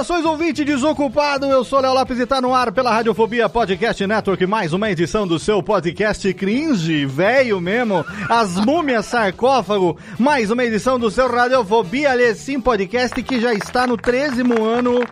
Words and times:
Saudações, 0.00 0.24
ouvinte 0.24 0.64
desocupado. 0.64 1.44
Eu 1.44 1.62
sou 1.62 1.78
Léo 1.78 1.92
Lopes 1.92 2.18
e 2.18 2.24
tá 2.24 2.40
no 2.40 2.54
ar 2.54 2.72
pela 2.72 2.90
Radiofobia 2.90 3.50
Podcast 3.50 4.06
Network. 4.06 4.46
Mais 4.46 4.72
uma 4.72 4.90
edição 4.90 5.28
do 5.28 5.38
seu 5.38 5.62
podcast 5.62 6.32
cringe, 6.32 7.04
velho 7.04 7.60
mesmo. 7.60 8.02
As 8.26 8.56
múmias 8.64 9.04
sarcófago. 9.04 9.98
Mais 10.18 10.50
uma 10.50 10.64
edição 10.64 10.98
do 10.98 11.10
seu 11.10 11.30
Radiofobia 11.30 12.34
Sim 12.34 12.62
Podcast 12.62 13.22
que 13.22 13.38
já 13.38 13.52
está 13.52 13.86
no 13.86 13.98
13 13.98 14.40
ano. 14.40 15.04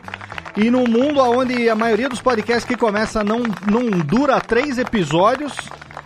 E 0.57 0.71
no 0.71 0.89
mundo 0.89 1.21
onde 1.21 1.69
a 1.69 1.75
maioria 1.75 2.09
dos 2.09 2.23
podcasts 2.23 2.65
que 2.65 2.75
começa 2.75 3.23
não, 3.23 3.43
não 3.71 3.91
dura 3.91 4.41
três 4.41 4.79
episódios. 4.79 5.53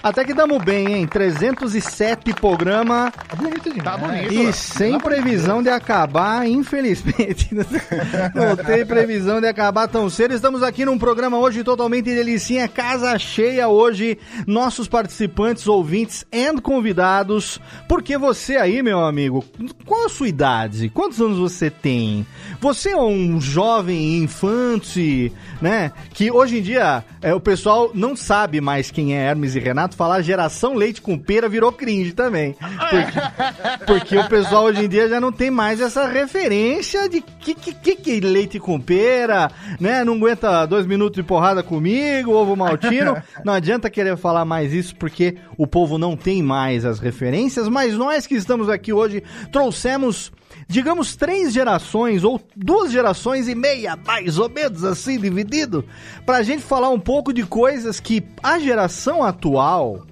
Até 0.02 0.24
que 0.24 0.34
damos 0.34 0.62
bem, 0.64 0.94
hein? 0.94 1.06
307 1.06 2.34
programa. 2.34 3.12
Tá 3.28 3.36
bonito 3.36 3.72
demais. 3.72 3.84
Tá 3.84 3.96
bonito. 3.96 4.32
E 4.32 4.52
sem 4.52 4.98
previsão 4.98 5.62
de 5.62 5.68
acabar, 5.68 6.44
infelizmente. 6.48 7.54
Não 8.34 8.56
tem 8.56 8.84
previsão 8.84 9.40
de 9.40 9.46
acabar 9.46 9.86
tão 9.86 10.10
cedo. 10.10 10.34
Estamos 10.34 10.62
aqui 10.62 10.84
num 10.84 10.98
programa 10.98 11.38
hoje 11.38 11.62
totalmente 11.62 12.06
delicinha, 12.06 12.66
casa 12.66 13.16
cheia 13.16 13.68
hoje. 13.68 14.18
Nossos 14.44 14.88
participantes, 14.88 15.68
ouvintes 15.68 16.26
e 16.32 16.60
convidados. 16.60 17.60
Porque 17.88 18.18
você 18.18 18.56
aí, 18.56 18.82
meu 18.82 19.04
amigo, 19.04 19.44
qual 19.86 20.06
a 20.06 20.08
sua 20.08 20.28
idade? 20.28 20.88
Quantos 20.88 21.20
anos 21.20 21.38
você 21.38 21.70
tem? 21.70 22.26
Você 22.60 22.90
é 22.90 22.96
um 22.96 23.40
jovem 23.40 24.18
infante, 24.18 25.32
né? 25.60 25.92
Que 26.12 26.30
hoje 26.30 26.58
em 26.58 26.62
dia 26.62 27.04
é, 27.20 27.32
o 27.32 27.40
pessoal 27.40 27.92
não 27.94 28.16
sabe 28.16 28.60
mais 28.60 28.90
quem 28.90 29.16
é 29.16 29.22
Hermes 29.28 29.54
e 29.54 29.60
Renato. 29.60 29.91
Falar 29.94 30.22
geração 30.22 30.74
leite 30.74 31.00
com 31.00 31.18
pera 31.18 31.48
virou 31.48 31.72
cringe 31.72 32.12
também. 32.12 32.54
Porque, 32.54 33.86
porque 33.86 34.18
o 34.18 34.28
pessoal 34.28 34.64
hoje 34.64 34.84
em 34.84 34.88
dia 34.88 35.08
já 35.08 35.20
não 35.20 35.32
tem 35.32 35.50
mais 35.50 35.80
essa 35.80 36.06
referência 36.06 37.08
de 37.08 37.20
que, 37.20 37.54
que, 37.54 37.74
que, 37.74 37.96
que 37.96 38.20
leite 38.20 38.58
com 38.58 38.80
pera, 38.80 39.50
né? 39.80 40.04
Não 40.04 40.14
aguenta 40.14 40.66
dois 40.66 40.86
minutos 40.86 41.16
de 41.16 41.22
porrada 41.22 41.62
comigo, 41.62 42.32
ovo 42.32 42.56
maltino. 42.56 43.20
Não 43.44 43.52
adianta 43.52 43.90
querer 43.90 44.16
falar 44.16 44.44
mais 44.44 44.72
isso 44.72 44.94
porque 44.96 45.36
o 45.56 45.66
povo 45.66 45.98
não 45.98 46.16
tem 46.16 46.42
mais 46.42 46.84
as 46.84 46.98
referências, 46.98 47.68
mas 47.68 47.94
nós 47.94 48.26
que 48.26 48.34
estamos 48.34 48.68
aqui 48.68 48.92
hoje 48.92 49.22
trouxemos 49.50 50.32
digamos, 50.72 51.14
três 51.14 51.52
gerações 51.52 52.24
ou 52.24 52.40
duas 52.56 52.90
gerações 52.90 53.46
e 53.46 53.54
meia, 53.54 53.94
mais 54.06 54.38
ou 54.38 54.48
menos 54.48 54.82
assim, 54.84 55.18
dividido, 55.18 55.84
pra 56.24 56.42
gente 56.42 56.62
falar 56.62 56.88
um 56.88 56.98
pouco 56.98 57.30
de 57.30 57.44
coisas 57.44 58.00
que 58.00 58.24
a 58.42 58.58
geração 58.58 59.22
atual, 59.22 60.06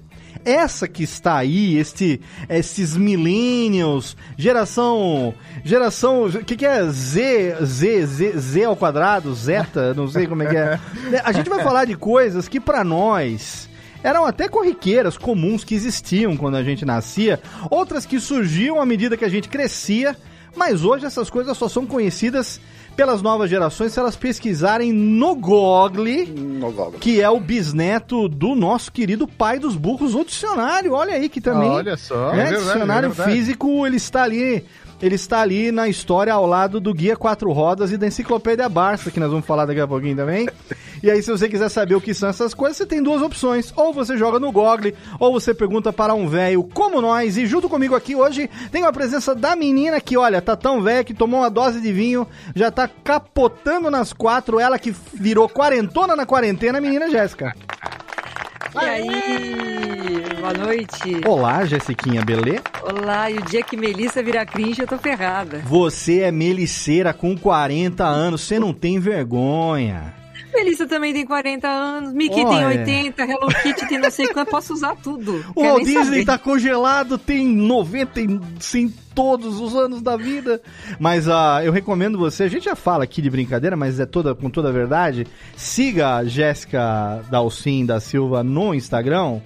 essa 0.45 0.87
que 0.87 1.01
está 1.01 1.37
aí, 1.37 1.77
este, 1.77 2.21
esses 2.47 2.95
millennials, 2.95 4.15
geração, 4.37 5.33
geração, 5.63 6.25
o 6.25 6.45
que, 6.45 6.55
que 6.55 6.65
é 6.65 6.83
Z, 6.85 7.57
Z, 7.63 8.05
Z, 8.05 8.37
Z 8.37 8.63
ao 8.63 8.75
quadrado, 8.75 9.33
zeta, 9.33 9.95
não 9.95 10.07
sei 10.07 10.27
como 10.27 10.43
é 10.43 10.45
que 10.45 10.57
é. 10.57 10.79
A 11.25 11.31
gente 11.31 11.49
vai 11.49 11.63
falar 11.63 11.85
de 11.85 11.95
coisas 11.95 12.47
que 12.47 12.59
pra 12.59 12.83
nós 12.83 13.67
eram 14.03 14.25
até 14.25 14.47
corriqueiras 14.47 15.17
comuns 15.17 15.63
que 15.63 15.73
existiam 15.73 16.37
quando 16.37 16.55
a 16.55 16.63
gente 16.63 16.85
nascia, 16.85 17.39
outras 17.69 18.05
que 18.05 18.19
surgiam 18.19 18.79
à 18.79 18.85
medida 18.85 19.17
que 19.17 19.25
a 19.25 19.29
gente 19.29 19.49
crescia, 19.49 20.15
mas 20.55 20.83
hoje 20.83 21.05
essas 21.05 21.29
coisas 21.29 21.57
só 21.57 21.67
são 21.69 21.85
conhecidas 21.85 22.59
pelas 22.95 23.21
novas 23.21 23.49
gerações 23.49 23.93
se 23.93 23.99
elas 23.99 24.17
pesquisarem 24.17 24.91
no 24.91 25.33
Google, 25.33 25.89
No 26.35 26.71
Google. 26.71 26.99
que 26.99 27.21
é 27.21 27.29
o 27.29 27.39
bisneto 27.39 28.27
do 28.27 28.53
nosso 28.53 28.91
querido 28.91 29.25
pai 29.27 29.57
dos 29.59 29.75
burros, 29.75 30.13
o 30.13 30.25
dicionário. 30.25 30.91
Olha 30.93 31.13
aí 31.13 31.29
que 31.29 31.39
também. 31.39 31.69
Olha 31.69 31.95
só, 31.95 32.33
né, 32.33 32.41
é 32.41 32.45
verdade, 32.51 32.65
dicionário 32.65 33.15
é 33.17 33.23
físico, 33.23 33.87
ele 33.87 33.95
está 33.95 34.23
ali. 34.23 34.65
Ele 35.01 35.15
está 35.15 35.41
ali 35.41 35.71
na 35.71 35.87
história 35.87 36.31
ao 36.31 36.45
lado 36.45 36.79
do 36.79 36.93
Guia 36.93 37.15
Quatro 37.15 37.51
Rodas 37.51 37.91
e 37.91 37.97
da 37.97 38.05
Enciclopédia 38.05 38.69
Barça, 38.69 39.09
que 39.09 39.19
nós 39.19 39.31
vamos 39.31 39.45
falar 39.45 39.65
daqui 39.65 39.79
a 39.79 39.87
pouquinho 39.87 40.15
também. 40.15 40.47
E 41.01 41.09
aí, 41.09 41.23
se 41.23 41.31
você 41.31 41.49
quiser 41.49 41.69
saber 41.69 41.95
o 41.95 42.01
que 42.01 42.13
são 42.13 42.29
essas 42.29 42.53
coisas, 42.53 42.77
você 42.77 42.85
tem 42.85 43.01
duas 43.01 43.23
opções. 43.23 43.73
Ou 43.75 43.91
você 43.91 44.15
joga 44.15 44.39
no 44.39 44.51
Google, 44.51 44.93
ou 45.19 45.33
você 45.33 45.53
pergunta 45.53 45.91
para 45.91 46.13
um 46.13 46.27
velho 46.27 46.63
como 46.63 47.01
nós. 47.01 47.37
E 47.37 47.47
junto 47.47 47.67
comigo 47.67 47.95
aqui 47.95 48.15
hoje 48.15 48.47
tem 48.71 48.83
a 48.83 48.93
presença 48.93 49.33
da 49.33 49.55
menina 49.55 49.99
que, 49.99 50.15
olha, 50.15 50.39
tá 50.39 50.55
tão 50.55 50.83
velha 50.83 51.03
que 51.03 51.15
tomou 51.15 51.39
uma 51.39 51.49
dose 51.49 51.81
de 51.81 51.91
vinho, 51.91 52.27
já 52.55 52.69
tá 52.69 52.87
capotando 52.87 53.89
nas 53.89 54.13
quatro. 54.13 54.59
Ela 54.59 54.77
que 54.77 54.93
virou 55.13 55.49
quarentona 55.49 56.15
na 56.15 56.27
quarentena, 56.27 56.77
a 56.77 56.81
menina 56.81 57.09
Jéssica. 57.09 57.55
E 58.73 58.85
aí? 58.85 59.07
Boa 60.39 60.53
noite. 60.53 61.21
Olá, 61.25 61.65
Jessiquinha, 61.65 62.23
beleza? 62.23 62.63
Olá, 62.83 63.29
e 63.29 63.37
o 63.37 63.41
dia 63.41 63.61
que 63.63 63.75
Melissa 63.75 64.23
virar 64.23 64.45
cringe, 64.45 64.81
eu 64.81 64.87
tô 64.87 64.97
ferrada. 64.97 65.59
Você 65.65 66.21
é 66.21 66.31
meliceira 66.31 67.13
com 67.13 67.37
40 67.37 68.05
anos, 68.05 68.41
você 68.41 68.59
não 68.59 68.73
tem 68.73 68.99
vergonha. 68.99 70.20
Melissa 70.53 70.87
também 70.87 71.13
tem 71.13 71.25
40 71.25 71.67
anos, 71.67 72.13
Mickey 72.13 72.45
tem 72.45 72.65
80, 72.65 73.23
Hello 73.23 73.47
Kitty 73.47 73.87
tem 73.87 73.99
não 73.99 74.11
sei 74.11 74.27
quanto, 74.27 74.49
posso 74.49 74.73
usar 74.73 74.95
tudo. 74.95 75.43
O 75.55 75.63
Walt 75.63 75.83
Disney 75.83 76.25
tá 76.25 76.37
congelado, 76.37 77.17
tem 77.17 77.47
90 77.47 78.21
e 78.21 78.39
sim, 78.59 78.93
todos 79.13 79.59
os 79.59 79.75
anos 79.75 80.01
da 80.01 80.17
vida. 80.17 80.61
Mas 80.99 81.27
ah, 81.27 81.61
eu 81.63 81.71
recomendo 81.71 82.17
você, 82.17 82.43
a 82.43 82.47
gente 82.47 82.65
já 82.65 82.75
fala 82.75 83.03
aqui 83.03 83.21
de 83.21 83.29
brincadeira, 83.29 83.75
mas 83.75 83.99
é 83.99 84.05
toda 84.05 84.33
com 84.33 84.49
toda 84.49 84.69
a 84.69 84.71
verdade. 84.71 85.27
Siga 85.55 86.15
a 86.15 86.25
Jéssica 86.25 87.23
Dalcin 87.29 87.85
da 87.85 87.99
Silva 87.99 88.43
no 88.43 88.73
Instagram, 88.73 89.39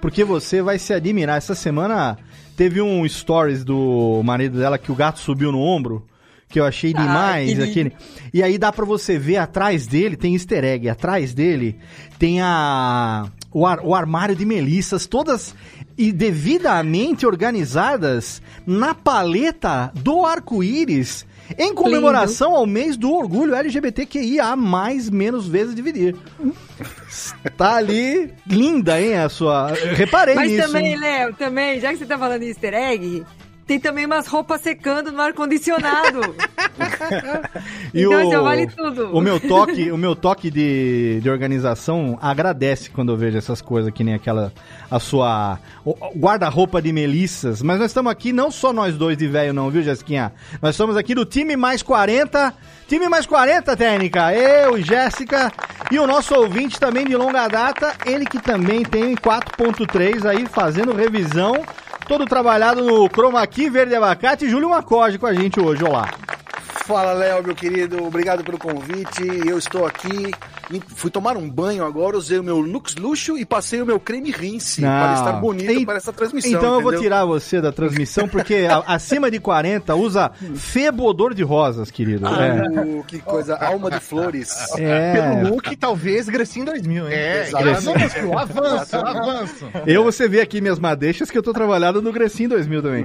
porque 0.00 0.24
você 0.24 0.62
vai 0.62 0.78
se 0.78 0.92
admirar. 0.92 1.38
Essa 1.38 1.54
semana 1.54 2.18
teve 2.56 2.80
um 2.80 3.06
stories 3.08 3.64
do 3.64 4.20
marido 4.24 4.58
dela 4.58 4.78
que 4.78 4.92
o 4.92 4.94
gato 4.94 5.18
subiu 5.18 5.52
no 5.52 5.60
ombro. 5.60 6.06
Que 6.50 6.58
eu 6.60 6.66
achei 6.66 6.92
Ai, 6.96 7.02
demais 7.02 7.48
que 7.48 7.54
lindo. 7.54 7.64
aquele. 7.70 7.92
E 8.34 8.42
aí 8.42 8.58
dá 8.58 8.70
pra 8.72 8.84
você 8.84 9.16
ver 9.18 9.36
atrás 9.38 9.86
dele, 9.86 10.16
tem 10.16 10.34
easter 10.34 10.64
egg, 10.64 10.88
atrás 10.88 11.32
dele 11.32 11.78
tem 12.18 12.40
a 12.42 13.28
o, 13.52 13.64
ar- 13.64 13.80
o 13.84 13.94
armário 13.94 14.34
de 14.36 14.44
melissas, 14.44 15.06
todas 15.06 15.54
e 15.96 16.10
devidamente 16.12 17.24
organizadas 17.26 18.42
na 18.66 18.94
paleta 18.94 19.92
do 19.94 20.24
arco-íris, 20.26 21.24
em 21.58 21.74
comemoração 21.74 22.54
ao 22.54 22.66
mês 22.66 22.96
do 22.96 23.12
orgulho 23.12 23.54
LGBTQIA, 23.54 24.54
mais 24.56 25.08
menos 25.10 25.46
vezes 25.48 25.74
dividir. 25.74 26.16
Tá 27.56 27.76
ali, 27.76 28.32
linda, 28.46 29.00
hein, 29.00 29.14
a 29.16 29.28
sua... 29.28 29.72
Reparei 29.94 30.34
Mas 30.34 30.50
nisso. 30.52 30.66
também, 30.66 30.86
hein? 30.92 30.96
Léo, 30.98 31.34
também, 31.34 31.80
já 31.80 31.90
que 31.92 31.98
você 31.98 32.06
tá 32.06 32.16
falando 32.18 32.42
em 32.42 32.48
easter 32.48 32.72
egg, 32.74 33.24
tem 33.70 33.78
também 33.78 34.04
umas 34.04 34.26
roupas 34.26 34.60
secando 34.62 35.12
no 35.12 35.22
ar-condicionado. 35.22 36.34
Então, 37.94 38.30
já 38.30 38.40
vale 38.40 38.66
tudo. 38.66 39.14
O 39.16 39.20
meu 39.20 39.38
toque, 39.38 39.90
o 39.92 39.96
meu 39.98 40.14
toque 40.16 40.50
de, 40.50 41.20
de 41.20 41.28
organização 41.30 42.18
agradece 42.22 42.88
quando 42.90 43.12
eu 43.12 43.16
vejo 43.16 43.36
essas 43.36 43.60
coisas, 43.60 43.92
que 43.92 44.02
nem 44.04 44.14
aquela 44.14 44.52
a 44.90 44.98
sua 44.98 45.58
o- 45.84 45.90
o 45.90 46.18
guarda-roupa 46.18 46.80
de 46.80 46.92
Melissas. 46.92 47.62
Mas 47.62 47.78
nós 47.78 47.90
estamos 47.90 48.10
aqui 48.10 48.32
não 48.32 48.50
só 48.50 48.72
nós 48.72 48.96
dois 48.96 49.16
de 49.16 49.26
velho 49.26 49.52
não, 49.52 49.70
viu, 49.70 49.82
Jéssiquinha? 49.82 50.32
Nós 50.62 50.70
estamos 50.74 50.96
aqui 50.96 51.14
do 51.14 51.24
time 51.24 51.56
mais 51.56 51.82
40, 51.82 52.54
time 52.88 53.08
mais 53.08 53.26
40 53.26 53.76
técnica. 53.76 54.32
Eu, 54.34 54.80
Jéssica 54.80 55.52
e 55.90 55.98
o 55.98 56.06
nosso 56.06 56.34
ouvinte 56.34 56.78
também 56.80 57.04
de 57.04 57.16
longa 57.16 57.46
data, 57.48 57.92
ele 58.06 58.24
que 58.24 58.40
também 58.40 58.82
tem 58.84 59.14
4.3 59.16 60.24
aí 60.28 60.46
fazendo 60.46 60.92
revisão, 60.94 61.54
todo 62.10 62.26
trabalhado 62.26 62.82
no 62.82 63.08
chroma 63.08 63.46
key 63.46 63.70
verde 63.70 63.94
abacate, 63.94 64.50
Júlio 64.50 64.68
Macorde 64.68 65.16
com 65.16 65.28
a 65.28 65.32
gente 65.32 65.60
hoje. 65.60 65.84
Olá. 65.84 66.10
Fala, 66.90 67.12
Léo, 67.12 67.42
meu 67.44 67.54
querido. 67.54 68.04
Obrigado 68.04 68.42
pelo 68.42 68.58
convite. 68.58 69.22
Eu 69.46 69.56
estou 69.56 69.86
aqui. 69.86 70.32
Fui 70.96 71.10
tomar 71.10 71.36
um 71.36 71.48
banho 71.48 71.84
agora, 71.84 72.16
usei 72.16 72.38
o 72.38 72.44
meu 72.44 72.58
Lux 72.60 72.94
Luxo 72.96 73.36
e 73.38 73.44
passei 73.44 73.80
o 73.82 73.86
meu 73.86 73.98
creme 73.98 74.30
rinse 74.30 74.80
Não. 74.80 74.88
para 74.88 75.14
estar 75.14 75.32
bonito 75.34 75.84
para 75.86 75.96
essa 75.96 76.12
transmissão. 76.12 76.50
Então 76.52 76.74
eu 76.74 76.80
vou 76.80 76.92
entendeu? 76.92 77.00
tirar 77.02 77.24
você 77.24 77.60
da 77.60 77.72
transmissão, 77.72 78.28
porque 78.28 78.68
a- 78.70 78.84
acima 78.94 79.30
de 79.30 79.40
40 79.40 79.94
usa 79.96 80.30
febodor 80.54 81.34
de 81.34 81.42
rosas, 81.42 81.90
querido. 81.90 82.26
É. 82.26 82.30
Ah, 82.30 83.02
que 83.06 83.18
coisa, 83.18 83.56
alma 83.56 83.90
de 83.90 83.98
flores. 84.00 84.52
É. 84.78 85.12
Pelo 85.12 85.54
look, 85.54 85.74
talvez 85.76 86.28
Grecinho 86.28 86.66
2000, 86.66 87.06
hein? 87.08 87.14
É, 87.14 87.50
avanço, 87.52 87.90
avanço, 88.38 88.96
avanço. 88.96 89.66
Eu, 89.86 90.04
você 90.04 90.28
vê 90.28 90.40
aqui 90.40 90.60
minhas 90.60 90.78
madeixas 90.78 91.30
que 91.32 91.38
eu 91.38 91.42
tô 91.42 91.52
trabalhando 91.52 92.00
no 92.00 92.12
Grecinho 92.12 92.48
2000 92.50 92.82
também. 92.82 93.04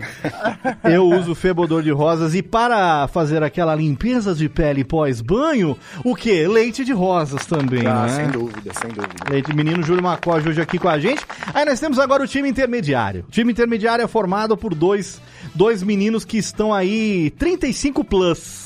Eu 0.83 1.07
uso 1.07 1.33
febodor 1.33 1.81
de 1.81 1.91
rosas 1.91 2.35
e 2.35 2.43
para 2.43 3.07
fazer 3.07 3.41
aquela 3.41 3.74
limpeza 3.75 4.33
de 4.33 4.47
pele 4.49 4.83
pós-banho, 4.83 5.77
o 6.03 6.15
que? 6.15 6.47
Leite 6.47 6.83
de 6.85 6.93
rosas 6.93 7.45
também, 7.45 7.85
Ah, 7.85 8.05
né? 8.07 8.15
sem 8.15 8.27
dúvida, 8.27 8.71
sem 8.73 8.89
dúvida. 8.91 9.13
Leite 9.29 9.53
menino 9.55 9.83
Júlio 9.83 10.01
Macorde 10.03 10.49
hoje 10.49 10.61
aqui 10.61 10.79
com 10.79 10.89
a 10.89 10.97
gente. 10.99 11.25
Aí 11.53 11.65
nós 11.65 11.79
temos 11.79 11.99
agora 11.99 12.23
o 12.23 12.27
time 12.27 12.49
intermediário. 12.49 13.25
O 13.27 13.31
time 13.31 13.51
intermediário 13.51 14.03
é 14.03 14.07
formado 14.07 14.55
por 14.57 14.73
dois, 14.73 15.21
dois 15.53 15.83
meninos 15.83 16.25
que 16.25 16.37
estão 16.37 16.73
aí 16.73 17.29
35 17.37 18.03
plus. 18.03 18.64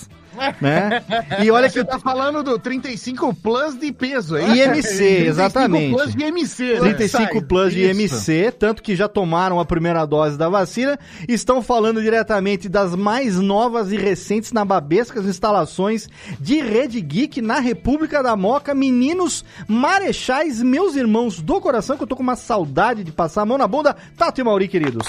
Né? 0.62 1.04
E 1.44 1.52
olha 1.52 1.68
que 1.68 1.80
Você 1.80 1.84
tá 1.84 2.00
falando 2.00 2.44
do 2.44 2.60
35 2.60 3.34
Plus 3.36 3.78
de 3.78 3.92
peso, 3.92 4.36
é 4.38 4.44
IMC, 4.44 4.64
35 4.64 5.28
exatamente. 5.28 5.96
Plus 5.96 6.16
de 6.16 6.24
MC, 6.24 6.64
né? 6.74 6.80
35 6.80 7.34
Sai, 7.34 7.42
plus 7.42 7.74
de 7.74 7.90
isso. 7.90 8.31
IMC, 8.31 8.52
tanto 8.52 8.84
que 8.84 8.96
já 8.96 9.08
tomaram 9.08 9.60
a 9.60 9.66
primeira 9.66 10.06
dose 10.06 10.38
da 10.38 10.50
vacina, 10.50 11.00
estão 11.28 11.62
falando 11.62 12.02
diretamente 12.02 12.70
das 12.70 12.96
mais 12.96 13.38
novas 13.38 13.92
e 13.92 13.98
recentes 13.98 14.52
nababescas 14.52 15.26
instalações 15.26 16.08
de 16.40 16.62
Rede 16.62 17.02
Geek 17.02 17.42
na 17.42 17.60
República 17.60 18.22
da 18.22 18.36
Moca. 18.36 18.74
Meninos 18.74 19.44
marechais, 19.68 20.62
meus 20.62 20.96
irmãos 20.96 21.42
do 21.42 21.60
coração, 21.60 21.98
que 21.98 22.04
eu 22.04 22.08
tô 22.08 22.16
com 22.16 22.24
uma 22.24 22.36
saudade 22.36 23.04
de 23.04 23.12
passar 23.12 23.42
a 23.42 23.46
mão 23.46 23.58
na 23.58 23.68
bunda. 23.68 23.96
Tato 24.18 24.42
e 24.42 24.44
Mauri, 24.44 24.68
queridos. 24.68 25.08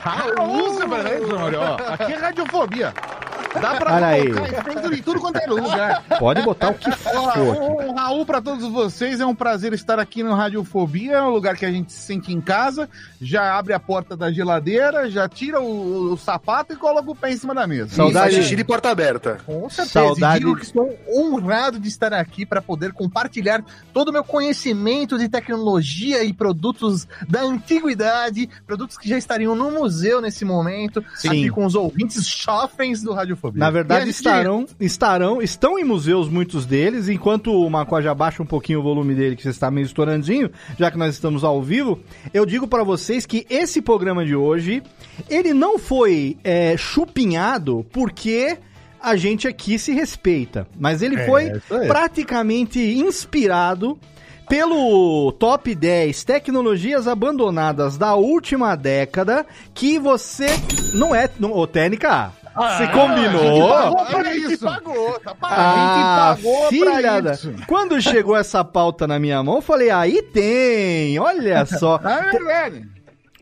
Raul, 0.00 0.78
ó. 1.58 1.92
Aqui 1.92 2.12
é 2.12 2.16
radiofobia. 2.16 2.94
Dá 3.60 3.74
pra 3.76 3.94
Olha 3.96 4.06
aí. 4.06 4.32
colocar 4.32 4.94
em 4.94 5.02
tudo 5.02 5.20
quanto 5.20 5.36
é 5.36 5.46
lugar. 5.46 6.04
Pode 6.18 6.42
botar 6.42 6.70
o 6.70 6.74
que 6.74 6.90
for. 6.92 7.28
aqui. 7.30 7.40
um 7.40 7.94
Raul 7.94 8.24
pra 8.26 8.40
todos 8.40 8.66
vocês, 8.70 9.20
é 9.20 9.26
um 9.26 9.34
prazer 9.34 9.72
estar 9.72 9.98
aqui 9.98 10.22
no 10.22 10.34
Radiofobia, 10.34 11.16
é 11.16 11.22
um 11.22 11.30
lugar 11.30 11.56
que 11.56 11.64
a 11.64 11.70
gente 11.70 11.92
se 11.92 12.00
sente 12.00 12.32
em 12.32 12.40
casa, 12.40 12.88
já 13.20 13.56
abre 13.58 13.72
a 13.72 13.80
porta 13.80 14.16
da 14.16 14.30
geladeira, 14.30 15.10
já 15.10 15.28
tira 15.28 15.60
o, 15.60 16.12
o 16.12 16.16
sapato 16.16 16.72
e 16.72 16.76
coloca 16.76 17.10
o 17.10 17.14
pé 17.16 17.32
em 17.32 17.36
cima 17.36 17.54
da 17.54 17.66
mesa. 17.66 17.94
Saudade- 17.94 18.34
Xixi 18.34 18.56
de 18.56 18.64
porta 18.64 18.90
aberta. 18.90 19.38
Com 19.46 19.68
certeza. 19.68 19.92
Saudade- 20.06 20.36
E 20.36 20.40
digo 20.40 20.56
que 20.56 20.64
estou 20.64 20.96
honrado 21.16 21.78
de 21.80 21.88
estar 21.88 22.12
aqui 22.12 22.44
para 22.46 22.60
poder 22.62 22.92
compartilhar 22.92 23.64
todo 23.92 24.08
o 24.08 24.12
meu 24.12 24.22
conhecimento 24.24 25.18
de 25.18 25.28
tecnologia 25.28 26.22
e 26.22 26.32
produtos 26.32 27.06
da 27.28 27.42
antiguidade, 27.42 28.48
produtos 28.66 28.96
que 28.98 29.08
já 29.08 29.16
estariam 29.18 29.54
no 29.54 29.70
museu 29.70 30.20
nesse 30.20 30.44
momento, 30.44 31.04
Sim. 31.16 31.28
aqui 31.28 31.50
com 31.50 31.64
os 31.64 31.74
ouvintes 31.74 32.26
chofens 32.28 33.02
do 33.02 33.12
Na 33.54 33.66
E 33.66 33.68
a 33.68 33.70
verdade, 33.70 34.06
gente- 34.06 34.14
estarão, 34.14 34.66
estarão, 34.80 35.42
estão 35.42 35.78
em 35.78 35.84
museus 35.84 36.28
muitos 36.28 36.66
deles, 36.66 37.08
enquanto 37.08 37.52
o 37.52 37.68
Macó 37.70 38.00
já 38.00 38.14
baixa 38.14 38.42
um 38.42 38.46
pouquinho 38.46 38.80
o 38.80 38.82
volume 38.82 39.14
dele, 39.14 39.36
que 39.36 39.42
você 39.42 39.50
está 39.50 39.70
meio 39.70 39.84
estourandinho, 39.84 40.50
já 40.78 40.90
que 40.90 40.98
nós 40.98 41.14
estamos 41.14 41.44
ao 41.44 41.62
vivo, 41.62 42.00
eu 42.32 42.44
digo 42.46 42.66
pra 42.66 42.82
vocês 42.82 43.24
que 43.26 43.46
esse 43.48 43.80
programa 43.82 44.24
de 44.24 44.34
hoje, 44.36 44.82
ele 45.28 45.52
não 45.54 45.78
foi 45.78 46.36
é, 46.42 46.76
chupinhado 46.76 47.84
porque 47.92 48.58
a 49.00 49.14
gente 49.16 49.46
aqui 49.46 49.78
se 49.78 49.92
respeita, 49.92 50.66
mas 50.78 51.02
ele 51.02 51.16
foi 51.24 51.52
isso 51.52 51.74
aí. 51.74 51.86
praticamente 51.86 52.80
inspirado 52.80 53.98
pelo 54.48 55.30
top 55.32 55.74
10 55.74 56.24
tecnologias 56.24 57.06
abandonadas 57.06 57.98
da 57.98 58.14
última 58.14 58.74
década 58.76 59.44
que 59.74 59.98
você 59.98 60.46
não 60.94 61.14
é, 61.14 61.28
não, 61.38 61.52
ô 61.52 61.66
Técnica, 61.66 62.32
você 62.58 62.88
combinou? 62.88 63.68
pagou 63.68 64.06
pra 64.06 64.34
isso. 64.34 64.64
pagou, 64.64 65.20
tá 65.20 65.34
pagando. 65.34 65.60
Ah, 65.60 66.30
a 66.30 66.36
pagou 66.36 66.68
filha 66.68 67.00
pra 67.00 67.20
da... 67.20 67.32
isso. 67.32 67.54
Quando 67.66 68.00
chegou 68.00 68.36
essa 68.36 68.64
pauta 68.64 69.06
na 69.06 69.18
minha 69.18 69.42
mão, 69.42 69.56
eu 69.56 69.62
falei, 69.62 69.90
aí 69.90 70.22
tem, 70.22 71.18
olha 71.18 71.64
só. 71.66 72.00
Ah, 72.02 72.26
é 72.26 72.30
verdade. 72.30 72.88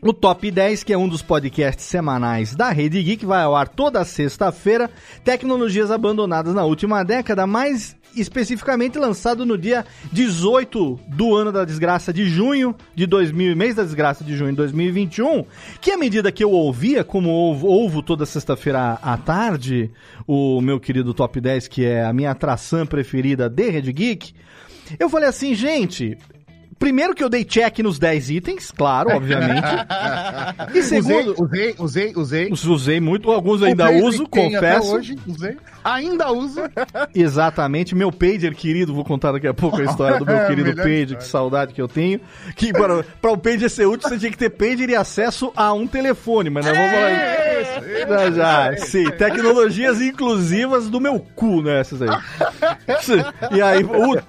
O 0.01 0.13
Top 0.13 0.49
10, 0.49 0.83
que 0.83 0.93
é 0.93 0.97
um 0.97 1.09
dos 1.09 1.23
podcasts 1.23 1.85
semanais 1.85 2.55
da 2.55 2.69
Rede 2.69 3.01
Geek, 3.01 3.25
vai 3.25 3.41
ao 3.41 3.55
ar 3.55 3.67
toda 3.67 4.05
sexta-feira. 4.05 4.91
Tecnologias 5.23 5.89
abandonadas 5.89 6.53
na 6.53 6.63
última 6.63 7.03
década, 7.03 7.47
mais 7.47 7.95
especificamente 8.15 8.97
lançado 8.97 9.45
no 9.45 9.57
dia 9.57 9.85
18 10.11 10.99
do 11.07 11.35
ano 11.35 11.51
da 11.51 11.65
desgraça 11.65 12.11
de 12.11 12.25
junho 12.29 12.75
de 12.95 13.05
2000, 13.05 13.55
mês 13.55 13.75
da 13.75 13.83
desgraça 13.83 14.23
de 14.23 14.35
junho 14.35 14.51
de 14.51 14.57
2021, 14.57 15.45
que 15.81 15.91
à 15.91 15.97
medida 15.97 16.31
que 16.31 16.43
eu 16.43 16.51
ouvia, 16.51 17.03
como 17.03 17.29
ouvo, 17.29 17.67
ouvo 17.67 18.01
toda 18.01 18.25
sexta-feira 18.25 18.99
à 19.01 19.17
tarde, 19.17 19.91
o 20.27 20.61
meu 20.61 20.79
querido 20.79 21.13
Top 21.13 21.39
10, 21.39 21.67
que 21.67 21.85
é 21.85 22.03
a 22.03 22.13
minha 22.13 22.31
atração 22.31 22.85
preferida 22.85 23.49
de 23.49 23.69
Rede 23.69 23.91
Geek, 23.91 24.33
eu 24.99 25.09
falei 25.09 25.27
assim, 25.27 25.53
gente, 25.53 26.17
Primeiro 26.79 27.15
que 27.15 27.23
eu 27.23 27.29
dei 27.29 27.43
check 27.43 27.79
nos 27.79 27.97
10 27.97 28.29
itens, 28.29 28.71
claro, 28.71 29.15
obviamente. 29.15 29.67
E 30.73 30.81
segundo, 30.83 31.35
Usei, 31.41 31.75
usei, 31.77 32.13
usei, 32.15 32.51
usei. 32.51 32.73
usei 32.73 32.99
muito, 32.99 33.31
alguns 33.31 33.63
ainda 33.63 33.91
uso, 33.91 34.27
confesso. 34.27 34.95
Hoje, 34.95 35.17
usei. 35.25 35.57
Ainda 35.83 36.31
uso. 36.31 36.61
Exatamente, 37.15 37.95
meu 37.95 38.11
pager 38.11 38.53
querido, 38.53 38.93
vou 38.93 39.03
contar 39.03 39.31
daqui 39.31 39.47
a 39.47 39.53
pouco 39.53 39.81
a 39.81 39.85
história 39.85 40.19
do 40.19 40.25
meu 40.25 40.37
É, 40.37 40.45
querido 40.47 40.75
pager, 40.75 41.17
que 41.17 41.23
saudade 41.23 41.73
que 41.73 41.81
eu 41.81 41.87
tenho. 41.87 42.19
Que 42.55 42.71
para, 42.71 43.03
para 43.03 43.31
o 43.31 43.37
pager 43.37 43.69
ser 43.69 43.85
útil, 43.85 44.07
você 44.07 44.17
tinha 44.19 44.31
que 44.31 44.37
ter 44.37 44.49
pager 44.49 44.89
e 44.89 44.95
acesso 44.95 45.51
a 45.55 45.73
um 45.73 45.87
telefone, 45.87 46.49
mas 46.49 46.65
nós 46.65 46.77
vamos 46.77 46.91
falar. 46.91 47.37
Já, 48.07 48.31
já, 48.31 48.77
sim, 48.77 49.09
tecnologias 49.11 49.99
inclusivas 50.01 50.89
do 50.89 50.99
meu 50.99 51.19
cu, 51.35 51.61
né, 51.61 51.79
essas 51.79 52.01
aí. 52.01 52.09
E 53.51 53.61
aí, 53.61 53.83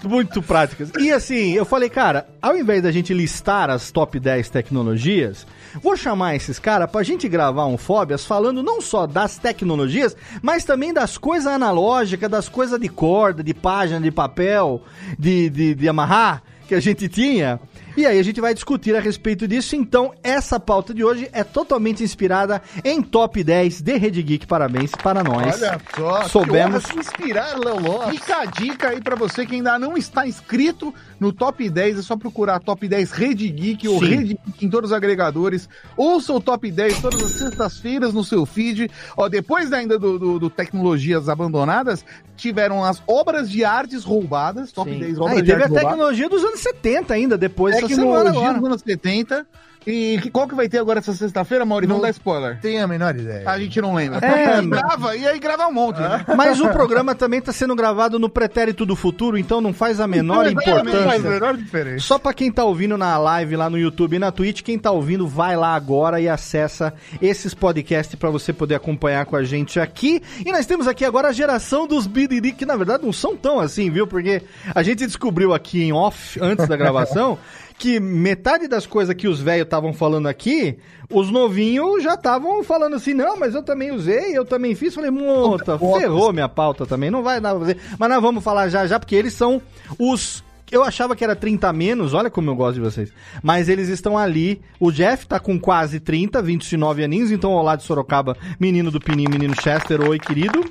muito 0.05 0.41
práticas. 0.43 0.91
E 0.99 1.13
assim, 1.13 1.53
eu 1.53 1.65
falei, 1.65 1.89
cara, 1.89 2.27
ao 2.41 2.57
invés 2.57 2.83
da 2.83 2.91
gente 2.91 3.13
listar 3.13 3.71
as 3.71 3.91
top 3.91 4.19
10 4.19 4.51
tecnologias, 4.51 5.47
vou 5.83 5.97
chamar 5.97 6.37
esses 6.37 6.59
caras 6.59 6.91
pra 6.91 7.03
gente 7.03 7.29
gravar 7.29 7.67
um 7.67 7.77
Fóbias 7.77 8.25
falando 8.25 8.63
não 8.63 8.81
só 8.81 9.07
das 9.07 9.39
tecnologias, 9.39 10.17
mas 10.43 10.65
também 10.65 10.93
das 10.93 11.19
coisas 11.19 11.47
analógicas, 11.47 12.31
das 12.31 12.49
coisas 12.49 12.79
de 12.79 12.89
corda, 12.89 13.43
de 13.43 13.55
página, 13.55 14.01
de 14.01 14.11
papel, 14.11 14.83
de, 15.19 15.51
de, 15.51 15.75
de 15.75 15.89
amarrar 15.89 16.43
que 16.67 16.75
a 16.75 16.81
gente 16.81 17.09
tinha. 17.09 17.59
E 17.99 18.07
aí 18.07 18.17
a 18.19 18.23
gente 18.23 18.41
vai 18.41 18.55
discutir 18.55 18.95
a 18.95 19.01
respeito 19.01 19.49
disso. 19.49 19.75
Então, 19.75 20.13
essa 20.23 20.61
pauta 20.61 20.95
de 20.95 21.03
hoje 21.03 21.29
é 21.33 21.43
totalmente 21.43 22.05
inspirada 22.05 22.63
em 22.85 23.03
top 23.03 23.43
10 23.43 23.81
de 23.83 23.97
Rede 23.99 24.23
Geek. 24.23 24.47
Parabéns 24.47 24.93
para 24.93 25.25
nós. 25.25 25.61
Olha 25.61 25.81
só, 25.97 26.23
Soubemos. 26.29 26.85
que 26.85 26.93
honra 26.93 27.03
se 27.03 27.11
inspirar, 27.11 27.59
Léo 27.59 27.81
Lopes. 27.81 28.11
Fica 28.21 28.37
a 28.37 28.45
dica 28.45 28.89
aí 28.91 29.01
pra 29.01 29.17
você 29.17 29.45
que 29.45 29.57
ainda 29.57 29.77
não 29.81 29.97
está 29.97 30.29
inscrito 30.29 30.95
no 31.19 31.33
Top 31.33 31.69
10, 31.69 31.99
é 31.99 32.03
só 32.03 32.17
procurar 32.17 32.61
Top 32.61 32.87
10 32.87 33.11
Rede 33.11 33.49
Geek 33.49 33.89
ou 33.89 33.99
Sim. 33.99 34.07
Rede 34.07 34.39
Geek 34.47 34.65
em 34.65 34.71
todos 34.71 34.91
os 34.93 34.97
agregadores. 34.97 35.69
Ouça 35.97 36.33
o 36.33 36.41
Top 36.41 36.71
10 36.71 37.01
todas 37.01 37.21
as 37.21 37.33
sextas-feiras 37.33 38.15
no 38.15 38.23
seu 38.23 38.47
feed. 38.47 38.89
Ó, 39.17 39.29
depois 39.29 39.73
ainda 39.73 39.99
do, 39.99 40.19
do- 40.21 40.39
do 40.39 40.49
Tecnologias 40.49 41.29
Abandonadas, 41.29 42.05
tiveram 42.37 42.85
as 42.85 43.03
obras 43.09 43.51
de 43.51 43.65
artes 43.65 44.05
roubadas, 44.05 44.71
Top 44.71 44.89
Sim. 44.89 45.01
10 45.01 45.19
Ah, 45.19 45.23
obras 45.23 45.39
e 45.39 45.43
de 45.43 45.47
teve 45.49 45.63
a 45.63 45.65
artes 45.65 45.71
roubadas. 45.77 45.91
tecnologia 45.91 46.29
dos 46.29 46.45
anos 46.45 46.61
70 46.61 47.15
ainda, 47.15 47.37
depois 47.37 47.75
dessa 47.75 47.88
semana 47.95 48.31
agora. 48.31 48.55
dos 48.55 48.65
anos 48.67 48.83
70. 48.83 49.47
E 49.87 50.19
que- 50.21 50.29
qual 50.31 50.47
que 50.47 50.55
vai 50.55 50.69
ter 50.69 50.77
agora 50.79 50.99
essa 50.99 51.15
sexta-feira, 51.15 51.65
Mauri? 51.65 51.87
Não, 51.87 51.95
Não- 51.97 52.03
dá 52.03 52.11
spoiler. 52.11 52.61
Tem 52.61 52.79
a 52.79 52.87
menor 52.87 53.17
ideia. 53.17 53.49
A 53.49 53.59
gente 53.59 53.81
não 53.81 53.95
lembra. 53.95 54.19
É, 54.19 54.61
grava, 54.61 55.17
e 55.17 55.27
aí 55.27 55.39
grava 55.39 55.67
um 55.67 55.73
monte, 55.73 55.99
né? 56.01 56.27
Mas 56.37 56.61
o 56.61 56.69
programa 56.69 57.15
também 57.15 57.41
tá 57.41 57.53
sendo 57.53 57.75
gravado 57.75 58.19
no 58.19 58.29
pretérito 58.29 58.85
do 58.85 58.95
futuro, 58.95 59.39
então 59.39 59.63
não 59.63 59.73
faz 59.73 59.99
a 59.99 60.07
menor 60.07 60.45
Não 60.45 60.53
faz 60.53 60.69
a 60.69 60.81
importância. 60.81 61.31
menor 61.31 61.57
diferença. 61.57 62.01
Só 62.07 62.19
pra 62.19 62.35
quem 62.35 62.53
tá 62.53 62.65
ouvindo 62.65 62.99
na 62.99 63.17
live 63.17 63.57
lá 63.57 63.71
no 63.71 63.79
YouTube 63.79 64.17
e 64.17 64.19
na 64.19 64.31
Twitch, 64.31 64.61
quem 64.63 64.79
tá 64.79 64.91
ouvindo, 64.91 65.27
vai 65.27 65.57
lá 65.57 65.75
agora 65.75 66.21
e 66.21 66.29
acessa 66.29 66.93
esses 67.23 67.55
podcasts 67.55 68.15
pra 68.17 68.29
você 68.29 68.53
poder 68.53 68.75
acompanhar 68.75 69.25
com 69.25 69.37
a 69.37 69.45
gente 69.45 69.81
aqui. 69.81 70.21
E 70.45 70.53
nós 70.53 70.67
temos 70.67 70.87
aqui 70.87 71.05
agora 71.05 71.29
a 71.29 71.33
geração 71.33 71.87
dos 71.87 72.07
Bidiri, 72.07 72.53
que 72.53 72.67
na 72.67 72.77
verdade 72.77 73.05
não 73.07 73.13
são 73.13 73.35
tão 73.35 73.59
assim, 73.59 73.89
viu? 73.91 74.07
Porque 74.07 74.43
a 74.75 74.83
gente 74.83 75.07
descobriu 75.07 75.55
aqui 75.55 75.83
em 75.83 75.93
off, 75.95 76.39
antes 76.43 76.69
da 76.69 76.77
gravação, 76.77 77.39
que 77.79 78.01
metade 78.01 78.67
das 78.67 78.87
coisas 78.87 79.15
que 79.15 79.29
os 79.29 79.41
velhos 79.41 79.65
estavam 79.65 79.93
falando 79.93 80.27
aqui, 80.27 80.79
os 81.11 81.31
novinhos 81.31 82.03
já 82.03 82.15
estavam 82.15 82.63
falando 82.65 82.97
assim, 82.97 83.15
não, 83.15 83.39
mas 83.39 83.55
eu 83.55 83.63
também 83.63 83.93
usei, 83.93 84.37
eu 84.37 84.45
também 84.45 84.75
fiz. 84.75 84.95
Falei, 84.95 85.11
monta, 85.11 85.79
ferrou 85.79 86.33
minha 86.33 86.49
pauta 86.49 86.85
também, 86.85 87.11
não 87.11 87.23
vai 87.23 87.41
dar 87.41 87.51
pra 87.51 87.61
fazer. 87.61 87.79
Mas 87.99 88.09
nós 88.09 88.21
vamos 88.21 88.43
falar 88.43 88.69
já 88.69 88.87
já, 88.87 88.99
porque 88.99 89.15
eles 89.15 89.33
são 89.33 89.63
os 89.99 90.43
eu 90.71 90.85
achava 90.85 91.17
que 91.17 91.25
era 91.25 91.35
30 91.35 91.67
a 91.67 91.73
menos, 91.73 92.13
olha 92.13 92.29
como 92.29 92.51
eu 92.51 92.55
gosto 92.55 92.75
de 92.75 92.81
vocês. 92.81 93.11
Mas 93.43 93.71
eles 93.71 93.89
estão 93.89 94.19
ali. 94.19 94.61
O 94.79 94.93
Jeff 94.93 95.27
tá 95.27 95.41
com 95.41 95.59
quase 95.59 95.99
30, 95.99 96.43
29 96.43 97.05
aninhos. 97.05 97.31
Então, 97.31 97.53
ao 97.53 97.63
lado 97.63 97.79
de 97.79 97.87
Sorocaba, 97.87 98.37
menino 98.61 98.91
do 98.91 99.01
Pininho, 99.01 99.31
menino 99.31 99.55
Chester. 99.59 100.07
Oi, 100.07 100.19
querido. 100.19 100.63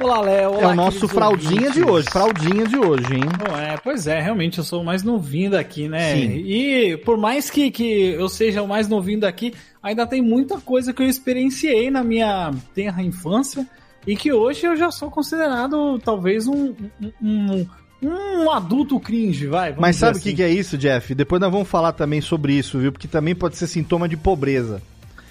Olá, 0.00 0.20
Léo. 0.20 0.54
é 0.54 0.58
Olá, 0.58 0.72
o 0.72 0.74
nosso 0.74 1.08
fraldinha 1.08 1.70
de 1.70 1.80
ouvintes. 1.80 1.86
hoje. 1.86 2.10
Fraldinha 2.10 2.66
de 2.66 2.76
hoje, 2.76 3.14
hein? 3.14 3.22
Bom, 3.38 3.56
é, 3.56 3.76
pois 3.82 4.06
é, 4.06 4.20
realmente 4.20 4.58
eu 4.58 4.64
sou 4.64 4.82
o 4.82 4.84
mais 4.84 5.02
novinho 5.02 5.50
daqui, 5.50 5.88
né? 5.88 6.14
Sim. 6.14 6.42
E 6.46 6.96
por 6.98 7.16
mais 7.16 7.48
que, 7.48 7.70
que 7.70 8.10
eu 8.12 8.28
seja 8.28 8.62
o 8.62 8.68
mais 8.68 8.88
novinho 8.88 9.20
daqui, 9.20 9.54
ainda 9.82 10.06
tem 10.06 10.20
muita 10.20 10.58
coisa 10.60 10.92
que 10.92 11.02
eu 11.02 11.06
experienciei 11.08 11.90
na 11.90 12.04
minha 12.04 12.52
tenra 12.74 13.02
infância 13.02 13.66
e 14.06 14.14
que 14.14 14.32
hoje 14.32 14.66
eu 14.66 14.76
já 14.76 14.90
sou 14.90 15.10
considerado 15.10 15.98
talvez 16.04 16.46
um, 16.46 16.74
um, 17.00 17.12
um, 17.22 17.66
um 18.02 18.50
adulto 18.50 19.00
cringe, 19.00 19.46
vai. 19.46 19.74
Mas 19.78 19.96
sabe 19.96 20.18
o 20.18 20.20
que, 20.20 20.28
assim. 20.28 20.36
que 20.36 20.42
é 20.42 20.50
isso, 20.50 20.76
Jeff? 20.76 21.14
Depois 21.14 21.40
nós 21.40 21.50
vamos 21.50 21.68
falar 21.68 21.92
também 21.92 22.20
sobre 22.20 22.52
isso, 22.52 22.78
viu? 22.78 22.92
Porque 22.92 23.08
também 23.08 23.34
pode 23.34 23.56
ser 23.56 23.66
sintoma 23.66 24.06
de 24.08 24.16
pobreza. 24.16 24.82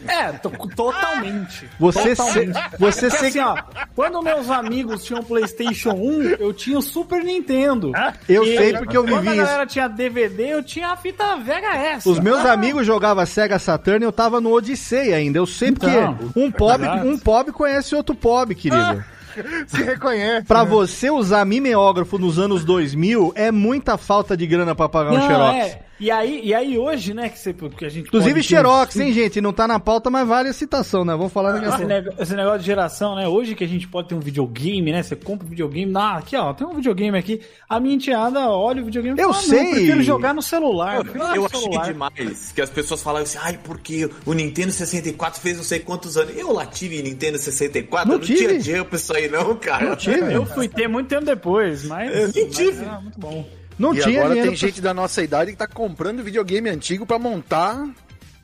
É, 0.08 0.32
to- 0.34 0.50
totalmente. 0.76 1.68
Você 1.80 2.16
totalmente. 2.16 2.54
se- 2.54 2.78
você 2.78 3.08
Porque, 3.10 3.18
se- 3.18 3.26
assim, 3.28 3.40
ó, 3.40 3.56
quando 3.96 4.22
meus 4.22 4.50
amigos 4.50 5.04
tinham 5.04 5.24
PlayStation 5.24 5.92
1, 5.94 6.22
eu 6.40 6.54
tinha 6.54 6.78
o 6.78 6.82
Super 6.82 7.24
Nintendo. 7.24 7.92
Eu 8.28 8.44
E 8.44 8.58
sei 8.58 8.74
porque 8.74 8.96
eu 8.98 9.04
Quando 9.04 9.16
vivi 9.22 9.30
a 9.30 9.36
isso. 9.36 9.46
galera 9.46 9.66
tinha 9.66 9.88
DVD, 9.88 10.54
eu 10.54 10.64
tinha 10.64 10.90
a 10.90 10.98
fita 10.98 11.38
VHS. 11.38 12.06
Os 12.06 12.20
meus 12.20 12.46
amigos 12.46 12.86
jogavam 12.86 13.26
Sega 13.26 13.58
Saturn 13.58 14.04
e 14.04 14.08
eu 14.08 14.12
tava 14.12 14.40
no 14.42 14.52
Odyssey 14.54 15.14
ainda. 15.14 15.40
Eu 15.40 15.46
sei 15.46 15.72
porque 15.72 15.88
Então, 15.88 16.18
um 16.36 16.52
pobre, 16.52 16.86
exato. 16.86 17.08
um 17.08 17.18
pobre 17.18 17.52
conhece 17.52 17.96
outro 17.96 18.14
pobre, 18.16 18.54
querido. 18.54 19.04
Se 19.68 19.84
reconhece. 19.84 20.46
Pra 20.46 20.64
né? 20.64 20.70
você 20.70 21.10
usar 21.10 21.44
mimeógrafo 21.46 22.18
nos 22.18 22.40
anos 22.40 22.64
2000 22.64 23.34
é 23.36 23.52
muita 23.52 23.98
falta 23.98 24.36
de 24.38 24.48
grana 24.48 24.74
pra 24.74 24.88
pagar 24.88 25.12
um 25.12 25.18
Não, 25.18 25.28
xerox. 25.28 25.56
é. 25.58 25.80
E 26.00 26.12
aí, 26.12 26.42
e 26.44 26.54
aí 26.54 26.78
hoje, 26.78 27.14
né, 27.14 27.30
que, 27.30 27.40
você, 27.40 27.54
que 27.54 27.86
a 27.86 27.90
gente 27.90 28.08
Inclusive 28.08 28.36
ter 28.36 28.44
xerox, 28.44 28.96
um- 28.98 29.02
hein, 29.02 29.14
gente? 29.14 29.40
Não 29.40 29.54
tá 29.54 29.66
na 29.68 29.80
pauta, 29.80 30.10
mas 30.10 30.28
vale 30.28 30.50
a 30.50 30.54
citação, 30.54 31.06
né? 31.06 31.16
Vamos 31.16 31.32
falar 31.32 31.54
daqui 31.54 31.66
a 31.66 31.70
Esse, 31.70 31.78
pouco. 31.78 31.94
nego- 31.94 32.12
esse 32.20 32.36
negócio 32.36 32.60
de 32.60 32.66
geração, 32.66 33.16
né? 33.16 33.28
Hoje 33.28 33.56
que 33.56 33.64
a 33.64 33.68
gente 33.68 33.88
pode 33.88 34.10
ter 34.10 34.16
um 34.16 34.20
videogame, 34.20 34.92
né? 34.92 35.02
Você 35.02 35.16
compra 35.16 35.46
um 35.48 35.50
videogame, 35.50 35.92
ah, 35.96 36.18
aqui 36.18 36.36
ó, 36.36 36.54
tem 36.54 36.68
um 36.68 36.74
videogame 36.74 37.18
aqui. 37.18 37.40
A 37.70 37.80
minha 37.80 37.96
enteada 37.96 38.50
olha 38.50 38.82
o 38.82 38.86
videogame 38.86 39.18
e 39.18 39.22
Eu 39.24 39.34
fala, 39.34 39.44
"Ah, 39.46 39.48
sei." 39.48 39.60
Não, 39.60 39.66
eu 39.70 39.72
prefiro 39.76 40.04
jogar 40.04 40.34
no 40.34 40.42
celular. 40.42 40.96
Eu, 40.98 41.16
eu 41.36 41.46
achei 41.46 41.60
celular." 41.62 41.86
demais 41.86 42.52
que 42.54 42.62
as 42.62 42.70
pessoas 42.70 43.02
falavam 43.02 43.24
assim, 43.24 43.38
ai, 43.42 43.58
porque 43.64 44.10
o 44.26 44.34
Nintendo 44.34 44.74
64 44.74 45.40
fez 45.40 45.56
não 45.56 45.64
sei 45.64 45.80
quantos 45.80 46.18
anos. 46.18 46.36
Eu 46.36 46.52
lá 46.52 46.66
tive 46.66 47.02
Nintendo 47.02 47.38
64, 47.38 48.08
Não 48.10 48.16
eu 48.16 48.20
não 48.20 48.26
tinha 48.26 48.38
tive. 48.38 48.58
dinheiro 48.60 48.84
pra 48.86 48.98
isso 48.98 49.16
aí 49.16 49.30
não, 49.30 49.56
cara. 49.56 49.90
Não 49.90 49.96
tive. 49.96 50.34
Eu 50.34 50.46
fui 50.46 50.68
ter 50.68 50.90
muito 50.90 51.08
tempo 51.08 51.24
depois, 51.24 51.86
mas. 51.86 52.14
Eu 52.14 52.22
mas 52.36 52.56
tive. 52.56 52.84
era 52.84 53.00
muito 53.00 53.18
bom. 53.20 53.46
Não 53.78 53.94
e 53.94 54.00
tinha 54.00 54.20
agora 54.20 54.30
dinheiro 54.36 54.52
tem 54.52 54.58
pra- 54.60 54.68
gente 54.68 54.82
da 54.82 54.94
nossa 54.94 55.22
idade 55.24 55.52
que 55.52 55.58
tá 55.58 55.68
comprando 55.68 56.24
videogame 56.24 56.70
antigo 56.70 57.06
pra 57.06 57.20
montar 57.20 57.86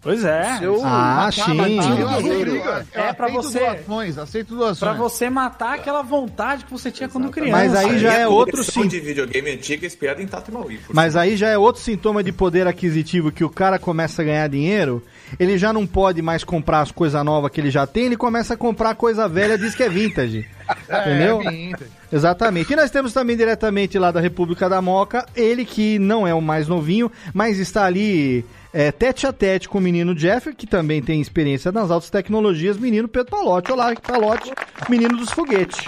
Pois 0.03 0.25
é. 0.25 0.57
seu... 0.57 0.81
Ah, 0.83 1.29
Tá, 1.35 1.45
sim. 1.45 1.57
É 2.91 3.13
pra 3.13 3.27
aceito 3.27 3.43
você- 3.43 3.59
doações, 3.59 4.17
aceito 4.17 4.55
doações. 4.55 4.79
Pra 4.79 4.93
você 4.93 5.29
matar 5.29 5.75
aquela 5.75 6.01
vontade 6.01 6.65
que 6.65 6.71
você 6.71 6.89
tinha 6.91 7.07
quando 7.07 7.29
criança. 7.29 7.51
Mas 7.51 7.75
aí 7.75 7.99
já 7.99 8.13
é 8.13 8.23
a 8.23 8.29
outro 8.29 8.53
coleção 8.57 8.83
sim. 8.83 8.89
de 8.89 8.99
videogame 8.99 9.51
antiga 9.51 9.85
espiada 9.85 10.21
em 10.21 10.25
Tato 10.27 10.51
Mauí. 10.51 10.79
Mas 10.91 11.15
aí 11.15 11.37
já 11.37 11.49
é 11.49 11.57
outro 11.57 11.81
sintoma 11.81 12.23
de 12.23 12.31
poder 12.31 12.65
aquisitivo 12.67 13.31
que 13.31 13.43
o 13.43 13.49
cara 13.49 13.77
começa 13.77 14.21
a 14.23 14.25
ganhar 14.25 14.47
dinheiro, 14.49 15.03
ele 15.39 15.57
já 15.57 15.71
não 15.71 15.85
pode 15.85 16.21
mais 16.21 16.43
comprar 16.43 16.81
as 16.81 16.91
coisas 16.91 17.23
novas 17.23 17.51
que 17.51 17.61
ele 17.61 17.69
já 17.69 17.85
tem, 17.85 18.05
ele 18.05 18.17
começa 18.17 18.55
a 18.55 18.57
comprar 18.57 18.95
coisa 18.95 19.27
velha, 19.27 19.55
diz 19.57 19.75
que 19.75 19.83
é 19.83 19.89
vintage. 19.89 20.47
Entendeu? 20.89 21.41
É, 21.43 21.49
vintage. 21.51 21.91
Exatamente. 22.11 22.73
E 22.73 22.75
nós 22.75 22.91
temos 22.91 23.13
também 23.13 23.37
diretamente 23.37 23.97
lá 23.97 24.11
da 24.11 24.19
República 24.19 24.67
da 24.67 24.81
Moca, 24.81 25.25
ele 25.35 25.63
que 25.63 25.97
não 25.97 26.27
é 26.27 26.33
o 26.33 26.41
mais 26.41 26.67
novinho, 26.67 27.11
mas 27.33 27.57
está 27.57 27.85
ali 27.85 28.45
é, 28.73 28.91
tete 28.91 29.25
a 29.25 29.33
tete 29.33 29.69
com 29.69 29.77
o 29.77 29.81
menino 29.81 30.13
Jeff, 30.13 30.53
que 30.53 30.67
também 30.67 31.01
tem 31.01 31.21
experiência 31.21 31.71
nas 31.71 31.89
altas 31.89 32.09
tecnologias, 32.09 32.77
menino 32.77 33.07
Pedro 33.07 33.31
Palotti. 33.31 33.71
Olá, 33.71 33.93
Palotti, 33.95 34.51
menino 34.89 35.15
dos 35.17 35.29
foguetes. 35.31 35.79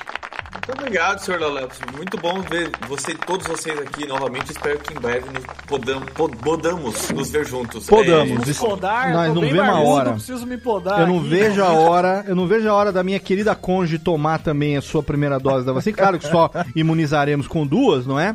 Muito 0.65 0.79
obrigado, 0.79 1.19
senhor 1.19 1.41
Lalex. 1.41 1.77
Muito 1.95 2.17
bom 2.17 2.41
ver 2.41 2.71
você, 2.87 3.13
todos 3.13 3.45
vocês 3.45 3.77
aqui 3.79 4.07
novamente. 4.07 4.51
Espero 4.51 4.79
que 4.79 4.93
em 4.93 4.99
breve 4.99 5.25
nos 5.29 5.43
podamos, 5.67 6.09
pod- 6.11 6.37
podamos 6.37 7.09
nos 7.09 7.29
ver 7.31 7.45
juntos. 7.45 7.85
Podamos. 7.85 8.47
É, 8.47 8.51
Isso- 8.51 8.65
podar, 8.65 9.11
nós 9.11 9.33
não 9.33 9.41
vemos 9.41 9.59
a 9.59 9.79
hora. 9.79 10.11
preciso 10.13 10.45
me 10.45 10.57
podar. 10.57 11.01
Eu 11.01 11.07
não 11.07 11.19
aqui. 11.19 11.27
vejo 11.27 11.61
a 11.61 11.67
hora, 11.73 12.23
eu 12.27 12.35
não 12.35 12.47
vejo 12.47 12.69
a 12.69 12.73
hora 12.73 12.93
da 12.93 13.03
minha 13.03 13.19
querida 13.19 13.53
conge 13.53 13.99
tomar 13.99 14.39
também 14.39 14.77
a 14.77 14.81
sua 14.81 15.03
primeira 15.03 15.37
dose 15.37 15.65
da 15.65 15.73
vacina. 15.73 15.97
Claro 15.97 16.17
que 16.17 16.27
só 16.27 16.49
imunizaremos 16.73 17.45
com 17.45 17.67
duas, 17.67 18.05
não 18.05 18.17
é? 18.17 18.33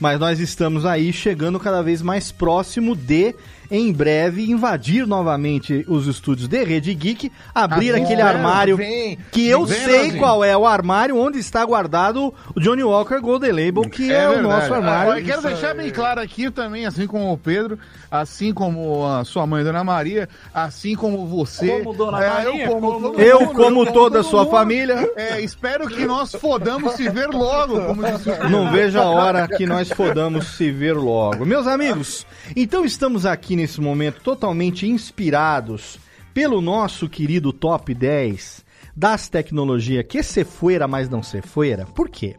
Mas 0.00 0.18
nós 0.18 0.40
estamos 0.40 0.86
aí 0.86 1.12
chegando 1.12 1.60
cada 1.60 1.82
vez 1.82 2.00
mais 2.00 2.32
próximo 2.32 2.96
de, 2.96 3.34
em 3.70 3.92
breve, 3.92 4.50
invadir 4.50 5.06
novamente 5.06 5.84
os 5.88 6.06
estúdios 6.06 6.48
de 6.48 6.64
Rede 6.64 6.94
Geek, 6.94 7.30
abrir 7.54 7.92
Ah, 7.94 7.96
aquele 7.98 8.16
vem, 8.16 8.24
armário 8.24 8.76
vem. 8.76 9.18
que 9.30 9.46
eu 9.46 9.64
Vem, 9.66 9.78
sei 9.78 10.12
qual 10.18 10.42
é 10.42 10.56
o 10.56 10.66
armário 10.66 11.16
onde 11.18 11.38
está 11.38 11.64
guardado 11.64 12.32
o 12.54 12.60
Johnny 12.60 12.82
Walker 12.82 13.20
Golden 13.20 13.52
Label, 13.52 13.82
que 13.90 14.10
é, 14.12 14.26
o 14.28 14.32
verdade. 14.34 14.48
nosso 14.60 14.74
armário. 14.74 15.12
Ah, 15.12 15.20
eu 15.20 15.24
quero 15.24 15.42
deixar 15.42 15.74
bem 15.74 15.90
claro 15.90 16.20
aqui 16.20 16.50
também, 16.50 16.86
assim 16.86 17.06
como 17.06 17.32
o 17.32 17.36
Pedro, 17.36 17.78
assim 18.10 18.54
como 18.54 19.06
a 19.06 19.24
sua 19.24 19.46
mãe, 19.46 19.62
Dona 19.62 19.84
Maria, 19.84 20.28
assim 20.54 20.94
como 20.94 21.26
você. 21.26 21.68
Como 21.80 21.92
Dona 21.94 22.24
é, 22.24 22.28
Maria, 22.30 22.64
eu 22.66 22.72
como, 22.72 22.92
como- 23.00 23.20
Eu, 23.20 23.46
como 23.48 23.82
eu 23.84 23.92
toda 23.92 24.20
a 24.20 24.22
sua 24.22 24.44
mundo. 24.44 24.50
família. 24.52 25.10
É, 25.16 25.40
espero 25.42 25.86
que 25.88 26.06
nós 26.06 26.32
podamos 26.32 26.94
se 26.94 27.08
ver 27.10 27.28
logo, 27.28 27.80
como 27.82 28.02
disse 28.02 28.30
o 28.30 28.48
Não 28.48 28.70
vejo 28.70 28.98
a 28.98 29.04
hora 29.04 29.46
que 29.46 29.66
nós 29.66 29.88
podamos 29.92 30.46
se 30.56 30.70
ver 30.70 30.94
logo. 30.94 31.44
Meus 31.44 31.66
amigos, 31.66 32.26
então 32.56 32.84
estamos 32.84 33.26
aqui 33.26 33.57
nesse 33.58 33.80
momento 33.80 34.20
totalmente 34.22 34.86
inspirados 34.88 35.98
pelo 36.32 36.60
nosso 36.60 37.08
querido 37.08 37.52
top 37.52 37.92
10 37.92 38.64
das 38.96 39.28
tecnologias 39.28 40.04
que 40.08 40.22
se 40.22 40.44
fuera, 40.44 40.86
mas 40.88 41.08
não 41.08 41.22
se 41.22 41.42
fuera. 41.42 41.84
Por 41.86 42.08
quê? 42.08 42.36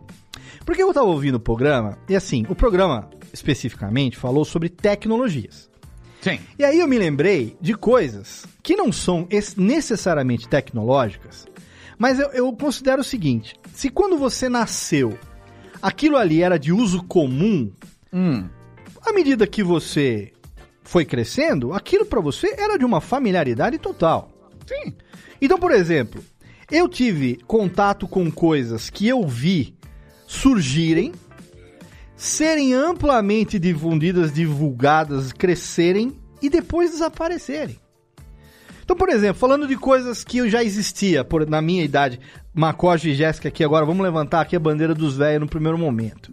Porque 0.65 0.81
eu 0.81 0.93
tava 0.93 1.07
ouvindo 1.07 1.35
o 1.35 1.39
programa, 1.39 1.97
e 2.07 2.15
assim, 2.15 2.45
o 2.49 2.55
programa 2.55 3.09
especificamente 3.33 4.17
falou 4.17 4.43
sobre 4.45 4.69
tecnologias. 4.69 5.69
Sim. 6.21 6.39
E 6.57 6.63
aí 6.65 6.79
eu 6.79 6.87
me 6.87 6.97
lembrei 6.97 7.55
de 7.61 7.73
coisas 7.75 8.45
que 8.61 8.75
não 8.75 8.91
são 8.91 9.25
es- 9.29 9.55
necessariamente 9.55 10.47
tecnológicas, 10.49 11.47
mas 11.97 12.19
eu, 12.19 12.27
eu 12.31 12.51
considero 12.53 13.01
o 13.01 13.05
seguinte: 13.05 13.55
se 13.73 13.89
quando 13.89 14.17
você 14.17 14.49
nasceu, 14.49 15.17
aquilo 15.81 16.17
ali 16.17 16.41
era 16.43 16.57
de 16.59 16.71
uso 16.73 17.03
comum, 17.03 17.71
Hum. 18.11 18.47
à 19.05 19.13
medida 19.13 19.47
que 19.47 19.63
você 19.63 20.31
foi 20.89 21.05
crescendo, 21.05 21.71
aquilo 21.71 22.03
pra 22.03 22.19
você 22.19 22.55
era 22.57 22.75
de 22.75 22.83
uma 22.83 22.99
familiaridade 22.99 23.77
total. 23.77 24.31
Sim. 24.65 24.95
Então, 25.39 25.59
por 25.59 25.71
exemplo, 25.71 26.23
eu 26.71 26.89
tive 26.89 27.35
contato 27.45 28.07
com 28.07 28.31
coisas 28.31 28.89
que 28.89 29.07
eu 29.07 29.27
vi 29.27 29.75
surgirem, 30.25 31.11
serem 32.17 32.73
amplamente 32.73 33.59
difundidas, 33.59 34.33
divulgadas, 34.33 35.31
crescerem 35.31 36.15
e 36.41 36.49
depois 36.49 36.89
desaparecerem. 36.89 37.79
Então, 38.83 38.95
por 38.95 39.09
exemplo, 39.09 39.39
falando 39.39 39.67
de 39.67 39.77
coisas 39.77 40.23
que 40.23 40.39
eu 40.39 40.49
já 40.49 40.63
existia 40.63 41.23
por, 41.23 41.47
na 41.47 41.61
minha 41.61 41.83
idade, 41.83 42.19
Macoge 42.51 43.11
e 43.11 43.13
Jéssica 43.13 43.49
aqui 43.49 43.63
agora, 43.63 43.85
vamos 43.85 44.03
levantar 44.03 44.41
aqui 44.41 44.55
a 44.55 44.59
bandeira 44.59 44.95
dos 44.95 45.15
velhos 45.17 45.41
no 45.41 45.47
primeiro 45.47 45.77
momento. 45.77 46.31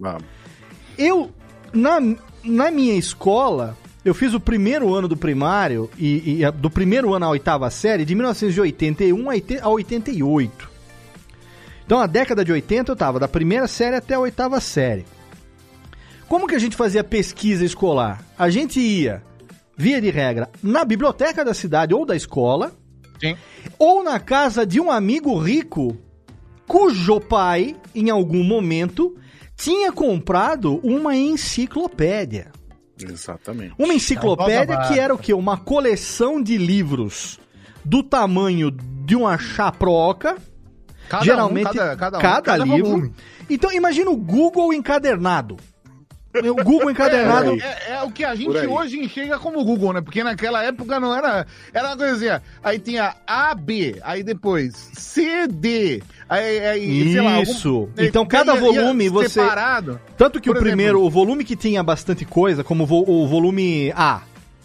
Eu, 0.97 1.31
na, 1.75 2.01
na 2.43 2.71
minha 2.71 2.95
escola, 2.95 3.77
eu 4.07 4.15
fiz 4.15 4.33
o 4.35 4.41
primeiro 4.41 4.95
ano 4.95 5.09
do 5.09 5.17
primário, 5.17 5.91
e, 5.99 6.43
e 6.43 6.51
do 6.53 6.71
primeiro 6.71 7.13
ano 7.13 7.27
à 7.27 7.29
oitava 7.31 7.69
série, 7.71 8.05
de 8.05 8.15
1981 8.15 9.29
a 9.29 9.33
oite- 9.33 9.59
a 9.61 9.69
88. 9.69 10.71
Então, 11.85 11.99
a 12.01 12.07
década 12.07 12.45
de 12.45 12.53
80 12.53 12.93
eu 12.93 12.97
tava 12.97 13.19
da 13.19 13.29
primeira 13.29 13.67
série 13.67 13.97
até 13.97 14.15
a 14.15 14.21
oitava 14.21 14.61
série. 14.61 15.05
Como 16.29 16.47
que 16.47 16.55
a 16.55 16.59
gente 16.59 16.77
fazia 16.77 17.05
pesquisa 17.05 17.65
escolar? 17.65 18.25
A 18.39 18.49
gente 18.51 18.81
ia 18.81 19.23
via 19.77 20.01
de 20.01 20.11
regra, 20.11 20.49
na 20.63 20.85
biblioteca 20.85 21.45
da 21.45 21.53
cidade 21.53 21.93
ou 21.93 22.07
da 22.07 22.17
escola, 22.17 22.73
Sim. 23.21 23.37
ou 23.79 24.03
na 24.03 24.19
casa 24.19 24.65
de 24.65 24.81
um 24.81 24.91
amigo 24.91 25.37
rico 25.39 25.97
cujo 26.67 27.21
pai, 27.21 27.77
em 27.95 28.09
algum 28.11 28.43
momento, 28.43 29.17
tinha 29.57 29.93
comprado 29.93 30.81
uma 30.83 31.15
enciclopédia. 31.15 32.53
Exatamente. 33.01 33.75
Uma 33.79 33.93
enciclopédia 33.95 34.75
Então, 34.75 34.89
que 34.89 34.99
era 34.99 35.15
o 35.15 35.19
quê? 35.19 35.35
Uma 35.35 35.57
coleção 35.57 36.43
de 36.43 36.57
livros 36.57 37.39
do 37.85 38.03
tamanho 38.03 38.71
de 38.71 39.15
uma 39.15 39.37
chaproca. 39.39 40.37
Cada 41.09 41.23
um, 41.23 41.25
geralmente, 41.25 41.73
cada- 41.73 41.97
cada 41.97 42.19
um, 42.19 42.21
cada 42.21 42.43
cada 42.43 42.65
livro. 42.65 42.89
volume. 42.91 43.13
Então, 43.49 43.73
imagina 43.73 44.11
o 44.11 44.17
Google 44.17 44.73
encadernado. 44.73 45.57
O 46.45 46.55
Google 46.65 46.91
encadernado. 46.91 47.57
É, 47.61 47.93
é 47.95 48.03
o 48.03 48.11
que 48.11 48.25
a 48.25 48.35
gente 48.35 48.67
hoje 48.67 48.99
enxerga 48.99 49.39
como 49.39 49.65
Google, 49.65 49.93
né? 49.93 50.01
Porque 50.01 50.23
naquela 50.25 50.63
época 50.63 50.99
não 51.01 51.15
era. 51.17 51.47
Era 51.73 51.89
uma 51.89 51.97
coisa 51.97 52.15
assim, 52.15 52.29
ó, 52.29 52.41
aí 52.69 52.79
tinha 52.79 53.15
A, 53.27 53.55
B, 53.55 53.97
aí 54.03 54.23
depois 54.23 54.75
C, 54.95 55.47
D, 55.47 56.03
aí, 56.29 56.59
aí 56.67 57.13
sei 57.13 57.21
lá. 57.21 57.41
Isso. 57.41 57.89
aí 57.97 58.07
Então, 58.09 58.25
cada 58.27 58.55
ia- 58.55 58.61
ia 58.61 58.63
volume 58.83 59.09
você- 59.09 59.29
Separado. 59.41 60.01
Tanto 60.17 60.41
que 60.41 60.49
Por 60.49 60.57
o 60.57 60.59
exemplo- 60.59 60.69
primeiro, 60.71 61.03
o 61.03 61.11
volume 61.11 61.45
que 61.45 61.57
tinha 61.57 61.83
bastante 61.83 62.25
coisa, 62.25 62.63
como 62.65 62.85
o, 62.85 62.87
vo- 62.87 63.05
o 63.07 63.27
volume 63.27 63.93
A, 63.97 64.21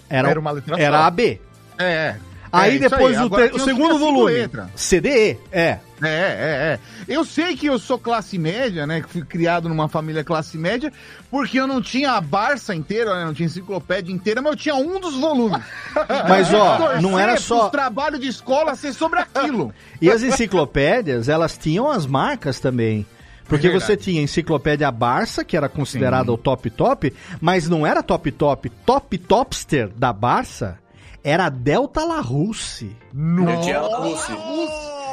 era, 0.09 0.29
Era 0.29 0.39
uma 0.39 0.51
letra 0.51 0.75
era 0.79 0.97
só. 0.97 1.03
AB. 1.05 1.39
É. 1.77 2.15
Aí 2.51 2.75
é, 2.75 2.79
depois 2.79 3.19
o, 3.21 3.29
te- 3.29 3.51
o 3.55 3.59
segundo 3.59 3.97
volume, 3.97 4.33
letras. 4.33 4.67
CDE, 4.75 5.37
é. 5.51 5.79
É, 6.03 6.07
é, 6.07 6.73
é. 6.73 6.79
Eu 7.07 7.23
sei 7.23 7.55
que 7.55 7.65
eu 7.67 7.77
sou 7.77 7.97
classe 7.99 8.37
média, 8.37 8.87
né? 8.87 9.01
Que 9.01 9.09
fui 9.09 9.23
criado 9.23 9.69
numa 9.69 9.87
família 9.87 10.23
classe 10.23 10.57
média, 10.57 10.91
porque 11.29 11.59
eu 11.59 11.67
não 11.67 11.81
tinha 11.81 12.11
a 12.13 12.21
Barça 12.21 12.73
inteira, 12.73 13.13
né? 13.15 13.25
Não 13.25 13.33
tinha 13.33 13.45
enciclopédia 13.45 14.11
inteira, 14.13 14.41
mas 14.41 14.51
eu 14.53 14.57
tinha 14.57 14.75
um 14.75 14.99
dos 14.99 15.15
volumes. 15.15 15.61
Mas, 16.27 16.53
ó, 16.53 16.99
não 17.01 17.17
era 17.19 17.37
só- 17.37 17.69
trabalho 17.69 18.17
de 18.19 18.27
escola 18.27 18.75
ser 18.75 18.93
sobre 18.93 19.19
aquilo. 19.19 19.73
E 20.01 20.09
as 20.09 20.23
enciclopédias, 20.23 21.29
elas 21.29 21.57
tinham 21.57 21.89
as 21.89 22.05
marcas 22.07 22.59
também. 22.59 23.05
Porque 23.47 23.67
É 23.67 23.71
você 23.71 23.95
tinha 23.97 24.21
a 24.21 24.23
enciclopédia 24.23 24.89
Barça, 24.91 25.43
que 25.43 25.55
era 25.57 25.67
considerada 25.69 26.31
o 26.31 26.37
top 26.37 26.69
top, 26.69 27.13
mas 27.39 27.67
não 27.69 27.85
era 27.85 28.01
top 28.01 28.31
top. 28.31 28.69
Top 28.85 29.17
topster 29.17 29.89
da 29.89 30.11
Barça 30.13 30.79
era 31.23 31.45
a 31.45 31.49
Delta 31.49 32.03
La 32.05 32.21
Russe. 32.21 32.95
Eu 33.13 33.61
tinha 33.61 33.77
a 33.79 33.97
Rússia. 33.97 34.35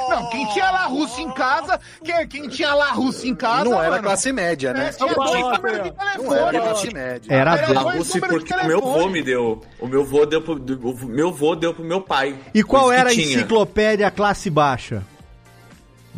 Não, 0.09 0.31
quem 0.31 0.47
tinha 0.49 0.71
La 0.71 0.85
Russa 0.87 1.21
em 1.21 1.31
casa, 1.33 1.81
quem, 2.05 2.27
quem 2.29 2.49
tinha 2.49 2.75
La 2.75 2.91
Russa 2.93 3.27
em 3.27 3.35
casa, 3.35 3.65
Não 3.65 3.81
era 3.81 3.91
mano, 3.91 4.03
classe 4.03 4.33
média, 4.33 4.73
né? 4.73 4.89
é, 4.89 4.93
tinha 4.93 5.15
dois 5.15 5.31
números 5.43 5.83
de 5.83 5.93
Não 5.93 6.35
era 6.35 6.51
telefone. 6.51 6.61
classe 6.61 6.95
média. 6.95 7.33
Era 7.35 7.53
a 7.53 7.57
Era 7.57 7.67
Delta. 7.67 7.81
A 7.81 7.83
dois 7.85 7.97
Rússia 7.99 8.21
números 8.21 8.45
de 8.45 8.49
porque 8.49 8.55
o 8.65 8.67
meu 8.69 8.81
telefone. 8.81 9.03
vô 9.05 9.09
me 9.11 9.23
deu. 9.23 9.63
O 9.81 9.87
meu 9.87 10.05
vô 10.05 10.27
deu 10.27 10.43
pro, 10.43 10.55
o 10.55 11.07
meu 11.07 11.33
vô 11.33 11.55
deu 11.55 11.75
pro 11.75 11.85
meu 11.85 12.01
pai. 12.01 12.37
E 12.55 12.63
qual 12.63 12.91
era 12.93 13.11
a 13.11 13.15
enciclopédia 13.15 14.11
classe 14.11 14.49
baixa? 14.51 15.03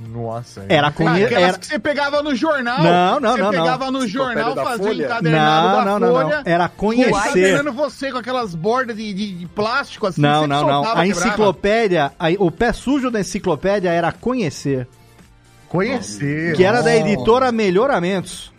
Nossa. 0.08 0.64
Era 0.68 0.90
com 0.90 1.06
Aquelas 1.06 1.32
era... 1.32 1.58
que 1.58 1.66
você 1.66 1.78
pegava 1.78 2.22
no 2.22 2.34
jornal. 2.34 2.82
Não, 2.82 3.20
não, 3.20 3.32
você 3.32 3.40
não, 3.42 3.52
não. 3.52 3.62
pegava 3.62 3.90
no 3.90 4.08
jornal, 4.08 4.54
da 4.54 4.64
fazia 4.64 4.86
Folha? 4.86 5.04
encadernado 5.04 5.66
Não, 5.66 5.76
da 5.76 5.84
não, 5.84 5.98
não, 6.00 6.12
folha. 6.22 6.36
não. 6.36 6.42
Era 6.52 6.68
conhecer. 6.68 7.10
Encadernando 7.10 7.72
você 7.72 8.10
com 8.10 8.18
aquelas 8.18 8.54
bordas 8.54 8.96
de, 8.96 9.12
de, 9.12 9.32
de 9.32 9.46
plástico 9.46 10.06
assim. 10.06 10.20
Não, 10.20 10.46
não, 10.46 10.66
não. 10.66 10.96
A 10.96 11.06
enciclopédia, 11.06 12.12
a- 12.18 12.28
o 12.38 12.50
pé 12.50 12.72
sujo 12.72 13.10
da 13.10 13.20
enciclopédia 13.20 13.90
era 13.90 14.10
conhecer. 14.10 14.88
Conhecer. 15.68 16.54
Que 16.56 16.64
era 16.64 16.82
da 16.82 16.94
editora 16.96 17.52
Melhoramentos. 17.52 18.52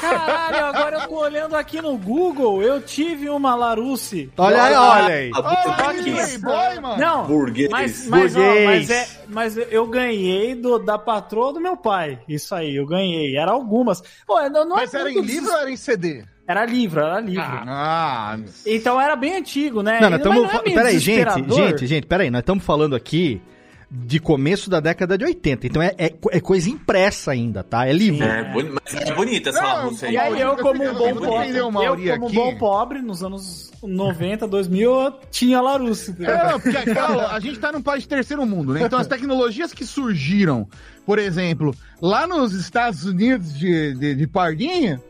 Caralho, 0.00 0.66
agora 0.66 0.96
eu 0.98 1.08
tô 1.08 1.14
olhando 1.18 1.56
aqui 1.56 1.80
no 1.80 1.96
Google, 1.96 2.62
eu 2.62 2.80
tive 2.80 3.28
uma 3.30 3.54
Larousse. 3.54 4.30
Olha 4.36 4.62
aí, 4.62 4.74
olha 4.74 5.14
aí. 5.14 5.30
Olha 5.34 6.02
que 6.02 6.10
playboy, 6.12 6.80
mano. 6.80 6.98
Não, 6.98 7.26
Burguês. 7.26 7.70
mas, 7.70 8.06
mas, 8.08 8.36
ó, 8.36 8.40
mas, 8.64 8.90
é, 8.90 9.08
mas 9.28 9.56
eu 9.56 9.86
ganhei 9.86 10.54
do, 10.54 10.78
da 10.78 10.98
patroa 10.98 11.52
do 11.52 11.60
meu 11.60 11.76
pai. 11.76 12.18
Isso 12.28 12.54
aí, 12.54 12.76
eu 12.76 12.86
ganhei. 12.86 13.36
Era 13.36 13.52
algumas. 13.52 14.02
Pô, 14.26 14.40
não, 14.48 14.64
não 14.66 14.76
Mas 14.76 14.92
é 14.94 15.00
era 15.00 15.10
em 15.10 15.20
livro 15.20 15.50
ou 15.50 15.58
era 15.58 15.70
em 15.70 15.76
CD? 15.76 16.24
Era 16.46 16.64
livro, 16.64 17.00
era 17.00 17.20
livro. 17.20 17.42
Ah, 17.44 18.38
Então 18.64 18.98
era 19.00 19.14
bem 19.14 19.36
antigo, 19.36 19.82
né? 19.82 20.00
Não, 20.00 20.08
nós 20.08 20.18
Mas 20.18 20.20
estamos. 20.20 20.42
não 20.42 20.60
é 20.60 20.62
meio 20.62 20.76
peraí, 20.76 20.98
gente, 20.98 21.54
gente, 21.54 21.86
gente, 21.86 22.06
peraí, 22.06 22.30
nós 22.30 22.40
estamos 22.40 22.64
falando 22.64 22.96
aqui 22.96 23.42
de 23.90 24.20
começo 24.20 24.68
da 24.68 24.80
década 24.80 25.16
de 25.16 25.24
80. 25.24 25.66
Então 25.66 25.80
é, 25.82 25.94
é, 25.96 26.12
é 26.30 26.40
coisa 26.40 26.68
impressa 26.68 27.30
ainda, 27.30 27.62
tá? 27.64 27.86
É 27.86 27.92
livro. 27.92 28.22
É, 28.22 28.44
boni- 28.52 28.70
mas 28.70 28.94
é 28.94 29.14
bonita 29.14 29.48
essa 29.48 29.62
Não, 29.62 29.88
Rússia 29.88 30.08
aí. 30.08 30.14
E 30.14 30.18
aí 30.18 30.40
eu, 30.40 30.56
como 30.56 30.84
um 30.84 30.92
bom 30.94 31.14
pobre, 31.14 31.56
eu, 31.56 31.64
como 31.64 31.80
um 31.80 32.26
aqui. 32.26 32.34
bom 32.36 32.56
pobre, 32.58 33.00
nos 33.00 33.22
anos 33.22 33.70
90, 33.82 34.46
2000, 34.46 34.90
eu 34.92 35.12
tinha 35.30 35.60
Larousse. 35.60 36.14
É, 36.22 36.58
porque 36.58 36.76
aquela- 36.76 37.32
a 37.34 37.40
gente 37.40 37.58
tá 37.58 37.72
num 37.72 37.80
país 37.80 38.02
de 38.02 38.08
terceiro 38.10 38.44
mundo, 38.44 38.74
né? 38.74 38.82
Então 38.84 38.98
as 38.98 39.06
tecnologias 39.06 39.72
que 39.72 39.86
surgiram, 39.86 40.68
por 41.06 41.18
exemplo, 41.18 41.74
lá 42.02 42.26
nos 42.26 42.52
Estados 42.52 43.04
Unidos 43.04 43.58
de, 43.58 43.94
de, 43.94 44.14
de 44.14 44.26
Pardinha, 44.26 45.00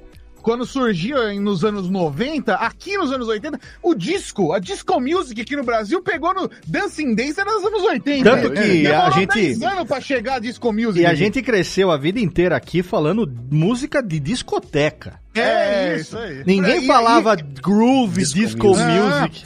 quando 0.48 0.64
surgiu 0.64 1.30
em- 1.30 1.38
nos 1.38 1.62
anos 1.62 1.90
90, 1.90 2.54
aqui 2.54 2.96
nos 2.96 3.12
anos 3.12 3.28
80, 3.28 3.60
o 3.82 3.94
disco, 3.94 4.50
a 4.54 4.58
disco 4.58 4.98
music 4.98 5.38
aqui 5.42 5.54
no 5.54 5.62
Brasil 5.62 6.00
pegou 6.02 6.32
no 6.32 6.50
Dancing 6.66 7.14
Dance 7.14 7.44
nos 7.44 7.62
anos 7.66 7.82
80. 7.82 8.24
Tanto 8.30 8.50
que 8.54 8.82
Demorou 8.82 9.02
a 9.02 9.10
gente- 9.10 9.34
10 9.34 9.62
anos 9.62 9.84
pra 9.84 10.00
chegar 10.00 10.36
a 10.36 10.38
disco 10.38 10.72
music. 10.72 11.00
E 11.00 11.04
a 11.04 11.12
gente 11.14 11.42
cresceu 11.42 11.90
a 11.90 11.98
vida 11.98 12.18
inteira 12.18 12.56
aqui 12.56 12.82
falando 12.82 13.30
música 13.50 14.02
de 14.02 14.18
discoteca. 14.18 15.20
É, 15.34 15.96
isso 16.00 16.16
aí. 16.16 16.42
Ninguém 16.46 16.82
E- 16.82 16.86
falava 16.86 17.34
e- 17.34 17.60
groove, 17.60 18.22
disco, 18.24 18.68
music. 18.68 19.44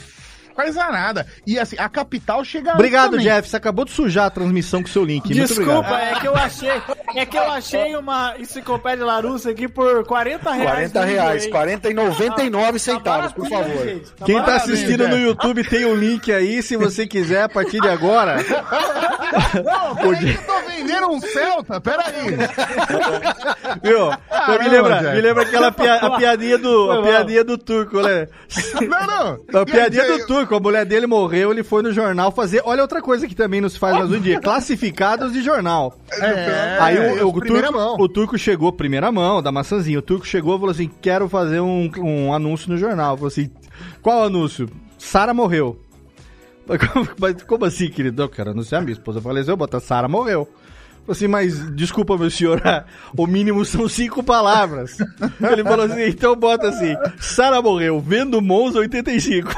Coisa 0.55 0.87
nada. 0.89 1.25
E 1.47 1.57
assim, 1.57 1.75
a 1.79 1.89
capital 1.89 2.43
chega 2.45 2.73
Obrigado, 2.73 3.11
também. 3.11 3.25
Jeff. 3.25 3.49
Você 3.49 3.57
acabou 3.57 3.85
de 3.85 3.91
sujar 3.91 4.25
a 4.25 4.29
transmissão 4.29 4.81
com 4.81 4.87
seu 4.89 5.03
link. 5.03 5.25
Muito 5.25 5.47
Desculpa, 5.47 5.79
obrigado. 5.79 6.17
é 6.17 6.19
que 6.19 6.27
eu 6.27 6.35
achei, 6.35 6.81
é 7.15 7.25
que 7.25 7.37
eu 7.37 7.51
achei 7.51 7.95
uma 7.95 8.35
enciclopédia 8.39 9.05
Larousse 9.05 9.49
aqui 9.49 9.67
por 9.67 10.05
40 10.05 10.51
reais. 10.51 10.91
40 10.91 11.05
reais, 11.05 11.43
hein? 11.45 11.49
40 11.51 11.89
e 11.89 11.93
99 11.93 12.79
centavos, 12.79 13.31
por 13.31 13.49
baratinho, 13.49 13.73
favor. 13.77 13.87
gente, 13.87 14.11
tá 14.11 14.25
Quem 14.25 14.41
tá 14.43 14.55
assistindo 14.55 15.07
no 15.07 15.17
YouTube 15.17 15.63
tem 15.63 15.85
o 15.85 15.95
link 15.95 16.31
aí, 16.31 16.61
se 16.61 16.75
você 16.77 17.07
quiser, 17.07 17.43
a 17.43 17.49
partir 17.49 17.79
de 17.79 17.87
agora. 17.87 18.37
Não, 19.63 19.95
peraí 19.95 20.33
que 20.33 20.39
eu 20.39 20.43
tô 20.45 20.61
vendendo 20.67 21.07
um 21.09 21.19
Celta, 21.21 21.81
peraí. 21.81 22.13
Viu? 23.81 24.11
Ah, 24.29 24.57
me 24.59 24.67
lembra, 24.69 24.99
Jeff. 24.99 25.15
me 25.15 25.21
lembra 25.21 25.43
aquela 25.43 25.71
pia- 25.71 25.95
a 25.95 26.17
piadinha 26.17 26.57
do, 26.57 26.91
a 26.91 27.01
piadinha 27.01 27.43
do 27.43 27.57
turco, 27.57 28.01
né? 28.01 28.27
Não, 28.81 29.07
não. 29.07 29.61
A 29.61 29.65
piadinha 29.65 30.05
do 30.05 30.25
turco, 30.25 30.42
a 30.51 30.59
mulher 30.59 30.85
dele 30.85 31.07
morreu, 31.07 31.51
ele 31.51 31.63
foi 31.63 31.81
no 31.81 31.91
jornal 31.91 32.31
fazer. 32.31 32.61
Olha 32.65 32.81
outra 32.81 33.01
coisa 33.01 33.27
que 33.27 33.35
também 33.35 33.61
nos 33.61 33.77
faz 33.77 33.95
mais 33.97 34.11
um 34.11 34.19
dia: 34.19 34.39
classificados 34.41 35.33
de 35.33 35.41
jornal. 35.41 35.97
É, 36.11 36.77
Aí 36.79 37.21
o, 37.21 37.27
o, 37.27 37.33
primeira 37.33 37.67
turco, 37.67 37.79
mão. 37.79 37.95
o 37.99 38.09
turco 38.09 38.37
chegou, 38.37 38.71
primeira 38.71 39.11
mão, 39.11 39.41
da 39.41 39.51
maçãzinha. 39.51 39.99
O 39.99 40.01
turco 40.01 40.25
chegou 40.25 40.55
e 40.55 40.59
falou 40.59 40.71
assim: 40.71 40.89
quero 41.01 41.27
fazer 41.29 41.59
um, 41.59 41.89
um 41.97 42.33
anúncio 42.33 42.69
no 42.69 42.77
jornal. 42.77 43.15
Falou 43.15 43.27
assim: 43.27 43.49
qual 44.01 44.23
anúncio? 44.23 44.69
Sara 44.97 45.33
morreu. 45.33 45.79
Mas 46.65 46.79
como, 46.87 47.09
mas 47.19 47.43
como 47.43 47.65
assim, 47.65 47.89
querido? 47.89 48.21
Eu 48.23 48.29
quero 48.29 48.51
anunciar, 48.51 48.81
minha 48.81 48.93
esposa 48.93 49.19
faleceu, 49.19 49.57
bota 49.57 49.81
Sara 49.81 50.07
morreu. 50.07 50.47
Assim, 51.07 51.27
mas 51.27 51.59
desculpa, 51.75 52.17
meu 52.17 52.29
senhor, 52.29 52.61
o 53.17 53.27
mínimo 53.27 53.65
são 53.65 53.89
cinco 53.89 54.23
palavras. 54.23 54.97
Ele 55.51 55.63
falou 55.63 55.85
assim, 55.85 56.03
então 56.03 56.35
bota 56.35 56.69
assim, 56.69 56.95
Sara 57.19 57.61
morreu, 57.61 57.99
vendo 57.99 58.41
Monza 58.41 58.79
85. 58.79 59.49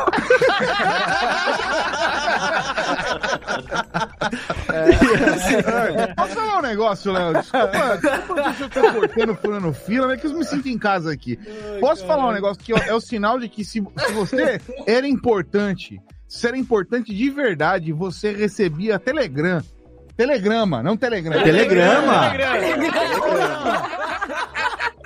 Posso 6.15 6.33
falar 6.33 6.57
um 6.57 6.61
negócio, 6.61 7.11
Léo? 7.11 7.33
Desculpa, 7.33 7.97
desculpa 8.01 8.53
se 8.53 8.63
eu 8.63 8.69
tô 8.69 8.93
cortando, 8.93 9.35
furando 9.35 9.73
fila, 9.73 10.13
é 10.13 10.17
que 10.17 10.27
eu 10.27 10.33
me 10.33 10.45
sinto 10.45 10.67
em 10.67 10.77
casa 10.77 11.11
aqui. 11.11 11.39
Posso 11.79 12.05
falar 12.05 12.27
um 12.27 12.31
negócio 12.31 12.63
que 12.63 12.73
é 12.73 12.93
o 12.93 12.99
sinal 12.99 13.39
de 13.39 13.47
que 13.47 13.63
se, 13.63 13.81
se 13.97 14.11
você 14.13 14.59
era 14.85 15.07
importante, 15.07 16.01
se 16.27 16.47
era 16.47 16.57
importante 16.57 17.13
de 17.13 17.29
verdade, 17.29 17.91
você 17.91 18.31
recebia 18.31 18.99
Telegram. 18.99 19.61
Telegrama, 20.17 20.81
não 20.81 20.95
Telegram. 20.95 21.43
Telegrama? 21.43 22.33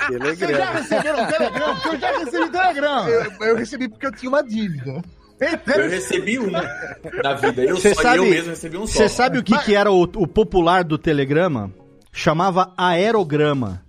Vocês 0.09 0.57
já 0.57 0.71
receberam 0.71 1.25
Telegram? 1.27 1.75
Porque 1.75 1.89
eu 1.89 1.99
já 1.99 2.17
recebi 2.19 2.49
Telegram. 2.49 3.07
Eu, 3.07 3.47
eu 3.47 3.55
recebi 3.55 3.89
porque 3.89 4.05
eu 4.05 4.11
tinha 4.11 4.29
uma 4.29 4.43
dívida. 4.43 5.01
Eu 5.39 5.89
recebi 5.89 6.37
um 6.37 6.51
na 6.51 7.33
vida. 7.35 7.63
Eu 7.63 7.77
Você 7.77 7.93
só 7.93 8.01
sabe, 8.01 8.17
eu 8.17 8.25
mesmo 8.25 8.49
recebi 8.49 8.77
um 8.77 8.85
só. 8.85 8.93
Você 8.93 9.09
sabe 9.09 9.39
o 9.39 9.43
que, 9.43 9.57
que 9.59 9.73
era 9.73 9.91
o, 9.91 10.03
o 10.03 10.27
popular 10.27 10.83
do 10.83 10.97
telegrama? 10.97 11.71
Chamava 12.11 12.73
aerograma. 12.77 13.81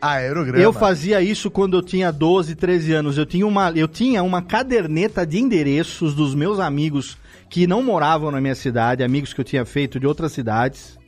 Aerograma. 0.00 0.62
Eu 0.62 0.72
fazia 0.72 1.20
isso 1.20 1.50
quando 1.50 1.78
eu 1.78 1.82
tinha 1.82 2.12
12, 2.12 2.54
13 2.54 2.92
anos. 2.92 3.18
Eu 3.18 3.26
tinha 3.26 3.46
uma, 3.46 3.72
eu 3.72 3.88
tinha 3.88 4.22
uma 4.22 4.42
caderneta 4.42 5.26
de 5.26 5.38
endereços 5.40 6.14
dos 6.14 6.34
meus 6.34 6.60
amigos 6.60 7.16
que 7.54 7.68
não 7.68 7.84
moravam 7.84 8.32
na 8.32 8.40
minha 8.40 8.54
cidade, 8.56 9.04
amigos 9.04 9.32
que 9.32 9.40
eu 9.40 9.44
tinha 9.44 9.64
feito 9.64 10.00
de 10.00 10.08
outras 10.08 10.32
cidades. 10.32 10.98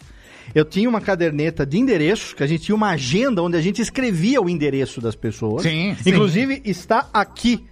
Eu 0.55 0.65
tinha 0.65 0.89
uma 0.89 1.01
caderneta 1.01 1.67
de 1.67 1.77
endereços, 1.77 2.35
que 2.35 2.43
a 2.45 2.47
gente 2.47 2.63
tinha 2.63 2.77
uma 2.77 2.91
agenda 2.91 3.43
onde 3.43 3.57
a 3.57 3.61
gente 3.61 3.83
escrevia 3.83 4.41
o 4.41 4.49
endereço 4.49 5.01
das 5.01 5.17
pessoas. 5.17 5.65
Sim, 5.65 5.97
sim. 6.01 6.11
Inclusive, 6.11 6.63
está 6.65 7.09
aqui. 7.13 7.65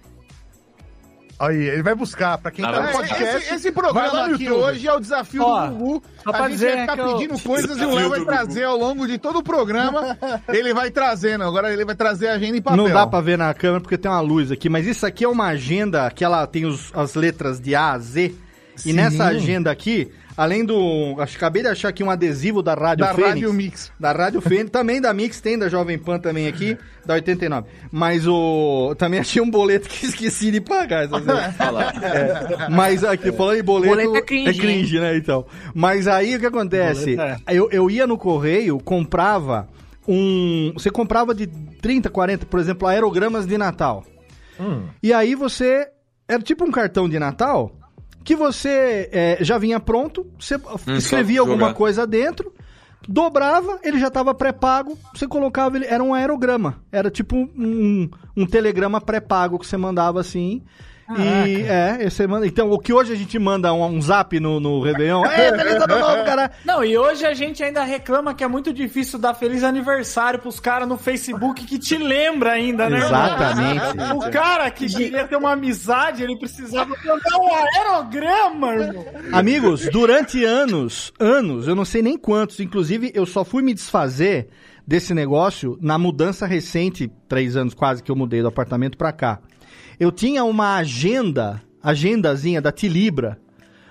Aí, 1.39 1.55
ele 1.55 1.83
vai 1.83 1.95
buscar. 1.95 2.37
Pra 2.37 2.51
quem 2.51 2.65
Ah, 2.65 2.71
tá 2.73 2.81
no 2.81 2.91
podcast. 2.91 3.35
Esse, 3.37 3.53
esse 3.55 3.71
programa 3.71 4.25
aqui 4.25 4.43
YouTube. 4.43 4.51
hoje 4.61 4.87
é 4.87 4.93
o 4.93 4.99
desafio 4.99 5.41
Ó, 5.41 5.67
do 5.67 5.73
Gugu. 5.75 6.03
A 6.25 6.49
gente 6.49 6.59
vai 6.65 6.79
ficar 6.81 6.93
que 6.95 6.99
eu- 6.99 7.13
pedindo 7.17 7.39
coisas 7.39 7.69
e 7.69 7.73
o 7.73 7.75
Desafio 7.77 7.95
Léo 7.97 8.09
vai 8.09 8.25
trazer 8.25 8.63
ao 8.63 8.77
longo 8.77 9.07
de 9.07 9.17
todo 9.17 9.39
o 9.39 9.43
programa. 9.43 10.17
ele 10.49 10.73
vai 10.73 10.91
trazendo. 10.91 11.45
Agora 11.45 11.71
ele 11.71 11.85
vai 11.85 11.95
trazer 11.95 12.27
a 12.27 12.33
agenda 12.33 12.57
em 12.57 12.61
papel. 12.61 12.75
Não 12.83 12.91
dá 12.91 13.07
pra 13.07 13.21
ver 13.21 13.37
na 13.37 13.53
câmera 13.53 13.79
porque 13.79 13.97
tem 13.97 14.11
uma 14.11 14.19
luz 14.19 14.51
aqui, 14.51 14.67
mas 14.67 14.85
isso 14.85 15.05
aqui 15.05 15.23
é 15.23 15.29
uma 15.29 15.45
agenda 15.47 16.11
que 16.11 16.25
ela 16.25 16.45
tem 16.45 16.65
os- 16.65 16.91
as 16.93 17.15
letras 17.15 17.57
de 17.57 17.73
A 17.73 17.93
a 17.93 17.99
Z. 17.99 18.35
Sim. 18.75 18.89
E 18.89 18.93
nessa 18.93 19.25
agenda 19.25 19.71
aqui, 19.71 20.11
além 20.35 20.65
do. 20.65 21.15
Acho, 21.19 21.37
acabei 21.37 21.61
de 21.61 21.69
achar 21.69 21.89
aqui 21.89 22.03
um 22.03 22.09
adesivo 22.09 22.61
da 22.61 22.73
Rádio 22.73 23.05
Da 23.05 23.13
Fênix. 23.13 23.33
Rádio 23.33 23.53
Mix. 23.53 23.91
Da 23.99 24.11
Rádio 24.11 24.41
Fênix, 24.41 24.69
também 24.69 25.01
da 25.01 25.13
Mix, 25.13 25.39
tem 25.39 25.57
da 25.57 25.69
Jovem 25.69 25.97
Pan 25.97 26.19
também 26.19 26.47
aqui, 26.47 26.77
da 27.05 27.15
89. 27.15 27.67
Mas 27.91 28.27
o. 28.27 28.93
Também 28.97 29.19
achei 29.19 29.41
um 29.41 29.49
boleto 29.49 29.87
que 29.87 30.05
esqueci 30.05 30.51
de 30.51 30.61
pagar. 30.61 31.07
É, 32.05 32.69
mas 32.69 33.03
aqui, 33.03 33.31
falando 33.31 33.59
em 33.59 33.63
boleto, 33.63 33.95
Boleto 33.95 34.17
é 34.17 34.53
cringe, 34.53 34.99
né? 34.99 35.17
Então. 35.17 35.45
Mas 35.73 36.07
aí 36.07 36.35
o 36.35 36.39
que 36.39 36.45
acontece? 36.45 37.15
Boleto 37.15 37.41
Eu, 37.47 37.69
eu 37.71 37.89
ia 37.89 38.05
no 38.05 38.17
correio, 38.17 38.79
comprava 38.79 39.67
um. 40.07 40.71
Você 40.73 40.89
comprava 40.89 41.33
de 41.33 41.47
30, 41.47 42.09
40, 42.09 42.45
por 42.45 42.59
exemplo, 42.59 42.87
aerogramas 42.87 43.45
de 43.45 43.57
Natal. 43.57 44.03
E 45.01 45.13
aí 45.13 45.35
você. 45.35 45.87
Era 46.27 46.41
tipo 46.41 46.65
um 46.65 46.71
cartão 46.71 47.07
de 47.07 47.19
Natal 47.19 47.71
que 48.25 48.35
você 48.35 49.07
é, 49.13 49.37
já 49.39 49.59
vinha 49.59 49.79
pronto, 49.79 50.25
você 50.39 50.59
escrevia 50.97 51.37
só 51.37 51.47
alguma 51.47 51.73
coisa 51.75 52.07
dentro, 52.07 52.51
dobrava, 53.07 53.79
ele 53.83 53.99
já 53.99 54.07
estava 54.07 54.33
pré-pago, 54.33 54.97
você 55.13 55.27
colocava 55.27 55.77
ele. 55.77 55.85
Era 55.85 56.03
um 56.03 56.11
aerograma. 56.11 56.81
Era 56.91 57.11
tipo 57.11 57.35
um, 57.35 58.09
um 58.35 58.45
telegrama 58.47 58.99
pré-pago 58.99 59.59
que 59.59 59.67
você 59.67 59.77
mandava 59.77 60.19
assim. 60.19 60.63
E 61.17 61.61
é, 61.63 62.09
você 62.09 62.25
manda. 62.25 62.47
Então, 62.47 62.71
o 62.71 62.79
que 62.79 62.91
hoje 62.91 63.13
a 63.13 63.15
gente 63.15 63.37
manda 63.37 63.71
um, 63.71 63.83
um 63.85 64.01
zap 64.01 64.39
no, 64.39 64.59
no 64.59 64.81
Réveillon. 64.81 65.23
É, 65.35 65.51
feliz 65.55 65.75
ano 65.75 65.99
novo, 65.99 66.23
cara. 66.23 66.51
Não, 66.63 66.83
e 66.83 66.97
hoje 66.97 67.25
a 67.25 67.33
gente 67.33 67.61
ainda 67.61 67.83
reclama 67.83 68.33
que 68.33 68.43
é 68.43 68.47
muito 68.47 68.71
difícil 68.71 69.19
dar 69.19 69.33
feliz 69.33 69.63
aniversário 69.63 70.39
pros 70.39 70.59
caras 70.59 70.87
no 70.87 70.97
Facebook 70.97 71.65
que 71.65 71.77
te 71.77 71.97
lembra 71.97 72.53
ainda, 72.53 72.89
né? 72.89 72.99
Exatamente. 72.99 73.81
O 74.15 74.31
cara 74.31 74.71
que 74.71 74.87
queria 74.87 75.27
ter 75.27 75.35
uma 75.35 75.51
amizade, 75.51 76.23
ele 76.23 76.37
precisava 76.37 76.95
mandar 77.05 77.37
um 77.37 77.53
aerograma, 77.53 78.75
irmão. 78.75 79.05
Amigos, 79.33 79.89
durante 79.89 80.43
anos, 80.43 81.11
anos, 81.19 81.67
eu 81.67 81.75
não 81.75 81.85
sei 81.85 82.01
nem 82.01 82.17
quantos, 82.17 82.59
inclusive 82.59 83.11
eu 83.13 83.25
só 83.25 83.43
fui 83.43 83.61
me 83.61 83.73
desfazer 83.73 84.47
desse 84.87 85.13
negócio 85.13 85.77
na 85.81 85.97
mudança 85.97 86.45
recente, 86.45 87.11
três 87.27 87.55
anos 87.55 87.73
quase 87.73 88.03
que 88.03 88.11
eu 88.11 88.15
mudei 88.15 88.41
do 88.41 88.47
apartamento 88.47 88.97
pra 88.97 89.11
cá. 89.11 89.39
Eu 89.99 90.11
tinha 90.11 90.43
uma 90.43 90.75
agenda, 90.75 91.61
agendazinha 91.81 92.61
da 92.61 92.71
Tilibra, 92.71 93.39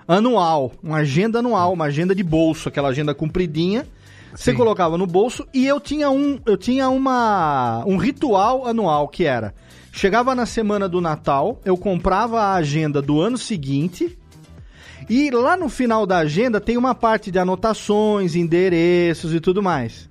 anual, 0.07 0.73
uma 0.83 0.99
agenda 0.99 1.39
anual, 1.39 1.73
uma 1.73 1.87
agenda 1.87 2.15
de 2.15 2.23
bolso, 2.23 2.69
aquela 2.69 2.89
agenda 2.89 3.15
compridinha. 3.15 3.87
Você 4.35 4.53
colocava 4.53 4.99
no 4.99 5.07
bolso 5.07 5.47
e 5.55 5.65
eu 5.65 5.79
tinha 5.79 6.11
um, 6.11 6.41
eu 6.45 6.57
tinha 6.57 6.89
uma 6.89 7.85
um 7.87 7.97
ritual 7.97 8.67
anual 8.67 9.07
que 9.07 9.25
era 9.25 9.55
chegava 9.93 10.35
na 10.35 10.45
semana 10.45 10.89
do 10.89 11.01
Natal, 11.01 11.61
eu 11.65 11.77
comprava 11.77 12.41
a 12.41 12.55
agenda 12.55 13.01
do 13.01 13.21
ano 13.21 13.39
seguinte 13.39 14.19
e 15.09 15.31
lá 15.31 15.57
no 15.57 15.69
final 15.69 16.05
da 16.05 16.19
agenda 16.19 16.61
tem 16.61 16.77
uma 16.77 16.95
parte 16.95 17.31
de 17.31 17.39
anotações, 17.39 18.35
endereços 18.35 19.33
e 19.33 19.39
tudo 19.39 19.63
mais. 19.63 20.11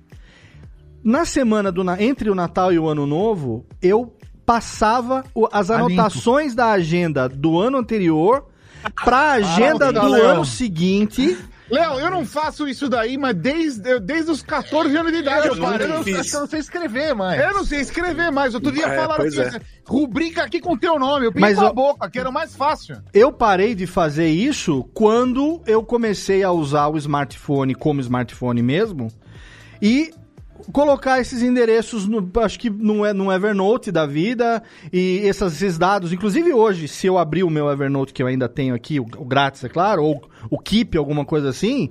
Na 1.02 1.26
semana 1.26 1.70
do 1.70 1.82
entre 2.00 2.30
o 2.30 2.34
Natal 2.34 2.72
e 2.72 2.78
o 2.78 2.88
Ano 2.88 3.06
Novo, 3.06 3.66
eu 3.82 4.16
passava 4.44 5.24
o- 5.34 5.48
as 5.52 5.70
A 5.70 5.76
limpo. 5.76 5.86
anotações 5.92 6.54
da 6.54 6.70
agenda 6.72 7.28
do 7.28 7.58
ano 7.58 7.78
anterior 7.78 8.46
pra 9.04 9.32
agenda 9.32 9.90
Nossa, 9.92 10.06
do 10.08 10.12
Léo. 10.12 10.24
ano 10.26 10.44
seguinte. 10.44 11.36
Léo, 11.70 11.98
eu 11.98 12.10
não 12.10 12.26
faço 12.26 12.68
isso 12.68 12.90
daí, 12.90 13.16
mas 13.16 13.34
desde, 13.34 13.88
eu- 13.90 13.98
desde 13.98 14.30
os 14.30 14.42
14 14.42 14.94
anos 14.96 15.10
de 15.10 15.18
idade 15.20 15.48
eu, 15.48 15.54
Eu, 15.54 15.62
parei. 15.62 15.86
não, 15.88 16.02
fiz. 16.04 16.32
eu 16.32 16.40
não 16.40 16.46
sei 16.46 16.60
escrever, 16.60 17.14
mais. 17.14 17.40
Eu 17.40 17.54
não 17.54 17.64
sei 17.64 17.80
escrever 17.80 18.30
mais. 18.30 18.54
Outro 18.54 18.70
dia 18.70 18.86
É, 18.86 18.96
falaram 19.00 19.28
que 19.30 19.40
é. 19.40 19.60
rubrica 19.86 20.42
aqui 20.42 20.60
com 20.60 20.76
teu 20.76 20.98
nome. 20.98 21.24
Eu 21.26 21.32
Mas 21.34 21.54
pinto 21.54 21.64
a 21.64 21.70
eu- 21.70 21.74
boca, 21.74 22.10
que 22.10 22.18
era 22.18 22.28
o 22.28 22.32
mais 22.32 22.54
fácil. 22.54 22.98
Eu 23.14 23.32
parei 23.32 23.74
de 23.74 23.86
fazer 23.86 24.28
isso 24.28 24.84
quando 24.92 25.62
eu 25.66 25.82
comecei 25.82 26.42
a 26.44 26.52
usar 26.52 26.88
o 26.88 26.98
smartphone 26.98 27.74
como 27.74 27.98
smartphone 28.02 28.62
mesmo 28.62 29.08
e 29.80 30.12
colocar 30.72 31.20
esses 31.20 31.42
endereços 31.42 32.06
no, 32.06 32.28
acho 32.42 32.58
que 32.58 32.70
no, 32.70 33.04
E- 33.06 33.12
no 33.12 33.32
Evernote 33.32 33.90
da 33.92 34.06
vida 34.06 34.62
e 34.92 35.20
essas- 35.24 35.54
esses 35.54 35.78
dados. 35.78 36.12
Inclusive 36.12 36.52
hoje, 36.52 36.88
se 36.88 37.06
eu 37.06 37.18
abrir 37.18 37.44
o 37.44 37.50
meu 37.50 37.70
Evernote 37.70 38.12
que 38.12 38.22
eu 38.22 38.26
ainda 38.26 38.48
tenho 38.48 38.74
aqui, 38.74 38.98
o, 39.00 39.04
o 39.18 39.24
grátis, 39.24 39.62
é 39.64 39.68
claro, 39.68 40.02
ou 40.04 40.22
o 40.50 40.58
Keep, 40.58 40.96
alguma 40.96 41.24
coisa 41.24 41.48
assim, 41.50 41.90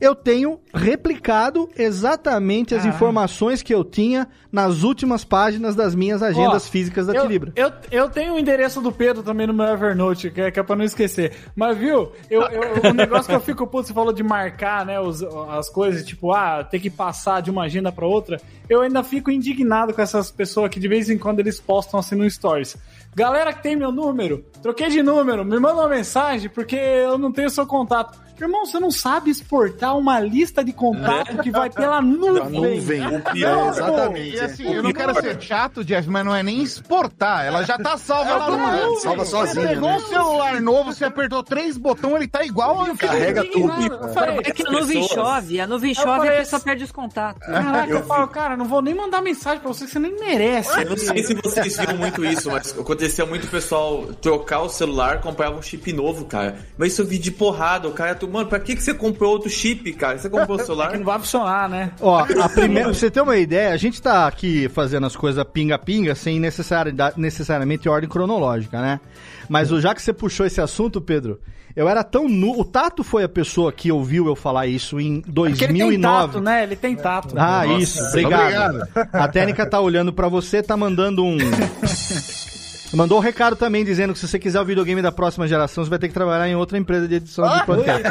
eu 0.00 0.14
tenho 0.14 0.60
replicado 0.72 1.68
exatamente 1.76 2.74
as 2.74 2.84
Ah. 2.84 2.88
informações 2.88 3.62
que 3.62 3.74
eu 3.74 3.82
tinha 3.84 4.28
nas 4.52 4.82
últimas 4.82 5.24
páginas 5.24 5.74
das 5.74 5.94
minhas 5.94 6.22
agendas 6.22 6.66
Ó, 6.66 6.70
físicas 6.70 7.06
da 7.06 7.14
eu, 7.14 7.22
Tilibra. 7.22 7.52
Eu, 7.56 7.72
eu 7.90 8.08
tenho 8.08 8.34
o 8.34 8.38
endereço 8.38 8.80
do 8.80 8.92
Pedro 8.92 9.22
também 9.22 9.46
no 9.46 9.52
meu 9.54 9.66
Evernote, 9.66 10.30
que 10.30 10.40
é, 10.40 10.50
que 10.50 10.60
é 10.60 10.62
pra 10.62 10.76
não 10.76 10.84
esquecer. 10.84 11.32
Mas, 11.56 11.76
viu, 11.76 12.12
eu, 12.30 12.42
eu, 12.42 12.90
o 12.90 12.94
negócio 12.94 13.28
que 13.28 13.34
eu 13.34 13.40
fico 13.40 13.66
puto, 13.66 13.88
você 13.88 13.92
falou 13.94 14.12
de 14.12 14.22
marcar, 14.22 14.84
né, 14.86 15.00
os- 15.00 15.22
as 15.50 15.68
coisas, 15.68 16.04
tipo, 16.04 16.32
ah, 16.32 16.62
ter 16.62 16.78
que 16.80 16.90
passar 16.90 17.42
de 17.42 17.50
uma 17.50 17.64
agenda 17.64 17.90
pra 17.90 18.06
outra. 18.06 18.40
Eu 18.68 18.80
ainda 18.82 19.02
fico 19.02 19.30
indignado 19.30 19.92
com 19.92 20.00
essas 20.00 20.30
pessoas 20.30 20.70
que 20.70 20.78
de 20.80 20.88
vez 20.88 21.10
em 21.10 21.18
quando 21.18 21.40
eles 21.40 21.58
postam 21.60 21.98
assim 22.00 22.14
no 22.14 22.28
Stories. 22.30 22.76
Galera 23.14 23.52
que 23.52 23.62
tem 23.62 23.76
meu 23.76 23.92
número, 23.92 24.44
troquei 24.62 24.88
de 24.88 25.02
número, 25.02 25.44
me 25.44 25.58
manda 25.60 25.74
uma 25.82 25.88
mensagem 25.88 26.48
porque 26.50 26.74
eu 26.76 27.16
não 27.18 27.30
tenho 27.30 27.48
seu 27.50 27.66
contato. 27.66 28.18
Irmão, 28.40 28.66
você 28.66 28.80
não 28.80 28.90
sabe 28.90 29.30
exportar 29.30 29.96
uma 29.96 30.18
lista 30.20 30.64
de 30.64 30.72
contato 30.72 31.38
que 31.38 31.50
vai 31.50 31.70
pela 31.70 32.02
nuvem. 32.02 32.60
nuvem. 32.60 33.06
O 33.16 33.20
pior, 33.20 33.68
Exatamente. 33.68 34.36
E 34.36 34.40
assim, 34.40 34.74
eu 34.74 34.82
não 34.82 34.92
quero 34.92 35.14
ser 35.20 35.40
chato, 35.40 35.84
Jeff, 35.84 36.08
mas 36.08 36.24
não 36.24 36.34
é 36.34 36.42
nem 36.42 36.62
exportar. 36.62 37.44
Ela 37.44 37.62
já 37.62 37.78
tá 37.78 37.96
salva 37.96 38.36
lá 38.36 38.50
no 38.50 38.56
nuvem. 38.58 39.00
Salva 39.00 39.24
sozinha, 39.24 39.68
Você 39.68 39.74
pegou 39.74 39.88
né? 39.88 39.96
um 39.96 40.00
celular 40.00 40.60
novo, 40.60 40.92
você 40.92 41.04
apertou 41.04 41.42
três 41.42 41.76
botões, 41.76 42.14
ele 42.16 42.28
tá 42.28 42.44
igual 42.44 42.82
antigo. 42.82 42.98
Carrega 42.98 43.44
tudo. 43.44 43.94
Eu 43.94 44.08
falei, 44.08 44.38
É 44.44 44.50
que 44.50 44.66
a 44.66 44.70
nuvem 44.70 45.06
chove, 45.08 45.60
a 45.60 45.66
nuvem 45.66 45.90
Eu 45.90 46.02
chove 46.02 46.26
e 46.26 46.30
a 46.30 46.36
pessoa 46.36 46.60
perde 46.60 46.84
os 46.84 46.92
contatos. 46.92 47.46
Caraca, 47.46 47.90
eu, 47.92 48.04
falo, 48.04 48.28
cara, 48.28 48.56
não 48.56 48.64
vou 48.66 48.82
nem 48.82 48.94
mandar 48.94 49.22
mensagem 49.22 49.60
pra 49.60 49.68
você, 49.68 49.84
que 49.84 49.90
você 49.92 49.98
nem 49.98 50.18
merece. 50.18 50.80
Eu 50.80 50.90
não 50.90 50.96
sei 50.96 51.22
se 51.22 51.34
vocês 51.34 51.76
viram 51.76 51.96
muito 51.96 52.24
isso, 52.24 52.50
mas 52.50 52.76
acontecia 52.78 53.24
muito 53.24 53.44
o 53.44 53.50
pessoal 53.50 54.06
trocar 54.20 54.60
o 54.62 54.68
celular, 54.68 55.20
comprava 55.20 55.56
um 55.56 55.62
chip 55.62 55.92
novo, 55.92 56.24
cara. 56.24 56.58
Mas 56.76 56.92
isso 56.92 57.02
eu 57.02 57.06
vi 57.06 57.18
de 57.18 57.30
porrada. 57.30 57.88
O 57.88 57.92
cara, 57.92 58.14
tu, 58.26 58.30
mano, 58.32 58.48
pra 58.48 58.58
que, 58.58 58.74
que 58.76 58.82
você 58.82 58.94
comprou 58.94 59.32
outro 59.32 59.48
chip, 59.50 59.92
cara? 59.92 60.18
Você 60.18 60.28
comprou 60.28 60.56
o 60.58 60.60
celular? 60.64 60.90
Que 60.90 60.98
não 60.98 61.04
vai 61.04 61.18
funcionar, 61.18 61.68
né? 61.68 61.90
Ó, 62.00 62.18
a 62.18 62.48
primeira, 62.48 62.88
pra 62.88 62.94
você 62.98 63.10
ter 63.10 63.20
uma 63.20 63.36
ideia, 63.36 63.70
a 63.72 63.76
gente 63.76 64.00
tá 64.00 64.26
aqui 64.26 64.68
fazendo 64.68 65.06
as 65.06 65.14
coisas 65.16 65.44
pinga-pinga 65.52 66.14
sem 66.14 66.40
necessariedade- 66.40 67.20
necessariamente 67.20 67.88
ordem 67.88 68.08
cronológica, 68.08 68.80
né? 68.80 69.00
Mas 69.48 69.70
o- 69.70 69.80
já 69.80 69.94
que 69.94 70.02
você 70.02 70.12
puxou 70.12 70.46
esse 70.46 70.60
assunto, 70.60 71.00
Pedro, 71.00 71.38
eu 71.76 71.88
era 71.88 72.04
tão 72.04 72.28
nu. 72.28 72.58
O 72.58 72.64
Tato 72.64 73.02
foi 73.02 73.24
a 73.24 73.28
pessoa 73.28 73.72
que 73.72 73.90
ouviu 73.90 74.26
eu 74.26 74.36
falar 74.36 74.66
isso 74.66 75.00
em 75.00 75.20
Porque 75.20 75.40
ele 75.40 75.56
tem 75.56 75.66
2009. 75.78 76.26
tato, 76.34 76.40
né? 76.40 76.62
Ele 76.62 76.76
tem 76.76 76.94
tato. 76.96 77.34
Ah, 77.36 77.64
Nossa, 77.66 77.82
isso, 77.82 78.08
obrigado. 78.08 78.88
A 79.12 79.28
técnica 79.28 79.66
tá 79.66 79.80
olhando 79.80 80.12
pra 80.12 80.28
você, 80.28 80.62
tá 80.62 80.76
mandando 80.76 81.24
um. 81.24 81.36
Mandou 82.94 83.18
um 83.18 83.20
recado 83.20 83.56
também 83.56 83.84
dizendo 83.84 84.12
que 84.12 84.18
se 84.18 84.28
você 84.28 84.38
quiser 84.38 84.60
o 84.60 84.64
videogame 84.64 85.02
da 85.02 85.10
próxima 85.12 85.46
geração, 85.48 85.84
você 85.84 85.90
vai 85.90 85.98
ter 85.98 86.08
que 86.08 86.14
trabalhar 86.14 86.48
em 86.48 86.54
outra 86.54 86.78
empresa 86.78 87.08
de 87.08 87.16
edição 87.16 87.44
de 87.58 87.64
podcast. 87.66 88.02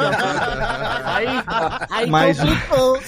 Aí, 1.06 1.28
aí 1.90 2.10
Mas, 2.10 2.38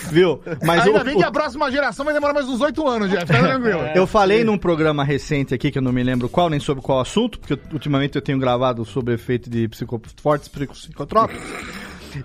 viu? 0.09 0.41
Mas 0.63 0.85
Ainda 0.85 1.01
o- 1.01 1.03
bem 1.03 1.15
o- 1.15 1.17
que 1.17 1.23
a 1.23 1.31
próxima 1.31 1.69
geração 1.71 2.05
vai 2.05 2.13
demorar 2.13 2.33
mais 2.33 2.47
uns 2.47 2.61
oito 2.61 2.87
anos, 2.87 3.09
Jeff. 3.09 3.25
Tá 3.25 3.39
tranquilo. 3.39 3.81
Eu 3.95 4.07
falei 4.07 4.43
num 4.43 4.57
programa 4.57 5.03
recente 5.03 5.53
aqui, 5.53 5.71
que 5.71 5.77
eu 5.77 5.81
não 5.81 5.91
me 5.91 6.03
lembro 6.03 6.29
qual, 6.29 6.49
nem 6.49 6.59
sobre 6.59 6.83
qual 6.83 6.99
assunto, 6.99 7.39
porque 7.39 7.53
eu- 7.53 7.59
ultimamente 7.73 8.15
eu 8.15 8.21
tenho 8.21 8.37
gravado 8.39 8.85
sobre 8.85 9.13
efeito 9.13 9.49
de 9.49 9.67
psico, 9.67 10.01
fortes 10.21 10.47
psicotrópicos. 10.47 11.41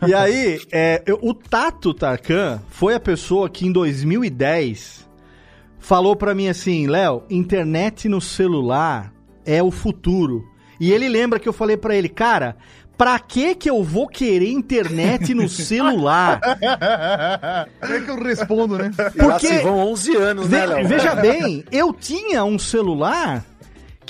E 0.06 0.14
aí, 0.14 0.60
é, 0.70 1.02
eu- 1.06 1.18
o 1.22 1.34
Tato 1.34 1.92
Tarkan 1.92 2.60
foi 2.68 2.94
a 2.94 3.00
pessoa 3.00 3.48
que 3.48 3.66
em 3.66 3.72
2010 3.72 5.08
falou 5.78 6.14
pra 6.14 6.34
mim 6.34 6.48
assim, 6.48 6.86
Léo, 6.86 7.22
internet 7.30 8.08
no 8.08 8.20
celular 8.20 9.12
é 9.44 9.62
o 9.62 9.70
futuro. 9.70 10.44
E 10.78 10.92
ele 10.92 11.08
lembra 11.08 11.38
que 11.38 11.48
eu 11.48 11.52
falei 11.52 11.76
pra 11.76 11.94
ele, 11.94 12.08
cara, 12.08 12.56
pra 12.96 13.18
que 13.18 13.54
que 13.54 13.68
eu 13.68 13.82
vou 13.84 14.06
querer 14.08 14.50
internet 14.50 15.34
no 15.34 15.48
celular? 15.50 16.40
Como 17.80 17.92
é 17.94 18.00
que 18.00 18.10
eu 18.10 18.22
respondo, 18.22 18.78
né? 18.78 18.90
Já 18.96 19.10
Porque- 19.10 19.46
se 19.48 19.58
vão 19.62 19.78
11 19.78 20.16
anos, 20.16 20.48
né, 20.48 20.60
Ve- 20.60 20.66
Léo? 20.74 20.88
veja 20.88 21.14
bem, 21.16 21.64
eu 21.70 21.92
tinha 21.92 22.44
um 22.44 22.58
celular 22.58 23.44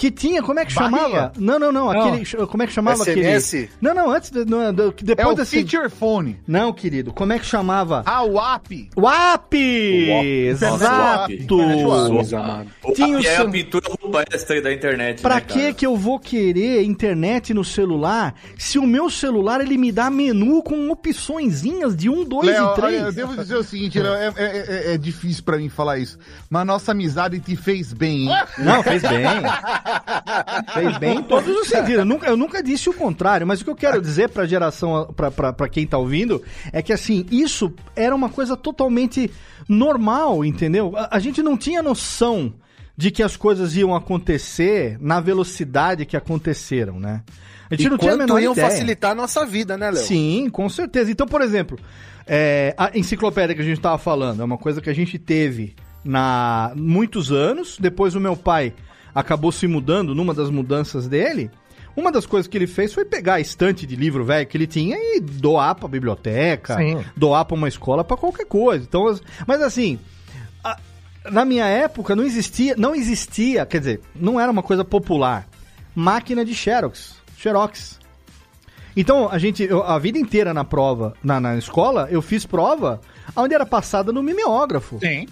Que 0.00 0.10
tinha, 0.10 0.42
como 0.42 0.58
é 0.58 0.64
que 0.64 0.72
Barrinha? 0.72 0.98
chamava? 0.98 1.32
Não, 1.36 1.58
não, 1.58 1.70
não, 1.70 1.92
Não. 1.92 2.08
aquele, 2.14 2.46
como 2.46 2.62
é 2.62 2.66
que 2.66 2.72
chamava 2.72 3.04
SMS? 3.04 3.48
aquele? 3.54 3.70
Não, 3.82 3.94
não, 3.94 4.10
antes, 4.10 4.30
do- 4.30 4.46
do- 4.46 4.94
É 4.98 5.04
depois 5.04 5.28
o 5.28 5.34
desse... 5.34 5.56
feature 5.62 5.90
phone. 5.90 6.38
Não, 6.48 6.72
querido, 6.72 7.12
como 7.12 7.34
é 7.34 7.38
que 7.38 7.44
chamava? 7.44 8.02
Ah, 8.06 8.24
o 8.24 8.40
app. 8.40 8.88
O 8.96 9.06
app! 9.06 9.54
Exato! 10.48 11.30
O 11.34 12.92
Tinha 12.94 13.18
app 13.18 13.26
o 13.26 13.28
é 13.28 13.36
a 13.36 13.44
pintura 13.48 13.90
rupestre 14.00 14.62
da 14.62 14.72
internet. 14.72 15.20
Pra 15.20 15.34
né, 15.34 15.40
que 15.42 15.74
que 15.74 15.84
eu 15.84 15.94
vou 15.98 16.18
querer 16.18 16.82
internet 16.82 17.52
no 17.52 17.62
celular 17.62 18.34
se 18.56 18.78
o 18.78 18.86
meu 18.86 19.10
celular 19.10 19.60
ele 19.60 19.76
me 19.76 19.92
dá 19.92 20.08
menu 20.08 20.62
com 20.62 20.88
opçõezinhas 20.90 21.94
de 21.94 22.08
1, 22.08 22.24
2 22.24 22.46
Léo, 22.46 22.70
e 22.72 22.74
3? 22.74 23.02
eu 23.02 23.12
devo 23.12 23.36
dizer 23.36 23.56
o 23.56 23.62
seguinte, 23.62 23.98
é, 24.00 24.02
é- 24.02 24.32
é- 24.38 24.94
é 24.94 24.98
difícil 24.98 25.44
pra 25.44 25.58
mim 25.58 25.68
falar 25.68 25.98
isso, 25.98 26.18
mas 26.48 26.66
nossa 26.66 26.92
amizade 26.92 27.38
te 27.38 27.54
fez 27.54 27.92
bem, 27.92 28.28
hein? 28.30 28.34
Não, 28.58 28.82
fez 28.82 29.02
bem. 29.02 29.20
fez 30.74 30.98
bem 30.98 31.18
em 31.18 31.22
todos 31.22 31.48
os 31.56 31.68
sentidos. 31.68 31.98
Eu 32.00 32.04
nunca, 32.04 32.26
eu 32.26 32.36
nunca 32.36 32.62
disse 32.62 32.88
o 32.88 32.94
contrário, 32.94 33.46
mas 33.46 33.60
o 33.60 33.64
que 33.64 33.70
eu 33.70 33.74
quero 33.76 34.00
dizer 34.00 34.28
pra 34.30 34.46
geração, 34.46 35.12
pra, 35.16 35.30
pra, 35.30 35.52
pra 35.52 35.68
quem 35.68 35.86
tá 35.86 35.98
ouvindo, 35.98 36.42
é 36.72 36.82
que 36.82 36.92
assim, 36.92 37.26
isso 37.30 37.72
era 37.96 38.14
uma 38.14 38.28
coisa 38.28 38.56
totalmente 38.56 39.30
normal, 39.68 40.44
entendeu? 40.44 40.94
A, 40.96 41.16
a 41.16 41.18
gente 41.18 41.42
não 41.42 41.56
tinha 41.56 41.82
noção 41.82 42.52
de 42.96 43.10
que 43.10 43.22
as 43.22 43.36
coisas 43.36 43.76
iam 43.76 43.94
acontecer 43.94 44.98
na 45.00 45.20
velocidade 45.20 46.04
que 46.04 46.16
aconteceram, 46.16 47.00
né? 47.00 47.22
A 47.70 47.74
gente 47.74 47.86
E 47.86 47.90
não 47.90 47.96
tinha 47.98 48.14
a 48.14 48.16
menor 48.16 48.40
iam 48.40 48.52
ideia. 48.52 48.68
facilitar 48.68 49.12
a 49.12 49.14
nossa 49.14 49.46
vida, 49.46 49.78
né, 49.78 49.90
Léo? 49.90 50.02
Sim, 50.02 50.48
com 50.50 50.68
certeza. 50.68 51.10
Então, 51.10 51.26
por 51.26 51.40
exemplo, 51.40 51.78
é, 52.26 52.74
a 52.76 52.90
enciclopédia 52.98 53.54
que 53.54 53.62
a 53.62 53.64
gente 53.64 53.76
estava 53.78 53.96
falando 53.96 54.42
é 54.42 54.44
uma 54.44 54.58
coisa 54.58 54.80
que 54.80 54.90
a 54.90 54.94
gente 54.94 55.18
teve 55.18 55.74
na 56.04 56.72
muitos 56.74 57.30
anos. 57.30 57.76
Depois 57.78 58.14
o 58.16 58.20
meu 58.20 58.36
pai 58.36 58.74
acabou 59.14 59.50
se 59.52 59.66
mudando 59.66 60.14
numa 60.14 60.34
das 60.34 60.50
mudanças 60.50 61.06
dele. 61.08 61.50
Uma 61.96 62.12
das 62.12 62.24
coisas 62.24 62.46
que 62.46 62.56
ele 62.56 62.66
fez 62.68 62.92
foi 62.92 63.04
pegar 63.04 63.34
a 63.34 63.40
estante 63.40 63.84
de 63.86 63.96
livro 63.96 64.24
velho 64.24 64.46
que 64.46 64.56
ele 64.56 64.66
tinha 64.66 64.96
e 64.96 65.20
doar 65.20 65.74
pra 65.74 65.88
biblioteca, 65.88 66.76
Sim. 66.76 67.04
doar 67.16 67.44
pra 67.44 67.56
uma 67.56 67.68
escola, 67.68 68.04
pra 68.04 68.16
qualquer 68.16 68.46
coisa. 68.46 68.84
Então, 68.84 69.08
as- 69.08 69.20
mas 69.46 69.60
assim, 69.60 69.98
a- 70.62 70.78
na 71.30 71.44
minha 71.44 71.66
época 71.66 72.14
não 72.14 72.22
existia, 72.24 72.74
não 72.78 72.94
existia, 72.94 73.66
quer 73.66 73.78
dizer, 73.80 74.00
não 74.14 74.38
era 74.40 74.50
uma 74.52 74.62
coisa 74.62 74.84
popular. 74.84 75.46
Máquina 75.94 76.44
de 76.44 76.54
Xerox, 76.54 77.16
Xerox. 77.36 77.98
Então, 78.96 79.28
a 79.30 79.38
gente, 79.38 79.62
eu- 79.64 79.82
a 79.82 79.98
vida 79.98 80.18
inteira 80.18 80.54
na 80.54 80.64
prova, 80.64 81.14
na, 81.22 81.40
na 81.40 81.56
escola, 81.56 82.08
eu 82.10 82.22
fiz 82.22 82.46
prova 82.46 83.00
onde 83.36 83.54
era 83.54 83.66
passada 83.66 84.12
no 84.12 84.22
mimeógrafo. 84.22 84.98
Sim. 85.00 85.26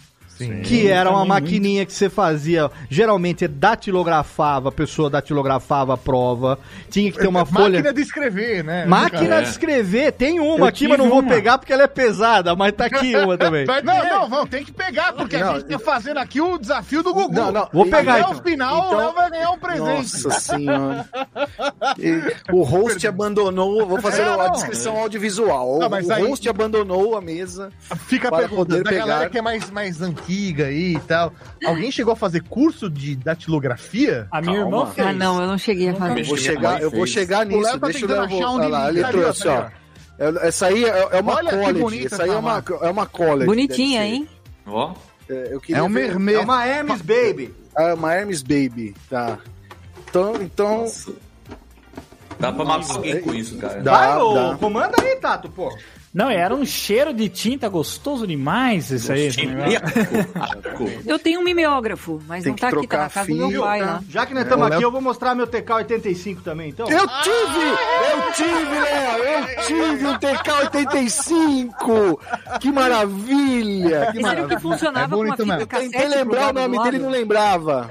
Que 0.65 0.89
era 0.89 1.11
uma 1.11 1.25
maquininha 1.25 1.85
que 1.85 1.93
você 1.93 2.09
fazia, 2.09 2.71
geralmente 2.89 3.47
datilografava, 3.49 4.69
a 4.69 4.73
pessoa 4.73 5.11
datilografava 5.11 5.95
a 5.95 5.97
prova, 5.97 6.59
tinha 6.91 7.11
que 7.11 7.19
ter 7.19 7.27
uma 7.29 7.45
folha... 7.45 7.71
Máquina 7.79 7.93
de 7.93 8.01
escrever, 8.03 8.63
né? 8.65 8.87
Máquina 8.87 9.37
É. 9.37 9.43
de 9.43 9.49
escrever, 9.49 10.13
tem 10.13 10.39
uma 10.41 10.59
Eu 10.59 10.65
aqui, 10.65 10.87
mas 10.89 10.99
não 10.99 11.09
vou 11.09 11.21
uma. 11.21 11.29
pegar 11.29 11.59
porque 11.59 11.73
ela 11.73 11.83
é 11.83 11.87
pesada, 11.89 12.55
mas 12.55 12.73
tá 12.73 12.87
aqui 12.87 13.17
uma 13.17 13.37
também. 13.39 13.67
Não, 13.67 14.05
não, 14.05 14.29
vamos, 14.29 14.49
tem 14.51 14.65
que 14.65 14.73
pegar, 14.73 15.13
porque 15.13 15.37
a 15.37 15.45
Não, 15.45 15.55
gente 15.57 15.67
tá 15.69 15.79
fazendo 15.79 16.19
aqui 16.19 16.41
o 16.41 16.59
desafio 16.59 17.03
do 17.03 17.13
Gugu. 17.13 17.35
Não, 17.35 17.53
não, 17.53 17.69
Vou 17.73 17.87
e- 17.87 17.91
pegar, 17.91 18.13
Até 18.15 18.21
então. 18.23 18.33
o 18.39 18.43
final, 18.43 18.79
Então- 18.79 18.93
o 18.95 18.97
Léo 18.97 19.13
vai 19.15 19.31
ganhar 19.31 19.51
um 19.51 19.59
presente. 19.59 20.25
Nossa 20.25 20.41
senhora. 20.41 21.09
E 21.99 22.53
o 22.53 22.63
host 22.63 23.07
abandonou. 23.07 23.87
Vou 23.87 24.01
fazer 24.01 24.23
É, 24.23 24.29
a 24.29 24.37
não. 24.37 24.53
descrição 24.53 24.97
audiovisual. 24.99 25.79
Não, 25.81 25.89
mas 25.89 26.07
o 26.07 26.13
aí- 26.13 26.27
host 26.27 26.49
abandonou 26.49 27.17
a 27.17 27.21
mesa. 27.21 27.71
Fica 28.07 28.29
a 28.29 28.31
Para 28.31 28.41
pergunta 28.41 28.67
poder 28.67 28.83
da 28.85 28.91
galera 28.93 29.19
pegar. 29.21 29.31
que 29.31 29.39
é 29.39 29.43
mais, 29.43 29.71
mais 29.71 30.01
antiga 30.03 30.28
aí 30.29 30.95
e 30.97 31.01
tal. 31.01 31.33
Alguém 31.65 31.91
chegou 31.91 32.13
a 32.13 32.17
fazer 32.17 32.43
curso 32.43 32.89
de 32.91 33.17
datilografia? 33.17 34.27
A 34.31 34.41
minha 34.41 34.61
Calma. 34.61 34.77
irmã 34.79 34.91
fez. 34.93 35.07
Ah, 35.09 35.13
não, 35.13 35.41
eu 35.41 35.47
não 35.47 35.59
cheguei 35.59 35.89
a 35.89 35.93
Eu 35.93 35.97
fazer. 35.97 36.23
vou 36.25 36.35
Minha 36.37 36.37
chegar, 36.47 36.83
eu 36.83 36.91
vou 36.91 37.07
chegar 37.07 37.47
nisso. 37.47 37.79
tá 37.79 37.87
Deixa 37.89 38.05
eu 38.07 38.21
achar 38.23 38.51
Olha 38.51 38.69
lá, 38.69 38.87
ali, 38.87 39.05
trouxe, 39.05 39.49
ó. 39.49 39.67
É- 40.19 40.49
Essa 40.49 40.67
aí 40.67 40.85
é, 40.85 41.09
é 41.13 41.21
uma 41.21 41.35
Olha 41.35 41.51
que 41.51 41.57
college. 41.57 41.79
bonita 41.81 42.15
Essa 42.15 42.23
aí 42.25 42.31
é 42.31 42.37
uma, 42.37 42.65
é 42.83 42.91
uma 42.91 43.07
college. 43.07 43.47
Bonitinha, 43.47 44.05
hein? 44.05 44.29
Ó, 44.67 44.93
É, 45.31 45.49
eu 45.55 45.61
queria 45.61 45.81
É 45.81 45.83
um 45.83 45.89
ver- 45.91 46.09
mermê. 46.19 46.35
É 46.35 46.41
uma 46.41 46.67
Hermes 46.67 47.03
Baby. 47.03 47.55
É 47.77 47.93
uma 47.95 48.15
Hermes 48.15 48.43
Baby. 48.43 48.95
Tá. 49.11 49.39
Então, 50.09 50.35
então 50.43 50.79
nossa. 50.83 51.13
Dá 52.41 52.53
pra 52.53 52.65
matar 52.65 52.95
alguém 52.95 53.21
com 53.21 53.35
isso, 53.35 53.57
cara. 53.59 53.81
Dá. 53.83 53.91
Vai, 53.93 54.19
ô, 54.23 54.35
dá. 54.35 54.57
comanda 54.59 54.95
aí, 55.03 55.17
Tato, 55.17 55.49
pô. 55.51 55.77
Não, 56.19 56.29
era 56.29 56.53
um 56.53 56.67
cheiro 56.67 57.15
de 57.15 57.29
tinta 57.29 57.69
gostoso 57.69 58.27
demais 58.27 58.91
isso 58.91 59.13
aí. 59.13 59.29
Eu 61.07 61.17
tenho 61.17 61.39
um 61.39 61.45
mimeógrafo, 61.45 62.21
mas 62.27 62.43
Tem 62.43 62.51
não 62.51 62.59
tá 62.59 62.71
aqui, 62.71 62.89
tá 62.89 62.99
na 62.99 63.09
casa 63.09 63.21
do 63.21 63.27
fio, 63.37 63.49
meu 63.49 63.63
pai 63.63 63.79
tá? 63.79 63.87
lá. 63.87 64.03
Já 64.09 64.27
que 64.27 64.35
nós 64.35 64.43
estamos 64.43 64.67
aqui, 64.67 64.83
eu 64.83 64.91
vou 64.91 65.01
mostrar 65.01 65.37
meu 65.37 65.47
TK85 65.47 66.43
também, 66.43 66.71
então. 66.71 66.91
Eu 66.91 67.07
tive! 67.23 67.69
Eu 68.11 68.33
tive, 68.33 68.81
Léo! 68.81 69.23
Eu 69.23 69.47
tive 69.65 70.07
um 70.09 70.19
TK-85! 70.19 72.19
Que 72.59 72.73
maravilha! 72.73 74.11
Que 74.11 74.19
Esse 74.19 74.27
era 74.27 74.43
o 74.43 74.47
que 74.49 74.53
maravilha! 74.55 74.61
funcionava 74.61 75.15
É 75.15 75.19
com 75.19 75.25
uma 75.25 75.37
fita 75.37 75.67
cassete. 75.67 75.91
Tentei 75.93 76.09
lembrar 76.09 76.51
o 76.51 76.53
nome 76.53 76.79
do 76.79 76.83
dele 76.83 76.97
e 76.97 77.01
não 77.01 77.11
lembrava. 77.11 77.89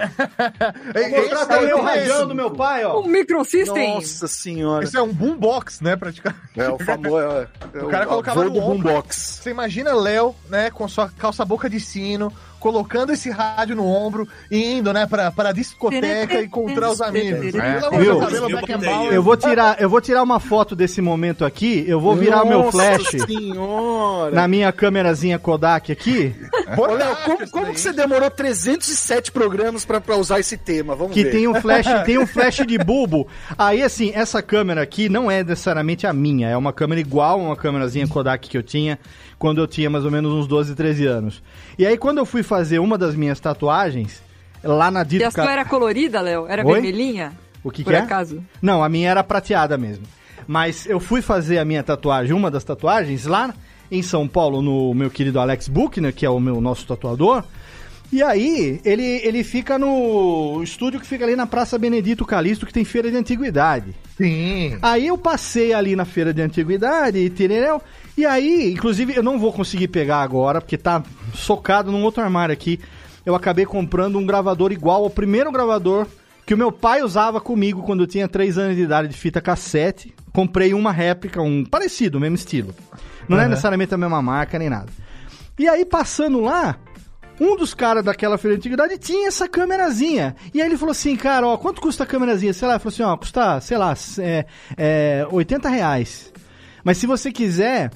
Vou 0.94 1.10
mostrar 1.10 1.40
esse, 1.40 1.48
também 1.48 1.74
o 1.74 1.82
radião 1.82 2.28
do 2.28 2.36
meu 2.36 2.52
pai, 2.52 2.84
ó. 2.84 3.00
Um 3.00 3.08
microsystem. 3.08 3.94
Nossa 3.94 4.28
senhora. 4.28 4.84
esse 4.84 4.98
é 4.98 5.02
um 5.02 5.14
boombox, 5.14 5.80
né, 5.80 5.96
praticamente. 5.96 6.42
É 6.58 6.70
o 6.70 6.78
famoso. 6.78 7.18
É, 7.18 7.48
é 7.74 7.84
O 7.84 7.88
cara 7.88 8.17
colocava 8.24 8.42
avô 8.42 8.50
no 8.50 8.54
do 8.54 8.66
ombro. 8.66 8.90
boombox. 8.90 9.40
Você 9.42 9.50
imagina 9.50 9.94
Léo, 9.94 10.36
né, 10.50 10.70
com 10.70 10.88
sua 10.88 11.10
calça 11.10 11.44
boca 11.46 11.70
de 11.70 11.80
sino, 11.80 12.32
colocando 12.60 13.12
esse 13.12 13.30
rádio 13.30 13.76
no 13.76 13.86
ombro 13.86 14.28
e 14.50 14.74
indo, 14.74 14.92
né, 14.92 15.06
pra, 15.06 15.32
pra 15.32 15.52
discoteca 15.52 16.42
e 16.42 16.46
encontrar 16.46 16.92
os 16.92 17.02
amigos. 17.02 17.54
É. 17.56 17.80
Viu? 17.98 18.22
Eu 19.12 19.24
vou 19.24 19.38
tirar, 19.38 19.82
eu 19.82 19.90
vou 19.90 20.02
tirar 20.02 20.24
uma 20.24 20.40
foto 20.40 20.76
desse 20.76 21.02
momento 21.02 21.46
aqui, 21.46 21.86
eu 21.88 22.00
vou 22.00 22.16
virar 22.16 22.44
o 22.44 22.48
meu 22.48 22.60
Nossa 22.60 22.72
flash 22.72 23.10
senhora. 23.26 24.36
na 24.36 24.48
minha 24.48 24.72
câmerazinha 24.72 25.40
Kodak 25.40 25.92
aqui, 25.92 26.36
Ô, 26.76 26.86
Léo, 26.86 27.16
como, 27.24 27.50
como 27.50 27.74
que 27.74 27.80
você 27.80 27.94
demorou 27.94 28.30
307 28.30 29.32
programas 29.32 29.86
pra, 29.86 30.02
pra 30.02 30.18
usar 30.18 30.40
esse 30.40 30.58
tema? 30.58 30.96
Vamos 30.96 31.14
que 31.14 31.24
ver. 31.24 31.32
tem 31.32 31.48
um 31.48 31.56
flash, 31.56 31.88
tem 32.06 32.18
um 32.18 32.28
flash 32.28 32.58
de 32.66 32.78
bulbo. 32.78 33.28
Aí 33.58 33.82
assim, 33.82 34.12
essa 34.14 34.42
câmera 34.42 34.82
aqui 34.82 35.08
não 35.08 35.32
é 35.32 35.44
necessariamente 35.44 36.06
a 36.06 36.12
minha, 36.12 36.50
é 36.50 36.58
uma 36.58 36.74
câmera 36.74 37.00
igual 37.00 37.40
a 37.40 37.44
uma 37.44 37.56
câmerazinha 37.56 38.08
Kodak 38.08 38.50
que 38.50 38.58
eu 38.58 38.64
tinha 38.64 39.00
quando 39.38 39.60
eu 39.60 39.68
tinha 39.68 39.90
mais 39.90 40.06
ou 40.06 40.12
menos 40.12 40.32
uns 40.32 40.48
12, 40.48 40.76
13 40.76 41.06
anos. 41.06 41.44
E 41.78 41.86
aí 41.86 41.98
quando 41.98 42.18
eu 42.18 42.26
fui 42.26 42.44
fazer 42.44 42.80
uma 42.80 42.98
das 42.98 43.16
minhas 43.16 43.40
tatuagens, 43.40 44.22
lá 44.64 44.90
na 44.90 45.02
E 45.02 45.06
Dito 45.06 45.26
a 45.26 45.32
sua 45.32 45.52
era 45.52 45.66
colorida, 45.66 46.22
Léo? 46.22 46.48
Era 46.48 46.66
Oi? 46.66 46.74
vermelhinha? 46.74 47.34
O 47.64 47.72
que, 47.72 47.84
Por 47.84 47.92
que 47.92 47.98
é? 47.98 48.02
acaso? 48.02 48.44
Não, 48.62 48.84
a 48.84 48.90
minha 48.90 49.10
era 49.10 49.24
prateada 49.24 49.78
mesmo. 49.78 50.06
Mas 50.48 50.86
eu 50.86 51.00
fui 51.00 51.22
fazer 51.22 51.58
a 51.60 51.66
minha 51.66 51.84
tatuagem, 51.84 52.34
uma 52.34 52.50
das 52.50 52.64
tatuagens, 52.64 53.26
lá 53.26 53.54
em 53.92 54.02
São 54.02 54.28
Paulo, 54.28 54.62
no 54.62 54.94
meu 54.94 55.10
querido 55.10 55.40
Alex 55.40 55.68
Buchner, 55.68 56.14
que 56.14 56.26
é 56.26 56.30
o 56.30 56.40
meu 56.40 56.62
nosso 56.62 56.86
tatuador. 56.86 57.44
E 58.12 58.24
aí, 58.24 58.80
ele, 58.86 59.04
ele 59.04 59.44
fica 59.44 59.78
no 59.78 60.62
estúdio 60.64 61.00
que 61.00 61.06
fica 61.06 61.26
ali 61.26 61.36
na 61.36 61.46
Praça 61.46 61.78
Benedito 61.78 62.26
Calixto, 62.26 62.66
que 62.66 62.72
tem 62.72 62.86
feira 62.86 63.12
de 63.12 63.18
antiguidade. 63.18 63.94
Sim. 64.16 64.78
Aí 64.82 65.08
eu 65.08 65.18
passei 65.18 65.74
ali 65.74 65.94
na 65.94 66.06
feira 66.06 66.34
de 66.34 66.42
antiguidade 66.42 67.18
e 67.18 67.30
Tirenel. 67.30 67.82
E 68.18 68.26
aí, 68.26 68.74
inclusive, 68.74 69.16
eu 69.16 69.22
não 69.22 69.38
vou 69.38 69.54
conseguir 69.54 69.88
pegar 69.90 70.18
agora, 70.22 70.60
porque 70.60 70.78
tá 70.78 71.04
socado 71.36 71.92
num 71.92 72.04
outro 72.04 72.24
armário 72.24 72.52
aqui. 72.52 72.80
Eu 73.24 73.36
acabei 73.36 73.66
comprando 73.66 74.18
um 74.18 74.26
gravador 74.26 74.72
igual 74.72 75.04
ao 75.04 75.10
primeiro 75.10 75.52
gravador 75.52 76.08
que 76.46 76.54
o 76.54 76.58
meu 76.58 76.72
pai 76.72 77.02
usava 77.04 77.40
comigo 77.40 77.84
quando 77.84 78.02
eu 78.04 78.08
tinha 78.08 78.28
3 78.28 78.58
anos 78.58 78.76
de 78.76 78.82
idade 78.84 79.10
de 79.10 79.16
fita 79.18 79.40
cassete. 79.40 80.16
Comprei 80.34 80.74
uma 80.74 80.92
réplica, 80.92 81.42
um 81.42 81.64
parecido, 81.64 82.20
mesmo 82.20 82.36
estilo. 82.36 82.74
Não 83.28 83.38
é 83.40 83.44
Uhum. 83.44 83.50
necessariamente 83.50 83.94
a 83.94 83.98
mesma 83.98 84.22
marca 84.22 84.58
nem 84.58 84.70
nada. 84.70 84.88
E 85.60 85.68
aí, 85.68 85.84
passando 85.86 86.40
lá, 86.42 86.78
um 87.40 87.56
dos 87.56 87.74
caras 87.74 88.04
daquela 88.04 88.38
feira 88.38 88.56
de 88.56 88.62
antiguidade 88.62 88.98
tinha 88.98 89.28
essa 89.28 89.48
câmerazinha. 89.48 90.36
E 90.54 90.62
aí 90.62 90.68
ele 90.68 90.78
falou 90.78 90.92
assim, 90.92 91.16
cara, 91.16 91.46
ó, 91.46 91.58
quanto 91.58 91.82
custa 91.82 92.04
a 92.04 92.08
câmerazinha? 92.08 92.54
Sei 92.54 92.68
lá, 92.68 92.76
ele 92.76 92.80
falou 92.80 92.94
assim, 92.94 93.04
ó, 93.04 93.16
custa, 93.18 93.60
sei 93.62 93.78
lá, 93.78 93.94
é, 94.20 94.46
é, 94.78 95.28
80 95.30 95.70
reais. 95.70 96.32
Mas 96.84 96.98
se 96.98 97.06
você 97.06 97.32
quiser, 97.32 97.92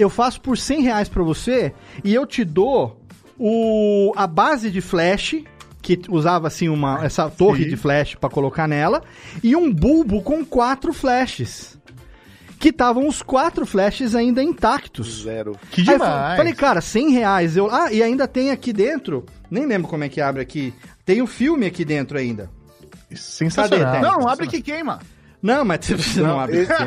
eu 0.00 0.10
faço 0.10 0.40
por 0.40 0.56
100 0.58 0.82
reais 0.82 1.08
pra 1.08 1.22
você 1.22 1.72
e 2.02 2.14
eu 2.14 2.26
te 2.26 2.44
dou 2.44 3.00
o, 3.38 4.12
a 4.16 4.26
base 4.26 4.70
de 4.70 4.80
flash, 4.80 5.36
que 5.82 5.98
usava 6.08 6.46
assim 6.48 6.68
uma, 6.68 7.04
essa 7.04 7.28
torre 7.30 7.64
de 7.64 7.76
flash 7.76 8.14
pra 8.14 8.28
colocar 8.28 8.68
nela, 8.68 9.02
e 9.42 9.56
um 9.56 9.72
bulbo 9.72 10.22
com 10.22 10.44
quatro 10.44 10.92
flashes. 10.92 11.78
Que 12.58 12.68
estavam 12.68 13.08
os 13.08 13.22
quatro 13.22 13.64
flashes 13.64 14.14
ainda 14.14 14.42
intactos. 14.42 15.22
Zero. 15.22 15.56
Que 15.70 15.80
Aí 15.80 15.86
eu 15.86 15.92
demais. 15.94 16.12
fa- 16.12 16.36
falei, 16.36 16.52
cara, 16.52 16.80
100 16.82 17.10
reais. 17.12 17.56
Eu, 17.56 17.70
ah, 17.70 17.90
e 17.90 18.02
ainda 18.02 18.28
tem 18.28 18.50
aqui 18.50 18.70
dentro, 18.70 19.24
nem 19.50 19.64
lembro 19.64 19.88
como 19.88 20.04
é 20.04 20.10
que 20.10 20.20
abre 20.20 20.42
aqui, 20.42 20.74
tem 21.06 21.22
o 21.22 21.26
filme 21.26 21.64
aqui 21.64 21.86
dentro 21.86 22.18
ainda. 22.18 22.50
Sensacional. 23.14 23.92
Cadê? 23.94 24.06
Não, 24.06 24.28
abre 24.28 24.46
que 24.46 24.60
queima. 24.60 25.00
Não, 25.42 25.64
mas 25.64 25.80
você 25.86 26.20
não, 26.20 26.38
abre 26.38 26.58
esse- 26.58 26.72
aqui. 26.72 26.84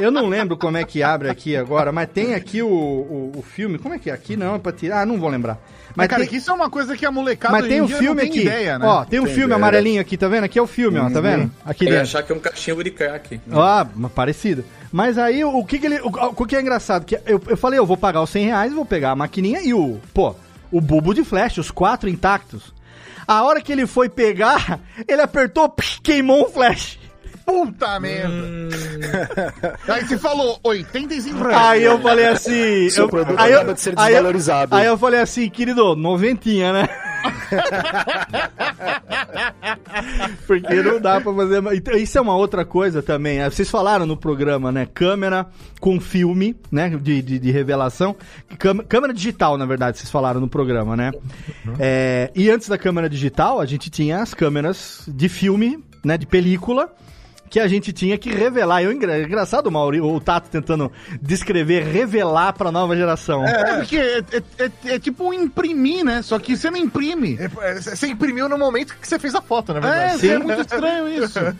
Eu 0.00 0.10
não 0.10 0.26
lembro 0.26 0.56
como 0.56 0.76
é 0.76 0.84
que 0.84 1.02
abre 1.02 1.28
aqui 1.28 1.56
agora, 1.56 1.92
mas 1.92 2.08
tem 2.12 2.34
aqui 2.34 2.62
o, 2.62 2.68
o, 2.68 3.32
o 3.36 3.42
filme. 3.42 3.78
Como 3.78 3.94
é 3.94 3.98
que 3.98 4.10
é? 4.10 4.12
Aqui 4.12 4.36
não, 4.36 4.56
é 4.56 4.58
pra 4.58 4.72
tirar. 4.72 5.02
Ah, 5.02 5.06
não 5.06 5.18
vou 5.18 5.28
lembrar. 5.28 5.58
Mas, 5.94 5.94
Mas, 5.96 6.08
cara, 6.08 6.22
tem, 6.22 6.30
que 6.30 6.36
isso 6.36 6.50
é 6.50 6.54
uma 6.54 6.70
coisa 6.70 6.96
que 6.96 7.04
a 7.04 7.10
molecada 7.12 7.52
mas 7.52 7.68
tem 7.68 7.84
dia 7.84 7.96
filme 7.98 8.08
não 8.08 8.16
tem 8.22 8.30
aqui. 8.30 8.40
ideia, 8.40 8.78
né? 8.78 8.86
Ó, 8.86 9.04
tem 9.04 9.20
um 9.20 9.24
Tem 9.24 9.34
filme 9.34 9.52
amarelinho 9.54 10.00
aqui, 10.00 10.16
tá 10.16 10.26
vendo? 10.26 10.44
Aqui 10.44 10.58
é 10.58 10.62
o 10.62 10.66
filme, 10.66 10.98
ó, 10.98 11.10
tá 11.10 11.20
vendo? 11.20 11.50
Aqui 11.64 11.84
Eu 11.84 11.88
ia 11.88 11.92
dentro. 11.98 12.08
achar 12.08 12.22
que 12.22 12.32
é 12.32 12.34
um 12.34 12.38
cachimbo 12.40 12.82
de 12.82 12.90
crack. 12.90 13.40
Ah, 13.52 13.86
mas 13.94 14.10
parecido. 14.12 14.64
Mas 14.90 15.18
aí, 15.18 15.44
o 15.44 15.62
que 15.64 15.78
que 15.78 15.86
ele... 15.86 16.00
O, 16.00 16.08
o 16.08 16.46
que 16.46 16.56
é 16.56 16.60
engraçado? 16.60 17.04
Que 17.04 17.16
eu, 17.26 17.40
eu 17.46 17.56
falei, 17.56 17.78
eu 17.78 17.86
vou 17.86 17.96
pagar 17.96 18.22
os 18.22 18.30
100 18.30 18.46
reais, 18.46 18.72
vou 18.72 18.84
pegar 18.86 19.10
a 19.10 19.16
maquininha 19.16 19.60
e 19.62 19.74
o... 19.74 20.00
Pô, 20.14 20.34
o 20.70 20.80
bulbo 20.80 21.12
de 21.14 21.22
flash, 21.24 21.58
os 21.58 21.70
quatro 21.70 22.08
intactos. 22.08 22.72
A 23.26 23.42
hora 23.44 23.60
que 23.60 23.72
ele 23.72 23.86
foi 23.86 24.08
pegar, 24.08 24.80
ele 25.06 25.22
apertou, 25.22 25.74
queimou 26.02 26.46
um 26.46 26.50
flash. 26.50 26.98
Puta 27.44 27.98
merda. 28.00 28.32
Aí 29.88 30.06
você 30.06 30.16
falou 30.18 30.58
85 30.62 31.38
reais. 31.42 31.56
Aí 31.56 31.82
eu 31.84 32.00
falei 32.00 32.26
assim... 32.26 32.88
Seu 32.90 33.04
eu, 33.04 33.08
produto 33.08 33.38
aí 33.38 33.52
eu- 33.52 33.58
acaba 33.58 33.74
de 33.74 33.80
ser 33.80 33.94
aí 33.96 34.12
eu- 34.12 34.14
desvalorizado. 34.14 34.74
Aí 34.76 34.86
eu 34.86 34.98
falei 34.98 35.20
assim, 35.20 35.48
querido, 35.50 35.96
noventinha, 35.96 36.72
né? 36.72 36.88
Porque 40.46 40.82
não 40.82 41.00
dá 41.00 41.20
pra 41.20 41.32
fazer. 41.32 41.62
Isso 42.00 42.18
é 42.18 42.20
uma 42.20 42.36
outra 42.36 42.64
coisa 42.64 43.02
também. 43.02 43.38
né? 43.38 43.50
Vocês 43.50 43.70
falaram 43.70 44.06
no 44.06 44.16
programa, 44.16 44.70
né? 44.72 44.86
Câmera 44.92 45.46
com 45.80 46.00
filme, 46.00 46.56
né? 46.70 46.90
De, 46.90 47.22
de, 47.22 47.38
de 47.38 47.50
revelação. 47.50 48.16
Câmera, 48.88 49.12
digital, 49.12 49.56
na 49.58 49.66
verdade, 49.66 49.98
vocês 49.98 50.10
falaram 50.10 50.40
no 50.40 50.48
programa, 50.48 50.96
né? 50.96 51.12
É, 51.78 52.30
e 52.34 52.50
antes 52.50 52.68
da 52.68 52.78
câmera 52.78 53.08
digital, 53.08 53.60
a 53.60 53.66
gente 53.66 53.90
tinha 53.90 54.20
as 54.20 54.34
câmeras 54.34 55.04
de 55.08 55.28
filme, 55.28 55.78
né? 56.04 56.16
De 56.18 56.26
película. 56.26 56.92
Que 57.52 57.60
a 57.60 57.68
gente 57.68 57.92
tinha 57.92 58.16
que 58.16 58.30
revelar. 58.30 58.82
Eu, 58.82 58.90
engra- 58.90 59.20
engraçado, 59.22 59.70
Mauri, 59.70 60.00
o 60.00 60.18
Tato 60.18 60.48
tentando 60.48 60.90
descrever, 61.20 61.84
revelar 61.84 62.54
pra 62.54 62.72
nova 62.72 62.96
geração. 62.96 63.44
É, 63.46 63.76
porque 63.76 63.96
é, 63.98 64.18
é- 64.32 64.42
é- 64.64 64.94
é 64.94 64.98
tipo 64.98 65.24
um 65.28 65.34
imprimir, 65.34 66.02
né? 66.02 66.22
Só 66.22 66.38
que 66.38 66.56
você 66.56 66.70
não 66.70 66.78
imprime. 66.78 67.38
É, 67.38 67.74
Você 67.80 68.06
imprimiu 68.06 68.48
no 68.48 68.56
momento 68.56 68.96
que 68.98 69.06
você 69.06 69.18
fez 69.18 69.34
a 69.34 69.42
foto, 69.42 69.74
na 69.74 69.80
É, 69.80 69.82
verdade. 70.16 70.30
é 70.30 70.38
muito 70.38 70.60
estranho 70.62 71.08
isso. 71.24 71.38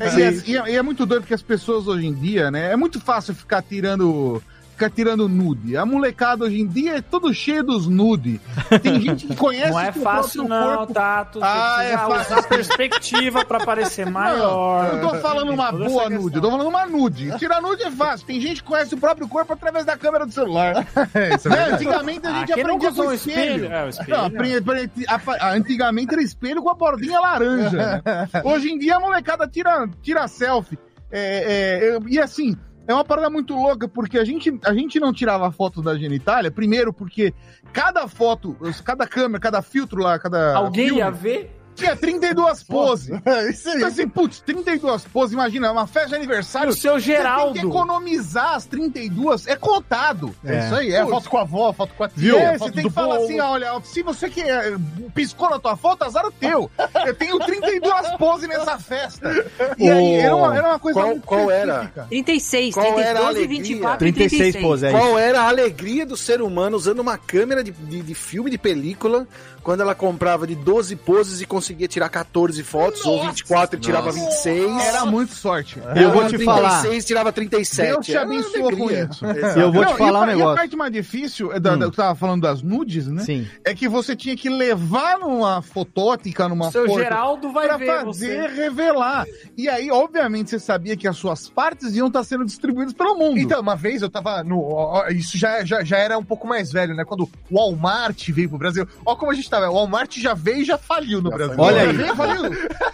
É, 0.00 0.18
e, 0.18 0.22
é, 0.22 0.42
e 0.46 0.56
é- 0.56 0.72
e 0.72 0.76
é 0.76 0.82
muito 0.82 1.04
doido 1.04 1.22
porque 1.22 1.34
as 1.34 1.42
pessoas 1.42 1.88
hoje 1.88 2.06
em 2.06 2.14
dia, 2.14 2.48
né? 2.50 2.70
É 2.72 2.76
muito 2.76 3.00
fácil 3.00 3.34
ficar 3.34 3.60
tirando. 3.60 4.40
Ficar 4.80 4.90
tirando 4.94 5.28
nude. 5.28 5.76
A 5.76 5.84
molecada 5.84 6.46
hoje 6.46 6.58
em 6.58 6.66
dia 6.66 6.96
é 6.96 7.02
todo 7.02 7.34
cheio 7.34 7.62
dos 7.62 7.86
nude. 7.86 8.40
Tem 8.82 8.98
gente 8.98 9.26
que 9.26 9.36
conhece 9.36 9.70
Não 9.72 9.78
é 9.78 9.92
fácil, 9.92 10.48
não, 10.48 10.76
corpo- 10.78 10.94
Tato. 10.94 11.38
Você 11.38 11.44
Ah, 11.44 11.84
é 11.84 11.98
fácil. 11.98 12.32
usar 12.38 12.48
perspectiva 12.48 13.44
pra 13.44 13.60
parecer 13.60 14.08
maior. 14.08 14.88
Não, 14.94 15.02
eu 15.02 15.08
tô 15.10 15.14
falando 15.16 15.52
uma 15.52 15.70
boa 15.70 16.08
nude, 16.08 16.36
eu 16.36 16.40
tô 16.40 16.50
falando 16.50 16.66
uma 16.66 16.86
nude. 16.86 17.30
Tirar 17.38 17.60
nude 17.60 17.82
é 17.82 17.90
fácil. 17.90 18.26
Tem 18.26 18.40
gente 18.40 18.62
que 18.62 18.68
conhece 18.70 18.94
o 18.94 18.98
próprio 18.98 19.28
corpo 19.28 19.52
através 19.52 19.84
da 19.84 19.98
câmera 19.98 20.24
do 20.24 20.32
celular. 20.32 20.86
Isso 21.36 21.48
é 21.48 21.50
Né? 21.50 21.64
Antigamente 21.74 22.26
a 22.26 22.30
Ah, 22.30 22.38
gente 22.38 22.52
quem 22.54 22.62
aprendia 22.62 22.92
com 22.92 23.02
um 23.02 23.12
espelho. 23.12 23.38
espelho? 23.66 23.72
É, 23.74 23.84
o 23.84 23.88
espelho, 23.90 24.10
Não, 24.10 24.18
não. 24.18 24.26
apre- 24.38 24.56
apre- 24.56 25.36
a- 25.40 25.52
antigamente 25.52 26.14
era 26.14 26.22
espelho 26.22 26.62
com 26.62 26.70
a 26.70 26.74
bordinha 26.74 27.20
laranja. 27.20 27.76
né? 27.76 28.02
Hoje 28.44 28.70
em 28.70 28.78
dia 28.78 28.96
a 28.96 29.00
molecada 29.00 29.46
tira, 29.46 29.86
tira 30.00 30.26
selfie. 30.26 30.78
É, 31.12 31.18
é, 31.20 31.96
é, 31.96 31.98
e 32.08 32.18
assim, 32.20 32.56
é 32.90 32.94
uma 32.94 33.04
parada 33.04 33.30
muito 33.30 33.54
louca, 33.54 33.88
porque 33.88 34.18
a 34.18 34.24
gente, 34.24 34.58
a 34.64 34.74
gente 34.74 34.98
não 34.98 35.12
tirava 35.12 35.50
foto 35.52 35.82
da 35.82 35.96
genitália, 35.96 36.50
primeiro 36.50 36.92
porque 36.92 37.32
cada 37.72 38.06
foto, 38.08 38.56
cada 38.84 39.06
câmera, 39.06 39.40
cada 39.40 39.62
filtro 39.62 40.00
lá, 40.02 40.18
cada. 40.18 40.56
Alguém 40.56 40.86
filme, 40.86 41.00
ia 41.00 41.10
ver? 41.10 41.59
Tinha 41.74 41.96
32 41.96 42.62
poses. 42.64 43.08
Isso 43.50 43.68
aí. 43.70 43.76
Então, 43.76 43.88
assim, 43.88 44.08
putz, 44.08 44.40
32 44.40 45.04
poses, 45.06 45.32
imagina, 45.32 45.72
uma 45.72 45.86
festa 45.86 46.10
de 46.10 46.14
aniversário. 46.16 46.70
O 46.70 46.74
seu 46.74 46.94
Você 46.94 47.06
tem 47.06 47.14
que 47.14 47.22
Geraldo. 47.22 47.58
economizar 47.58 48.54
as 48.54 48.66
32, 48.66 49.46
é 49.46 49.56
contado. 49.56 50.34
É 50.44 50.58
isso 50.66 50.74
aí, 50.74 50.92
é 50.92 51.00
Putz, 51.00 51.10
foto 51.14 51.30
com 51.30 51.38
a 51.38 51.40
avó, 51.42 51.72
foto 51.72 51.94
com 51.94 52.04
a 52.04 52.08
tia, 52.08 52.16
Viu? 52.18 52.38
É, 52.38 52.58
você 52.58 52.70
tem 52.72 52.84
que 52.84 52.90
falar 52.90 53.14
povo. 53.16 53.24
assim, 53.24 53.40
olha, 53.40 53.80
se 53.84 54.02
você 54.02 54.28
que 54.28 54.40
eh, 54.42 54.76
piscou 55.14 55.48
na 55.50 55.58
tua 55.58 55.76
foto, 55.76 56.04
azar 56.04 56.24
é 56.26 56.30
teu. 56.38 56.70
Eu 57.06 57.14
tenho 57.14 57.38
32 57.38 58.16
poses 58.18 58.48
nessa 58.48 58.78
festa. 58.78 59.30
E 59.78 59.88
aí, 59.90 60.14
era 60.14 60.36
uma, 60.36 60.56
era 60.56 60.68
uma 60.68 60.78
coisa 60.78 61.00
Qual- 61.00 61.08
muito 61.10 61.24
qual 61.26 61.50
era? 61.50 61.72
específica. 61.74 62.06
36, 62.10 62.74
Qual 62.74 62.84
32 62.94 63.06
era 63.08 63.18
a 63.18 63.22
e 63.22 63.26
alegria? 63.26 63.58
24 63.62 63.98
36 63.98 64.32
e 64.32 64.36
36. 64.52 64.64
pose, 64.64 64.86
é 64.86 64.90
Qual 64.90 65.18
era 65.18 65.40
a 65.42 65.48
alegria 65.48 66.04
do 66.06 66.16
ser 66.16 66.42
humano 66.42 66.76
usando 66.76 66.98
uma 67.00 67.16
câmera 67.16 67.64
de, 67.64 67.70
de, 67.72 68.02
de 68.02 68.14
filme, 68.14 68.50
de 68.50 68.58
película, 68.58 69.26
quando 69.62 69.80
ela 69.82 69.94
comprava 69.94 70.46
de 70.46 70.54
12 70.54 70.96
poses 70.96 71.40
e 71.40 71.46
conseguia 71.46 71.59
tirar 71.88 72.08
14 72.08 72.62
fotos, 72.62 73.04
ou 73.04 73.22
24 73.26 73.76
e 73.76 73.80
tirava 73.80 74.06
Nossa. 74.06 74.18
26. 74.20 74.80
Era 74.82 75.04
muito 75.06 75.34
sorte. 75.34 75.78
Eu 75.96 76.10
vou 76.10 76.22
Ou 76.22 76.28
te 76.28 76.36
36 76.36 76.44
falar. 76.44 77.02
tirava 77.02 77.32
37. 77.32 77.86
Deus 77.92 78.06
te 78.06 78.16
abençoa 78.16 78.76
com 78.76 78.90
isso. 78.90 79.24
Eu 79.56 79.72
vou 79.72 79.82
Não, 79.84 79.92
te 79.92 79.98
falar 79.98 80.20
e 80.20 80.22
a, 80.22 80.26
um 80.26 80.28
E 80.28 80.32
a 80.32 80.36
negócio. 80.36 80.56
parte 80.56 80.76
mais 80.76 80.92
difícil, 80.92 81.52
é 81.52 81.60
da, 81.60 81.76
da- 81.76 81.86
eu 81.86 81.90
tava 81.90 82.14
falando 82.14 82.42
das 82.42 82.62
nudes, 82.62 83.06
né? 83.06 83.22
Sim. 83.24 83.46
É 83.64 83.74
que 83.74 83.88
você 83.88 84.14
tinha 84.16 84.36
que 84.36 84.48
levar 84.48 85.18
numa 85.18 85.62
fotótica, 85.62 86.48
numa 86.48 86.70
Seu 86.70 86.86
porta, 86.86 87.02
Geraldo 87.04 87.52
vai 87.52 87.66
pra 87.66 87.76
ver 87.76 87.86
fazer 88.04 88.42
você. 88.48 88.54
revelar. 88.62 89.26
E 89.56 89.68
aí, 89.68 89.90
obviamente, 89.90 90.50
você 90.50 90.58
sabia 90.58 90.96
que 90.96 91.06
as 91.08 91.16
suas 91.16 91.48
partes 91.48 91.94
iam 91.94 92.06
estar 92.08 92.22
sendo 92.24 92.44
distribuídas 92.44 92.92
pelo 92.94 93.14
mundo. 93.16 93.38
Então, 93.38 93.60
uma 93.60 93.76
vez 93.76 94.02
eu 94.02 94.10
tava 94.10 94.42
no. 94.44 95.02
Isso 95.10 95.36
já, 95.36 95.64
já, 95.64 95.82
já 95.84 95.98
era 95.98 96.18
um 96.18 96.24
pouco 96.24 96.46
mais 96.46 96.70
velho, 96.72 96.94
né? 96.94 97.04
Quando 97.04 97.24
o 97.24 97.30
Walmart 97.56 98.28
veio 98.30 98.48
pro 98.48 98.58
Brasil. 98.58 98.86
Ó, 99.04 99.14
como 99.16 99.30
a 99.32 99.34
gente 99.34 99.48
tava. 99.48 99.68
O 99.70 99.74
Walmart 99.74 100.16
já 100.18 100.34
veio 100.34 100.58
e 100.62 100.64
já 100.64 100.78
faliu 100.78 101.20
no 101.20 101.30
Brasil. 101.30 101.49
Olha 101.58 101.84
já 101.84 101.90
aí. 101.90 101.96
veio, 101.96 102.16
faliu. 102.16 102.42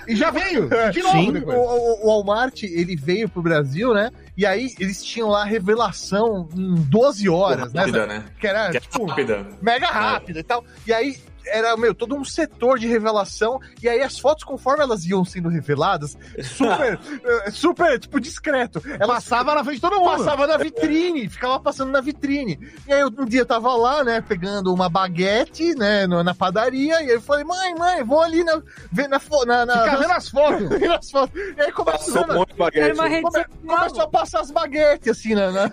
E 0.09 0.17
já 0.17 0.31
veio. 0.31 0.69
De 0.93 1.03
novo 1.03 1.19
Sim. 1.19 1.29
O, 1.29 1.33
depois. 1.33 1.57
o- 1.59 2.05
o 2.05 2.07
Walmart, 2.09 2.63
ele 2.63 2.97
veio 2.97 3.29
pro 3.29 3.43
Brasil, 3.43 3.93
né? 3.95 4.11
E 4.37 4.45
aí 4.47 4.73
eles 4.79 5.03
tinham 5.05 5.29
lá 5.29 5.45
revelação 5.45 6.49
em 6.55 6.75
12 6.75 7.29
horas, 7.29 7.73
né? 7.73 7.81
Rápida, 7.81 8.07
né? 8.07 8.25
Que 8.39 8.47
era, 8.47 8.71
Que 8.71 8.77
é 8.77 8.81
tipo, 8.81 9.05
rápida. 9.07 9.47
mega 9.63 9.87
rápida 9.87 10.41
e 10.41 10.43
tal. 10.43 10.65
E 10.87 10.93
aí 10.93 11.17
era, 11.47 11.77
meu, 11.77 11.95
todo 11.95 12.15
um 12.15 12.25
setor 12.25 12.79
de 12.79 12.87
revelação. 12.87 13.61
E 13.83 13.89
aí 13.89 14.03
as 14.03 14.19
fotos, 14.19 14.45
conforme 14.45 14.83
elas 14.83 15.05
iam 15.05 15.25
sendo 15.25 15.49
reveladas, 15.49 16.17
super, 16.43 16.99
eh, 17.25 17.51
super, 17.51 17.99
tipo, 17.99 18.21
discreto. 18.21 18.83
Elas 18.99 19.27
Passava 19.27 19.55
na 19.55 19.65
frente 19.65 19.77
de 19.77 19.81
todo 19.81 19.99
mundo. 19.99 20.19
Passava 20.19 20.47
na 20.47 20.57
vitrine, 20.57 21.29
ficava 21.29 21.59
passando 21.59 21.91
na 21.91 22.01
vitrine. 22.01 22.59
E 22.87 22.93
aí 22.93 23.05
um 23.05 23.25
dia 23.25 23.41
eu 23.41 23.47
tava 23.47 23.75
lá, 23.75 24.05
né, 24.05 24.21
pegando 24.21 24.73
uma 24.73 24.89
baguete, 24.89 25.75
né, 25.75 26.07
na 26.07 26.35
padaria, 26.35 27.01
e 27.03 27.07
aí 27.07 27.11
eu 27.11 27.21
falei, 27.21 27.45
mãe, 27.45 27.75
mãe, 27.75 28.05
vou 28.05 28.21
ali 28.21 28.45
na, 28.45 28.63
ver 28.93 29.09
na, 29.09 29.21
na, 29.47 29.67
na, 29.67 29.85
Fica 29.85 29.97
vendo 29.97 30.13
as 30.13 30.29
fotos. 30.29 30.69
vendo 30.79 30.93
as 30.93 31.11
fotos. 31.11 31.41
E 31.57 31.61
aí 31.61 31.73
começou, 31.73 32.25
um 32.25 32.35
monte 32.35 32.53
de 32.53 32.59
baguete. 32.59 32.97
come- 33.23 33.45
começou 33.67 34.03
a 34.03 34.09
passar 34.09 34.41
as 34.41 34.51
baguetes, 34.51 35.09
assim, 35.09 35.35
né, 35.35 35.51
na- 35.51 35.73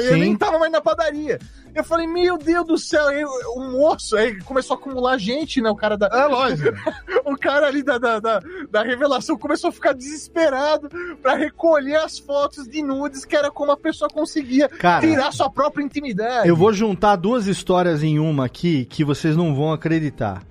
eu 0.00 0.16
nem 0.16 0.36
tava 0.36 0.58
mais 0.58 0.72
na 0.72 0.80
padaria. 0.80 1.38
Eu 1.74 1.84
falei, 1.84 2.06
meu 2.06 2.36
Deus 2.36 2.66
do 2.66 2.78
céu, 2.78 3.08
aí 3.08 3.24
o 3.24 3.60
moço, 3.72 4.16
aí 4.16 4.40
começou 4.42 4.76
a 4.76 4.78
acumular 4.78 5.18
gente, 5.18 5.60
né, 5.60 5.70
o 5.70 5.76
cara 5.76 5.96
da... 5.96 6.06
É 6.06 6.26
lógico. 6.26 6.76
o 7.24 7.36
cara 7.36 7.66
ali 7.66 7.82
da, 7.82 7.98
da, 7.98 8.18
da, 8.20 8.40
da 8.70 8.82
revelação 8.82 9.36
começou 9.36 9.68
a 9.68 9.72
ficar 9.72 9.92
desesperado 9.92 10.88
pra 11.22 11.34
recolher 11.34 11.96
as 11.96 12.18
fotos 12.18 12.68
de 12.68 12.82
nudes, 12.82 13.24
que 13.24 13.36
era 13.36 13.50
como 13.50 13.72
a 13.72 13.76
pessoa 13.76 14.08
conseguia 14.08 14.68
Cara, 14.68 15.00
tirar 15.06 15.32
sua 15.32 15.50
própria 15.50 15.84
intimidade. 15.84 16.48
Eu 16.48 16.56
vou 16.56 16.72
juntar 16.72 17.16
duas 17.16 17.46
histórias 17.46 18.02
em 18.02 18.18
uma 18.18 18.46
aqui 18.46 18.84
que 18.84 19.04
vocês 19.04 19.36
não 19.36 19.54
vão 19.54 19.72
acreditar. 19.72 20.42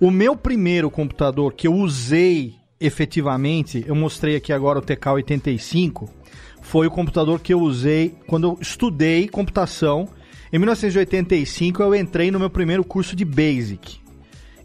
O 0.00 0.10
meu 0.10 0.36
primeiro 0.36 0.90
computador 0.90 1.52
que 1.52 1.66
eu 1.66 1.74
usei 1.74 2.62
efetivamente, 2.82 3.84
eu 3.86 3.94
mostrei 3.94 4.34
aqui 4.34 4.52
agora 4.52 4.80
o 4.80 4.82
TK85, 4.82 6.08
foi 6.60 6.88
o 6.88 6.90
computador 6.90 7.38
que 7.40 7.54
eu 7.54 7.60
usei 7.60 8.16
quando 8.26 8.48
eu 8.48 8.58
estudei 8.60 9.28
computação. 9.28 10.08
Em 10.52 10.58
1985 10.58 11.82
eu 11.82 11.94
entrei 11.94 12.30
no 12.30 12.38
meu 12.38 12.50
primeiro 12.50 12.84
curso 12.84 13.16
de 13.16 13.24
Basic. 13.24 13.98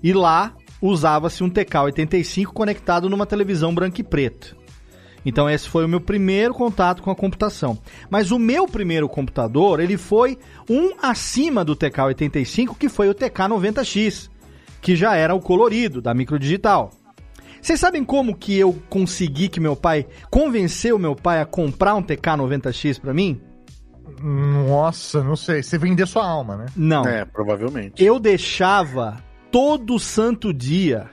E 0.03 0.11
lá 0.11 0.53
usava-se 0.81 1.43
um 1.43 1.49
TK85 1.49 2.47
conectado 2.47 3.09
numa 3.09 3.25
televisão 3.25 3.73
branco 3.73 4.01
e 4.01 4.03
preto. 4.03 4.57
Então 5.25 5.49
esse 5.49 5.69
foi 5.69 5.85
o 5.85 5.87
meu 5.87 6.01
primeiro 6.01 6.53
contato 6.53 7.01
com 7.01 7.09
a 7.09 7.15
computação. 7.15 7.79
Mas 8.09 8.31
o 8.31 8.37
meu 8.37 8.67
primeiro 8.67 9.07
computador, 9.07 9.79
ele 9.79 9.95
foi 9.95 10.37
um 10.69 10.91
acima 11.01 11.63
do 11.63 11.73
TK85, 11.73 12.77
que 12.77 12.89
foi 12.89 13.07
o 13.07 13.15
TK90X, 13.15 14.29
que 14.81 14.93
já 14.93 15.15
era 15.15 15.33
o 15.33 15.39
colorido 15.39 16.01
da 16.01 16.13
microdigital. 16.13 16.91
Vocês 17.61 17.79
sabem 17.79 18.03
como 18.03 18.35
que 18.35 18.57
eu 18.57 18.77
consegui 18.89 19.47
que 19.47 19.61
meu 19.61 19.75
pai 19.75 20.05
convenceu 20.29 20.99
meu 20.99 21.15
pai 21.15 21.39
a 21.39 21.45
comprar 21.45 21.95
um 21.95 22.03
TK90X 22.03 22.99
pra 22.99 23.13
mim? 23.13 23.41
Nossa, 24.21 25.23
não 25.23 25.35
sei. 25.35 25.61
Você 25.61 25.77
vender 25.77 26.07
sua 26.07 26.27
alma, 26.27 26.57
né? 26.57 26.65
Não. 26.75 27.03
É, 27.05 27.25
provavelmente. 27.25 28.03
Eu 28.03 28.19
deixava 28.19 29.17
todo 29.51 29.99
santo 29.99 30.53
dia 30.53 31.09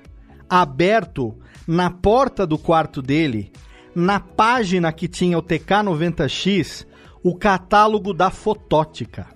aberto 0.48 1.36
na 1.66 1.90
porta 1.90 2.46
do 2.46 2.58
quarto 2.58 3.00
dele, 3.00 3.52
na 3.94 4.20
página 4.20 4.92
que 4.92 5.08
tinha 5.08 5.38
o 5.38 5.42
TK90X, 5.42 6.86
o 7.22 7.34
catálogo 7.34 8.12
da 8.12 8.30
fotótica. 8.30 9.33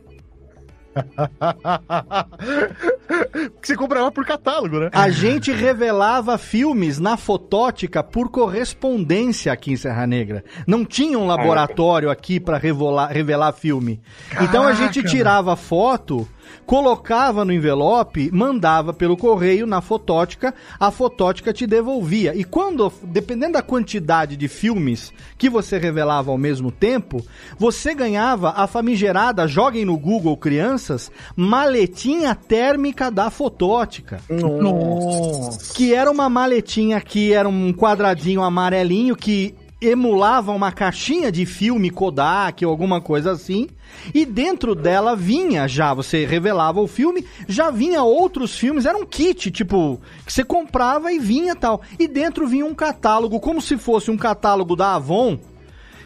Você 3.62 3.76
comprava 3.76 4.10
por 4.10 4.24
catálogo, 4.24 4.80
né? 4.80 4.90
A 4.92 5.10
gente 5.10 5.52
revelava 5.52 6.36
filmes 6.38 6.98
na 6.98 7.16
fotótica 7.16 8.02
por 8.02 8.30
correspondência 8.30 9.52
aqui 9.52 9.72
em 9.72 9.76
Serra 9.76 10.06
Negra. 10.06 10.44
Não 10.66 10.84
tinha 10.84 11.18
um 11.18 11.26
laboratório 11.26 12.10
aqui 12.10 12.38
pra 12.40 12.58
revelar, 12.58 13.08
revelar 13.08 13.52
filme. 13.52 14.00
Então 14.40 14.64
a 14.64 14.72
gente 14.72 15.00
Caraca. 15.00 15.16
tirava 15.16 15.56
foto, 15.56 16.28
colocava 16.66 17.44
no 17.44 17.52
envelope, 17.52 18.30
mandava 18.32 18.92
pelo 18.92 19.16
correio 19.16 19.66
na 19.66 19.80
fotótica, 19.80 20.54
a 20.78 20.90
fotótica 20.90 21.52
te 21.52 21.66
devolvia. 21.66 22.34
E 22.34 22.44
quando, 22.44 22.92
dependendo 23.02 23.54
da 23.54 23.62
quantidade 23.62 24.36
de 24.36 24.48
filmes 24.48 25.12
que 25.36 25.48
você 25.48 25.78
revelava 25.78 26.30
ao 26.30 26.38
mesmo 26.38 26.70
tempo, 26.70 27.24
você 27.58 27.94
ganhava 27.94 28.50
a 28.56 28.66
famigerada, 28.66 29.46
joguem 29.46 29.84
no 29.84 29.96
Google 29.96 30.36
crianças, 30.36 31.10
maletinha 31.36 32.34
térmica 32.34 33.10
da 33.10 33.30
fotótica. 33.30 34.20
Nossa. 34.28 35.74
Que 35.74 35.94
era 35.94 36.10
uma 36.10 36.28
maletinha 36.28 37.00
que 37.00 37.32
era 37.32 37.48
um 37.48 37.72
quadradinho 37.72 38.42
amarelinho 38.42 39.16
que 39.16 39.54
emulava 39.80 40.52
uma 40.52 40.72
caixinha 40.72 41.30
de 41.30 41.46
filme 41.46 41.90
Kodak 41.90 42.64
ou 42.64 42.70
alguma 42.70 43.00
coisa 43.00 43.32
assim. 43.32 43.68
E 44.12 44.24
dentro 44.26 44.74
dela 44.74 45.14
vinha 45.14 45.68
já, 45.68 45.94
você 45.94 46.26
revelava 46.26 46.80
o 46.80 46.86
filme, 46.86 47.24
já 47.46 47.70
vinha 47.70 48.02
outros 48.02 48.56
filmes, 48.56 48.86
era 48.86 48.98
um 48.98 49.06
kit, 49.06 49.50
tipo, 49.50 50.00
que 50.26 50.32
você 50.32 50.44
comprava 50.44 51.12
e 51.12 51.18
vinha 51.18 51.54
tal. 51.54 51.80
E 51.98 52.08
dentro 52.08 52.46
vinha 52.46 52.66
um 52.66 52.74
catálogo, 52.74 53.40
como 53.40 53.62
se 53.62 53.78
fosse 53.78 54.10
um 54.10 54.16
catálogo 54.16 54.74
da 54.74 54.94
Avon, 54.94 55.38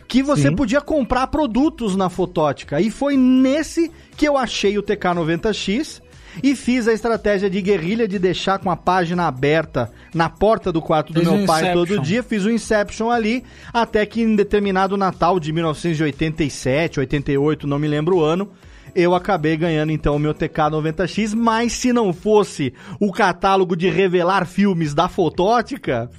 que 0.06 0.22
você 0.22 0.48
Sim. 0.48 0.56
podia 0.56 0.80
comprar 0.80 1.28
produtos 1.28 1.96
na 1.96 2.10
fotótica. 2.10 2.80
E 2.80 2.90
foi 2.90 3.16
nesse 3.16 3.90
que 4.16 4.28
eu 4.28 4.36
achei 4.36 4.76
o 4.76 4.82
TK90X 4.82 6.02
e 6.42 6.54
fiz 6.54 6.86
a 6.86 6.92
estratégia 6.92 7.50
de 7.50 7.60
guerrilha 7.60 8.06
de 8.06 8.18
deixar 8.18 8.58
com 8.58 8.70
a 8.70 8.76
página 8.76 9.26
aberta 9.26 9.90
na 10.14 10.28
porta 10.28 10.70
do 10.70 10.80
quarto 10.80 11.12
do 11.12 11.20
Fez 11.20 11.28
meu 11.28 11.40
um 11.40 11.46
pai 11.46 11.62
Inception. 11.62 11.86
todo 11.86 12.02
dia, 12.02 12.22
fiz 12.22 12.44
o 12.44 12.50
Inception 12.50 13.10
ali, 13.10 13.42
até 13.72 14.06
que 14.06 14.22
em 14.22 14.36
determinado 14.36 14.96
Natal 14.96 15.40
de 15.40 15.52
1987, 15.52 17.00
88, 17.00 17.66
não 17.66 17.78
me 17.78 17.88
lembro 17.88 18.18
o 18.18 18.22
ano, 18.22 18.50
eu 18.94 19.14
acabei 19.14 19.56
ganhando 19.56 19.90
então 19.90 20.16
o 20.16 20.18
meu 20.18 20.34
TK90X, 20.34 21.34
mas 21.34 21.72
se 21.72 21.92
não 21.92 22.12
fosse 22.12 22.74
o 23.00 23.10
catálogo 23.10 23.74
de 23.74 23.88
revelar 23.88 24.46
filmes 24.46 24.94
da 24.94 25.08
fotótica, 25.08 26.10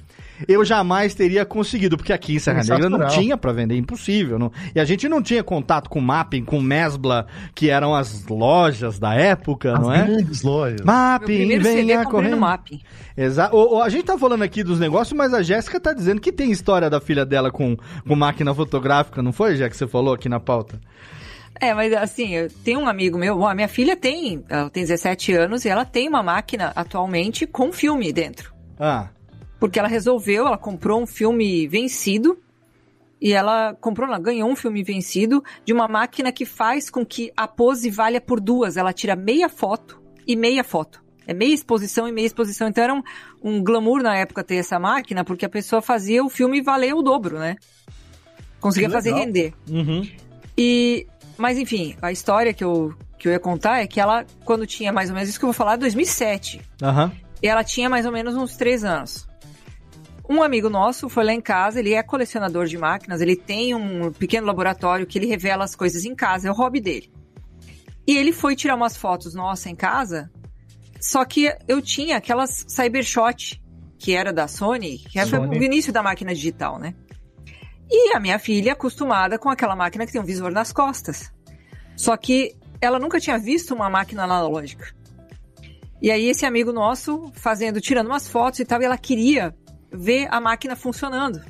eu 0.48 0.64
jamais 0.64 1.14
teria 1.14 1.44
conseguido, 1.44 1.96
porque 1.96 2.12
aqui 2.12 2.34
em 2.34 2.38
Serra 2.38 2.62
Negra 2.62 2.88
não 2.88 3.06
tinha 3.08 3.36
pra 3.36 3.52
vender, 3.52 3.76
impossível. 3.76 4.38
Não, 4.38 4.52
e 4.74 4.80
a 4.80 4.84
gente 4.84 5.08
não 5.08 5.22
tinha 5.22 5.42
contato 5.42 5.88
com 5.88 6.00
Mapping, 6.00 6.44
com 6.44 6.60
Mesbla, 6.60 7.26
que 7.54 7.70
eram 7.70 7.94
as 7.94 8.26
lojas 8.26 8.98
da 8.98 9.14
época, 9.14 9.78
não 9.78 9.92
é? 9.92 10.04
grandes 10.04 10.42
lojas. 10.42 10.80
Mapping, 10.82 11.56
comprei 11.56 11.96
no 11.96 12.10
correndo. 12.10 12.36
Mapping. 12.36 12.80
Exato. 13.16 13.80
A 13.80 13.88
gente 13.88 14.04
tá 14.04 14.18
falando 14.18 14.42
aqui 14.42 14.62
dos 14.62 14.78
negócios, 14.78 15.16
mas 15.16 15.32
a 15.32 15.42
Jéssica 15.42 15.78
tá 15.78 15.92
dizendo 15.92 16.20
que 16.20 16.32
tem 16.32 16.50
história 16.50 16.90
da 16.90 17.00
filha 17.00 17.24
dela 17.24 17.50
com, 17.50 17.76
com 18.06 18.16
máquina 18.16 18.54
fotográfica, 18.54 19.22
não 19.22 19.32
foi, 19.32 19.56
já 19.56 19.68
que 19.68 19.76
você 19.76 19.86
falou 19.86 20.14
aqui 20.14 20.28
na 20.28 20.40
pauta? 20.40 20.80
É, 21.60 21.72
mas 21.72 21.92
assim, 21.92 22.34
eu 22.34 22.48
tenho 22.64 22.80
um 22.80 22.88
amigo 22.88 23.16
meu, 23.16 23.38
bom, 23.38 23.46
a 23.46 23.54
minha 23.54 23.68
filha 23.68 23.96
tem, 23.96 24.44
ela 24.48 24.68
tem 24.68 24.82
17 24.82 25.32
anos 25.32 25.64
e 25.64 25.68
ela 25.68 25.84
tem 25.84 26.08
uma 26.08 26.22
máquina 26.22 26.72
atualmente 26.74 27.46
com 27.46 27.72
filme 27.72 28.12
dentro. 28.12 28.52
Ah, 28.78 29.08
Porque 29.64 29.78
ela 29.78 29.88
resolveu, 29.88 30.46
ela 30.46 30.58
comprou 30.58 31.00
um 31.00 31.06
filme 31.06 31.66
vencido 31.66 32.38
e 33.18 33.32
ela 33.32 33.72
comprou, 33.80 34.06
ela 34.06 34.18
ganhou 34.18 34.46
um 34.46 34.54
filme 34.54 34.82
vencido 34.82 35.42
de 35.64 35.72
uma 35.72 35.88
máquina 35.88 36.30
que 36.30 36.44
faz 36.44 36.90
com 36.90 37.02
que 37.02 37.32
a 37.34 37.48
pose 37.48 37.88
valha 37.88 38.20
por 38.20 38.40
duas. 38.40 38.76
Ela 38.76 38.92
tira 38.92 39.16
meia 39.16 39.48
foto 39.48 40.02
e 40.26 40.36
meia 40.36 40.62
foto. 40.62 41.02
É 41.26 41.32
meia 41.32 41.54
exposição 41.54 42.06
e 42.06 42.12
meia 42.12 42.26
exposição. 42.26 42.68
Então 42.68 42.84
era 42.84 42.92
um, 42.92 43.02
um 43.42 43.64
glamour 43.64 44.02
na 44.02 44.14
época 44.14 44.44
ter 44.44 44.56
essa 44.56 44.78
máquina, 44.78 45.24
porque 45.24 45.46
a 45.46 45.48
pessoa 45.48 45.80
fazia 45.80 46.22
o 46.22 46.28
filme 46.28 46.60
valer 46.60 46.92
o 46.92 47.00
dobro, 47.00 47.38
né? 47.38 47.56
Conseguia 48.60 48.90
fazer 48.90 49.14
render. 49.14 49.54
uhum. 49.66 50.06
E, 50.58 51.06
mas 51.38 51.56
enfim, 51.56 51.96
a 52.02 52.12
história 52.12 52.52
que 52.52 52.62
eu, 52.62 52.92
que 53.18 53.28
eu 53.28 53.32
ia 53.32 53.40
contar 53.40 53.80
é 53.80 53.86
que 53.86 53.98
ela, 53.98 54.26
quando 54.44 54.66
tinha 54.66 54.92
mais 54.92 55.08
ou 55.08 55.14
menos 55.14 55.30
isso 55.30 55.38
que 55.38 55.44
eu 55.46 55.48
vou 55.48 55.54
falar, 55.54 55.76
2007. 55.76 56.60
Aham. 56.82 57.10
E 57.42 57.48
ela 57.48 57.64
tinha 57.64 57.88
mais 57.88 58.04
ou 58.04 58.12
menos 58.12 58.34
uns 58.36 58.56
três 58.56 58.84
anos. 58.84 59.26
Um 60.28 60.42
amigo 60.42 60.70
nosso 60.70 61.08
foi 61.08 61.24
lá 61.24 61.32
em 61.32 61.40
casa, 61.40 61.80
ele 61.80 61.92
é 61.92 62.02
colecionador 62.02 62.66
de 62.66 62.78
máquinas, 62.78 63.20
ele 63.20 63.36
tem 63.36 63.74
um 63.74 64.10
pequeno 64.10 64.46
laboratório 64.46 65.06
que 65.06 65.18
ele 65.18 65.26
revela 65.26 65.64
as 65.64 65.76
coisas 65.76 66.04
em 66.04 66.14
casa, 66.14 66.48
é 66.48 66.50
o 66.50 66.54
hobby 66.54 66.80
dele. 66.80 67.12
E 68.06 68.16
ele 68.16 68.32
foi 68.32 68.56
tirar 68.56 68.74
umas 68.74 68.96
fotos 68.96 69.34
nossa 69.34 69.68
em 69.68 69.76
casa, 69.76 70.30
só 71.00 71.24
que 71.24 71.54
eu 71.68 71.82
tinha 71.82 72.16
aquelas 72.16 72.64
Cybershot, 72.68 73.62
que 73.98 74.12
era 74.12 74.32
da 74.32 74.48
Sony, 74.48 74.98
que 74.98 75.20
foi 75.20 75.38
Sony. 75.38 75.58
o 75.58 75.62
início 75.62 75.92
da 75.92 76.02
máquina 76.02 76.34
digital, 76.34 76.78
né? 76.78 76.94
E 77.90 78.16
a 78.16 78.20
minha 78.20 78.38
filha 78.38 78.72
acostumada 78.72 79.38
com 79.38 79.50
aquela 79.50 79.76
máquina 79.76 80.06
que 80.06 80.12
tem 80.12 80.20
um 80.20 80.24
visor 80.24 80.50
nas 80.50 80.72
costas. 80.72 81.30
Só 81.94 82.16
que 82.16 82.56
ela 82.80 82.98
nunca 82.98 83.20
tinha 83.20 83.38
visto 83.38 83.74
uma 83.74 83.90
máquina 83.90 84.24
analógica. 84.24 84.94
E 86.00 86.10
aí 86.10 86.28
esse 86.28 86.46
amigo 86.46 86.72
nosso 86.72 87.30
fazendo, 87.34 87.80
tirando 87.80 88.06
umas 88.06 88.26
fotos 88.26 88.60
e 88.60 88.64
tal, 88.64 88.80
e 88.80 88.84
ela 88.84 88.98
queria 88.98 89.54
ver 89.94 90.28
a 90.30 90.40
máquina 90.40 90.76
funcionando. 90.76 91.40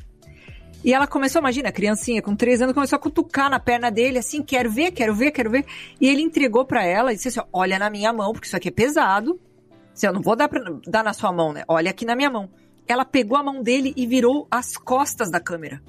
E 0.85 0.93
ela 0.93 1.07
começou, 1.07 1.41
imagina, 1.41 1.71
a 1.71 1.73
criancinha 1.73 2.21
com 2.21 2.37
3 2.37 2.61
anos 2.61 2.75
começou 2.75 2.97
a 2.97 3.01
cutucar 3.01 3.49
na 3.49 3.59
perna 3.59 3.91
dele, 3.91 4.19
assim, 4.19 4.43
quero 4.43 4.71
ver, 4.71 4.93
quero 4.93 5.15
ver, 5.15 5.31
quero 5.31 5.51
ver. 5.51 5.65
E 5.99 6.07
ele 6.07 6.21
entregou 6.21 6.67
pra 6.67 6.85
ela 6.85 7.11
e 7.11 7.17
disse 7.17 7.29
assim: 7.29 7.41
olha 7.51 7.79
na 7.79 7.89
minha 7.89 8.13
mão, 8.13 8.33
porque 8.33 8.47
isso 8.47 8.57
aqui 8.57 8.69
é 8.69 8.71
pesado. 8.71 9.41
Assim, 9.95 10.07
eu 10.07 10.13
não 10.13 10.21
vou 10.21 10.37
dar, 10.37 10.47
pra, 10.47 10.61
dar 10.87 11.03
na 11.03 11.15
sua 11.15 11.33
mão, 11.33 11.55
né? 11.55 11.65
Olha 11.67 11.91
aqui 11.91 12.05
na 12.05 12.15
minha 12.15 12.29
mão. 12.29 12.51
Ela 12.87 13.05
pegou 13.05 13.39
a 13.39 13.43
mão 13.43 13.63
dele 13.63 13.95
e 13.97 14.07
virou 14.07 14.47
as 14.51 14.77
costas 14.77 15.31
da 15.31 15.41
câmera. 15.41 15.81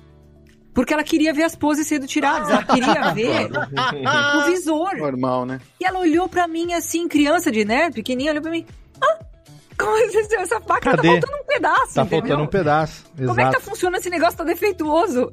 Porque 0.73 0.93
ela 0.93 1.03
queria 1.03 1.33
ver 1.33 1.43
as 1.43 1.55
poses 1.55 1.87
sendo 1.87 2.05
tiradas, 2.07 2.49
ela 2.49 2.63
queria 2.63 3.11
ver 3.15 3.49
o 3.51 4.45
visor. 4.45 4.95
Normal, 4.97 5.45
né? 5.45 5.59
E 5.79 5.85
ela 5.85 5.99
olhou 5.99 6.29
pra 6.29 6.47
mim 6.47 6.73
assim, 6.73 7.07
criança 7.07 7.51
de, 7.51 7.65
né, 7.65 7.89
pequenininha, 7.89 8.31
olhou 8.31 8.41
pra 8.43 8.51
mim. 8.51 8.65
Ah, 9.01 9.19
como 9.77 9.97
essa, 10.05 10.35
essa 10.35 10.59
máquina 10.59 10.95
Cadê? 10.95 11.19
tá 11.19 11.27
faltando 11.27 11.37
um 11.41 11.45
pedaço, 11.45 11.93
Tá 11.95 12.01
entendeu? 12.03 12.19
faltando 12.21 12.43
um 12.43 12.47
pedaço. 12.47 13.05
Como 13.17 13.39
é 13.41 13.45
que 13.45 13.51
tá 13.51 13.59
funcionando 13.59 13.99
esse 13.99 14.09
negócio? 14.09 14.37
Tá 14.37 14.43
defeituoso. 14.43 15.31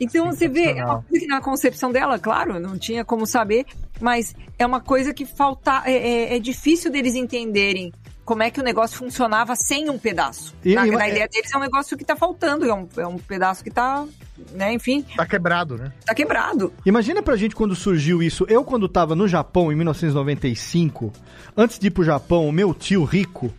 Então 0.00 0.26
você 0.26 0.48
vê, 0.48 0.72
é 0.72 0.84
uma 0.84 1.02
coisa 1.02 1.20
que 1.24 1.26
na 1.26 1.40
concepção 1.40 1.92
dela, 1.92 2.18
claro, 2.18 2.58
não 2.58 2.76
tinha 2.76 3.04
como 3.04 3.26
saber, 3.26 3.64
mas 4.00 4.34
é 4.58 4.66
uma 4.66 4.80
coisa 4.80 5.14
que 5.14 5.24
falta, 5.24 5.82
é, 5.86 5.92
é- 6.32 6.36
é 6.36 6.38
difícil 6.40 6.90
deles 6.90 7.14
entenderem 7.14 7.92
como 8.24 8.42
é 8.42 8.50
que 8.50 8.58
o 8.58 8.62
negócio 8.64 8.96
funcionava 8.98 9.54
sem 9.54 9.88
um 9.90 9.98
pedaço. 9.98 10.52
E- 10.64 10.74
na, 10.74 10.86
e- 10.86 10.90
na 10.90 11.08
ideia 11.08 11.28
deles 11.28 11.52
é 11.52 11.56
um 11.56 11.60
negócio 11.60 11.96
que 11.96 12.04
tá 12.04 12.16
faltando, 12.16 12.68
é 12.68 12.74
um, 12.74 12.88
é 12.96 13.06
um 13.06 13.18
pedaço 13.18 13.62
que 13.62 13.70
tá, 13.70 14.04
né, 14.52 14.72
enfim, 14.72 15.04
Tá 15.16 15.26
quebrado, 15.26 15.76
né? 15.78 15.92
tá 16.04 16.12
quebrado. 16.14 16.72
Imagina 16.84 17.22
pra 17.22 17.36
gente 17.36 17.54
quando 17.54 17.76
surgiu 17.76 18.20
isso. 18.20 18.44
Eu, 18.48 18.64
quando 18.64 18.88
tava 18.88 19.14
no 19.14 19.28
Japão, 19.28 19.70
em 19.70 19.76
1995, 19.76 21.12
antes 21.56 21.78
de 21.78 21.86
ir 21.86 21.90
pro 21.90 22.02
Japão, 22.02 22.48
o 22.48 22.52
meu 22.52 22.74
tio 22.74 23.04
rico 23.04 23.52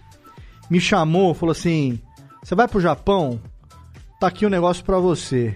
me 0.69 0.79
chamou, 0.79 1.33
falou 1.33 1.51
assim: 1.51 1.99
Você 2.43 2.55
vai 2.55 2.67
pro 2.67 2.81
Japão? 2.81 3.39
Tá 4.19 4.27
aqui 4.27 4.45
um 4.45 4.49
negócio 4.49 4.83
pra 4.83 4.99
você. 4.99 5.55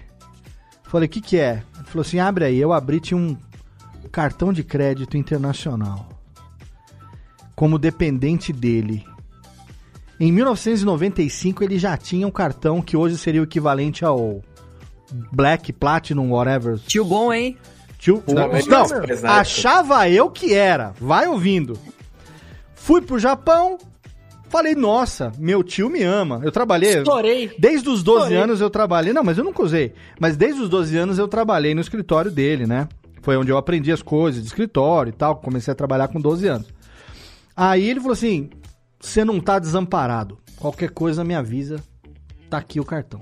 Falei: 0.84 1.06
O 1.06 1.10
que 1.10 1.20
que 1.20 1.38
é? 1.38 1.62
Ele 1.76 1.84
falou 1.84 2.02
assim: 2.02 2.18
Abre 2.18 2.44
aí. 2.44 2.58
Eu 2.58 2.72
abri, 2.72 3.00
tinha 3.00 3.18
um 3.18 3.36
cartão 4.10 4.52
de 4.52 4.62
crédito 4.62 5.16
internacional. 5.16 6.08
Como 7.54 7.78
dependente 7.78 8.52
dele. 8.52 9.04
Em 10.18 10.30
1995, 10.32 11.64
ele 11.64 11.78
já 11.78 11.96
tinha 11.96 12.26
um 12.26 12.30
cartão 12.30 12.82
que 12.82 12.96
hoje 12.96 13.16
seria 13.16 13.40
o 13.40 13.44
equivalente 13.44 14.04
ao 14.04 14.42
Black, 15.32 15.72
Platinum, 15.72 16.32
whatever. 16.32 16.78
Tio 16.78 17.04
bom, 17.04 17.32
hein? 17.32 17.56
Tio, 17.98 18.22
não, 18.26 18.34
não, 18.34 18.54
é 18.54 19.06
pesado. 19.06 19.34
achava 19.34 20.08
eu 20.08 20.30
que 20.30 20.54
era. 20.54 20.94
Vai 21.00 21.26
ouvindo. 21.26 21.78
Fui 22.74 23.00
pro 23.00 23.18
Japão, 23.18 23.78
falei, 24.50 24.74
nossa, 24.74 25.32
meu 25.38 25.62
tio 25.62 25.88
me 25.88 26.02
ama. 26.02 26.40
Eu 26.42 26.52
trabalhei. 26.52 26.98
Estourei. 26.98 27.54
Desde 27.58 27.88
os 27.88 28.02
12 28.02 28.18
Estourei. 28.24 28.42
anos 28.42 28.60
eu 28.60 28.68
trabalhei. 28.68 29.12
Não, 29.12 29.24
mas 29.24 29.38
eu 29.38 29.44
nunca 29.44 29.62
usei. 29.62 29.94
Mas 30.18 30.36
desde 30.36 30.60
os 30.60 30.68
12 30.68 30.96
anos 30.98 31.18
eu 31.18 31.28
trabalhei 31.28 31.74
no 31.74 31.80
escritório 31.80 32.30
dele, 32.30 32.66
né? 32.66 32.88
Foi 33.22 33.36
onde 33.36 33.50
eu 33.50 33.56
aprendi 33.56 33.92
as 33.92 34.02
coisas 34.02 34.42
de 34.42 34.48
escritório 34.48 35.10
e 35.10 35.12
tal. 35.12 35.36
Comecei 35.36 35.72
a 35.72 35.74
trabalhar 35.74 36.08
com 36.08 36.20
12 36.20 36.46
anos. 36.48 36.68
Aí 37.56 37.88
ele 37.88 38.00
falou 38.00 38.12
assim: 38.12 38.50
você 38.98 39.24
não 39.24 39.40
tá 39.40 39.58
desamparado. 39.58 40.38
Qualquer 40.56 40.90
coisa 40.90 41.24
me 41.24 41.34
avisa. 41.34 41.76
Tá 42.48 42.58
aqui 42.58 42.80
o 42.80 42.84
cartão. 42.84 43.20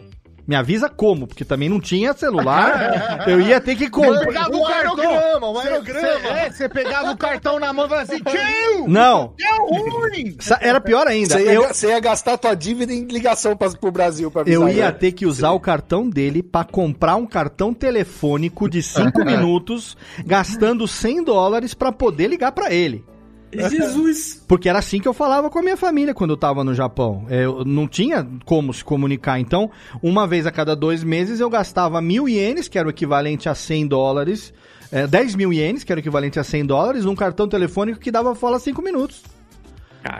Me 0.48 0.56
avisa 0.56 0.88
como, 0.88 1.26
porque 1.26 1.44
também 1.44 1.68
não 1.68 1.78
tinha 1.78 2.14
celular. 2.14 3.22
eu 3.28 3.38
ia 3.38 3.60
ter 3.60 3.74
que 3.76 3.84
Você 3.84 3.90
comprar. 3.90 4.26
pegava 4.26 4.56
o 4.56 4.64
cartão. 4.64 5.52
Um 5.52 5.58
aerograma. 5.58 6.28
É, 6.28 6.50
você 6.50 6.68
pegava 6.70 7.10
o 7.10 7.16
cartão 7.18 7.60
na 7.60 7.70
mão 7.70 7.84
e 7.84 7.88
falava 7.90 8.10
assim, 8.10 8.22
tio! 8.24 8.88
Não. 8.88 9.34
Deu 9.36 9.66
ruim! 9.66 10.36
Sa- 10.40 10.58
Era 10.62 10.80
pior 10.80 11.06
ainda. 11.06 11.34
Você 11.34 11.44
ia, 11.44 11.52
Eu, 11.52 11.68
você 11.68 11.88
ia 11.88 12.00
gastar 12.00 12.38
tua 12.38 12.54
dívida 12.54 12.94
em 12.94 13.04
ligação 13.04 13.54
pra, 13.54 13.68
pro 13.70 13.92
Brasil 13.92 14.30
pra 14.30 14.40
eu 14.46 14.62
avisar 14.62 14.76
ia 14.78 14.88
ele. 14.88 14.96
ter 14.98 15.12
que 15.12 15.26
usar 15.26 15.50
o 15.50 15.60
cartão 15.60 16.08
dele 16.08 16.42
pra 16.42 16.64
comprar 16.64 17.16
um 17.16 17.26
cartão 17.26 17.74
telefônico 17.74 18.70
de 18.70 18.82
5 18.82 19.18
minutos, 19.26 19.98
gastando 20.24 20.88
100 20.88 21.24
dólares 21.24 21.74
pra 21.74 21.92
poder 21.92 22.26
ligar 22.28 22.52
pra 22.52 22.72
ele. 22.72 23.04
Jesus! 23.70 24.42
Porque 24.46 24.68
era 24.68 24.78
assim 24.78 25.00
que 25.00 25.08
eu 25.08 25.14
falava 25.14 25.48
com 25.50 25.58
a 25.58 25.62
minha 25.62 25.76
família 25.76 26.14
quando 26.14 26.30
eu 26.30 26.36
tava 26.36 26.62
no 26.62 26.74
Japão. 26.74 27.26
Eu 27.28 27.64
não 27.64 27.88
tinha 27.88 28.26
como 28.44 28.72
se 28.72 28.84
comunicar. 28.84 29.38
Então, 29.40 29.70
uma 30.02 30.26
vez 30.26 30.46
a 30.46 30.50
cada 30.50 30.76
dois 30.76 31.02
meses 31.02 31.40
eu 31.40 31.48
gastava 31.48 32.00
mil 32.00 32.28
ienes, 32.28 32.68
que 32.68 32.78
era 32.78 32.86
o 32.86 32.90
equivalente 32.90 33.48
a 33.48 33.54
100 33.54 33.86
dólares. 33.86 34.52
É, 34.90 35.06
10 35.06 35.34
mil 35.34 35.52
ienes, 35.52 35.84
que 35.84 35.92
era 35.92 35.98
o 35.98 36.02
equivalente 36.02 36.38
a 36.38 36.44
100 36.44 36.64
dólares, 36.64 37.04
num 37.04 37.14
cartão 37.14 37.46
telefônico 37.46 38.00
que 38.00 38.10
dava 38.10 38.34
fala 38.34 38.58
5 38.58 38.80
minutos. 38.80 39.22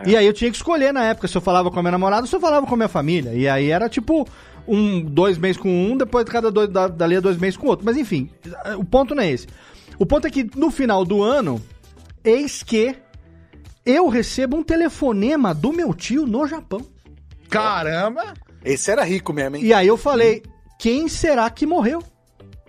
E 0.07 0.16
aí 0.16 0.26
eu 0.26 0.33
tinha 0.33 0.51
que 0.51 0.57
escolher 0.57 0.93
na 0.93 1.05
época 1.05 1.29
se 1.29 1.37
eu 1.37 1.41
falava 1.41 1.70
com 1.70 1.79
a 1.79 1.83
minha 1.83 1.93
namorada 1.93 2.22
ou 2.22 2.26
se 2.26 2.37
eu 2.37 2.41
falava 2.41 2.66
com 2.66 2.74
a 2.74 2.76
minha 2.76 2.89
família. 2.89 3.33
E 3.33 3.49
aí 3.49 3.70
era 3.70 3.89
tipo 3.89 4.29
um, 4.66 5.01
dois 5.01 5.39
meses 5.39 5.57
com 5.57 5.68
um, 5.68 5.97
depois 5.97 6.24
de 6.24 6.31
cada 6.31 6.51
dois, 6.51 6.68
da, 6.68 6.89
dali 6.89 7.16
a 7.16 7.20
dois 7.20 7.39
meses 7.39 7.57
com 7.57 7.68
outro. 7.68 7.87
Mas 7.87 7.97
enfim, 7.97 8.29
o 8.76 8.85
ponto 8.85 9.14
não 9.14 9.22
é 9.22 9.31
esse. 9.31 9.47
O 9.99 10.05
ponto 10.05 10.26
é 10.26 10.31
que 10.31 10.49
no 10.55 10.70
final 10.70 11.05
do 11.05 11.22
ano, 11.22 11.61
eis 12.22 12.62
que 12.62 12.95
eu 13.89 14.07
recebo 14.09 14.57
um 14.57 14.62
telefonema 14.62 15.55
do 15.55 15.72
meu 15.72 15.95
tio 15.95 16.26
no 16.26 16.47
Japão. 16.47 16.84
Caramba! 17.49 18.34
Esse 18.62 18.91
era 18.91 19.03
rico 19.03 19.32
mesmo, 19.32 19.57
hein? 19.57 19.64
E 19.64 19.72
aí 19.72 19.86
eu 19.86 19.97
falei, 19.97 20.43
quem 20.78 21.09
será 21.09 21.49
que 21.49 21.64
morreu? 21.64 22.03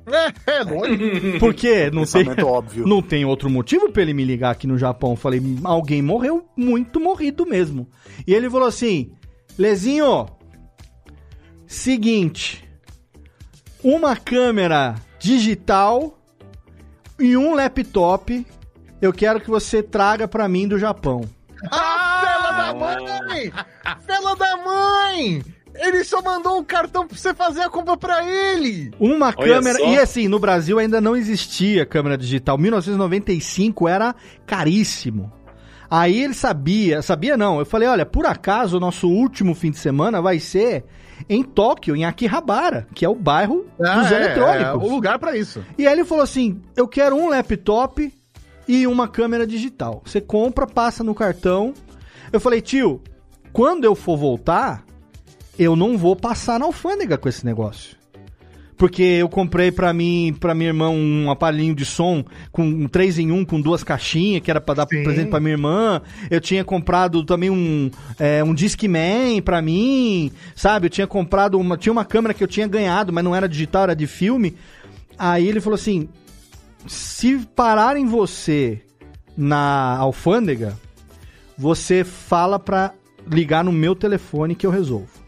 É, 0.07 0.51
é 0.59 0.63
lógico. 0.63 1.03
Porque 1.39 1.91
não 1.91 2.05
tem, 2.05 2.43
óbvio. 2.43 2.87
não 2.87 3.01
tem 3.01 3.25
outro 3.25 3.49
motivo 3.49 3.91
pra 3.91 4.01
ele 4.01 4.13
me 4.13 4.23
ligar 4.23 4.51
aqui 4.51 4.65
no 4.65 4.77
Japão. 4.77 5.11
Eu 5.11 5.15
falei, 5.17 5.41
alguém 5.63 6.01
morreu 6.01 6.47
muito 6.55 6.99
morrido 7.01 7.45
mesmo. 7.45 7.87
E 8.25 8.33
ele 8.33 8.49
falou 8.49 8.67
assim: 8.67 9.11
Lezinho, 9.57 10.25
seguinte, 11.67 12.63
uma 13.83 14.15
câmera 14.15 14.95
digital 15.19 16.17
e 17.19 17.35
um 17.35 17.53
laptop 17.53 18.45
eu 19.01 19.11
quero 19.13 19.39
que 19.41 19.49
você 19.49 19.81
traga 19.83 20.27
pra 20.27 20.47
mim 20.47 20.67
do 20.67 20.77
Japão. 20.79 21.21
Ah, 21.71 22.21
fela 22.25 22.51
da 22.51 22.73
mãe! 22.73 23.53
Fela 24.05 24.35
da 24.35 24.57
mãe! 24.57 25.43
Ele 25.75 26.03
só 26.03 26.21
mandou 26.21 26.57
um 26.57 26.63
cartão 26.63 27.07
pra 27.07 27.15
você 27.17 27.33
fazer 27.33 27.61
a 27.61 27.69
compra 27.69 27.95
pra 27.95 28.23
ele! 28.25 28.91
Uma 28.99 29.27
Olha 29.37 29.55
câmera. 29.55 29.77
só. 29.79 29.85
E 29.87 29.97
assim, 29.99 30.27
no 30.27 30.39
Brasil 30.39 30.79
ainda 30.79 30.99
não 30.99 31.15
existia 31.15 31.85
câmera 31.85 32.17
digital. 32.17 32.57
1995 32.57 33.87
era 33.87 34.15
caríssimo. 34.45 35.31
Aí 35.89 36.21
ele 36.23 36.33
sabia, 36.33 37.01
sabia 37.01 37.35
não. 37.37 37.59
Eu 37.59 37.65
falei: 37.65 37.87
olha, 37.87 38.05
por 38.05 38.25
acaso 38.25 38.77
o 38.77 38.79
nosso 38.79 39.07
último 39.09 39.55
fim 39.55 39.71
de 39.71 39.77
semana 39.77 40.21
vai 40.21 40.39
ser 40.39 40.83
em 41.27 41.43
Tóquio, 41.43 41.95
em 41.95 42.05
Akihabara, 42.05 42.87
que 42.93 43.03
é 43.03 43.09
o 43.09 43.15
bairro 43.15 43.65
Ah, 43.81 43.95
dos 44.01 44.11
é, 44.11 44.15
eletrônicos. 44.15 44.65
É, 44.67 44.73
o 44.73 44.89
lugar 44.89 45.17
pra 45.17 45.35
isso. 45.35 45.63
E 45.77 45.87
aí 45.87 45.93
ele 45.93 46.05
falou 46.05 46.23
assim: 46.23 46.61
eu 46.75 46.87
quero 46.87 47.15
um 47.15 47.29
laptop 47.29 48.13
e 48.69 48.85
uma 48.85 49.07
câmera 49.07 49.47
digital. 49.47 50.03
Você 50.05 50.21
compra, 50.21 50.67
passa 50.67 51.03
no 51.03 51.15
cartão. 51.15 51.73
Eu 52.31 52.39
falei, 52.39 52.61
tio, 52.61 53.01
quando 53.51 53.83
eu 53.83 53.95
for 53.95 54.15
voltar, 54.15 54.85
eu 55.57 55.75
não 55.75 55.97
vou 55.97 56.15
passar 56.15 56.59
na 56.59 56.67
alfândega 56.67 57.17
com 57.17 57.27
esse 57.27 57.43
negócio. 57.43 57.97
Porque 58.77 59.01
eu 59.01 59.27
comprei 59.27 59.71
pra 59.71 59.91
mim, 59.91 60.35
para 60.39 60.53
minha 60.53 60.69
irmã, 60.69 60.87
um 60.89 61.31
aparelhinho 61.31 61.73
de 61.73 61.83
som 61.83 62.23
com 62.51 62.63
um 62.63 62.87
3 62.87 63.17
em 63.17 63.31
1 63.31 63.43
com 63.43 63.59
duas 63.59 63.83
caixinhas, 63.83 64.43
que 64.43 64.51
era 64.51 64.61
pra 64.61 64.75
dar 64.75 64.87
Sim. 64.87 65.03
presente 65.03 65.31
pra 65.31 65.39
minha 65.39 65.53
irmã. 65.53 65.99
Eu 66.29 66.39
tinha 66.39 66.63
comprado 66.63 67.23
também 67.25 67.49
um, 67.49 67.89
é, 68.19 68.43
um 68.43 68.53
Discman 68.53 69.41
pra 69.41 69.63
mim, 69.63 70.31
sabe? 70.55 70.85
Eu 70.85 70.89
tinha 70.91 71.07
comprado 71.07 71.59
uma. 71.59 71.75
Tinha 71.75 71.91
uma 71.91 72.05
câmera 72.05 72.35
que 72.35 72.43
eu 72.43 72.47
tinha 72.47 72.67
ganhado, 72.67 73.11
mas 73.11 73.23
não 73.23 73.35
era 73.35 73.49
digital, 73.49 73.83
era 73.83 73.95
de 73.95 74.05
filme. 74.05 74.55
Aí 75.17 75.45
ele 75.45 75.59
falou 75.59 75.75
assim: 75.75 76.07
se 76.87 77.37
pararem 77.55 78.05
você 78.05 78.81
na 79.37 79.97
alfândega, 79.97 80.77
você 81.57 82.03
fala 82.03 82.59
pra 82.59 82.93
ligar 83.27 83.63
no 83.63 83.71
meu 83.71 83.95
telefone 83.95 84.55
que 84.55 84.65
eu 84.65 84.71
resolvo. 84.71 85.19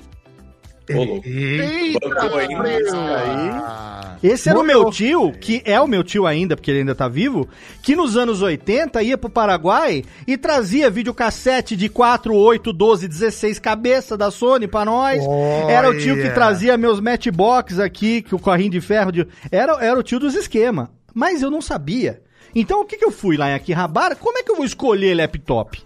Louco. 0.90 1.22
Eita, 1.26 2.30
presa. 2.58 4.18
Esse 4.22 4.50
era 4.50 4.60
o 4.60 4.64
meu 4.64 4.92
tio, 4.92 5.32
que 5.32 5.62
é 5.66 5.80
o 5.80 5.88
meu 5.88 6.04
tio 6.04 6.28
ainda, 6.28 6.56
porque 6.56 6.70
ele 6.70 6.80
ainda 6.80 6.94
tá 6.94 7.08
vivo, 7.08 7.48
que 7.82 7.96
nos 7.96 8.16
anos 8.16 8.42
80 8.42 9.02
ia 9.02 9.18
pro 9.18 9.30
Paraguai 9.30 10.04
e 10.28 10.38
trazia 10.38 10.90
videocassete 10.90 11.76
de 11.76 11.90
4, 11.90 12.36
8, 12.36 12.74
12, 12.74 13.08
16 13.08 13.60
cabeça 13.60 14.18
da 14.18 14.30
Sony 14.30 14.68
pra 14.68 14.86
nós. 14.86 15.24
Era 15.68 15.90
o 15.90 15.98
tio 15.98 16.16
que 16.16 16.22
Olha. 16.22 16.34
trazia 16.34 16.78
meus 16.78 17.00
matchbox 17.00 17.80
aqui, 17.80 18.22
que 18.22 18.36
o 18.36 18.40
carrinho 18.40 18.72
de 18.72 18.82
ferro 18.82 19.12
de... 19.12 19.28
Era, 19.52 19.74
era 19.84 20.00
o 20.00 20.04
tio 20.04 20.20
dos 20.20 20.36
esquema. 20.36 20.92
Mas 21.14 21.42
eu 21.42 21.52
não 21.52 21.62
sabia. 21.62 22.22
Então 22.54 22.82
o 22.82 22.86
que 22.86 22.98
que 22.98 23.06
eu 23.06 23.12
fui 23.12 23.38
lá 23.38 23.50
em 23.50 23.54
Akihabara? 23.54 24.16
Como 24.16 24.38
é 24.38 24.44
que 24.44 24.52
eu 24.52 24.56
vou 24.56 24.66
escolher 24.66 25.16
laptop? 25.16 25.82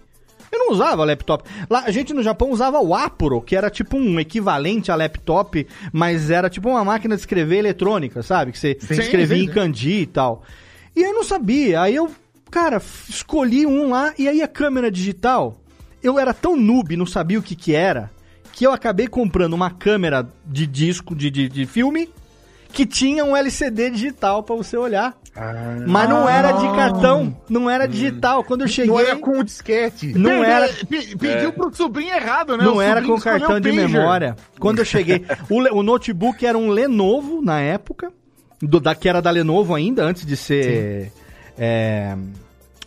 Eu 0.50 0.58
não 0.58 0.72
usava 0.72 1.04
laptop. 1.04 1.48
Lá, 1.68 1.84
a 1.84 1.90
gente 1.90 2.14
no 2.14 2.22
Japão 2.22 2.50
usava 2.50 2.80
o 2.80 2.94
Apuro, 2.94 3.40
que 3.40 3.56
era 3.56 3.68
tipo 3.68 3.96
um 3.96 4.18
equivalente 4.18 4.90
a 4.90 4.96
laptop, 4.96 5.66
mas 5.92 6.30
era 6.30 6.48
tipo 6.48 6.68
uma 6.68 6.84
máquina 6.84 7.14
de 7.14 7.20
escrever 7.20 7.58
eletrônica, 7.58 8.22
sabe? 8.22 8.52
Que 8.52 8.58
você 8.58 8.76
Sim, 8.80 8.94
escrevia 8.94 9.42
em 9.42 9.48
kanji 9.48 10.02
e 10.02 10.06
tal. 10.06 10.42
E 10.94 11.02
eu 11.02 11.12
não 11.12 11.24
sabia. 11.24 11.82
Aí 11.82 11.94
eu, 11.94 12.10
cara, 12.50 12.80
escolhi 13.08 13.66
um 13.66 13.90
lá 13.90 14.14
e 14.18 14.28
aí 14.28 14.40
a 14.40 14.48
câmera 14.48 14.90
digital, 14.90 15.60
eu 16.02 16.18
era 16.18 16.32
tão 16.32 16.56
noob, 16.56 16.96
não 16.96 17.06
sabia 17.06 17.38
o 17.38 17.42
que 17.42 17.54
que 17.54 17.74
era, 17.74 18.10
que 18.52 18.66
eu 18.66 18.72
acabei 18.72 19.06
comprando 19.06 19.52
uma 19.52 19.70
câmera 19.70 20.26
de 20.44 20.66
disco, 20.66 21.14
de, 21.14 21.30
de, 21.30 21.48
de 21.48 21.66
filme, 21.66 22.08
que 22.76 22.84
tinha 22.84 23.24
um 23.24 23.34
LCD 23.34 23.88
digital 23.88 24.42
pra 24.42 24.54
você 24.54 24.76
olhar. 24.76 25.16
Mas 25.86 26.08
não 26.08 26.28
era 26.28 26.52
de 26.52 26.66
cartão, 26.76 27.34
não 27.48 27.70
era 27.70 27.86
digital. 27.86 28.44
Quando 28.44 28.62
eu 28.62 28.68
cheguei. 28.68 28.90
Não 28.90 29.00
era 29.00 29.16
com 29.16 29.38
o 29.38 29.42
disquete. 29.44 30.12
Não 30.12 30.44
era- 30.44 30.68
Pe- 30.88 31.16
Pediu 31.16 31.52
pro 31.54 31.74
sobrinho 31.74 32.14
errado, 32.14 32.54
né? 32.56 32.64
Não 32.64 32.76
O 32.76 32.80
era 32.82 33.00
com 33.02 33.14
escolheu 33.16 33.38
cartão 33.40 33.58
de 33.60 33.70
pager. 33.70 33.88
memória. 33.88 34.36
Quando 34.60 34.78
eu 34.80 34.84
cheguei, 34.84 35.24
o, 35.48 35.78
o 35.78 35.82
notebook 35.82 36.44
era 36.44 36.56
um 36.58 36.68
Lenovo 36.68 37.40
na 37.42 37.60
época, 37.60 38.12
do, 38.60 38.78
da, 38.78 38.94
que 38.94 39.08
era 39.08 39.20
da 39.22 39.30
Lenovo 39.30 39.74
ainda, 39.74 40.04
antes 40.04 40.24
de 40.26 40.36
ser. 40.36 41.10
é, 41.58 42.14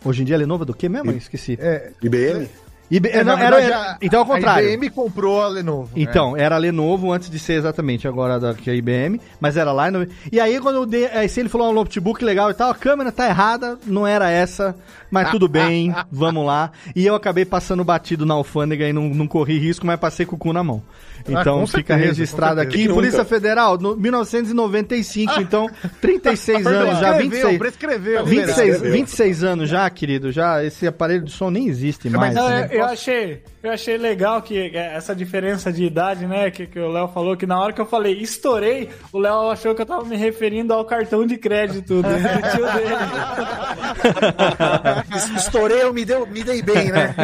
hoje 0.04 0.22
em 0.22 0.24
dia 0.24 0.36
a 0.36 0.38
Lenovo 0.38 0.62
é 0.62 0.66
do 0.66 0.74
que 0.74 0.88
mesmo? 0.88 1.10
Eu 1.10 1.16
Esqueci. 1.18 1.58
É, 1.60 1.90
IBM? 2.02 2.48
IB, 2.90 3.08
é, 3.10 3.22
não, 3.22 3.36
verdade, 3.36 3.66
era- 3.66 3.76
a- 3.92 3.96
então 4.02 4.20
ao 4.20 4.26
contrário. 4.26 4.68
A 4.68 4.72
IBM 4.72 4.90
comprou 4.90 5.40
a 5.42 5.46
Lenovo. 5.48 5.90
Então, 5.94 6.36
era 6.36 6.56
Lenovo 6.56 7.12
antes 7.12 7.30
de 7.30 7.38
ser 7.38 7.52
exatamente 7.54 8.08
agora 8.08 8.40
da 8.40 8.52
que 8.52 8.68
a 8.68 8.74
IBM, 8.74 9.20
mas 9.40 9.56
era 9.56 9.70
lá. 9.70 9.90
no- 9.90 10.06
E 10.32 10.40
aí, 10.40 10.58
quando 10.58 10.76
eu 10.76 10.86
dei. 10.86 11.06
Aí, 11.06 11.28
se 11.28 11.38
ele 11.40 11.48
falou 11.48 11.70
um 11.70 11.74
notebook 11.74 12.24
legal 12.24 12.50
e 12.50 12.54
tal, 12.54 12.70
a 12.70 12.74
câmera 12.74 13.12
tá 13.12 13.28
errada, 13.28 13.78
não 13.86 14.06
era 14.06 14.28
essa, 14.30 14.74
mas 15.10 15.30
tudo 15.30 15.46
bem, 15.48 15.94
vamos 16.10 16.44
lá. 16.44 16.72
E 16.96 17.06
eu 17.06 17.14
acabei 17.14 17.44
passando 17.44 17.84
batido 17.84 18.26
na 18.26 18.34
alfândega 18.34 18.88
e 18.88 18.92
não, 18.92 19.08
não 19.08 19.26
corri 19.28 19.58
risco, 19.58 19.86
mas 19.86 19.98
passei 20.00 20.26
com 20.26 20.34
o 20.34 20.38
cu 20.38 20.52
na 20.52 20.64
mão. 20.64 20.82
Ah, 21.28 21.40
Então 21.40 21.60
com 21.60 21.66
fica 21.66 21.94
certeza, 21.94 22.08
registrado 22.08 22.60
aqui. 22.60 22.82
Nunca. 22.84 22.94
Polícia 22.94 23.24
Federal, 23.24 23.78
no 23.78 23.96
1995, 23.96 25.40
então 25.40 25.68
36 26.00 26.66
anos 26.66 26.98
já, 26.98 27.14
Prescreveu, 27.14 27.20
26. 27.20 27.58
prescreveu. 27.58 28.24
26, 28.26 28.80
26 28.82 29.44
anos 29.44 29.68
já, 29.68 29.88
querido, 29.90 30.32
já 30.32 30.62
esse 30.64 30.86
aparelho 30.86 31.24
de 31.24 31.30
som 31.32 31.50
nem 31.50 31.68
existe 31.68 32.08
mais. 32.10 32.34
Não, 32.34 32.48
né? 32.48 32.68
eu, 32.70 32.78
eu 32.80 32.84
achei, 32.84 33.42
eu 33.62 33.70
achei 33.72 33.96
legal 33.98 34.40
que 34.42 34.56
é, 34.74 34.94
essa 34.94 35.14
diferença 35.14 35.72
de 35.72 35.84
idade, 35.84 36.26
né, 36.26 36.50
que, 36.50 36.66
que 36.66 36.78
o 36.78 36.90
Léo 36.90 37.08
falou, 37.08 37.36
que 37.36 37.46
na 37.46 37.60
hora 37.60 37.72
que 37.72 37.80
eu 37.80 37.86
falei 37.86 38.14
estourei, 38.20 38.88
o 39.12 39.18
Léo 39.18 39.50
achou 39.50 39.74
que 39.74 39.82
eu 39.82 39.86
tava 39.86 40.04
me 40.04 40.16
referindo 40.16 40.72
ao 40.72 40.84
cartão 40.84 41.26
de 41.26 41.36
crédito 41.36 42.02
do, 42.02 42.02
tio 42.54 42.66
dele. 42.72 42.94
Estourei, 45.36 45.82
eu 45.82 45.92
me, 45.92 46.04
deu, 46.04 46.26
me 46.26 46.42
dei 46.44 46.62
bem, 46.62 46.90
né? 46.92 47.14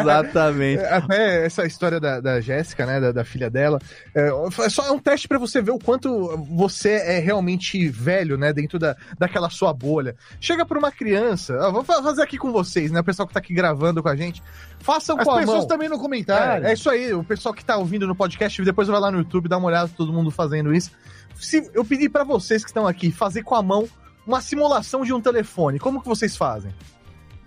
Exatamente. 0.00 0.82
É, 0.82 0.94
Até 0.94 1.46
essa 1.46 1.64
história 1.66 2.00
da, 2.00 2.20
da 2.20 2.40
Jéssica, 2.40 2.86
né, 2.86 2.89
da, 2.98 3.12
da 3.12 3.24
filha 3.24 3.50
dela, 3.50 3.78
é, 4.14 4.30
é 4.64 4.68
só 4.70 4.86
é 4.86 4.90
um 4.90 4.98
teste 4.98 5.28
pra 5.28 5.38
você 5.38 5.60
ver 5.60 5.70
o 5.72 5.78
quanto 5.78 6.36
você 6.56 6.92
é 6.92 7.18
realmente 7.18 7.88
velho, 7.88 8.38
né, 8.38 8.52
dentro 8.52 8.78
da, 8.78 8.96
daquela 9.18 9.50
sua 9.50 9.72
bolha. 9.74 10.16
Chega 10.40 10.64
pra 10.64 10.78
uma 10.78 10.90
criança, 10.90 11.56
ó, 11.60 11.70
vou 11.70 11.84
fa- 11.84 12.02
fazer 12.02 12.22
aqui 12.22 12.38
com 12.38 12.50
vocês, 12.50 12.90
né, 12.90 13.00
o 13.00 13.04
pessoal 13.04 13.28
que 13.28 13.34
tá 13.34 13.38
aqui 13.40 13.52
gravando 13.52 14.02
com 14.02 14.08
a 14.08 14.16
gente, 14.16 14.42
façam 14.80 15.18
As 15.18 15.24
com 15.24 15.30
a 15.32 15.38
pessoas 15.40 15.58
mão. 15.58 15.66
também 15.68 15.88
no 15.88 15.98
comentário. 15.98 16.64
É, 16.66 16.70
é 16.70 16.72
isso 16.72 16.88
aí, 16.88 17.12
o 17.12 17.22
pessoal 17.22 17.54
que 17.54 17.62
tá 17.64 17.76
ouvindo 17.76 18.06
no 18.06 18.16
podcast, 18.16 18.62
depois 18.64 18.88
vai 18.88 18.98
lá 18.98 19.10
no 19.10 19.18
YouTube, 19.18 19.48
dá 19.48 19.58
uma 19.58 19.68
olhada, 19.68 19.90
todo 19.94 20.12
mundo 20.12 20.30
fazendo 20.30 20.72
isso. 20.74 20.90
Se 21.34 21.70
eu 21.74 21.84
pedir 21.84 22.08
pra 22.08 22.24
vocês 22.24 22.62
que 22.64 22.70
estão 22.70 22.86
aqui 22.86 23.12
fazer 23.12 23.42
com 23.42 23.54
a 23.54 23.62
mão 23.62 23.86
uma 24.26 24.40
simulação 24.40 25.02
de 25.04 25.12
um 25.12 25.20
telefone, 25.20 25.78
como 25.78 26.00
que 26.00 26.08
vocês 26.08 26.36
fazem? 26.36 26.72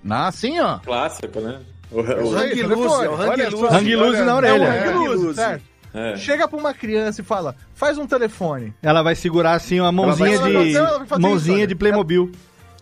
Ah, 0.10 0.28
assim, 0.28 0.60
ó. 0.60 0.80
Clássico, 0.80 1.40
né? 1.40 1.62
O, 1.94 2.00
o- 2.00 2.38
Hang 2.38 2.64
loose, 2.64 3.06
é 3.06 3.10
o 3.10 3.16
hang 3.16 3.96
na 4.26 4.32
É 4.32 4.34
orelha. 4.34 4.90
Hang 4.92 5.08
loose. 5.08 5.36
certo. 5.36 5.64
É. 5.94 6.18
Chega 6.18 6.48
pra 6.48 6.58
uma 6.58 6.74
criança 6.74 7.22
e 7.22 7.24
fala, 7.24 7.56
faz 7.76 8.00
um 8.00 8.08
telefone. 8.08 8.74
Ela 8.82 9.04
vai 9.04 9.14
segurar 9.14 9.54
assim 9.54 9.80
uma 9.80 9.92
mãozinha 9.92 10.40
de. 10.40 10.74
Mãozinha 11.20 11.58
isso, 11.60 11.68
de 11.68 11.76
Playmobil. 11.76 12.24
Ela 12.24 12.42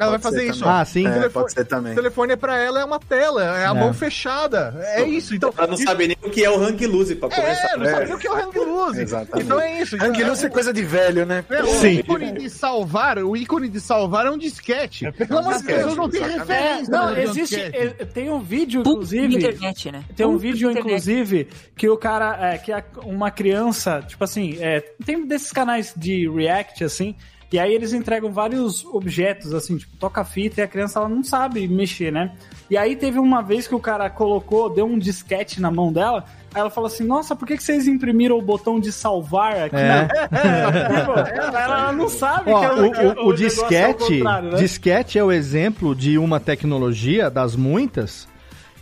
Pode 0.10 0.22
vai 0.24 0.32
fazer 0.32 0.48
isso. 0.50 0.60
também. 0.60 0.74
Ah, 0.76 0.86
sim. 0.86 1.08
É, 1.08 1.12
telefone- 1.12 1.30
pode 1.34 1.54
ser 1.54 1.66
também. 1.66 1.92
O 1.94 1.96
telefone 1.96 2.38
pra 2.38 2.58
ela 2.58 2.80
é 2.82 2.86
uma 2.86 3.00
tela, 3.00 3.44
é 3.44 3.66
a 3.66 3.70
É. 3.72 3.74
mão 3.74 3.94
fechada. 3.94 4.74
É 4.96 5.04
isso. 5.04 5.36
Então, 5.36 5.54
Ela 5.58 5.68
não 5.68 5.74
isso- 5.76 5.84
sabe 5.84 6.08
nem 6.08 6.18
o 6.22 6.30
que 6.30 6.44
é 6.44 6.50
o 6.50 6.58
hang 6.58 6.86
loose 6.88 7.16
pra 7.16 7.30
começar. 7.30 7.74
É, 7.74 7.78
não 7.78 7.86
sabe 7.86 8.06
nem 8.06 8.14
o 8.16 8.18
que 8.18 8.28
é 8.28 8.32
o 8.32 8.36
hang 8.36 8.60
loose. 8.60 9.02
Exatamente. 9.02 9.46
Então 9.46 9.60
é 9.62 9.82
isso. 9.82 9.96
Hang 10.02 10.24
loose 10.24 10.46
é 10.46 10.50
coisa 10.50 10.74
de 10.74 10.84
velho, 10.84 11.26
né? 11.26 11.44
É, 11.50 11.64
o 11.64 11.68
Sim. 11.68 12.00
ícone 12.00 12.32
de 12.32 12.50
salvar, 12.50 13.18
o 13.20 13.36
ícone 13.36 13.70
de 13.70 13.80
salvar 13.80 14.26
é 14.26 14.32
um 14.32 14.38
disquete. 14.38 15.12
Pelo 15.12 15.40
amor 15.40 15.58
de 15.58 15.64
Deus, 15.64 15.96
não 15.96 16.10
tem 16.10 16.22
É, 16.24 16.28
referência. 16.28 16.92
não, 16.92 17.18
existe. 17.18 17.56
é, 17.62 17.90
Tem 18.12 18.30
um 18.30 18.40
vídeo, 18.40 18.82
inclusive. 18.82 19.36
internet, 19.36 19.92
né? 19.92 20.04
Tem 20.16 20.26
um 20.26 20.38
vídeo, 20.38 20.72
inclusive, 20.72 21.48
que 21.76 21.88
o 21.90 21.98
cara. 21.98 22.38
É, 22.54 22.58
que 22.58 22.72
uma 23.06 23.30
criança, 23.32 24.04
tipo 24.08 24.24
assim, 24.24 24.58
é, 24.60 24.82
tem 25.06 25.26
desses 25.26 25.52
canais 25.52 25.94
de 25.96 26.30
React, 26.30 26.84
assim. 26.84 27.16
E 27.52 27.60
aí 27.60 27.74
eles 27.74 27.92
entregam 27.92 28.32
vários 28.32 28.86
objetos, 28.86 29.54
assim, 29.54 29.76
tipo, 29.78 29.98
toca 29.98 30.24
fita 30.24 30.62
e 30.62 30.64
a 30.64 30.68
criança 30.68 31.00
ela 31.00 31.10
não 31.10 31.22
sabe 31.22 31.68
mexer, 31.68 32.10
né? 32.12 32.32
E 32.70 32.78
aí 32.78 32.96
teve 32.96 33.20
uma 33.20 33.42
vez 33.42 33.68
que 33.68 33.76
o 33.76 33.80
cara 33.80 34.10
colocou, 34.10 34.70
deu 34.70 34.86
um 34.86 34.98
disquete 34.98 35.60
na 35.60 35.70
mão 35.70 35.92
dela, 35.92 36.24
aí 36.54 36.62
ela 36.62 36.70
falou 36.70 36.88
assim, 36.88 37.04
nossa, 37.04 37.36
por 37.36 37.46
que, 37.46 37.58
que 37.58 37.64
vocês 37.64 37.88
imprimiram 37.90 38.38
o 38.38 38.42
botão 38.42 38.80
de 38.80 38.90
salvar 38.94 39.58
aqui? 39.64 39.76
É. 39.76 40.08
Tipo, 40.32 41.12
ela, 41.38 41.62
ela 41.64 41.92
não 41.92 42.08
sabe 42.08 42.52
Ó, 42.52 42.60
que 42.60 42.66
é 42.66 42.72
o, 42.72 42.76
o- 42.86 42.90
o 42.90 42.92
é 42.92 43.22
o 43.26 43.34
disquete, 43.34 44.18
contrário, 44.20 44.52
né? 44.52 44.58
disquete 44.58 45.20
é 45.20 45.24
o 45.24 45.32
exemplo 45.32 45.94
de 45.94 46.18
uma 46.18 46.40
tecnologia 46.40 47.30
das 47.30 47.54
muitas 47.56 48.30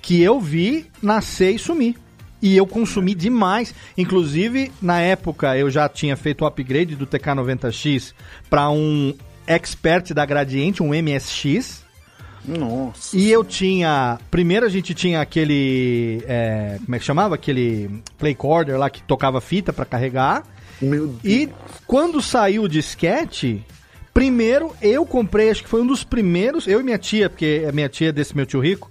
que 0.01 0.21
eu 0.21 0.39
vi 0.39 0.85
nascer 1.01 1.51
e 1.55 1.57
sumir. 1.59 1.95
E 2.41 2.55
eu 2.55 2.65
consumi 2.65 3.13
demais. 3.13 3.73
Inclusive, 3.97 4.71
na 4.81 4.99
época, 5.01 5.57
eu 5.57 5.69
já 5.69 5.89
tinha 5.89 6.15
feito 6.15 6.43
o 6.43 6.47
upgrade 6.47 6.95
do 6.95 7.05
TK90X 7.05 8.13
para 8.49 8.69
um 8.69 9.13
expert 9.45 10.13
da 10.13 10.25
Gradiente, 10.25 10.81
um 10.81 10.89
MSX. 10.89 11.83
Nossa. 12.45 13.17
E 13.17 13.29
eu 13.29 13.43
tinha. 13.43 14.17
Primeiro 14.31 14.65
a 14.65 14.69
gente 14.69 14.93
tinha 14.93 15.21
aquele. 15.21 16.23
é, 16.27 16.79
como 16.83 16.95
é 16.95 16.99
que 16.99 17.05
chamava? 17.05 17.35
Aquele 17.35 18.01
playcorder 18.17 18.77
lá 18.77 18.89
que 18.89 19.03
tocava 19.03 19.41
fita 19.41 19.73
para 19.73 19.85
carregar. 19.85 20.43
Meu 20.81 21.07
Deus. 21.07 21.19
E 21.23 21.49
quando 21.85 22.21
saiu 22.21 22.63
o 22.63 22.69
disquete, 22.69 23.63
primeiro 24.13 24.73
eu 24.81 25.05
comprei, 25.05 25.49
acho 25.49 25.63
que 25.63 25.69
foi 25.69 25.81
um 25.81 25.87
dos 25.87 26.03
primeiros, 26.03 26.67
eu 26.67 26.79
e 26.79 26.83
minha 26.83 26.97
tia, 26.97 27.29
porque 27.29 27.65
a 27.67 27.71
minha 27.71 27.89
tia 27.89 28.13
desse 28.13 28.35
meu 28.35 28.45
tio 28.45 28.61
rico, 28.61 28.89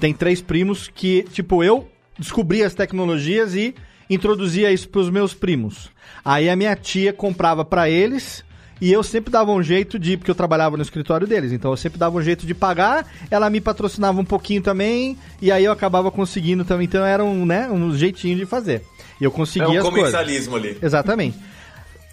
tem 0.00 0.14
três 0.14 0.40
primos 0.40 0.88
que, 0.88 1.24
tipo, 1.24 1.62
eu 1.62 1.86
descobri 2.18 2.62
as 2.62 2.74
tecnologias 2.74 3.54
e 3.54 3.74
introduzia 4.08 4.70
isso 4.72 4.88
pros 4.88 5.10
meus 5.10 5.34
primos. 5.34 5.90
Aí 6.24 6.48
a 6.48 6.56
minha 6.56 6.74
tia 6.76 7.12
comprava 7.12 7.64
pra 7.64 7.88
eles 7.90 8.44
e 8.80 8.92
eu 8.92 9.02
sempre 9.02 9.30
dava 9.30 9.50
um 9.52 9.62
jeito 9.62 9.98
de, 9.98 10.16
porque 10.16 10.30
eu 10.30 10.34
trabalhava 10.34 10.76
no 10.76 10.82
escritório 10.82 11.26
deles, 11.26 11.50
então 11.52 11.70
eu 11.70 11.76
sempre 11.76 11.98
dava 11.98 12.16
um 12.18 12.22
jeito 12.22 12.46
de 12.46 12.54
pagar, 12.54 13.06
ela 13.30 13.48
me 13.48 13.60
patrocinava 13.60 14.20
um 14.20 14.24
pouquinho 14.24 14.60
também, 14.60 15.16
e 15.40 15.50
aí 15.50 15.64
eu 15.64 15.72
acabava 15.72 16.10
conseguindo 16.10 16.64
também, 16.64 16.84
então 16.84 17.04
era 17.04 17.24
um, 17.24 17.46
né, 17.46 17.68
um 17.70 17.96
jeitinho 17.96 18.36
de 18.36 18.44
fazer. 18.44 18.82
E 19.20 19.24
eu 19.24 19.30
É 19.30 19.34
conseguia 19.34 19.68
um 19.68 19.72
as 19.78 19.82
coisas. 19.82 19.98
comercialismo 20.12 20.56
ali. 20.56 20.76
Exatamente. 20.82 21.38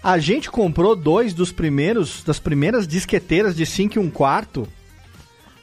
A 0.02 0.18
gente 0.18 0.50
comprou 0.50 0.96
dois 0.96 1.34
dos 1.34 1.52
primeiros, 1.52 2.22
das 2.24 2.38
primeiras 2.38 2.88
disqueteiras 2.88 3.54
de 3.54 3.66
5 3.66 3.96
e 3.96 3.98
1 3.98 4.10
quarto, 4.10 4.66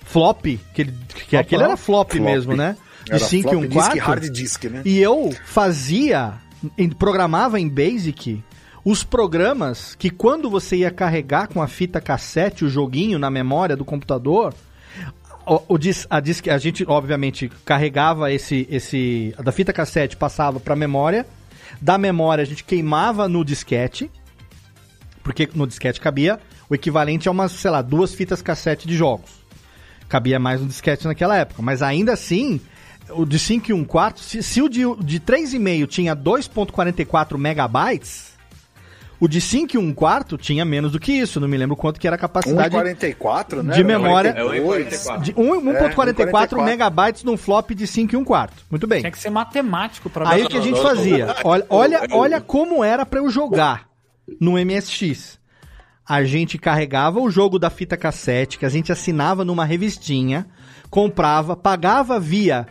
flop, 0.05 0.45
que, 0.73 0.81
ele- 0.81 0.93
que 1.27 1.35
aquele 1.37 1.63
era 1.63 1.77
flop, 1.77 2.11
Flop. 2.11 2.21
mesmo, 2.23 2.55
né? 2.55 2.75
De 3.05 3.13
Era 3.13 3.19
5 3.23 3.47
e 3.47 3.51
flop 3.51 3.63
1 3.65 3.67
disk, 3.67 3.73
quarto. 3.79 3.99
hard 3.99 4.29
disk, 4.31 4.63
né? 4.65 4.81
E 4.85 4.99
eu 4.99 5.33
fazia, 5.45 6.33
programava 6.99 7.59
em 7.59 7.67
Basic 7.67 8.43
os 8.83 9.03
programas 9.03 9.93
que 9.95 10.09
quando 10.09 10.49
você 10.49 10.77
ia 10.77 10.91
carregar 10.91 11.47
com 11.47 11.61
a 11.61 11.67
fita 11.67 12.01
cassete 12.01 12.65
o 12.65 12.69
joguinho 12.69 13.19
na 13.19 13.29
memória 13.29 13.75
do 13.75 13.85
computador, 13.85 14.53
o, 15.45 15.61
o 15.69 15.77
dis- 15.77 16.07
a, 16.09 16.19
disque, 16.19 16.49
a 16.49 16.57
gente 16.57 16.83
obviamente 16.87 17.51
carregava 17.65 18.31
esse 18.31 18.67
esse 18.69 19.35
da 19.43 19.51
fita 19.51 19.71
cassete 19.71 20.17
passava 20.17 20.59
para 20.59 20.75
memória, 20.75 21.25
da 21.79 21.97
memória 21.97 22.41
a 22.41 22.45
gente 22.45 22.63
queimava 22.63 23.27
no 23.27 23.45
disquete, 23.45 24.09
porque 25.23 25.47
no 25.53 25.67
disquete 25.67 25.99
cabia 26.01 26.39
o 26.69 26.73
equivalente 26.75 27.27
a 27.27 27.31
umas, 27.31 27.51
sei 27.51 27.69
lá, 27.69 27.81
duas 27.81 28.13
fitas 28.13 28.41
cassete 28.41 28.87
de 28.87 28.95
jogos. 28.95 29.29
Cabia 30.09 30.39
mais 30.39 30.59
no 30.61 30.67
disquete 30.67 31.05
naquela 31.05 31.37
época, 31.37 31.61
mas 31.61 31.81
ainda 31.81 32.13
assim, 32.13 32.59
o 33.15 33.25
de 33.25 33.37
5 33.39 33.71
e 33.71 33.73
1 33.73 33.83
quarto, 33.85 34.19
se, 34.19 34.41
se 34.41 34.61
o 34.61 34.69
de, 34.69 34.81
de 35.03 35.19
3,5 35.19 35.87
tinha 35.87 36.15
2.44 36.15 37.37
megabytes, 37.37 38.31
o 39.21 39.27
de 39.27 39.39
5 39.39 39.75
e 39.75 39.77
1 39.77 39.93
quarto 39.93 40.35
tinha 40.35 40.65
menos 40.65 40.91
do 40.91 40.99
que 40.99 41.11
isso, 41.11 41.39
não 41.39 41.47
me 41.47 41.55
lembro 41.55 41.75
quanto 41.75 41.99
que 41.99 42.07
era 42.07 42.15
a 42.15 42.19
capacidade 42.19 42.75
1,44, 42.75 43.61
né? 43.61 43.75
de 43.75 43.83
memória. 43.83 44.29
É 44.29 44.43
o 44.43 44.49
42. 44.49 45.21
de 45.21 45.33
1 45.37 45.61
1.44 45.61 45.95
1,44 45.95 46.63
megabytes 46.63 47.23
num 47.23 47.37
flop 47.37 47.69
de 47.71 47.85
5 47.85 48.15
e 48.15 48.17
1 48.17 48.23
quarto. 48.25 48.63
Muito 48.69 48.87
bem. 48.87 49.01
Tinha 49.01 49.11
que 49.11 49.19
ser 49.19 49.29
matemático 49.29 50.09
pra 50.09 50.27
Aí 50.27 50.43
o 50.43 50.49
que 50.49 50.57
a 50.57 50.61
gente 50.61 50.81
fazia? 50.81 51.35
Olha, 51.43 51.65
olha, 51.69 52.07
olha 52.11 52.41
como 52.41 52.83
era 52.83 53.05
pra 53.05 53.19
eu 53.19 53.29
jogar 53.29 53.87
no 54.39 54.53
MSX. 54.53 55.39
A 56.03 56.23
gente 56.23 56.57
carregava 56.57 57.19
o 57.19 57.29
jogo 57.29 57.59
da 57.59 57.69
fita 57.69 57.95
cassete, 57.95 58.57
que 58.57 58.65
a 58.65 58.69
gente 58.69 58.91
assinava 58.91 59.45
numa 59.45 59.63
revistinha, 59.65 60.47
comprava, 60.89 61.55
pagava 61.55 62.19
via 62.19 62.65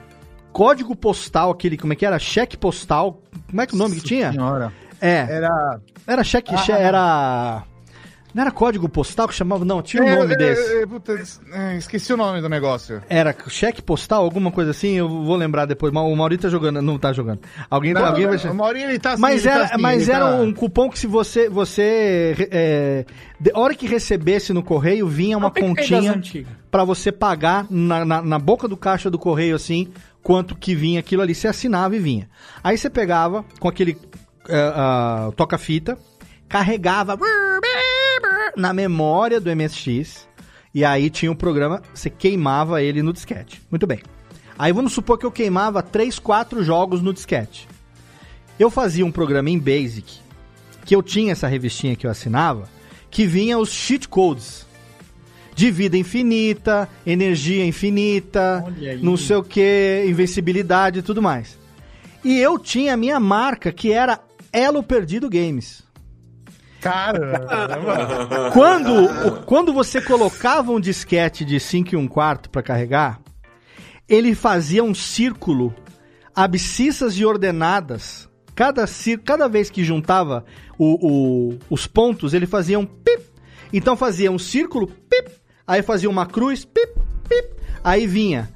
código 0.53 0.95
postal, 0.97 1.51
aquele, 1.51 1.77
como 1.77 1.93
é 1.93 1.97
que 1.97 2.05
era? 2.07 2.19
Cheque 2.19 2.57
postal. 2.57 3.23
Como 3.49 3.61
é 3.61 3.67
que 3.67 3.75
é 3.75 3.77
o 3.77 3.79
nome 3.79 3.97
que 3.97 4.03
tinha? 4.03 4.33
Senhora. 4.33 4.73
É, 5.01 5.27
Era. 5.31 5.81
era 6.07 6.23
cheque, 6.25 6.57
che- 6.59 6.73
era... 6.73 7.63
Não 8.33 8.43
era 8.43 8.53
código 8.53 8.89
postal 8.89 9.27
que 9.27 9.35
chamava? 9.35 9.65
Não, 9.65 9.83
tinha 9.83 10.05
um 10.05 10.15
nome 10.21 10.35
É, 10.35 10.37
desse. 10.37 10.73
é, 10.73 10.83
é, 10.83 10.87
puta, 10.87 11.21
é, 11.53 11.77
esqueci 11.77 12.13
o 12.13 12.17
nome 12.17 12.41
do 12.41 12.49
negócio. 12.49 13.03
Era 13.09 13.35
cheque 13.49 13.83
postal, 13.83 14.23
alguma 14.23 14.53
coisa 14.53 14.71
assim, 14.71 14.93
eu 14.93 15.09
vou 15.09 15.35
lembrar 15.35 15.67
depois. 15.67 15.93
O 15.93 16.15
Maurício 16.15 16.43
tá 16.43 16.49
jogando, 16.49 16.81
não 16.81 16.97
tá 16.97 17.13
jogando. 17.13 17.41
Alguém, 17.69 17.93
Não, 17.93 18.05
alguém 18.07 18.29
vai... 18.29 18.37
o 18.37 18.55
Maurinho, 18.55 18.89
ele 18.91 19.01
tá 19.01 19.15
assim, 19.15 19.21
Mas 19.23 19.45
ele 19.45 19.49
tá 19.49 19.55
era, 19.57 19.65
assim, 19.65 19.83
mas 19.83 20.09
era 20.09 20.27
tá- 20.29 20.35
um 20.37 20.53
cupom 20.53 20.89
que 20.89 20.97
se 21.01 21.09
você, 21.09 21.49
você 21.49 22.49
é, 22.53 23.05
de- 23.41 23.51
a 23.53 23.59
hora 23.59 23.75
que 23.75 23.89
recebesse 23.89 24.53
no 24.53 24.63
correio, 24.63 25.09
vinha 25.09 25.37
uma 25.37 25.51
É 25.53 25.61
continha 25.61 26.23
pra 26.71 26.85
você 26.85 27.11
pagar 27.11 27.67
na, 27.69 28.05
na, 28.05 28.23
na 28.23 28.39
boca 28.39 28.69
do 28.69 28.77
caixa 28.77 29.11
do 29.11 29.19
correio, 29.19 29.57
assim, 29.57 29.89
quanto 30.23 30.55
que 30.55 30.75
vinha 30.75 31.01
aquilo 31.01 31.23
ali. 31.23 31.35
Você 31.35 31.49
assinava 31.49 31.97
e 31.97 31.99
vinha. 31.99 32.29
Aí 32.63 32.77
você 32.77 32.91
pegava 32.91 33.45
com 33.59 33.69
aquele 33.69 33.97
é, 34.49 34.73
ah, 34.75 35.31
toca-fita, 35.37 35.99
carregava 36.49 37.19
na 38.57 38.73
memória 38.73 39.41
do 39.41 39.55
MSX, 39.55 40.29
e 40.75 40.85
aí 40.85 41.11
tinha 41.11 41.31
um 41.31 41.37
programa, 41.37 41.83
você 41.95 42.09
queimava 42.09 42.83
ele 42.83 43.03
no 43.03 43.13
disquete. 43.13 43.61
Muito 43.71 43.87
bem. 43.87 44.01
Aí 44.59 44.73
vamos 44.73 44.93
supor 44.93 45.19
que 45.19 45.27
eu 45.27 45.33
queimava 45.33 45.83
3, 45.83 46.19
4 46.19 46.63
jogos 46.63 47.01
no 47.01 47.13
disquete. 47.13 47.69
Eu 48.59 48.71
fazia 48.71 49.07
um 49.07 49.13
programa 49.13 49.49
em 49.49 49.59
Basic, 49.59 50.19
que 50.85 50.95
eu 50.95 51.03
tinha 51.03 51.33
essa 51.33 51.49
revistinha 51.49 51.97
que 51.97 52.07
eu 52.07 52.11
assinava, 52.11 52.69
que 53.11 53.27
vinha 53.27 53.59
os 53.59 53.71
cheat 53.71 54.09
codes. 54.09 54.67
De 55.55 55.71
vida 55.71 55.97
infinita, 55.97 56.89
energia 57.07 57.65
infinita, 57.67 58.65
não 59.03 59.17
sei 59.17 59.37
o 59.37 59.43
que, 59.43 60.05
invencibilidade 60.09 61.01
e 61.01 61.03
tudo 61.03 61.21
mais. 61.21 61.59
E 62.25 62.39
eu 62.39 62.59
tinha 62.59 62.95
a 62.95 62.97
minha 62.97 63.19
marca, 63.21 63.73
que 63.73 63.93
era 63.93 64.21
Elo 64.53 64.83
Perdido 64.83 65.29
Games. 65.29 65.83
Caramba. 66.81 68.51
Quando, 68.55 69.43
quando 69.45 69.73
você 69.73 70.01
colocava 70.01 70.73
um 70.73 70.81
disquete 70.81 71.45
de 71.45 71.61
5 71.61 71.95
e 71.95 71.97
1 71.97 72.09
quarto 72.09 72.49
para 72.49 72.63
carregar, 72.63 73.21
ele 74.09 74.35
fazia 74.35 74.83
um 74.83 74.95
círculo, 74.95 75.75
abscissas 76.35 77.15
e 77.19 77.25
ordenadas. 77.25 78.29
Cada, 78.55 78.85
cada 79.25 79.49
vez 79.49 79.69
que 79.71 79.85
juntava 79.85 80.45
o- 80.79 81.07
o- 81.53 81.59
os 81.69 81.87
pontos, 81.87 82.33
ele 82.35 82.47
fazia 82.47 82.79
um 82.79 82.87
pip. 82.87 83.23
Então 83.73 83.97
fazia 83.97 84.31
um 84.33 84.39
círculo, 84.39 84.87
pip. 84.87 85.31
Aí 85.71 85.83
fazia 85.83 86.11
uma 86.11 86.27
cruz, 86.27 86.65
pip, 86.65 86.93
pip. 87.29 87.49
Aí 87.85 88.05
vinha 88.05 88.51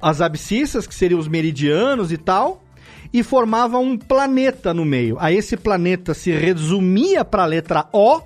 as 0.00 0.20
abscissas, 0.20 0.86
que 0.86 0.94
seriam 0.94 1.18
os 1.18 1.26
meridianos 1.26 2.12
e 2.12 2.16
tal, 2.16 2.62
e 3.12 3.24
formava 3.24 3.78
um 3.78 3.98
planeta 3.98 4.72
no 4.72 4.84
meio. 4.84 5.16
Aí 5.18 5.36
esse 5.36 5.56
planeta 5.56 6.14
se 6.14 6.30
resumia 6.30 7.24
para 7.24 7.42
a 7.42 7.46
letra 7.46 7.88
O 7.92 8.20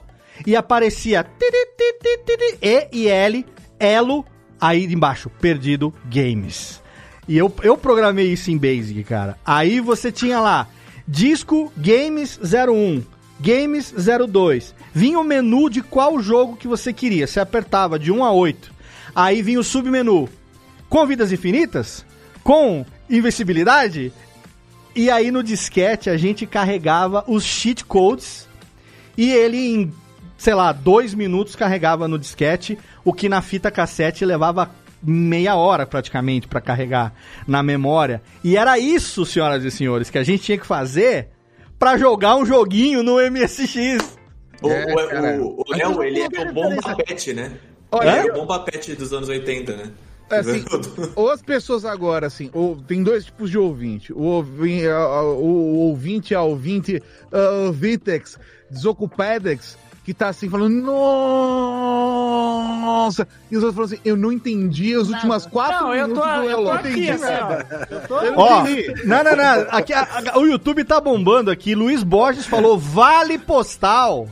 e 0.47 0.55
aparecia 0.55 1.25
tiri, 1.25 1.67
tiri, 1.79 2.25
tiri, 2.27 2.59
E 2.61 2.89
e 2.93 3.09
L, 3.09 3.47
Elo, 3.81 4.23
aí 4.61 4.85
embaixo, 4.85 5.31
Perdido 5.41 5.91
Games. 6.05 6.83
E 7.27 7.39
eu, 7.39 7.51
eu 7.63 7.79
programei 7.79 8.31
isso 8.31 8.51
em 8.51 8.59
Basic, 8.59 9.03
cara. 9.05 9.39
Aí 9.47 9.81
você 9.81 10.13
tinha 10.13 10.41
lá, 10.41 10.69
disco 11.09 11.73
Games 11.75 12.39
01, 12.39 13.03
Games 13.41 13.93
02. 13.93 14.75
Vinha 14.95 15.19
o 15.19 15.25
menu 15.25 15.69
de 15.69 15.83
qual 15.83 16.21
jogo 16.21 16.57
que 16.57 16.67
você 16.67 16.93
queria. 16.93 17.27
Você 17.27 17.41
apertava 17.41 17.99
de 17.99 18.11
1 18.11 18.25
a 18.25 18.33
8. 18.33 18.73
Aí 19.15 19.43
vinha 19.43 19.61
o 19.61 19.65
submenu 19.65 20.29
com 20.89 21.07
vidas 21.07 21.33
infinitas, 21.33 22.05
com 22.43 22.85
invencibilidade 23.09 24.13
E 24.95 25.11
aí 25.11 25.31
no 25.31 25.43
disquete 25.43 26.09
a 26.09 26.17
gente 26.17 26.47
carregava 26.47 27.25
os 27.27 27.45
cheat 27.45 27.85
codes 27.85 28.49
e 29.17 29.31
ele 29.31 29.57
em, 29.57 29.93
sei 30.37 30.55
lá, 30.55 30.73
dois 30.73 31.15
minutos 31.15 31.57
carregava 31.57 32.07
no 32.07 32.19
disquete, 32.19 32.79
o 33.05 33.13
que 33.13 33.29
na 33.29 33.41
fita 33.41 33.71
cassete 33.71 34.25
levava 34.25 34.71
meia 35.03 35.55
hora 35.55 35.87
praticamente 35.87 36.47
para 36.49 36.61
carregar 36.61 37.15
na 37.47 37.63
memória. 37.63 38.23
E 38.45 38.57
era 38.57 38.79
isso, 38.79 39.25
senhoras 39.25 39.65
e 39.65 39.71
senhores, 39.71 40.11
que 40.11 40.19
a 40.19 40.25
gente 40.25 40.43
tinha 40.43 40.59
que 40.59 40.67
fazer 40.67 41.29
para 41.79 41.97
jogar 41.99 42.37
um 42.37 42.45
joguinho 42.47 43.03
no 43.03 43.19
MSX. 43.21 44.17
O, 44.63 44.69
É, 44.71 44.93
o- 44.93 45.09
cara. 45.09 45.43
o- 45.43 45.61
o 45.61 45.65
Léo, 45.77 46.03
ele 46.03 46.21
é 46.21 46.27
o 46.27 46.53
bomba 46.55 46.97
pet, 46.97 47.33
né? 47.35 47.53
Olha, 47.93 48.19
ele 48.21 48.29
é 48.29 48.33
o 48.33 48.35
bomba 48.35 48.59
pet 48.61 48.95
dos 48.95 49.13
anos 49.13 49.29
80, 49.29 49.77
né? 49.77 49.91
Assim, 50.29 50.65
ou 51.15 51.31
as 51.31 51.41
pessoas 51.41 51.85
agora, 51.85 52.27
assim, 52.27 52.51
ou, 52.53 52.75
tem 52.77 53.01
dois 53.03 53.27
tipos 53.27 53.49
de 53.49 53.57
ouvinte. 53.59 54.13
O, 54.13 54.23
ouvi, 54.23 54.85
a- 54.89 54.97
a- 54.97 55.23
o, 55.23 55.45
o 55.47 55.77
ouvinte 55.89 56.35
é 56.35 56.41
ouvinte 56.41 57.01
uh, 57.31 57.71
Vitex, 57.71 58.37
Desocupadex, 58.69 59.79
que 60.07 60.15
tá 60.15 60.29
assim 60.29 60.49
falando, 60.49 60.81
nossa! 62.07 63.27
E 63.51 63.57
os 63.57 63.63
outros 63.65 63.75
falam 63.75 63.87
assim, 63.93 63.99
eu 64.05 64.17
não 64.17 64.31
entendi 64.33 64.95
as 64.95 65.09
últimas 65.09 65.45
quatro 65.47 65.87
Não, 65.87 65.95
eu 65.95 66.09
tô- 66.15 66.25
minutos 66.25 66.43
do 66.43 66.45
eu 66.45 66.57
tô 66.57 66.63
Elon. 66.63 66.73
aqui. 66.73 67.07
Eu 67.09 68.33
não 68.33 68.39
Ó, 68.39 68.61
entendi. 68.63 69.05
não, 69.05 69.25
não, 69.25 69.37
não. 69.37 69.67
Aqui, 69.71 69.93
a- 69.93 70.09
a- 70.33 70.39
o 70.39 70.47
YouTube 70.47 70.85
tá 70.85 71.01
bombando 71.01 71.51
aqui. 71.51 71.75
Luiz 71.75 72.03
Borges 72.05 72.47
falou 72.47 72.79
vale 72.79 73.37
postal. 73.37 74.29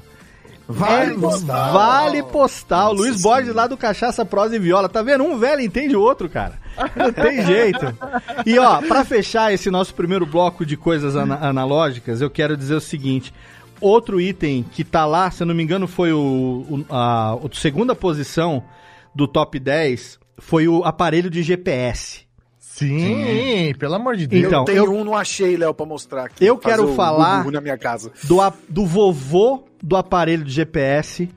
Vale 0.66 1.12
É, 1.12 1.18
postal. 1.18 1.72
Vale 1.74 2.22
postal. 2.22 2.94
Luiz 2.94 3.20
Borges 3.20 3.54
lá 3.54 3.66
do 3.66 3.76
Cachaça, 3.76 4.24
Prosa 4.24 4.56
e 4.56 4.58
Viola. 4.58 4.88
Tá 4.88 5.02
vendo? 5.02 5.22
Um 5.24 5.36
velho 5.38 5.60
entende 5.60 5.94
o 5.94 6.00
outro, 6.00 6.26
cara. 6.28 6.54
Não 6.96 7.12
tem 7.12 7.42
jeito. 7.46 7.84
E 8.46 8.58
ó, 8.58 8.80
pra 8.80 9.04
fechar 9.04 9.52
esse 9.52 9.70
nosso 9.70 9.92
primeiro 9.94 10.24
bloco 10.24 10.64
de 10.64 10.76
coisas 10.76 11.16
ana- 11.16 11.38
analógicas, 11.42 12.20
eu 12.22 12.30
quero 12.30 12.56
dizer 12.56 12.76
o 12.76 12.80
seguinte. 12.80 13.34
Outro 13.86 14.20
item 14.20 14.64
que 14.72 14.82
tá 14.84 15.04
lá, 15.06 15.30
se 15.30 15.42
eu 15.42 15.46
não 15.46 15.54
me 15.54 15.62
engano, 15.62 15.86
foi 15.86 16.12
o, 16.12 16.18
o- 16.68 16.86
a, 16.88 17.34
a 17.34 17.38
segunda 17.52 17.94
posição 17.94 18.62
do 19.14 19.26
top 19.28 19.58
10, 19.58 20.18
foi 20.38 20.66
o 20.68 20.82
aparelho 20.84 21.28
de 21.30 21.42
GPS. 21.42 22.24
Sim, 22.58 23.72
pelo 23.78 23.94
amor 23.94 24.16
de 24.16 24.26
Deus. 24.26 24.46
Então, 24.46 24.60
eu 24.60 24.64
tenho 24.64 24.84
eu- 24.84 24.92
um, 24.92 25.04
não 25.04 25.14
achei, 25.16 25.56
Léo, 25.56 25.72
pra 25.72 25.86
mostrar 25.86 26.24
aqui. 26.24 26.44
Eu 26.44 26.58
quero 26.58 26.94
falar- 26.94 27.44
na 27.50 27.60
minha 27.60 27.78
casa. 27.78 28.10
do, 28.24 28.40
a- 28.40 28.52
do 28.68 28.84
vovô 28.84 29.64
do 29.82 29.96
aparelho 29.96 30.42
de 30.44 30.50
GPS, 30.50 31.28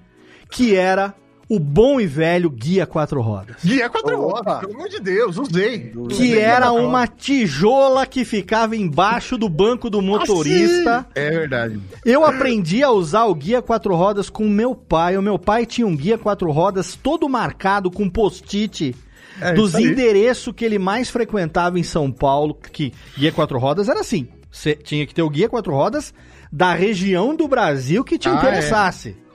que 0.49 0.75
era 0.75 1.13
o 1.49 1.59
bom 1.59 1.99
e 1.99 2.05
velho 2.05 2.49
guia 2.49 2.85
quatro 2.85 3.21
rodas. 3.21 3.55
Guia 3.63 3.89
quatro 3.89 4.19
Opa. 4.19 4.37
rodas, 4.37 4.59
pelo 4.59 4.73
amor 4.75 4.89
de 4.89 4.99
Deus, 4.99 5.37
usei. 5.37 5.79
Que 5.91 5.97
Usei 5.97 6.39
era 6.39 6.71
uma 6.71 7.07
tijola 7.07 8.05
que 8.05 8.25
ficava 8.25 8.75
embaixo 8.75 9.37
do 9.37 9.47
banco 9.47 9.89
do 9.89 10.01
motorista. 10.01 11.05
É 11.15 11.29
verdade. 11.31 11.79
Eu 12.05 12.25
aprendi 12.25 12.83
a 12.83 12.91
usar 12.91 13.25
o 13.25 13.33
guia 13.35 13.61
quatro 13.61 13.95
rodas 13.95 14.29
com 14.29 14.47
meu 14.49 14.75
pai. 14.75 15.17
O 15.17 15.21
meu 15.21 15.39
pai 15.39 15.65
tinha 15.65 15.87
um 15.87 15.95
guia 15.95 16.17
quatro 16.17 16.51
rodas 16.51 16.95
todo 17.01 17.29
marcado 17.29 17.89
com 17.89 18.09
post-it 18.09 18.93
É 19.39 19.53
dos 19.53 19.73
endereços 19.75 20.53
que 20.53 20.65
ele 20.65 20.77
mais 20.79 21.09
frequentava 21.09 21.79
em 21.79 21.83
São 21.83 22.11
Paulo. 22.11 22.55
Que 22.71 22.91
guia 23.17 23.31
quatro 23.31 23.57
rodas 23.57 23.87
era 23.87 24.01
assim: 24.01 24.27
você 24.51 24.75
tinha 24.75 25.05
que 25.07 25.13
ter 25.13 25.21
o 25.21 25.29
guia 25.29 25.47
quatro 25.47 25.71
rodas 25.73 26.13
da 26.51 26.73
região 26.73 27.35
do 27.35 27.47
Brasil 27.47 28.03
que 28.03 28.17
te 28.17 28.27
Ah, 28.27 28.33
é. 28.33 28.35
interessasse. 28.35 29.09
É 29.09 29.26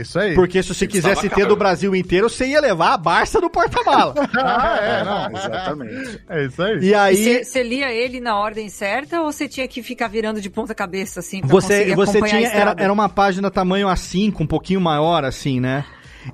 isso 0.00 0.18
aí. 0.18 0.34
Porque 0.34 0.62
se 0.62 0.74
você 0.74 0.86
quisesse 0.86 1.28
ter 1.28 1.46
do 1.46 1.56
Brasil 1.56 1.94
inteiro, 1.94 2.28
você 2.28 2.46
ia 2.46 2.60
levar 2.60 2.94
a 2.94 2.98
Barça 2.98 3.40
no 3.40 3.48
porta-mala. 3.50 4.14
Ah, 4.38 4.78
é, 4.80 5.04
não. 5.04 5.38
Exatamente. 5.38 6.20
É 6.28 6.44
isso 6.44 6.62
aí. 6.62 6.78
E 6.80 6.94
aí. 6.94 7.44
Você 7.44 7.62
lia 7.62 7.92
ele 7.92 8.20
na 8.20 8.38
ordem 8.38 8.68
certa 8.68 9.20
ou 9.20 9.30
você 9.32 9.48
tinha 9.48 9.66
que 9.68 9.82
ficar 9.82 10.08
virando 10.08 10.40
de 10.40 10.48
ponta 10.48 10.74
cabeça 10.74 11.20
assim 11.20 11.40
pra 11.40 11.48
Você, 11.48 11.94
conseguir 11.94 11.94
você 11.94 12.22
tinha. 12.22 12.48
a 12.48 12.52
Era, 12.52 12.74
era 12.78 12.92
uma 12.92 13.08
página 13.08 13.50
tamanho 13.50 13.88
A5, 13.88 14.40
um 14.40 14.46
pouquinho 14.46 14.80
maior, 14.80 15.24
assim, 15.24 15.60
né? 15.60 15.84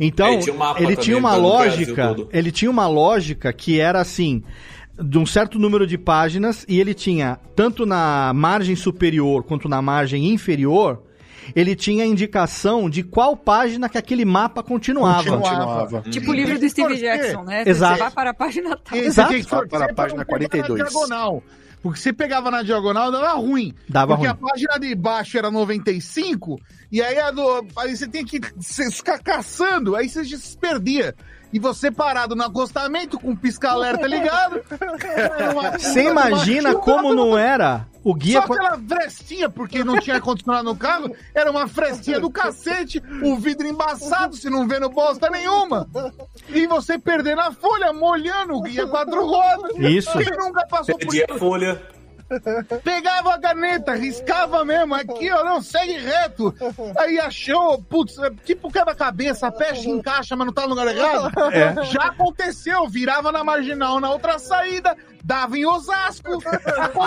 Então, 0.01 0.35
Ele 0.35 0.43
tinha 0.43 0.55
um 0.55 0.71
ele 0.71 0.75
também 0.79 0.97
tinha 0.97 1.19
uma 1.19 1.37
lógica. 1.37 2.17
Ele 2.33 2.51
tinha 2.51 2.71
uma 2.71 2.87
lógica 2.87 3.53
que 3.53 3.79
era 3.81 4.01
assim. 4.01 4.43
De 5.01 5.19
um 5.19 5.27
certo 5.27 5.59
número 5.59 5.87
de 5.87 5.99
páginas, 5.99 6.65
e 6.69 6.79
ele 6.79 6.95
tinha, 6.95 7.39
tanto 7.57 7.85
na 7.85 8.33
margem 8.33 8.77
superior 8.77 9.43
quanto 9.43 9.69
na 9.69 9.83
margem 9.83 10.33
inferior, 10.33 11.03
ele 11.55 11.75
tinha 11.75 12.05
indicação 12.05 12.89
de 12.89 13.03
qual 13.03 13.37
página 13.37 13.89
que 13.89 13.99
aquele 13.99 14.25
mapa 14.25 14.63
continuava. 14.63 15.25
Continuava. 15.37 16.03
Tipo 16.11 16.31
o 16.31 16.35
livro 16.35 16.59
do 16.59 16.69
Steve 16.69 16.97
Jackson, 16.97 17.43
né? 17.45 17.65
Exato. 17.67 17.95
Você 17.97 18.01
vai 18.03 18.11
para 18.11 18.31
a 18.31 18.35
página 18.35 18.77
tal. 18.77 18.97
E 18.99 19.03
você 19.03 19.07
Exato. 19.09 19.35
que 19.35 19.45
torcer 19.47 19.69
Para 19.69 19.85
a 19.91 19.95
página 19.95 20.19
não 20.19 20.25
pegar 20.27 20.49
42. 20.49 20.79
Na 20.81 20.89
diagonal. 20.89 21.43
Porque 21.83 22.01
se 22.01 22.13
pegava 22.15 22.51
na 22.51 22.63
diagonal, 22.63 23.13
dava 23.13 23.35
ruim. 23.35 23.75
Dava 23.87 24.15
porque 24.17 24.27
ruim. 24.27 24.39
a 24.43 24.49
página 24.49 24.79
de 24.79 24.95
baixo 24.95 25.37
era 25.37 25.51
95, 25.51 26.59
e 26.91 27.03
aí, 27.03 27.19
a 27.19 27.31
do, 27.31 27.67
aí 27.77 27.95
você 27.95 28.09
tem 28.09 28.25
que 28.25 28.41
se- 28.59 28.91
ficar 28.91 29.19
caçando, 29.19 29.95
aí 29.95 30.09
você 30.09 30.25
se 30.25 30.57
perdia. 30.57 31.15
E 31.55 31.59
você 31.61 31.89
parado 31.89 32.35
no 32.35 32.43
acostamento 32.43 33.17
com 33.17 33.31
o 33.31 33.37
pisca-alerta 33.37 34.09
ligado. 34.09 34.61
Você 35.79 36.03
imagina 36.03 36.75
como 36.75 37.15
não 37.15 37.39
era 37.39 37.87
o 38.03 38.13
guia. 38.13 38.43
Só 38.45 38.53
aquela 38.53 38.77
frestinha, 38.77 39.49
porque 39.49 39.85
não 39.85 40.01
tinha 40.01 40.17
ar-condicionado 40.17 40.65
no 40.65 40.75
carro, 40.75 41.15
era 41.33 41.49
uma 41.49 41.69
frestinha 41.69 42.19
do 42.19 42.29
cacete, 42.29 43.01
o 43.23 43.37
vidro 43.37 43.69
embaçado, 43.69 44.35
se 44.35 44.51
não 44.51 44.67
vendo 44.67 44.91
bosta 44.91 45.31
nenhuma. 45.31 45.89
E 46.49 46.67
você 46.67 46.99
perdendo 46.99 47.43
a 47.43 47.53
folha, 47.53 47.93
molhando 47.93 48.55
o 48.55 48.63
guia 48.63 48.89
quatro 48.89 49.25
rodas. 49.25 49.77
Isso. 49.79 50.11
Quem 50.11 50.37
nunca 50.37 50.67
passou 50.67 50.99
por 50.99 51.07
Perdi 51.07 51.25
a 51.31 51.39
folha. 51.39 51.81
Pegava 52.83 53.35
a 53.35 53.39
caneta, 53.39 53.95
riscava 53.95 54.65
mesmo, 54.65 54.95
aqui, 54.95 55.31
ó, 55.31 55.45
não, 55.45 55.63
segue 55.63 55.99
reto. 55.99 56.55
Aí 56.97 57.19
achou, 57.19 57.81
putz, 57.83 58.19
é 58.19 58.31
tipo 58.45 58.71
quebra-cabeça, 58.71 59.51
fecha, 59.53 59.89
encaixa, 59.89 60.35
mas 60.35 60.47
não 60.47 60.53
tá 60.53 60.63
no 60.63 60.71
lugar 60.71 60.89
errado. 60.89 61.33
É. 61.53 61.85
Já 61.85 62.05
aconteceu, 62.05 62.89
virava 62.89 63.31
na 63.31 63.45
marginal 63.45 64.01
na 64.01 64.11
outra 64.11 64.39
saída, 64.39 64.97
dava 65.23 65.57
em 65.57 65.67
Osasco. 65.67 66.39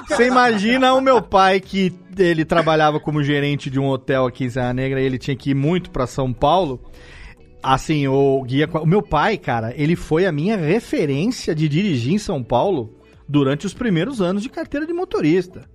Você 0.07 0.27
imagina 0.27 0.93
o 0.93 1.01
meu 1.01 1.21
pai 1.21 1.59
que 1.59 1.93
ele 2.17 2.45
trabalhava 2.45 2.99
como 2.99 3.23
gerente 3.23 3.69
de 3.69 3.79
um 3.79 3.87
hotel 3.87 4.25
aqui 4.25 4.45
em 4.45 4.49
Serra 4.49 4.73
Negra 4.73 5.01
e 5.01 5.05
ele 5.05 5.17
tinha 5.17 5.35
que 5.35 5.51
ir 5.51 5.55
muito 5.55 5.91
pra 5.91 6.07
São 6.07 6.31
Paulo. 6.31 6.81
Assim, 7.61 8.07
o 8.07 8.43
guia, 8.43 8.69
o 8.71 8.85
meu 8.85 9.01
pai, 9.01 9.37
cara, 9.37 9.73
ele 9.75 9.95
foi 9.95 10.25
a 10.25 10.31
minha 10.31 10.55
referência 10.55 11.53
de 11.53 11.67
dirigir 11.67 12.13
em 12.13 12.17
São 12.19 12.43
Paulo 12.43 12.96
durante 13.27 13.65
os 13.65 13.73
primeiros 13.73 14.21
anos 14.21 14.43
de 14.43 14.49
carteira 14.49 14.85
de 14.85 14.93
motorista. 14.93 15.65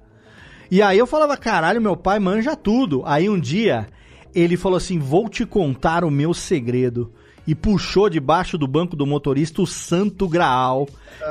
E 0.70 0.80
aí 0.80 0.98
eu 0.98 1.07
falava, 1.07 1.36
caralho, 1.36 1.82
meu 1.82 1.96
pai 1.96 2.18
manja 2.18 2.57
tudo. 2.57 3.03
Aí 3.05 3.28
um 3.28 3.38
dia 3.38 3.88
ele 4.34 4.57
falou 4.57 4.76
assim: 4.76 4.98
"Vou 4.98 5.28
te 5.28 5.44
contar 5.44 6.05
o 6.05 6.11
meu 6.11 6.32
segredo." 6.32 7.12
E 7.46 7.55
puxou 7.55 8.09
debaixo 8.09 8.57
do 8.57 8.68
banco 8.68 8.94
do 8.94 9.05
motorista 9.05 9.61
o 9.61 9.66
Santo 9.66 10.28
Graal, 10.28 10.86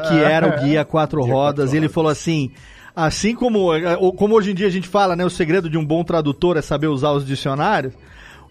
que 0.09 0.19
era 0.19 0.45
o 0.45 0.61
guia 0.61 0.83
quatro 0.83 1.23
rodas. 1.25 1.73
E 1.73 1.77
ele 1.77 1.87
falou 1.87 2.11
assim: 2.11 2.51
assim 2.95 3.33
como, 3.33 3.69
como 4.17 4.35
hoje 4.35 4.51
em 4.51 4.53
dia 4.53 4.67
a 4.67 4.71
gente 4.71 4.87
fala, 4.87 5.15
né? 5.15 5.25
O 5.25 5.29
segredo 5.29 5.69
de 5.69 5.77
um 5.77 5.85
bom 5.85 6.03
tradutor 6.03 6.57
é 6.57 6.61
saber 6.61 6.87
usar 6.87 7.11
os 7.11 7.25
dicionários. 7.25 7.93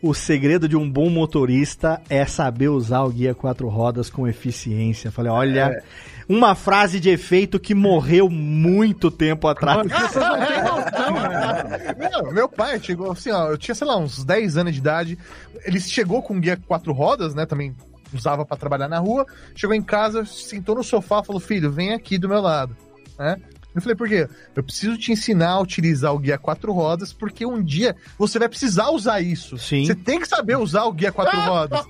O 0.02 0.14
segredo 0.14 0.66
de 0.66 0.76
um 0.76 0.90
bom 0.90 1.10
motorista 1.10 2.00
é 2.08 2.24
saber 2.24 2.68
usar 2.68 3.02
o 3.02 3.10
guia 3.10 3.34
quatro 3.34 3.68
rodas 3.68 4.08
com 4.08 4.26
eficiência. 4.26 5.10
Falei, 5.10 5.30
olha, 5.30 5.82
uma 6.30 6.54
frase 6.54 7.00
de 7.00 7.10
efeito 7.10 7.58
que 7.58 7.74
morreu 7.74 8.30
muito 8.30 9.10
tempo 9.10 9.48
atrás. 9.48 9.82
Vocês 9.82 10.14
não 10.14 10.46
têm 10.46 10.62
noção, 10.62 11.12
né? 11.28 11.96
Meu, 11.98 12.32
meu 12.32 12.48
pai 12.48 12.78
chegou 12.78 13.10
assim, 13.10 13.32
ó, 13.32 13.48
eu 13.48 13.58
tinha, 13.58 13.74
sei 13.74 13.84
lá, 13.84 13.96
uns 13.96 14.24
10 14.24 14.56
anos 14.56 14.72
de 14.72 14.78
idade. 14.78 15.18
Ele 15.64 15.80
chegou 15.80 16.22
com 16.22 16.34
um 16.34 16.40
guia 16.40 16.56
quatro 16.68 16.92
rodas, 16.92 17.34
né? 17.34 17.46
Também 17.46 17.74
usava 18.14 18.46
pra 18.46 18.56
trabalhar 18.56 18.86
na 18.86 19.00
rua. 19.00 19.26
Chegou 19.56 19.74
em 19.74 19.82
casa, 19.82 20.24
sentou 20.24 20.76
no 20.76 20.84
sofá, 20.84 21.20
falou: 21.20 21.40
Filho, 21.40 21.68
vem 21.68 21.92
aqui 21.92 22.16
do 22.16 22.28
meu 22.28 22.40
lado, 22.40 22.76
né? 23.18 23.36
Eu 23.74 23.80
falei, 23.80 23.94
por 23.94 24.08
quê? 24.08 24.28
Eu 24.54 24.62
preciso 24.64 24.98
te 24.98 25.12
ensinar 25.12 25.50
a 25.50 25.60
utilizar 25.60 26.12
o 26.12 26.18
guia 26.18 26.36
quatro 26.36 26.72
rodas, 26.72 27.12
porque 27.12 27.46
um 27.46 27.62
dia 27.62 27.94
você 28.18 28.38
vai 28.38 28.48
precisar 28.48 28.90
usar 28.90 29.20
isso. 29.20 29.56
Sim. 29.58 29.84
Você 29.86 29.94
tem 29.94 30.20
que 30.20 30.26
saber 30.26 30.56
usar 30.56 30.84
o 30.84 30.92
guia 30.92 31.12
quatro 31.12 31.38
rodas. 31.40 31.80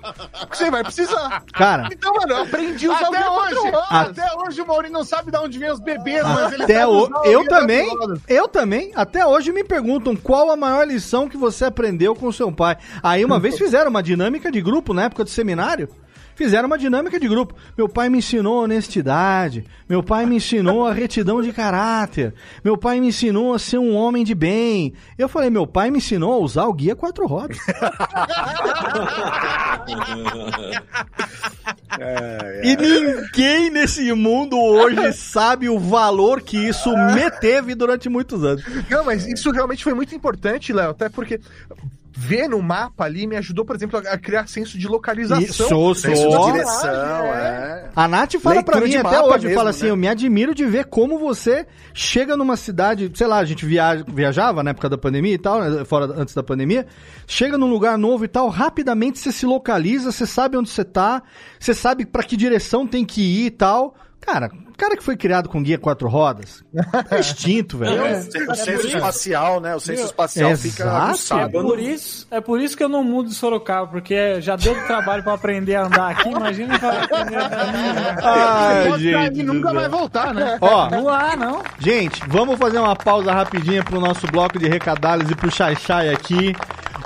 Porque 0.40 0.56
você 0.56 0.70
vai 0.70 0.82
precisar. 0.82 1.42
Cara. 1.52 1.88
Então, 1.90 2.12
mano, 2.14 2.32
eu 2.34 2.42
aprendi 2.42 2.86
a 2.86 2.92
usar 2.92 3.02
o 3.02 3.06
Até 3.06 3.18
guia 3.18 3.30
hoje, 3.32 3.54
quatro 3.54 3.70
rodas. 3.70 4.18
até 4.18 4.36
hoje 4.38 4.60
o 4.60 4.66
Maurinho 4.66 4.92
não 4.92 5.04
sabe 5.04 5.30
de 5.30 5.38
onde 5.38 5.58
vem 5.58 5.70
os 5.70 5.80
bebês, 5.80 6.22
mas 6.22 6.52
ele 6.52 6.64
Até 6.64 6.80
sabe 6.80 6.92
o... 6.92 6.96
usar 7.04 7.20
o 7.20 7.24
Eu 7.24 7.40
guia 7.40 7.48
também, 7.48 7.90
eu 8.28 8.48
também, 8.48 8.92
até 8.94 9.26
hoje 9.26 9.50
me 9.52 9.64
perguntam 9.64 10.14
qual 10.14 10.50
a 10.50 10.56
maior 10.56 10.86
lição 10.86 11.28
que 11.28 11.36
você 11.36 11.64
aprendeu 11.64 12.14
com 12.14 12.30
seu 12.30 12.52
pai. 12.52 12.76
Aí 13.02 13.24
uma 13.24 13.40
vez 13.40 13.56
fizeram 13.56 13.90
uma 13.90 14.02
dinâmica 14.02 14.50
de 14.52 14.60
grupo 14.60 14.92
na 14.92 15.04
época 15.04 15.24
do 15.24 15.30
seminário. 15.30 15.88
Fizeram 16.40 16.68
uma 16.68 16.78
dinâmica 16.78 17.20
de 17.20 17.28
grupo. 17.28 17.54
Meu 17.76 17.86
pai 17.86 18.08
me 18.08 18.16
ensinou 18.16 18.64
honestidade. 18.64 19.62
Meu 19.86 20.02
pai 20.02 20.24
me 20.24 20.36
ensinou 20.36 20.86
a 20.86 20.92
retidão 20.94 21.42
de 21.42 21.52
caráter. 21.52 22.32
Meu 22.64 22.78
pai 22.78 22.98
me 22.98 23.08
ensinou 23.08 23.52
a 23.52 23.58
ser 23.58 23.76
um 23.76 23.94
homem 23.94 24.24
de 24.24 24.34
bem. 24.34 24.94
Eu 25.18 25.28
falei, 25.28 25.50
meu 25.50 25.66
pai 25.66 25.90
me 25.90 25.98
ensinou 25.98 26.32
a 26.32 26.38
usar 26.38 26.64
o 26.64 26.72
guia 26.72 26.96
quatro 26.96 27.26
rodas. 27.26 27.58
É, 31.98 32.62
E 32.64 32.76
ninguém 32.76 33.68
nesse 33.68 34.12
mundo 34.12 34.56
hoje 34.58 35.12
sabe 35.12 35.68
o 35.68 35.78
valor 35.78 36.40
que 36.40 36.56
isso 36.56 36.88
me 36.96 37.30
teve 37.32 37.74
durante 37.74 38.08
muitos 38.08 38.44
anos. 38.44 38.64
Não, 38.88 39.04
mas 39.04 39.26
isso 39.26 39.50
realmente 39.50 39.82
foi 39.84 39.92
muito 39.92 40.14
importante, 40.14 40.72
Léo, 40.72 40.90
até 40.90 41.08
porque 41.08 41.40
ver 42.12 42.48
no 42.48 42.60
mapa 42.60 43.04
ali 43.04 43.26
me 43.26 43.36
ajudou, 43.36 43.64
por 43.64 43.76
exemplo, 43.76 43.98
a 43.98 44.18
criar 44.18 44.48
senso 44.48 44.78
de 44.78 44.88
localização. 44.88 45.42
Isso, 45.42 45.68
sou. 45.68 45.94
Senso 45.94 46.28
de 46.28 46.52
direção, 46.52 46.90
é. 46.90 47.90
A 47.94 48.08
Nath 48.08 48.34
fala 48.40 48.56
Leitura 48.56 48.78
pra 48.78 48.86
mim 48.86 48.96
até 48.96 49.20
hoje, 49.22 49.46
mesmo, 49.46 49.58
fala 49.58 49.70
assim, 49.70 49.84
né? 49.84 49.90
eu 49.90 49.96
me 49.96 50.08
admiro 50.08 50.54
de 50.54 50.64
ver 50.64 50.86
como 50.86 51.18
você 51.18 51.66
chega 51.94 52.36
numa 52.36 52.56
cidade, 52.56 53.10
sei 53.14 53.26
lá, 53.26 53.38
a 53.38 53.44
gente 53.44 53.64
viaja, 53.64 54.04
viajava 54.08 54.62
na 54.62 54.70
época 54.70 54.88
da 54.88 54.98
pandemia 54.98 55.34
e 55.34 55.38
tal, 55.38 55.60
né, 55.60 55.84
fora 55.84 56.06
antes 56.16 56.34
da 56.34 56.42
pandemia, 56.42 56.86
chega 57.26 57.56
num 57.56 57.70
lugar 57.70 57.96
novo 57.96 58.24
e 58.24 58.28
tal, 58.28 58.48
rapidamente 58.48 59.18
você 59.18 59.32
se 59.32 59.46
localiza, 59.46 60.12
você 60.12 60.26
sabe 60.26 60.56
onde 60.56 60.70
você 60.70 60.84
tá, 60.84 61.22
você 61.58 61.74
sabe 61.74 62.06
pra 62.06 62.22
que 62.22 62.36
direção 62.36 62.86
tem 62.86 63.04
que 63.04 63.22
ir 63.22 63.46
e 63.46 63.50
tal. 63.50 63.94
Cara, 64.20 64.50
o 64.68 64.76
cara 64.76 64.96
que 64.96 65.02
foi 65.02 65.16
criado 65.16 65.48
com 65.48 65.62
guia 65.62 65.78
quatro 65.78 66.08
rodas, 66.08 66.62
tá 67.08 67.18
extinto, 67.18 67.78
velho. 67.78 68.04
É, 68.04 68.18
o 68.50 68.54
senso 68.54 68.86
espacial, 68.86 69.60
né? 69.60 69.74
O 69.74 69.80
senso 69.80 70.04
espacial 70.04 70.56
fica 70.56 70.84
exato. 70.84 70.96
É 70.96 71.08
aguçado. 71.08 71.62
por, 71.62 71.78
isso, 71.78 72.26
é 72.30 72.40
por 72.40 72.60
isso 72.60 72.76
que 72.76 72.84
eu 72.84 72.88
não 72.88 73.02
mudo 73.02 73.30
de 73.30 73.34
Sorocaba, 73.34 73.86
porque 73.86 74.40
já 74.40 74.56
deu 74.56 74.74
trabalho 74.86 75.22
pra 75.22 75.34
aprender 75.34 75.74
a 75.74 75.86
andar 75.86 76.10
aqui, 76.10 76.28
imagina 76.28 76.78
pra 76.78 77.02
aprender 77.02 77.36
a 77.36 77.46
andar 77.46 78.18
Ai, 78.22 78.88
Pode 78.88 79.02
gente 79.02 79.42
nunca 79.42 79.72
vai 79.72 79.88
voltar, 79.88 80.34
né? 80.34 80.58
Ó, 80.60 80.90
Não 80.90 81.08
há, 81.08 81.34
não. 81.34 81.62
Gente, 81.78 82.22
vamos 82.28 82.58
fazer 82.58 82.78
uma 82.78 82.94
pausa 82.94 83.32
rapidinha 83.32 83.82
pro 83.82 84.00
nosso 84.00 84.26
bloco 84.26 84.58
de 84.58 84.68
recadalhos 84.68 85.30
e 85.30 85.34
pro 85.34 85.50
Chai 85.50 85.74
aqui. 86.12 86.54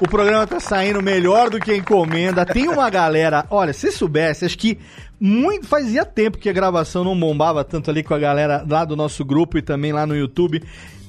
O 0.00 0.08
programa 0.08 0.46
tá 0.46 0.58
saindo 0.58 1.00
melhor 1.00 1.48
do 1.48 1.60
que 1.60 1.70
a 1.70 1.76
encomenda. 1.76 2.44
Tem 2.44 2.68
uma 2.68 2.90
galera, 2.90 3.46
olha, 3.48 3.72
se 3.72 3.92
soubesse, 3.92 4.44
acho 4.44 4.58
que 4.58 4.78
muito 5.26 5.66
fazia 5.66 6.04
tempo 6.04 6.36
que 6.36 6.50
a 6.50 6.52
gravação 6.52 7.02
não 7.02 7.18
bombava 7.18 7.64
tanto 7.64 7.90
ali 7.90 8.02
com 8.02 8.12
a 8.12 8.18
galera 8.18 8.62
lá 8.68 8.84
do 8.84 8.94
nosso 8.94 9.24
grupo 9.24 9.56
e 9.56 9.62
também 9.62 9.90
lá 9.90 10.06
no 10.06 10.14
YouTube. 10.14 10.62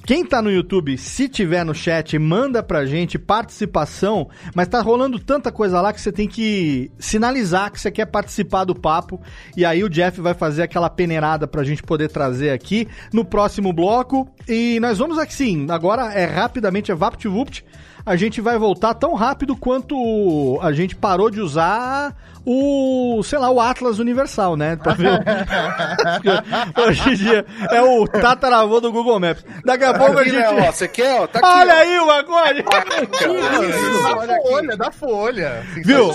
Quem 0.05 0.23
tá 0.23 0.41
no 0.41 0.49
YouTube, 0.49 0.97
se 0.97 1.27
tiver 1.27 1.65
no 1.65 1.75
chat, 1.75 2.17
manda 2.17 2.63
pra 2.63 2.85
gente 2.85 3.19
participação, 3.19 4.29
mas 4.53 4.69
tá 4.69 4.79
rolando 4.79 5.19
tanta 5.19 5.51
coisa 5.51 5.81
lá 5.81 5.91
que 5.91 5.99
você 5.99 6.13
tem 6.13 6.29
que 6.29 6.89
sinalizar 6.97 7.69
que 7.69 7.81
você 7.81 7.91
quer 7.91 8.05
participar 8.05 8.63
do 8.63 8.73
papo. 8.73 9.19
E 9.57 9.65
aí 9.65 9.83
o 9.83 9.89
Jeff 9.89 10.21
vai 10.21 10.33
fazer 10.33 10.63
aquela 10.63 10.89
peneirada 10.89 11.45
pra 11.45 11.65
gente 11.65 11.83
poder 11.83 12.07
trazer 12.07 12.51
aqui 12.51 12.87
no 13.11 13.25
próximo 13.25 13.73
bloco. 13.73 14.29
E 14.47 14.79
nós 14.79 14.97
vamos 14.97 15.17
aqui 15.17 15.33
sim, 15.33 15.67
agora 15.69 16.13
é 16.13 16.23
rapidamente, 16.23 16.89
é 16.89 16.95
VaptVupt. 16.95 17.65
A 18.05 18.15
gente 18.15 18.39
vai 18.39 18.57
voltar 18.57 18.93
tão 18.93 19.15
rápido 19.15 19.55
quanto 19.55 20.59
a 20.61 20.71
gente 20.71 20.95
parou 20.95 21.31
de 21.31 21.41
usar 21.41 22.13
o, 22.45 23.19
sei 23.23 23.39
lá, 23.39 23.49
o 23.49 23.59
Atlas 23.59 23.97
Universal, 23.97 24.55
né? 24.55 24.75
Pra 24.75 24.93
ver 24.93 25.09
o- 25.13 25.19
Hoje 26.87 27.09
em 27.09 27.15
dia 27.15 27.43
é 27.71 27.81
o 27.81 28.05
tataravô 28.07 28.79
do 28.79 28.91
Google 28.91 29.19
Maps. 29.19 29.43
Daqui 29.65 29.83
a 29.85 29.93
pouco 29.95 30.19
a 30.19 30.21
Aqui, 30.21 30.29
gente. 30.29 30.53
né, 30.53 30.67
ó, 30.67 30.71
você 30.71 30.87
quer, 30.87 31.19
ó? 31.19 31.25
Tá 31.25 31.39
aqui, 31.39 31.47
Olha 31.47 31.73
ó. 31.73 31.77
aí 31.79 31.97
o 31.99 32.05
Magode! 32.05 32.63
Da 32.63 34.41
folha, 34.43 34.77
da 34.77 34.91
folha. 34.91 35.63
Viu? 35.83 36.11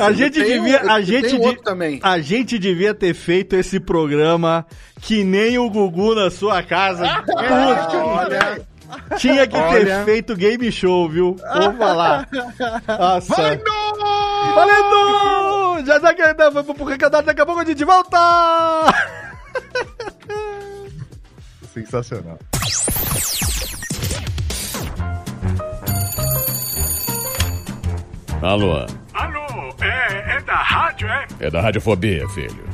A 0.00 0.12
gente 0.12 0.38
Eu 0.40 0.46
tenho- 0.46 0.62
devia. 0.62 0.80
A 0.90 1.00
gente, 1.02 1.38
de- 1.38 1.62
também. 1.62 2.00
a 2.02 2.18
gente 2.20 2.58
devia 2.58 2.94
ter 2.94 3.12
feito 3.14 3.54
esse 3.54 3.78
programa 3.78 4.64
que 5.02 5.22
nem 5.22 5.58
o 5.58 5.68
Gugu 5.68 6.14
na 6.14 6.30
sua 6.30 6.62
casa. 6.62 7.06
Putz, 7.26 7.94
Olha, 8.02 8.62
tinha 9.18 9.46
que 9.46 9.54
ter 9.54 9.62
Olha. 9.62 10.04
feito 10.04 10.36
game 10.36 10.70
show, 10.72 11.08
viu? 11.08 11.36
Vou 11.36 11.72
falar. 11.74 12.28
Nossa. 12.86 13.34
Vai, 13.34 13.56
não! 13.56 14.54
Valendo! 14.54 15.86
Já 15.86 15.98
daqui, 15.98 16.22
vamos 16.52 16.76
pro 16.76 16.84
recadado, 16.84 17.26
daqui 17.26 17.40
a 17.40 17.46
pouco 17.46 17.60
a 17.60 17.64
gente 17.64 17.84
volta! 17.84 18.18
Sensacional. 21.72 22.38
Alô, 28.42 28.86
Alô, 29.14 29.74
é, 29.80 30.36
é 30.36 30.40
da 30.42 30.56
rádio, 30.56 31.08
é? 31.08 31.26
é 31.40 31.50
da 31.50 31.60
Radiofobia, 31.62 32.28
filho. 32.28 32.73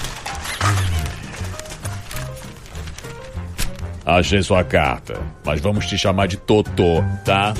Achei 4.05 4.41
sua 4.41 4.63
carta, 4.63 5.21
mas 5.45 5.61
vamos 5.61 5.85
te 5.85 5.97
chamar 5.97 6.27
de 6.27 6.37
Totô, 6.37 7.03
tá? 7.23 7.53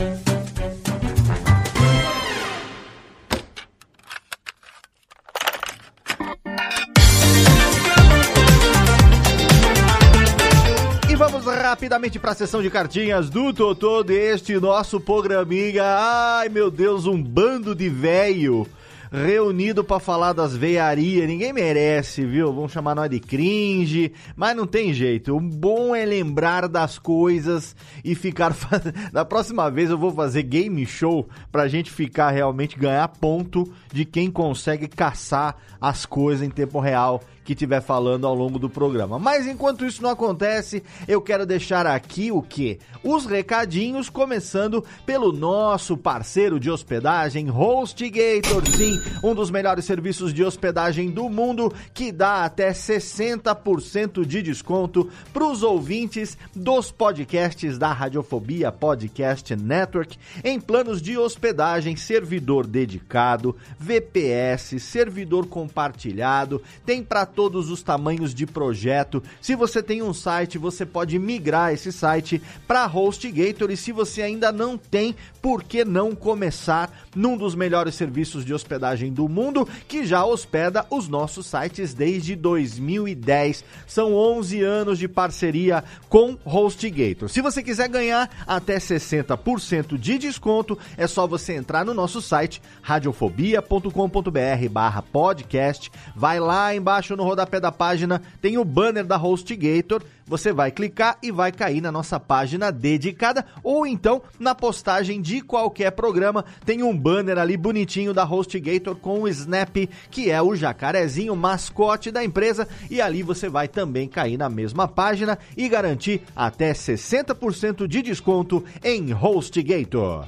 Vamos 11.32 11.46
rapidamente 11.46 12.20
para 12.20 12.32
a 12.32 12.36
sessão 12.36 12.62
de 12.62 12.70
cartinhas 12.70 13.30
do 13.30 13.52
Totô 13.52 14.04
deste 14.04 14.60
nosso 14.60 15.00
programinha. 15.00 15.84
Ai, 15.84 16.50
meu 16.50 16.70
Deus, 16.70 17.08
um 17.08 17.22
bando 17.22 17.74
de 17.74 17.90
velho 17.90 18.68
reunido 19.12 19.84
para 19.84 20.00
falar 20.00 20.34
das 20.34 20.56
veiarias. 20.56 21.28
Ninguém 21.28 21.52
merece, 21.52 22.26
viu? 22.26 22.54
Vão 22.54 22.68
chamar 22.70 22.96
nós 22.96 23.10
de 23.10 23.20
cringe, 23.20 24.14
mas 24.36 24.56
não 24.56 24.66
tem 24.66 24.94
jeito. 24.94 25.36
O 25.36 25.40
bom 25.40 25.94
é 25.96 26.06
lembrar 26.06 26.68
das 26.68 26.98
coisas 26.98 27.76
e 28.04 28.16
ficar. 28.16 28.54
fa- 28.56 28.82
Da 29.12 29.26
próxima 29.26 29.70
vez 29.70 29.90
eu 29.90 29.98
vou 29.98 30.12
fazer 30.12 30.44
game 30.44 30.86
show 30.86 31.28
pra 31.52 31.68
gente 31.68 31.92
ficar 31.92 32.32
realmente 32.32 32.78
ganhar 32.80 33.08
ponto 33.10 33.72
de 33.92 34.06
quem 34.06 34.32
consegue 34.32 34.88
caçar 34.88 35.56
as 35.80 36.06
coisas 36.06 36.46
em 36.48 36.50
tempo 36.50 36.80
real 36.80 37.22
que 37.44 37.54
estiver 37.54 37.82
falando 37.82 38.28
ao 38.28 38.36
longo 38.36 38.60
do 38.60 38.70
programa. 38.70 39.18
Mas 39.18 39.48
enquanto 39.48 39.86
isso 39.86 40.02
não 40.02 40.10
acontece, 40.10 40.84
eu 41.08 41.22
quero 41.22 41.46
deixar 41.46 41.86
aqui 41.88 42.32
o 42.32 42.42
que? 42.42 42.80
Os 43.04 43.26
recadinhos, 43.26 44.10
começando 44.10 44.84
pelo 45.06 45.32
nosso 45.32 45.98
parceiro 45.98 46.60
de 46.60 46.70
hospedagem, 46.70 47.50
HostGator, 47.50 48.68
sim, 48.70 49.00
um 49.24 49.34
dos 49.34 49.50
melhores 49.50 49.86
serviços 49.86 50.34
de 50.34 50.44
hospedagem 50.44 51.10
do 51.10 51.30
mundo, 51.30 51.74
que 51.94 52.12
dá 52.12 52.46
até 52.46 52.72
60% 52.72 54.26
de 54.26 54.42
desconto 54.42 55.10
para 55.34 55.46
os 55.46 55.64
ouvintes 55.64 56.38
dos 56.56 56.92
podcasts 56.92 57.78
da 57.78 57.92
Radiofobia 57.92 58.72
Podcast 58.72 59.56
Network 59.56 60.18
em 60.44 60.60
planos 60.60 61.02
de 61.02 61.18
hospedagem, 61.18 61.96
servidor 61.96 62.68
dedicado, 62.68 63.56
VPS, 63.80 64.80
servidor 64.80 65.48
compartilhado, 65.48 66.62
tem 66.86 67.04
para 67.04 67.26
todos 67.32 67.70
os 67.70 67.82
tamanhos 67.82 68.34
de 68.34 68.46
projeto. 68.46 69.24
Se 69.42 69.56
você 69.56 69.82
tem 69.82 70.02
um 70.02 70.14
site, 70.14 70.58
você 70.58 70.86
pode 70.86 71.18
migrar 71.18 71.74
esse 71.74 71.92
site 71.92 72.42
para 72.68 72.86
HostGator 72.86 73.72
e 73.72 73.78
se 73.78 73.92
você 73.92 74.22
ainda 74.22 74.52
não 74.52 74.78
tem, 74.78 75.16
por 75.42 75.64
que 75.64 75.84
não 75.84 76.14
começar 76.14 76.92
num 77.16 77.36
dos 77.36 77.56
melhores 77.56 77.96
serviços 77.96 78.46
de 78.46 78.54
hospedagem 78.54 79.12
do 79.12 79.28
mundo 79.28 79.68
que 79.88 80.06
já 80.06 80.24
hospeda 80.24 80.86
os 80.90 81.08
nossos 81.08 81.48
sites 81.48 81.94
desde 81.94 82.36
2010. 82.36 83.64
São 83.88 84.14
11 84.14 84.62
anos 84.62 85.00
de 85.00 85.08
parceria 85.08 85.84
com 86.10 86.38
HostGator. 86.46 87.30
Se 87.30 87.42
você 87.42 87.64
quiser 87.64 87.90
ganhar 87.90 88.30
até 88.46 88.78
60% 88.78 89.98
de 89.98 90.18
desconto, 90.18 90.78
é 90.98 91.08
só 91.08 91.26
você 91.28 91.54
entrar 91.54 91.86
no 91.86 91.94
nosso 91.94 92.22
site 92.22 92.62
radiofobia.com.br 92.82 94.70
barra 94.70 95.02
podcast. 95.02 95.92
Vai 96.16 96.40
lá 96.40 96.76
embaixo 96.76 97.16
no 97.16 97.21
rodapé 97.24 97.60
da 97.60 97.72
página, 97.72 98.22
tem 98.42 98.58
o 98.58 98.66
banner 98.66 99.06
da 99.06 99.18
HostGator. 99.18 100.02
Você 100.26 100.54
vai 100.54 100.72
clicar 100.72 101.18
e 101.22 101.32
vai 101.32 101.52
cair 101.52 101.82
na 101.82 101.92
nossa 101.92 102.20
página 102.20 102.72
dedicada 102.72 103.46
ou 103.64 103.86
então 103.86 104.22
na 104.40 104.56
postagem 104.56 105.22
de 105.22 105.42
qualquer 105.42 105.92
programa. 105.92 106.46
Tem 106.66 106.84
um 106.84 106.98
banner 106.98 107.38
ali 107.38 107.58
bonitinho 107.58 108.14
da 108.14 108.24
HostGator 108.24 108.96
com 108.96 109.22
o 109.22 109.28
Snap, 109.28 109.76
que 110.10 110.30
é 110.32 110.42
o 110.42 110.56
jacarezinho 110.56 111.36
mascote 111.36 112.12
da 112.12 112.24
empresa, 112.24 112.68
e 112.90 113.02
ali 113.02 113.24
você 113.24 113.50
vai 113.50 113.68
também 113.68 114.08
cair 114.08 114.38
na 114.38 114.50
mesma 114.50 114.88
página 114.88 115.38
e 115.58 115.68
garantir 115.68 116.22
até 116.36 116.72
60% 116.72 117.88
de 117.88 118.02
desconto 118.02 118.64
em 118.84 119.14
HostGator. 119.14 120.26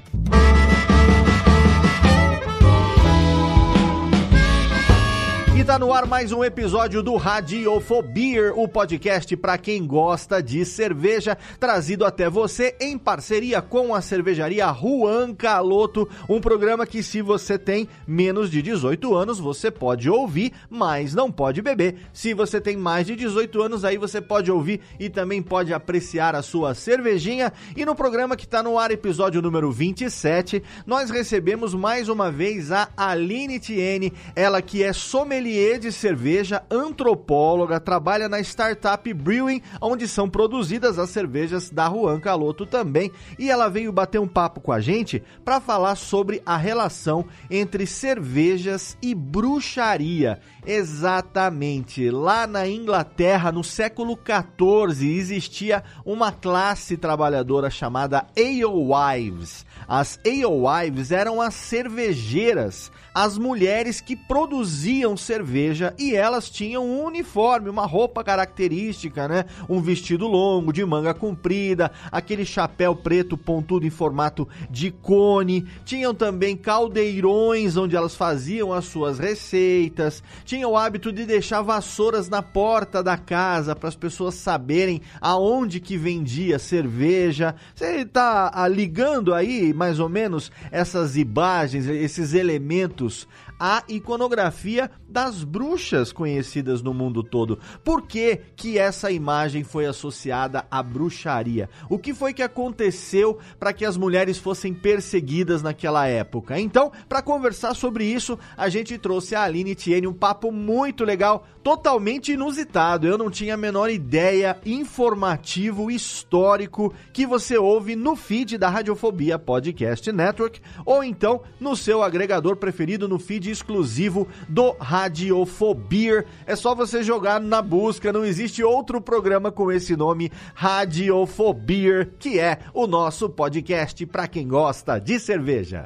Está 5.63 5.79
no 5.79 5.93
ar 5.93 6.05
mais 6.05 6.33
um 6.33 6.43
episódio 6.43 7.01
do 7.01 7.15
Radiofobia, 7.15 8.53
o 8.53 8.67
podcast 8.67 9.33
para 9.37 9.57
quem 9.57 9.87
gosta 9.87 10.43
de 10.43 10.65
cerveja, 10.65 11.37
trazido 11.57 12.03
até 12.03 12.29
você 12.29 12.75
em 12.81 12.97
parceria 12.97 13.61
com 13.61 13.95
a 13.95 14.01
cervejaria 14.01 14.67
Juan 14.73 15.33
Caloto, 15.33 16.09
um 16.27 16.41
programa 16.41 16.85
que 16.85 17.01
se 17.01 17.21
você 17.21 17.57
tem 17.57 17.87
menos 18.05 18.51
de 18.51 18.61
18 18.61 19.15
anos, 19.15 19.39
você 19.39 19.71
pode 19.71 20.09
ouvir, 20.09 20.51
mas 20.69 21.15
não 21.15 21.31
pode 21.31 21.61
beber. 21.61 21.95
Se 22.11 22.33
você 22.33 22.59
tem 22.59 22.75
mais 22.75 23.07
de 23.07 23.15
18 23.15 23.61
anos, 23.61 23.85
aí 23.85 23.97
você 23.97 24.19
pode 24.19 24.51
ouvir 24.51 24.81
e 24.99 25.09
também 25.09 25.41
pode 25.41 25.73
apreciar 25.73 26.35
a 26.35 26.41
sua 26.41 26.75
cervejinha. 26.75 27.53
E 27.73 27.85
no 27.85 27.95
programa 27.95 28.35
que 28.35 28.43
está 28.43 28.61
no 28.61 28.77
ar, 28.77 28.91
episódio 28.91 29.41
número 29.41 29.71
27, 29.71 30.61
nós 30.85 31.09
recebemos 31.09 31.73
mais 31.73 32.09
uma 32.09 32.29
vez 32.29 32.69
a 32.69 32.89
Aline 32.97 33.61
Tiene, 33.61 34.11
ela 34.35 34.61
que 34.61 34.83
é 34.83 34.91
sommelier 34.91 35.52
de 35.53 35.91
cerveja, 35.91 36.63
antropóloga, 36.69 37.79
trabalha 37.79 38.27
na 38.27 38.39
Startup 38.39 39.13
Brewing, 39.13 39.61
onde 39.79 40.07
são 40.07 40.27
produzidas 40.27 40.97
as 40.97 41.11
cervejas 41.11 41.69
da 41.69 41.87
Juan 41.87 42.19
Caloto 42.19 42.65
também. 42.65 43.11
E 43.37 43.51
ela 43.51 43.69
veio 43.69 43.91
bater 43.91 44.19
um 44.19 44.27
papo 44.27 44.59
com 44.59 44.71
a 44.71 44.79
gente 44.79 45.21
para 45.45 45.61
falar 45.61 45.95
sobre 45.95 46.41
a 46.43 46.57
relação 46.57 47.25
entre 47.51 47.85
cervejas 47.85 48.97
e 48.99 49.13
bruxaria. 49.13 50.39
Exatamente. 50.65 52.09
Lá 52.09 52.47
na 52.47 52.67
Inglaterra, 52.67 53.51
no 53.51 53.63
século 53.63 54.17
XIV, 54.17 55.17
existia 55.17 55.83
uma 56.03 56.31
classe 56.31 56.97
trabalhadora 56.97 57.69
chamada 57.69 58.25
alewives. 58.35 59.65
As 59.87 60.19
alewives 60.25 61.11
eram 61.11 61.39
as 61.39 61.53
cervejeiras, 61.53 62.91
as 63.13 63.37
mulheres 63.37 64.01
que 64.01 64.15
produziam 64.15 65.15
cerveja 65.15 65.93
e 65.99 66.15
elas 66.15 66.49
tinham 66.49 66.85
um 66.85 67.03
uniforme, 67.03 67.69
uma 67.69 67.85
roupa 67.85 68.23
característica, 68.23 69.27
né? 69.27 69.45
Um 69.69 69.81
vestido 69.81 70.27
longo, 70.27 70.73
de 70.73 70.83
manga 70.83 71.13
comprida, 71.13 71.91
aquele 72.11 72.45
chapéu 72.45 72.95
preto 72.95 73.37
pontudo 73.37 73.85
em 73.85 73.91
formato 73.91 74.47
de 74.69 74.89
cone. 74.89 75.67
Tinham 75.85 76.13
também 76.13 76.57
caldeirões 76.57 77.77
onde 77.77 77.95
elas 77.95 78.15
faziam 78.15 78.73
as 78.73 78.85
suas 78.85 79.19
receitas. 79.19 80.23
Tinham 80.43 80.71
o 80.71 80.77
hábito 80.77 81.11
de 81.11 81.25
deixar 81.25 81.61
vassouras 81.61 82.29
na 82.29 82.41
porta 82.41 83.03
da 83.03 83.17
casa 83.17 83.75
para 83.75 83.89
as 83.89 83.95
pessoas 83.95 84.35
saberem 84.35 85.01
aonde 85.21 85.79
que 85.79 85.97
vendia 85.97 86.57
cerveja. 86.57 87.55
Você 87.75 88.05
tá 88.05 88.51
ah, 88.53 88.67
ligando 88.67 89.33
aí 89.33 89.73
mais 89.73 89.99
ou 89.99 90.09
menos 90.09 90.51
essas 90.71 91.15
imagens, 91.15 91.85
esses 91.87 92.33
elementos 92.33 93.02
Santos 93.09 93.27
a 93.65 93.81
iconografia 93.87 94.91
das 95.07 95.41
bruxas 95.41 96.11
conhecidas 96.11 96.81
no 96.81 96.93
mundo 96.93 97.23
todo. 97.23 97.57
Por 97.81 98.01
que, 98.01 98.41
que 98.57 98.77
essa 98.77 99.09
imagem 99.09 99.63
foi 99.63 99.85
associada 99.85 100.65
à 100.69 100.83
bruxaria? 100.83 101.69
O 101.89 101.97
que 101.97 102.13
foi 102.13 102.33
que 102.33 102.43
aconteceu 102.43 103.39
para 103.57 103.71
que 103.71 103.85
as 103.85 103.95
mulheres 103.95 104.37
fossem 104.37 104.73
perseguidas 104.73 105.63
naquela 105.63 106.05
época? 106.07 106.59
Então, 106.59 106.91
para 107.07 107.21
conversar 107.21 107.73
sobre 107.73 108.03
isso, 108.03 108.37
a 108.57 108.67
gente 108.67 108.97
trouxe 108.97 109.33
a 109.33 109.43
Aline 109.43 109.75
Tiene 109.75 110.07
um 110.07 110.13
papo 110.13 110.51
muito 110.51 111.05
legal, 111.05 111.47
totalmente 111.63 112.33
inusitado. 112.33 113.07
Eu 113.07 113.17
não 113.17 113.31
tinha 113.31 113.53
a 113.53 113.57
menor 113.57 113.89
ideia, 113.89 114.59
informativo, 114.65 115.89
histórico, 115.89 116.93
que 117.13 117.25
você 117.25 117.57
ouve 117.57 117.95
no 117.95 118.17
feed 118.17 118.57
da 118.57 118.67
Radiofobia 118.67 119.39
Podcast 119.39 120.11
Network 120.11 120.59
ou 120.85 121.01
então 121.01 121.43
no 121.61 121.77
seu 121.77 122.03
agregador 122.03 122.57
preferido 122.57 123.07
no 123.07 123.17
feed 123.17 123.52
exclusivo 123.53 124.27
do 124.49 124.75
Radiofobia. 124.79 126.25
É 126.45 126.55
só 126.55 126.75
você 126.75 127.03
jogar 127.03 127.39
na 127.39 127.61
busca, 127.61 128.11
não 128.11 128.25
existe 128.25 128.63
outro 128.63 128.99
programa 128.99 129.51
com 129.51 129.71
esse 129.71 129.95
nome, 129.95 130.31
Radiofobia, 130.53 132.11
que 132.19 132.39
é 132.39 132.59
o 132.73 132.85
nosso 132.87 133.29
podcast 133.29 134.05
para 134.05 134.27
quem 134.27 134.47
gosta 134.47 134.99
de 134.99 135.19
cerveja. 135.19 135.85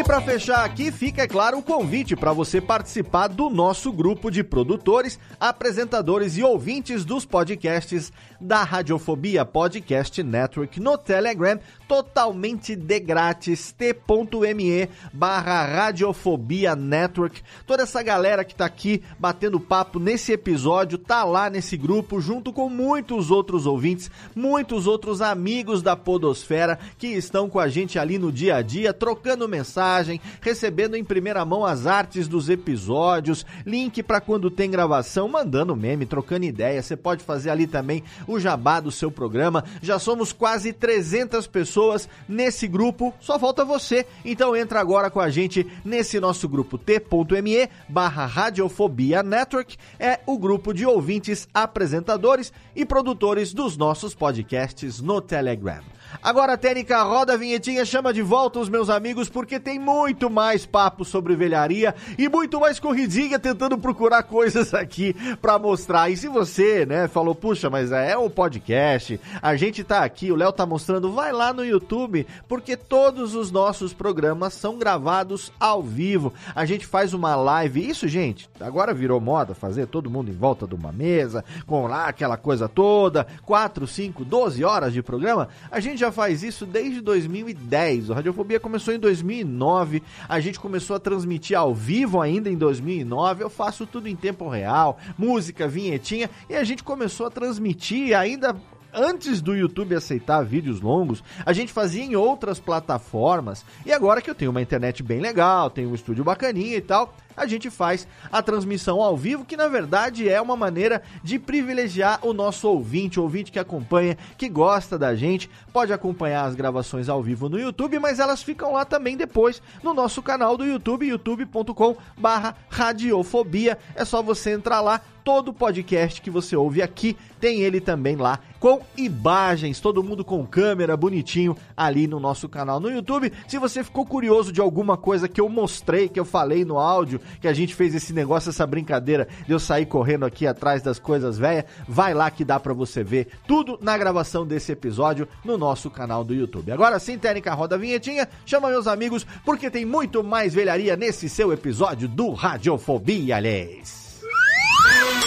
E 0.00 0.02
para 0.02 0.20
fechar 0.22 0.64
aqui, 0.64 0.90
fica, 0.90 1.22
é 1.22 1.28
claro, 1.28 1.58
o 1.58 1.62
convite 1.62 2.16
para 2.16 2.32
você 2.32 2.58
participar 2.58 3.26
do 3.26 3.50
nosso 3.50 3.92
grupo 3.92 4.30
de 4.30 4.42
produtores, 4.42 5.18
apresentadores 5.38 6.38
e 6.38 6.42
ouvintes 6.42 7.04
dos 7.04 7.26
podcasts 7.26 8.10
da 8.40 8.62
Radiofobia 8.62 9.44
Podcast 9.44 10.22
Network 10.22 10.80
no 10.80 10.96
Telegram, 10.96 11.58
totalmente 11.90 12.76
de 12.76 13.00
grátis, 13.00 13.72
t.me 13.72 14.88
barra 15.12 15.64
Radiofobia 15.64 16.76
Network. 16.76 17.42
Toda 17.66 17.82
essa 17.82 18.00
galera 18.00 18.44
que 18.44 18.54
tá 18.54 18.64
aqui 18.64 19.02
batendo 19.18 19.58
papo 19.58 19.98
nesse 19.98 20.30
episódio, 20.30 20.96
tá 20.96 21.24
lá 21.24 21.50
nesse 21.50 21.76
grupo, 21.76 22.20
junto 22.20 22.52
com 22.52 22.68
muitos 22.68 23.32
outros 23.32 23.66
ouvintes, 23.66 24.08
muitos 24.36 24.86
outros 24.86 25.20
amigos 25.20 25.82
da 25.82 25.96
Podosfera 25.96 26.78
que 26.96 27.08
estão 27.08 27.50
com 27.50 27.58
a 27.58 27.68
gente 27.68 27.98
ali 27.98 28.20
no 28.20 28.30
dia 28.30 28.54
a 28.54 28.62
dia, 28.62 28.94
trocando 28.94 29.48
mensagem, 29.48 30.20
recebendo 30.40 30.94
em 30.94 31.02
primeira 31.02 31.44
mão 31.44 31.66
as 31.66 31.88
artes 31.88 32.28
dos 32.28 32.48
episódios, 32.48 33.44
link 33.66 34.00
para 34.00 34.20
quando 34.20 34.48
tem 34.48 34.70
gravação, 34.70 35.26
mandando 35.26 35.74
meme, 35.74 36.06
trocando 36.06 36.44
ideia. 36.44 36.80
Você 36.80 36.96
pode 36.96 37.24
fazer 37.24 37.50
ali 37.50 37.66
também 37.66 38.04
o 38.28 38.38
jabá 38.38 38.78
do 38.78 38.92
seu 38.92 39.10
programa. 39.10 39.64
Já 39.82 39.98
somos 39.98 40.32
quase 40.32 40.72
300 40.72 41.48
pessoas 41.48 41.79
nesse 42.28 42.66
grupo, 42.66 43.14
só 43.20 43.38
falta 43.38 43.64
você. 43.64 44.06
Então 44.24 44.56
entra 44.56 44.80
agora 44.80 45.10
com 45.10 45.20
a 45.20 45.30
gente 45.30 45.66
nesse 45.84 46.20
nosso 46.20 46.48
grupo 46.48 46.78
t.me 46.78 47.68
barra 47.88 48.26
Radiofobia 48.26 49.22
Network. 49.22 49.76
É 49.98 50.20
o 50.26 50.38
grupo 50.38 50.72
de 50.72 50.86
ouvintes, 50.86 51.48
apresentadores 51.52 52.52
e 52.74 52.84
produtores 52.84 53.52
dos 53.52 53.76
nossos 53.76 54.14
podcasts 54.14 55.00
no 55.00 55.20
Telegram. 55.20 55.82
Agora, 56.22 56.58
Técnica, 56.58 57.02
roda 57.02 57.34
a 57.34 57.36
vinhetinha, 57.36 57.84
chama 57.84 58.12
de 58.12 58.20
volta 58.20 58.58
os 58.58 58.68
meus 58.68 58.90
amigos, 58.90 59.28
porque 59.28 59.58
tem 59.60 59.78
muito 59.78 60.28
mais 60.28 60.66
papo 60.66 61.04
sobre 61.04 61.36
velharia 61.36 61.94
e 62.18 62.28
muito 62.28 62.60
mais 62.60 62.78
corridinha 62.78 63.38
tentando 63.38 63.78
procurar 63.78 64.22
coisas 64.24 64.74
aqui 64.74 65.14
para 65.40 65.58
mostrar. 65.58 66.10
E 66.10 66.16
se 66.16 66.28
você, 66.28 66.84
né, 66.84 67.08
falou, 67.08 67.34
puxa, 67.34 67.70
mas 67.70 67.92
é 67.92 68.16
o 68.16 68.28
podcast, 68.28 69.20
a 69.40 69.56
gente 69.56 69.82
tá 69.82 70.04
aqui, 70.04 70.30
o 70.30 70.36
Léo 70.36 70.52
tá 70.52 70.66
mostrando, 70.66 71.12
vai 71.12 71.32
lá 71.32 71.52
no 71.52 71.64
YouTube, 71.64 72.26
porque 72.48 72.76
todos 72.76 73.34
os 73.34 73.50
nossos 73.50 73.94
programas 73.94 74.52
são 74.52 74.76
gravados 74.76 75.52
ao 75.58 75.82
vivo. 75.82 76.32
A 76.54 76.64
gente 76.64 76.86
faz 76.86 77.14
uma 77.14 77.34
live, 77.34 77.88
isso, 77.88 78.06
gente, 78.06 78.48
agora 78.60 78.92
virou 78.92 79.20
moda 79.20 79.54
fazer 79.54 79.86
todo 79.86 80.10
mundo 80.10 80.30
em 80.30 80.36
volta 80.36 80.66
de 80.66 80.74
uma 80.74 80.92
mesa, 80.92 81.44
com 81.66 81.86
lá 81.86 82.06
aquela 82.06 82.36
coisa 82.36 82.68
toda, 82.68 83.26
4, 83.46 83.86
5, 83.86 84.24
12 84.24 84.64
horas 84.64 84.92
de 84.92 85.02
programa. 85.02 85.48
A 85.70 85.80
gente 85.80 85.99
já 86.00 86.10
faz 86.10 86.42
isso 86.42 86.66
desde 86.66 87.00
2010. 87.00 88.10
O 88.10 88.12
Radiofobia 88.12 88.58
começou 88.58 88.92
em 88.92 88.98
2009. 88.98 90.02
A 90.28 90.40
gente 90.40 90.58
começou 90.58 90.96
a 90.96 91.00
transmitir 91.00 91.56
ao 91.56 91.74
vivo 91.74 92.20
ainda 92.20 92.50
em 92.50 92.56
2009. 92.56 93.44
Eu 93.44 93.50
faço 93.50 93.86
tudo 93.86 94.08
em 94.08 94.16
tempo 94.16 94.48
real, 94.48 94.98
música, 95.16 95.68
vinhetinha. 95.68 96.28
E 96.48 96.56
a 96.56 96.64
gente 96.64 96.82
começou 96.82 97.26
a 97.26 97.30
transmitir 97.30 98.16
ainda 98.18 98.56
antes 98.92 99.40
do 99.40 99.54
YouTube 99.54 99.94
aceitar 99.94 100.42
vídeos 100.42 100.80
longos, 100.80 101.22
a 101.44 101.52
gente 101.52 101.72
fazia 101.72 102.02
em 102.02 102.16
outras 102.16 102.58
plataformas. 102.58 103.64
E 103.86 103.92
agora 103.92 104.20
que 104.20 104.28
eu 104.28 104.34
tenho 104.34 104.50
uma 104.50 104.62
internet 104.62 105.02
bem 105.02 105.20
legal, 105.20 105.70
tenho 105.70 105.90
um 105.90 105.94
estúdio 105.94 106.24
bacaninha 106.24 106.76
e 106.76 106.80
tal, 106.80 107.14
a 107.36 107.46
gente 107.46 107.70
faz 107.70 108.06
a 108.30 108.42
transmissão 108.42 109.00
ao 109.00 109.16
vivo, 109.16 109.44
que 109.44 109.56
na 109.56 109.68
verdade 109.68 110.28
é 110.28 110.40
uma 110.40 110.56
maneira 110.56 111.02
de 111.22 111.38
privilegiar 111.38 112.18
o 112.22 112.32
nosso 112.32 112.68
ouvinte, 112.68 113.18
o 113.18 113.22
ouvinte 113.22 113.52
que 113.52 113.58
acompanha, 113.58 114.16
que 114.36 114.48
gosta 114.48 114.98
da 114.98 115.14
gente, 115.14 115.50
pode 115.72 115.92
acompanhar 115.92 116.44
as 116.44 116.54
gravações 116.54 117.08
ao 117.08 117.22
vivo 117.22 117.48
no 117.48 117.58
YouTube, 117.58 117.98
mas 117.98 118.18
elas 118.18 118.42
ficam 118.42 118.72
lá 118.72 118.84
também 118.84 119.16
depois 119.16 119.62
no 119.82 119.94
nosso 119.94 120.22
canal 120.22 120.56
do 120.56 120.64
YouTube, 120.64 121.06
youtube.com 121.06 121.96
barra 122.16 122.56
radiofobia. 122.68 123.78
É 123.94 124.04
só 124.04 124.22
você 124.22 124.52
entrar 124.52 124.80
lá, 124.80 125.00
todo 125.24 125.52
podcast 125.52 126.20
que 126.20 126.30
você 126.30 126.56
ouve 126.56 126.82
aqui 126.82 127.16
tem 127.40 127.60
ele 127.60 127.80
também 127.80 128.16
lá 128.16 128.40
com 128.58 128.82
imagens, 128.96 129.80
todo 129.80 130.02
mundo 130.04 130.22
com 130.22 130.46
câmera 130.46 130.96
bonitinho 130.96 131.56
ali 131.74 132.06
no 132.06 132.20
nosso 132.20 132.48
canal 132.48 132.78
no 132.78 132.90
YouTube. 132.90 133.32
Se 133.48 133.56
você 133.58 133.82
ficou 133.82 134.04
curioso 134.04 134.52
de 134.52 134.60
alguma 134.60 134.98
coisa 134.98 135.28
que 135.28 135.40
eu 135.40 135.48
mostrei, 135.48 136.08
que 136.08 136.20
eu 136.20 136.26
falei 136.26 136.62
no 136.64 136.78
áudio, 136.78 137.19
que 137.40 137.48
a 137.48 137.52
gente 137.52 137.74
fez 137.74 137.94
esse 137.94 138.12
negócio, 138.12 138.50
essa 138.50 138.66
brincadeira 138.66 139.28
de 139.46 139.52
eu 139.52 139.58
sair 139.58 139.86
correndo 139.86 140.24
aqui 140.24 140.46
atrás 140.46 140.82
das 140.82 140.98
coisas 140.98 141.38
velhas, 141.38 141.64
vai 141.88 142.14
lá 142.14 142.30
que 142.30 142.44
dá 142.44 142.58
para 142.58 142.72
você 142.72 143.02
ver 143.02 143.28
tudo 143.46 143.78
na 143.80 143.96
gravação 143.96 144.46
desse 144.46 144.72
episódio 144.72 145.26
no 145.44 145.56
nosso 145.56 145.90
canal 145.90 146.24
do 146.24 146.34
YouTube. 146.34 146.72
Agora 146.72 146.98
sim, 146.98 147.18
Técnica 147.18 147.54
Roda 147.54 147.76
a 147.76 147.78
Vinhetinha, 147.78 148.28
chama 148.44 148.68
meus 148.68 148.86
amigos, 148.86 149.26
porque 149.44 149.70
tem 149.70 149.84
muito 149.84 150.22
mais 150.22 150.54
velharia 150.54 150.96
nesse 150.96 151.28
seu 151.28 151.52
episódio 151.52 152.08
do 152.08 152.32
Radiofobia, 152.32 153.36
aliás. 153.36 154.20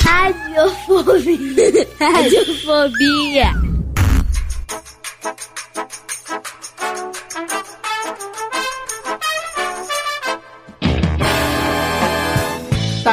Radiofobia. 0.02 1.88
Radiofobia. 2.00 3.74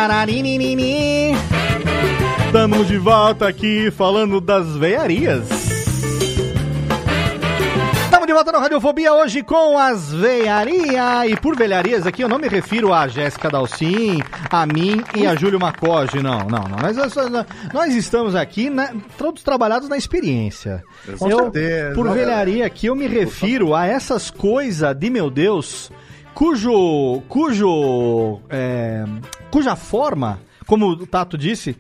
Tararinini. 0.01 1.33
Estamos 2.47 2.89
de 2.89 2.97
volta 2.97 3.47
aqui 3.47 3.91
falando 3.91 4.41
das 4.41 4.75
veiarias. 4.75 5.47
Estamos 8.05 8.27
de 8.27 8.33
volta 8.33 8.51
no 8.51 8.61
Radiofobia 8.61 9.13
hoje 9.13 9.43
com 9.43 9.77
as 9.77 10.11
veiarias. 10.11 11.29
E 11.29 11.37
por 11.37 11.55
velharias 11.55 12.07
aqui 12.07 12.23
eu 12.25 12.31
não 12.31 12.39
me 12.39 12.49
refiro 12.49 12.95
a 12.95 13.09
Jéssica 13.09 13.51
Dalcin, 13.51 14.23
a 14.51 14.65
mim 14.65 15.05
e 15.15 15.27
a 15.27 15.35
Júlio 15.35 15.61
Macoge. 15.61 16.23
Não, 16.23 16.47
não, 16.47 16.63
não. 16.63 16.79
Nós, 16.79 16.97
nós, 16.97 17.47
nós 17.71 17.95
estamos 17.95 18.35
aqui 18.35 18.71
na, 18.71 18.95
todos 19.19 19.43
trabalhados 19.43 19.87
na 19.87 19.99
experiência. 19.99 20.83
Com 21.19 21.29
Eu, 21.29 21.39
certeza. 21.41 21.95
por 21.95 22.11
velharia 22.11 22.65
aqui 22.65 22.87
eu 22.87 22.97
me 22.97 23.07
refiro 23.07 23.75
a 23.75 23.87
essas 23.87 24.31
coisas 24.31 24.97
de 24.97 25.11
meu 25.11 25.29
Deus, 25.31 25.93
cujo, 26.33 27.21
cujo, 27.29 28.41
é, 28.49 29.05
cuja 29.51 29.77
forma, 29.77 30.41
como 30.67 30.89
o 30.89 31.07
Tato 31.07 31.37
disse, 31.37 31.77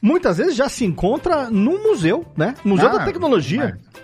muitas 0.00 0.36
vezes 0.38 0.54
já 0.54 0.68
se 0.68 0.84
encontra 0.84 1.50
no 1.50 1.82
museu, 1.82 2.26
né? 2.36 2.54
Museu 2.64 2.88
Ah, 2.88 2.98
da 2.98 3.04
Tecnologia. 3.04 3.78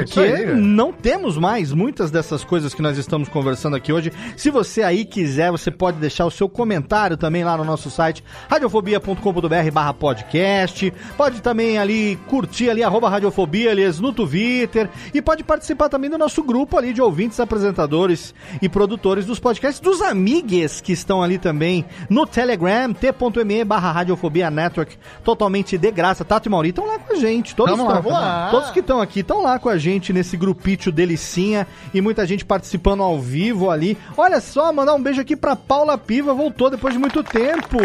isso 0.00 0.14
Porque 0.14 0.20
aí, 0.20 0.46
velho. 0.46 0.56
não 0.56 0.92
temos 0.92 1.36
mais 1.36 1.72
muitas 1.72 2.10
dessas 2.10 2.42
coisas 2.44 2.72
que 2.74 2.80
nós 2.82 2.96
estamos 2.98 3.28
conversando 3.28 3.76
aqui 3.76 3.92
hoje. 3.92 4.12
Se 4.36 4.50
você 4.50 4.82
aí 4.82 5.04
quiser, 5.04 5.50
você 5.50 5.70
pode 5.70 5.98
deixar 5.98 6.24
o 6.26 6.30
seu 6.30 6.48
comentário 6.48 7.16
também 7.16 7.44
lá 7.44 7.56
no 7.56 7.64
nosso 7.64 7.90
site, 7.90 8.24
radiofobia.com.br 8.48 9.70
barra 9.72 9.94
podcast. 9.94 10.92
Pode 11.16 11.40
também 11.42 11.78
ali 11.78 12.16
curtir 12.28 12.70
ali, 12.70 12.82
arroba 12.82 13.08
radiofobia, 13.08 13.70
aliás, 13.70 14.00
no 14.00 14.12
Twitter. 14.12 14.88
E 15.12 15.20
pode 15.20 15.44
participar 15.44 15.88
também 15.88 16.08
do 16.10 16.18
nosso 16.18 16.42
grupo 16.42 16.78
ali 16.78 16.92
de 16.92 17.02
ouvintes, 17.02 17.38
apresentadores 17.38 18.34
e 18.60 18.68
produtores 18.68 19.26
dos 19.26 19.38
podcasts, 19.38 19.80
dos 19.80 20.00
amigues 20.00 20.80
que 20.80 20.92
estão 20.92 21.22
ali 21.22 21.38
também 21.38 21.84
no 22.08 22.26
Telegram, 22.26 22.92
t.me 22.92 23.64
barra 23.64 23.92
radiofobia 23.92 24.50
network, 24.50 24.96
totalmente 25.22 25.76
de 25.76 25.90
graça. 25.90 26.24
Tato 26.24 26.48
e 26.48 26.50
Mauri 26.50 26.70
estão 26.70 26.86
lá 26.86 26.98
com 26.98 27.12
a 27.12 27.16
gente. 27.16 27.54
Todos, 27.54 27.78
lá, 27.78 27.98
estão- 27.98 28.12
lá. 28.12 28.48
todos 28.50 28.70
que 28.70 28.80
estão 28.80 29.00
aqui 29.00 29.20
estão 29.20 29.42
lá 29.42 29.58
com 29.58 29.68
a 29.68 29.76
gente 29.76 29.81
nesse 30.12 30.36
grupito 30.36 30.92
delicinha 30.92 31.66
e 31.92 32.00
muita 32.00 32.26
gente 32.26 32.44
participando 32.44 33.02
ao 33.02 33.20
vivo 33.20 33.70
ali. 33.70 33.96
Olha 34.16 34.40
só, 34.40 34.72
mandar 34.72 34.94
um 34.94 35.02
beijo 35.02 35.20
aqui 35.20 35.36
pra 35.36 35.56
Paula 35.56 35.98
Piva, 35.98 36.32
voltou 36.32 36.70
depois 36.70 36.94
de 36.94 37.00
muito 37.00 37.22
tempo. 37.22 37.78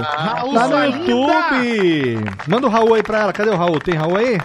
Raul, 0.00 0.52
lá 0.52 0.68
no 0.68 0.84
YouTube. 0.84 2.18
Manda 2.46 2.66
o 2.66 2.70
Raul 2.70 2.94
aí 2.94 3.02
pra 3.02 3.20
ela. 3.20 3.32
Cadê 3.32 3.50
o 3.50 3.56
Raul? 3.56 3.80
Tem 3.80 3.94
Raul 3.94 4.16
aí? 4.16 4.38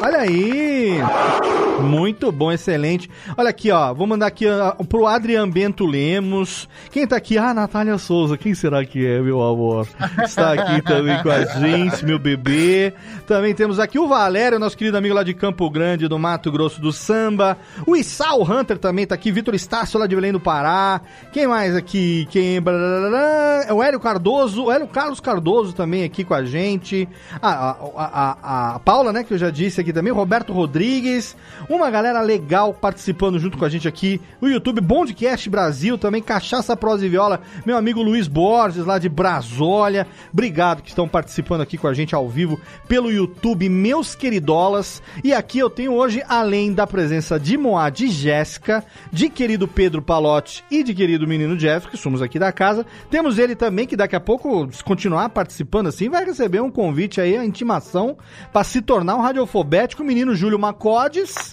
Olha 0.00 0.18
aí! 0.18 1.00
Muito 1.82 2.30
bom, 2.32 2.50
excelente. 2.50 3.08
Olha 3.36 3.50
aqui, 3.50 3.70
ó. 3.70 3.92
Vou 3.94 4.06
mandar 4.06 4.26
aqui 4.26 4.46
ó, 4.48 4.72
pro 4.84 5.06
Adrian 5.06 5.48
Bento 5.48 5.86
Lemos. 5.86 6.68
Quem 6.90 7.06
tá 7.06 7.16
aqui? 7.16 7.38
Ah, 7.38 7.54
Natália 7.54 7.96
Souza. 7.98 8.36
Quem 8.36 8.54
será 8.54 8.84
que 8.84 9.06
é, 9.06 9.20
meu 9.20 9.42
amor? 9.42 9.86
Está 10.24 10.52
aqui 10.52 10.82
também 10.86 11.22
com 11.22 11.30
a 11.30 11.44
gente, 11.44 12.04
meu 12.04 12.18
bebê. 12.18 12.92
Também 13.26 13.54
temos 13.54 13.78
aqui 13.78 13.98
o 13.98 14.08
Valério, 14.08 14.58
nosso 14.58 14.76
querido 14.76 14.96
amigo 14.96 15.14
lá 15.14 15.22
de 15.22 15.34
Campo 15.34 15.68
Grande, 15.70 16.08
do 16.08 16.18
Mato 16.18 16.50
Grosso 16.50 16.80
do 16.80 16.92
Samba. 16.92 17.56
O 17.86 17.94
Issal 17.96 18.42
Hunter 18.42 18.78
também 18.78 19.06
tá 19.06 19.14
aqui. 19.14 19.30
Vitor 19.30 19.54
Estácio 19.54 19.98
lá 20.00 20.06
de 20.06 20.14
Belém 20.14 20.32
do 20.32 20.40
Pará. 20.40 21.00
Quem 21.32 21.46
mais 21.46 21.76
aqui? 21.76 22.26
Quem? 22.30 22.58
É 23.66 23.72
o 23.72 23.82
Hélio 23.82 24.00
Cardoso. 24.00 24.64
O 24.64 24.72
Hélio 24.72 24.88
Carlos 24.88 25.20
Cardoso 25.20 25.72
também 25.74 26.04
aqui 26.04 26.24
com 26.24 26.34
a 26.34 26.44
gente. 26.44 27.08
A, 27.40 27.48
a, 27.48 27.70
a, 27.70 28.04
a- 28.04 28.74
a 28.74 28.78
Paula, 28.80 29.12
né, 29.12 29.22
que 29.24 29.32
eu 29.34 29.38
já 29.38 29.50
disse 29.50 29.80
aqui 29.80 29.92
também. 29.92 30.12
Roberto 30.12 30.52
Rodrigues. 30.52 31.36
Uma 31.68 31.90
galera 31.90 32.22
legal 32.22 32.72
participando 32.72 33.38
junto 33.38 33.58
com 33.58 33.64
a 33.64 33.68
gente 33.68 33.86
aqui. 33.86 34.18
O 34.40 34.48
YouTube 34.48 34.80
Bondcast 34.80 35.50
Brasil 35.50 35.98
também. 35.98 36.22
Cachaça 36.22 36.74
Prosa 36.74 37.04
e 37.04 37.10
Viola. 37.10 37.42
Meu 37.66 37.76
amigo 37.76 38.02
Luiz 38.02 38.26
Borges, 38.26 38.86
lá 38.86 38.98
de 38.98 39.06
Brasólia. 39.06 40.06
Obrigado 40.32 40.80
que 40.80 40.88
estão 40.88 41.06
participando 41.06 41.60
aqui 41.60 41.76
com 41.76 41.86
a 41.86 41.92
gente 41.92 42.14
ao 42.14 42.26
vivo 42.26 42.58
pelo 42.88 43.12
YouTube, 43.12 43.68
meus 43.68 44.14
queridolas. 44.14 45.02
E 45.22 45.34
aqui 45.34 45.58
eu 45.58 45.68
tenho 45.68 45.92
hoje, 45.92 46.22
além 46.26 46.72
da 46.72 46.86
presença 46.86 47.38
de 47.38 47.58
Moá, 47.58 47.90
de 47.90 48.08
Jéssica, 48.08 48.82
de 49.12 49.28
querido 49.28 49.68
Pedro 49.68 50.00
Palotti 50.00 50.64
e 50.70 50.82
de 50.82 50.94
querido 50.94 51.28
menino 51.28 51.54
Jeff, 51.54 51.88
que 51.88 51.98
somos 51.98 52.22
aqui 52.22 52.38
da 52.38 52.50
casa, 52.50 52.86
temos 53.10 53.38
ele 53.38 53.54
também, 53.54 53.86
que 53.86 53.96
daqui 53.96 54.16
a 54.16 54.20
pouco, 54.20 54.70
se 54.72 54.82
continuar 54.82 55.28
participando 55.28 55.88
assim, 55.88 56.08
vai 56.08 56.24
receber 56.24 56.62
um 56.62 56.70
convite 56.70 57.20
aí, 57.20 57.36
a 57.36 57.44
intimação, 57.44 58.16
para 58.54 58.64
se 58.64 58.80
tornar 58.80 59.16
um 59.16 59.20
radiofobético, 59.20 60.02
menino 60.02 60.34
Júlio 60.34 60.58
Macodes. 60.58 61.50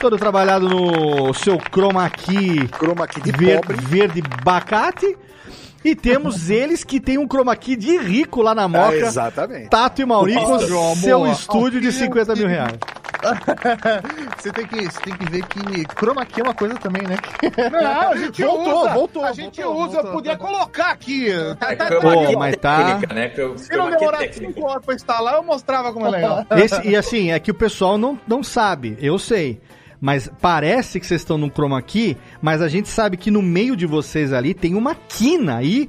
Todo 0.00 0.16
trabalhado 0.18 0.68
no 0.68 1.32
seu 1.34 1.58
chroma 1.72 2.08
key, 2.10 2.68
Chroma 2.76 3.06
key 3.08 3.20
de 3.22 3.32
ver- 3.32 3.60
pobre. 3.60 3.76
verde 3.86 4.22
bacate. 4.44 5.16
E 5.84 5.94
temos 5.94 6.50
eles 6.50 6.84
que 6.84 7.00
tem 7.00 7.16
um 7.18 7.26
chroma 7.26 7.56
key 7.56 7.76
de 7.76 7.96
rico 7.98 8.42
lá 8.42 8.54
na 8.54 8.68
Moca. 8.68 8.88
Ah, 8.90 8.96
exatamente. 8.96 9.68
Tato 9.70 10.02
e 10.02 10.04
com 10.34 10.50
Nossa, 10.50 10.66
seu 10.96 11.16
amor, 11.24 11.32
estúdio 11.32 11.80
de 11.80 11.86
ao 11.86 11.92
50 11.92 12.34
mil 12.34 12.46
reais. 12.48 12.72
você, 14.36 14.52
tem 14.52 14.66
que, 14.66 14.84
você 14.84 15.00
tem 15.00 15.16
que 15.16 15.30
ver 15.30 15.46
que 15.46 15.58
chroma 15.98 16.24
key 16.26 16.40
é 16.40 16.44
uma 16.44 16.54
coisa 16.54 16.74
também, 16.76 17.02
né? 17.02 17.16
Não, 17.72 18.10
a 18.10 18.16
gente 18.16 18.42
Voltou, 18.44 18.80
usa. 18.82 18.90
voltou, 18.92 19.24
A 19.24 19.32
gente 19.32 19.62
voltou, 19.62 19.82
usa, 19.84 19.92
voltou. 19.94 20.12
podia 20.12 20.36
colocar 20.36 20.90
aqui. 20.90 21.28
Tá, 21.58 21.74
tá, 21.74 21.86
Pô, 22.00 22.10
é 22.12 22.36
mas 22.36 22.56
tá- 22.56 22.84
técnica, 22.84 23.14
né? 23.14 23.32
Se 23.56 23.74
não 23.76 23.88
é 23.88 23.96
demorar 23.96 24.18
técnica. 24.18 24.52
5 24.54 24.66
horas 24.68 24.84
pra 24.84 24.94
instalar, 24.94 25.34
eu 25.36 25.42
mostrava 25.42 25.92
como 25.92 26.06
é 26.06 26.10
legal. 26.10 26.44
Esse- 26.56 26.86
e 26.86 26.94
assim, 26.94 27.32
é 27.32 27.38
que 27.40 27.50
o 27.50 27.54
pessoal 27.54 27.96
não, 27.96 28.18
não 28.28 28.42
sabe, 28.42 28.98
eu 29.00 29.18
sei. 29.18 29.60
Mas 30.00 30.30
parece 30.40 31.00
que 31.00 31.06
vocês 31.06 31.20
estão 31.20 31.38
num 31.38 31.50
chroma 31.50 31.80
key, 31.80 32.16
mas 32.42 32.60
a 32.60 32.68
gente 32.68 32.88
sabe 32.88 33.16
que 33.16 33.30
no 33.30 33.42
meio 33.42 33.76
de 33.76 33.86
vocês 33.86 34.32
ali 34.32 34.54
tem 34.54 34.74
uma 34.74 34.94
quina 34.94 35.56
aí. 35.56 35.88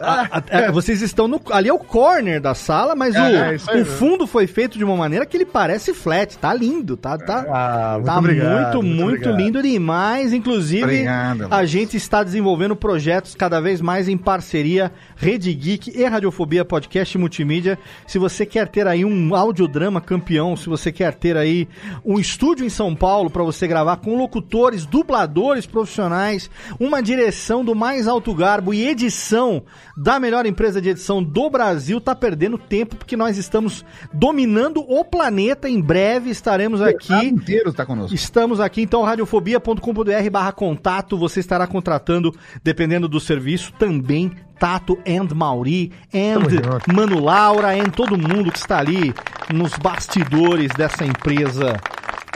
A- 0.00 0.28
a- 0.30 0.58
a- 0.68 0.70
vocês 0.72 1.00
estão 1.02 1.26
no. 1.28 1.40
Ali 1.50 1.68
é 1.68 1.72
o 1.72 1.78
corner 1.78 2.40
da 2.40 2.54
sala, 2.54 2.94
mas 2.94 3.14
É, 3.14 3.20
o, 3.20 3.24
é 3.24 3.48
o 3.48 3.76
mesmo. 3.78 3.84
fundo 3.96 4.26
foi 4.26 4.46
feito 4.46 4.76
de 4.78 4.84
uma 4.84 4.96
maneira 4.96 5.24
que 5.26 5.36
ele 5.36 5.46
parece 5.46 5.94
flat. 5.94 6.36
Tá 6.38 6.52
lindo, 6.52 6.96
tá? 6.96 7.16
tá 7.18 7.44
Ah, 7.48 7.92
muito 7.94 8.06
Tá 8.06 8.18
obrigado, 8.18 8.82
muito, 8.82 8.82
muito 8.82 9.06
muito 9.26 9.30
lindo 9.30 9.62
demais. 9.62 10.32
Inclusive, 10.32 10.82
Obrigado, 10.84 11.48
a 11.50 11.64
gente 11.64 11.96
está 11.96 12.22
desenvolvendo 12.22 12.76
projetos 12.76 13.34
cada 13.34 13.60
vez 13.60 13.80
mais 13.80 14.08
em 14.08 14.16
parceria 14.16 14.92
Rede 15.16 15.52
Geek 15.54 15.92
e 15.98 16.04
Radiofobia 16.04 16.64
Podcast 16.64 17.16
Multimídia. 17.16 17.78
Se 18.06 18.18
você 18.18 18.44
quer 18.44 18.68
ter 18.68 18.86
aí 18.86 19.04
um 19.04 19.34
audiodrama 19.34 20.00
campeão, 20.00 20.56
se 20.56 20.68
você 20.68 20.92
quer 20.92 21.14
ter 21.14 21.36
aí 21.36 21.68
um 22.04 22.18
estúdio 22.18 22.66
em 22.66 22.70
São 22.70 22.94
Paulo 22.94 23.30
para 23.30 23.42
você 23.42 23.66
gravar 23.66 23.96
com 23.96 24.16
locutores, 24.16 24.84
dubladores 24.84 25.66
profissionais, 25.66 26.50
uma 26.78 27.02
direção 27.02 27.64
do 27.64 27.74
mais 27.74 28.06
alto 28.06 28.34
garbo 28.34 28.74
e 28.74 28.86
edição 28.86 29.62
da 29.96 30.20
melhor 30.20 30.44
empresa 30.44 30.80
de 30.80 30.90
edição 30.90 31.22
do 31.22 31.48
Brasil, 31.48 32.00
tá 32.00 32.14
perdendo 32.14 32.58
tempo 32.58 32.96
porque 32.96 33.16
nós 33.16 33.38
estamos 33.38 33.84
dominando 34.12 34.80
o 34.80 35.04
planeta. 35.04 35.68
Em 35.68 35.80
breve 35.80 36.30
estaremos 36.30 36.80
O 36.80 36.84
aqui. 36.84 37.14
inteiro 37.14 37.72
tá 37.72 37.86
conosco. 37.86 38.14
Estamos 38.14 38.60
aqui, 38.60 38.82
então, 38.82 39.02
radiofobia.com.br 39.02 40.30
barra 40.30 40.52
contato. 40.52 41.16
Você 41.16 41.40
estará 41.40 41.66
contratando, 41.66 42.34
dependendo 42.62 43.08
do 43.08 43.18
serviço, 43.18 43.72
também 43.78 44.32
Tato 44.58 44.98
and 45.06 45.34
Mauri 45.34 45.92
and. 46.12 46.92
Mano 46.92 47.20
Laura 47.22 47.68
and 47.68 47.90
todo 47.90 48.18
mundo 48.18 48.50
que 48.52 48.58
está 48.58 48.78
ali 48.78 49.14
nos 49.52 49.76
bastidores 49.78 50.70
dessa 50.76 51.04
empresa 51.04 51.76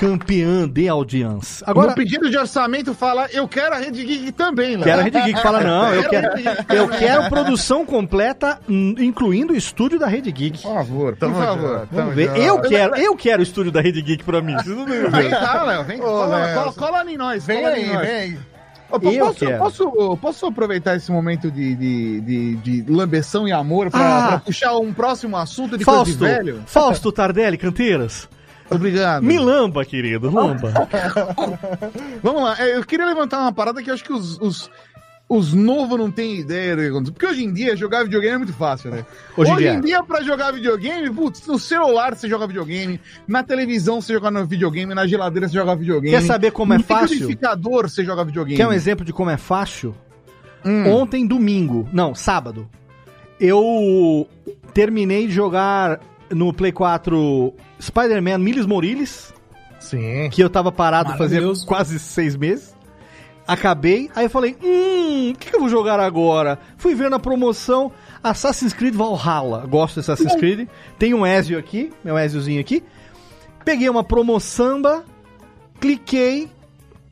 campeã 0.00 0.66
de 0.66 0.88
audiência. 0.88 1.62
Agora, 1.66 1.88
no 1.88 1.94
pedido 1.94 2.30
de 2.30 2.38
orçamento 2.38 2.94
fala, 2.94 3.28
eu 3.32 3.46
quero 3.46 3.74
a 3.74 3.78
Rede 3.78 4.02
Geek 4.02 4.32
também, 4.32 4.76
Léo. 4.76 4.84
quero 4.84 5.00
a 5.00 5.04
Rede 5.04 5.20
Geek. 5.20 5.42
Fala, 5.42 5.60
não, 5.62 5.94
eu 5.94 6.08
quero, 6.08 6.28
eu 6.74 6.88
quero 6.88 7.28
produção 7.28 7.84
completa, 7.84 8.58
incluindo 8.66 9.52
o 9.52 9.56
estúdio 9.56 9.98
da 9.98 10.06
Rede 10.06 10.32
Geek. 10.32 10.62
Por 10.62 10.74
favor, 10.74 11.16
por 11.16 11.32
favor. 11.34 11.70
Vamos 11.70 11.88
tamo 11.94 12.10
ver. 12.12 12.34
Eu 12.34 12.58
quero, 12.62 12.96
eu 12.96 13.14
quero 13.14 13.40
o 13.40 13.42
estúdio 13.42 13.70
da 13.70 13.82
Rede 13.82 14.00
Geek 14.00 14.24
pra 14.24 14.40
mim. 14.40 14.56
Vem 15.10 15.28
cá, 15.28 15.64
Léo, 15.64 15.84
vem. 15.84 15.98
Cola, 15.98 16.54
cola, 16.54 16.72
cola 16.72 17.10
em 17.12 17.18
nós. 17.18 17.44
Vem 17.44 17.60
cola 17.60 17.74
aí, 17.74 17.84
vem 17.84 17.96
aí. 17.98 18.38
Eu 18.92 19.00
posso, 19.00 19.44
quero. 19.46 19.58
posso, 19.58 20.16
posso 20.16 20.46
aproveitar 20.46 20.96
esse 20.96 21.12
momento 21.12 21.50
de, 21.50 21.74
de, 21.76 22.20
de, 22.22 22.56
de 22.56 22.90
lambeção 22.90 23.46
e 23.46 23.52
amor 23.52 23.90
pra, 23.90 24.34
Ah. 24.34 24.40
puxar 24.40 24.76
um 24.78 24.94
próximo 24.94 25.36
assunto 25.36 25.76
de 25.76 25.84
Fausto, 25.84 26.16
coisa 26.18 26.38
de 26.42 26.44
velho? 26.52 26.62
Fausto 26.66 27.12
Tardelli 27.12 27.58
Canteiras. 27.58 28.26
Obrigado. 28.70 29.22
Me 29.22 29.38
lamba, 29.38 29.84
querido, 29.84 30.30
lamba. 30.30 30.72
Vamos 32.22 32.42
lá, 32.42 32.56
é, 32.58 32.76
eu 32.76 32.84
queria 32.84 33.06
levantar 33.06 33.40
uma 33.40 33.52
parada 33.52 33.82
que 33.82 33.90
eu 33.90 33.94
acho 33.94 34.04
que 34.04 34.12
os, 34.12 34.38
os, 34.40 34.70
os 35.28 35.52
novos 35.52 35.98
não 35.98 36.10
têm 36.10 36.38
ideia 36.38 36.76
do 36.76 36.82
que 36.82 36.88
acontece. 36.88 37.12
Porque 37.12 37.26
hoje 37.26 37.44
em 37.44 37.52
dia 37.52 37.76
jogar 37.76 38.04
videogame 38.04 38.34
é 38.34 38.38
muito 38.38 38.52
fácil, 38.52 38.90
né? 38.90 39.04
Hoje 39.36 39.52
Hoje, 39.52 39.66
em 39.66 39.80
dia, 39.80 40.02
pra 40.02 40.22
jogar 40.22 40.52
videogame, 40.52 41.10
putz, 41.10 41.46
no 41.46 41.58
celular 41.58 42.16
você 42.16 42.28
joga 42.28 42.46
videogame, 42.46 43.00
na 43.26 43.42
televisão 43.42 44.00
você 44.00 44.12
joga 44.12 44.30
no 44.30 44.46
videogame, 44.46 44.94
na 44.94 45.06
geladeira 45.06 45.48
você 45.48 45.54
joga 45.54 45.76
videogame. 45.76 46.16
Quer 46.16 46.22
saber 46.22 46.50
como 46.50 46.74
é 46.74 46.78
no 46.78 46.84
fácil? 46.84 47.14
liquidificador 47.14 47.88
você 47.88 48.04
joga 48.04 48.24
videogame. 48.24 48.56
Quer 48.56 48.66
um 48.66 48.72
exemplo 48.72 49.04
de 49.04 49.12
como 49.12 49.30
é 49.30 49.36
fácil? 49.36 49.94
Hum. 50.64 50.90
Ontem, 50.90 51.26
domingo, 51.26 51.88
não, 51.92 52.14
sábado, 52.14 52.68
eu 53.40 54.28
terminei 54.74 55.26
de 55.26 55.32
jogar 55.32 56.00
no 56.30 56.52
Play 56.52 56.72
4 56.72 57.52
Spider-Man 57.80 58.38
Miles 58.38 58.66
Morales, 58.66 59.32
Sim. 59.78 60.28
que 60.30 60.42
eu 60.42 60.48
tava 60.50 60.70
parado 60.70 61.16
fazia 61.16 61.42
quase 61.66 61.98
seis 61.98 62.36
meses. 62.36 62.74
acabei, 63.46 64.10
aí 64.14 64.26
eu 64.26 64.30
falei, 64.30 64.56
hum, 64.62 65.32
o 65.32 65.38
que, 65.38 65.50
que 65.50 65.56
eu 65.56 65.60
vou 65.60 65.68
jogar 65.68 65.98
agora? 65.98 66.58
Fui 66.76 66.94
ver 66.94 67.10
na 67.10 67.18
promoção 67.18 67.90
Assassin's 68.22 68.72
Creed 68.72 68.94
Valhalla. 68.94 69.66
Gosto 69.66 69.94
de 69.94 70.00
Assassin's 70.00 70.34
Creed. 70.36 70.68
Tem 70.98 71.14
um 71.14 71.26
Ezio 71.26 71.58
aqui, 71.58 71.90
meu 72.04 72.18
Eziozinho 72.18 72.60
aqui. 72.60 72.82
Peguei 73.64 73.88
uma 73.88 74.04
promoçamba, 74.04 75.04
cliquei, 75.80 76.48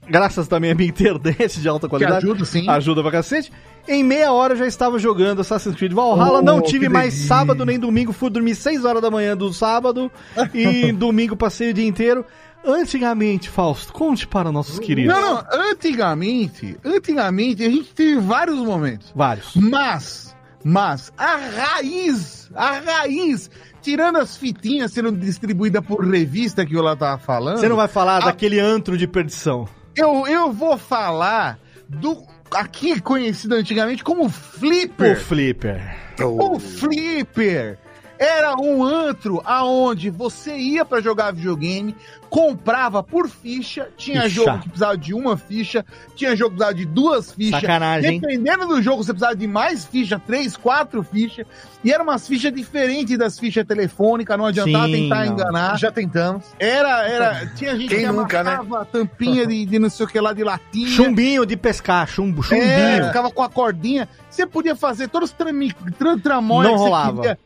graças 0.08 0.46
também 0.48 0.70
à 0.70 0.74
minha 0.74 0.88
internet 0.90 1.60
de 1.60 1.68
alta 1.68 1.88
qualidade. 1.88 2.24
ajuda, 2.24 2.44
sim. 2.44 2.68
Ajuda 2.68 3.02
pra 3.02 3.10
cacete. 3.10 3.50
Em 3.88 4.04
meia 4.04 4.32
hora 4.32 4.52
eu 4.52 4.58
já 4.58 4.66
estava 4.66 4.98
jogando 4.98 5.40
Assassin's 5.40 5.74
Creed 5.74 5.92
Valhalla. 5.92 6.38
Oh, 6.38 6.42
não 6.42 6.60
tive 6.60 6.88
mais 6.88 7.14
delícia. 7.14 7.28
sábado 7.28 7.64
nem 7.64 7.78
domingo. 7.78 8.12
Fui 8.12 8.28
dormir 8.30 8.54
6 8.54 8.84
horas 8.84 9.00
da 9.02 9.10
manhã 9.10 9.36
do 9.36 9.52
sábado. 9.52 10.10
e 10.54 10.92
domingo 10.92 11.34
passei 11.36 11.70
o 11.70 11.74
dia 11.74 11.86
inteiro. 11.86 12.24
Antigamente, 12.64 13.48
Fausto, 13.48 13.92
conte 13.92 14.26
para 14.26 14.52
nossos 14.52 14.78
queridos. 14.78 15.14
Não, 15.14 15.20
não, 15.36 15.44
antigamente, 15.70 16.76
antigamente 16.84 17.64
a 17.64 17.70
gente 17.70 17.94
teve 17.94 18.20
vários 18.20 18.58
momentos. 18.58 19.10
Vários. 19.14 19.54
Mas, 19.56 20.36
mas, 20.64 21.12
a 21.16 21.36
raiz, 21.36 22.50
a 22.54 22.72
raiz, 22.80 23.48
tirando 23.80 24.16
as 24.18 24.36
fitinhas 24.36 24.92
sendo 24.92 25.12
distribuídas 25.12 25.84
por 25.84 26.04
revista 26.04 26.66
que 26.66 26.76
o 26.76 26.82
lá 26.82 26.94
tava 26.96 27.18
falando. 27.18 27.58
Você 27.58 27.68
não 27.68 27.76
vai 27.76 27.88
falar 27.88 28.16
a- 28.22 28.26
daquele 28.26 28.58
antro 28.60 28.98
de 28.98 29.06
perdição. 29.06 29.66
Eu, 29.96 30.26
eu 30.26 30.52
vou 30.52 30.76
falar 30.76 31.58
do 31.88 32.16
aqui 32.58 33.00
conhecido 33.00 33.54
antigamente 33.54 34.02
como 34.02 34.24
O 34.24 34.28
Flipper. 34.28 35.16
Flipper. 35.16 35.80
O 36.20 36.58
Flipper 36.58 37.78
era 38.18 38.54
um 38.56 38.82
antro 38.84 39.40
aonde 39.44 40.10
você 40.10 40.56
ia 40.56 40.84
pra 40.84 41.00
jogar 41.00 41.32
videogame, 41.32 41.94
comprava 42.28 43.02
por 43.02 43.26
ficha, 43.28 43.88
tinha 43.96 44.22
Ficha. 44.24 44.34
jogo 44.34 44.58
que 44.58 44.68
precisava 44.68 44.98
de 44.98 45.14
uma 45.14 45.36
ficha, 45.36 45.84
tinha 46.14 46.36
jogo 46.36 46.50
que 46.50 46.56
precisava 46.56 46.74
de 46.74 46.84
duas 46.84 47.32
fichas. 47.32 47.60
Sacanagem, 47.60 48.14
hein? 48.14 48.20
Dependendo 48.20 48.66
do 48.66 48.82
jogo, 48.82 49.02
você 49.02 49.12
precisava 49.12 49.34
de 49.34 49.46
mais 49.46 49.86
ficha, 49.86 50.20
três, 50.24 50.54
quatro 50.56 51.02
fichas. 51.02 51.46
E 51.82 51.90
eram 51.92 52.04
umas 52.04 52.26
fichas 52.28 52.52
diferentes 52.52 53.16
das 53.16 53.38
fichas 53.38 53.64
telefônicas, 53.66 54.36
não 54.36 54.44
adiantava 54.46 54.86
Sim, 54.86 54.92
tentar 55.04 55.24
não. 55.24 55.32
enganar. 55.32 55.78
Já 55.78 55.90
tentamos. 55.90 56.44
Era, 56.58 57.08
era. 57.08 57.46
Tinha 57.54 57.76
gente 57.76 57.88
Quem 57.88 58.00
que 58.04 58.12
nunca, 58.12 58.42
né? 58.44 58.58
tampinha 58.92 59.46
de, 59.46 59.64
de 59.64 59.78
não 59.78 59.88
sei 59.88 60.04
o 60.04 60.08
que 60.08 60.20
lá 60.20 60.32
de 60.34 60.44
latinha. 60.44 60.88
Chumbinho 60.88 61.46
de 61.46 61.56
pescar, 61.56 62.06
chumbo, 62.06 62.42
chumbinho. 62.42 62.62
É, 62.68 63.06
ficava 63.06 63.30
com 63.30 63.42
a 63.42 63.48
cordinha. 63.48 64.06
Você 64.28 64.46
podia 64.46 64.76
fazer 64.76 65.08
todos 65.08 65.30
os 65.30 65.36
trami- 65.36 65.72
tram, 65.98 66.18
tramóis 66.18 66.66
Não 66.68 66.74
que 66.74 66.78
você 66.80 66.84
rolava. 66.84 67.16
queria. 67.22 67.38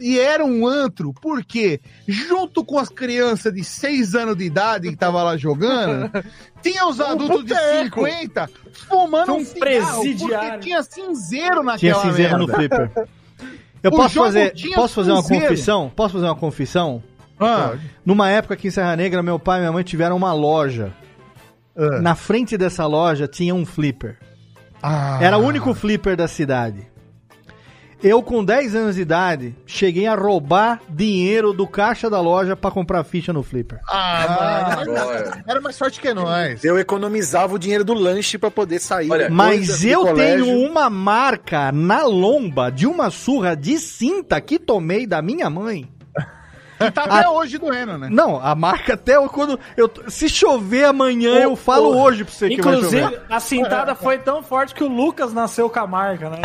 E 0.00 0.18
era 0.18 0.44
um 0.44 0.66
antro, 0.66 1.12
porque 1.20 1.80
junto 2.06 2.64
com 2.64 2.78
as 2.78 2.88
crianças 2.88 3.52
de 3.52 3.62
6 3.62 4.14
anos 4.14 4.36
de 4.36 4.44
idade 4.44 4.90
que 4.90 4.96
tava 4.96 5.22
lá 5.22 5.36
jogando, 5.36 6.10
tinha 6.62 6.86
os 6.86 7.00
adultos 7.00 7.44
de 7.44 7.54
boteco. 7.54 8.00
50 8.06 8.50
fumando 8.72 9.32
um 9.32 9.36
um 9.36 9.44
cigarro, 9.44 10.02
porque 10.02 10.58
tinha 10.58 10.82
cinzeiro 10.82 11.62
naquela 11.62 11.78
Tinha 11.78 11.94
cinzeiro 11.94 12.38
no 12.38 12.46
merda. 12.46 12.56
Flipper. 12.56 13.08
Eu 13.82 13.90
O 13.90 13.96
posso 13.96 14.14
fazer, 14.14 14.54
posso 14.74 14.94
fazer 14.94 15.12
uma 15.12 15.22
confissão? 15.22 15.92
Posso 15.94 16.14
fazer 16.14 16.24
uma 16.26 16.34
confissão? 16.36 17.02
Ah, 17.38 17.74
Numa 18.04 18.30
época 18.30 18.54
aqui 18.54 18.68
em 18.68 18.70
Serra 18.70 18.96
Negra, 18.96 19.22
meu 19.22 19.38
pai 19.38 19.58
e 19.58 19.60
minha 19.60 19.72
mãe 19.72 19.84
tiveram 19.84 20.16
uma 20.16 20.32
loja. 20.32 20.92
ah. 21.76 22.00
Na 22.00 22.14
frente 22.14 22.56
dessa 22.56 22.86
loja 22.86 23.28
tinha 23.28 23.54
um 23.54 23.66
flipper. 23.66 24.18
Ah. 24.82 25.18
Era 25.20 25.36
o 25.38 25.42
único 25.42 25.74
flipper 25.74 26.16
da 26.16 26.26
cidade. 26.28 26.86
Eu, 28.02 28.22
com 28.22 28.44
10 28.44 28.74
anos 28.74 28.96
de 28.96 29.02
idade, 29.02 29.54
cheguei 29.66 30.06
a 30.06 30.14
roubar 30.14 30.80
dinheiro 30.88 31.52
do 31.52 31.66
caixa 31.66 32.10
da 32.10 32.20
loja 32.20 32.54
pra 32.54 32.70
comprar 32.70 33.02
ficha 33.04 33.32
no 33.32 33.42
flipper. 33.42 33.80
Ah, 33.88 34.76
mas 34.78 34.88
agora. 34.88 35.44
era 35.46 35.60
mais 35.60 35.78
forte 35.78 36.00
que 36.00 36.12
nós. 36.12 36.62
Eu 36.64 36.78
economizava 36.78 37.54
o 37.54 37.58
dinheiro 37.58 37.84
do 37.84 37.94
lanche 37.94 38.36
pra 38.38 38.50
poder 38.50 38.78
sair. 38.80 39.10
Olha, 39.10 39.30
Mas 39.30 39.84
eu 39.84 40.14
tenho 40.14 40.46
uma 40.46 40.90
marca 40.90 41.72
na 41.72 42.04
lomba 42.04 42.70
de 42.70 42.86
uma 42.86 43.10
surra 43.10 43.54
de 43.56 43.78
cinta 43.78 44.40
que 44.40 44.58
tomei 44.58 45.06
da 45.06 45.22
minha 45.22 45.48
mãe. 45.48 45.88
Que 46.78 46.90
tá 46.90 47.04
até 47.04 47.28
hoje 47.28 47.58
doendo, 47.58 47.98
né? 47.98 48.08
Não, 48.10 48.40
a 48.40 48.54
marca 48.54 48.94
até 48.94 49.14
quando 49.28 49.58
eu 49.76 49.90
se 50.08 50.28
chover 50.28 50.84
amanhã 50.84 51.38
eu 51.38 51.56
falo 51.56 51.96
hoje 51.96 52.24
pra 52.24 52.32
você 52.32 52.48
que 52.48 52.60
vai 52.60 52.74
chover. 52.74 52.98
Inclusive, 53.02 53.22
a 53.28 53.40
cintada 53.40 53.94
foi 53.94 54.18
tão 54.18 54.42
forte 54.42 54.74
que 54.74 54.82
o 54.82 54.88
Lucas 54.88 55.32
nasceu 55.32 55.70
com 55.70 55.78
a 55.78 55.86
marca, 55.86 56.30
né? 56.30 56.38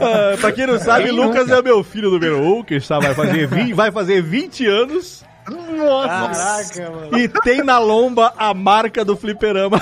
Ah, 0.00 0.36
pra 0.40 0.52
quem 0.52 0.66
não 0.66 0.78
sabe, 0.78 1.10
Lucas 1.10 1.48
é 1.50 1.62
meu 1.62 1.82
filho 1.82 2.10
número 2.10 2.38
1, 2.38 2.58
um, 2.58 2.62
que 2.62 2.74
está, 2.74 2.98
vai, 2.98 3.14
fazer 3.14 3.46
20, 3.46 3.72
vai 3.72 3.90
fazer 3.90 4.22
20 4.22 4.66
anos. 4.66 5.24
Nossa, 5.48 6.08
Caraca, 6.08 6.90
mano. 6.90 7.18
E 7.18 7.28
tem 7.28 7.62
na 7.62 7.78
lomba 7.78 8.32
a 8.36 8.54
marca 8.54 9.04
do 9.04 9.16
fliperama. 9.16 9.80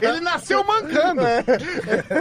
ele 0.00 0.20
nasceu 0.20 0.62
mancando. 0.64 1.22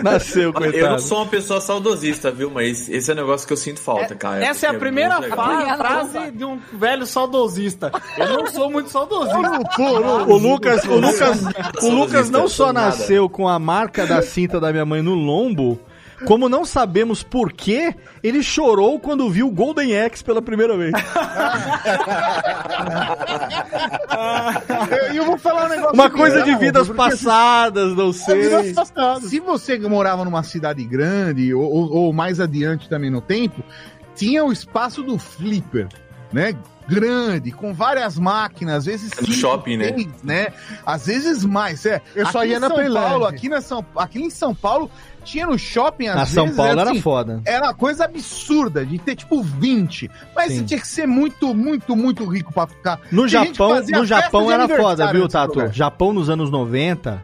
Nasceu, 0.04 0.50
Olha, 0.50 0.54
coitado. 0.54 0.78
Eu 0.78 0.90
não 0.92 1.00
sou 1.00 1.20
uma 1.20 1.28
pessoa 1.28 1.62
saudosista, 1.62 2.32
viu? 2.32 2.50
Mas 2.50 2.90
esse 2.90 3.10
é 3.10 3.14
um 3.14 3.18
negócio 3.18 3.46
que 3.46 3.54
eu 3.54 3.58
sinto 3.58 3.80
falta, 3.80 4.16
cara. 4.16 4.44
Essa 4.44 4.68
é 4.68 4.70
a 4.70 4.74
porque 4.74 4.86
primeira 4.86 5.22
frase 5.22 6.32
de 6.32 6.44
um 6.44 6.60
velho 6.74 7.06
saudosista. 7.06 7.92
Eu 8.18 8.30
não 8.30 8.48
sou 8.48 8.70
muito 8.72 8.90
saudosista. 8.90 9.38
O 10.28 10.38
Lucas, 10.38 10.84
o 10.86 10.96
Lucas, 10.96 11.42
o 11.84 11.90
Lucas 11.90 12.30
não 12.30 12.48
só 12.48 12.74
nasceu 12.74 13.30
com 13.30 13.48
a 13.48 13.60
marca 13.60 14.06
da 14.06 14.22
cinta 14.22 14.60
da 14.60 14.72
minha 14.72 14.86
mãe 14.86 15.02
no 15.02 15.14
lombo, 15.14 15.80
como 16.26 16.48
não 16.48 16.64
sabemos 16.64 17.22
por 17.24 17.52
quê, 17.52 17.94
ele 18.24 18.42
chorou 18.42 19.00
quando 19.00 19.30
viu 19.30 19.48
o 19.48 19.52
Golden 19.52 20.00
Axe 20.00 20.24
pela 20.24 20.42
primeira 20.42 20.78
vez. 20.78 20.94
E 25.14 25.18
eu 25.18 25.26
vou 25.26 25.38
falar 25.38 25.66
um 25.66 25.70
negócio. 25.70 25.94
Uma 25.94 26.10
coisa 26.10 26.42
de 26.44 26.52
não, 26.52 26.60
vidas 26.60 26.88
porque 26.88 26.98
passadas, 26.98 27.94
não 27.96 28.12
sei. 28.14 28.74
Se 29.22 29.40
você 29.40 29.78
morava 29.80 30.24
numa 30.26 30.44
cidade 30.44 30.84
grande 30.84 31.54
ou, 31.54 31.64
ou- 31.64 31.92
ou 31.94 32.14
mais 32.14 32.40
adiante 32.40 32.88
também 32.90 33.10
no 33.10 33.22
tempo, 33.22 33.64
tinha 34.16 34.44
o 34.44 34.52
espaço 34.52 35.04
do 35.04 35.18
flipper, 35.18 35.88
né? 36.32 36.56
Grande, 36.88 37.52
com 37.52 37.74
várias 37.74 38.16
máquinas, 38.20 38.76
às 38.76 38.86
vezes 38.86 39.10
No 39.20 39.26
cinco, 39.26 39.32
shopping, 39.34 39.76
né? 39.78 39.88
seis, 39.94 40.08
né? 40.24 40.48
Às 40.86 41.08
vezes 41.08 41.44
mais, 41.44 41.84
é. 41.84 42.00
Eu 42.16 42.28
só 42.28 42.40
Aqui 42.40 42.50
ia 42.50 42.58
em 42.58 42.60
na 42.60 42.68
São. 42.70 42.94
Paulo, 42.94 43.26
aqui, 43.26 43.50
na 43.50 43.62
São, 43.62 43.86
aqui 43.98 44.22
em 44.22 44.30
São 44.30 44.54
Paulo, 44.54 44.92
tinha 45.26 45.46
no 45.48 45.58
shopping, 45.60 46.08
às 46.08 46.16
Na 46.16 46.26
São 46.26 46.44
vezes, 46.46 46.58
Paulo 46.58 46.80
era 46.80 46.92
assim, 46.92 47.02
foda. 47.02 47.42
Era 47.46 47.66
uma 47.66 47.74
coisa 47.74 48.06
absurda 48.06 48.86
de 48.86 48.98
ter 49.00 49.16
tipo 49.16 49.42
20. 49.42 50.10
Mas 50.36 50.52
Sim. 50.52 50.60
você 50.60 50.64
tinha 50.66 50.80
que 50.80 50.88
ser 50.88 51.08
muito, 51.08 51.54
muito, 51.54 51.96
muito 51.96 52.24
rico 52.26 52.54
pra 52.54 52.68
ficar. 52.68 53.00
No 53.12 53.28
Japão, 53.28 53.82
no 53.82 54.06
Japão 54.06 54.52
era 54.52 54.68
foda, 54.68 55.12
viu, 55.12 55.28
Tato? 55.28 55.56
lugar. 55.60 55.74
Japão 55.74 56.14
nos 56.14 56.30
anos 56.30 56.50
90, 56.50 57.22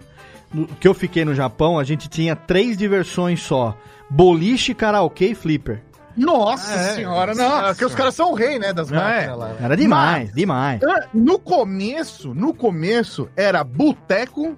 no- 0.53 0.67
que 0.67 0.87
eu 0.87 0.93
fiquei 0.93 1.23
no 1.23 1.33
Japão, 1.35 1.77
a 1.79 1.83
gente 1.83 2.09
tinha 2.09 2.35
três 2.35 2.75
diversões 2.77 3.41
só: 3.41 3.77
boliche, 4.09 4.73
karaokê 4.73 5.27
e 5.27 5.35
flipper. 5.35 5.81
Nossa 6.17 6.73
É, 6.73 6.93
senhora, 6.95 7.31
É, 7.31 7.35
não. 7.35 7.63
Porque 7.67 7.85
os 7.85 7.95
caras 7.95 8.13
são 8.13 8.31
o 8.31 8.35
rei, 8.35 8.59
né, 8.59 8.73
das 8.73 8.91
É. 8.91 8.95
máquinas 8.95 9.37
lá. 9.37 9.51
Era 9.61 9.77
demais, 9.77 10.33
demais. 10.33 10.81
Ah, 10.83 11.07
No 11.13 11.39
começo, 11.39 12.33
no 12.33 12.53
começo, 12.53 13.29
era 13.33 13.63
boteco, 13.63 14.57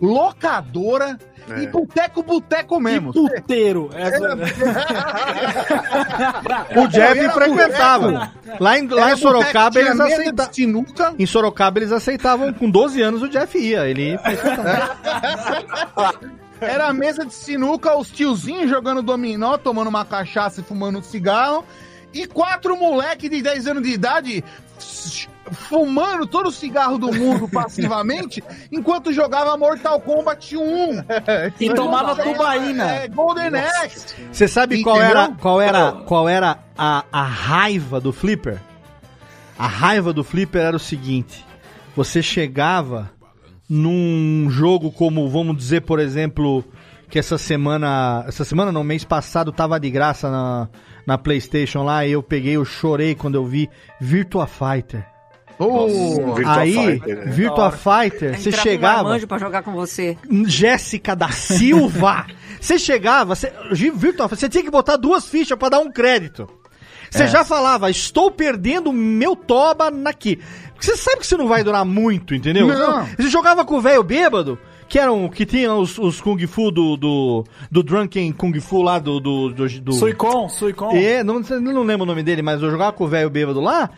locadora 0.00 1.18
e 1.60 1.66
boteco, 1.66 2.22
boteco 2.22 2.80
mesmo. 2.80 3.12
Puteiro. 3.12 3.90
Essa... 3.94 4.34
O 6.76 6.88
Jeff 6.88 7.18
Era 7.18 7.32
frequentava. 7.32 8.32
Lá 8.58 8.78
em, 8.78 8.88
lá 8.88 9.12
em 9.12 9.16
Sorocaba 9.16 9.78
eles 9.78 9.98
aceitavam. 10.00 10.52
sinuca. 10.52 11.14
Em 11.18 11.26
Sorocaba 11.26 11.78
eles 11.78 11.92
aceitavam, 11.92 12.52
com 12.52 12.70
12 12.70 13.02
anos 13.02 13.22
o 13.22 13.28
Jeff 13.28 13.58
ia. 13.58 13.86
Ele 13.86 14.18
Era 16.60 16.88
a 16.88 16.92
mesa 16.92 17.24
de 17.26 17.34
sinuca, 17.34 17.96
os 17.96 18.10
tiozinhos 18.10 18.70
jogando 18.70 19.02
dominó, 19.02 19.58
tomando 19.58 19.88
uma 19.88 20.04
cachaça 20.04 20.60
e 20.60 20.64
fumando 20.64 20.98
um 20.98 21.02
cigarro. 21.02 21.64
E 22.12 22.26
quatro 22.26 22.76
moleque 22.76 23.28
de 23.28 23.42
10 23.42 23.66
anos 23.68 23.82
de 23.82 23.90
idade 23.90 24.44
fumando 25.52 26.26
todo 26.26 26.48
o 26.48 26.52
cigarro 26.52 26.98
do 26.98 27.12
mundo 27.12 27.48
passivamente, 27.48 28.42
enquanto 28.70 29.12
jogava 29.12 29.56
Mortal 29.56 30.00
Kombat 30.00 30.56
1. 30.56 30.60
E 31.60 31.72
tomava 31.72 32.16
tubaína. 32.16 32.90
É, 32.90 33.08
Golden 33.08 33.54
Axe. 33.56 34.14
Você 34.32 34.48
sabe 34.48 34.82
qual 34.82 34.96
Entendeu? 34.96 35.18
era, 35.18 35.32
qual 35.32 35.60
era, 35.60 35.92
qual 35.92 36.28
era 36.28 36.58
a, 36.76 37.04
a 37.12 37.22
raiva 37.22 38.00
do 38.00 38.12
Flipper? 38.12 38.60
A 39.58 39.66
raiva 39.66 40.12
do 40.12 40.24
Flipper 40.24 40.62
era 40.62 40.76
o 40.76 40.80
seguinte: 40.80 41.44
você 41.94 42.22
chegava 42.22 43.10
num 43.68 44.48
jogo 44.50 44.90
como, 44.90 45.28
vamos 45.28 45.56
dizer, 45.56 45.82
por 45.82 45.98
exemplo, 46.00 46.64
que 47.08 47.18
essa 47.18 47.38
semana, 47.38 48.24
essa 48.26 48.44
semana 48.44 48.72
não, 48.72 48.84
mês 48.84 49.04
passado 49.04 49.52
tava 49.52 49.78
de 49.78 49.90
graça 49.90 50.30
na, 50.30 50.68
na 51.06 51.18
PlayStation 51.18 51.82
lá, 51.82 52.04
e 52.04 52.12
eu 52.12 52.22
peguei, 52.22 52.56
eu 52.56 52.64
chorei 52.64 53.14
quando 53.14 53.36
eu 53.36 53.46
vi 53.46 53.70
Virtua 54.00 54.46
Fighter. 54.46 55.13
Oh, 55.58 56.34
Virtua 56.34 56.56
Aí, 56.58 56.74
Fighter, 56.74 57.16
né? 57.16 57.32
Virtua 57.32 57.70
Fighter, 57.70 58.40
você 58.40 58.52
chegava. 58.52 59.00
Um 59.00 59.04
marmanjo 59.04 59.26
pra 59.26 59.38
jogar 59.38 59.62
com 59.62 59.72
você. 59.72 60.16
Jéssica 60.46 61.14
da 61.14 61.30
Silva. 61.30 62.26
Você 62.64 62.78
chegava, 62.78 63.34
você, 63.34 63.52
virtual, 63.94 64.26
você 64.26 64.48
tinha 64.48 64.64
que 64.64 64.70
botar 64.70 64.96
duas 64.96 65.28
fichas 65.28 65.58
pra 65.58 65.68
dar 65.68 65.80
um 65.80 65.92
crédito. 65.92 66.48
Você 67.10 67.28
já 67.28 67.44
falava, 67.44 67.90
estou 67.90 68.30
perdendo 68.30 68.90
meu 68.90 69.36
toba 69.36 69.90
naqui. 69.90 70.40
Você 70.80 70.96
sabe 70.96 71.18
que 71.18 71.26
você 71.26 71.36
não 71.36 71.46
vai 71.46 71.62
durar 71.62 71.84
muito, 71.84 72.34
entendeu? 72.34 72.66
Não. 72.66 73.04
Você 73.04 73.28
jogava 73.28 73.64
com 73.66 73.76
o 73.76 73.80
velho 73.80 74.02
bêbado, 74.02 74.58
que 74.88 74.98
eram 74.98 75.28
que 75.28 75.46
tinha 75.46 75.74
os, 75.74 75.98
os 75.98 76.20
Kung 76.20 76.44
Fu 76.46 76.70
do, 76.70 76.96
do, 76.96 77.44
do 77.70 77.82
Drunken 77.82 78.32
Kung 78.32 78.58
Fu 78.60 78.82
lá 78.82 78.98
do. 78.98 79.20
do, 79.20 79.50
do, 79.50 79.68
do... 79.80 79.92
Suicon, 79.92 80.48
Suicon. 80.48 80.90
É, 80.92 81.22
não, 81.22 81.40
não 81.40 81.82
lembro 81.82 82.04
o 82.04 82.06
nome 82.06 82.22
dele, 82.22 82.42
mas 82.42 82.62
eu 82.62 82.70
jogava 82.70 82.92
com 82.92 83.04
o 83.04 83.08
velho 83.08 83.30
bêbado 83.30 83.60
lá. 83.60 83.90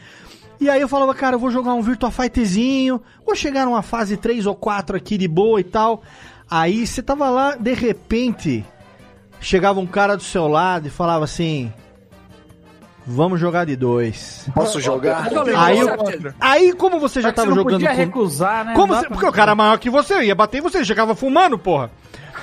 E 0.61 0.71
aí 0.71 0.81
eu 0.81 0.89
falava, 0.89 1.15
cara, 1.15 1.37
eu 1.37 1.41
vou 1.41 1.51
jogar 1.51 1.75
um 1.75 1.83
Virtua 1.83 2.11
Fighterzinho, 2.11 3.03
vou 3.25 3.35
chegar 3.37 3.67
numa 3.67 3.83
fase 3.83 4.17
3 4.17 4.47
ou 4.47 4.55
4 4.55 4.97
aqui 4.97 5.19
de 5.19 5.29
boa 5.29 5.61
e 5.61 5.65
tal. 5.65 6.03
Aí 6.51 6.87
você 6.87 7.03
tava 7.03 7.29
lá, 7.29 7.57
de 7.57 7.75
repente, 7.75 8.65
chegava 9.41 9.81
um 9.81 9.87
cara 9.87 10.17
do 10.17 10.23
seu 10.23 10.47
lado 10.49 10.87
e 10.87 10.91
falava 10.91 11.25
assim: 11.25 11.73
Vamos 13.07 13.39
jogar 13.39 13.65
de 13.67 13.77
dois. 13.77 14.49
Posso 14.55 14.81
jogar? 14.81 15.29
Aí, 15.57 15.79
eu- 15.79 15.89
aí 16.41 16.73
como 16.73 16.99
você 16.99 17.21
já 17.21 17.31
tava 17.33 17.47
você 17.49 17.51
não 17.51 17.57
jogando 17.63 17.73
podia 17.75 17.91
com- 17.91 17.97
recusar, 17.97 18.65
né? 18.65 18.75
Como 18.75 18.95
você- 18.95 19.09
Porque 19.09 19.27
o 19.27 19.33
cara 19.33 19.53
é 19.53 19.55
maior 19.55 19.79
que 19.79 19.89
você, 19.91 20.15
eu 20.15 20.23
ia 20.23 20.35
bater 20.35 20.59
em 20.59 20.63
você, 20.63 20.85
chegava 20.85 21.15
fumando, 21.15 21.57
porra. 21.59 21.91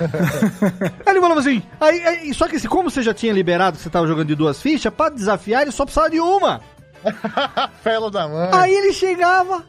ele 1.12 1.20
falava 1.20 1.40
assim, 1.40 1.62
aí, 1.80 2.02
aí- 2.06 2.34
só 2.34 2.48
que 2.48 2.56
assim, 2.56 2.66
como 2.68 2.90
você 2.90 3.02
já 3.02 3.12
tinha 3.12 3.32
liberado 3.32 3.76
que 3.76 3.82
você 3.82 3.90
tava 3.90 4.06
jogando 4.06 4.28
de 4.28 4.34
duas 4.34 4.60
fichas, 4.60 4.92
pra 4.92 5.08
desafiar 5.10 5.62
ele 5.62 5.70
só 5.70 5.84
precisava 5.84 6.10
de 6.10 6.18
uma. 6.20 6.60
Fela 7.82 8.10
da 8.10 8.28
mãe. 8.28 8.50
Aí 8.52 8.74
ele 8.74 8.92
chegava, 8.92 9.64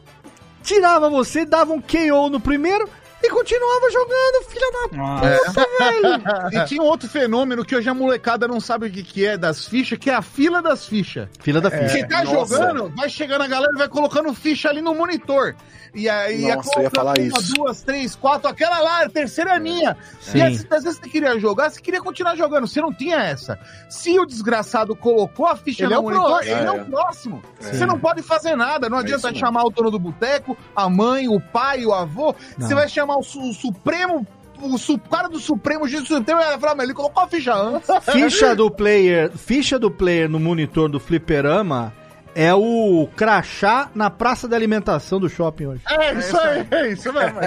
tirava 0.62 1.08
você, 1.10 1.44
dava 1.44 1.72
um 1.72 1.80
KO 1.80 2.28
no 2.30 2.40
primeiro 2.40 2.88
e 3.22 3.30
continuava 3.30 3.90
jogando, 3.90 4.44
filha 4.48 4.72
da 4.72 4.88
puta, 4.88 5.68
velho. 5.78 6.62
E 6.62 6.64
tinha 6.66 6.82
um 6.82 6.86
outro 6.86 7.08
fenômeno 7.08 7.64
que 7.64 7.74
hoje 7.74 7.88
a 7.88 7.94
molecada 7.94 8.46
não 8.46 8.60
sabe 8.60 8.86
o 8.86 8.90
que, 8.90 9.02
que 9.02 9.24
é 9.24 9.36
das 9.36 9.66
fichas, 9.66 9.98
que 9.98 10.10
é 10.10 10.14
a 10.14 10.22
fila 10.22 10.60
das 10.60 10.86
fichas. 10.86 11.28
Fila 11.40 11.60
da 11.60 11.70
ficha. 11.70 11.88
Você 11.88 12.06
tá 12.06 12.24
Nossa. 12.24 12.56
jogando, 12.56 12.92
vai 12.94 13.08
chegando 13.08 13.42
a 13.42 13.48
galera 13.48 13.72
e 13.74 13.78
vai 13.78 13.88
colocando 13.88 14.32
ficha 14.34 14.68
ali 14.68 14.82
no 14.82 14.94
monitor. 14.94 15.56
E 15.96 16.08
aí 16.10 16.42
ia 16.42 16.56
Nossa, 16.56 16.70
eu 16.78 16.82
ia 16.82 16.90
falar 16.90 17.18
uma, 17.18 17.26
isso. 17.26 17.54
duas, 17.54 17.80
três, 17.82 18.14
quatro, 18.14 18.48
aquela 18.50 18.78
lá, 18.80 19.04
a 19.04 19.08
terceira 19.08 19.56
é 19.56 19.58
minha. 19.58 19.96
Sim. 20.20 20.38
E 20.38 20.42
às, 20.42 20.66
às 20.70 20.84
vezes 20.84 20.98
você 21.00 21.08
queria 21.08 21.38
jogar, 21.40 21.70
você 21.70 21.80
queria 21.80 22.02
continuar 22.02 22.36
jogando, 22.36 22.66
você 22.66 22.80
não 22.82 22.92
tinha 22.92 23.16
essa. 23.16 23.58
Se 23.88 24.18
o 24.18 24.26
desgraçado 24.26 24.94
colocou 24.94 25.46
a 25.46 25.56
ficha 25.56 25.84
Ele 25.84 25.90
no 25.90 25.96
é 25.96 25.98
o 25.98 26.02
monitor, 26.02 26.26
próximo. 26.26 26.52
ele 26.56 26.60
é 26.60 26.66
É. 26.66 26.70
o 26.70 26.84
próximo. 26.84 27.42
Sim. 27.60 27.72
Você 27.72 27.86
não 27.86 27.98
pode 27.98 28.22
fazer 28.22 28.54
nada, 28.56 28.88
não 28.90 28.98
adianta 28.98 29.30
isso 29.30 29.38
chamar 29.40 29.64
o 29.64 29.70
dono 29.70 29.90
do 29.90 29.98
boteco, 29.98 30.56
a 30.76 30.88
mãe, 30.90 31.28
o 31.28 31.40
pai, 31.40 31.86
o 31.86 31.94
avô. 31.94 32.34
Não. 32.58 32.66
Você 32.68 32.74
vai 32.74 32.88
chamar 32.88 33.16
o, 33.16 33.22
su- 33.22 33.40
o 33.50 33.54
Supremo. 33.54 34.26
O 34.58 34.98
cara 35.10 35.28
do 35.28 35.38
Supremo, 35.38 35.84
o 35.84 35.88
juiz 35.88 36.02
do 36.04 36.08
Supremo, 36.16 36.40
ele 36.40 36.58
falar, 36.58 36.74
mas 36.74 36.84
ele 36.84 36.94
colocou 36.94 37.22
a 37.22 37.26
ficha 37.26 37.54
antes. 37.54 37.88
Ficha 38.10 38.54
do 38.56 38.70
player, 38.70 39.30
ficha 39.36 39.78
do 39.78 39.90
player 39.90 40.30
no 40.30 40.40
monitor 40.40 40.88
do 40.88 40.98
fliperama 40.98 41.92
é 42.38 42.54
o 42.54 43.08
crachá 43.16 43.90
na 43.94 44.10
praça 44.10 44.46
de 44.46 44.54
alimentação 44.54 45.18
do 45.18 45.26
shopping 45.28 45.66
hoje. 45.66 45.80
É 45.88 46.12
isso 46.14 46.36
aí, 46.38 46.66
é 46.70 46.88
isso 46.92 47.10
mesmo. 47.12 47.38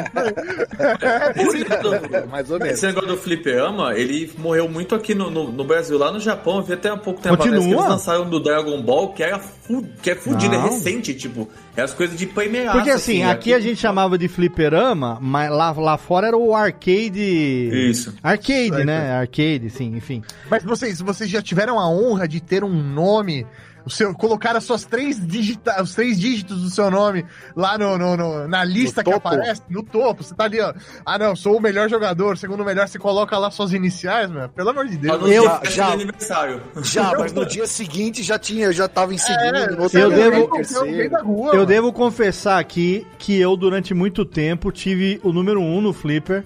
Esse 1.36 1.58
negócio 1.70 2.10
do- 2.10 2.28
Mais 2.28 2.50
ou 2.50 2.58
menos. 2.60 2.74
Esse 2.74 2.86
negócio 2.88 3.10
do 3.10 3.18
fliperama, 3.18 3.94
ele 3.96 4.32
morreu 4.38 4.68
muito 4.68 4.96
aqui 4.96 5.14
no, 5.14 5.30
no, 5.30 5.52
no 5.52 5.64
Brasil. 5.64 5.96
Lá 5.98 6.12
no 6.12 6.20
Japão, 6.20 6.58
eu 6.58 6.64
vi 6.64 6.74
até 6.74 6.90
há 6.90 6.98
pouco 6.98 7.22
tempo 7.22 7.38
Continua? 7.38 7.58
atrás 7.60 7.72
que 7.76 7.80
eles 7.80 7.90
lançaram 7.90 8.30
do 8.30 8.40
Dragon 8.40 8.82
Ball, 8.82 9.14
que, 9.14 9.22
era 9.22 9.38
fu 9.38 9.86
que 10.02 10.10
é 10.10 10.16
fudido, 10.16 10.56
é 10.56 10.58
Não. 10.58 10.70
recente, 10.70 11.14
tipo. 11.14 11.48
É 11.78 11.82
as 11.84 11.94
coisas 11.94 12.18
de 12.18 12.26
primeira 12.26 12.72
Porque 12.72 12.90
assim, 12.90 13.24
aqui 13.24 13.54
a 13.54 13.60
gente 13.60 13.78
chamava 13.80 14.18
de 14.18 14.28
fliperama, 14.28 15.18
mas 15.22 15.50
lá, 15.52 15.72
lá 15.72 15.98
fora 15.98 16.28
era 16.28 16.38
o 16.38 16.54
arcade. 16.56 17.70
Isso. 17.90 18.14
Arcade, 18.24 18.84
né? 18.84 19.14
Arcade, 19.14 19.70
sim, 19.70 19.96
enfim. 19.96 20.22
Mas 20.50 20.64
vocês, 20.64 21.00
vocês 21.00 21.30
já 21.30 21.42
tiveram 21.42 21.80
a 21.80 21.88
honra 21.90 22.28
de 22.28 22.42
ter 22.42 22.64
um 22.64 22.74
nome, 22.74 23.46
o 23.90 23.92
seu, 23.92 24.14
colocar 24.14 24.56
as 24.56 24.64
suas 24.64 24.86
três 24.86 25.20
digita, 25.26 25.82
os 25.82 25.94
três 25.96 26.20
dígitos 26.20 26.62
do 26.62 26.70
seu 26.70 26.90
nome 26.92 27.26
lá 27.56 27.78
no, 27.78 27.98
no- 27.98 28.16
no- 28.16 28.48
na 28.48 28.64
lista 28.64 29.02
No 29.02 29.06
que 29.06 29.12
topo? 29.12 29.28
aparece, 29.28 29.62
no 29.70 29.82
topo. 29.84 30.24
Você 30.24 30.36
tá 30.36 30.44
ali, 30.46 30.62
ó. 30.62 30.74
Ah, 31.06 31.18
não, 31.18 31.36
sou 31.36 31.58
o 31.58 31.62
melhor 31.62 31.90
jogador, 31.90 32.38
segundo 32.38 32.64
melhor, 32.64 32.88
você 32.88 33.00
coloca 33.00 33.38
lá 33.38 33.50
suas 33.52 33.74
iniciais, 33.74 34.30
meu. 34.30 34.48
Pelo 34.50 34.70
amor 34.70 34.88
de 34.88 34.98
Deus. 34.98 35.22
Eu- 35.32 35.44
já, 35.44 35.62
já- 35.66 35.88
aniversário. 35.94 36.62
Já, 36.84 37.12
mas 37.18 37.34
no 37.34 37.46
dia 37.46 37.66
seguinte 37.66 38.22
já 38.24 38.38
tinha, 38.38 38.66
eu 38.68 38.74
já 38.74 38.88
tava 38.88 39.14
em 39.14 39.18
segundo, 39.18 39.56
É, 39.56 39.74
eu 40.04 40.10
devo- 40.10 40.50
Eu 40.56 41.24
rua, 41.24 41.56
Eu 41.56 41.66
devo 41.66 41.92
confessar 41.92 42.60
aqui 42.60 43.06
que 43.18 43.38
eu, 43.40 43.58
durante 43.58 43.94
muito 43.94 44.24
tempo, 44.24 44.72
tive 44.72 45.20
o 45.24 45.34
número 45.34 45.60
um 45.60 45.82
no 45.82 45.92
Flipper, 45.94 46.46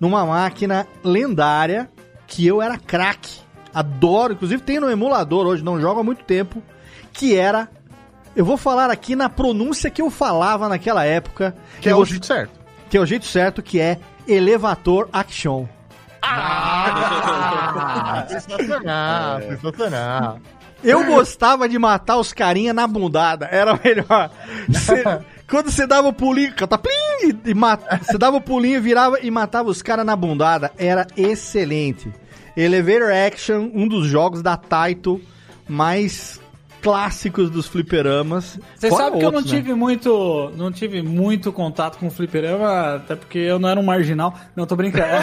numa 0.00 0.26
máquina 0.26 0.86
lendária, 1.04 1.88
que 2.26 2.46
eu 2.46 2.60
era 2.60 2.76
craque. 2.78 3.40
Adoro, 3.74 4.32
inclusive 4.34 4.62
tem 4.62 4.78
no 4.80 4.90
emulador 4.90 5.46
hoje, 5.46 5.64
não 5.64 5.80
jogo 5.80 6.00
há 6.00 6.02
muito 6.02 6.24
tempo, 6.24 6.62
que 7.12 7.36
era. 7.36 7.68
Eu 8.34 8.44
vou 8.44 8.56
falar 8.56 8.90
aqui 8.90 9.14
na 9.14 9.28
pronúncia 9.28 9.90
que 9.90 10.00
eu 10.00 10.10
falava 10.10 10.68
naquela 10.68 11.04
época. 11.04 11.54
Que 11.80 11.88
é 11.88 11.92
eu 11.92 11.98
o 11.98 12.04
jeito 12.04 12.26
certo. 12.26 12.52
que 12.88 12.96
é 12.96 13.00
o 13.00 13.06
jeito 13.06 13.26
certo, 13.26 13.62
que 13.62 13.78
é 13.78 13.98
Elevator 14.26 15.08
Action. 15.12 15.66
Ah, 16.22 18.24
sensacional, 18.28 19.40
sensacional. 19.42 20.38
Eu 20.82 21.04
gostava 21.04 21.68
de 21.68 21.78
matar 21.78 22.16
os 22.16 22.32
carinha 22.32 22.72
na 22.72 22.86
bundada. 22.86 23.46
Era 23.46 23.78
melhor. 23.82 24.30
Cê- 24.72 25.04
quando 25.48 25.70
você 25.70 25.86
dava 25.86 26.08
o 26.08 26.12
pulinho, 26.12 26.54
cataplim, 26.54 26.90
e, 27.22 27.54
você 28.04 28.18
dava 28.18 28.38
o 28.38 28.40
pulinho, 28.40 28.82
virava 28.82 29.20
e 29.20 29.30
matava 29.30 29.70
os 29.70 29.80
caras 29.80 30.04
na 30.04 30.16
bundada. 30.16 30.72
Era 30.76 31.06
excelente. 31.16 32.12
Elevator 32.56 33.12
Action, 33.12 33.70
um 33.72 33.86
dos 33.86 34.06
jogos 34.06 34.42
da 34.42 34.56
Taito 34.56 35.20
mais 35.68 36.40
clássicos 36.82 37.48
dos 37.48 37.66
fliperamas. 37.68 38.58
Você 38.74 38.88
Fora 38.88 39.04
sabe 39.04 39.18
que 39.18 39.24
eu 39.24 39.30
não 39.32 39.40
né? 39.40 39.46
tive 39.46 39.72
muito, 39.72 40.52
não 40.56 40.72
tive 40.72 41.00
muito 41.00 41.52
contato 41.52 41.96
com 41.98 42.08
o 42.08 42.10
fliperama, 42.10 42.96
até 42.96 43.14
porque 43.14 43.38
eu 43.38 43.58
não 43.58 43.68
era 43.68 43.78
um 43.78 43.84
marginal. 43.84 44.34
Não, 44.56 44.66
tô 44.66 44.74
brincando. 44.76 45.06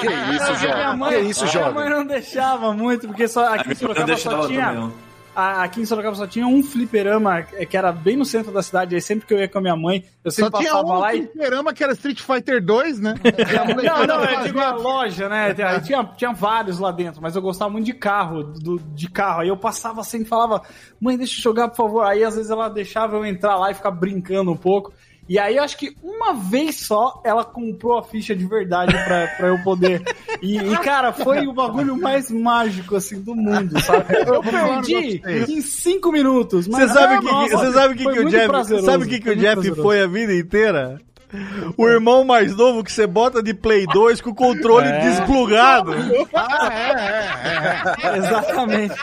Que 0.00 0.06
isso, 0.06 0.52
Minha 0.52 0.54
jovem? 0.56 0.96
mãe, 0.98 1.10
Que 1.24 1.30
isso, 1.30 1.44
minha 1.44 1.70
mãe 1.72 1.84
jovem? 1.84 1.90
não 1.90 2.06
deixava 2.06 2.72
muito, 2.72 3.06
porque 3.06 3.28
só 3.28 3.54
aqui 3.54 3.66
em 3.66 3.68
Não 3.68 3.76
Sorocaba 3.76 4.16
só 4.16 4.46
tinha. 4.46 4.66
também, 4.66 4.92
Aqui 5.34 5.80
em 5.80 5.86
Sorocaba 5.86 6.16
só 6.16 6.26
tinha 6.26 6.46
um 6.46 6.62
fliperama 6.62 7.38
é, 7.54 7.64
que 7.64 7.76
era 7.76 7.92
bem 7.92 8.16
no 8.16 8.24
centro 8.24 8.52
da 8.52 8.62
cidade. 8.62 8.94
Aí 8.94 9.00
sempre 9.00 9.26
que 9.26 9.32
eu 9.32 9.38
ia 9.38 9.48
com 9.48 9.58
a 9.58 9.60
minha 9.60 9.76
mãe, 9.76 10.04
eu 10.24 10.30
Só 10.30 10.44
sempre 10.44 10.60
tinha 10.60 10.72
passava 10.72 10.88
um 10.88 10.98
lá 10.98 11.14
e. 11.14 11.22
fliperama 11.22 11.72
que 11.72 11.84
era 11.84 11.92
Street 11.92 12.20
Fighter 12.20 12.64
2, 12.64 13.00
né? 13.00 13.14
Não, 13.80 14.06
não, 14.06 14.24
eu 14.24 14.42
digo 14.42 14.58
a 14.58 14.72
loja, 14.72 15.28
né? 15.28 15.54
Aí 15.58 15.80
Tinha, 15.80 16.04
tinha 16.16 16.32
vários 16.32 16.78
lá 16.78 16.90
dentro, 16.90 17.22
mas 17.22 17.34
eu 17.36 17.42
gostava 17.42 17.70
muito 17.70 17.86
de 17.86 17.94
carro, 17.94 18.42
do, 18.42 18.78
de 18.78 19.08
carro. 19.08 19.40
Aí 19.40 19.48
eu 19.48 19.56
passava 19.56 20.00
assim 20.00 20.22
e 20.22 20.24
falava, 20.24 20.62
mãe, 21.00 21.16
deixa 21.16 21.38
eu 21.38 21.42
jogar, 21.42 21.68
por 21.68 21.76
favor. 21.76 22.04
Aí 22.04 22.24
às 22.24 22.36
vezes 22.36 22.50
ela 22.50 22.68
deixava 22.68 23.16
eu 23.16 23.24
entrar 23.24 23.56
lá 23.56 23.70
e 23.70 23.74
ficar 23.74 23.90
brincando 23.90 24.50
um 24.50 24.56
pouco. 24.56 24.92
E 25.30 25.38
aí 25.38 25.58
eu 25.58 25.62
acho 25.62 25.76
que 25.76 25.94
uma 26.02 26.34
vez 26.34 26.74
só 26.74 27.22
ela 27.24 27.44
comprou 27.44 27.96
a 27.96 28.02
ficha 28.02 28.34
de 28.34 28.44
verdade 28.44 28.92
pra, 29.04 29.28
pra 29.28 29.46
eu 29.46 29.62
poder. 29.62 30.02
E, 30.42 30.56
e, 30.56 30.76
cara, 30.78 31.12
foi 31.12 31.46
o 31.46 31.52
bagulho 31.52 31.94
mais 32.00 32.30
mágico 32.30 32.96
assim 32.96 33.20
do 33.20 33.34
mundo, 33.34 33.78
sabe? 33.82 34.06
Eu 34.26 34.40
perdi 34.42 35.20
em 35.52 35.60
cinco 35.60 36.10
minutos. 36.10 36.66
Você 36.66 36.86
mas, 36.86 36.92
sabe 36.92 37.16
o 37.16 37.20
que, 37.20 37.50
você 37.50 37.72
sabe 37.72 37.94
o 37.94 37.96
que, 37.98 38.04
que 38.04 38.20
o 38.20 38.30
Jeff, 38.30 38.48
prazeroso, 38.48 38.86
sabe 38.86 39.06
que, 39.06 39.18
que 39.18 39.24
foi 39.26 39.34
o 39.34 39.36
Jeff 39.36 39.54
prazeroso. 39.56 39.82
foi 39.82 40.00
a 40.02 40.06
vida 40.06 40.34
inteira? 40.34 40.98
O 41.76 41.86
irmão 41.86 42.24
mais 42.24 42.56
novo 42.56 42.82
que 42.82 42.90
você 42.90 43.06
bota 43.06 43.42
de 43.42 43.52
Play 43.52 43.86
2 43.86 44.22
com 44.22 44.30
o 44.30 44.34
controle 44.34 44.88
É. 44.88 45.00
desplugado. 45.00 45.92
Ah, 46.34 46.70
é, 46.72 48.08
é, 48.08 48.14
é. 48.14 48.16
Exatamente. 48.16 48.94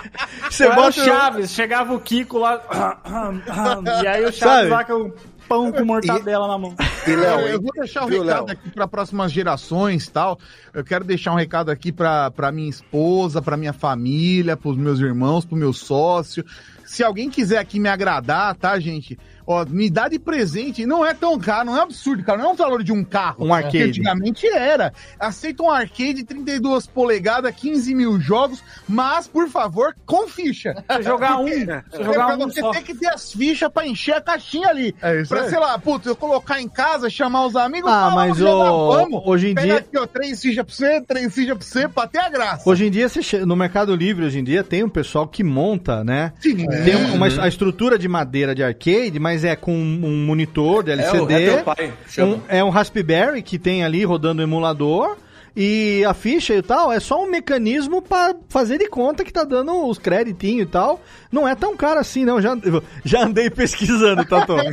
Você 0.49 0.65
Eu 0.65 0.73
bota 0.73 0.89
o- 0.89 1.05
Chaves, 1.05 1.51
chegava 1.51 1.93
o 1.93 1.99
Kiko 1.99 2.39
lá. 2.39 2.59
e 4.03 4.07
aí 4.07 4.25
o 4.25 4.33
Chaves 4.33 4.39
Sabe? 4.39 4.69
lá 4.69 4.83
com 4.83 4.93
o 4.93 5.13
pão 5.47 5.71
com 5.71 5.85
mortadela 5.85 6.47
na 6.47 6.57
mão. 6.57 6.75
E, 7.07 7.15
Léo, 7.15 7.39
eu 7.47 7.61
vou 7.61 7.71
deixar 7.73 8.05
um 8.05 8.07
viu, 8.07 8.23
recado 8.23 8.47
Léo? 8.47 8.51
aqui 8.51 8.69
para 8.69 8.87
próximas 8.87 9.31
gerações 9.31 10.05
e 10.05 10.11
tal. 10.11 10.39
Eu 10.73 10.83
quero 10.83 11.03
deixar 11.03 11.31
um 11.31 11.35
recado 11.35 11.69
aqui 11.69 11.91
para 11.91 12.29
pra 12.31 12.51
minha 12.51 12.69
esposa, 12.69 13.41
para 13.41 13.57
minha 13.57 13.73
família, 13.73 14.57
pros 14.57 14.77
meus 14.77 14.99
irmãos, 14.99 15.45
pro 15.45 15.55
meu 15.55 15.73
sócio. 15.73 16.45
Se 16.85 17.03
alguém 17.03 17.29
quiser 17.29 17.57
aqui 17.57 17.79
me 17.79 17.89
agradar, 17.89 18.55
tá, 18.55 18.79
gente? 18.79 19.17
Ó, 19.47 19.65
me 19.65 19.89
dá 19.89 20.09
de 20.09 20.19
presente. 20.19 20.85
Não 20.85 21.05
é 21.05 21.13
tão 21.13 21.39
caro, 21.39 21.67
não 21.67 21.77
é 21.77 21.81
absurdo, 21.81 22.21
cara. 22.23 22.37
Não 22.37 22.49
é 22.49 22.53
um 22.53 22.55
valor 22.55 22.83
de 22.83 22.91
um 22.91 23.01
carro. 23.03 23.45
Um 23.45 23.53
arcade. 23.53 23.77
Que 23.77 23.83
antigamente 23.83 24.45
era. 24.47 24.91
Aceita 25.17 25.63
um 25.63 25.71
arcade 25.71 26.23
32 26.25 26.85
polegadas, 26.87 27.55
15 27.55 27.95
mil 27.95 28.19
jogos, 28.19 28.61
mas, 28.87 29.25
por 29.27 29.47
favor, 29.49 29.95
com 30.05 30.27
ficha. 30.27 30.73
Você 30.89 31.03
jogar 31.03 31.37
um, 31.39 31.43
você 31.47 31.63
é 31.63 32.03
jogar 32.03 32.25
pra 32.27 32.35
um 32.35 32.39
você 32.49 32.59
só. 32.59 32.71
ter 32.71 32.81
que 32.81 32.93
ter 32.93 33.07
as 33.07 33.31
fichas 33.31 33.69
pra 33.71 33.87
encher 33.87 34.15
a 34.15 34.21
caixinha 34.21 34.67
ali. 34.67 34.93
É 35.01 35.21
isso 35.21 35.29
pra, 35.29 35.43
aí. 35.43 35.49
sei 35.49 35.59
lá, 35.59 35.79
puta, 35.79 36.09
eu 36.09 36.15
colocar 36.15 36.61
em 36.61 36.67
casa, 36.67 37.09
chamar 37.09 37.45
os 37.45 37.55
amigos. 37.55 37.89
Ah, 37.89 38.09
falar, 38.09 38.15
mas 38.15 38.37
"Vamos 38.37 38.51
jogar, 38.51 38.71
ô, 38.73 38.91
vamos." 38.93 39.21
hoje 39.25 39.47
em 39.49 39.55
Pega 39.55 39.67
dia- 39.67 39.77
aqui, 39.77 39.97
ó, 39.97 40.05
três 40.05 40.41
fichas 40.41 40.65
pra 40.65 40.73
você, 40.75 41.01
três 41.01 41.33
fichas 41.33 41.57
pra 41.57 41.65
você, 41.65 41.87
pra 41.87 42.07
ter 42.07 42.19
a 42.19 42.29
graça. 42.29 42.69
Hoje 42.69 42.85
em 42.85 42.91
dia, 42.91 43.07
você 43.07 43.45
no 43.45 43.55
Mercado 43.55 43.95
Livre, 43.95 44.25
hoje 44.25 44.39
em 44.39 44.43
dia, 44.43 44.63
tem 44.63 44.83
um 44.83 44.89
pessoal 44.89 45.25
que 45.27 45.43
monta, 45.43 46.03
né? 46.03 46.33
Sim. 46.41 46.67
Tem 46.67 46.95
um- 46.97 47.15
uma, 47.15 47.27
a 47.41 47.47
estrutura 47.47 47.97
de 47.97 48.07
madeira 48.09 48.53
de 48.53 48.61
arcade, 48.63 49.17
mas 49.19 49.36
é 49.43 49.55
com 49.55 49.73
um 49.73 50.25
monitor 50.25 50.83
de 50.83 50.91
É 50.91 50.95
o 50.95 50.99
LCD. 50.99 51.33
RetroPie, 51.33 51.93
chama. 52.07 52.35
um, 52.35 52.41
é 52.47 52.63
um 52.63 52.69
Raspberry 52.69 53.41
que 53.41 53.57
tem 53.59 53.83
ali 53.83 54.03
rodando 54.03 54.41
o 54.41 54.43
emulador. 54.43 55.17
E 55.59 56.05
a 56.05 56.13
ficha 56.13 56.53
e 56.53 56.61
tal 56.61 56.91
é 56.91 56.99
só 56.99 57.23
um 57.23 57.27
mecanismo 57.27 57.99
pra 57.99 58.35
fazer 58.47 58.77
de 58.77 58.87
conta 58.87 59.23
que 59.23 59.33
tá 59.33 59.43
dando 59.43 59.87
os 59.87 59.97
creditinhos 59.97 60.67
e 60.67 60.69
tal. 60.69 61.01
Não 61.31 61.47
é 61.47 61.55
tão 61.55 61.75
caro 61.75 61.99
assim, 61.99 62.23
não. 62.23 62.39
Já, 62.39 62.55
já 63.03 63.23
andei 63.23 63.49
pesquisando, 63.49 64.23
tá, 64.23 64.45
Tom? 64.45 64.59
É 64.59 64.71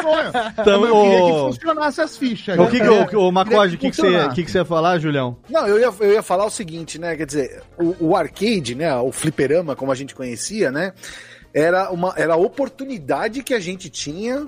sonho. 0.00 0.52
Então, 0.58 0.86
eu 0.86 1.02
queria 1.02 1.20
que 1.22 1.30
funcionasse 1.32 2.00
as 2.00 2.16
fichas. 2.16 2.58
O 2.58 2.66
que 2.66 2.80
que, 2.80 2.86
Eu 2.86 3.20
o, 3.20 3.28
o 3.28 3.30
Macode, 3.30 3.74
o 3.74 3.78
que, 3.78 3.90
que, 3.90 3.96
você, 3.96 4.28
que, 4.30 4.42
que 4.42 4.50
você 4.50 4.58
ia 4.58 4.64
falar, 4.64 4.98
Julião? 4.98 5.36
Não, 5.50 5.66
eu 5.68 5.78
ia, 5.78 5.92
eu 6.00 6.12
ia 6.14 6.22
falar 6.22 6.46
o 6.46 6.50
seguinte, 6.50 6.98
né? 6.98 7.14
Quer 7.14 7.26
dizer, 7.26 7.62
o, 7.78 8.08
o 8.08 8.16
arcade, 8.16 8.74
né? 8.74 8.96
O 8.96 9.12
fliperama, 9.12 9.76
como 9.76 9.92
a 9.92 9.94
gente 9.94 10.14
conhecia, 10.14 10.70
né? 10.70 10.94
Era, 11.54 11.90
uma, 11.90 12.12
era 12.16 12.34
a 12.34 12.36
oportunidade 12.36 13.42
que 13.42 13.54
a 13.54 13.60
gente 13.60 13.88
tinha 13.88 14.46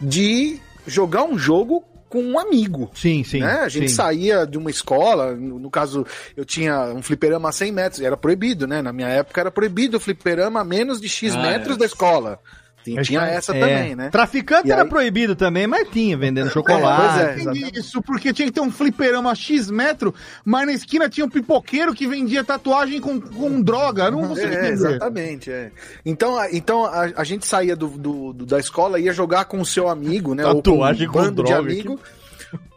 de 0.00 0.60
jogar 0.86 1.24
um 1.24 1.36
jogo 1.36 1.84
com 2.08 2.22
um 2.22 2.38
amigo. 2.38 2.90
Sim, 2.94 3.22
sim. 3.22 3.40
né? 3.40 3.60
A 3.60 3.68
gente 3.68 3.88
sim. 3.88 3.94
saía 3.94 4.46
de 4.46 4.58
uma 4.58 4.68
escola, 4.68 5.34
no, 5.34 5.58
no 5.58 5.70
caso, 5.70 6.04
eu 6.36 6.44
tinha 6.44 6.86
um 6.86 7.02
fliperama 7.02 7.48
a 7.48 7.52
100 7.52 7.72
metros, 7.72 8.00
era 8.00 8.16
proibido, 8.16 8.66
né? 8.66 8.82
Na 8.82 8.92
minha 8.92 9.08
época 9.08 9.40
era 9.40 9.50
proibido 9.50 9.96
o 9.96 10.00
fliperama 10.00 10.60
a 10.60 10.64
menos 10.64 11.00
de 11.00 11.08
X 11.08 11.34
Ah, 11.34 11.42
metros 11.42 11.76
é. 11.76 11.78
da 11.78 11.86
escola. 11.86 12.40
Tinha, 12.84 13.02
tinha 13.02 13.20
essa 13.22 13.54
É. 13.54 13.60
também, 13.60 13.94
né? 13.96 14.08
Traficante 14.10 14.68
E 14.68 14.72
era 14.72 14.82
aí- 14.84 14.88
proibido 14.88 15.36
também, 15.36 15.66
mas 15.66 15.88
tinha, 15.90 16.16
vendendo 16.16 16.44
pois 16.44 16.54
chocolate. 16.54 17.20
é, 17.20 17.42
Entendi 17.42 17.78
isso, 17.78 18.00
porque 18.02 18.32
tinha 18.32 18.46
que 18.46 18.52
ter 18.52 18.60
um 18.60 18.70
fliperama 18.70 19.34
X 19.34 19.70
metro, 19.70 20.14
mas 20.44 20.66
na 20.66 20.72
esquina 20.72 21.08
tinha 21.08 21.26
um 21.26 21.28
pipoqueiro 21.30 21.94
que 21.94 22.06
vendia 22.06 22.42
tatuagem 22.42 23.00
com, 23.00 23.20
com 23.20 23.60
droga. 23.60 24.04
Eu 24.04 24.12
não 24.12 24.28
consigo 24.28 24.48
É, 24.48 24.68
entender. 24.68 24.72
exatamente, 24.72 25.50
é. 25.50 25.70
Então, 26.06 26.38
a- 26.38 26.50
então 26.50 26.84
a, 26.86 27.10
a 27.16 27.24
gente 27.24 27.44
saía 27.46 27.76
do, 27.76 27.88
do- 27.88 28.32
do- 28.32 28.46
da 28.46 28.58
escola, 28.58 28.98
ia 28.98 29.12
jogar 29.12 29.44
com 29.44 29.60
o 29.60 29.66
seu 29.66 29.88
amigo, 29.88 30.34
né? 30.34 30.42
Tatuagem 30.42 31.06
ou 31.06 31.12
com 31.12 31.18
com 31.20 31.24
um 31.26 31.28
de 31.28 31.34
droga, 31.36 31.58
amigo. 31.58 32.00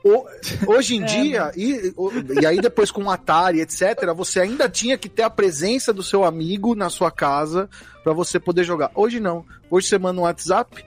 O- 0.03 0.25
hoje 0.67 0.95
É, 0.95 0.97
em 0.97 1.05
dia, 1.05 1.51
e, 1.55 1.93
e 2.41 2.45
aí 2.45 2.59
depois 2.59 2.91
com 2.91 3.03
o 3.05 3.09
Atari, 3.09 3.61
etc., 3.61 4.13
você 4.15 4.39
ainda 4.41 4.67
tinha 4.69 4.97
que 4.97 5.07
ter 5.09 5.23
a 5.23 5.29
presença 5.29 5.93
do 5.93 6.03
seu 6.03 6.23
amigo 6.25 6.75
na 6.75 6.89
sua 6.89 7.09
casa 7.09 7.69
pra 8.03 8.13
você 8.13 8.39
poder 8.39 8.63
jogar. 8.63 8.91
Hoje 8.95 9.19
não. 9.19 9.45
Hoje 9.71 9.87
você 9.87 9.97
manda 9.97 10.19
um 10.19 10.23
WhatsApp, 10.23 10.83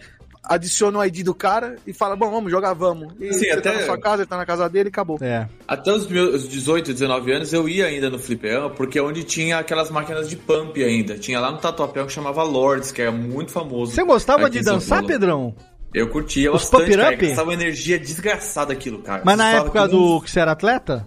adiciona 0.49 0.99
o 1.01 1.05
ID 1.05 1.25
do 1.25 1.35
cara 1.35 1.77
e 1.87 1.93
fala, 1.93 2.15
bom, 2.15 2.31
vamos 2.31 2.53
jogar, 2.53 2.73
vamos. 2.75 3.13
E 3.19 3.33
Sim, 3.33 3.41
você 3.47 3.51
até- 3.51 3.73
tá 3.73 3.79
na 3.81 3.85
sua 3.87 3.99
casa, 3.99 4.23
ele 4.23 4.29
tá 4.29 4.37
na 4.37 4.47
casa 4.47 4.69
dele 4.69 4.89
e 4.89 4.91
acabou. 4.91 5.19
É. 5.21 5.49
Até 5.67 5.93
os 5.93 6.07
meus 6.07 6.49
18, 6.49 6.93
19 6.93 7.33
anos 7.33 7.53
eu 7.53 7.69
ia 7.69 7.87
ainda 7.87 8.09
no 8.09 8.19
fliperama, 8.19 8.71
porque 8.71 8.99
é 8.99 9.03
onde 9.03 9.25
tinha 9.25 9.59
aquelas 9.59 9.91
máquinas 9.91 10.29
de 10.29 10.37
pump 10.37 10.77
ainda. 10.85 11.19
Tinha 11.19 11.41
lá 11.41 11.51
no 11.51 11.59
Tatuapé 11.59 12.05
que 12.05 12.13
chamava 12.13 12.43
Lords, 12.45 12.93
que 12.93 13.03
era 13.03 13.11
muito 13.11 13.51
famoso. 13.51 13.93
Você 13.93 14.05
gostava 14.05 14.49
de 14.49 14.61
dançar. 14.63 15.05
Pedrão? 15.05 15.55
Eu 15.95 16.09
curtia 16.09 16.53
Os 16.53 16.63
bastante, 16.69 16.97
cara. 16.97 17.15
up? 17.15 17.27
Gastava 17.27 17.53
energia 17.53 17.99
desgraçada 17.99 18.73
aquilo, 18.73 18.99
cara. 18.99 19.23
Mas 19.25 19.37
na 19.39 19.51
época 19.51 19.83
que 19.83 19.89
do 19.89 20.21
que 20.21 20.31
você 20.31 20.41
era 20.41 20.53
atleta? 20.53 21.07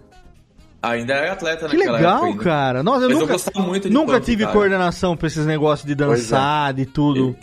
Ainda 0.81 1.13
era 1.13 1.33
atleta 1.33 1.67
Que 1.67 1.77
naquela 1.77 1.97
legal, 1.97 2.15
época 2.15 2.27
ainda. 2.31 2.43
cara. 2.43 2.83
Nossa, 2.83 3.03
eu 3.03 3.09
Mas 3.09 3.11
eu 3.15 3.19
nunca, 3.21 3.33
gostava 3.33 3.67
muito 3.67 3.87
de 3.89 3.93
nunca 3.93 4.19
tive 4.21 4.43
cara. 4.43 4.53
coordenação 4.55 5.15
pra 5.17 5.27
esses 5.27 5.45
negócios 5.45 5.85
de 5.85 5.93
dançar, 5.93 6.73
de 6.73 6.85
tudo. 6.85 7.35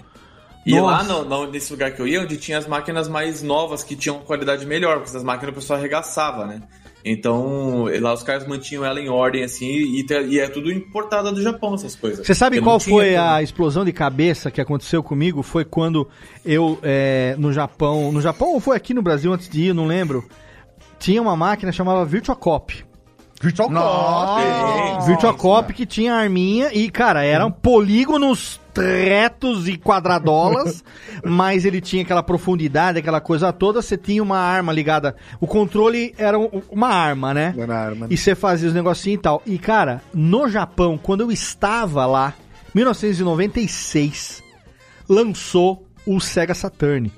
E 0.64 0.74
Nossa. 0.80 0.90
lá 0.90 1.04
no, 1.04 1.24
no- 1.24 1.50
nesse 1.50 1.70
lugar 1.70 1.92
que 1.92 2.00
eu 2.00 2.08
ia, 2.08 2.20
onde 2.22 2.36
tinha 2.38 2.58
as 2.58 2.66
máquinas 2.66 3.06
mais 3.08 3.42
novas 3.42 3.84
que 3.84 3.94
tinham 3.94 4.18
qualidade 4.20 4.66
melhor, 4.66 4.94
porque 4.96 5.10
essas 5.10 5.22
máquinas 5.22 5.52
o 5.52 5.54
pessoal 5.60 5.78
arregaçava, 5.78 6.46
né? 6.46 6.60
Então, 7.08 7.84
lá 8.00 8.12
os 8.12 8.24
caras 8.24 8.46
mantinham 8.48 8.84
ela 8.84 9.00
em 9.00 9.08
ordem, 9.08 9.44
assim, 9.44 9.64
e, 9.66 10.04
e 10.28 10.40
é 10.40 10.48
tudo 10.48 10.72
importada 10.72 11.30
do 11.30 11.40
Japão, 11.40 11.74
essas 11.74 11.94
coisas. 11.94 12.26
Você 12.26 12.34
sabe 12.34 12.56
Porque 12.56 12.64
qual 12.68 12.80
foi 12.80 13.14
como- 13.14 13.28
a 13.28 13.42
explosão 13.42 13.84
de 13.84 13.92
cabeça 13.92 14.50
que 14.50 14.60
aconteceu 14.60 15.04
comigo? 15.04 15.40
Foi 15.40 15.64
quando 15.64 16.08
eu, 16.44 16.78
é, 16.82 17.36
no 17.38 17.52
Japão, 17.52 18.10
no 18.10 18.20
Japão 18.20 18.48
ou 18.54 18.58
foi 18.60 18.76
aqui 18.76 18.92
no 18.92 19.02
Brasil 19.02 19.32
antes 19.32 19.48
de 19.48 19.66
ir, 19.68 19.72
não 19.72 19.86
lembro, 19.86 20.24
tinha 20.98 21.22
uma 21.22 21.36
máquina 21.36 21.70
chamada 21.70 22.04
Virtua 22.04 22.34
Cop. 22.34 22.84
Virtual 23.40 23.68
Cop. 23.70 25.06
Virtua 25.06 25.34
Cop 25.34 25.72
que 25.74 25.86
tinha 25.86 26.14
arminha 26.14 26.70
e, 26.72 26.90
cara, 26.90 27.22
eram 27.22 27.52
polígonos 27.52 28.58
retos 28.76 29.66
e 29.68 29.76
quadradolas, 29.76 30.84
mas 31.24 31.64
ele 31.64 31.80
tinha 31.80 32.02
aquela 32.02 32.22
profundidade, 32.22 32.98
aquela 32.98 33.20
coisa 33.20 33.52
toda, 33.52 33.80
você 33.82 33.96
tinha 33.96 34.22
uma 34.22 34.38
arma 34.38 34.72
ligada. 34.72 35.16
O 35.40 35.46
controle 35.46 36.14
era 36.18 36.38
um- 36.38 36.62
uma 36.70 36.88
arma, 36.88 37.32
né? 37.34 37.54
Era 37.56 37.76
arma. 37.78 38.06
E 38.10 38.16
você 38.16 38.34
fazia 38.34 38.68
os 38.68 38.74
negocinhos 38.74 39.18
e 39.18 39.22
tal. 39.22 39.42
E, 39.46 39.58
cara, 39.58 40.02
no 40.14 40.48
Japão, 40.48 40.98
quando 41.02 41.22
eu 41.22 41.32
estava 41.32 42.06
lá, 42.06 42.34
1996, 42.74 44.42
lançou 45.08 45.86
o 46.06 46.20
Sega 46.20 46.54
Saturn. 46.54 47.12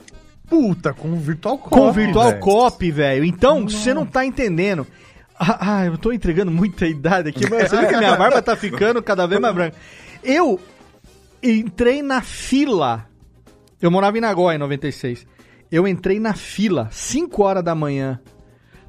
Puta, 0.48 0.94
com 0.94 1.14
Virtual 1.16 1.58
Cop. 1.58 1.70
Com 1.70 1.92
Virtual 1.92 2.28
velho. 2.30 2.40
Cop, 2.40 2.90
velho. 2.90 3.24
Então, 3.24 3.68
você 3.68 3.92
não 3.92 4.06
tá 4.06 4.24
entendendo. 4.24 4.86
Ah, 5.38 5.58
ah, 5.80 5.86
eu 5.86 5.98
tô 5.98 6.10
entregando 6.10 6.50
muita 6.50 6.86
idade 6.86 7.28
aqui, 7.28 7.44
mas 7.50 7.68
você 7.68 7.76
vê 7.76 7.86
que 7.86 7.96
minha 7.96 8.16
barba 8.16 8.40
tá 8.42 8.56
ficando 8.56 9.02
cada 9.02 9.26
vez 9.26 9.40
mais 9.40 9.54
branca. 9.54 9.76
Eu 10.24 10.58
entrei 11.42 12.02
na 12.02 12.20
fila. 12.22 13.06
Eu 13.80 13.90
morava 13.90 14.18
em 14.18 14.20
Nagoya 14.20 14.56
em 14.56 14.58
96. 14.58 15.26
Eu 15.70 15.86
entrei 15.86 16.18
na 16.18 16.34
fila 16.34 16.88
5 16.90 17.42
horas 17.42 17.62
da 17.62 17.74
manhã 17.74 18.20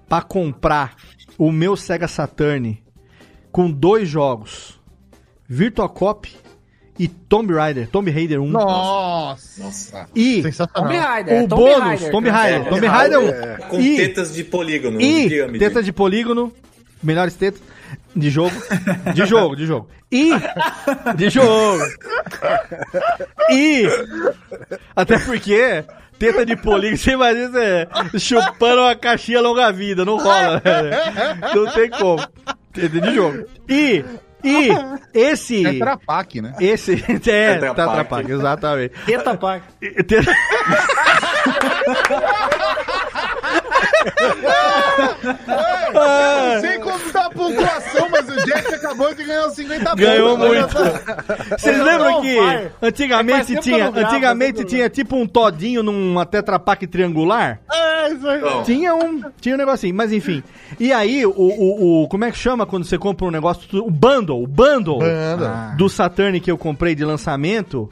pra 0.07 0.21
comprar 0.21 0.95
o 1.37 1.51
meu 1.51 1.75
Sega 1.75 2.07
Saturn 2.07 2.81
com 3.51 3.69
dois 3.69 4.07
jogos: 4.07 4.79
Virtual 5.47 5.89
Cop 5.89 6.29
e 6.97 7.07
Tomb 7.07 7.53
Raider, 7.53 7.87
Tomb 7.89 8.09
Raider 8.11 8.41
1. 8.41 8.47
Nossa. 8.49 9.63
Nossa. 9.63 10.09
E 10.15 10.41
Tomb 10.73 10.97
Raider, 10.97 11.43
o 11.43 11.47
Tomb 11.47 11.61
bônus, 11.63 11.79
Raider, 11.79 12.11
Tomb? 12.11 12.29
Raider, 12.29 12.61
É, 12.61 12.69
Tomb 12.69 12.85
é, 12.85 12.89
Raider 12.89 13.19
1. 13.19 13.27
é, 13.29 13.57
Com 13.69 13.79
E- 13.79 13.95
tetas 13.97 14.33
de 14.33 14.43
polígono, 14.43 14.99
e 15.01 15.29
pirâmide. 15.29 15.59
teta 15.59 15.83
de 15.83 15.93
polígono, 15.93 16.51
melhores 17.03 17.35
tetas 17.35 17.61
de 18.15 18.29
jogo, 18.29 18.55
de 19.13 19.25
jogo, 19.25 19.55
de 19.55 19.65
jogo. 19.65 19.87
E 20.11 20.31
de 21.15 21.29
jogo. 21.29 21.83
E 23.51 23.87
até 24.95 25.19
porque 25.19 25.83
teta 26.17 26.45
de 26.45 26.55
polígono, 26.55 26.97
você 26.97 27.11
imagina 27.11 27.49
você 28.11 28.19
chupando 28.19 28.81
uma 28.81 28.95
caixinha 28.95 29.41
longa 29.41 29.71
vida, 29.71 30.03
não 30.03 30.17
rola, 30.17 30.61
né? 30.63 31.37
Não 31.55 31.65
tem 31.71 31.89
como. 31.89 32.25
Teta 32.73 32.99
de 33.01 33.15
jogo. 33.15 33.45
E 33.67 34.03
e 34.43 34.69
esse 35.13 35.65
É 35.65 35.79
Trapac, 35.79 36.41
né? 36.41 36.53
esse 36.61 36.93
é, 37.29 37.29
Tetra 37.55 37.73
tá 37.73 37.85
Pak. 37.85 37.89
atrapalhado, 37.89 38.33
exatamente. 38.33 38.93
Teta 39.05 39.37
Pac. 39.37 39.61
Eu 45.87 46.53
não 46.55 46.61
sei 46.61 46.77
como 46.79 46.99
tá 47.11 47.25
a 47.25 47.29
pontuação, 47.29 48.09
mas 48.09 48.29
o 48.29 48.45
Jack 48.45 48.73
acabou 48.75 49.13
de 49.13 49.23
ganhar 49.23 49.47
os 49.47 49.53
50 49.55 49.95
Ganhou 49.95 50.37
pontos. 50.37 50.47
muito. 50.47 50.77
Vocês 51.59 51.77
lembram 51.83 52.21
que. 52.21 52.37
É 52.39 52.71
antigamente 52.81 53.55
que 53.55 53.61
tinha, 53.61 53.89
gravo, 53.91 53.99
antigamente 54.07 54.53
tempo 54.59 54.69
tinha 54.69 54.89
tipo 54.89 55.15
um 55.15 55.27
todinho 55.27 55.81
numa 55.83 56.25
Tetra 56.25 56.59
Pak 56.59 56.85
triangular? 56.87 57.59
É, 57.71 58.11
isso 58.13 58.27
aí. 58.27 58.41
Não. 58.41 58.63
Tinha 58.63 58.95
um, 58.95 59.21
tinha 59.39 59.55
um 59.55 59.57
negocinho, 59.57 59.95
mas 59.95 60.11
enfim. 60.11 60.43
E 60.79 60.91
aí, 60.93 61.25
o, 61.25 61.31
o, 61.31 62.03
o- 62.03 62.07
como 62.07 62.25
é 62.25 62.31
que 62.31 62.37
chama 62.37 62.65
quando 62.65 62.83
você 62.85 62.97
compra 62.97 63.25
um 63.25 63.31
negócio, 63.31 63.61
o 63.85 63.89
bundle, 63.91 64.43
o 64.43 64.47
bundle 64.47 64.99
Bundle. 64.99 65.75
do 65.77 65.89
Saturn 65.89 66.39
que 66.39 66.51
eu 66.51 66.57
comprei 66.57 66.95
de 66.95 67.03
lançamento, 67.03 67.89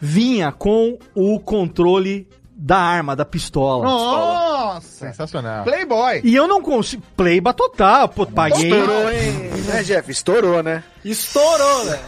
vinha 0.00 0.50
com 0.52 0.98
o 1.14 1.38
controle 1.40 2.26
da 2.56 2.76
arma, 2.76 3.16
da 3.16 3.24
pistola. 3.24 3.84
Nossa. 3.84 4.86
Sensacional. 5.06 5.64
Playboy. 5.64 6.20
E 6.22 6.34
eu 6.34 6.46
não 6.46 6.62
consigo, 6.62 7.02
playba 7.16 7.52
total, 7.52 8.08
pô, 8.08 8.24
paguei. 8.26 8.70
Estourou, 8.70 9.10
hein? 9.10 9.32
Né, 9.66 9.82
Jeff? 9.82 10.10
Estourou, 10.10 10.62
né? 10.62 10.84
Estourou, 11.04 11.84
né? 11.84 11.98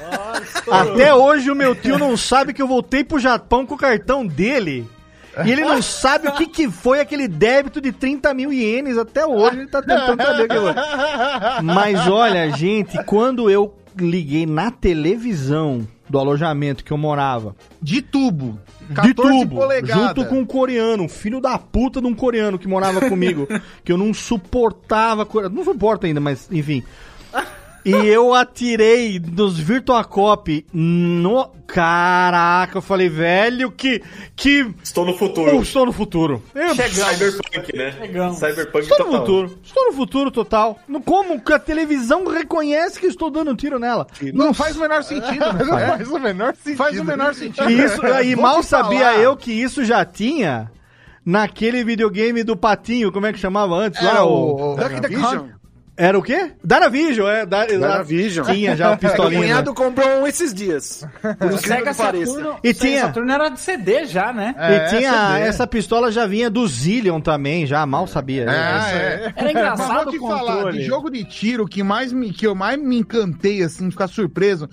Até 0.71 1.13
hoje 1.13 1.51
o 1.51 1.55
meu 1.55 1.75
tio 1.75 1.99
não 1.99 2.17
sabe 2.17 2.53
que 2.53 2.63
eu 2.63 2.69
voltei 2.69 3.03
pro 3.03 3.19
Japão 3.19 3.67
com 3.67 3.75
o 3.75 3.79
cartão 3.79 4.27
dele. 4.27 4.89
E 5.45 5.53
ele 5.53 5.63
não 5.63 5.83
sabe 5.83 6.29
o 6.29 6.33
que, 6.33 6.47
que 6.47 6.71
foi 6.71 7.01
aquele 7.01 7.29
débito 7.29 7.79
de 7.79 7.93
30 7.93 8.33
mil 8.33 8.51
ienes. 8.53 8.97
Até 8.97 9.27
hoje 9.27 9.59
ele 9.59 9.67
tá 9.69 9.83
tentando 9.83 10.23
saber 10.23 10.45
o 10.45 10.49
que 10.49 10.59
foi. 10.59 10.75
Mas 11.63 12.09
olha, 12.09 12.51
gente, 12.53 13.03
quando 13.05 13.51
eu 13.51 13.75
liguei 13.99 14.47
na 14.47 14.71
televisão 14.71 15.87
do 16.09 16.19
alojamento 16.19 16.85
que 16.85 16.93
eu 16.93 16.97
morava, 16.99 17.55
De 17.83 18.01
tubo. 18.01 18.59
De 18.89 18.95
14 19.15 19.41
tubo, 19.41 19.61
junto 19.85 20.25
com 20.27 20.39
um 20.39 20.45
coreano, 20.47 21.05
um 21.05 21.09
filho 21.09 21.41
da 21.41 21.59
puta 21.59 22.01
de 22.01 22.07
um 22.07 22.15
coreano 22.15 22.59
que 22.59 22.69
morava 22.69 23.09
comigo, 23.09 23.49
que 23.85 23.93
eu 23.93 23.99
não 23.99 24.13
suportava, 24.15 25.27
não 25.51 25.65
suporto 25.65 26.07
ainda, 26.07 26.21
mas 26.21 26.49
enfim. 26.51 26.83
E 27.87 28.07
eu 28.09 28.35
atirei 28.35 29.19
dos 29.19 29.59
Virtuacop 29.59 30.67
no. 30.73 31.55
Caraca, 31.69 32.79
eu 32.79 32.83
falei, 32.83 33.09
velho, 33.09 33.71
que. 33.71 34.03
que 34.35 34.67
Estou 34.83 35.05
no 35.05 35.13
eu 35.13 35.17
futuro. 35.19 35.63
estou 35.63 35.87
no 35.87 35.93
futuro. 35.93 36.43
Eu 36.55 36.75
Cyberpunk, 36.75 37.77
né? 37.77 37.93
Chegamos. 38.01 38.39
Cyberpunk 38.39 38.79
estou 38.83 38.99
no 38.99 39.05
total. 39.05 39.21
futuro. 39.21 39.59
Estou 39.63 39.87
no 39.87 39.93
futuro 39.93 40.31
total. 40.31 40.79
No- 40.89 41.01
Como 41.01 41.41
que 41.41 41.53
a 41.53 41.59
televisão 41.59 42.25
reconhece 42.27 42.99
que 42.99 43.07
eu 43.07 43.11
estou 43.11 43.31
dando 43.31 43.51
um 43.53 43.57
tiro 43.57 43.79
nela? 43.79 44.07
Não 44.35 44.53
faz 44.55 44.77
o 44.77 44.81
menor 44.81 45.03
sentido, 45.05 45.45
né? 45.55 45.65
Faz 45.65 46.09
o 46.09 46.19
menor 46.19 46.55
sentido. 46.57 46.77
Faz 46.77 46.99
o 47.01 47.05
menor 47.05 47.35
sentido. 47.35 47.71
E, 47.71 47.85
isso, 47.85 48.01
e 48.25 48.37
mal 48.37 48.63
sabia 48.63 49.01
falar. 49.13 49.19
eu 49.19 49.37
que 49.37 49.53
isso 49.53 49.85
já 49.85 50.05
tinha 50.05 50.71
naquele 51.25 51.83
videogame 51.83 52.45
do 52.45 52.57
patinho, 52.57 53.11
como 53.11 53.27
é 53.27 53.33
que 53.33 53.39
chamava 53.41 53.75
antes? 53.75 54.01
Era 54.01 54.21
lá, 54.21 54.25
o- 54.25 54.73
o- 54.75 54.77
Duck 54.77 55.01
the 55.01 55.09
Vision? 55.09 55.39
Hunt. 55.39 55.51
Era 55.97 56.19
o 56.19 56.23
quê? 56.23 56.53
Danavision, 56.63 57.27
é. 57.27 57.47
Da, 57.47 57.65
Dynavision. 57.65 58.45
Tinha 58.47 58.77
já 58.77 58.89
a 58.89 58.93
O 58.93 58.99
pistolinha. 58.99 59.41
cunhado 59.41 59.71
né? 59.71 59.77
comprou 59.77 60.09
um 60.21 60.27
esses 60.27 60.53
dias. 60.53 61.07
Por 61.39 61.53
O 61.53 61.59
Sega. 61.59 61.95
Saturno, 61.95 62.57
E 62.63 62.75
Sega 62.75 62.87
tinha- 62.87 63.01
Saturno 63.07 63.33
era 63.33 63.49
de 63.49 63.59
CD 63.61 64.05
já, 64.05 64.31
né? 64.33 64.55
É, 64.59 64.77
e 64.77 64.89
tinha 64.99 65.13
CD. 65.29 65.41
essa 65.49 65.67
pistola 65.67 66.13
já 66.13 66.27
vinha 66.27 66.51
do 66.51 66.67
Zillion 66.69 67.19
também, 67.21 67.67
já 67.67 67.87
mal 67.87 68.07
sabia. 68.07 68.45
Ah, 68.47 68.77
Essa- 68.89 68.97
é. 68.97 69.33
Era 69.37 69.51
engraçado 69.51 69.89
Mas 69.95 70.05
vou 70.05 70.13
te 70.13 70.19
o 70.19 70.29
falar, 70.29 70.53
controle. 70.57 70.79
de 70.79 70.85
jogo 70.85 71.11
de 71.11 71.25
tiro, 71.25 71.67
que, 71.67 71.83
mais 71.83 72.13
me, 72.13 72.31
que 72.31 72.47
eu 72.47 72.55
mais 72.55 72.79
me 72.79 72.99
encantei, 72.99 73.63
assim, 73.63 73.91
ficar 73.91 74.07
surpreso. 74.09 74.69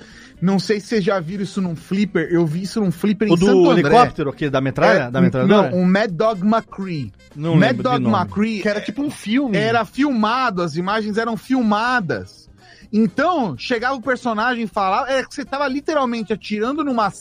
Não 0.46 0.60
sei 0.60 0.82
se 0.82 0.88
vocês 0.88 1.04
já 1.06 1.18
viram 1.22 1.44
isso 1.44 1.62
num 1.62 1.74
flipper. 1.74 2.28
Eu 2.30 2.46
vi 2.46 2.64
isso 2.64 2.82
num 2.82 2.92
flipper 2.92 3.30
O 3.32 3.34
em 3.34 3.38
Santo 3.38 3.52
do 3.64 3.70
André. 3.70 3.80
helicóptero, 3.88 4.30
aquele 4.30 4.52
da 4.52 4.60
metralha? 4.60 5.00
É, 5.04 5.12
da 5.12 5.22
metralhadora? 5.22 5.72
Não, 5.72 5.78
um 5.78 5.86
Mad 5.86 6.12
Dog 6.12 6.42
McCree. 6.46 7.14
Não 7.34 7.52
Mad 7.56 7.62
lembro 7.62 7.78
de 7.78 7.84
Dog 7.84 8.00
nome. 8.04 8.16
McCree 8.18 8.62
Que 8.62 8.68
era 8.68 8.82
tipo 8.82 9.02
um 9.02 9.10
filme. 9.10 9.56
era 9.58 9.86
filmado, 9.86 10.62
as 10.62 10.76
imagens 10.76 11.18
eram 11.18 11.38
filmadas. 11.38 12.50
Então, 12.92 13.58
chegava 13.58 13.96
o 13.96 14.02
personagem 14.02 14.66
e 14.66 14.68
falava, 14.68 15.10
é 15.12 15.24
que 15.24 15.34
você 15.34 15.46
tava 15.46 15.68
literalmente 15.68 16.34
atirando 16.34 16.84
numa. 16.84 17.12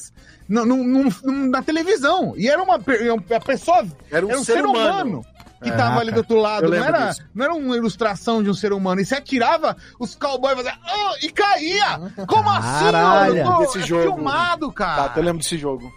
num- 0.49 0.67
num- 0.67 1.09
num- 1.25 1.49
na 1.49 1.63
televisão. 1.63 2.35
E 2.37 2.49
era 2.49 2.63
uma, 2.63 2.75
a 2.75 3.41
pessoa. 3.41 3.87
Era 4.11 4.27
um 4.27 4.33
um 4.33 4.45
ser 4.45 4.67
humano. 4.67 5.25
Que 5.63 5.71
É, 5.71 5.77
tava 5.77 6.01
ali 6.01 6.11
do 6.13 6.19
outro 6.19 6.37
lado. 6.39 6.69
Não 6.69 6.77
era, 6.85 7.09
disso. 7.09 7.23
não 7.35 7.45
era 7.45 7.55
uma 7.55 7.77
ilustração 7.77 8.43
de 8.43 8.51
um 8.51 8.55
ser 8.55 8.73
humano. 8.73 9.01
E 9.01 9.05
você 9.07 9.15
atirava, 9.15 9.77
os 9.99 10.15
cowboys 10.15 10.57
faziam. 10.57 10.75
"Ah", 10.85 11.15
e 11.23 11.31
caía! 11.31 12.01
Como 12.27 12.49
assim? 12.51 12.85
Caralho. 12.85 13.45
mano? 13.45 13.59
Desse 13.61 13.79
É 13.79 13.83
jogo. 13.87 14.03
filmado, 14.03 14.73
cara. 14.73 15.09
Tá, 15.11 15.19
eu 15.21 15.23
lembro 15.23 15.39
desse 15.39 15.57
jogo. 15.57 15.91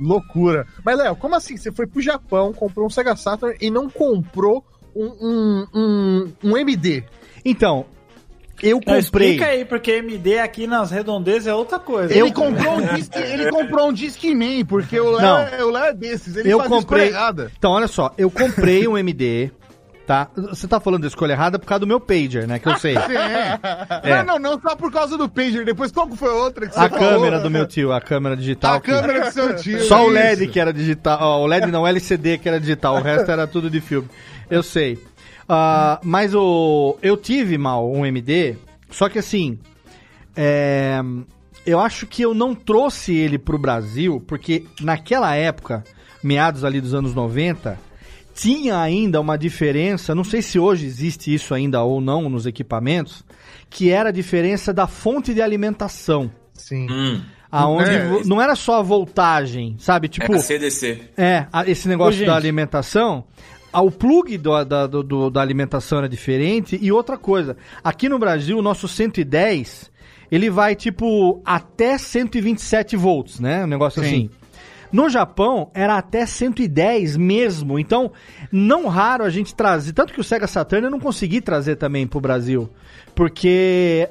Loucura. 0.00 0.66
Mas, 0.84 0.98
Léo, 0.98 1.16
como 1.16 1.34
assim? 1.36 1.56
Você 1.56 1.70
foi 1.70 1.86
pro 1.86 2.02
Japão, 2.02 2.52
comprou 2.52 2.86
um 2.86 2.90
Sega 2.90 3.14
Saturn 3.16 3.56
e 3.60 3.70
não 3.70 3.88
comprou 3.88 4.64
um, 4.94 5.06
um, 5.06 5.66
um, 5.74 6.32
um 6.50 6.56
MD? 6.56 7.04
Então, 7.44 7.86
eu 8.68 8.76
Não, 8.76 8.80
comprei. 8.80 8.98
Explica 8.98 9.46
aí, 9.46 9.64
porque 9.64 9.90
MD 9.92 10.38
aqui 10.38 10.66
nas 10.66 10.90
redondezas 10.90 11.46
é 11.46 11.54
outra 11.54 11.78
coisa. 11.78 12.12
Ele 12.14 12.32
comprou 12.32 12.76
um 12.78 12.94
disque, 12.94 13.18
ele 13.18 13.50
comprou 13.50 13.88
um 13.88 13.92
Discman, 13.92 14.64
porque 14.64 14.98
o 14.98 15.10
Léo, 15.10 15.20
Não. 15.22 15.38
é, 15.38 15.64
o 15.64 15.70
Léo 15.70 15.84
é 15.84 15.92
desses. 15.94 16.36
Ele 16.36 16.50
eu 16.52 16.58
faz 16.58 16.70
comprei. 16.70 17.04
escolha 17.06 17.18
errada. 17.20 17.52
Então, 17.58 17.70
olha 17.72 17.86
só, 17.88 18.12
eu 18.18 18.30
comprei 18.30 18.86
um 18.88 18.96
MD, 18.98 19.50
tá? 20.06 20.28
Você 20.36 20.66
tá 20.68 20.78
falando 20.80 21.02
da 21.02 21.08
escolha 21.08 21.32
errada 21.32 21.58
por 21.58 21.66
causa 21.66 21.80
do 21.80 21.86
meu 21.86 21.98
pager, 22.00 22.46
né? 22.46 22.58
Que 22.58 22.68
eu 22.68 22.76
sei. 22.78 22.94
Sim. 23.06 23.16
É. 23.16 24.22
Não, 24.22 24.38
não, 24.38 24.38
não 24.54 24.60
só 24.60 24.74
por 24.76 24.90
causa 24.92 25.16
do 25.16 25.28
pager. 25.28 25.64
Depois, 25.64 25.90
qual 25.92 26.08
foi 26.10 26.28
a 26.30 26.34
outra 26.34 26.66
que 26.68 26.78
A 26.78 26.82
você 26.82 26.88
câmera 26.90 27.36
falou? 27.36 27.40
do 27.42 27.50
meu 27.50 27.66
tio, 27.66 27.92
a 27.92 28.00
câmera 28.00 28.36
digital. 28.36 28.74
A 28.74 28.80
que- 28.80 28.90
câmera 28.90 29.26
do 29.26 29.32
seu 29.32 29.56
tio. 29.56 29.80
Só 29.84 30.02
o 30.04 30.04
isso. 30.06 30.12
LED 30.14 30.48
que 30.48 30.60
era 30.60 30.72
digital. 30.72 31.18
ó, 31.20 31.42
o 31.42 31.46
LED 31.46 31.70
não, 31.70 31.82
o 31.82 31.86
LCD 31.86 32.38
que 32.38 32.48
era 32.48 32.60
digital. 32.60 32.96
O 32.96 33.00
resto 33.02 33.30
era 33.30 33.46
tudo 33.46 33.68
de 33.70 33.80
filme. 33.80 34.08
Eu 34.50 34.62
sei. 34.62 34.98
Ah, 35.48 36.00
mas 36.02 36.34
o. 36.34 36.96
Eu 37.02 37.16
tive 37.16 37.58
mal 37.58 37.90
um 37.90 38.04
MD, 38.06 38.56
só 38.90 39.08
que 39.08 39.18
assim. 39.18 39.58
é, 40.36 41.00
eu 41.66 41.80
acho 41.80 42.06
que 42.06 42.22
eu 42.22 42.34
não 42.34 42.54
trouxe 42.54 43.14
ele 43.14 43.38
pro 43.38 43.58
Brasil, 43.58 44.22
porque 44.26 44.64
naquela 44.80 45.34
época, 45.34 45.82
meados 46.22 46.62
ali 46.64 46.80
dos 46.80 46.92
anos 46.94 47.14
90, 47.14 47.78
tinha 48.34 48.78
ainda 48.80 49.20
uma 49.20 49.38
diferença, 49.38 50.14
não 50.14 50.24
sei 50.24 50.42
se 50.42 50.58
hoje 50.58 50.84
existe 50.86 51.32
isso 51.32 51.54
ainda 51.54 51.82
ou 51.82 52.00
não 52.00 52.28
nos 52.28 52.46
equipamentos, 52.46 53.24
que 53.70 53.90
era 53.90 54.08
a 54.10 54.12
diferença 54.12 54.72
da 54.74 54.86
fonte 54.86 55.32
de 55.32 55.40
alimentação. 55.40 56.30
Sim. 56.52 56.86
Hum, 56.90 57.20
Aonde 57.50 57.90
É, 57.90 58.24
não 58.24 58.42
era 58.42 58.56
só 58.56 58.80
a 58.80 58.82
voltagem, 58.82 59.76
sabe? 59.78 60.08
Tipo, 60.08 60.34
é 60.34 60.38
CDC. 60.40 61.02
é, 61.16 61.46
a- 61.52 61.64
esse 61.70 61.86
negócio 61.86 62.24
Ô, 62.24 62.26
da 62.26 62.34
alimentação, 62.34 63.24
o 63.82 63.90
plug 63.90 64.36
do- 64.38 64.64
da, 64.64 64.86
do- 64.86 65.30
da 65.30 65.40
alimentação 65.40 65.98
era 65.98 66.08
diferente. 66.08 66.78
E 66.80 66.90
outra 66.92 67.16
coisa, 67.18 67.56
aqui 67.82 68.08
no 68.08 68.18
Brasil, 68.18 68.58
o 68.58 68.62
nosso 68.62 68.86
110, 68.88 69.90
ele 70.30 70.48
vai 70.50 70.74
tipo 70.74 71.40
até 71.44 71.96
127 71.98 72.96
volts, 72.96 73.40
né? 73.40 73.64
Um 73.64 73.68
negócio 73.68 74.02
Sim. 74.02 74.08
assim. 74.08 74.30
No 74.92 75.08
Japão, 75.08 75.70
era 75.74 75.96
até 75.98 76.24
110 76.24 77.16
mesmo. 77.16 77.78
Então, 77.80 78.12
não 78.52 78.86
raro 78.86 79.24
a 79.24 79.30
gente 79.30 79.52
trazer. 79.52 79.92
Tanto 79.92 80.12
que 80.12 80.20
o 80.20 80.24
Sega 80.24 80.46
Saturn 80.46 80.84
eu 80.84 80.90
não 80.90 81.00
consegui 81.00 81.40
trazer 81.40 81.74
também 81.74 82.06
pro 82.06 82.20
Brasil. 82.20 82.70
Porque 83.12 84.08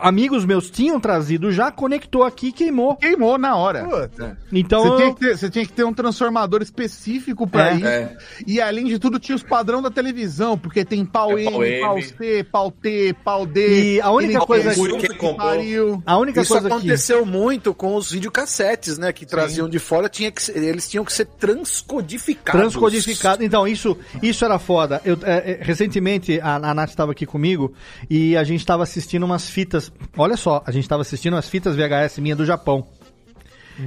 amigos 0.00 0.44
meus 0.44 0.70
tinham 0.70 0.98
trazido 1.00 1.50
já, 1.50 1.70
conectou 1.70 2.24
aqui 2.24 2.48
e 2.48 2.52
queimou. 2.52 2.96
Queimou 2.96 3.36
na 3.38 3.56
hora. 3.56 3.84
Puta. 3.84 4.38
Então, 4.52 4.82
Você, 4.82 4.88
eu- 4.88 4.96
tinha 4.96 5.14
que 5.14 5.20
ter, 5.20 5.36
você 5.38 5.50
tinha 5.50 5.66
que 5.66 5.72
ter 5.72 5.84
um 5.84 5.92
transformador 5.92 6.62
específico 6.62 7.46
pra 7.46 7.70
É. 7.70 7.74
isso. 7.74 7.86
É. 7.86 8.16
E 8.46 8.60
além 8.60 8.84
de 8.86 8.98
tudo, 8.98 9.18
tinha 9.18 9.34
os 9.36 9.42
padrão 9.42 9.82
da 9.82 9.90
televisão, 9.90 10.56
porque 10.56 10.84
tem 10.84 11.04
pau 11.04 11.36
É 11.38 11.42
M, 11.44 11.50
pau 11.52 11.64
M. 11.64 11.80
pau 11.80 12.02
C, 12.02 12.44
pau 12.50 12.70
T, 12.70 13.16
pau 13.24 13.46
D. 13.46 13.94
E 13.96 14.00
a 14.00 14.10
única 14.10 14.38
Ele- 14.38 14.46
coisa 14.46 14.74
que- 14.74 14.98
que 15.08 15.14
comprou. 15.14 15.34
pariu. 15.36 16.02
a 16.06 16.16
única 16.18 16.40
Isso 16.42 16.52
coisa 16.52 16.68
que. 16.68 16.74
aconteceu 16.74 17.24
muito 17.26 17.74
com 17.74 17.96
os 17.96 18.10
videocassetes, 18.12 18.98
né? 18.98 19.12
Que 19.12 19.26
traziam 19.26 19.68
de 19.68 19.78
fora, 19.78 20.08
tinha 20.08 20.30
que 20.30 20.42
ser- 20.42 20.56
eles 20.56 20.88
tinham 20.88 21.04
que 21.04 21.12
ser 21.12 21.26
transcodificados. 21.26 22.60
Transcodificado. 22.60 23.42
Então, 23.44 23.66
isso, 23.66 23.96
isso 24.22 24.44
era 24.44 24.58
foda. 24.58 25.00
Eu, 25.04 25.18
é, 25.22 25.52
é, 25.52 25.58
recentemente, 25.60 26.40
a, 26.40 26.56
a 26.56 26.74
Nath 26.74 26.90
estava 26.90 27.12
aqui 27.12 27.26
comigo 27.26 27.72
e 28.08 28.36
a 28.36 28.44
gente 28.44 28.60
estava 28.60 28.82
assistindo 28.82 29.24
umas 29.24 29.48
fitas. 29.48 29.71
Olha 30.16 30.36
só, 30.36 30.62
a 30.66 30.70
gente 30.70 30.84
estava 30.84 31.02
assistindo 31.02 31.34
umas 31.34 31.48
fitas 31.48 31.74
VHS 31.76 32.18
minha 32.18 32.36
do 32.36 32.44
Japão. 32.44 32.86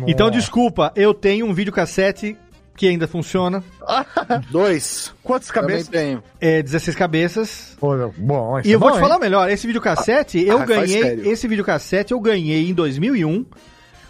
Então, 0.07 0.29
desculpa, 0.31 0.91
eu 0.95 1.13
tenho 1.13 1.45
um 1.45 1.53
videocassete 1.53 2.35
que 2.75 2.87
ainda 2.87 3.07
funciona. 3.07 3.63
Dois. 4.51 5.13
Quantas 5.23 5.47
Também 5.49 5.77
cabeças? 5.83 5.87
tenho. 5.87 6.23
É 6.41 6.61
16 6.61 6.95
cabeças. 6.95 7.77
Pô, 7.79 7.95
bom, 8.17 8.59
E 8.59 8.71
é 8.71 8.75
eu 8.75 8.79
vou 8.79 8.89
bom, 8.89 8.95
te 8.95 8.99
falar 8.99 9.15
hein? 9.15 9.21
melhor, 9.21 9.49
esse 9.49 9.65
videocassete 9.65 10.39
eu 10.45 10.59
Ah, 10.61 10.65
ganhei. 10.65 11.21
Esse 11.29 11.47
videocassete 11.47 12.11
eu 12.11 12.19
ganhei 12.19 12.69
em 12.69 12.73
2001, 12.73 13.45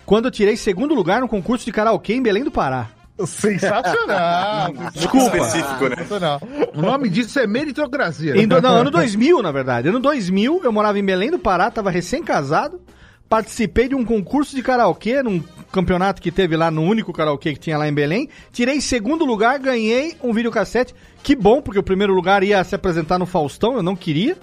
quando 0.05 0.25
eu 0.25 0.31
tirei 0.31 0.57
segundo 0.57 0.95
lugar 0.95 1.21
no 1.21 1.27
concurso 1.27 1.65
de 1.65 1.71
karaokê 1.71 2.13
em 2.13 2.23
Belém 2.23 2.43
do 2.43 2.51
Pará. 2.51 2.89
Sensacional. 3.25 4.73
Desculpa. 4.93 5.37
Específico, 5.37 5.83
né? 5.89 5.95
Sensacional. 5.97 6.41
O 6.73 6.81
nome 6.81 7.09
disso 7.09 7.39
é 7.39 7.47
meritocracia. 7.47 8.35
Em 8.37 8.47
do- 8.47 8.61
não, 8.61 8.75
ano 8.77 8.91
2000, 8.91 9.41
na 9.41 9.51
verdade. 9.51 9.89
Ano 9.89 9.99
2000, 9.99 10.61
eu 10.63 10.71
morava 10.71 10.99
em 10.99 11.03
Belém 11.05 11.31
do 11.31 11.39
Pará, 11.39 11.69
tava 11.71 11.89
recém-casado, 11.89 12.79
participei 13.29 13.87
de 13.87 13.95
um 13.95 14.03
concurso 14.05 14.55
de 14.55 14.61
karaokê, 14.61 15.21
num 15.23 15.41
campeonato 15.71 16.21
que 16.21 16.31
teve 16.31 16.55
lá, 16.55 16.69
no 16.71 16.83
único 16.83 17.11
karaokê 17.13 17.53
que 17.53 17.59
tinha 17.59 17.77
lá 17.77 17.87
em 17.87 17.93
Belém. 17.93 18.29
Tirei 18.51 18.79
segundo 18.81 19.25
lugar, 19.25 19.59
ganhei 19.59 20.15
um 20.23 20.33
videocassete. 20.33 20.93
Que 21.23 21.35
bom, 21.35 21.61
porque 21.61 21.79
o 21.79 21.83
primeiro 21.83 22.13
lugar 22.13 22.43
ia 22.43 22.63
se 22.63 22.75
apresentar 22.75 23.17
no 23.17 23.25
Faustão, 23.25 23.75
eu 23.75 23.83
não 23.83 23.95
queria. 23.95 24.37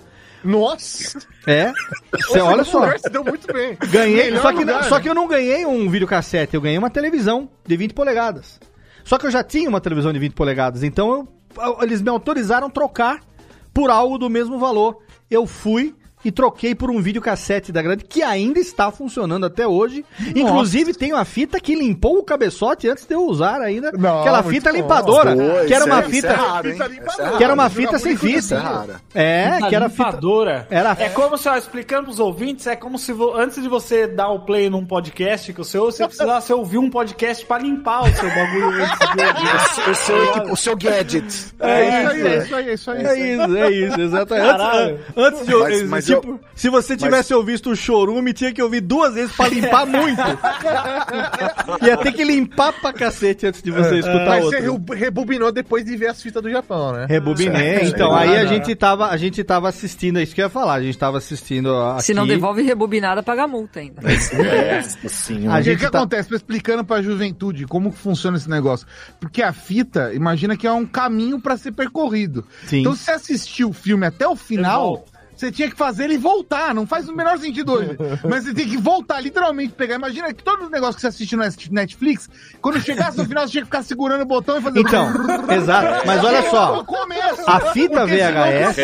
Nossa. 0.45 1.19
É. 1.47 1.73
Você, 2.13 2.41
olha 2.41 2.65
só. 2.65 2.87
Deu 3.11 3.25
muito 3.25 3.53
bem. 3.53 3.77
Ganhei, 3.91 4.25
Melhor 4.31 4.43
só 4.43 4.53
que, 4.53 4.59
lugar, 4.61 4.85
só 4.85 5.01
que 5.01 5.09
eu 5.09 5.15
não 5.15 5.27
ganhei 5.29 5.65
um 5.67 5.89
videocassete, 5.89 6.55
eu 6.55 6.61
ganhei 6.61 6.79
uma 6.79 6.91
televisão 6.91 7.49
de 7.67 7.77
20 7.77 7.93
polegadas. 7.95 8.61
Só 9.05 9.19
que 9.19 9.27
eu 9.27 9.31
já 9.31 9.43
tinha 9.43 9.69
uma 9.69 9.81
televisão 9.81 10.13
de 10.13 10.19
20 10.19 10.35
polegadas, 10.35 10.83
então 10.83 11.29
eu- 11.57 11.79
eles 11.83 12.01
me 12.01 12.09
autorizaram 12.09 12.71
trocar 12.71 13.21
por 13.75 13.91
algo 13.91 14.19
do 14.19 14.31
mesmo 14.31 14.59
valor. 14.59 14.99
Eu 15.31 15.47
fui 15.47 15.95
e 16.25 16.31
troquei 16.31 16.75
por 16.75 16.91
um 16.91 17.01
videocassete 17.01 17.73
da 17.73 17.83
grande 17.83 18.05
que 18.05 18.23
ainda 18.23 18.59
está 18.61 18.91
funcionando 18.91 19.47
até 19.47 19.67
hoje. 19.67 20.05
Inclusive 20.35 20.95
tem 20.95 21.13
uma 21.13 21.25
fita 21.25 21.59
que 21.61 21.75
limpou 21.75 22.19
o 22.19 22.23
cabeçote 22.23 22.89
antes 22.89 23.05
de 23.07 23.15
eu 23.15 23.25
usar 23.27 23.61
ainda. 23.61 23.93
Não, 23.93 24.21
aquela 24.21 24.43
fita 24.43 24.71
bom. 24.71 24.77
limpadora, 24.77 25.35
Pô, 25.37 25.67
que 25.67 25.75
era 25.75 25.85
uma 25.85 25.99
é- 25.99 26.01
isso 26.03 26.11
fita 26.11 26.27
é 26.29 26.33
raro? 26.33 26.71
Fita 26.73 26.85
é 26.85 26.89
limpadora. 26.89 27.25
raro. 27.25 27.37
que 27.39 27.45
era 27.45 27.55
uma 27.55 27.71
fita 27.71 27.99
sem 27.99 28.17
fita. 28.17 29.01
É. 29.15 29.23
É, 29.23 29.69
que 29.69 29.75
era 29.75 29.89
fita 29.89 30.05
limpadora. 30.05 30.67
era- 30.71 30.97
É 30.99 31.09
como 31.09 31.37
se, 31.37 31.49
ó, 31.49 31.57
explicando 31.57 32.05
pros 32.05 32.19
ouvintes, 32.21 32.67
é 32.67 32.77
como 32.77 32.99
se 32.99 33.13
vo- 33.13 33.35
antes 33.37 33.63
de 33.63 33.69
você 33.69 34.07
dar 34.07 34.29
o 34.31 34.41
play 34.41 34.69
num 34.71 34.85
podcast 34.87 35.53
que 35.53 35.61
o 35.61 35.65
seu, 35.65 35.87
você 35.87 36.07
precisasse 36.07 36.53
ouvir 36.53 36.79
um 36.79 36.91
podcast 36.91 37.45
pra 37.47 37.59
limpar 37.59 38.03
o 38.03 38.15
seu 38.15 38.29
bagulho 38.29 38.71
antes. 38.83 38.93
O 39.93 39.95
seu, 39.95 40.25
equipo- 40.25 40.53
o 40.53 40.57
seu 40.57 40.77
gadget. 40.77 41.53
É, 41.61 42.03
isso 42.03 42.11
aí, 42.11 42.27
é 42.27 42.39
isso 42.43 42.55
aí, 42.55 42.69
é 42.69 42.75
isso 42.75 42.91
aí. 42.91 43.03
É 43.07 43.35
isso, 43.35 43.57
é 43.57 43.71
isso, 43.71 44.01
exatamente. 44.01 44.49
Antes, 44.63 45.01
antes 45.17 45.47
de 45.47 45.53
eu, 45.53 45.61
Mas- 45.63 45.83
mas 45.89 46.05
tipo, 46.21 46.29
eu- 46.33 46.41
se 46.55 46.69
você 46.69 46.97
tivesse 46.97 47.33
ouvido 47.35 47.71
o 47.71 47.77
chorume, 47.77 48.33
tinha 48.33 48.53
que 48.53 48.63
ouvir 48.63 48.81
duas 48.81 49.15
vezes 49.15 49.35
pra 49.35 49.49
limpar 49.49 49.85
muito. 49.87 50.21
Ia 51.83 51.97
ter 51.97 52.13
que 52.13 52.25
limpar 52.25 52.73
pra 52.81 52.93
cacete 52.93 53.47
antes 53.47 53.63
de 53.63 53.71
você 53.71 53.97
escutar 53.99 54.27
Mas 54.27 54.45
você 54.45 54.69
outro. 54.69 54.95
re- 54.95 55.01
rebobinou 55.01 55.53
depois 55.53 55.85
de 55.85 55.97
ver 55.97 56.09
as 56.09 56.23
fitas 56.23 56.43
do 56.43 56.51
Japão, 56.51 56.93
né? 56.93 57.07
Rebobinei, 57.09 57.81
então 57.85 58.15
aí 58.15 58.37
a 58.37 58.47
gente 58.47 58.75
tava, 58.75 59.09
a 59.09 59.17
gente 59.17 59.43
tava 59.45 59.69
assistindo, 59.69 60.19
é 60.19 60.23
isso 60.23 60.35
que 60.35 60.41
eu 60.41 60.47
ia 60.47 60.51
falar, 60.51 60.75
a 60.75 60.83
gente 60.83 60.97
tava 60.99 61.19
assistindo 61.19 61.75
aqui. 61.77 62.05
Se 62.05 62.15
não 62.15 62.27
devolve 62.27 62.63
rebobinada, 62.63 63.23
paga 63.23 63.47
multa 63.47 63.81
ainda. 63.81 64.01
Sim, 65.09 65.47
A 65.49 65.55
O 65.55 65.57
que, 65.59 65.63
gente 65.65 65.79
que 65.85 65.91
tá- 65.91 65.99
acontece? 65.99 66.29
Tô 66.29 66.37
explicando 66.37 66.85
pra 66.85 67.03
juventude 67.03 67.67
como 67.67 67.91
funciona 67.91 68.37
esse 68.37 68.49
negócio. 68.49 68.87
Porque 69.21 69.43
a 69.43 69.53
fita, 69.53 70.13
imagina 70.15 70.57
que 70.57 70.67
é 70.67 70.73
um 70.73 70.87
caminho 70.87 71.41
pra 71.41 71.57
ser 71.57 71.73
percorrido. 71.73 72.45
Sim. 72.67 72.81
Então, 72.81 72.95
se 72.95 73.05
você 73.05 73.11
assistir 73.13 73.65
o 73.65 73.73
filme 73.73 74.07
até 74.07 74.27
o 74.27 74.37
final. 74.37 75.05
Você 75.43 75.51
tinha 75.51 75.69
que 75.69 75.77
fazer 75.77 76.05
ele 76.05 76.17
voltar. 76.17 76.73
Não 76.73 76.87
faz 76.87 77.09
o 77.09 77.15
menor 77.17 77.37
sentido 77.39 77.73
hoje. 77.73 77.97
Mas 78.29 78.45
você 78.45 78.55
tem 78.55 78.69
que 78.69 78.77
voltar, 78.77 79.21
literalmente 79.21 79.73
pegar. 79.73 79.97
Imagina 79.97 80.33
que 80.33 80.43
todo 80.43 80.71
negócio 80.71 80.95
que 80.95 81.01
você 81.01 81.09
assiste 81.09 81.37
no 81.37 81.43
Netflix, 81.73 82.31
quando 82.61 82.81
chegasse 82.81 83.19
no 83.19 83.27
final, 83.27 83.45
você 83.45 83.51
tinha 83.53 83.63
que 83.63 83.67
ficar 83.67 83.83
segurando 83.83 84.23
o 84.23 84.27
botão 84.27 84.59
e 84.59 84.61
fazer. 84.63 84.79
Então, 84.79 85.09
exato. 85.51 86.07
Mas 86.07 86.23
olha 86.23 86.49
só. 86.49 86.85
Começo, 86.85 87.43
A 87.47 87.61
fita 87.73 88.07
VHS. 88.07 88.77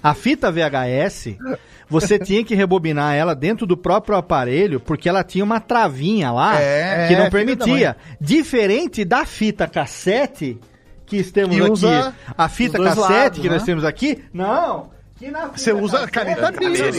A 0.00 0.14
fita 0.14 0.52
VHS, 0.52 1.36
você 1.88 2.18
tinha 2.18 2.44
que 2.44 2.54
rebobinar 2.54 3.14
ela 3.14 3.34
dentro 3.34 3.66
do 3.66 3.76
próprio 3.76 4.16
aparelho, 4.16 4.78
porque 4.78 5.08
ela 5.08 5.24
tinha 5.24 5.42
uma 5.42 5.58
travinha 5.58 6.30
lá 6.30 6.60
É, 6.60 7.08
que 7.08 7.16
não 7.16 7.24
é, 7.24 7.30
permitia. 7.30 7.96
Diferente 8.20 9.04
da 9.04 9.24
fita 9.24 9.66
cassete 9.66 10.60
que 11.04 11.22
temos 11.24 11.56
Que 11.56 11.62
aqui. 11.62 11.70
usa 11.72 12.14
a 12.36 12.48
fita 12.48 12.80
os 12.80 12.84
cassete 12.84 13.12
lados, 13.12 13.38
que 13.40 13.48
nós 13.48 13.62
né? 13.62 13.66
temos 13.66 13.84
aqui, 13.84 14.22
não. 14.32 14.95
Que 15.18 15.30
na 15.30 15.46
Você 15.46 15.72
usa 15.72 16.06
cassete, 16.06 16.38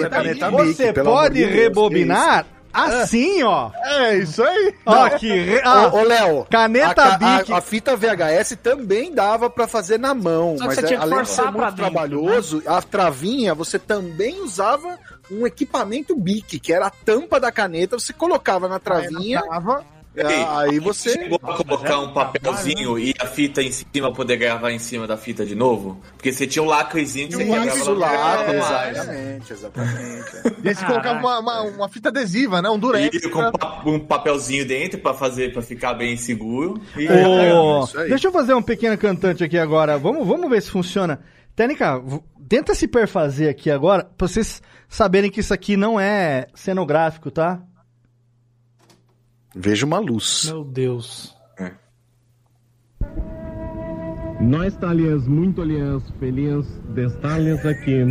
caneta 0.10 0.52
Bic, 0.52 0.73
você 0.76 0.94
pode 0.94 1.44
rebobinar 1.44 2.45
assim, 2.73 3.41
ó. 3.44 3.72
É, 3.85 4.18
isso 4.18 4.44
aí. 4.44 4.73
Ó, 4.85 5.10
que 5.10 5.27
re- 5.27 5.61
ah, 5.64 5.88
Ô, 5.91 5.98
ô, 5.99 6.03
Léo, 6.03 6.45
caneta 6.49 7.03
a, 7.03 7.18
Bic. 7.18 7.52
A, 7.52 7.57
a 7.57 7.61
fita 7.61 7.95
VHS 7.95 8.56
também 8.61 9.14
dava 9.14 9.49
pra 9.49 9.68
fazer 9.68 9.98
na 9.98 10.14
mão, 10.14 10.57
Só 10.57 10.64
que 10.64 10.68
mas 10.68 10.76
você 10.76 10.88
tinha 10.88 10.99
que 10.99 11.03
além 11.03 11.19
de 11.19 11.26
forçar 11.26 11.45
ser 11.45 11.52
pra 11.52 11.61
muito 11.61 11.76
dentro, 11.76 11.91
trabalhoso, 11.91 12.64
a 12.68 12.81
travinha 12.81 13.53
você 13.56 13.80
também 13.80 14.41
usava 14.41 14.98
um 15.31 15.45
equipamento 15.48 16.15
Bic, 16.15 16.60
que 16.60 16.72
era 16.73 16.88
a 16.88 16.91
tampa 16.91 17.39
da 17.39 17.52
caneta, 17.52 17.98
você 17.99 18.14
colocava 18.14 18.68
na 18.68 18.80
travinha, 18.80 19.41
Ei, 20.18 20.45
aí 20.49 20.80
você 20.80 21.11
Chegou 21.14 21.39
a 21.44 21.53
colocar 21.56 21.99
um 21.99 22.11
papelzinho 22.14 22.98
e 22.98 23.14
a 23.19 23.26
fita 23.27 23.61
em 23.61 23.72
cima 23.72 24.11
poder 24.14 24.38
gravar 24.38 24.72
em 24.72 24.80
cima 24.80 25.06
da 25.06 25.15
fita 25.18 25.45
de 25.45 25.53
novo? 25.56 26.02
Porque 26.15 26.31
você 26.31 26.48
tinha 26.48 26.64
um 26.64 26.65
lacrezinho 26.68 27.27
que 27.27 27.35
você 27.35 27.45
quebrava 27.45 27.68
isso 27.77 27.94
lá. 27.94 28.11
lá, 28.11 28.44
É, 28.53 28.57
exatamente, 28.91 29.53
exatamente. 29.53 30.26
E 30.64 30.69
aí 30.69 30.76
você 30.76 30.85
colocava 30.85 31.19
uma, 31.19 31.39
uma, 31.39 31.61
uma 31.61 31.89
fita 31.89 32.10
adesiva, 32.10 32.61
né? 32.61 32.69
Um 32.69 32.80
durex. 32.80 33.15
E 33.15 33.30
com 33.30 33.52
pa- 33.52 33.84
um 33.85 33.99
papelzinho 33.99 34.65
dentro 34.68 34.99
pra 34.99 35.14
fazer, 35.14 35.53
para 35.53 35.61
ficar 35.61 35.94
bem 35.94 36.18
seguro. 36.18 36.81
E 36.98 37.07
Ô, 37.07 37.84
isso 37.84 37.99
aí. 37.99 38.10
deixa 38.10 38.27
eu 38.27 38.31
fazer 38.31 38.53
um 38.53 38.61
pequeno 38.61 38.98
cantante 38.98 39.44
aqui 39.44 39.57
agora. 39.57 39.98
Vamos, 39.98 40.27
vamos 40.27 40.49
ver 40.49 40.61
se 40.61 40.72
funciona. 40.72 41.19
Técnica, 41.56 42.02
tenta 42.48 42.73
se 42.76 42.88
perfazer 42.88 43.49
aqui 43.49 43.69
agora, 43.72 44.03
pra 44.18 44.27
vocês 44.27 44.61
saberem 44.88 45.30
que 45.30 45.39
isso 45.39 45.53
aqui 45.53 45.76
não 45.76 45.99
é 45.99 46.48
cenográfico, 46.53 47.30
tá? 47.31 47.60
Veja 49.60 49.88
uma 49.88 49.98
luz. 49.98 50.46
Meu 50.46 50.64
Deus. 50.64 51.36
Nós 54.40 54.74
estamos 54.74 55.28
muito 55.28 55.64
aliás 55.64 56.04
felizes 56.20 56.80
de 56.94 57.08
estarmos 57.08 57.66
aqui. 57.66 58.06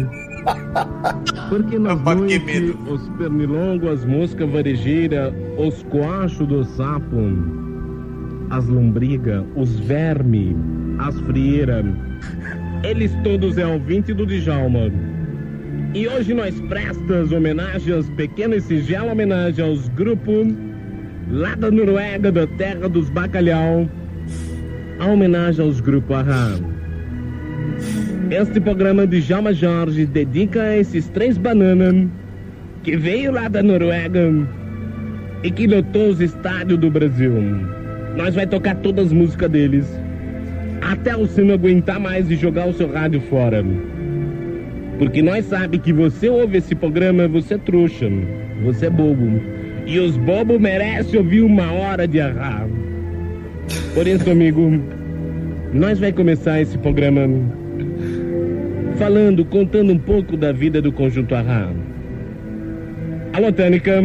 Porque 1.48 1.78
nas 1.78 2.00
que 2.02 2.14
noites, 2.14 2.74
os 2.90 3.08
pernilongos, 3.10 3.90
as 3.90 4.04
moscas 4.04 4.50
varejeiras, 4.50 5.32
os 5.56 5.84
coachos 5.84 6.48
do 6.48 6.64
sapo, 6.64 7.16
as 8.50 8.66
lombrigas, 8.66 9.44
os 9.54 9.78
vermes, 9.78 10.56
as 10.98 11.16
frieiras, 11.20 11.84
eles 12.82 13.12
todos 13.22 13.56
é 13.56 13.66
ouvinte 13.66 14.12
do 14.12 14.26
Djalma. 14.26 14.90
E 15.94 16.08
hoje 16.08 16.34
nós 16.34 16.60
prestas 16.62 17.30
homenagens, 17.30 18.10
pequena 18.10 18.56
e 18.56 18.60
singela 18.60 19.12
homenagem 19.12 19.64
aos 19.64 19.88
grupos 19.90 20.48
lá 21.30 21.54
da 21.54 21.70
Noruega, 21.70 22.30
da 22.30 22.46
terra 22.46 22.88
dos 22.88 23.08
bacalhau, 23.10 23.88
a 24.98 25.06
homenagem 25.06 25.64
aos 25.64 25.80
grupos 25.80 26.16
Arra. 26.16 26.58
Este 28.30 28.60
programa 28.60 29.06
de 29.06 29.20
Jalma 29.20 29.52
Jorge 29.52 30.06
dedica 30.06 30.62
a 30.62 30.76
esses 30.76 31.08
três 31.08 31.38
bananas 31.38 32.08
que 32.82 32.96
veio 32.96 33.32
lá 33.32 33.48
da 33.48 33.62
Noruega 33.62 34.32
e 35.42 35.50
que 35.50 35.66
lotou 35.66 36.08
os 36.08 36.20
estádios 36.20 36.78
do 36.78 36.90
Brasil. 36.90 37.32
Nós 38.16 38.34
vai 38.34 38.46
tocar 38.46 38.76
todas 38.76 39.06
as 39.06 39.12
músicas 39.12 39.50
deles 39.50 39.86
até 40.80 41.14
você 41.14 41.42
não 41.42 41.54
aguentar 41.54 41.98
mais 41.98 42.30
e 42.30 42.36
jogar 42.36 42.68
o 42.68 42.72
seu 42.72 42.90
rádio 42.90 43.20
fora. 43.22 43.64
Porque 44.98 45.22
nós 45.22 45.44
sabe 45.46 45.78
que 45.78 45.92
você 45.92 46.28
ouve 46.28 46.58
esse 46.58 46.74
programa, 46.74 47.28
você 47.28 47.54
é 47.54 47.58
trouxa, 47.58 48.08
você 48.62 48.86
é 48.86 48.90
bobo. 48.90 49.40
E 49.86 49.98
os 50.00 50.16
bobos 50.16 50.60
merecem 50.60 51.18
ouvir 51.18 51.42
uma 51.42 51.72
hora 51.72 52.06
de 52.08 52.20
arrar. 52.20 52.66
Por 53.94 54.06
isso, 54.06 54.28
amigo, 54.30 54.82
nós 55.72 55.98
vai 55.98 56.12
começar 56.12 56.60
esse 56.60 56.76
programa 56.76 57.22
falando, 58.98 59.44
contando 59.44 59.92
um 59.92 59.98
pouco 59.98 60.36
da 60.36 60.52
vida 60.52 60.82
do 60.82 60.92
Conjunto 60.92 61.34
Arra. 61.34 61.70
Alô, 63.32 63.52
Tânica, 63.52 64.04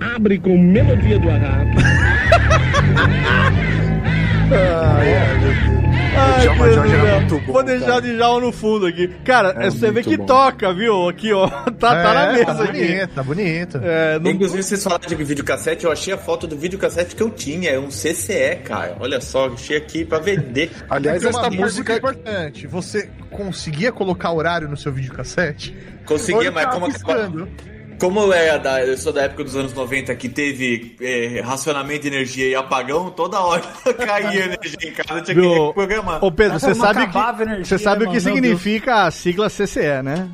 abre 0.00 0.38
com 0.38 0.56
melodia 0.56 1.18
do 1.18 1.28
Arra. 1.28 1.66
Ai, 4.50 5.08
Djalma 5.38 5.68
Deus 5.68 5.77
Jorge 6.42 6.58
do 6.58 6.80
era 6.80 6.88
céu. 7.06 7.20
muito 7.20 7.46
bom, 7.46 7.52
Vou 7.52 7.62
deixar 7.62 7.86
cara. 7.86 7.98
o 7.98 8.00
Djalma 8.02 8.40
no 8.40 8.52
fundo 8.52 8.86
aqui. 8.86 9.08
Cara, 9.24 9.54
É 9.58 9.70
você 9.70 9.90
vê 9.90 10.02
que 10.02 10.16
bom. 10.16 10.26
toca, 10.26 10.72
viu? 10.72 11.08
Aqui, 11.08 11.32
ó. 11.32 11.48
Tá, 11.78 12.02
tá 12.02 12.14
na 12.14 12.22
É, 12.24 12.32
mesa 12.32 12.44
tá 12.46 12.64
aqui. 12.64 12.72
bonito, 12.86 13.08
tá 13.14 13.22
bonito. 13.22 13.80
É, 13.82 14.18
não- 14.18 14.30
Inclusive, 14.30 14.62
vocês 14.62 14.82
falaram 14.82 15.06
de 15.08 15.14
videocassete, 15.14 15.84
eu 15.84 15.92
achei 15.92 16.12
a 16.12 16.18
foto 16.18 16.46
do 16.46 16.56
videocassete 16.56 17.14
que 17.14 17.22
eu 17.22 17.30
tinha. 17.30 17.70
É 17.70 17.78
um 17.78 17.88
CCE, 17.90 18.56
cara. 18.64 18.96
Olha 19.00 19.20
só, 19.20 19.46
achei 19.46 19.76
aqui 19.76 20.04
pra 20.04 20.18
vender. 20.18 20.70
Aliás, 20.90 21.22
essa 21.24 21.50
música 21.50 21.96
importante. 21.96 22.66
Você 22.66 23.08
conseguia 23.30 23.92
colocar 23.92 24.32
horário 24.32 24.68
no 24.68 24.76
seu 24.76 24.92
videocassete? 24.92 25.76
Conseguia, 26.04 26.50
mas 26.50 26.66
como, 26.66 26.86
piscando? 26.86 27.48
Como 27.98 28.20
eu, 28.20 28.32
era 28.32 28.58
da, 28.58 28.84
eu 28.84 28.96
sou 28.96 29.12
da 29.12 29.22
época 29.22 29.44
dos 29.44 29.56
anos 29.56 29.74
90 29.74 30.14
que 30.14 30.28
teve 30.28 30.96
é, 31.00 31.40
racionamento 31.40 32.02
de 32.02 32.08
energia 32.08 32.48
e 32.48 32.54
apagão, 32.54 33.10
toda 33.10 33.40
hora 33.40 33.62
caía 34.06 34.44
energia 34.44 34.88
em 34.88 34.92
casa, 34.92 35.20
eu 35.20 35.24
tinha 35.24 35.34
Viu? 35.34 35.68
que 35.68 35.74
programar. 35.74 36.24
Ô 36.24 36.30
Pedro, 36.30 36.58
você 36.58 36.68
não 36.68 36.74
sabe, 36.74 37.06
que, 37.06 37.42
energia, 37.42 37.64
você 37.64 37.78
sabe 37.78 38.04
né, 38.04 38.10
o 38.10 38.12
que 38.12 38.18
mano? 38.18 38.34
Meu 38.34 38.34
significa 38.34 39.04
a 39.04 39.10
sigla 39.10 39.48
CCE, 39.48 40.02
né? 40.02 40.28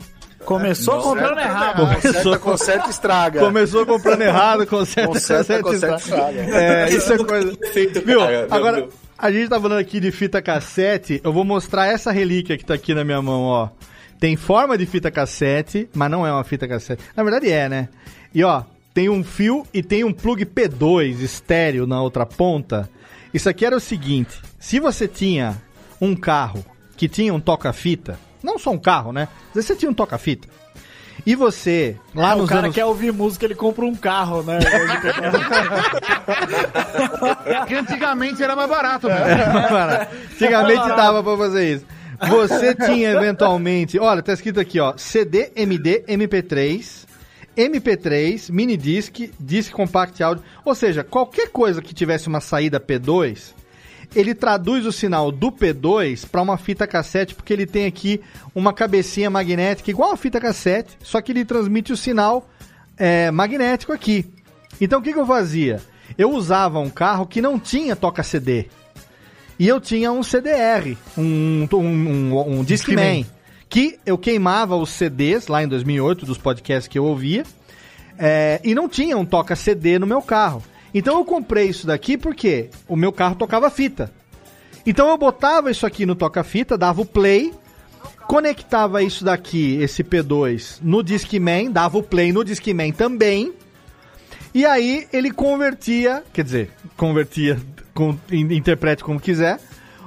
Começou 0.45 1.01
comprando 1.01 1.39
errado. 1.39 1.87
conserta, 1.87 2.39
conserta, 2.39 2.91
estraga. 2.91 3.41
Começou 3.41 3.87
comprando 3.87 4.23
errado, 4.23 4.67
conserta, 4.69 5.09
Conserta, 5.09 5.63
conserta, 5.63 5.97
estraga. 5.97 6.33
estraga. 6.43 6.57
É, 6.57 6.91
isso 6.91 7.13
é 7.13 7.19
coisa. 7.25 7.59
Viu? 8.05 8.21
Meu 8.21 8.47
Agora, 8.51 8.89
a 9.19 9.33
gente 9.33 9.49
tá 9.49 9.61
falando 9.61 9.79
aqui 9.79 10.01
de 10.01 10.11
fita 10.11 10.43
cassete. 10.43 11.21
Eu 11.25 11.33
vou 11.33 11.45
mostrar 11.45 11.87
essa 11.87 12.13
relíquia 12.13 12.59
que 12.59 12.65
tá 12.65 12.75
aqui 12.75 12.95
na 12.95 13.05
minha 13.05 13.23
mão, 13.23 13.43
ó. 13.45 13.69
Tem 14.19 14.37
forma 14.37 14.79
de 14.79 14.87
fita 14.87 15.11
cassete, 15.11 15.89
mas 15.95 16.11
não 16.11 16.27
é 16.27 16.33
uma 16.33 16.45
fita 16.45 16.67
cassete. 16.67 17.03
Na 17.17 17.23
verdade 17.23 17.51
é, 17.51 17.69
né? 17.69 17.89
E 18.35 18.43
ó, 18.43 18.63
tem 18.93 19.09
um 19.09 19.23
fio 19.25 19.67
e 19.73 19.83
tem 19.83 20.05
um 20.05 20.13
plug 20.13 20.45
P2 20.47 21.21
estéreo 21.21 21.87
na 21.87 22.01
outra 22.01 22.25
ponta. 22.25 22.89
Isso 23.33 23.49
aqui 23.49 23.67
era 23.67 23.77
o 23.77 23.81
seguinte: 23.81 24.41
se 24.59 24.79
você 24.81 25.09
tinha 25.09 25.57
um 26.01 26.15
carro 26.15 26.65
que 26.97 27.09
tinha 27.09 27.35
um 27.35 27.41
toca-fita, 27.41 28.19
não 28.43 28.59
só 28.59 28.71
um 28.71 28.79
carro, 28.79 29.13
né? 29.13 29.29
Às 29.49 29.55
vezes 29.55 29.67
você 29.69 29.77
tinha 29.77 29.91
um 29.91 29.95
toca-fita. 29.95 30.49
E 31.27 31.35
você, 31.35 31.97
lá 32.15 32.35
o 32.35 32.41
nos 32.41 32.49
cara 32.49 32.63
anos. 32.63 32.75
quer 32.75 32.85
ouvir 32.85 33.13
música, 33.13 33.45
ele 33.47 33.55
compra 33.55 33.85
um 33.85 33.95
carro, 33.95 34.43
né? 34.43 34.59
Que 37.67 37.75
antigamente 37.75 38.43
era 38.43 38.55
mais 38.55 38.69
barato, 38.69 39.09
né? 39.09 39.17
Cara, 39.69 40.09
Antigamente 40.33 40.89
dava 40.89 41.23
pra 41.23 41.37
fazer 41.37 41.75
isso. 41.77 41.87
Você 42.29 42.75
tinha 42.75 43.11
eventualmente, 43.11 43.99
olha, 43.99 44.23
tá 44.23 44.33
escrito 44.33 44.61
aqui, 44.61 44.79
ó, 44.81 44.95
CD, 44.97 45.51
MD, 45.57 46.05
MP3, 46.09 47.07
MP3, 47.57 48.51
mini 48.51 48.77
disc, 48.77 49.31
disc 49.39 49.73
compact 49.73 50.23
áudio, 50.23 50.45
ou 50.65 50.75
seja, 50.75 51.05
qualquer 51.05 51.49
coisa 51.51 51.81
que 51.81 51.95
tivesse 51.95 52.29
uma 52.29 52.41
saída 52.41 52.81
P2, 52.81 53.53
ele 54.15 54.35
traduz 54.35 54.87
o 54.87 54.93
sinal 54.93 55.33
do 55.33 55.51
P2 55.51 56.27
para 56.27 56.43
uma 56.43 56.57
fita 56.57 56.87
cassete, 56.87 57.35
porque 57.35 57.53
ele 57.53 57.67
tem 57.67 57.87
aqui 57.87 58.21
uma 58.55 58.73
cabecinha 58.73 59.31
magnética 59.31 59.91
igual 59.91 60.13
a 60.13 60.17
fita 60.17 60.41
cassete, 60.41 60.97
só 61.03 61.21
que 61.21 61.33
ele 61.33 61.45
transmite 61.45 61.93
o 61.93 61.97
sinal 61.97 62.49
é, 62.97 63.31
magnético 63.31 63.93
aqui. 63.93 64.27
Então 64.81 65.01
o 65.01 65.03
que, 65.03 65.13
que 65.13 65.19
eu 65.19 65.27
fazia? 65.27 65.81
Eu 66.17 66.31
usava 66.33 66.79
um 66.79 66.91
carro 66.91 67.27
que 67.27 67.43
não 67.43 67.59
tinha 67.59 67.97
toca 67.97 68.23
CD. 68.23 68.69
E 69.59 69.69
eu 69.69 69.81
tinha 69.81 70.11
um 70.11 70.23
CDR, 70.23 70.97
um, 71.17 71.67
um, 71.73 71.79
um, 71.79 72.59
um 72.59 72.65
Discman, 72.65 73.25
que 73.69 73.99
eu 74.05 74.19
queimava 74.19 74.77
os 74.77 74.91
CDs 74.91 75.47
lá 75.47 75.63
em 75.63 75.69
2008 75.69 76.27
dos 76.27 76.39
podcasts 76.39 76.89
que 76.89 76.99
eu 76.99 77.05
ouvia, 77.05 77.45
é, 78.19 78.61
e 78.65 78.75
não 78.75 78.89
tinha 78.89 79.17
um 79.17 79.25
toca 79.25 79.57
CD 79.57 79.99
no 79.99 80.07
meu 80.07 80.23
carro. 80.23 80.63
Então 80.93 81.19
eu 81.19 81.25
comprei 81.25 81.69
isso 81.69 81.87
daqui 81.87 82.17
porque 82.17 82.71
o 82.89 82.97
meu 82.97 83.13
carro 83.13 83.35
tocava 83.35 83.71
fita. 83.71 84.13
Então 84.87 85.09
eu 85.09 85.17
botava 85.17 85.71
isso 85.71 85.87
aqui 85.87 86.05
no 86.05 86.15
toca-fita, 86.15 86.77
dava 86.77 87.01
o 87.01 87.07
play, 87.07 87.53
conectava 88.27 89.03
isso 89.03 89.25
daqui, 89.25 89.77
esse 89.81 90.05
P2, 90.05 90.79
no 90.83 91.03
Discman, 91.03 91.71
dava 91.71 91.99
o 91.99 92.03
play 92.03 92.33
no 92.33 92.45
Discman 92.45 92.93
também. 92.93 93.53
E 94.55 94.65
aí 94.65 95.09
ele 95.13 95.33
convertia, 95.33 96.23
quer 96.33 96.45
dizer, 96.45 96.71
convertia, 96.97 97.59
com, 97.95 98.17
in- 98.31 98.53
interprete 98.55 99.03
como 99.05 99.21
quiser, 99.21 99.59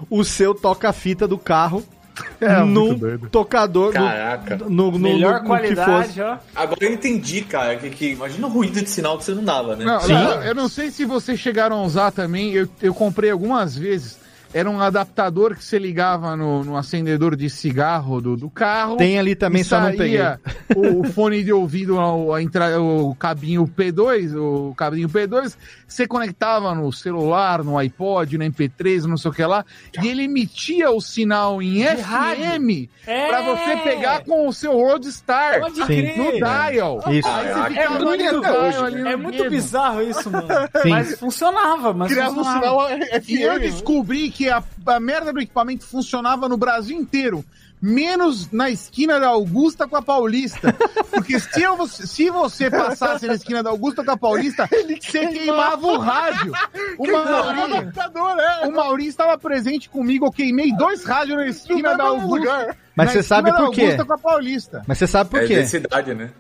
o 0.10 0.24
seu 0.24 0.54
toca-fita 0.54 1.28
do 1.28 1.38
carro 1.38 1.84
É, 2.42 2.64
doido. 2.66 3.30
tocador. 3.30 3.88
no- 3.88 3.94
Caraca. 3.94 4.56
No, 4.58 4.92
no, 4.92 5.00
Melhor 5.00 5.34
no- 5.34 5.38
no 5.38 5.42
que 5.42 5.48
qualidade, 5.48 6.08
fosse. 6.08 6.22
ó. 6.22 6.38
Agora 6.56 6.78
eu 6.84 6.92
entendi, 6.94 7.42
cara, 7.42 7.76
que, 7.76 7.90
que 7.92 8.12
imagina 8.14 8.48
o 8.48 8.50
ruído 8.50 8.82
de 8.82 8.90
sinal 8.90 9.18
que 9.20 9.24
você 9.24 9.34
não 9.36 9.44
dava, 9.44 9.76
né? 9.76 9.86
Não, 9.86 10.08
não, 10.08 10.44
eu 10.44 10.56
não 10.56 10.68
sei 10.68 10.90
se 10.90 11.06
vocês 11.06 11.40
chegaram 11.40 11.78
a 11.78 11.84
usar 11.84 12.12
também, 12.12 12.52
eu, 12.54 12.68
eu 12.82 12.94
comprei 12.94 13.30
algumas 13.30 13.76
vezes. 13.78 14.18
Era 14.54 14.68
um 14.70 14.80
adaptador 14.80 15.56
que 15.56 15.64
você 15.64 15.78
ligava 15.78 16.34
no, 16.36 16.64
no 16.64 16.78
acendedor 16.78 17.36
de 17.36 17.50
cigarro 17.50 18.22
do, 18.22 18.38
do 18.38 18.50
carro. 18.50 18.96
Tem 18.96 19.20
ali 19.20 19.36
também, 19.36 19.62
e 19.62 19.66
só 19.66 19.80
não 19.80 19.96
saía 19.96 20.40
O, 20.74 21.02
o 21.02 21.04
fone 21.12 21.44
de 21.44 21.52
ouvido, 21.52 22.00
ao, 22.00 22.34
a 22.34 22.42
entra, 22.42 22.82
o 22.82 23.14
cabinho 23.14 23.68
P2, 23.68 24.34
o 24.36 24.74
cabinho 24.74 25.10
P2, 25.10 25.54
você 25.88 26.06
conectava 26.08 26.76
no 26.76 26.92
celular, 26.92 27.64
no 27.64 27.78
iPod, 27.78 28.38
no 28.38 28.44
MP3, 28.44 29.04
não 29.04 29.18
sei 29.18 29.32
o 29.32 29.34
que 29.34 29.44
lá, 29.46 29.66
e 30.04 30.08
ele 30.08 30.24
emitia 30.24 30.92
o 30.92 31.00
sinal 31.00 31.62
em 31.62 31.84
FM 31.84 32.02
rádio. 32.02 32.90
É. 33.06 33.28
pra 33.30 33.42
você 33.42 33.78
pegar 33.78 34.24
com 34.26 34.48
o 34.48 34.54
seu 34.54 34.74
Roadstar 34.74 35.62
Pode 35.62 35.76
Sim. 35.76 35.86
crer. 35.86 36.18
no 36.18 36.32
dial. 36.34 37.04
Isso. 37.10 37.28
Aí 37.28 37.48
você 37.48 37.60
É 37.60 37.70
ficava 37.70 38.00
muito, 38.00 38.42
dial, 38.42 38.86
ali 38.86 39.02
no 39.02 39.08
é 39.08 39.16
muito 39.16 39.50
bizarro 39.50 40.02
isso, 40.02 40.30
mano. 40.30 40.48
Sim. 40.84 40.90
Mas 40.90 41.20
funcionava, 41.20 41.94
mas 41.94 42.12
Criava 42.12 42.32
um 42.32 42.36
funcionava. 42.36 42.60
sinal 42.90 43.22
E 43.28 43.42
eu 43.42 43.54
FM. 43.56 43.60
descobri 43.62 44.30
que 44.30 44.50
a, 44.50 44.62
a 44.86 45.00
merda 45.00 45.32
do 45.32 45.40
equipamento 45.40 45.86
funcionava 45.86 46.50
no 46.50 46.58
Brasil 46.58 46.98
inteiro. 46.98 47.44
Menos 47.80 48.52
na 48.52 48.72
esquina 48.72 49.20
da 49.20 49.28
Augusta 49.28 49.88
com 49.88 49.96
a 49.96 50.02
Paulista. 50.02 50.74
Porque 51.12 51.40
se, 51.40 51.62
eu, 51.62 51.88
se 51.88 52.30
você 52.32 52.72
passasse 52.72 53.28
na 53.28 53.36
esquina 53.36 53.62
da 53.62 53.70
Augusta 53.70 54.04
com 54.04 54.12
a 54.12 54.18
Paulista, 54.18 54.68
você 55.00 55.28
queimava 55.28 55.86
o 55.86 55.98
rádio. 56.00 56.52
O 56.98 57.06
Mauri, 57.06 57.62
adaptador, 57.62 58.40
é. 58.40 58.68
o 58.68 58.98
estava 59.00 59.38
presente 59.38 59.90
comigo, 59.90 60.26
eu 60.26 60.32
queimei 60.32 60.76
dois 60.76 61.04
rádios 61.04 61.38
na 61.38 61.48
esquina 61.48 61.96
da 61.96 62.06
Augusta. 62.06 62.28
lugar. 62.28 62.78
Mas 62.96 63.12
você 63.12 63.22
sabe 63.22 63.52
por 63.56 63.72
quê? 63.72 63.82
Augusta 63.82 64.06
com 64.06 64.14
a 64.14 64.18
Paulista. 64.18 64.84
Mas 64.88 64.98
você 64.98 65.06
sabe 65.08 65.30
por 65.30 65.44
é 65.44 65.48
quê? 65.48 65.56
densidade, 65.58 66.14
né? 66.16 66.32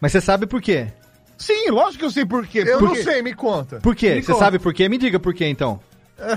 Mas 0.00 0.12
você 0.12 0.20
sabe 0.20 0.46
por 0.46 0.62
quê? 0.62 0.88
Sim, 1.36 1.70
lógico 1.70 1.98
que 1.98 2.04
eu 2.04 2.10
sei 2.10 2.24
por 2.24 2.46
quê. 2.46 2.64
Eu 2.66 2.78
Por 2.78 2.88
não 2.88 2.94
quê? 2.94 3.02
sei, 3.02 3.22
me 3.22 3.34
conta. 3.34 3.80
Por 3.80 3.94
quê? 3.94 4.14
Me 4.14 4.22
Você 4.22 4.32
conta. 4.32 4.44
sabe 4.44 4.58
por 4.58 4.72
quê? 4.72 4.88
Me 4.88 4.96
diga 4.96 5.18
por 5.18 5.34
quê, 5.34 5.46
então. 5.46 5.80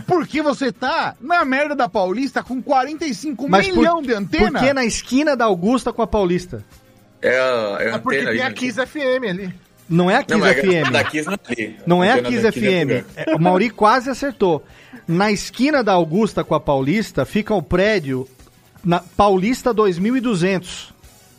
Porque 0.06 0.42
você 0.42 0.72
tá 0.72 1.16
na 1.20 1.44
merda 1.46 1.76
da 1.76 1.88
Paulista 1.90 2.44
com 2.44 2.62
45 2.62 3.48
Mas 3.50 3.68
por, 3.68 3.78
milhões 3.78 4.08
de 4.08 4.14
antena. 4.14 4.52
por 4.52 4.60
que 4.60 4.74
na 4.74 4.86
esquina 4.86 5.36
da 5.36 5.46
Augusta 5.46 5.92
com 5.94 6.02
a 6.02 6.08
Paulista? 6.08 6.64
É 7.22 7.30
a, 7.40 7.78
é 7.80 7.92
a 7.92 7.96
É 7.96 7.98
porque 7.98 8.18
antena 8.18 8.32
tem 8.32 8.42
a 8.42 8.50
né? 8.50 8.54
Kiss 8.56 8.80
FM 8.86 9.24
ali. 9.30 9.54
Não 9.90 10.12
é 10.12 10.16
a 10.18 10.24
Kiss 10.24 10.38
Não, 10.38 10.46
mas 10.46 10.58
FM. 10.58 10.92
da 10.92 11.04
Kiss 11.04 11.26
não 11.26 11.34
é 11.34 11.52
ali. 11.52 11.76
Não 11.86 12.04
é 12.04 12.10
a 12.12 12.14
antena 12.16 12.30
Kiss 12.30 12.44
da 12.44 12.52
Kiss 12.52 12.66
é 12.66 12.86
FM. 12.86 13.06
É, 13.16 13.36
O 13.36 13.40
Mauri 13.40 13.70
quase 13.70 14.10
acertou. 14.10 14.64
Na 15.08 15.32
esquina 15.32 15.84
da 15.84 15.94
Augusta 15.94 16.44
com 16.44 16.54
a 16.56 16.60
Paulista 16.60 17.26
fica 17.26 17.54
o 17.54 17.62
prédio 17.62 18.28
na 18.84 19.00
Paulista 19.00 19.74
2200. 19.74 20.94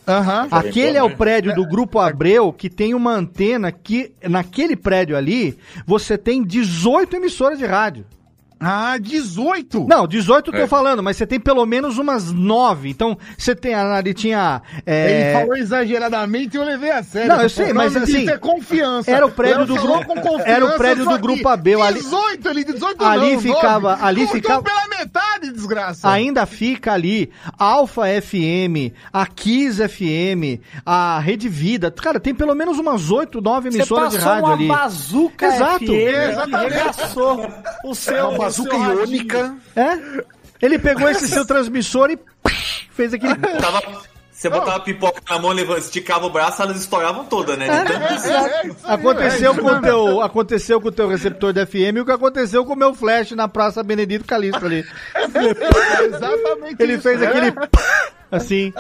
Aham. 0.06 0.48
Aquele 0.50 0.96
é 0.96 1.02
o 1.02 1.14
prédio 1.14 1.54
do 1.54 1.66
Grupo 1.66 1.98
Abreu 1.98 2.50
que 2.50 2.70
tem 2.70 2.94
uma 2.94 3.12
antena 3.12 3.70
que, 3.70 4.10
naquele 4.22 4.74
prédio 4.74 5.14
ali, 5.14 5.58
você 5.86 6.16
tem 6.16 6.42
18 6.42 7.14
emissoras 7.16 7.58
de 7.58 7.66
rádio. 7.66 8.06
Ah, 8.60 8.96
18? 8.98 9.86
Não, 9.88 10.06
18 10.06 10.48
eu 10.48 10.52
tô 10.52 10.58
É. 10.64 10.66
falando, 10.66 11.02
mas 11.02 11.16
você 11.16 11.26
tem 11.26 11.38
pelo 11.38 11.64
menos 11.64 11.96
umas 11.98 12.32
9. 12.32 12.88
Então, 12.90 13.16
você 13.36 13.54
tem, 13.54 13.74
ali 13.74 14.12
tinha... 14.14 14.60
é, 14.84 15.10
Ele 15.10 15.40
falou 15.40 15.56
exageradamente 15.56 16.56
e 16.56 16.60
eu 16.60 16.64
levei 16.64 16.90
a 16.90 17.02
sério. 17.02 17.28
Não, 17.28 17.42
eu 17.42 17.48
sei, 17.48 17.72
mas 17.72 17.96
assim, 17.96 18.28
é 18.28 18.36
confiança. 18.36 19.10
era 19.10 19.24
o 19.26 19.30
prédio 19.30 19.64
do 19.66 19.74
grupo- 19.76 20.40
era 20.44 20.64
o 20.66 20.76
prédio 20.76 21.04
do 21.04 21.18
grupo 21.18 21.48
ali- 21.48 22.00
18 22.00 22.48
ali, 22.48 22.64
18 22.64 23.04
ali 23.04 23.32
não, 23.34 23.40
ficava- 23.40 23.90
nove. 23.90 24.04
ali 24.04 24.20
Cortou 24.22 24.36
ficava- 24.40 24.62
pela 24.62 24.88
metade, 24.88 25.52
desgraça. 25.52 26.08
Ainda 26.10 26.44
fica 26.46 26.92
ali 26.92 27.30
Alfa 27.58 28.02
FM, 28.20 28.92
a 29.12 29.26
Kiss 29.26 29.80
FM, 29.88 30.60
a 30.84 31.18
Rede 31.20 31.48
Vida. 31.48 31.90
Cara, 31.90 32.18
tem 32.18 32.34
pelo 32.34 32.54
menos 32.54 32.78
umas 32.78 33.10
8, 33.10 33.40
9 33.40 33.70
Você 33.70 33.78
emissoras 33.78 34.10
de 34.10 34.16
passou 34.16 34.32
rádio 34.32 34.44
uma 34.46 34.54
ali. 34.54 34.66
bazuca 34.68 35.46
Exato. 35.46 35.78
FM 35.84 35.86
que 35.86 35.92
Exatamente. 35.94 37.00
o 37.84 37.94
seu... 37.94 38.47
Bazuca 38.48 38.76
iônica. 38.76 39.56
É? 39.76 39.98
Ele 40.60 40.78
pegou 40.78 41.08
esse 41.08 41.28
seu 41.28 41.46
transmissor 41.46 42.10
e 42.10 42.18
fez 42.92 43.14
aquele. 43.14 43.34
Tava, 43.60 43.80
você 44.32 44.48
botava 44.48 44.76
a 44.76 44.80
pipoca 44.80 45.20
na 45.28 45.38
mão, 45.38 45.50
levava, 45.50 45.78
esticava 45.80 46.26
o 46.26 46.30
braço, 46.30 46.62
elas 46.62 46.80
estouravam 46.80 47.24
todas, 47.24 47.58
né? 47.58 47.66
É. 47.68 47.84
De 47.84 47.92
tanto- 48.74 48.86
Aconteceu 48.86 49.54
com 49.54 49.66
o 49.66 49.80
teu, 49.80 50.20
aconteceu 50.20 50.80
com 50.80 50.88
o 50.88 50.92
teu 50.92 51.08
receptor 51.08 51.52
de 51.52 51.64
FM 51.66 51.98
o 52.00 52.04
que 52.04 52.12
aconteceu 52.12 52.64
com 52.64 52.72
o 52.72 52.76
meu 52.76 52.94
flash 52.94 53.32
na 53.32 53.48
Praça 53.48 53.82
Benedito 53.82 54.24
Calixto 54.24 54.64
ali. 54.64 54.84
Exatamente 56.04 56.76
Ele 56.82 56.94
isso. 56.94 57.02
fez 57.02 57.22
É. 57.22 57.26
aquele 57.26 57.52
assim, 58.30 58.72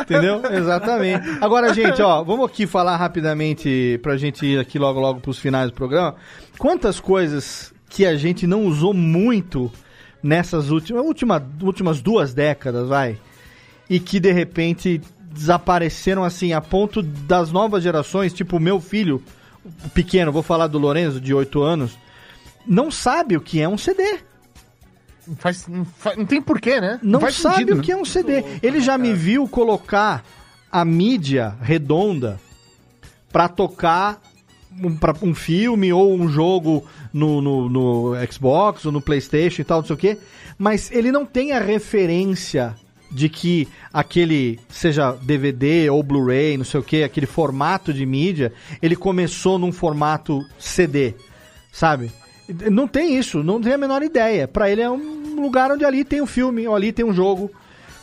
entendeu? 0.00 0.42
Exatamente. 0.50 1.38
Agora, 1.40 1.72
gente, 1.74 2.00
ó, 2.02 2.22
vamos 2.24 2.46
aqui 2.46 2.66
falar 2.66 2.96
rapidamente 2.96 3.98
pra 4.02 4.16
gente 4.16 4.44
ir 4.46 4.58
aqui 4.58 4.78
logo 4.78 4.98
logo 5.00 5.20
pros 5.20 5.38
finais 5.38 5.70
do 5.70 5.74
programa. 5.74 6.16
Quantas 6.58 6.98
coisas 6.98 7.72
que 7.88 8.04
a 8.06 8.16
gente 8.16 8.46
não 8.46 8.64
usou 8.64 8.92
muito 8.92 9.70
nessas 10.22 10.70
últimas 10.70 11.04
última, 11.04 11.46
últimas 11.62 12.00
duas 12.00 12.34
décadas, 12.34 12.88
vai, 12.88 13.18
e 13.88 14.00
que 14.00 14.18
de 14.18 14.32
repente 14.32 15.00
desapareceram 15.30 16.24
assim 16.24 16.52
a 16.52 16.60
ponto 16.60 17.02
das 17.02 17.52
novas 17.52 17.82
gerações, 17.82 18.32
tipo 18.32 18.56
o 18.56 18.60
meu 18.60 18.80
filho, 18.80 19.22
pequeno, 19.94 20.32
vou 20.32 20.42
falar 20.42 20.66
do 20.66 20.78
Lorenzo 20.78 21.20
de 21.20 21.32
8 21.34 21.62
anos, 21.62 21.96
não 22.66 22.90
sabe 22.90 23.36
o 23.36 23.40
que 23.40 23.60
é 23.60 23.68
um 23.68 23.78
CD. 23.78 24.18
Não, 25.26 25.36
faz, 25.36 25.66
não, 25.68 25.84
faz- 25.84 26.16
não 26.16 26.24
tem 26.26 26.40
porquê, 26.40 26.80
né? 26.80 26.98
Não 27.02 27.20
faz 27.20 27.34
sabe 27.36 27.56
sentido, 27.56 27.72
o 27.74 27.76
né? 27.76 27.82
que 27.82 27.92
é 27.92 27.96
um 27.96 28.04
CD. 28.04 28.44
Ele 28.62 28.80
já 28.80 28.96
me 28.96 29.12
viu 29.12 29.46
colocar 29.48 30.24
a 30.70 30.84
mídia 30.84 31.54
redonda 31.60 32.40
pra 33.32 33.48
tocar 33.48 34.20
um, 34.82 34.96
pra 34.96 35.14
um 35.22 35.34
filme 35.34 35.92
ou 35.92 36.14
um 36.14 36.28
jogo 36.28 36.84
no, 37.12 37.40
no, 37.40 37.68
no 37.68 38.12
Xbox 38.30 38.84
ou 38.84 38.92
no 38.92 39.00
PlayStation 39.00 39.62
e 39.62 39.64
tal, 39.64 39.80
não 39.80 39.86
sei 39.86 39.94
o 39.94 39.98
quê. 39.98 40.18
Mas 40.58 40.90
ele 40.90 41.12
não 41.12 41.24
tem 41.24 41.52
a 41.52 41.60
referência 41.60 42.74
de 43.10 43.28
que 43.28 43.68
aquele, 43.92 44.58
seja 44.68 45.12
DVD 45.22 45.88
ou 45.90 46.02
Blu-ray, 46.02 46.56
não 46.56 46.64
sei 46.64 46.80
o 46.80 46.82
quê, 46.82 47.02
aquele 47.02 47.26
formato 47.26 47.92
de 47.92 48.04
mídia, 48.04 48.52
ele 48.82 48.96
começou 48.96 49.58
num 49.58 49.72
formato 49.72 50.44
CD, 50.58 51.14
sabe? 51.72 52.10
Não 52.70 52.86
tem 52.86 53.16
isso, 53.18 53.42
não 53.42 53.60
tem 53.60 53.72
a 53.74 53.78
menor 53.78 54.02
ideia. 54.02 54.46
Pra 54.46 54.70
ele 54.70 54.80
é 54.80 54.90
um 54.90 55.40
lugar 55.40 55.70
onde 55.70 55.84
ali 55.84 56.04
tem 56.04 56.20
um 56.20 56.26
filme, 56.26 56.66
ou 56.66 56.74
ali 56.74 56.92
tem 56.92 57.04
um 57.04 57.12
jogo. 57.12 57.50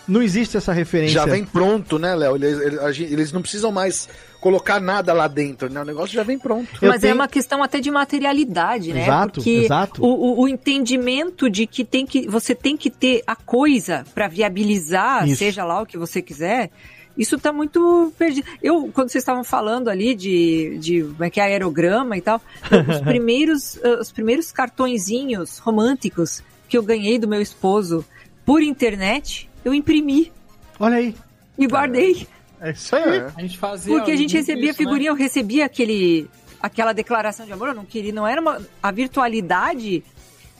Não 0.05 0.21
existe 0.21 0.57
essa 0.57 0.73
referência. 0.73 1.13
Já 1.13 1.25
vem 1.25 1.45
pronto, 1.45 1.97
né, 1.97 2.13
Léo? 2.13 2.35
Eles, 2.35 2.99
eles 2.99 3.31
não 3.31 3.41
precisam 3.41 3.71
mais 3.71 4.09
colocar 4.43 4.81
nada 4.81 5.13
lá 5.13 5.25
dentro, 5.27 5.69
né? 5.69 5.81
O 5.81 5.85
negócio 5.85 6.13
já 6.13 6.21
vem 6.21 6.37
pronto. 6.37 6.67
Mas 6.81 7.01
é 7.05 7.13
uma 7.13 7.29
questão 7.29 7.63
até 7.63 7.79
de 7.79 7.89
materialidade, 7.89 8.91
né? 8.93 9.03
Exato, 9.03 9.33
Porque 9.35 9.49
exato. 9.51 10.03
O, 10.05 10.07
o- 10.07 10.41
o 10.41 10.47
entendimento 10.49 11.49
de 11.49 11.65
que 11.65 11.85
tem 11.85 12.05
que 12.05 12.27
você 12.27 12.53
tem 12.53 12.75
que 12.75 12.89
ter 12.89 13.23
a 13.25 13.35
coisa 13.37 14.05
para 14.13 14.27
viabilizar, 14.27 15.25
Isso. 15.27 15.37
seja 15.37 15.63
lá 15.63 15.81
o 15.81 15.85
que 15.85 15.97
você 15.97 16.21
quiser. 16.21 16.69
Isso 17.17 17.37
tá 17.39 17.53
muito 17.53 18.11
perdido. 18.17 18.45
Eu, 18.61 18.89
quando 18.93 19.09
vocês 19.09 19.21
estavam 19.21 19.43
falando 19.43 19.87
ali 19.87 20.13
de, 20.15 20.77
de 20.79 21.03
como 21.03 21.23
é 21.23 21.29
que 21.29 21.39
é 21.39 21.43
aerograma 21.43 22.17
e 22.17 22.21
tal, 22.21 22.41
os 22.89 22.99
primeiros, 23.05 23.77
eh, 23.83 23.99
os 24.01 24.11
primeiros 24.11 24.51
cartõezinhos 24.51 25.59
românticos 25.59 26.43
que 26.67 26.77
eu 26.77 26.83
ganhei 26.83 27.17
do 27.19 27.27
meu 27.27 27.39
esposo 27.41 28.03
por 28.45 28.61
internet, 28.61 29.47
eu 29.63 29.73
imprimi. 29.73 30.31
Olha 30.79 30.97
aí. 30.97 31.15
E 31.57 31.65
guardei. 31.67 32.27
É 32.63 32.71
isso 32.71 32.95
aí. 32.95 33.23
A 33.35 33.41
gente 33.41 33.57
fazia. 33.57 33.93
Porque 33.95 34.11
a 34.11 34.15
gente 34.15 34.35
recebia 34.35 34.69
isso, 34.71 34.79
né? 34.81 34.85
figurinha, 34.85 35.09
eu 35.11 35.15
recebia 35.15 35.65
aquele, 35.65 36.27
aquela 36.61 36.93
declaração 36.93 37.45
de 37.45 37.51
amor, 37.51 37.67
eu 37.69 37.73
não 37.75 37.85
queria, 37.85 38.11
não 38.13 38.25
era 38.25 38.39
uma, 38.41 38.59
a 38.81 38.91
virtualidade 38.91 40.03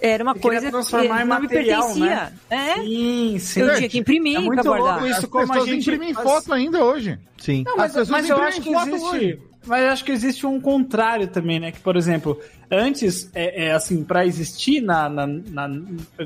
era 0.01 0.21
uma 0.21 0.35
coisa 0.35 0.69
transformar 0.69 1.17
que 1.17 1.23
em 1.23 1.27
não 1.27 1.39
me 1.39 1.47
material, 1.47 1.81
pertencia. 1.83 2.05
né? 2.05 2.33
É? 2.49 2.75
Sim, 2.81 3.37
sim. 3.39 3.59
Eu 3.61 3.75
tinha 3.77 3.89
que 3.89 3.99
imprimir 3.99 4.35
É 4.35 4.39
muito 4.41 4.61
pra 4.61 4.63
guardar. 4.63 4.91
louco 4.99 5.07
isso, 5.07 5.19
As 5.21 5.25
como 5.27 5.53
a 5.53 5.59
gente 5.65 5.79
imprimem 5.89 6.13
faz- 6.13 6.27
foto 6.29 6.53
ainda 6.53 6.83
hoje. 6.83 7.17
Sim. 7.37 7.63
Não, 7.65 7.77
mas, 7.77 8.09
mas 8.09 8.29
eu 8.29 8.37
acho 8.41 8.59
que 8.61 8.73
foto 8.73 8.89
existe. 8.89 9.05
hoje. 9.05 9.39
Mas 9.65 9.83
acho 9.85 10.03
que 10.03 10.11
existe 10.11 10.45
um 10.45 10.59
contrário 10.59 11.27
também, 11.29 11.57
né? 11.57 11.71
Que, 11.71 11.79
por 11.79 11.95
exemplo, 11.95 12.37
antes, 12.69 13.31
é, 13.33 13.67
é, 13.67 13.71
assim, 13.71 14.03
para 14.03 14.25
existir 14.25 14.81
na, 14.81 15.07
na, 15.07 15.25
na- 15.25 15.69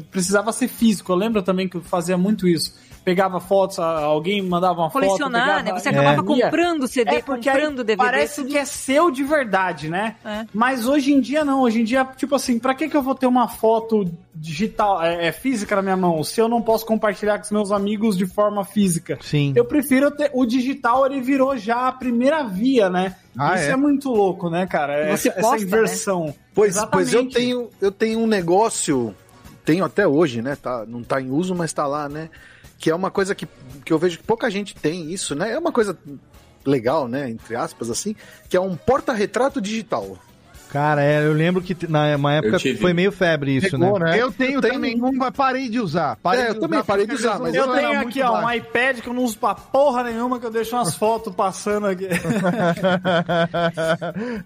precisava 0.09 0.51
ser 0.51 0.67
físico. 0.67 1.11
Eu 1.11 1.15
lembro 1.15 1.43
também 1.43 1.69
que 1.69 1.77
eu 1.77 1.81
fazia 1.81 2.17
muito 2.17 2.47
isso. 2.47 2.73
Pegava 3.07 3.39
fotos, 3.39 3.79
a- 3.79 4.01
alguém 4.01 4.41
mandava 4.41 4.81
uma 4.81 4.89
foto. 4.89 5.01
Colecionar, 5.05 5.59
pegava- 5.59 5.63
né? 5.63 5.79
Você 5.79 5.87
acabava 5.87 6.21
imprimia. 6.21 6.43
comprando 6.43 6.87
CD, 6.89 7.15
É, 7.15 7.21
comprando 7.21 7.83
DVD. 7.85 7.95
Parece 8.03 8.41
tudo. 8.41 8.49
que 8.51 8.57
é 8.57 8.65
seu 8.65 9.09
de 9.09 9.23
verdade, 9.23 9.87
né? 9.89 10.17
É. 10.25 10.45
Mas 10.53 10.85
hoje 10.85 11.13
em 11.13 11.21
dia 11.21 11.45
não. 11.45 11.61
Hoje 11.61 11.79
em 11.79 11.83
dia, 11.85 12.03
tipo 12.17 12.35
assim, 12.35 12.59
pra 12.59 12.73
que, 12.75 12.89
que 12.89 12.97
eu 12.97 13.01
vou 13.01 13.15
ter 13.15 13.25
uma 13.25 13.47
foto 13.47 14.03
digital, 14.35 15.01
é, 15.01 15.27
é, 15.27 15.31
física 15.31 15.73
na 15.77 15.81
minha 15.81 15.95
mão, 15.95 16.21
se 16.21 16.41
eu 16.41 16.49
não 16.49 16.61
posso 16.61 16.85
compartilhar 16.85 17.37
com 17.37 17.45
os 17.45 17.51
meus 17.51 17.71
amigos 17.71 18.17
de 18.17 18.25
forma 18.25 18.65
física? 18.65 19.17
Sim. 19.21 19.53
Eu 19.55 19.63
prefiro 19.63 20.11
ter. 20.11 20.29
O 20.33 20.45
digital, 20.45 21.05
ele 21.05 21.21
virou 21.21 21.55
já 21.57 21.87
a 21.87 21.91
primeira 21.93 22.43
via, 22.43 22.89
né? 22.89 23.15
Ah, 23.39 23.55
Isso 23.55 23.69
é? 23.69 23.71
é? 23.71 23.75
muito 23.77 24.09
louco, 24.11 24.49
né, 24.49 24.67
cara? 24.67 25.15
Você 25.15 25.29
essa, 25.29 25.39
posta, 25.39 25.55
essa 25.55 25.65
inversão. 25.65 26.35
Pois, 26.53 26.75
pois 26.91 27.13
eu 27.13 27.29
tenho 27.29 27.69
eu 27.79 27.89
tenho 27.89 28.19
um 28.19 28.27
negócio, 28.27 29.15
tenho 29.63 29.85
até 29.85 30.05
hoje, 30.05 30.41
né? 30.41 30.57
Tá, 30.57 30.83
não 30.85 31.01
tá 31.03 31.21
em 31.21 31.29
uso, 31.31 31.55
mas 31.55 31.71
tá 31.71 31.87
lá, 31.87 32.09
né? 32.09 32.29
Que 32.77 32.89
é 32.89 32.95
uma 32.95 33.11
coisa 33.11 33.33
que, 33.33 33.47
que 33.83 33.91
eu 33.91 33.99
vejo 33.99 34.17
que 34.17 34.23
pouca 34.23 34.49
gente 34.49 34.75
tem 34.75 35.11
isso, 35.11 35.35
né? 35.35 35.51
É 35.51 35.59
uma 35.59 35.71
coisa 35.71 35.97
legal, 36.65 37.07
né? 37.07 37.29
Entre 37.29 37.55
aspas, 37.55 37.89
assim, 37.89 38.15
que 38.49 38.57
é 38.57 38.61
um 38.61 38.75
porta-retrato 38.75 39.61
digital. 39.61 40.17
Cara, 40.71 41.03
é, 41.03 41.25
eu 41.25 41.33
lembro 41.33 41.61
que 41.61 41.75
na 41.87 42.15
uma 42.15 42.33
época 42.33 42.57
foi 42.79 42.93
meio 42.93 43.11
febre 43.11 43.55
isso, 43.57 43.71
Pegou, 43.79 43.97
né? 43.99 44.11
né? 44.11 44.21
Eu 44.21 44.31
tenho 44.31 44.59
Tem 44.61 44.71
também 44.71 45.01
um, 45.01 45.11
mas 45.13 45.31
parei 45.31 45.69
de 45.69 45.79
usar. 45.79 46.17
Parei 46.17 46.43
É, 46.45 46.49
eu 46.49 46.53
de 46.55 46.59
também 46.59 46.83
parei 46.83 47.07
de 47.07 47.13
usar, 47.13 47.35
a 47.35 47.39
mas 47.39 47.55
Eu 47.55 47.67
tenho 47.73 47.99
aqui, 47.99 48.21
ó, 48.21 48.41
um 48.41 48.51
iPad 48.51 48.99
que 48.99 49.07
eu 49.07 49.13
não 49.13 49.23
uso 49.23 49.37
pra 49.37 49.55
porra 49.55 50.03
nenhuma, 50.03 50.39
que 50.39 50.45
eu 50.45 50.51
deixo 50.51 50.75
umas 50.75 50.95
fotos 50.95 51.33
passando 51.33 51.87
aqui. 51.87 52.07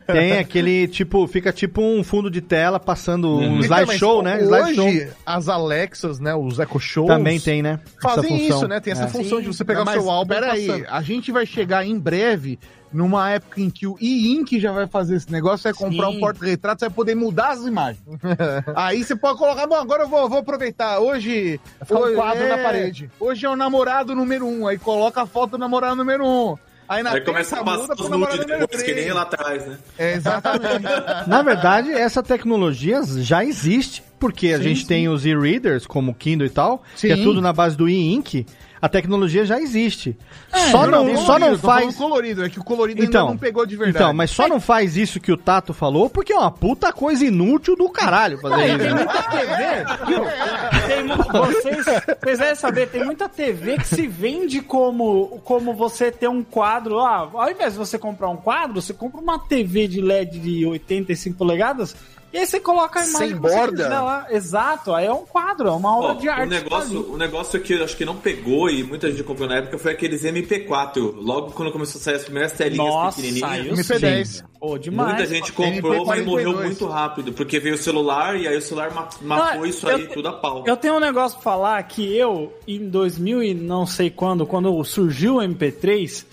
Tem 0.08 0.34
aquele 0.38 0.88
tipo, 0.88 1.28
fica 1.28 1.52
tipo 1.52 1.82
um 1.82 2.04
fundo 2.04 2.30
de 2.30 2.42
tela 2.42 2.80
passando 2.80 3.38
um 3.38 3.60
Então, 3.60 3.78
slideshow, 3.78 4.22
né? 4.22 4.42
Slideshow. 4.42 4.88
Hoje, 4.88 5.10
as 5.26 5.50
Alexas, 5.50 6.20
né, 6.20 6.36
os 6.36 6.60
Echo 6.60 6.80
Shows... 6.80 7.08
Também 7.08 7.40
tem, 7.40 7.62
né? 7.62 7.80
Fazem 8.02 8.48
isso, 8.48 8.68
né? 8.68 8.80
Tem 8.80 8.94
essa 8.94 9.06
É. 9.06 9.08
função 9.08 9.42
de 9.42 9.48
você 9.48 9.64
pegar 9.64 9.84
o 9.84 9.90
seu 9.92 10.10
álbum 10.10 10.34
e 10.34 10.36
peraí, 10.40 10.86
a 10.90 11.02
gente 11.02 11.32
vai 11.32 11.46
chegar 11.46 11.86
em 11.86 11.98
breve 11.98 12.60
numa 12.92 13.30
época 13.32 13.62
em 13.62 13.70
que 13.70 13.88
o 13.88 13.98
e-ink 14.00 14.60
já 14.60 14.72
vai 14.72 14.88
fazer 14.88 15.16
esse 15.16 15.32
negócio, 15.32 15.64
vai 15.64 15.74
comprar 15.74 16.10
Sim. 16.10 16.18
um 16.18 16.20
porta-retrato, 16.20 16.80
você 16.80 16.86
vai 16.88 16.96
poder 16.96 17.16
mudar 17.16 17.50
as 17.50 17.62
imagens. 17.62 18.04
Aí 18.76 19.04
você 19.04 19.16
pode 19.16 19.38
colocar, 19.38 19.66
bom, 19.68 19.76
agora 19.76 20.04
eu 20.04 20.10
vou, 20.10 20.28
vou 20.30 20.40
aproveitar. 20.40 21.00
Hoje. 21.00 21.60
ficar 21.82 21.96
um 21.96 22.04
hoje 22.04 22.16
quadro 22.16 22.44
é- 22.44 22.50
na 22.50 22.58
parede. 22.58 23.12
Hoje 23.20 23.46
é 23.46 23.50
o 23.50 23.56
namorado 23.56 24.16
número 24.16 24.46
um, 24.46 24.68
aí 24.68 24.78
coloca 24.78 25.22
a 25.22 25.26
foto 25.26 25.52
do 25.52 25.58
namorado 25.58 25.96
número 25.96 26.26
um. 26.26 26.58
Aí 26.88 27.02
na 27.04 27.12
Aí 27.12 27.22
começa 27.22 27.58
a 27.58 27.64
passar 27.64 27.94
os 27.94 28.02
pro 28.02 28.10
namorado 28.10 28.38
nudes 28.38 28.52
número 28.52 28.68
depois, 28.68 28.84
que 28.84 28.94
nem 28.94 29.14
lá 29.14 29.22
atrás, 29.22 29.66
né? 29.66 29.78
É, 29.98 30.14
exatamente. 30.14 30.84
Na 31.26 31.42
verdade, 31.42 31.90
essa 31.92 32.22
tecnologia 32.22 33.02
já 33.04 33.46
existe, 33.46 34.04
porque 34.22 34.50
a 34.54 34.58
Sim, 34.58 34.64
gente 34.64 34.82
sim. 34.82 34.88
tem 34.88 35.10
os 35.10 35.26
e-readers, 35.26 35.86
como 35.86 36.12
o 36.12 36.16
Kindle 36.16 36.46
e 36.48 36.50
tal, 36.50 36.82
que 36.96 37.12
é 37.12 37.16
Sim. 37.18 37.24
tudo 37.24 37.42
na 37.42 37.52
base 37.52 37.76
do 37.76 37.90
e-ink. 37.90 38.46
A 38.82 38.90
tecnologia 38.90 39.46
já 39.46 39.60
existe. 39.62 40.18
É, 40.52 40.72
só 40.72 40.88
não, 40.88 41.00
colorido, 41.04 41.22
só 41.26 41.38
não 41.38 41.56
faz. 41.56 41.96
colorido, 41.96 42.44
é 42.44 42.50
que 42.50 42.60
o 42.60 42.64
colorido 42.64 43.04
Então, 43.04 43.22
ainda 43.22 43.34
não 43.34 43.38
pegou 43.38 43.64
de 43.64 43.76
verdade. 43.78 43.98
então, 44.06 44.12
mas 44.14 44.32
só 44.32 44.48
não 44.48 44.60
faz 44.60 44.98
isso 44.98 45.20
que 45.20 45.32
o 45.32 45.38
Tato 45.38 45.72
falou, 45.72 46.10
porque 46.10 46.34
é 46.34 46.36
uma 46.36 46.50
puta 46.50 46.92
coisa 46.92 47.24
inútil 47.24 47.76
do 47.76 47.88
caralho 47.90 48.40
fazer 48.40 48.70
isso. 48.70 48.78
tem 48.80 48.94
muita 48.96 49.24
TV? 49.24 50.88
Tem 50.88 51.04
mu- 51.04 51.46
vocês, 51.46 51.86
vocês 52.24 52.40
devem 52.40 52.56
saber, 52.56 52.88
tem 52.90 53.06
muita 53.06 53.30
TV 53.30 53.78
que 53.78 53.88
se 53.88 54.08
vende 54.08 54.62
como, 54.62 55.40
como 55.44 55.76
você 55.76 56.12
ter 56.12 56.28
um 56.28 56.42
quadro. 56.44 56.98
Ah, 57.00 57.30
ao 57.32 57.52
invés 57.52 57.74
de 57.74 57.78
você 57.80 58.00
comprar 58.00 58.30
um 58.30 58.38
quadro, 58.38 58.82
você 58.82 58.94
compra 58.96 59.22
uma 59.22 59.38
TV 59.38 59.88
de 59.88 60.02
LED 60.02 60.40
de 60.40 60.66
85 60.66 61.38
polegadas 61.38 61.96
e 62.34 62.38
aí 62.38 62.46
você 62.46 62.60
coloca 62.60 63.00
a 63.00 63.06
imagem 63.06 63.30
Sem 63.30 63.38
borda? 63.38 63.90
lá. 64.02 64.28
Exato, 64.30 64.94
aí 64.94 65.06
é 65.06 65.14
um 65.14 65.26
quadro, 65.26 65.68
é 65.68 65.72
uma 65.72 65.98
obra 65.98 66.12
Ó, 66.12 66.14
de 66.16 66.28
o 66.28 66.32
arte. 66.32 66.50
negócio, 66.50 67.12
o 67.14 67.18
negócio 67.18 67.60
que 67.60 67.74
eu 67.74 67.84
acho 67.84 67.96
que 67.98 68.06
não 68.06 68.16
pegou 68.18 68.70
e 68.70 68.84
muita 68.84 69.10
gente 69.10 69.24
comprou 69.24 69.48
na 69.48 69.56
época 69.58 69.78
foi 69.78 69.92
aqueles 69.92 70.24
MP4. 70.24 71.14
Logo 71.18 71.52
quando 71.52 71.72
começou 71.72 72.00
a 72.00 72.04
sair 72.04 72.16
as 72.16 72.24
primeiras 72.24 72.52
telinhas 72.54 72.86
Nossa, 72.88 73.18
pequenininhas. 73.22 73.50
saiu 73.50 73.74
MP10. 73.76 74.26
sim. 74.26 74.44
Pô, 74.60 74.78
demais. 74.78 75.10
Muita 75.10 75.26
gente 75.26 75.52
comprou, 75.52 76.06
mas 76.06 76.22
MP42. 76.22 76.26
morreu 76.26 76.54
muito 76.62 76.86
rápido, 76.86 77.34
porque 77.34 77.60
veio 77.60 77.76
o 77.76 77.78
celular 77.80 78.40
e 78.40 78.48
aí 78.48 78.56
o 78.58 78.62
celular 78.62 78.94
ma- 78.94 79.10
matou 79.22 79.64
Ah, 79.64 79.68
isso 79.68 79.88
eu 79.90 79.96
aí 79.96 80.08
te- 80.08 80.14
tudo 80.14 80.28
a 80.28 80.34
pau. 80.34 80.64
Eu 80.68 80.78
tenho 80.78 80.96
um 80.96 81.00
negócio 81.00 81.36
pra 81.40 81.44
falar 81.52 81.82
que 81.84 82.16
eu, 82.16 82.54
em 82.68 82.88
2000 82.88 83.42
e 83.42 83.54
não 83.56 83.86
sei 83.88 84.10
quando, 84.12 84.46
quando 84.46 84.84
surgiu 84.84 85.38
o 85.38 85.42
MP3, 85.42 86.26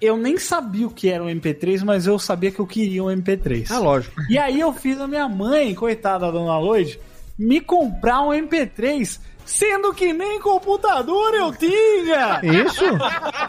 eu 0.00 0.16
nem 0.16 0.38
sabia 0.38 0.86
o 0.86 0.90
que 0.90 1.08
era 1.08 1.22
um 1.22 1.28
MP3, 1.28 1.84
mas 1.84 2.06
eu 2.06 2.18
sabia 2.18 2.50
que 2.50 2.60
eu 2.60 2.66
queria 2.66 3.02
um 3.04 3.08
MP3. 3.08 3.66
Ah, 3.70 3.78
lógico. 3.78 4.14
E 4.28 4.38
aí 4.38 4.60
eu 4.60 4.72
fiz 4.72 5.00
a 5.00 5.06
minha 5.06 5.28
mãe, 5.28 5.74
coitada 5.74 6.26
da 6.26 6.30
dona 6.30 6.58
Lloyd, 6.58 6.98
me 7.38 7.60
comprar 7.60 8.22
um 8.22 8.30
MP3, 8.30 9.18
sendo 9.44 9.92
que 9.94 10.12
nem 10.12 10.40
computador 10.40 11.34
eu 11.34 11.52
tinha! 11.52 12.40
Isso? 12.42 12.84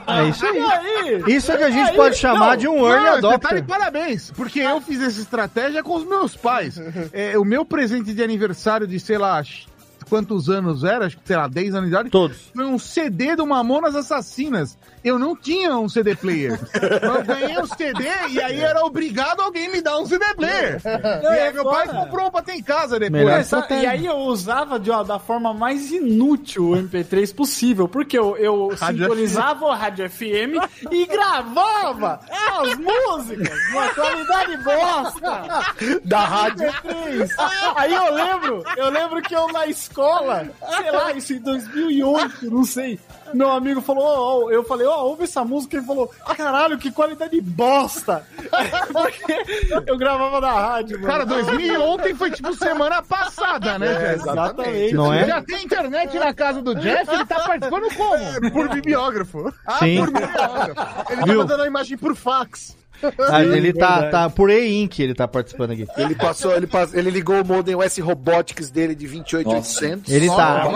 É 0.08 0.30
isso 0.30 0.46
aí. 0.46 0.60
Aí? 0.60 1.24
Isso 1.36 1.52
é 1.52 1.58
que 1.58 1.64
a 1.64 1.70
gente 1.70 1.90
Aí, 1.92 1.96
pode 1.96 2.18
chamar 2.18 2.52
não, 2.52 2.58
de 2.58 2.68
um 2.68 2.88
early 2.88 3.06
Não, 3.06 3.16
você 3.16 3.22
tá 3.22 3.28
de 3.28 3.36
adopter. 3.36 3.64
parabéns, 3.66 4.32
porque 4.32 4.60
eu 4.60 4.82
fiz 4.82 5.02
essa 5.02 5.20
estratégia 5.20 5.84
com 5.84 5.96
os 5.96 6.06
meus 6.06 6.36
pais. 6.36 6.80
É, 7.14 7.38
o 7.38 7.46
meu 7.46 7.66
presente 7.66 8.14
de 8.14 8.24
aniversário 8.24 8.88
de, 8.88 9.00
sei 9.00 9.18
lá, 9.18 9.44
quantos 10.10 10.50
anos 10.50 10.84
era? 10.84 11.06
Acho 11.06 11.18
que, 11.18 11.28
sei 11.28 11.38
lá, 11.38 11.48
10 11.48 11.76
anos 11.76 11.90
de 11.90 11.96
idade. 11.96 12.10
Todos. 12.10 12.52
Foi 12.54 12.66
um 12.66 12.78
CD 12.78 13.36
do 13.36 13.46
Mamonas 13.46 13.96
Assassinas. 13.96 14.78
Eu 15.04 15.18
não 15.18 15.36
tinha 15.36 15.76
um 15.78 15.90
CD 15.90 16.16
player. 16.16 16.60
eu 17.02 17.24
ganhei 17.24 17.60
um 17.60 17.66
CD 17.68 18.04
e 18.30 18.42
aí 18.42 18.62
era 18.62 18.84
obrigado 18.86 19.42
alguém 19.42 19.72
me 19.72 19.82
dar 19.82 19.98
um 19.98 20.06
CD 20.06 20.24
player. 20.36 20.82
e 21.24 21.28
aí 21.28 21.54
meu 21.54 21.64
pai 21.66 21.88
comprou 21.88 22.28
um 22.28 22.32
pra 22.32 22.42
ter 22.42 22.54
em 22.54 22.64
casa 22.64 23.00
depois. 23.00 23.48
Sabe, 23.48 23.82
e 23.82 23.86
aí 23.86 24.06
eu 24.06 24.18
usava 24.18 24.80
de, 24.80 24.92
ó, 24.92 25.04
da 25.04 25.20
forma 25.20 25.54
mais 25.54 25.92
inútil 25.92 26.72
o 26.72 26.76
MP3 26.76 27.34
possível, 27.34 27.88
porque 27.88 28.18
eu, 28.18 28.38
eu 28.38 28.70
Rádio 28.80 29.06
sintonizava 29.06 29.66
o 29.66 29.72
rádio 29.72 30.10
FM 30.10 30.58
e 30.92 31.06
gravava 31.06 32.20
as 32.30 32.78
músicas 32.78 33.58
numa 33.72 33.88
qualidade 33.90 34.58
bosta 34.58 35.42
Da 36.04 36.20
rádio. 36.20 36.68
MP3. 36.68 37.30
Aí 37.76 37.94
eu 37.94 38.14
lembro, 38.14 38.64
eu 38.78 38.90
lembro 38.90 39.22
que 39.22 39.36
eu 39.36 39.48
na 39.52 39.66
escola, 39.68 40.48
sei 40.78 40.92
lá, 40.92 41.12
isso 41.14 41.34
em 41.34 41.40
2008, 41.40 42.50
não 42.52 42.64
sei, 42.64 43.00
meu 43.34 43.50
amigo 43.52 43.82
falou, 43.82 44.04
ó, 44.04 44.46
ó, 44.46 44.52
eu 44.52 44.64
falei, 44.64 44.88
ó, 44.92 45.04
ouve 45.06 45.24
essa 45.24 45.44
música, 45.46 45.78
ele 45.78 45.86
falou, 45.86 46.12
caralho, 46.38 46.78
que 46.78 46.92
qualidade 46.92 47.40
bosta. 47.42 48.26
Porque 48.92 49.84
eu 49.88 49.98
gravava 49.98 50.40
na 50.42 50.52
rádio, 50.52 50.98
mano. 51.00 51.12
Cara, 51.12 51.26
2000 51.26 51.82
ontem 51.82 52.14
foi 52.16 52.32
tipo 52.32 52.54
semana 52.56 53.02
passada, 53.02 53.80
né, 53.80 53.88
É, 53.88 54.00
Jeff? 54.14 54.30
exatamente. 54.30 54.94
Não 54.94 55.14
é? 55.14 55.26
Já 55.26 55.42
tem 55.42 55.64
internet 55.64 56.18
na 56.20 56.34
casa 56.34 56.62
do 56.62 56.76
Jeff, 56.76 57.12
ele 57.14 57.26
tá 57.26 57.40
participando 57.40 57.94
como? 57.96 58.52
Por 58.52 58.70
bibliógrafo. 58.70 59.54
Ah, 59.66 59.80
Sim. 59.80 59.98
por 59.98 60.12
bibliógrafo. 60.12 61.12
Ele 61.12 61.20
tá 61.20 61.26
Viu? 61.26 61.38
mandando 61.38 61.64
a 61.64 61.68
imagem 61.68 61.98
por 61.98 62.16
fax. 62.16 62.78
Ah, 63.30 63.44
ele 63.44 63.74
tá, 63.74 64.10
tá 64.10 64.30
por 64.30 64.50
e-ink, 64.50 65.02
ele 65.02 65.14
tá 65.14 65.28
participando 65.28 65.72
aqui. 65.72 65.86
Ele 65.98 66.16
passou, 66.16 66.56
ele, 66.56 66.68
pass- 66.68 66.94
ele 66.94 67.10
ligou 67.10 67.42
o 67.42 67.46
modem 67.46 67.76
US 67.76 67.98
Robotics 68.00 68.70
dele 68.70 68.94
de 68.96 69.08
28800. 69.08 70.12
Ele 70.12 70.28
tá. 70.28 70.70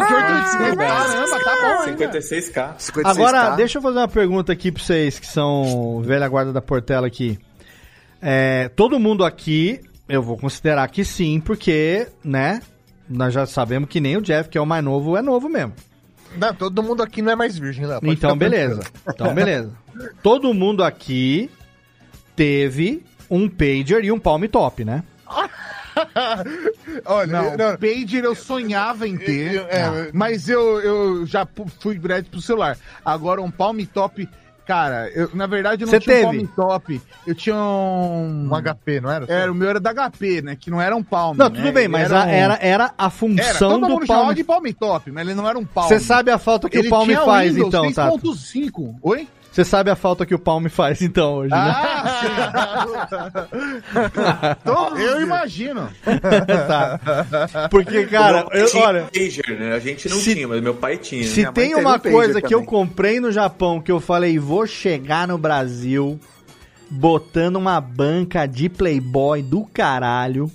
Caramba, 0.78 1.40
tá 1.44 1.56
bom, 1.62 1.90
hein? 1.90 1.96
56k. 1.98 2.76
56K. 2.78 3.02
Agora, 3.06 3.50
deixa 3.56 3.78
eu 3.78 3.82
fazer 3.82 3.98
uma 4.00 4.08
pergunta 4.08 4.52
aqui 4.52 4.72
pra 4.72 4.84
vocês 4.84 5.20
que 5.20 5.28
são 5.28 6.02
velha 6.04 6.28
guarda 6.28 6.52
da 6.54 6.62
Portela 6.62 7.08
aqui. 7.08 7.38
É, 8.22 8.70
todo 8.76 9.00
mundo 9.00 9.24
aqui, 9.24 9.80
eu 10.10 10.22
vou 10.22 10.38
considerar 10.38 10.88
que 10.90 11.04
sim, 11.06 11.40
porque, 11.40 12.08
né? 12.24 12.62
Nós 13.08 13.34
já 13.34 13.46
sabemos 13.46 13.88
que 13.88 14.00
nem 14.02 14.18
o 14.18 14.22
Jeff, 14.22 14.50
que 14.50 14.58
é 14.58 14.62
o 14.62 14.66
mais 14.66 14.84
novo, 14.84 15.16
é 15.16 15.22
novo 15.22 15.48
mesmo. 15.48 15.74
Não, 16.38 16.54
todo 16.54 16.82
mundo 16.82 17.04
aqui 17.04 17.22
não 17.22 17.32
é 17.32 17.36
mais 17.36 17.58
virgem. 17.58 17.86
Pode 17.88 18.12
Então, 18.12 18.36
beleza. 18.36 18.82
Então, 19.08 19.34
beleza. 19.34 19.72
Todo 20.24 20.54
mundo 20.54 20.84
aqui 20.84 21.50
teve 22.36 23.03
um 23.30 23.48
pager 23.49 24.03
e 24.03 24.12
um 24.12 24.20
palm 24.20 24.44
top, 24.45 24.84
né? 24.86 25.03
Olha, 27.06 27.28
Não, 27.32 27.44
eu- 27.52 27.57
não, 27.57 27.78
pager 27.78 28.24
eu 28.24 28.36
sonhava 28.36 29.07
em 29.07 29.18
ter, 29.18 29.56
Eu- 29.56 29.66
é, 29.68 30.10
mas 30.14 30.49
eu, 30.49 30.80
eu 30.82 31.26
já 31.26 31.48
fui 31.80 31.98
direto 31.98 32.30
pro 32.30 32.41
celular. 32.41 32.78
Agora 33.03 33.41
um 33.41 33.49
palm 33.49 33.80
top, 33.94 34.28
cara, 34.68 35.10
eu, 35.12 35.30
na 35.34 35.48
verdade 35.48 35.84
eu 35.84 35.86
não 35.88 35.91
Você 35.94 35.99
tinha 35.99 36.28
um 36.28 36.32
teve? 36.32 36.45
palm 36.48 36.56
top, 36.70 37.02
eu 37.26 37.34
tinha 37.36 37.56
um... 37.56 38.49
um 38.52 38.62
HP, 38.62 38.99
não 39.02 39.10
era? 39.10 39.26
Era, 39.32 39.52
o 39.52 39.56
meu 39.56 39.70
era 39.70 39.80
da 39.80 39.94
HP, 39.94 40.41
né, 40.41 40.56
que 40.60 40.70
não 40.70 40.82
era 40.82 40.95
um 40.95 41.03
palm. 41.03 41.36
Não, 41.38 41.49
né, 41.49 41.56
tudo 41.56 41.72
bem, 41.72 41.88
mas 41.88 42.12
era, 42.12 42.24
a- 42.24 42.26
um- 42.26 42.30
era, 42.30 42.60
era 42.62 42.86
a 42.98 43.03
Era, 43.03 43.10
função 43.10 43.70
todo 43.70 43.82
do 43.82 43.94
mundo 43.94 44.06
chamava 44.06 44.26
palm. 44.26 44.36
de 44.36 44.44
palm 44.44 44.66
top, 44.78 45.12
mas 45.12 45.26
ele 45.26 45.36
não 45.36 45.48
era 45.48 45.57
um 45.57 45.66
palm. 45.66 45.88
Você 45.88 45.99
sabe 45.99 46.30
a 46.32 46.38
falta 46.38 46.70
que 46.70 46.78
Ele 46.78 46.88
o 46.88 46.91
palm 46.91 47.10
faz, 47.26 47.53
Windows 47.53 47.68
então, 47.70 47.91
tá? 47.94 48.10
3.5. 48.12 48.95
Oi? 49.02 49.28
Você 49.56 49.64
sabe 49.64 49.90
a 49.90 49.95
falta 49.95 50.26
que 50.26 50.36
o 50.36 50.40
palm 50.40 50.65
faz, 50.68 51.02
então, 51.02 51.36
hoje, 51.36 51.52
né? 51.52 51.57
Ah, 51.57 53.48
sim. 54.65 55.02
eu 55.02 55.22
imagino. 55.22 55.88
tá. 56.68 56.99
Porque, 57.72 58.06
cara, 58.07 58.45
eu- 58.52 58.65
tinha 58.65 58.86
olha, 58.86 59.03
pager, 59.14 59.57
né? 59.57 59.73
A 59.73 59.80
gente 59.80 60.10
não 60.10 60.18
se- 60.18 60.34
tinha, 60.34 60.45
mas 60.45 60.61
meu 60.61 60.73
pai 60.73 60.98
tinha. 60.98 61.23
se 61.23 61.40
Minha 61.40 61.52
tem 61.53 61.73
uma 61.73 61.95
um 61.95 61.99
coisa 61.99 62.41
que 62.41 62.53
eu 62.53 62.60
também. 62.60 62.65
comprei 62.65 63.19
no 63.22 63.32
Japão 63.32 63.80
que 63.82 63.90
eu 63.91 64.02
falei, 64.02 64.38
vou 64.38 64.68
chegar 64.68 65.26
no 65.26 65.38
Brasil 65.38 66.19
botando 66.90 67.56
uma 67.56 67.80
banca 67.80 68.45
de 68.45 68.68
Playboy 68.68 69.41
do 69.41 69.64
caralho 69.65 70.52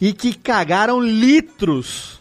e 0.00 0.14
que 0.14 0.32
cagaram 0.34 1.00
litros. 1.02 2.18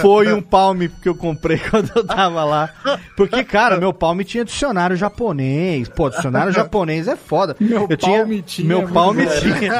Foi 0.00 0.32
um 0.32 0.40
palme 0.40 0.88
que 0.88 1.08
eu 1.08 1.14
comprei 1.14 1.58
quando 1.70 1.90
eu 1.94 2.06
tava 2.06 2.44
lá. 2.44 2.70
Porque, 3.16 3.44
cara, 3.44 3.76
meu 3.76 3.92
palme 3.92 4.24
tinha 4.24 4.44
dicionário 4.44 4.96
japonês. 4.96 5.88
Pô, 5.88 6.10
dicionário 6.10 6.52
japonês 6.52 7.08
é 7.08 7.16
foda. 7.16 7.56
Meu 7.58 7.86
eu 7.88 7.96
tinha, 7.96 8.18
palme 8.18 8.42
tinha, 8.42 8.68
Meu 8.68 8.88
palme 8.88 9.26
tinha. 9.26 9.72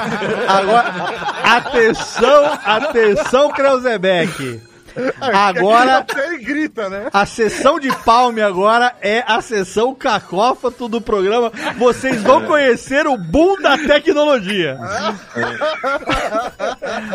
Agora, 0.49 0.93
atenção, 1.44 2.59
atenção, 2.65 3.51
Kreuzebeck. 3.51 4.72
Agora, 5.20 6.05
grita, 6.43 6.89
né? 6.89 7.09
A 7.12 7.24
sessão 7.27 7.78
de 7.81 7.94
palme 8.05 8.40
agora 8.43 8.94
é 9.01 9.23
a 9.27 9.40
sessão 9.40 9.94
cacófato 9.94 10.89
do 10.89 11.01
programa. 11.01 11.51
Vocês 11.77 12.23
vão 12.23 12.43
conhecer 12.44 13.06
o 13.06 13.16
boom 13.16 13.60
da 13.60 13.77
tecnologia. 13.78 14.78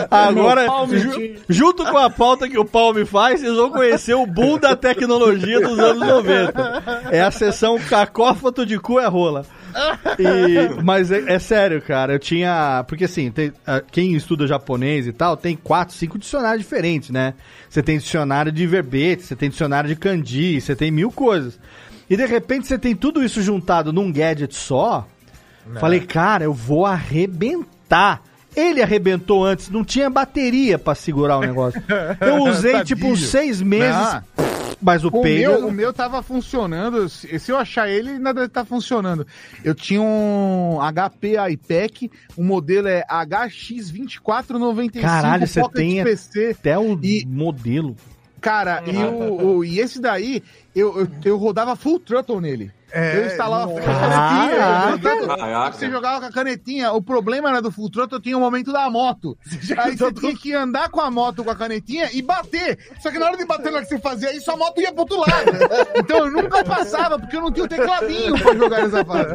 Agora, 0.09 0.65
ju- 0.89 1.11
tinha. 1.11 1.35
junto 1.49 1.85
com 1.85 1.97
a 1.97 2.09
pauta 2.09 2.47
que 2.47 2.57
o 2.57 2.65
Palme 2.65 3.05
faz, 3.05 3.41
vocês 3.41 3.55
vão 3.55 3.69
conhecer 3.71 4.13
o 4.15 4.25
boom 4.25 4.57
da 4.57 4.75
tecnologia 4.75 5.59
dos 5.61 5.77
anos 5.79 6.05
90. 6.07 6.83
É 7.11 7.21
a 7.21 7.31
sessão 7.31 7.77
cacófato 7.79 8.65
de 8.65 8.79
cu 8.79 8.99
é 8.99 9.07
rola. 9.07 9.45
E- 10.19 10.81
mas 10.83 11.11
é, 11.11 11.33
é 11.33 11.39
sério, 11.39 11.81
cara. 11.81 12.13
Eu 12.13 12.19
tinha. 12.19 12.83
Porque 12.87 13.05
assim, 13.05 13.29
tem- 13.31 13.51
quem 13.91 14.13
estuda 14.15 14.47
japonês 14.47 15.07
e 15.07 15.11
tal, 15.13 15.37
tem 15.37 15.55
quatro, 15.55 15.95
cinco 15.95 16.17
dicionários 16.17 16.63
diferentes, 16.63 17.09
né? 17.09 17.33
Você 17.69 17.83
tem 17.83 17.97
dicionário 17.97 18.51
de 18.51 18.65
verbete, 18.65 19.23
você 19.23 19.35
tem 19.35 19.49
dicionário 19.49 19.87
de 19.89 19.95
kanji, 19.95 20.59
você 20.61 20.75
tem 20.75 20.89
mil 20.91 21.11
coisas. 21.11 21.59
E 22.09 22.15
de 22.15 22.25
repente 22.25 22.67
você 22.67 22.77
tem 22.79 22.95
tudo 22.95 23.23
isso 23.23 23.41
juntado 23.41 23.91
num 23.91 24.11
gadget 24.11 24.55
só. 24.55 25.07
Falei, 25.79 25.99
cara, 25.99 26.45
eu 26.45 26.53
vou 26.53 26.85
arrebentar. 26.85 28.21
Ele 28.59 28.81
arrebentou 28.81 29.45
antes, 29.45 29.69
não 29.69 29.85
tinha 29.85 30.09
bateria 30.09 30.79
pra 30.79 30.95
segurar 30.95 31.37
o 31.37 31.41
negócio. 31.41 31.81
Eu 32.19 32.43
usei 32.49 32.83
tipo 32.83 33.05
uns 33.07 33.27
seis 33.29 33.61
meses, 33.61 33.95
Não. 33.95 34.23
mas 34.81 35.03
o, 35.03 35.09
O 35.09 35.21
peido. 35.21 35.51
meu, 35.51 35.67
o 35.67 35.71
meu 35.71 35.93
tava 35.93 36.23
funcionando. 36.23 37.07
Se 37.07 37.37
se 37.37 37.51
eu 37.51 37.57
achar 37.57 37.87
ele, 37.87 38.09
ainda 38.11 38.33
deve 38.33 38.47
estar 38.47 38.65
funcionando. 38.65 39.27
Eu 39.63 39.75
tinha 39.75 40.01
um 40.01 40.79
HP 40.81 41.35
iPac, 41.51 42.09
o 42.35 42.43
modelo 42.43 42.87
é 42.87 43.03
HX2495. 43.09 45.01
Caralho, 45.01 45.47
você 45.47 45.61
tem 45.69 46.03
PC. 46.03 46.55
até 46.59 46.77
o 46.77 46.97
modelo. 47.27 47.95
Cara, 48.41 48.83
e, 48.85 48.95
o, 48.97 49.57
o- 49.57 49.65
e 49.65 49.79
esse 49.79 49.99
daí, 49.99 50.43
eu, 50.75 50.99
eu, 51.01 51.07
eu 51.25 51.37
rodava 51.37 51.75
full 51.75 51.99
throttle 51.99 52.39
nele. 52.39 52.71
É, 52.91 53.17
eu 53.17 53.25
instalava 53.27 53.71
com 53.71 53.77
a 53.77 53.81
canetinha. 53.81 55.27
Caraca. 55.27 55.77
Você 55.77 55.89
jogava 55.89 56.19
com 56.21 56.25
a 56.27 56.31
canetinha. 56.31 56.91
O 56.93 57.01
problema 57.01 57.49
era 57.49 57.61
do 57.61 57.71
full 57.71 57.89
throttle, 57.89 58.19
tinha 58.21 58.37
o 58.37 58.39
momento 58.39 58.71
da 58.71 58.89
moto. 58.89 59.37
Aí 59.77 59.97
você 59.97 60.13
tinha 60.13 60.35
que 60.35 60.53
andar 60.53 60.89
com 60.89 61.01
a 61.01 61.11
moto 61.11 61.43
com 61.43 61.51
a 61.51 61.55
canetinha 61.55 62.09
e 62.13 62.21
bater. 62.21 62.77
Só 63.01 63.11
que 63.11 63.19
na 63.19 63.27
hora 63.27 63.37
de 63.37 63.45
bater 63.45 63.71
na 63.71 63.77
hora 63.77 63.85
que 63.85 63.89
você 63.89 63.99
fazia 63.99 64.33
isso, 64.35 64.49
a 64.51 64.57
moto 64.57 64.79
ia 64.79 64.91
pro 64.91 65.01
outro 65.01 65.19
lado. 65.19 65.51
Então 65.95 66.17
eu 66.19 66.31
nunca 66.31 66.63
passava, 66.63 67.19
porque 67.19 67.35
eu 67.35 67.41
não 67.41 67.51
tinha 67.51 67.65
o 67.65 67.69
tecladinho 67.69 68.37
pra 68.39 68.55
jogar 68.55 68.81
nessa 68.83 69.03
fase. 69.05 69.33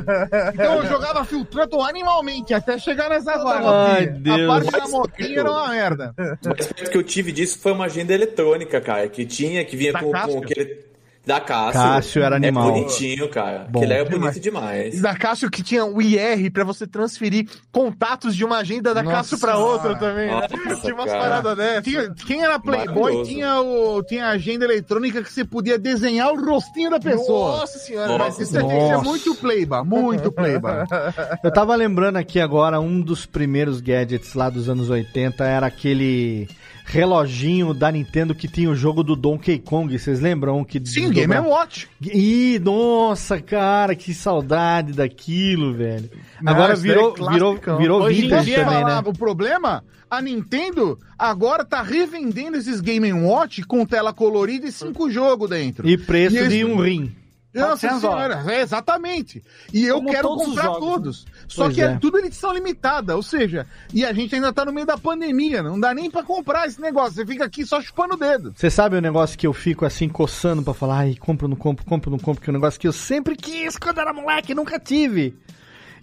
Então 0.55 0.75
eu 0.77 0.87
jogava 0.87 1.25
full 1.25 1.45
throttle 1.45 1.83
animalmente, 1.83 2.55
até 2.55 2.79
chegar 2.79 3.11
nessa 3.11 3.33
fase. 3.39 3.67
Ai, 3.69 4.05
A 4.05 4.07
Deus. 4.07 4.47
parte 4.47 4.71
da 4.71 4.89
motinha 4.89 5.41
era 5.41 5.51
uma 5.51 5.69
merda. 5.69 6.15
O 6.19 6.49
mais 6.49 6.67
perto 6.67 6.91
que 6.91 6.97
eu 6.97 7.03
tive 7.03 7.33
disso 7.33 7.59
foi 7.59 7.73
uma 7.73 7.85
agenda 7.85 8.13
eletrônica, 8.15 8.81
cara, 8.81 9.09
que 9.09 9.27
tinha, 9.27 9.65
que 9.65 9.77
vinha 9.77 9.93
Da 9.93 10.01
com, 10.01 10.11
com 10.11 10.39
aquele. 10.39 10.92
Da 11.25 11.41
Cássio. 11.41 11.81
Cássio 11.81 12.23
era 12.23 12.35
animal. 12.37 12.69
É 12.69 12.73
bonitinho, 12.73 13.29
cara. 13.29 13.67
Bom. 13.71 13.79
Aquele 13.79 13.95
é 13.95 14.05
bonito 14.05 14.41
Demais. 14.41 15.01
da 15.01 15.15
Cássio 15.15 15.49
que 15.49 15.63
tinha 15.63 15.85
o 15.85 16.03
IR 16.03 16.51
pra 16.51 16.65
você 16.65 16.85
transferir 16.85 17.49
contatos 17.71 18.35
de 18.35 18.45
uma 18.45 18.57
agenda 18.59 18.93
da 18.93 19.05
Nossa 19.05 19.17
Cássio 19.17 19.39
pra 19.39 19.57
outra 19.57 19.95
também. 19.95 20.27
né? 20.27 20.33
Nossa, 20.33 20.49
Tinha 20.83 20.95
umas 20.95 21.07
cara. 21.07 21.21
paradas 21.21 21.57
dessas. 21.57 21.85
Tinha- 21.85 22.15
quem 22.27 22.43
era 22.43 22.59
Playboy 22.59 23.23
tinha, 23.23 23.61
o, 23.61 24.03
tinha 24.03 24.27
a 24.27 24.31
agenda 24.31 24.65
eletrônica 24.65 25.23
que 25.23 25.33
você 25.33 25.45
podia 25.45 25.79
desenhar 25.79 26.33
o 26.33 26.45
rostinho 26.45 26.91
da 26.91 26.99
pessoa. 26.99 27.59
Nossa 27.59 27.79
senhora, 27.79 28.09
Nossa 28.19 28.25
mas 28.25 28.41
Isso 28.41 28.59
é 28.59 28.97
muito 29.03 29.35
playba, 29.37 29.85
muito 29.85 30.33
playba. 30.33 30.87
Eu 31.45 31.53
tava 31.53 31.77
lembrando 31.77 32.17
aqui 32.17 32.41
agora, 32.41 32.81
um 32.81 33.01
dos 33.01 33.27
primeiros 33.27 33.81
gadgets 33.81 34.35
lá 34.35 34.51
dos 34.51 34.69
anos 34.69 34.91
80 34.91 35.45
era 35.45 35.67
aquele 35.69 36.49
reloginho 36.93 37.73
da 37.73 37.91
Nintendo 37.91 38.35
que 38.35 38.47
tinha 38.47 38.71
o 38.71 38.75
jogo 38.77 39.03
do 39.03 39.17
Donkey 39.17 39.59
Kong. 39.59 39.99
Vocês 39.99 40.21
lembram? 40.21 40.63
Que 40.65 40.79
Sim, 40.85 41.11
Game 41.11 41.15
desdobrava- 41.27 41.49
Watch. 41.49 41.89
Ih, 42.01 42.59
nossa, 42.63 43.41
cara, 43.41 43.95
que 43.95 44.13
saudade 44.13 44.93
daquilo, 44.93 45.73
velho. 45.75 46.11
Agora 46.45 46.75
daí 46.75 46.79
é 46.79 46.83
virou, 46.83 47.15
virou, 47.15 47.59
virou 47.79 48.03
Hoje 48.03 48.23
vintage 48.23 48.55
também, 48.55 48.85
né? 48.85 49.03
O 49.07 49.13
problema, 49.13 49.83
a 50.11 50.21
Nintendo 50.21 50.99
agora 51.19 51.65
tá 51.65 51.83
revendendo 51.83 52.57
esses 52.57 52.81
Game 52.81 53.13
Watch 53.13 53.63
com 53.63 53.87
tela 53.87 54.13
colorida 54.13 54.67
e 54.67 54.73
cinco 54.73 55.11
jogos 55.11 55.49
dentro. 55.49 55.89
E 55.89 55.97
preço 55.97 56.37
E 56.37 56.39
esse- 56.39 56.49
de 56.51 56.65
um 56.65 56.81
rim. 56.81 57.13
Nossa 57.55 57.87
400 57.89 58.01
senhora, 58.01 58.45
é, 58.51 58.61
exatamente. 58.63 59.43
E 59.73 59.85
eu 59.85 59.97
Como 59.97 60.11
quero 60.11 60.29
comprar 60.29 60.63
jogos, 60.63 60.81
né? 60.81 60.93
todos. 60.93 61.27
Só 61.49 61.65
Pois 61.65 61.75
que 61.75 61.83
é. 61.83 61.85
é. 61.85 61.99
tudo 61.99 62.19
edição 62.19 62.53
limitada, 62.55 63.15
ou 63.15 63.23
seja, 63.23 63.67
e 63.93 64.05
a 64.07 64.13
gente 64.13 64.35
ainda 64.35 64.53
tá 64.53 64.65
no 64.65 64.73
meio 64.73 64.87
da 64.87 64.97
pandemia, 64.97 65.63
não 65.63 65.79
dá 65.79 65.93
nem 65.93 66.11
pra 66.11 66.23
comprar 66.23 66.67
esse 66.67 66.81
negócio. 66.81 67.15
Você 67.15 67.27
fica 67.27 67.45
aqui 67.45 67.67
só 67.67 67.81
chupando 67.83 68.15
o 68.15 68.17
dedo. 68.17 68.55
Você 68.57 68.71
sabe 68.71 68.97
o 68.97 69.01
negócio 69.03 69.37
que 69.39 69.47
eu 69.47 69.53
fico 69.53 69.85
assim 69.85 70.09
coçando 70.09 70.63
pra 70.63 70.73
falar, 70.73 70.99
ai, 71.01 71.15
compro, 71.19 71.47
não 71.47 71.57
compro, 71.57 71.85
compro, 71.85 72.11
não 72.11 72.19
compro, 72.19 72.43
que 72.43 72.49
é 72.49 72.53
um 72.53 72.55
negócio 72.55 72.81
que 72.81 72.89
eu 72.89 72.93
sempre 72.93 73.37
quis 73.37 73.77
quando 73.77 74.01
era 74.01 74.13
moleque, 74.15 74.55
nunca 74.55 74.81
tive. 74.81 75.37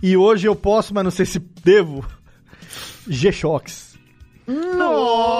E 0.03 0.15
hoje 0.15 0.47
eu 0.47 0.55
posso, 0.55 0.93
mas 0.93 1.03
não 1.03 1.11
sei 1.11 1.26
se 1.26 1.39
devo. 1.39 2.05
G-Shocks. 3.07 3.97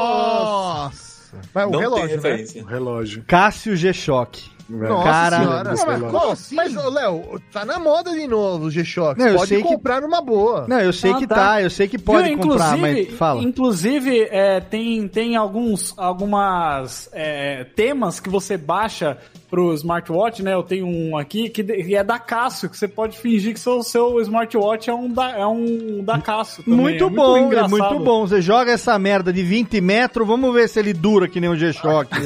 Nossa! 0.10 1.38
Mas 1.54 1.68
o 1.68 1.70
Não 1.70 1.80
relógio, 1.80 2.08
tem 2.08 2.18
né? 2.18 2.22
referência. 2.30 2.64
O 2.64 2.66
relógio. 2.66 3.24
Cássio 3.28 3.76
G-Shock. 3.76 4.50
Nossa 4.70 5.04
Cara, 5.04 5.38
senhora. 5.40 5.74
Não, 5.74 5.86
mas, 6.12 6.32
assim? 6.32 6.56
Mas, 6.56 6.76
Léo, 6.76 7.42
tá 7.52 7.66
na 7.66 7.80
moda 7.80 8.12
de 8.12 8.28
novo 8.28 8.66
o 8.66 8.72
G-Shock. 8.72 9.20
Pode 9.20 9.48
sei 9.48 9.64
que- 9.64 9.68
comprar 9.68 10.02
numa 10.02 10.22
boa. 10.22 10.66
Não, 10.68 10.80
eu 10.80 10.94
sei 10.94 11.12
Ah, 11.12 11.16
que 11.18 11.28
tá. 11.28 11.36
tá. 11.36 11.62
eu 11.62 11.70
sei 11.70 11.88
que 11.88 11.98
pode 11.98 12.28
Viu? 12.30 12.38
comprar, 12.38 12.78
inclusive, 12.78 13.08
mas 13.10 13.18
fala. 13.18 13.42
Inclusive, 13.42 14.28
é, 14.30 14.60
tem, 14.60 15.08
tem 15.08 15.36
alguns 15.36 15.94
algumas 15.98 17.10
é, 17.14 17.64
temas 17.76 18.20
que 18.20 18.30
você 18.30 18.58
baixa 18.58 19.18
pro 19.50 19.74
smartwatch, 19.74 20.44
né? 20.44 20.54
Eu 20.54 20.64
tenho 20.64 20.86
um 20.88 21.18
aqui 21.18 21.50
que, 21.50 21.66
é 21.96 22.04
da 22.04 22.20
Cássio, 22.20 22.70
que 22.70 22.78
você 22.78 22.88
pode 22.88 23.18
fingir 23.18 23.54
que 23.54 23.60
seu, 23.60 23.82
seu 23.84 24.20
smartwatch 24.22 24.90
é 24.90 24.94
um 24.94 25.12
da, 25.12 25.32
é 25.32 25.46
um 25.48 26.04
da 26.04 26.20
Cássio 26.20 26.64
também. 26.64 26.80
Muito 26.80 27.06
É 27.06 27.10
bom, 27.10 27.54
é 27.54 27.68
muito 27.68 28.00
bom. 28.00 28.28
Você 28.28 28.42
joga 28.42 28.72
essa 28.72 28.98
merda 29.00 29.34
de 29.34 29.42
20 29.44 29.82
metros, 29.82 30.28
vamos 30.28 30.54
ver 30.54 30.68
se 30.70 30.80
ele 30.80 30.94
dura 30.94 31.28
que 31.28 31.40
nem 31.40 31.50
um 31.50 31.56
G-Shock. 31.56 32.10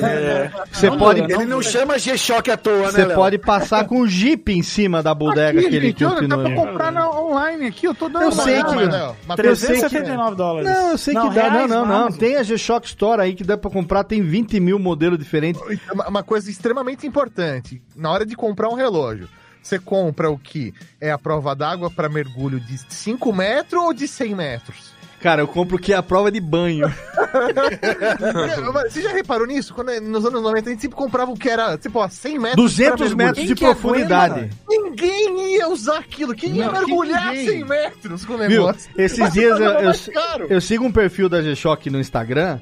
Você 0.71 0.89
Não 0.89 0.97
pode, 0.97 1.21
Ele 1.21 1.45
não 1.45 1.61
chama 1.61 1.97
G-Shock 1.97 2.49
à 2.51 2.57
toa, 2.57 2.73
né, 2.87 2.91
você 2.91 3.05
Léo? 3.05 3.15
pode 3.15 3.37
passar 3.37 3.85
com 3.87 4.01
um 4.01 4.07
Jeep 4.07 4.51
em 4.51 4.61
cima 4.61 5.01
da 5.01 5.13
bodega 5.13 5.59
Aqui, 5.59 5.69
que 5.69 5.75
ele 5.75 5.95
olha, 6.05 6.27
dá 6.27 6.35
pra 6.37 6.43
continua. 6.45 6.65
comprar 6.67 6.91
na, 6.91 7.09
online 7.09 7.67
aqui, 7.67 7.87
eu 7.87 7.93
tô 7.95 8.09
dando 8.09 8.23
Eu 8.23 8.31
uma 8.31 8.43
sei 8.43 8.63
que- 8.63 8.75
Léo. 8.75 9.15
Mas 9.27 9.39
eu 9.39 9.55
sei 9.55 9.67
que- 9.75 9.79
379 9.81 10.35
dólares. 10.35 10.69
Não, 10.69 10.91
eu 10.91 10.97
sei 10.97 11.13
que 11.15 11.21
dá. 11.21 11.29
reais, 11.29 11.69
não, 11.69 11.85
não, 11.85 11.99
não. 12.05 12.11
Tem 12.11 12.35
a 12.35 12.43
G-Shock 12.43 12.87
Store 12.87 13.21
aí 13.21 13.33
que 13.33 13.43
dá 13.43 13.57
pra 13.57 13.69
comprar, 13.71 14.03
tem 14.03 14.21
20 14.21 14.59
mil 14.59 14.77
modelos 14.79 15.17
diferentes. 15.19 15.61
Uma, 15.93 16.07
uma 16.09 16.23
coisa 16.23 16.49
extremamente 16.49 17.05
importante. 17.13 17.81
Na 17.95 18.09
hora 18.11 18.25
de 18.25 18.35
comprar 18.35 18.69
um 18.69 18.73
relógio, 18.73 19.29
você 19.61 19.77
compra 19.77 20.31
o 20.31 20.37
que? 20.37 20.73
É 20.99 21.11
a 21.11 21.17
prova 21.17 21.55
d'água 21.55 21.91
para 21.91 22.09
mergulho 22.09 22.59
de 22.59 22.77
5 22.89 23.31
metros 23.31 23.81
ou 23.83 23.93
de 23.93 24.07
100 24.07 24.33
metros? 24.35 24.91
Cara, 25.21 25.41
eu 25.41 25.47
compro 25.47 25.77
o 25.77 25.79
que 25.79 25.93
é 25.93 25.95
a 25.95 26.03
prova 26.03 26.29
de 26.29 26.41
banho. 26.41 26.91
Você 28.89 29.01
já 29.01 29.11
reparou 29.13 29.47
nisso? 29.47 29.73
Quando, 29.73 29.89
nos 30.01 30.25
anos 30.25 30.41
90 30.41 30.67
a 30.69 30.71
gente 30.73 30.81
sempre 30.81 30.97
comprava 30.97 31.31
o 31.31 31.37
que 31.37 31.49
era, 31.49 31.77
tipo, 31.77 32.01
a 32.01 32.09
100 32.09 32.39
metros. 32.39 32.55
200 32.61 32.95
pra 32.95 32.97
mergulho. 33.05 33.17
metros 33.17 33.37
Quem 33.45 33.47
de 33.47 33.55
profundidade. 33.55 34.33
aguenta? 34.33 34.55
Ninguém 34.67 35.55
ia 35.55 35.69
usar 35.69 35.99
aquilo. 35.99 36.35
Quem 36.35 36.57
ia 36.57 36.65
Não, 36.65 36.73
mergulhar 36.73 37.27
ninguém. 37.27 37.47
100 37.47 37.63
metros 37.65 38.25
com 38.25 38.33
o 38.33 38.37
Viu? 38.37 38.49
negócio? 38.49 38.91
Esses 38.97 39.19
Mas 39.19 39.31
dias 39.33 39.59
eu, 39.59 39.73
tava 39.73 39.83
eu, 39.85 40.13
caro. 40.13 40.47
eu 40.49 40.59
sigo 40.59 40.83
um 40.85 40.91
perfil 40.91 41.29
da 41.29 41.41
G-Shock 41.41 41.89
no 41.89 42.01
Instagram, 42.01 42.59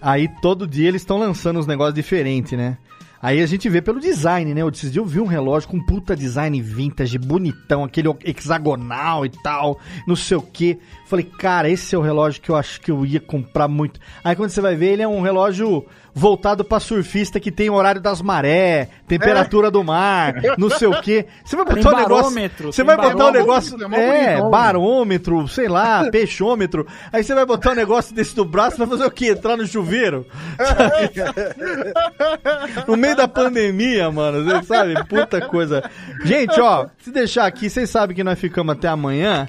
aí 0.00 0.28
todo 0.40 0.68
dia 0.68 0.86
eles 0.86 1.02
estão 1.02 1.18
lançando 1.18 1.58
uns 1.58 1.66
negócios 1.66 1.94
diferentes, 1.94 2.56
né? 2.56 2.78
Aí 3.24 3.40
a 3.40 3.46
gente 3.46 3.70
vê 3.70 3.80
pelo 3.80 4.00
design, 4.00 4.52
né? 4.52 4.60
Eu 4.60 4.70
dias 4.70 4.94
eu 4.94 5.02
vi 5.06 5.18
um 5.18 5.24
relógio 5.24 5.70
com 5.70 5.80
puta 5.80 6.14
design 6.14 6.60
vintage, 6.60 7.16
bonitão, 7.16 7.82
aquele 7.82 8.14
hexagonal 8.22 9.24
e 9.24 9.30
tal, 9.30 9.80
não 10.06 10.14
sei 10.14 10.36
o 10.36 10.42
que. 10.42 10.78
Falei, 11.06 11.24
cara, 11.24 11.70
esse 11.70 11.94
é 11.94 11.98
o 11.98 12.02
relógio 12.02 12.42
que 12.42 12.50
eu 12.50 12.56
acho 12.56 12.78
que 12.82 12.90
eu 12.90 13.06
ia 13.06 13.20
comprar 13.20 13.66
muito. 13.66 13.98
Aí 14.22 14.36
quando 14.36 14.50
você 14.50 14.60
vai 14.60 14.76
ver, 14.76 14.92
ele 14.92 15.02
é 15.02 15.08
um 15.08 15.22
relógio 15.22 15.86
voltado 16.14 16.64
pra 16.64 16.78
surfista 16.78 17.40
que 17.40 17.50
tem 17.50 17.68
o 17.68 17.74
horário 17.74 18.00
das 18.00 18.22
maré, 18.22 18.88
temperatura 19.08 19.70
do 19.70 19.82
mar, 19.82 20.34
não 20.56 20.70
sei 20.70 20.86
o 20.86 21.00
que. 21.02 21.26
Você 21.44 21.56
vai 21.56 21.64
botar 21.64 21.90
um 21.90 21.96
negócio. 21.96 22.08
barômetro, 22.08 22.72
Você 22.72 22.84
vai 22.84 22.96
botar 22.96 23.26
um 23.26 23.30
negócio. 23.32 23.94
é 23.94 24.34
É, 24.34 24.42
barômetro, 24.48 25.48
sei 25.48 25.68
lá, 25.68 26.08
peixômetro. 26.10 26.86
Aí 27.12 27.24
você 27.24 27.34
vai 27.34 27.44
botar 27.44 27.72
um 27.72 27.74
negócio 27.74 28.14
desse 28.14 28.34
do 28.34 28.44
braço 28.44 28.76
pra 28.76 28.86
fazer 28.86 29.04
o 29.04 29.10
quê? 29.10 29.30
Entrar 29.30 29.56
no 29.56 29.66
chuveiro? 29.66 30.24
no 32.86 32.96
meio 32.96 33.16
da 33.16 33.26
pandemia, 33.26 34.10
mano, 34.10 34.44
você 34.44 34.66
sabe? 34.66 34.94
Puta 35.06 35.40
coisa. 35.40 35.82
Gente, 36.24 36.60
ó, 36.60 36.86
se 37.02 37.10
deixar 37.10 37.46
aqui, 37.46 37.68
vocês 37.68 37.90
sabem 37.90 38.14
que 38.14 38.24
nós 38.24 38.38
ficamos 38.38 38.76
até 38.76 38.88
amanhã. 38.88 39.46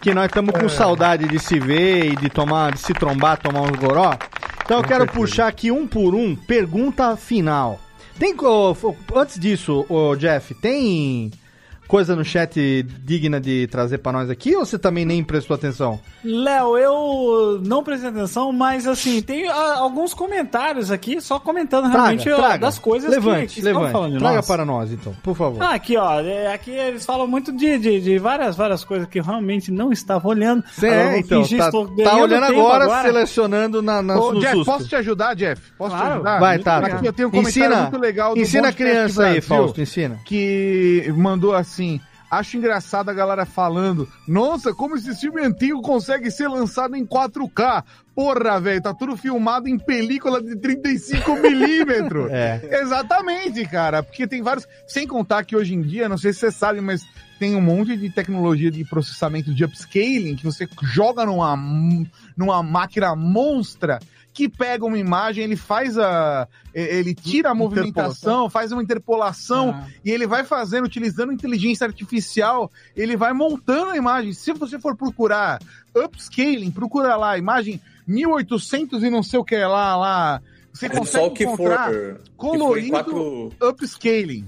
Que 0.00 0.14
nós 0.14 0.26
estamos 0.26 0.54
com 0.54 0.68
saudade 0.68 1.26
de 1.26 1.40
se 1.40 1.58
ver 1.58 2.12
e 2.12 2.16
de 2.16 2.30
tomar, 2.30 2.72
de 2.72 2.78
se 2.78 2.94
trombar, 2.94 3.36
tomar 3.36 3.62
uns 3.62 3.76
goró. 3.76 4.16
Então 4.68 4.80
eu 4.80 4.84
quero 4.84 5.06
puxar 5.06 5.46
aqui 5.48 5.70
um 5.70 5.86
por 5.86 6.14
um, 6.14 6.36
pergunta 6.36 7.16
final. 7.16 7.80
Tem 8.18 8.36
fo- 8.74 8.94
antes 9.16 9.38
disso, 9.40 9.86
ô 9.88 10.14
Jeff, 10.14 10.52
tem 10.56 11.30
coisa 11.88 12.14
no 12.14 12.24
chat 12.24 12.82
digna 13.02 13.40
de 13.40 13.66
trazer 13.68 13.98
pra 13.98 14.12
nós 14.12 14.28
aqui 14.30 14.54
ou 14.54 14.64
você 14.64 14.78
também 14.78 15.04
nem 15.04 15.24
prestou 15.24 15.54
atenção? 15.54 15.98
Léo, 16.22 16.76
eu 16.76 17.60
não 17.64 17.82
prestei 17.82 18.10
atenção, 18.10 18.52
mas 18.52 18.86
assim, 18.86 19.22
tem 19.22 19.48
ah, 19.48 19.76
alguns 19.78 20.12
comentários 20.12 20.90
aqui, 20.90 21.20
só 21.20 21.40
comentando 21.40 21.88
realmente 21.88 22.30
ó, 22.30 22.56
das 22.58 22.78
coisas 22.78 23.10
levante, 23.10 23.46
que, 23.46 23.54
que 23.54 23.60
estão 23.60 23.72
levante. 23.72 23.92
falando 23.92 24.12
de 24.12 24.18
Traga 24.18 24.36
nós. 24.36 24.46
para 24.46 24.64
nós, 24.64 24.92
então, 24.92 25.14
por 25.22 25.34
favor. 25.34 25.62
Ah, 25.62 25.74
aqui, 25.74 25.96
ó. 25.96 26.20
é, 26.20 26.52
Aqui 26.52 26.70
eles 26.72 27.06
falam 27.06 27.26
muito 27.26 27.50
de, 27.52 27.78
de, 27.78 28.00
de 28.00 28.18
várias, 28.18 28.54
várias 28.54 28.84
coisas 28.84 29.08
que 29.08 29.18
eu 29.20 29.24
realmente 29.24 29.70
não 29.72 29.90
estava 29.90 30.28
olhando. 30.28 30.62
Cê 30.72 30.88
Agora 30.88 31.02
eu 31.02 31.08
é, 31.08 31.18
então, 31.20 31.42
tá, 31.42 31.70
tá 31.70 32.16
olhando 32.16 32.46
tempo 32.48 32.66
agora, 32.66 33.02
selecionando 33.02 33.80
na, 33.80 34.02
na 34.02 34.20
Ô, 34.20 34.34
no 34.34 34.40
Jeff, 34.40 34.52
susto. 34.56 34.70
posso 34.70 34.88
te 34.88 34.96
ajudar, 34.96 35.34
Jeff? 35.34 35.62
Posso 35.78 35.94
te 35.94 35.98
Claro. 35.98 36.14
ajudar? 36.16 36.38
Vai, 36.40 36.58
tá. 36.58 36.78
Aqui 36.78 37.06
eu 37.06 37.12
tenho 37.12 37.28
um 37.28 37.30
comentário 37.30 37.66
ensina, 37.66 37.82
muito 37.82 37.98
legal 37.98 38.34
do 38.34 38.40
ensina 38.40 38.68
a 38.68 38.72
criança 38.72 39.24
aí, 39.26 39.40
Fausto, 39.40 39.80
ensina. 39.80 40.18
Que 40.24 41.10
mandou 41.16 41.54
assim... 41.54 41.77
Acho 42.30 42.58
engraçado 42.58 43.08
a 43.08 43.14
galera 43.14 43.46
falando 43.46 44.06
Nossa, 44.26 44.74
como 44.74 44.96
esse 44.96 45.14
filme 45.16 45.40
antigo 45.40 45.80
consegue 45.80 46.30
ser 46.30 46.48
lançado 46.48 46.94
em 46.94 47.06
4K 47.06 47.82
Porra, 48.14 48.60
velho, 48.60 48.82
tá 48.82 48.92
tudo 48.92 49.16
filmado 49.16 49.68
em 49.68 49.78
película 49.78 50.42
de 50.42 50.56
35 50.56 51.36
milímetros 51.40 52.30
É. 52.30 52.60
Exatamente, 52.82 53.64
cara, 53.66 54.02
porque 54.02 54.26
tem 54.26 54.42
vários... 54.42 54.66
Sem 54.86 55.06
contar 55.06 55.44
que 55.44 55.56
hoje 55.56 55.74
em 55.74 55.80
dia, 55.80 56.08
não 56.08 56.18
sei 56.18 56.32
se 56.32 56.40
você 56.40 56.50
sabe, 56.50 56.80
mas 56.80 57.06
tem 57.38 57.54
um 57.54 57.60
monte 57.60 57.96
de 57.96 58.10
tecnologia 58.10 58.70
de 58.70 58.84
processamento 58.84 59.54
de 59.54 59.64
upscaling 59.64 60.34
que 60.34 60.44
você 60.44 60.68
joga 60.82 61.24
numa, 61.24 61.56
numa 62.36 62.62
máquina 62.62 63.14
monstra 63.14 64.00
que 64.38 64.48
pega 64.48 64.84
uma 64.86 64.96
imagem, 64.96 65.42
ele 65.42 65.56
faz 65.56 65.98
a. 65.98 66.46
Ele 66.72 67.12
tira 67.12 67.50
a 67.50 67.54
movimentação, 67.56 68.48
faz 68.48 68.70
uma 68.70 68.80
interpolação 68.80 69.70
Ah. 69.70 69.88
e 70.04 70.12
ele 70.12 70.28
vai 70.28 70.44
fazendo, 70.44 70.84
utilizando 70.84 71.32
inteligência 71.32 71.84
artificial, 71.84 72.70
ele 72.96 73.16
vai 73.16 73.32
montando 73.32 73.90
a 73.90 73.96
imagem. 73.96 74.32
Se 74.32 74.52
você 74.52 74.78
for 74.78 74.94
procurar 74.96 75.58
upscaling, 75.92 76.70
procura 76.70 77.16
lá, 77.16 77.36
imagem 77.36 77.80
1800 78.06 79.02
e 79.02 79.10
não 79.10 79.24
sei 79.24 79.40
o 79.40 79.44
que 79.44 79.56
lá, 79.56 79.96
lá. 79.96 80.40
Você 80.72 80.86
É 80.86 80.88
consegue 80.88 81.24
só 81.24 81.26
o 81.26 81.30
que 81.32 81.44
for- 81.44 81.54
encontrar 81.54 81.90
que 81.90 81.96
for 81.96 82.20
colorido 82.36 82.90
quatro- 82.90 83.52
upscaling. 83.60 84.44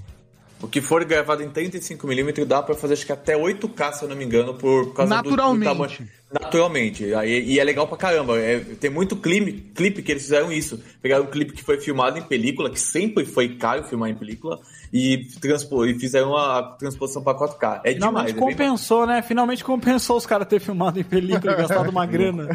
O 0.62 0.68
que 0.68 0.80
for 0.80 1.04
gravado 1.04 1.42
em 1.42 1.50
35mm 1.50 2.44
dá 2.44 2.62
pra 2.62 2.76
fazer 2.76 2.92
acho 2.94 3.06
que 3.06 3.10
até 3.12 3.36
8K, 3.36 3.92
se 3.92 4.04
eu 4.04 4.08
não 4.08 4.14
me 4.14 4.24
engano, 4.24 4.54
por 4.54 4.92
causa 4.94 5.16
do- 5.16 5.22
do, 5.22 5.30
Naturalmente. 5.30 5.64
tamanho. 5.72 6.08
Naturalmente. 6.32 7.12
Aí, 7.14 7.42
e 7.44 7.58
é 7.58 7.64
legal 7.64 7.88
pra 7.88 7.96
caramba. 7.96 8.38
É, 8.38 8.60
tem 8.60 8.88
muito 8.88 9.16
clipe, 9.16 9.72
clipe 9.74 10.02
que 10.02 10.12
eles 10.12 10.22
fizeram 10.22 10.52
isso. 10.52 10.80
Pegaram 11.02 11.24
um 11.24 11.30
clipe 11.30 11.52
que 11.52 11.62
foi 11.62 11.80
filmado 11.80 12.18
em 12.18 12.22
película, 12.22 12.70
que 12.70 12.80
sempre 12.80 13.24
foi 13.24 13.56
caro 13.56 13.82
filmar 13.82 14.10
em 14.10 14.14
película, 14.14 14.60
e, 14.92 15.18
transpo, 15.40 15.86
e 15.86 15.98
fizeram 15.98 16.36
a 16.36 16.62
transposição 16.62 17.22
pra 17.22 17.34
4K. 17.34 17.80
É 17.84 17.92
demais. 17.92 17.94
Finalmente 17.94 18.30
É 18.30 18.32
bem 18.32 18.40
compensou, 18.40 19.06
né? 19.06 19.22
Finalmente 19.22 19.64
compensou 19.64 20.16
os 20.16 20.26
caras 20.26 20.48
ter 20.48 20.58
filmado 20.58 20.98
em 20.98 21.04
película 21.04 21.52
e 21.52 21.56
gastado 21.56 21.90
uma 21.90 22.04
grana. 22.06 22.48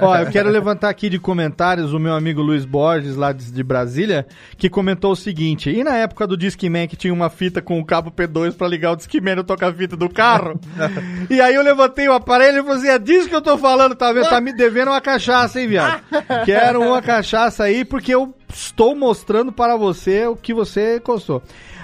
Ó, 0.00 0.16
eu 0.16 0.30
quero 0.30 0.48
levantar 0.48 0.88
aqui 0.88 1.10
de 1.10 1.18
comentários 1.18 1.92
o 1.92 1.98
meu 1.98 2.14
amigo 2.14 2.40
Luiz 2.40 2.64
Borges, 2.64 3.16
lá 3.16 3.32
de, 3.32 3.52
de 3.52 3.62
Brasília, 3.62 4.26
que 4.56 4.70
comentou 4.70 5.12
o 5.12 5.16
seguinte: 5.16 5.70
e 5.70 5.84
na 5.84 5.96
época 5.96 6.26
do 6.26 6.36
Discman 6.36 6.88
que 6.88 6.96
tinha 6.96 7.12
uma 7.12 7.28
fita 7.28 7.60
com 7.60 7.78
o 7.78 7.84
cabo 7.84 8.10
P2 8.10 8.54
pra 8.54 8.66
ligar 8.66 8.92
o 8.92 8.96
Discman 8.96 9.36
no 9.36 9.44
toca-fita 9.44 9.96
do 9.96 10.08
carro? 10.08 10.58
e 11.28 11.40
aí 11.40 11.54
eu 11.54 11.62
levantei 11.62 12.08
o 12.08 12.12
aparelho 12.14 12.60
e 12.60 12.62
falei 12.62 12.78
assim: 12.78 12.88
é 12.88 12.98
disso 12.98 13.28
que 13.28 13.34
eu 13.34 13.42
tô 13.42 13.58
falando, 13.58 13.94
tá 13.94 14.10
vendo? 14.12 14.28
Tá 14.28 14.40
me 14.40 14.54
devendo 14.54 14.88
uma 14.88 15.00
cachaça, 15.00 15.60
hein, 15.60 15.68
viado? 15.68 16.02
Quero 16.46 16.80
uma 16.80 17.02
cachaça 17.02 17.64
aí, 17.64 17.84
porque 17.84 18.14
eu 18.14 18.34
estou 18.52 18.94
mostrando 18.94 19.50
para 19.52 19.76
você 19.76 20.26
o 20.26 20.36
que 20.36 20.52
você 20.54 21.00
costou. 21.00 21.42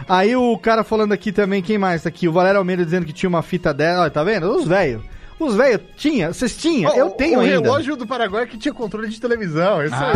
Aí 0.09 0.36
o 0.36 0.56
cara 0.59 0.84
falando 0.84 1.12
aqui 1.12 1.32
também, 1.32 1.62
quem 1.62 1.78
mais 1.78 2.02
tá 2.02 2.09
aqui? 2.09 2.28
O 2.28 2.32
Valério 2.32 2.59
Almeida 2.59 2.84
dizendo 2.84 3.06
que 3.06 3.12
tinha 3.12 3.28
uma 3.28 3.43
fita 3.43 3.72
dela, 3.74 4.02
Olha, 4.02 4.10
tá 4.10 4.22
vendo? 4.22 4.51
Os 4.51 4.66
velhos. 4.66 5.02
Os 5.38 5.55
velhos 5.55 5.82
tinha, 5.98 6.32
vocês 6.32 6.56
tinham, 6.56 6.97
eu 6.97 7.10
tenho 7.10 7.38
o 7.38 7.43
ainda. 7.43 7.60
relógio 7.60 7.94
do 7.94 8.06
Paraguai 8.06 8.47
que 8.47 8.56
tinha 8.56 8.72
controle 8.72 9.06
de 9.09 9.20
televisão. 9.20 9.84
Isso 9.84 9.94
aí. 9.94 10.12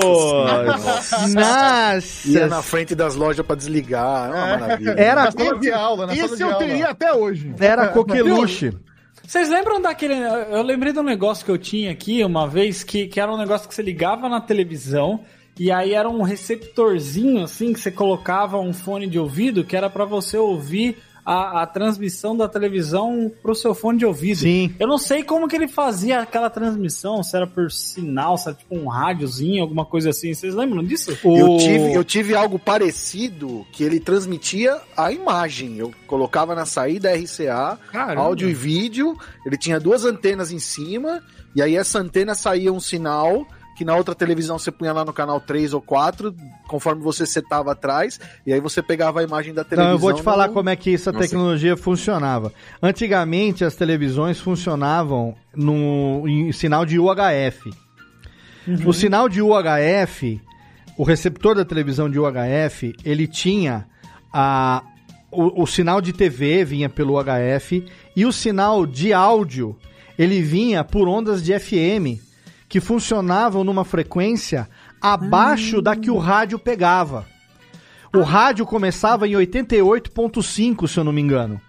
Putz! 0.00 1.34
Nossa! 1.34 2.28
Ia 2.28 2.46
na 2.46 2.62
frente 2.62 2.94
das 2.94 3.14
lojas 3.14 3.44
pra 3.46 3.56
desligar. 3.56 4.28
É 4.28 4.34
uma 4.34 4.58
maravilha. 4.58 4.90
Era 4.98 5.24
Na 5.24 5.30
sala 5.32 5.58
de 5.58 5.72
aula, 5.72 6.06
na 6.06 6.12
de 6.12 6.18
eu 6.20 6.46
aula. 6.48 6.58
teria 6.58 6.88
até 6.90 7.12
hoje. 7.14 7.54
Era 7.58 7.88
coqueluche. 7.88 8.72
Vocês 9.26 9.48
lembram 9.48 9.80
daquele. 9.80 10.14
Eu 10.14 10.62
lembrei 10.62 10.92
de 10.92 10.98
um 10.98 11.04
negócio 11.04 11.44
que 11.44 11.50
eu 11.50 11.58
tinha 11.58 11.90
aqui 11.90 12.22
uma 12.24 12.46
vez, 12.48 12.82
que, 12.82 13.06
que 13.06 13.20
era 13.20 13.32
um 13.32 13.38
negócio 13.38 13.68
que 13.68 13.74
você 13.74 13.82
ligava 13.82 14.28
na 14.28 14.40
televisão. 14.40 15.20
E 15.60 15.70
aí 15.70 15.92
era 15.92 16.08
um 16.08 16.22
receptorzinho 16.22 17.44
assim 17.44 17.74
que 17.74 17.80
você 17.80 17.90
colocava 17.90 18.58
um 18.58 18.72
fone 18.72 19.06
de 19.06 19.18
ouvido 19.18 19.62
que 19.62 19.76
era 19.76 19.90
pra 19.90 20.06
você 20.06 20.38
ouvir 20.38 20.96
a, 21.22 21.60
a 21.60 21.66
transmissão 21.66 22.34
da 22.34 22.48
televisão 22.48 23.30
pro 23.42 23.54
seu 23.54 23.74
fone 23.74 23.98
de 23.98 24.06
ouvido. 24.06 24.38
Sim. 24.38 24.74
Eu 24.80 24.88
não 24.88 24.96
sei 24.96 25.22
como 25.22 25.46
que 25.46 25.54
ele 25.54 25.68
fazia 25.68 26.20
aquela 26.20 26.48
transmissão, 26.48 27.22
se 27.22 27.36
era 27.36 27.46
por 27.46 27.70
sinal, 27.70 28.38
se 28.38 28.48
era 28.48 28.56
tipo 28.56 28.74
um 28.74 28.88
rádiozinho, 28.88 29.62
alguma 29.62 29.84
coisa 29.84 30.08
assim. 30.08 30.32
Vocês 30.32 30.54
lembram 30.54 30.82
disso? 30.82 31.10
Eu 31.22 31.58
tive, 31.58 31.92
eu 31.92 32.04
tive 32.04 32.34
algo 32.34 32.58
parecido 32.58 33.66
que 33.70 33.84
ele 33.84 34.00
transmitia 34.00 34.80
a 34.96 35.12
imagem. 35.12 35.76
Eu 35.76 35.92
colocava 36.06 36.54
na 36.54 36.64
saída 36.64 37.14
RCA, 37.14 37.78
Caramba. 37.92 38.22
áudio 38.22 38.48
e 38.48 38.54
vídeo. 38.54 39.14
Ele 39.44 39.58
tinha 39.58 39.78
duas 39.78 40.06
antenas 40.06 40.50
em 40.50 40.58
cima, 40.58 41.22
e 41.54 41.60
aí 41.60 41.76
essa 41.76 41.98
antena 41.98 42.34
saía 42.34 42.72
um 42.72 42.80
sinal 42.80 43.46
que 43.80 43.84
na 43.86 43.96
outra 43.96 44.14
televisão 44.14 44.58
você 44.58 44.70
punha 44.70 44.92
lá 44.92 45.06
no 45.06 45.12
canal 45.12 45.40
3 45.40 45.72
ou 45.72 45.80
4, 45.80 46.34
conforme 46.68 47.02
você 47.02 47.24
setava 47.24 47.72
atrás, 47.72 48.20
e 48.46 48.52
aí 48.52 48.60
você 48.60 48.82
pegava 48.82 49.20
a 49.20 49.22
imagem 49.22 49.54
da 49.54 49.64
televisão. 49.64 49.94
Então, 49.94 49.94
eu 49.94 49.98
vou 49.98 50.12
te 50.12 50.22
falar 50.22 50.48
no- 50.48 50.52
como 50.52 50.68
é 50.68 50.76
que 50.76 50.92
essa 50.94 51.10
Nossa. 51.10 51.24
tecnologia 51.24 51.78
funcionava. 51.78 52.52
Antigamente, 52.82 53.64
as 53.64 53.74
televisões 53.74 54.38
funcionavam 54.38 55.34
no 55.56 56.28
em 56.28 56.52
sinal 56.52 56.84
de 56.84 56.98
UHF. 56.98 57.70
O 58.84 58.92
sinal 58.92 59.30
de 59.30 59.40
UHF, 59.40 60.38
o 60.98 61.02
receptor 61.02 61.54
da 61.54 61.64
televisão 61.64 62.10
de 62.10 62.18
UHF, 62.20 62.94
ele 63.02 63.26
tinha 63.26 63.86
a, 64.30 64.82
o, 65.32 65.62
o 65.62 65.66
sinal 65.66 66.02
de 66.02 66.12
TV 66.12 66.66
vinha 66.66 66.90
pelo 66.90 67.18
UHF 67.18 67.82
e 68.14 68.26
o 68.26 68.32
sinal 68.32 68.84
de 68.84 69.14
áudio 69.14 69.74
ele 70.18 70.42
vinha 70.42 70.84
por 70.84 71.08
ondas 71.08 71.42
de 71.42 71.58
FM 71.58 72.20
que 72.70 72.80
funcionavam 72.80 73.64
numa 73.64 73.84
frequência 73.84 74.68
abaixo 75.02 75.82
da 75.82 75.96
que 75.96 76.08
o 76.08 76.16
rádio 76.16 76.56
pegava. 76.56 77.26
O 78.14 78.22
rádio 78.22 78.64
começava 78.64 79.26
em 79.26 79.32
88.5, 79.32 80.86
se 80.86 80.98
eu 80.98 81.02
não 81.02 81.12
me 81.12 81.20
engano. 81.20 81.60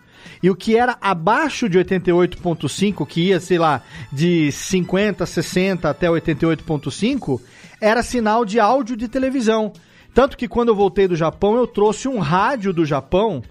E 0.44 0.50
o 0.50 0.56
que 0.56 0.78
era 0.78 0.96
abaixo 1.02 1.68
de 1.68 1.80
88.5, 1.80 3.08
que 3.08 3.30
ia, 3.30 3.40
sei 3.40 3.58
lá, 3.58 3.82
de 4.14 4.52
50, 4.52 5.26
60 5.26 5.90
até 5.90 6.08
88.5, 6.08 7.42
era 7.82 8.04
sinal 8.04 8.46
de 8.46 8.60
áudio 8.60 8.96
de 8.96 9.08
televisão. 9.08 9.74
Tanto 10.14 10.38
que 10.38 10.48
quando 10.48 10.70
eu 10.70 10.76
voltei 10.76 11.08
do 11.08 11.16
Japão, 11.16 11.56
eu 11.56 11.66
trouxe 11.66 12.08
um 12.08 12.20
rádio 12.20 12.72
do 12.72 12.86
Japão, 12.86 13.42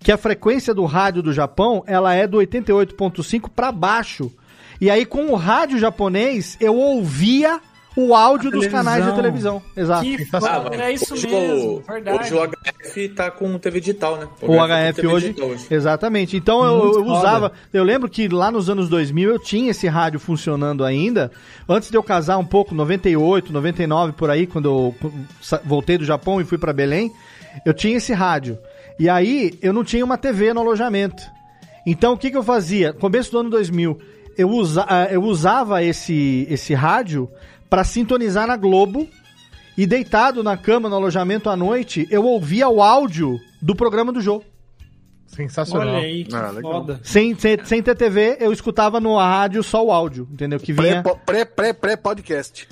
que 0.00 0.10
a 0.10 0.18
frequência 0.18 0.74
do 0.74 0.84
rádio 0.84 1.22
do 1.22 1.32
Japão, 1.32 1.84
ela 1.86 2.12
é 2.14 2.26
do 2.26 2.38
88.5 2.38 3.48
para 3.54 3.70
baixo. 3.70 4.32
E 4.80 4.90
aí 4.90 5.04
com 5.06 5.26
o 5.26 5.34
rádio 5.34 5.78
japonês, 5.78 6.56
eu 6.60 6.74
ouvia 6.76 7.60
o 7.98 8.14
áudio 8.14 8.50
dos 8.50 8.66
canais 8.66 9.06
de 9.06 9.14
televisão. 9.14 9.62
Exato. 9.74 10.02
Que 10.04 10.26
Ah, 10.30 10.38
foda, 10.40 10.76
é 10.76 10.92
isso 10.92 11.14
hoje 11.14 11.26
mesmo, 11.26 11.76
o- 11.78 11.80
verdade. 11.80 12.18
Hoje 12.18 12.34
o 12.34 12.42
HF 12.84 13.08
tá 13.08 13.30
com 13.30 13.58
TV 13.58 13.80
digital, 13.80 14.18
né? 14.18 14.28
O 14.42 14.52
HF 14.60 15.00
tem 15.00 15.06
hoje, 15.10 15.28
digital 15.32 15.50
exatamente. 15.70 16.36
Então 16.36 16.62
eu, 16.62 16.76
Muito 16.84 16.98
eu 16.98 17.04
usava, 17.06 17.52
eu 17.72 17.82
lembro 17.82 18.06
que 18.10 18.28
lá 18.28 18.50
nos 18.50 18.68
anos 18.68 18.90
2000 18.90 19.30
eu 19.30 19.38
tinha 19.38 19.70
esse 19.70 19.88
rádio 19.88 20.20
funcionando 20.20 20.84
ainda. 20.84 21.30
Antes 21.66 21.90
de 21.90 21.96
eu 21.96 22.02
casar 22.02 22.36
um 22.36 22.44
pouco, 22.44 22.74
98, 22.74 23.50
99 23.50 24.12
por 24.12 24.28
aí, 24.28 24.46
quando 24.46 24.66
eu 24.66 24.94
voltei 25.64 25.96
do 25.96 26.04
Japão 26.04 26.38
e 26.38 26.44
fui 26.44 26.58
pra 26.58 26.74
Belém, 26.74 27.10
eu 27.64 27.72
tinha 27.72 27.96
esse 27.96 28.12
rádio. 28.12 28.58
E 28.98 29.08
aí 29.08 29.58
eu 29.62 29.72
não 29.72 29.82
tinha 29.82 30.04
uma 30.04 30.18
TV 30.18 30.52
no 30.52 30.60
alojamento. 30.60 31.22
Então 31.86 32.12
o 32.12 32.18
que 32.18 32.30
que 32.30 32.36
eu 32.36 32.42
fazia? 32.42 32.92
Começo 32.92 33.30
do 33.32 33.38
ano 33.38 33.48
2000, 33.48 33.98
eu, 34.36 34.48
usa, 34.50 34.84
ah, 34.88 35.04
eu 35.10 35.22
usava 35.22 35.82
esse 35.82 36.46
esse 36.50 36.74
rádio 36.74 37.28
para 37.68 37.82
sintonizar 37.84 38.46
na 38.46 38.56
Globo 38.56 39.08
e 39.76 39.86
deitado 39.86 40.42
na 40.42 40.56
cama 40.56 40.88
no 40.88 40.96
alojamento 40.96 41.50
à 41.50 41.56
noite, 41.56 42.06
eu 42.10 42.24
ouvia 42.24 42.68
o 42.68 42.82
áudio 42.82 43.38
do 43.60 43.74
programa 43.74 44.12
do 44.12 44.20
jogo. 44.20 44.44
Sensacional. 45.26 45.88
Olha 45.96 45.98
aí, 45.98 46.24
que 46.24 46.34
Ah, 46.34 46.50
legal. 46.50 46.72
foda. 46.72 47.00
Sem, 47.02 47.34
sem, 47.38 47.58
sem 47.64 47.82
ter 47.82 47.94
TV, 47.96 48.36
eu 48.40 48.52
escutava 48.52 49.00
no 49.00 49.16
rádio 49.18 49.62
só 49.62 49.84
o 49.84 49.90
áudio, 49.92 50.26
entendeu? 50.32 50.58
Que 50.58 50.72
vinha. 50.72 51.02
Pré- 51.02 51.14
pré- 51.26 51.44
pré- 51.44 51.72
Pré-podcast. 51.74 52.66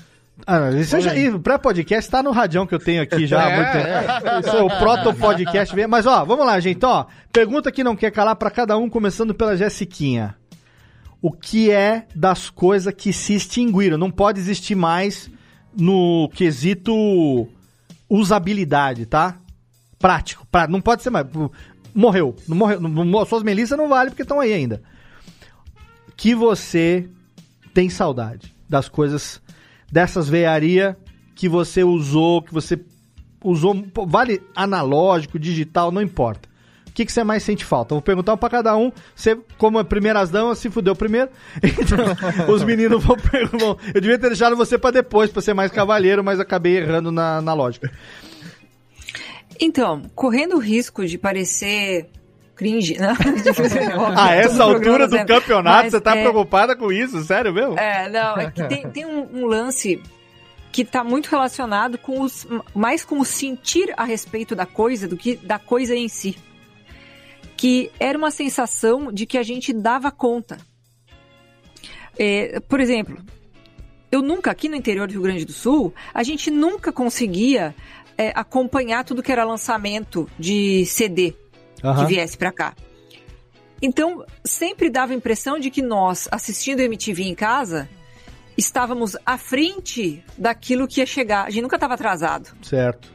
Ah, 0.46 0.70
isso 0.70 0.98
já, 1.00 1.14
e 1.14 1.36
pré-podcast 1.38 2.10
tá 2.10 2.22
no 2.22 2.30
radião 2.32 2.66
que 2.66 2.74
eu 2.74 2.78
tenho 2.78 3.02
aqui 3.02 3.26
já 3.26 3.44
há 3.44 3.50
muito 3.54 3.72
tempo. 3.72 4.40
Isso 4.48 4.56
é 4.56 4.62
o 4.62 4.68
proto-podcast. 4.68 5.86
Mas 5.86 6.06
ó, 6.06 6.24
vamos 6.24 6.44
lá, 6.46 6.58
gente. 6.58 6.84
Ó, 6.84 7.04
pergunta 7.32 7.70
que 7.70 7.84
não 7.84 7.94
quer 7.94 8.10
calar 8.10 8.34
pra 8.36 8.50
cada 8.50 8.76
um, 8.78 8.88
começando 8.88 9.34
pela 9.34 9.56
Jessiquinha. 9.56 10.34
O 11.24 11.32
que 11.32 11.70
é 11.70 12.06
das 12.14 12.50
coisas 12.50 12.92
que 12.92 13.10
se 13.10 13.34
extinguiram? 13.34 13.96
Não 13.96 14.10
pode 14.10 14.38
existir 14.38 14.74
mais 14.74 15.30
no 15.74 16.28
quesito 16.34 17.48
usabilidade, 18.10 19.06
tá? 19.06 19.38
Prático. 19.98 20.46
Pra, 20.52 20.68
não 20.68 20.82
pode 20.82 21.02
ser 21.02 21.08
mais. 21.08 21.26
morreu. 21.94 22.36
Não 22.46 22.54
morreu. 22.54 22.78
Não, 22.78 23.24
suas 23.24 23.42
melissas 23.42 23.78
não 23.78 23.88
vale 23.88 24.10
porque 24.10 24.20
estão 24.20 24.38
aí 24.38 24.52
ainda. 24.52 24.82
Que 26.14 26.34
você 26.34 27.08
tem 27.72 27.88
saudade 27.88 28.52
das 28.68 28.90
coisas, 28.90 29.40
dessas 29.90 30.28
veiaria 30.28 30.94
que 31.34 31.48
você 31.48 31.82
usou, 31.82 32.42
que 32.42 32.52
você 32.52 32.78
usou, 33.42 33.82
vale 34.06 34.42
analógico, 34.54 35.38
digital, 35.38 35.90
não 35.90 36.02
importa. 36.02 36.50
O 36.94 36.96
que, 36.96 37.04
que 37.04 37.10
você 37.10 37.24
mais 37.24 37.42
sente 37.42 37.64
falta? 37.64 37.92
Vou 37.92 38.00
perguntar 38.00 38.36
pra 38.36 38.48
cada 38.48 38.76
um. 38.76 38.92
Você, 39.16 39.36
como 39.58 39.80
é 39.80 39.82
primeiras 39.82 40.30
damas, 40.30 40.60
se 40.60 40.70
fudeu 40.70 40.94
primeiro. 40.94 41.28
Então, 41.60 42.54
os 42.54 42.62
meninos 42.64 43.02
vão 43.02 43.16
perguntar. 43.16 43.84
Eu 43.92 44.00
devia 44.00 44.16
ter 44.16 44.28
deixado 44.28 44.54
você 44.54 44.78
pra 44.78 44.92
depois, 44.92 45.28
pra 45.28 45.42
ser 45.42 45.54
mais 45.54 45.72
cavalheiro, 45.72 46.22
mas 46.22 46.38
acabei 46.38 46.76
errando 46.76 47.10
na, 47.10 47.40
na 47.40 47.52
lógica. 47.52 47.90
Então, 49.60 50.02
correndo 50.14 50.54
o 50.54 50.60
risco 50.60 51.04
de 51.04 51.18
parecer 51.18 52.06
cringe, 52.54 52.96
né? 53.00 53.12
A 54.16 54.32
essa 54.36 54.62
altura 54.62 55.08
do 55.08 55.18
campeonato, 55.26 55.82
mas 55.82 55.90
você 55.90 56.00
tá 56.00 56.16
é- 56.16 56.22
preocupada 56.22 56.76
com 56.76 56.92
isso? 56.92 57.24
Sério 57.24 57.52
mesmo? 57.52 57.76
É, 57.76 58.08
não, 58.08 58.36
é 58.38 58.52
que 58.52 58.62
tem, 58.68 58.88
tem 58.88 59.04
um, 59.04 59.40
um 59.40 59.46
lance 59.46 60.00
que 60.70 60.84
tá 60.84 61.02
muito 61.02 61.26
relacionado 61.26 61.98
com 61.98 62.20
os 62.20 62.46
mais 62.72 63.04
com 63.04 63.18
o 63.18 63.24
sentir 63.24 63.92
a 63.96 64.04
respeito 64.04 64.54
da 64.54 64.64
coisa 64.64 65.08
do 65.08 65.16
que 65.16 65.34
da 65.34 65.58
coisa 65.58 65.96
em 65.96 66.08
si. 66.08 66.36
Que 67.56 67.90
era 67.98 68.16
uma 68.16 68.30
sensação 68.30 69.12
de 69.12 69.26
que 69.26 69.38
a 69.38 69.42
gente 69.42 69.72
dava 69.72 70.10
conta. 70.10 70.58
É, 72.18 72.60
por 72.60 72.80
exemplo, 72.80 73.16
eu 74.10 74.22
nunca, 74.22 74.50
aqui 74.50 74.68
no 74.68 74.76
interior 74.76 75.06
do 75.08 75.12
Rio 75.12 75.22
Grande 75.22 75.44
do 75.44 75.52
Sul, 75.52 75.92
a 76.12 76.22
gente 76.22 76.50
nunca 76.50 76.92
conseguia 76.92 77.74
é, 78.16 78.32
acompanhar 78.34 79.04
tudo 79.04 79.22
que 79.22 79.32
era 79.32 79.44
lançamento 79.44 80.28
de 80.38 80.86
CD 80.86 81.34
Aham. 81.82 82.06
que 82.06 82.14
viesse 82.14 82.38
pra 82.38 82.52
cá. 82.52 82.74
Então, 83.82 84.24
sempre 84.44 84.88
dava 84.88 85.12
a 85.12 85.16
impressão 85.16 85.58
de 85.58 85.70
que 85.70 85.82
nós, 85.82 86.28
assistindo 86.30 86.80
MTV 86.80 87.24
em 87.24 87.34
casa, 87.34 87.88
estávamos 88.56 89.16
à 89.26 89.36
frente 89.36 90.24
daquilo 90.38 90.86
que 90.86 91.00
ia 91.00 91.06
chegar. 91.06 91.46
A 91.46 91.50
gente 91.50 91.62
nunca 91.62 91.76
estava 91.76 91.94
atrasado. 91.94 92.56
Certo. 92.62 93.12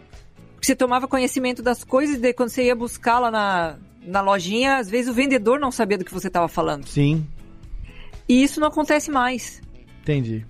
Porque 0.54 0.68
Você 0.68 0.76
tomava 0.76 1.08
conhecimento 1.08 1.64
das 1.64 1.84
coisas 1.84 2.18
e 2.18 2.20
daí 2.20 2.34
quando 2.34 2.50
você 2.50 2.66
ia 2.66 2.76
buscar 2.76 3.20
lá 3.20 3.32
na, 3.32 3.78
na 4.06 4.22
lojinha, 4.22 4.78
às 4.78 4.90
vezes 4.90 5.10
o 5.10 5.14
vendedor 5.14 5.60
não 5.60 5.72
sabia 5.72 5.98
do 5.98 6.06
que 6.06 6.14
você 6.14 6.28
estava 6.28 6.48
falando. 6.48 6.86
Sim, 6.88 7.26
E 8.28 8.44
isso 8.44 8.60
não 8.60 8.68
acontece 8.68 9.10
mais. 9.12 9.62
entendi. 10.02 10.46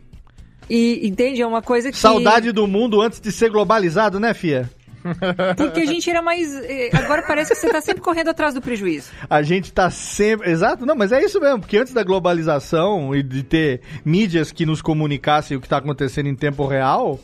E, 0.69 1.07
entende? 1.07 1.41
É 1.41 1.47
uma 1.47 1.61
coisa 1.63 1.91
que... 1.91 1.97
Saudade 1.97 2.51
do 2.51 2.67
mundo 2.67 3.01
antes 3.01 3.19
de 3.19 3.31
ser 3.31 3.49
globalizado, 3.49 4.19
né, 4.19 4.33
Fia? 4.35 4.69
Porque 5.57 5.79
a 5.79 5.85
gente 5.85 6.07
era 6.09 6.21
mais... 6.21 6.53
eh, 6.53 6.89
Agora 6.93 7.23
parece 7.23 7.53
que 7.53 7.59
você 7.59 7.67
está 7.67 7.81
sempre 7.81 8.01
correndo 8.03 8.27
atrás 8.29 8.53
do 8.53 8.61
prejuízo. 8.61 9.09
A 9.29 9.41
gente 9.41 9.71
tá 9.73 9.89
sempre. 9.89 10.51
Exato, 10.51 10.85
não, 10.85 10.95
mas 10.95 11.11
é 11.11 11.23
isso 11.23 11.39
mesmo, 11.39 11.61
porque 11.61 11.77
antes 11.77 11.93
da 11.93 12.03
globalização 12.03 13.15
e 13.15 13.23
de 13.23 13.41
ter 13.41 13.81
mídias 14.05 14.51
que 14.51 14.65
nos 14.65 14.81
comunicassem 14.81 15.57
o 15.57 15.61
que 15.61 15.69
tá 15.69 15.77
acontecendo 15.77 16.27
em 16.27 16.35
tempo 16.35 16.67
real, 16.67 17.19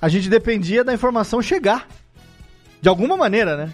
a 0.00 0.08
gente 0.08 0.30
dependia 0.30 0.82
da 0.84 0.94
informação 0.94 1.42
chegar. 1.42 1.86
De 2.80 2.88
alguma 2.88 3.16
maneira, 3.16 3.56
né? 3.56 3.72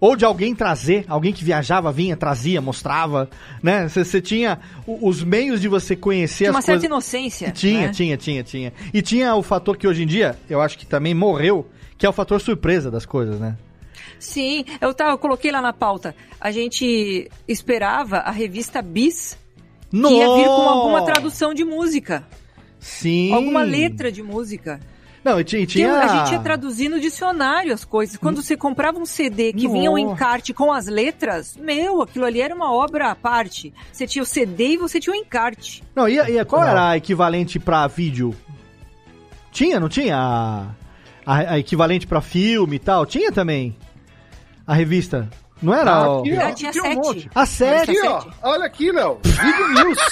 Ou 0.00 0.14
de 0.14 0.24
alguém 0.24 0.54
trazer, 0.54 1.04
alguém 1.08 1.32
que 1.32 1.44
viajava, 1.44 1.90
vinha, 1.90 2.16
trazia, 2.16 2.60
mostrava, 2.60 3.28
né? 3.62 3.88
Você 3.88 4.20
tinha 4.20 4.60
os 4.86 5.24
meios 5.24 5.60
de 5.60 5.66
você 5.68 5.96
conhecer 5.96 6.44
Tinha 6.44 6.50
as 6.50 6.56
uma 6.56 6.62
coisas. 6.62 6.80
certa 6.80 6.86
inocência. 6.86 7.50
Tinha, 7.50 7.86
né? 7.86 7.92
tinha, 7.92 8.16
tinha, 8.16 8.42
tinha. 8.44 8.72
E 8.94 9.02
tinha 9.02 9.34
o 9.34 9.42
fator 9.42 9.76
que 9.76 9.88
hoje 9.88 10.04
em 10.04 10.06
dia, 10.06 10.38
eu 10.48 10.60
acho 10.60 10.78
que 10.78 10.86
também 10.86 11.14
morreu, 11.14 11.66
que 11.96 12.06
é 12.06 12.08
o 12.08 12.12
fator 12.12 12.40
surpresa 12.40 12.90
das 12.90 13.04
coisas, 13.04 13.40
né? 13.40 13.56
Sim, 14.18 14.64
eu, 14.80 14.94
tava, 14.94 15.10
eu 15.12 15.18
coloquei 15.18 15.50
lá 15.50 15.60
na 15.60 15.72
pauta. 15.72 16.14
A 16.40 16.50
gente 16.50 17.28
esperava 17.46 18.18
a 18.18 18.30
revista 18.30 18.82
Bis 18.82 19.36
que 19.90 19.96
ia 19.96 20.34
vir 20.36 20.44
com 20.44 20.68
alguma 20.68 21.04
tradução 21.04 21.54
de 21.54 21.64
música. 21.64 22.24
Sim. 22.78 23.32
Alguma 23.32 23.62
letra 23.62 24.12
de 24.12 24.22
música. 24.22 24.80
Não, 25.28 25.40
e 25.40 25.44
tinha. 25.44 25.66
Tinha-. 25.66 25.98
A 25.98 26.08
gente 26.08 26.32
ia 26.32 26.38
traduzir 26.38 26.88
no 26.88 26.98
dicionário 27.00 27.72
as 27.72 27.84
coisas. 27.84 28.16
Quando 28.16 28.42
você 28.42 28.56
comprava 28.56 28.98
um 28.98 29.06
CD 29.06 29.52
que 29.52 29.68
vinha 29.68 29.90
um 29.90 29.96
Nossa. 29.98 30.12
encarte 30.14 30.54
com 30.54 30.72
as 30.72 30.86
letras, 30.86 31.56
meu, 31.56 32.00
aquilo 32.02 32.24
ali 32.24 32.40
era 32.40 32.54
uma 32.54 32.72
obra 32.72 33.10
à 33.10 33.14
parte. 33.14 33.72
Você 33.92 34.06
tinha 34.06 34.22
o 34.22 34.26
CD 34.26 34.70
e 34.72 34.76
você 34.76 34.98
tinha 35.00 35.12
o 35.14 35.16
encarte. 35.16 35.82
Não, 35.94 36.08
e, 36.08 36.18
e 36.18 36.44
qual 36.44 36.64
era 36.64 36.90
a 36.90 36.96
equivalente 36.96 37.58
pra 37.58 37.86
vídeo? 37.86 38.34
Tinha, 39.52 39.80
não 39.80 39.88
tinha? 39.88 40.16
A, 40.16 40.66
a- 41.26 41.52
a 41.54 41.58
equivalente 41.58 42.06
pra 42.06 42.20
filme 42.20 42.76
e 42.76 42.78
tal? 42.78 43.04
Tinha 43.06 43.32
também. 43.32 43.76
A 44.66 44.74
revista. 44.74 45.28
Não 45.60 45.74
era? 45.74 45.90
Ah, 45.92 46.20
aqui, 46.20 46.36
ó. 46.36 46.46
Ah, 46.46 46.52
tinha 46.52 46.70
Tinha 46.72 46.84
um 46.84 46.86
sete. 46.86 46.96
monte. 46.96 47.30
A 47.34 47.46
sete. 47.46 47.90
Aqui, 47.90 48.06
ó. 48.08 48.22
Olha 48.42 48.64
aqui, 48.64 48.92
Léo. 48.92 49.18
Video 49.24 49.68
News. 49.68 49.98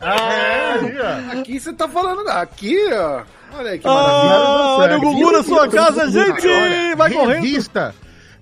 É, 0.00 1.38
Aqui 1.40 1.58
você 1.58 1.72
tá 1.72 1.88
falando. 1.88 2.26
Aqui, 2.28 2.78
ó. 2.92 3.22
Olha 3.58 3.70
aí 3.72 3.78
que 3.80 3.86
Ah, 3.88 3.90
maravilha. 3.92 4.78
olha 4.78 4.96
o 4.96 5.00
Gugu 5.00 5.32
na 5.32 5.42
sua 5.42 5.68
casa, 5.68 6.08
gente! 6.10 6.94
Vai 6.96 7.10
correndo. 7.12 7.42
Revista. 7.42 7.94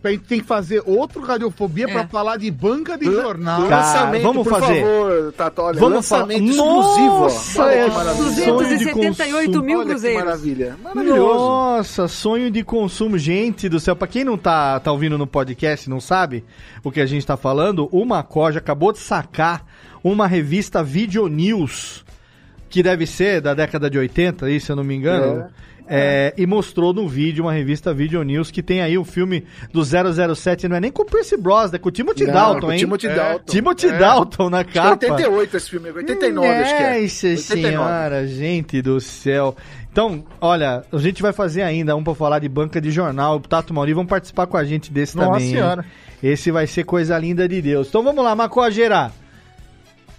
A 0.05 0.11
gente 0.11 0.25
tem 0.25 0.41
que 0.41 0.47
fazer 0.47 0.83
outro 0.87 1.21
Radiofobia 1.21 1.89
pra 1.89 2.07
falar 2.07 2.37
de 2.37 2.49
banca 2.51 2.97
de 2.97 3.07
jornal. 3.07 3.63
Cara, 3.69 3.77
Lançamento, 3.87 4.23
vamos 4.23 4.47
por 4.47 4.61
fazer. 4.61 4.81
favor, 4.83 5.33
Tato. 5.33 5.63
Olha, 5.63 5.81
Vamos 5.81 5.95
lançamento 5.97 6.45
exclusivo. 6.45 7.21
Nossa, 7.21 7.63
Olha 7.65 7.75
é 7.75 7.85
que 7.91 7.97
maravilha. 7.97 8.25
sonho 8.45 8.79
de 8.79 8.85
278 8.85 9.47
consumo. 9.47 9.65
mil 9.65 9.79
Olha 9.79 9.85
que 9.87 9.91
cruzeiros. 9.93 10.25
maravilha. 10.25 10.77
Maravilhoso. 10.85 11.39
Nossa, 11.39 12.09
sonho 12.09 12.51
de 12.53 12.63
consumo. 12.63 13.19
Gente 13.19 13.69
do 13.69 13.81
céu, 13.81 13.97
pra 13.97 14.07
quem 14.07 14.23
não 14.23 14.39
tá, 14.39 14.79
tá 14.79 14.93
ouvindo 14.93 15.19
no 15.19 15.27
podcast 15.27 15.91
não 15.91 15.99
sabe 16.01 16.45
o 16.85 16.93
que 16.93 17.01
a 17.01 17.07
gente 17.07 17.27
tá 17.27 17.37
falando, 17.37 17.89
o 17.91 18.05
Macoja 18.05 18.59
acabou 18.61 18.93
de 18.93 18.99
sacar 19.01 19.67
uma 20.05 20.27
revista 20.29 20.85
Video 20.85 21.27
News, 21.27 22.05
que 22.69 22.81
deve 22.83 23.07
ser 23.07 23.41
da 23.41 23.55
década 23.55 23.91
de 23.91 23.99
80, 23.99 24.47
aí, 24.47 24.61
se 24.61 24.71
eu 24.71 24.77
não 24.77 24.85
me 24.85 24.95
engano. 24.95 25.41
É, 25.43 25.49
e 26.37 26.47
mostrou 26.47 26.93
no 26.93 27.09
vídeo 27.09 27.45
uma 27.45 27.53
revista 27.53 27.95
Video 27.95 28.23
News 28.23 28.51
que 28.51 28.63
tem 28.63 28.81
aí 28.83 28.99
o 28.99 29.05
filme 29.05 29.45
do 29.73 29.83
007, 29.85 30.69
não 30.69 30.77
é 30.77 30.81
nem 30.81 30.91
com 30.91 31.03
o 31.03 31.07
Pierce 31.07 31.37
Brosnan, 31.37 31.77
é 31.77 31.79
com 31.79 31.89
o 31.89 31.93
Timothy 31.93 32.25
Não, 32.27 32.33
Dalton, 32.33 32.61
com 32.61 32.67
o 32.67 32.73
hein? 32.73 32.79
Timothy 32.79 33.07
É. 33.07 33.15
Dalton. 33.15 33.53
Timothy 33.53 33.87
É. 33.87 33.99
Dalton 33.99 34.51
na 34.51 34.59
Acho 34.59 34.69
que 34.69 34.79
é 34.79 34.83
capa. 34.83 34.93
88 35.07 35.57
esse 35.57 35.71
filme, 35.71 35.91
89 35.91 36.49
acho 36.49 36.77
que 36.77 36.83
é. 36.83 37.01
Nossa 37.03 37.27
89. 37.29 37.69
senhora, 37.69 38.27
gente 38.27 38.83
do 38.83 39.01
céu. 39.01 39.57
Então, 39.93 40.25
olha, 40.41 40.83
a 40.93 40.99
gente 40.99 41.23
vai 41.23 41.33
fazer 41.33 41.63
ainda 41.63 41.97
um 41.97 42.05
pra 42.05 42.15
falar 42.15 42.39
de 42.39 42.49
banca 42.49 42.81
de 42.81 42.91
jornal. 42.91 43.37
O 43.37 43.41
Tato 43.41 43.73
Mauri 43.73 43.95
vão 43.95 44.05
participar 44.05 44.47
com 44.47 44.57
a 44.57 44.65
gente 44.65 44.93
desse 44.93 45.17
Nossa 45.17 45.31
também. 45.31 45.47
hein? 45.47 45.55
Senhora. 45.55 45.85
Esse 46.23 46.51
vai 46.51 46.67
ser 46.67 46.85
coisa 46.85 47.17
linda 47.19 47.49
de 47.49 47.63
Deus. 47.63 47.89
Então 47.89 48.03
vamos 48.03 48.23
lá, 48.25 48.35
Macoageira. 48.35 49.11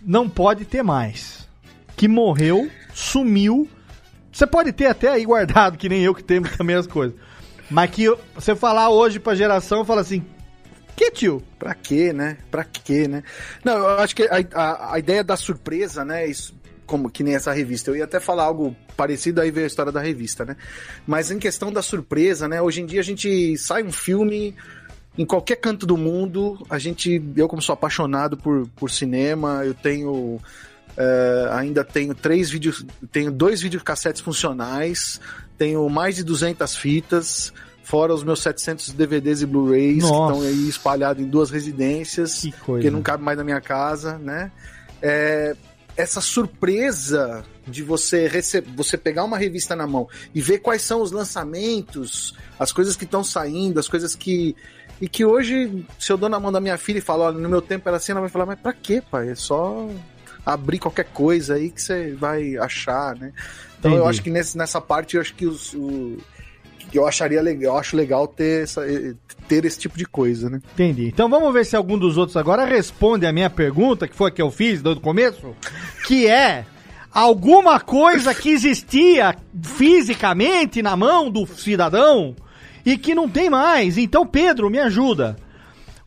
Não 0.02 0.30
pode 0.30 0.66
ter 0.66 0.84
mais. 0.84 1.48
Que 1.96 2.08
morreu, 2.08 2.70
sumiu. 2.94 3.68
Você 4.38 4.46
pode 4.46 4.72
ter 4.72 4.86
até 4.86 5.10
aí 5.10 5.26
guardado, 5.26 5.80
que 5.80 5.90
nem 5.90 6.04
eu 6.04 6.14
que 6.14 6.24
tenho 6.24 6.44
também 6.56 6.76
as 6.76 6.86
coisas. 6.86 7.18
Mas 7.72 7.90
que 7.90 8.08
você 8.36 8.56
falar 8.56 8.88
hoje 8.92 9.20
pra 9.20 9.34
geração, 9.34 9.84
fala 9.84 10.02
assim: 10.02 10.24
Que 10.96 11.10
tio? 11.10 11.42
Pra 11.58 11.74
quê, 11.74 12.14
né? 12.14 12.38
Pra 12.52 12.64
quê, 12.64 13.08
né? 13.08 13.24
Não, 13.66 13.76
eu 13.76 13.98
acho 13.98 14.16
que 14.16 14.22
a, 14.22 14.36
a, 14.54 14.94
a 14.94 15.00
ideia 15.00 15.24
da 15.24 15.36
surpresa, 15.36 16.06
né? 16.06 16.28
Isso, 16.28 16.54
como 16.86 17.10
que 17.10 17.24
nem 17.24 17.34
essa 17.34 17.52
revista. 17.52 17.90
Eu 17.90 17.96
ia 17.96 18.04
até 18.04 18.20
falar 18.20 18.44
algo 18.44 18.76
parecido, 18.96 19.42
aí 19.42 19.50
veio 19.50 19.66
a 19.66 19.68
história 19.68 19.92
da 19.92 20.02
revista, 20.02 20.46
né? 20.46 20.56
Mas 21.08 21.32
em 21.32 21.40
questão 21.40 21.74
da 21.74 21.82
surpresa, 21.82 22.48
né? 22.48 22.62
Hoje 22.62 22.82
em 22.82 22.86
dia 22.86 23.00
a 23.00 23.04
gente 23.04 23.58
sai 23.58 23.82
um 23.82 23.92
filme 23.92 24.54
em 25.18 25.26
qualquer 25.26 25.56
canto 25.56 25.84
do 25.88 25.98
mundo. 25.98 26.64
A 26.70 26.78
gente, 26.78 27.20
eu 27.36 27.48
como 27.48 27.60
sou 27.60 27.74
apaixonado 27.74 28.38
por, 28.38 28.68
por 28.76 28.92
cinema, 28.92 29.66
eu 29.66 29.74
tenho 29.74 30.40
é, 30.98 31.50
ainda 31.52 31.84
tenho 31.84 32.16
três 32.16 32.50
vídeos, 32.50 32.86
tenho 33.12 33.32
dois 33.32 33.62
videocassetes 33.62 34.22
funcionais, 34.22 35.22
tenho 35.58 35.88
mais 35.90 36.16
de 36.16 36.24
200 36.24 36.76
fitas, 36.76 37.54
fora 37.84 38.14
os 38.14 38.24
meus 38.24 38.42
700 38.42 38.94
DVDs 38.94 39.42
e 39.42 39.46
Blu-rays 39.46 40.04
que 40.04 40.10
estão 40.10 40.42
aí 40.42 40.68
espalhados 40.68 41.24
em 41.24 41.28
duas 41.28 41.52
residências, 41.52 42.42
Que 42.80 42.88
que 42.88 42.92
não 42.92 43.02
cabe 43.02 43.24
mais 43.24 43.38
na 43.38 43.44
minha 43.44 43.62
casa, 43.62 44.18
né? 44.18 44.52
É, 45.02 45.56
essa 45.96 46.20
surpresa 46.20 47.44
de 47.68 47.84
você 47.84 48.28
receber, 48.28 48.70
você 48.76 48.98
pegar 48.98 49.24
uma 49.24 49.38
revista 49.38 49.76
na 49.76 49.86
mão 49.86 50.08
e 50.34 50.42
ver 50.42 50.60
quais 50.60 50.82
são 50.82 51.02
os 51.02 51.12
lançamentos, 51.12 52.34
as 52.60 52.72
coisas 52.72 52.96
que 52.96 53.04
estão 53.04 53.24
saindo, 53.24 53.80
as 53.80 53.88
coisas 53.88 54.16
que 54.16 54.56
e 55.00 55.08
que 55.08 55.24
hoje, 55.24 55.86
se 56.00 56.12
eu 56.12 56.18
dou 56.18 56.28
na 56.28 56.40
mão 56.40 56.52
da 56.52 56.60
minha 56.60 56.78
filha 56.78 56.98
e 56.98 57.02
falo, 57.02 57.24
olha, 57.24 57.38
no 57.38 57.48
meu 57.48 57.62
tempo 57.62 57.88
era 57.88 57.98
assim, 57.98 58.12
ela 58.12 58.22
vai 58.22 58.30
falar, 58.30 58.48
mas 58.48 58.60
pra 58.60 58.74
quê, 58.74 59.02
pai? 59.12 59.30
É 59.30 59.36
só 59.36 59.88
abrir 60.48 60.80
qualquer 60.80 61.06
coisa 61.06 61.56
aí 61.56 61.70
que 61.70 61.82
você 61.82 62.14
vai 62.14 62.56
achar, 62.56 63.16
né? 63.18 63.34
Então 63.78 63.92
eu 63.92 63.98
Entendi. 63.98 64.10
acho 64.10 64.24
que 64.24 64.30
nesse, 64.30 64.58
nessa 64.58 64.80
parte 64.80 65.16
eu 65.16 65.22
acho 65.22 65.36
que 65.36 65.46
os, 65.46 65.74
o, 65.74 66.18
que 66.90 66.98
eu 66.98 67.06
acharia 67.06 67.42
legal, 67.42 67.74
eu 67.74 67.80
acho 67.80 67.98
legal 67.98 68.26
ter, 68.26 68.64
essa, 68.64 68.82
ter 69.48 69.66
esse 69.66 69.78
tipo 69.78 69.98
de 69.98 70.06
coisa, 70.06 70.50
né? 70.50 70.62
Entendi. 70.74 71.08
Então 71.08 71.30
vamos 71.30 71.54
ver 71.54 71.66
se 71.66 71.76
algum 71.76 71.98
dos 71.98 72.18
outros 72.18 72.38
agora 72.38 72.64
responde 72.64 73.26
a 73.26 73.34
minha 73.34 73.50
pergunta, 73.50 74.08
que 74.08 74.16
foi 74.16 74.30
a 74.30 74.34
que 74.34 74.42
eu 74.42 74.50
fiz 74.50 74.82
do 74.82 75.00
começo, 75.02 75.54
que 76.06 76.28
é 76.28 76.66
alguma 77.12 77.78
coisa 77.80 78.34
que 78.34 78.50
existia 78.50 79.36
fisicamente 79.62 80.82
na 80.82 80.96
mão 80.96 81.30
do 81.30 81.46
cidadão 81.46 82.34
e 82.86 82.98
que 82.98 83.14
não 83.14 83.28
tem 83.28 83.50
mais. 83.50 83.98
Então, 83.98 84.26
Pedro, 84.26 84.70
me 84.70 84.80
ajuda. 84.80 85.36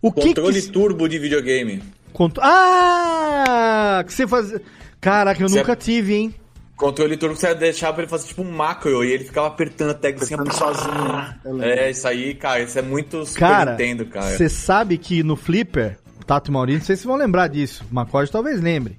O 0.01 0.11
que 0.11 0.29
Controle 0.29 0.63
que... 0.63 0.71
turbo 0.71 1.07
de 1.07 1.19
videogame. 1.19 1.83
Conto- 2.21 2.39
Ah! 2.43 4.05
Que 4.07 4.13
você 4.13 4.27
fazia... 4.27 4.61
Caraca, 5.01 5.43
eu 5.43 5.49
Você- 5.49 5.59
nunca 5.59 5.75
tive, 5.75 6.15
hein? 6.15 6.35
Controle 6.77 7.17
turbo 7.17 7.35
que 7.35 7.41
você 7.41 7.55
deixava 7.55 7.95
pra 7.95 8.03
ele 8.03 8.11
fazer 8.11 8.29
tipo 8.29 8.43
um 8.43 8.51
macro 8.51 9.03
e 9.03 9.11
ele 9.11 9.25
ficava 9.25 9.47
apertando 9.47 9.93
a 9.93 9.95
tecla 9.95 10.23
assim, 10.25 10.37
sozinho. 10.51 11.63
É, 11.63 11.91
isso 11.91 12.07
aí, 12.07 12.35
cara, 12.35 12.61
isso 12.61 12.79
é 12.79 12.83
muito 12.83 13.25
Super 13.25 13.41
Cara, 13.41 13.71
Nintendo, 13.71 14.05
cara. 14.05 14.37
você 14.37 14.51
sabe 14.51 14.99
que 14.99 15.23
no 15.23 15.35
Flipper, 15.35 15.99
Tato 16.27 16.51
e 16.51 16.53
Maurício, 16.53 16.81
não 16.81 16.85
sei 16.87 16.97
se 16.97 17.07
vão 17.07 17.17
lembrar 17.17 17.49
disso, 17.49 17.85
o 17.91 17.95
Macorde 17.95 18.31
talvez 18.31 18.61
lembre. 18.61 18.99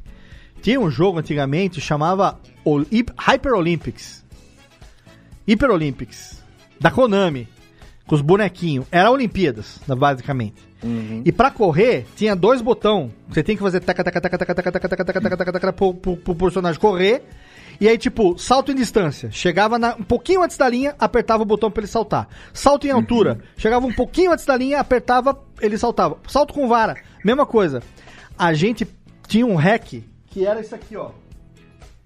Tinha 0.64 0.80
um 0.80 0.89
jogo 0.89 1.19
antigamente 1.19 1.80
chamava 1.80 2.39
Hyper 3.19 3.53
Olympics. 3.53 4.26
Hyper 5.48 5.69
Olympics. 5.69 6.41
Da 6.80 6.89
Konami. 6.89 7.48
Com 8.11 8.15
os 8.15 8.21
bonequinhos. 8.21 8.85
Era 8.91 9.09
Olimpíadas, 9.09 9.79
basicamente. 9.88 10.55
E 11.23 11.31
pra 11.31 11.49
correr, 11.49 12.05
tinha 12.13 12.35
dois 12.35 12.61
botões. 12.61 13.09
Você 13.29 13.41
tem 13.41 13.55
que 13.55 13.61
fazer 13.63 13.79
taca, 13.79 14.03
taca, 14.03 14.19
taca, 14.19 14.38
taca, 14.38 14.53
taca, 14.53 14.71
taca, 14.71 14.89
taca, 14.89 15.05
taca, 15.05 15.21
taca, 15.21 15.38
taca, 15.38 15.51
taca, 15.53 15.71
pro, 15.73 15.93
pro, 15.93 16.17
pro 16.17 16.35
personagem 16.35 16.77
correr. 16.77 17.23
E 17.79 17.88
aí, 17.88 17.97
tipo, 17.97 18.38
salto 18.38 18.69
em 18.69 18.75
distância. 18.75 19.31
Chegava 19.31 19.79
na- 19.79 19.95
um 19.95 20.03
pouquinho 20.03 20.43
antes 20.43 20.57
da 20.57 20.67
linha, 20.67 20.93
apertava 20.99 21.43
o 21.43 21.45
botão 21.45 21.71
pra 21.71 21.79
ele 21.79 21.88
saltar. 21.88 22.27
Salto 22.53 22.85
em 22.85 22.89
altura. 22.91 23.39
Chegava 23.55 23.88
um 23.88 23.93
pouquinho 23.93 24.33
antes 24.33 24.45
da 24.45 24.57
linha, 24.57 24.81
apertava, 24.81 25.41
ele 25.61 25.77
saltava. 25.77 26.17
Salto 26.27 26.53
com 26.53 26.67
vara. 26.67 26.97
Mesma 27.23 27.45
coisa. 27.45 27.81
A 28.38 28.53
gente 28.53 28.85
tinha 29.25 29.45
um 29.45 29.55
hack 29.55 30.03
que 30.27 30.45
era 30.45 30.59
isso 30.59 30.75
aqui, 30.75 30.97
ó. 30.97 31.11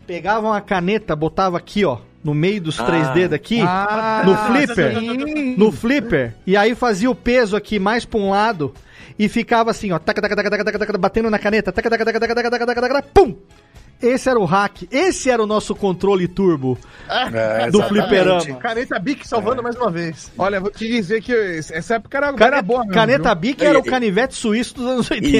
Pegava 0.06 0.45
uma 0.45 0.61
caneta, 0.61 1.15
botava 1.15 1.57
aqui, 1.57 1.84
ó, 1.84 1.98
no 2.26 2.34
meio 2.34 2.60
dos 2.60 2.76
três 2.76 3.08
Ah. 3.08 3.14
dedos 3.14 3.36
aqui, 3.36 3.62
Ah, 3.62 4.24
no 4.26 4.36
flipper, 4.36 5.00
sim. 5.00 5.56
no 5.56 5.72
flipper, 5.72 6.34
e 6.46 6.58
aí 6.58 6.74
fazia 6.74 7.10
o 7.10 7.14
peso 7.16 7.56
aqui 7.56 7.78
mais 7.78 8.04
pra 8.04 8.20
um 8.20 8.32
lado 8.32 8.74
e 9.18 9.30
ficava 9.30 9.70
assim, 9.70 9.92
ó, 9.92 10.00
taca, 10.00 10.20
taca, 10.22 10.36
taca, 10.36 10.50
taca, 10.50 10.64
taca, 10.66 10.80
taca, 10.80 10.98
batendo 10.98 11.30
na 11.30 11.38
caneta, 11.38 11.72
taca, 11.72 11.88
taca, 11.90 12.04
taca, 12.04 12.20
taca, 12.20 12.34
taca, 12.36 12.50
taca, 12.50 12.66
taca, 12.66 12.82
taca, 12.82 13.02
pum! 13.14 13.36
Esse 14.06 14.30
era 14.30 14.40
o 14.40 14.45
hack, 14.45 14.84
esse 14.91 15.30
era 15.30 15.41
o 15.41 15.48
nosso 15.48 15.73
controle 15.76 16.27
turbo 16.27 16.77
É, 17.10 17.69
do 17.69 17.77
exatamente. 17.80 17.88
fliperama. 17.88 18.56
Caneta 18.60 18.99
Bic 18.99 19.27
salvando 19.27 19.61
mais 19.64 19.76
uma 19.76 19.91
vez. 19.91 20.32
Olha, 20.38 20.60
vou 20.60 20.69
te 20.72 20.88
dizer 20.88 21.22
que 21.22 21.34
essa 21.72 21.95
época 21.95 22.18
era, 22.18 22.27
Caneta, 22.27 22.45
era 22.45 22.61
boa 22.61 22.80
mesmo, 22.82 22.94
caneta 22.94 23.30
viu? 23.34 23.41
Bic 23.41 23.64
era 23.65 23.80
o 23.80 23.84
canivete 23.84 24.36
suíço 24.36 24.76
dos 24.76 24.86
anos 24.86 25.10
E, 25.11 25.14
80. 25.14 25.34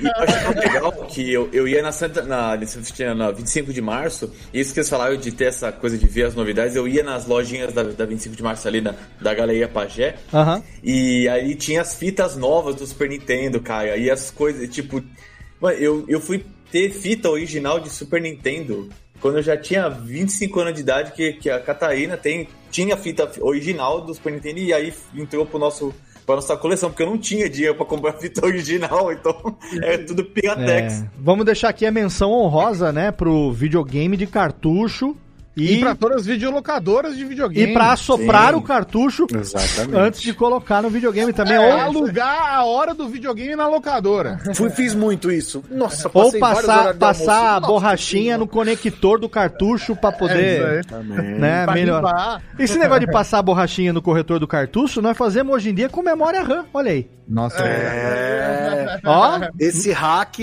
e 0.00 0.06
eu 0.06 0.12
acho 0.22 0.42
tão 0.44 0.54
legal 0.62 0.92
que 1.08 1.32
eu, 1.32 1.48
eu 1.52 1.68
ia 1.68 1.82
na, 1.82 1.92
Santa, 1.92 2.22
na, 2.22 2.56
na 3.14 3.30
25 3.30 3.72
de 3.72 3.80
março, 3.80 4.30
e 4.52 4.60
isso 4.60 4.72
que 4.72 4.80
eles 4.80 4.88
falaram 4.88 5.16
de 5.16 5.32
ter 5.32 5.44
essa 5.46 5.70
coisa 5.72 5.96
de 5.96 6.06
ver 6.06 6.24
as 6.24 6.34
novidades, 6.34 6.76
eu 6.76 6.86
ia 6.86 7.02
nas 7.02 7.26
lojinhas 7.26 7.72
da, 7.72 7.82
da 7.82 8.04
25 8.04 8.36
de 8.36 8.42
março 8.42 8.66
ali, 8.68 8.80
na, 8.80 8.94
da 9.20 9.32
Galeria 9.34 9.68
Pagé, 9.68 10.16
Aham. 10.32 10.62
e 10.82 11.28
aí 11.28 11.54
tinha 11.54 11.80
as 11.80 11.94
fitas 11.94 12.36
novas 12.36 12.74
do 12.74 12.86
Super 12.86 13.08
Nintendo, 13.08 13.60
cara, 13.60 13.96
e 13.96 14.10
as 14.10 14.30
coisas, 14.30 14.68
tipo... 14.68 15.02
Mano, 15.60 15.76
eu, 15.76 16.04
eu 16.08 16.20
fui 16.20 16.42
ter 16.70 16.90
fita 16.90 17.28
original 17.28 17.80
de 17.80 17.90
Super 17.90 18.20
Nintendo 18.20 18.88
quando 19.20 19.36
eu 19.36 19.42
já 19.42 19.56
tinha 19.56 19.88
25 19.88 20.60
anos 20.60 20.74
de 20.74 20.80
idade, 20.80 21.12
que, 21.12 21.34
que 21.34 21.50
a 21.50 21.60
Catarina 21.60 22.16
tem, 22.16 22.48
tinha 22.70 22.96
fita 22.96 23.30
original 23.40 24.00
do 24.00 24.14
Super 24.14 24.32
Nintendo, 24.32 24.58
e 24.58 24.72
aí 24.72 24.92
entrou 25.14 25.46
pro 25.46 25.58
nosso... 25.58 25.94
Pra 26.26 26.36
nossa 26.36 26.56
coleção, 26.56 26.90
porque 26.90 27.02
eu 27.02 27.08
não 27.08 27.18
tinha 27.18 27.48
dinheiro 27.48 27.74
pra 27.74 27.84
comprar 27.84 28.12
fita 28.20 28.46
original, 28.46 29.10
então 29.10 29.56
é 29.82 29.98
tudo 29.98 30.24
Piratex. 30.24 31.02
É, 31.02 31.10
vamos 31.18 31.44
deixar 31.44 31.70
aqui 31.70 31.84
a 31.84 31.90
menção 31.90 32.30
honrosa, 32.30 32.92
né, 32.92 33.10
pro 33.10 33.50
videogame 33.52 34.16
de 34.16 34.26
cartucho 34.26 35.16
E, 35.56 35.74
e, 35.74 35.80
pra 35.80 35.94
todas 35.96 36.18
as 36.18 36.26
videolocadoras 36.26 37.16
de 37.16 37.24
videogame. 37.24 37.70
e 37.70 37.74
pra 37.74 37.92
assoprar 37.92 38.50
Sim. 38.52 38.58
o 38.58 38.62
cartucho 38.62 39.26
Exatamente. 39.34 39.96
antes 39.98 40.20
de 40.22 40.32
colocar 40.32 40.80
no 40.80 40.88
videogame 40.88 41.32
também. 41.32 41.54
É, 41.56 41.60
ou, 41.60 41.80
alugar 41.80 42.54
a 42.54 42.64
hora 42.64 42.94
do 42.94 43.08
videogame 43.08 43.56
na 43.56 43.66
locadora. 43.66 44.38
Fui, 44.54 44.70
fiz 44.70 44.94
muito 44.94 45.30
isso. 45.30 45.62
Nossa, 45.68 46.08
ou 46.14 46.32
passar, 46.38 46.94
passar 46.94 47.56
a 47.56 47.60
borrachinha 47.60 48.38
no 48.38 48.46
conector 48.46 49.18
do 49.18 49.28
cartucho 49.28 49.96
pra 49.96 50.12
poder, 50.12 50.80
isso 50.80 50.94
né, 51.38 51.64
Pra 51.64 51.74
melhor. 51.74 51.96
limpar. 52.04 52.42
Esse 52.58 52.78
negócio 52.78 53.06
de 53.06 53.12
passar 53.12 53.38
a 53.38 53.42
borrachinha 53.42 53.92
no 53.92 54.00
corretor 54.00 54.38
do 54.38 54.46
cartucho, 54.46 55.02
nós 55.02 55.16
fazemos 55.16 55.52
hoje 55.54 55.70
em 55.70 55.74
dia 55.74 55.88
com 55.88 56.00
memória 56.00 56.42
RAM, 56.42 56.64
olha 56.72 56.92
aí. 56.92 57.10
Nossa, 57.28 57.62
É, 57.62 58.98
Ó, 59.04 59.40
esse 59.58 59.92
hack. 59.92 60.38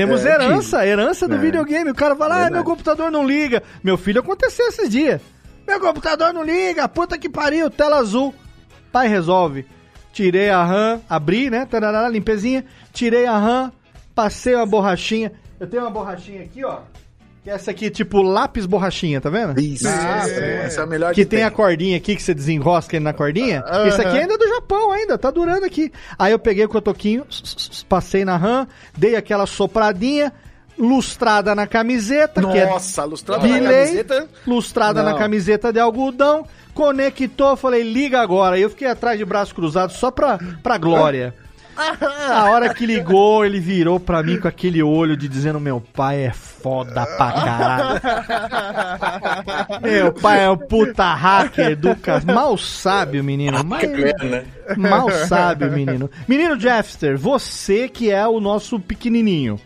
Temos 0.00 0.26
é, 0.26 0.34
herança, 0.34 0.86
herança 0.86 1.26
do 1.26 1.36
É. 1.36 1.38
videogame. 1.38 1.90
O 1.90 1.94
cara 1.94 2.14
fala, 2.14 2.46
ah, 2.46 2.50
meu 2.50 2.62
computador 2.62 3.10
não 3.10 3.26
liga. 3.26 3.62
Meu 3.82 3.96
filho 3.96 4.20
aconteceu 4.20 4.66
esses 4.68 4.90
dias. 4.90 5.22
Meu 5.66 5.80
computador 5.80 6.34
não 6.34 6.42
liga, 6.44 6.86
puta 6.86 7.16
que 7.16 7.30
pariu, 7.30 7.70
tela 7.70 7.96
azul. 7.96 8.34
Pai, 8.92 9.08
resolve. 9.08 9.64
Tirei 10.12 10.50
a 10.50 10.62
RAM, 10.62 11.00
abri, 11.08 11.48
né, 11.48 11.64
tarará, 11.64 12.06
limpezinha. 12.10 12.64
Tirei 12.92 13.24
a 13.24 13.38
RAM, 13.38 13.72
passei 14.14 14.54
uma 14.54 14.66
borrachinha. 14.66 15.32
Eu 15.58 15.66
tenho 15.66 15.82
uma 15.82 15.90
borrachinha 15.90 16.42
aqui, 16.42 16.62
ó. 16.62 16.80
Que 17.46 17.50
é 17.50 17.54
essa 17.54 17.70
aqui, 17.70 17.88
tipo 17.90 18.22
lápis 18.22 18.66
borrachinha, 18.66 19.20
tá 19.20 19.30
vendo? 19.30 19.60
Isso, 19.60 19.86
essa, 19.86 20.34
essa 20.34 20.80
é 20.80 20.82
a 20.82 20.86
melhor 20.86 21.14
Que 21.14 21.24
tem 21.24 21.44
a 21.44 21.50
cordinha 21.52 21.96
aqui 21.96 22.16
que 22.16 22.22
você 22.24 22.34
desenrosca 22.34 22.96
ele 22.96 23.04
na 23.04 23.12
cordinha. 23.12 23.62
Esse 23.86 24.00
aqui 24.00 24.18
ainda 24.18 24.34
é 24.34 24.36
do 24.36 24.48
Japão 24.48 24.90
ainda, 24.90 25.16
tá 25.16 25.30
durando 25.30 25.64
aqui. 25.64 25.92
Aí 26.18 26.32
eu 26.32 26.40
peguei 26.40 26.64
o 26.64 26.68
cotoquinho, 26.68 27.24
passei 27.88 28.24
na 28.24 28.36
RAM, 28.36 28.66
dei 28.98 29.14
aquela 29.14 29.46
sopradinha, 29.46 30.32
lustrada 30.76 31.54
na 31.54 31.68
camiseta, 31.68 32.42
que 32.42 32.58
é 32.58 32.66
Nossa, 32.66 33.04
lustrada 33.04 33.46
de 33.46 33.60
na 33.60 33.70
camiseta. 33.70 34.28
lustrada 34.44 35.02
Não. 35.04 35.12
na 35.12 35.16
camiseta 35.16 35.72
de 35.72 35.78
algodão, 35.78 36.48
conectou, 36.74 37.56
falei, 37.56 37.84
liga 37.84 38.20
agora. 38.20 38.56
Aí 38.56 38.62
eu 38.62 38.70
fiquei 38.70 38.88
atrás 38.88 39.16
de 39.16 39.24
braço 39.24 39.54
cruzado 39.54 39.92
só 39.92 40.10
pra, 40.10 40.36
pra 40.64 40.78
glória. 40.78 41.32
A 41.76 42.44
hora 42.50 42.72
que 42.72 42.86
ligou, 42.86 43.44
ele 43.44 43.60
virou 43.60 44.00
pra 44.00 44.22
mim 44.22 44.40
com 44.40 44.48
aquele 44.48 44.82
olho 44.82 45.16
de 45.16 45.28
dizendo: 45.28 45.60
Meu 45.60 45.80
pai 45.80 46.24
é 46.24 46.32
foda 46.32 47.06
pra 47.06 47.32
caralho. 47.32 48.00
Meu 49.82 50.12
pai 50.12 50.44
é 50.44 50.48
o 50.48 50.56
puta 50.56 51.12
hacker 51.14 51.76
do 51.76 51.94
cas... 51.96 52.24
Mal 52.24 52.56
sabe 52.56 53.20
o 53.20 53.24
menino. 53.24 53.62
Mas... 53.64 53.88
né? 53.90 54.44
Mal 54.76 55.10
sabe 55.10 55.66
o 55.66 55.72
menino. 55.72 56.10
Menino 56.26 56.58
Jeffster, 56.58 57.18
você 57.18 57.88
que 57.88 58.10
é 58.10 58.26
o 58.26 58.40
nosso 58.40 58.80
pequenininho, 58.80 59.60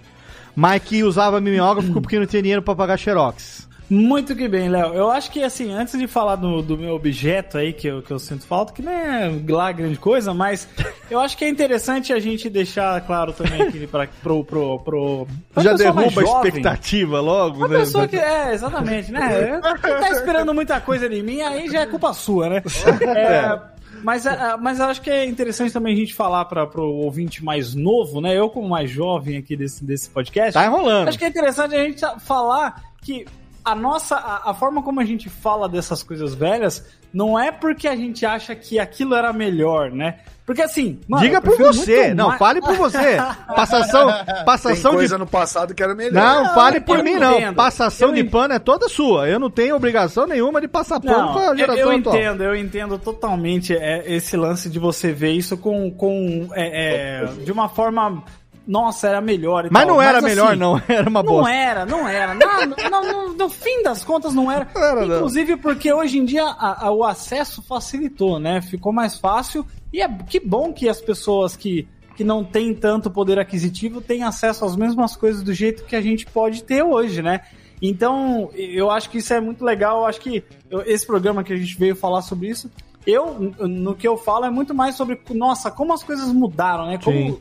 mas 0.54 0.82
que 0.82 1.04
usava 1.04 1.40
mimeógrafo 1.40 1.92
porque 1.92 2.18
não 2.18 2.26
tinha 2.26 2.42
dinheiro 2.42 2.62
pra 2.62 2.74
pagar 2.74 2.98
xerox. 2.98 3.69
Muito 3.90 4.36
que 4.36 4.46
bem, 4.46 4.68
Léo. 4.68 4.94
Eu 4.94 5.10
acho 5.10 5.32
que, 5.32 5.42
assim, 5.42 5.72
antes 5.72 5.98
de 5.98 6.06
falar 6.06 6.36
do, 6.36 6.62
do 6.62 6.78
meu 6.78 6.94
objeto 6.94 7.58
aí, 7.58 7.72
que 7.72 7.88
eu, 7.88 8.00
que 8.00 8.12
eu 8.12 8.20
sinto 8.20 8.46
falta, 8.46 8.72
que 8.72 8.80
nem 8.80 8.94
é 8.94 9.32
lá 9.48 9.72
grande 9.72 9.98
coisa, 9.98 10.32
mas 10.32 10.68
eu 11.10 11.18
acho 11.18 11.36
que 11.36 11.44
é 11.44 11.48
interessante 11.48 12.12
a 12.12 12.20
gente 12.20 12.48
deixar 12.48 13.00
claro 13.00 13.32
também 13.32 13.62
aqui 13.62 13.88
pra, 13.88 14.06
pro, 14.22 14.44
pro, 14.44 14.78
pro, 14.78 15.26
Já 15.56 15.72
derruba 15.72 16.20
a 16.20 16.24
expectativa 16.24 17.20
logo, 17.20 17.66
né? 17.66 17.78
pessoa 17.78 18.06
que. 18.06 18.16
É, 18.16 18.54
exatamente, 18.54 19.10
né? 19.10 19.60
Tá 19.60 20.10
esperando 20.10 20.54
muita 20.54 20.80
coisa 20.80 21.08
de 21.08 21.20
mim, 21.20 21.40
aí 21.42 21.68
já 21.68 21.80
é 21.80 21.86
culpa 21.86 22.12
sua, 22.14 22.48
né? 22.48 22.62
É, 23.00 23.60
mas, 24.04 24.24
é, 24.24 24.56
mas 24.56 24.78
eu 24.78 24.86
acho 24.86 25.02
que 25.02 25.10
é 25.10 25.26
interessante 25.26 25.72
também 25.72 25.94
a 25.94 25.96
gente 25.96 26.14
falar 26.14 26.44
para 26.44 26.64
o 26.80 27.04
ouvinte 27.04 27.44
mais 27.44 27.74
novo, 27.74 28.20
né? 28.20 28.38
Eu, 28.38 28.48
como 28.48 28.68
mais 28.68 28.88
jovem 28.88 29.36
aqui 29.36 29.56
desse, 29.56 29.84
desse 29.84 30.08
podcast. 30.10 30.54
Tá 30.54 30.64
enrolando. 30.64 31.08
Acho 31.08 31.18
que 31.18 31.24
é 31.24 31.28
interessante 31.28 31.74
a 31.74 31.82
gente 31.82 32.04
falar 32.20 32.84
que 33.02 33.26
a 33.64 33.74
nossa. 33.74 34.16
A, 34.16 34.50
a 34.50 34.54
forma 34.54 34.82
como 34.82 35.00
a 35.00 35.04
gente 35.04 35.28
fala 35.28 35.68
dessas 35.68 36.02
coisas 36.02 36.34
velhas 36.34 36.84
não 37.12 37.38
é 37.38 37.50
porque 37.50 37.88
a 37.88 37.96
gente 37.96 38.24
acha 38.24 38.54
que 38.54 38.78
aquilo 38.78 39.14
era 39.14 39.32
melhor, 39.32 39.90
né? 39.90 40.18
Porque 40.46 40.62
assim. 40.62 40.98
mano, 41.06 41.22
Diga 41.22 41.36
eu 41.36 41.42
por 41.42 41.56
você. 41.56 42.12
Não, 42.14 42.28
mais- 42.28 42.38
fale 42.38 42.60
por 42.60 42.74
você. 42.76 43.16
Passação, 43.54 44.06
Tem 44.24 44.44
passação 44.44 44.90
de 44.92 44.96
coisa 44.96 45.18
no 45.18 45.26
passado 45.26 45.74
que 45.74 45.82
era 45.82 45.94
melhor. 45.94 46.12
Não, 46.44 46.54
fale 46.54 46.80
por 46.80 46.98
eu 46.98 47.04
mim, 47.04 47.14
não. 47.16 47.34
entendo. 47.34 47.54
Passação 47.54 48.08
Eu 48.08 48.14
de 48.14 48.20
entendo. 48.20 48.32
pano 48.32 48.54
é 48.54 48.58
toda 48.58 48.88
sua. 48.88 49.28
Eu 49.28 49.38
não 49.38 49.50
tenho 49.50 49.76
obrigação 49.76 50.26
nenhuma 50.26 50.60
de 50.60 50.66
passar 50.68 50.98
pano 51.00 51.18
Não, 51.26 51.32
com 51.34 51.38
a 51.38 51.46
eu, 51.46 51.56
geração 51.56 51.92
eu 51.92 51.98
atual. 51.98 52.16
entendo, 52.16 52.42
eu 52.42 52.56
entendo 52.56 52.98
totalmente 52.98 53.74
é, 53.76 54.02
esse 54.12 54.36
lance 54.36 54.68
de 54.68 54.78
você 54.78 55.12
ver 55.12 55.32
isso 55.32 55.56
com, 55.56 55.90
com 55.92 56.48
é, 56.54 57.24
é, 57.24 57.26
de 57.44 57.52
uma 57.52 57.68
forma. 57.68 58.22
Nossa, 58.70 59.08
era 59.08 59.20
melhor. 59.20 59.68
Mas 59.70 59.84
tal. 59.84 59.94
não 59.94 60.00
era 60.02 60.18
assim, 60.18 60.28
melhor, 60.28 60.56
não. 60.56 60.80
Era 60.88 61.08
uma 61.10 61.22
Não 61.24 61.32
bosta. 61.32 61.52
era, 61.52 61.84
não 61.84 62.06
era. 62.08 62.34
Não, 62.34 62.66
não, 62.90 63.02
não, 63.02 63.32
no 63.34 63.48
fim 63.50 63.82
das 63.82 64.04
contas, 64.04 64.32
não 64.32 64.50
era. 64.50 64.68
Era, 64.76 65.04
não. 65.04 65.16
Inclusive 65.16 65.56
porque 65.56 65.92
hoje 65.92 66.18
em 66.18 66.24
dia 66.24 66.44
a- 66.44 66.86
a- 66.86 66.90
o 66.92 67.02
acesso 67.04 67.60
facilitou, 67.62 68.38
né? 68.38 68.62
Ficou 68.62 68.92
mais 68.92 69.16
fácil. 69.16 69.66
E 69.92 70.00
é 70.00 70.08
que 70.08 70.38
bom 70.38 70.72
que 70.72 70.88
as 70.88 71.00
pessoas 71.00 71.56
que, 71.56 71.88
que 72.14 72.22
não 72.22 72.44
têm 72.44 72.72
tanto 72.72 73.10
poder 73.10 73.40
aquisitivo 73.40 74.00
têm 74.00 74.22
acesso 74.22 74.64
às 74.64 74.76
mesmas 74.76 75.16
coisas 75.16 75.42
do 75.42 75.52
jeito 75.52 75.84
que 75.84 75.96
a 75.96 76.00
gente 76.00 76.24
pode 76.26 76.62
ter 76.62 76.82
hoje, 76.84 77.22
né? 77.22 77.40
Então, 77.82 78.50
eu 78.54 78.90
acho 78.90 79.10
que 79.10 79.18
isso 79.18 79.32
é 79.34 79.40
muito 79.40 79.64
legal. 79.64 80.00
Eu 80.02 80.06
acho 80.06 80.20
que 80.20 80.44
esse 80.86 81.04
programa 81.06 81.42
que 81.42 81.52
a 81.52 81.56
gente 81.56 81.76
veio 81.76 81.96
falar 81.96 82.22
sobre 82.22 82.48
isso, 82.48 82.70
eu, 83.06 83.54
no 83.60 83.94
que 83.94 84.06
eu 84.06 84.16
falo, 84.16 84.44
é 84.44 84.50
muito 84.50 84.74
mais 84.74 84.94
sobre, 84.94 85.18
nossa, 85.34 85.70
como 85.70 85.92
as 85.92 86.02
coisas 86.02 86.32
mudaram, 86.32 86.86
né? 86.86 86.98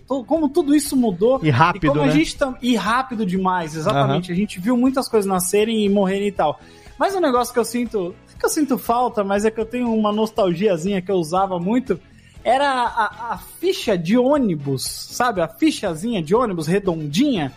Como, 0.08 0.26
como 0.26 0.50
tudo 0.50 0.74
isso 0.76 0.96
mudou. 0.96 1.40
E 1.44 1.50
rápido, 1.50 1.86
E 1.86 1.88
como 1.90 2.02
a 2.02 2.06
né? 2.06 2.12
gente 2.12 2.36
tam- 2.38 2.56
E 2.62 2.76
rápido 2.76 3.26
demais, 3.26 3.76
exatamente. 3.76 4.32
A 4.32 4.36
gente 4.36 4.60
viu 4.60 4.76
muitas 4.78 5.08
coisas 5.08 5.30
nascerem 5.30 5.86
e 5.86 5.90
morrerem 5.90 6.28
e 6.30 6.32
tal. 6.32 6.60
Mas 6.98 7.16
um 7.16 7.20
negócio 7.20 7.54
que 7.54 7.60
eu 7.60 7.66
sinto, 7.66 8.16
que 8.38 8.46
eu 8.46 8.50
sinto 8.50 8.78
falta, 8.78 9.24
mas 9.24 9.46
é 9.46 9.52
que 9.52 9.60
eu 9.60 9.66
tenho 9.66 9.94
uma 9.94 10.12
nostalgiazinha 10.12 11.02
que 11.02 11.12
eu 11.12 11.16
usava 11.16 11.60
muito, 11.60 12.00
era 12.44 12.70
a, 12.70 13.34
a 13.34 13.38
ficha 13.38 13.98
de 13.98 14.18
ônibus, 14.18 14.84
sabe? 14.84 15.42
A 15.42 15.48
fichazinha 15.48 16.22
de 16.22 16.34
ônibus 16.34 16.68
redondinha. 16.68 17.52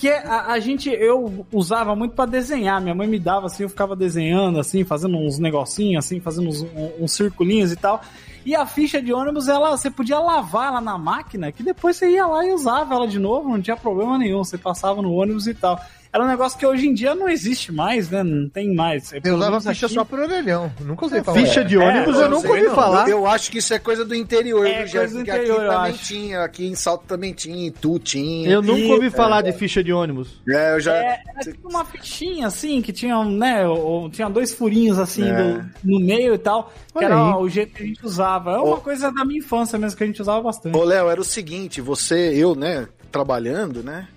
Que 0.00 0.08
a, 0.08 0.46
a 0.52 0.58
gente, 0.58 0.88
eu 0.88 1.46
usava 1.52 1.94
muito 1.94 2.14
pra 2.14 2.24
desenhar. 2.24 2.80
Minha 2.80 2.94
mãe 2.94 3.06
me 3.06 3.18
dava 3.18 3.46
assim, 3.46 3.64
eu 3.64 3.68
ficava 3.68 3.94
desenhando 3.94 4.58
assim, 4.58 4.82
fazendo 4.82 5.18
uns 5.18 5.38
negocinhos 5.38 6.06
assim, 6.06 6.18
fazendo 6.20 6.48
uns, 6.48 6.66
uns 6.98 7.12
circulinhos 7.12 7.70
e 7.70 7.76
tal. 7.76 8.00
E 8.44 8.56
a 8.56 8.64
ficha 8.64 9.02
de 9.02 9.12
ônibus, 9.12 9.46
ela, 9.46 9.76
você 9.76 9.90
podia 9.90 10.18
lavar 10.18 10.68
ela 10.68 10.80
na 10.80 10.96
máquina, 10.96 11.52
que 11.52 11.62
depois 11.62 11.96
você 11.96 12.08
ia 12.08 12.26
lá 12.26 12.42
e 12.46 12.50
usava 12.50 12.94
ela 12.94 13.06
de 13.06 13.18
novo, 13.18 13.50
não 13.50 13.60
tinha 13.60 13.76
problema 13.76 14.16
nenhum. 14.16 14.42
Você 14.42 14.56
passava 14.56 15.02
no 15.02 15.12
ônibus 15.12 15.46
e 15.46 15.52
tal. 15.52 15.78
Era 16.12 16.24
um 16.24 16.26
negócio 16.26 16.58
que 16.58 16.66
hoje 16.66 16.88
em 16.88 16.92
dia 16.92 17.14
não 17.14 17.28
existe 17.28 17.70
mais, 17.70 18.10
né? 18.10 18.24
Não 18.24 18.48
tem 18.48 18.74
mais. 18.74 19.12
Eu 19.22 19.36
usava 19.36 19.60
ficha 19.60 19.86
só 19.88 20.04
pro 20.04 20.22
orelhão. 20.22 20.72
Nunca 20.80 21.06
usei 21.06 21.22
pra 21.22 21.32
Ficha 21.32 21.64
de 21.64 21.78
ônibus 21.78 22.16
eu 22.18 22.28
nunca 22.28 22.48
ouvi 22.48 22.68
falar. 22.70 23.08
Eu 23.08 23.26
acho 23.28 23.48
que 23.50 23.58
isso 23.58 23.72
é 23.72 23.78
coisa 23.78 24.04
do 24.04 24.12
interior, 24.12 24.66
É, 24.66 24.82
viu, 24.84 24.86
Jeff? 24.86 25.06
do 25.12 25.18
Porque 25.18 25.30
interior, 25.30 25.56
aqui 25.56 25.64
eu 25.66 25.70
também 25.72 25.90
acho. 25.92 26.04
tinha, 26.04 26.40
aqui 26.42 26.66
em 26.66 26.74
Salto 26.74 27.04
também 27.06 27.32
tinha, 27.32 27.68
em 27.68 27.70
Tu 27.70 27.98
tinha. 28.00 28.50
Eu 28.50 28.60
nunca 28.60 28.80
E- 28.80 28.92
ouvi 28.92 29.08
falar 29.10 29.38
é, 29.46 29.52
de 29.52 29.56
ficha 29.56 29.84
de 29.84 29.92
ônibus. 29.92 30.40
É, 30.48 30.74
eu 30.74 30.80
já. 30.80 30.96
É, 30.96 31.22
era 31.28 31.40
tipo 31.52 31.68
uma 31.68 31.84
fichinha 31.84 32.48
assim, 32.48 32.82
que 32.82 32.92
tinha, 32.92 33.24
né, 33.24 33.68
ou, 33.68 34.10
tinha 34.10 34.28
dois 34.28 34.52
furinhos 34.52 34.98
assim 34.98 35.28
É. 35.30 35.32
do- 35.32 35.64
no 35.84 36.00
meio 36.00 36.34
e 36.34 36.38
tal, 36.38 36.72
que 36.92 37.04
era 37.04 37.36
o 37.38 37.48
jeito 37.48 37.72
que 37.72 37.84
a 37.84 37.86
gente 37.86 38.04
usava. 38.04 38.50
É 38.54 38.58
uma 38.58 38.76
Ô. 38.76 38.80
coisa 38.80 39.12
da 39.12 39.24
minha 39.24 39.38
infância 39.38 39.78
mesmo, 39.78 39.96
que 39.96 40.02
a 40.02 40.06
gente 40.08 40.20
usava 40.20 40.42
bastante. 40.42 40.76
Ô, 40.76 40.82
Léo, 40.82 41.08
era 41.08 41.20
o 41.20 41.24
seguinte, 41.24 41.80
você, 41.80 42.32
eu, 42.34 42.56
né, 42.56 42.88
trabalhando, 43.12 43.82
né? 43.84 44.08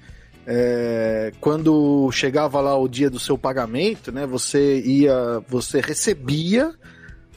É, 0.45 1.31
quando 1.39 2.09
chegava 2.11 2.59
lá 2.59 2.77
o 2.77 2.87
dia 2.87 3.09
do 3.09 3.19
seu 3.19 3.37
pagamento, 3.37 4.11
né? 4.11 4.25
Você 4.25 4.81
ia. 4.81 5.41
Você 5.47 5.79
recebia 5.79 6.73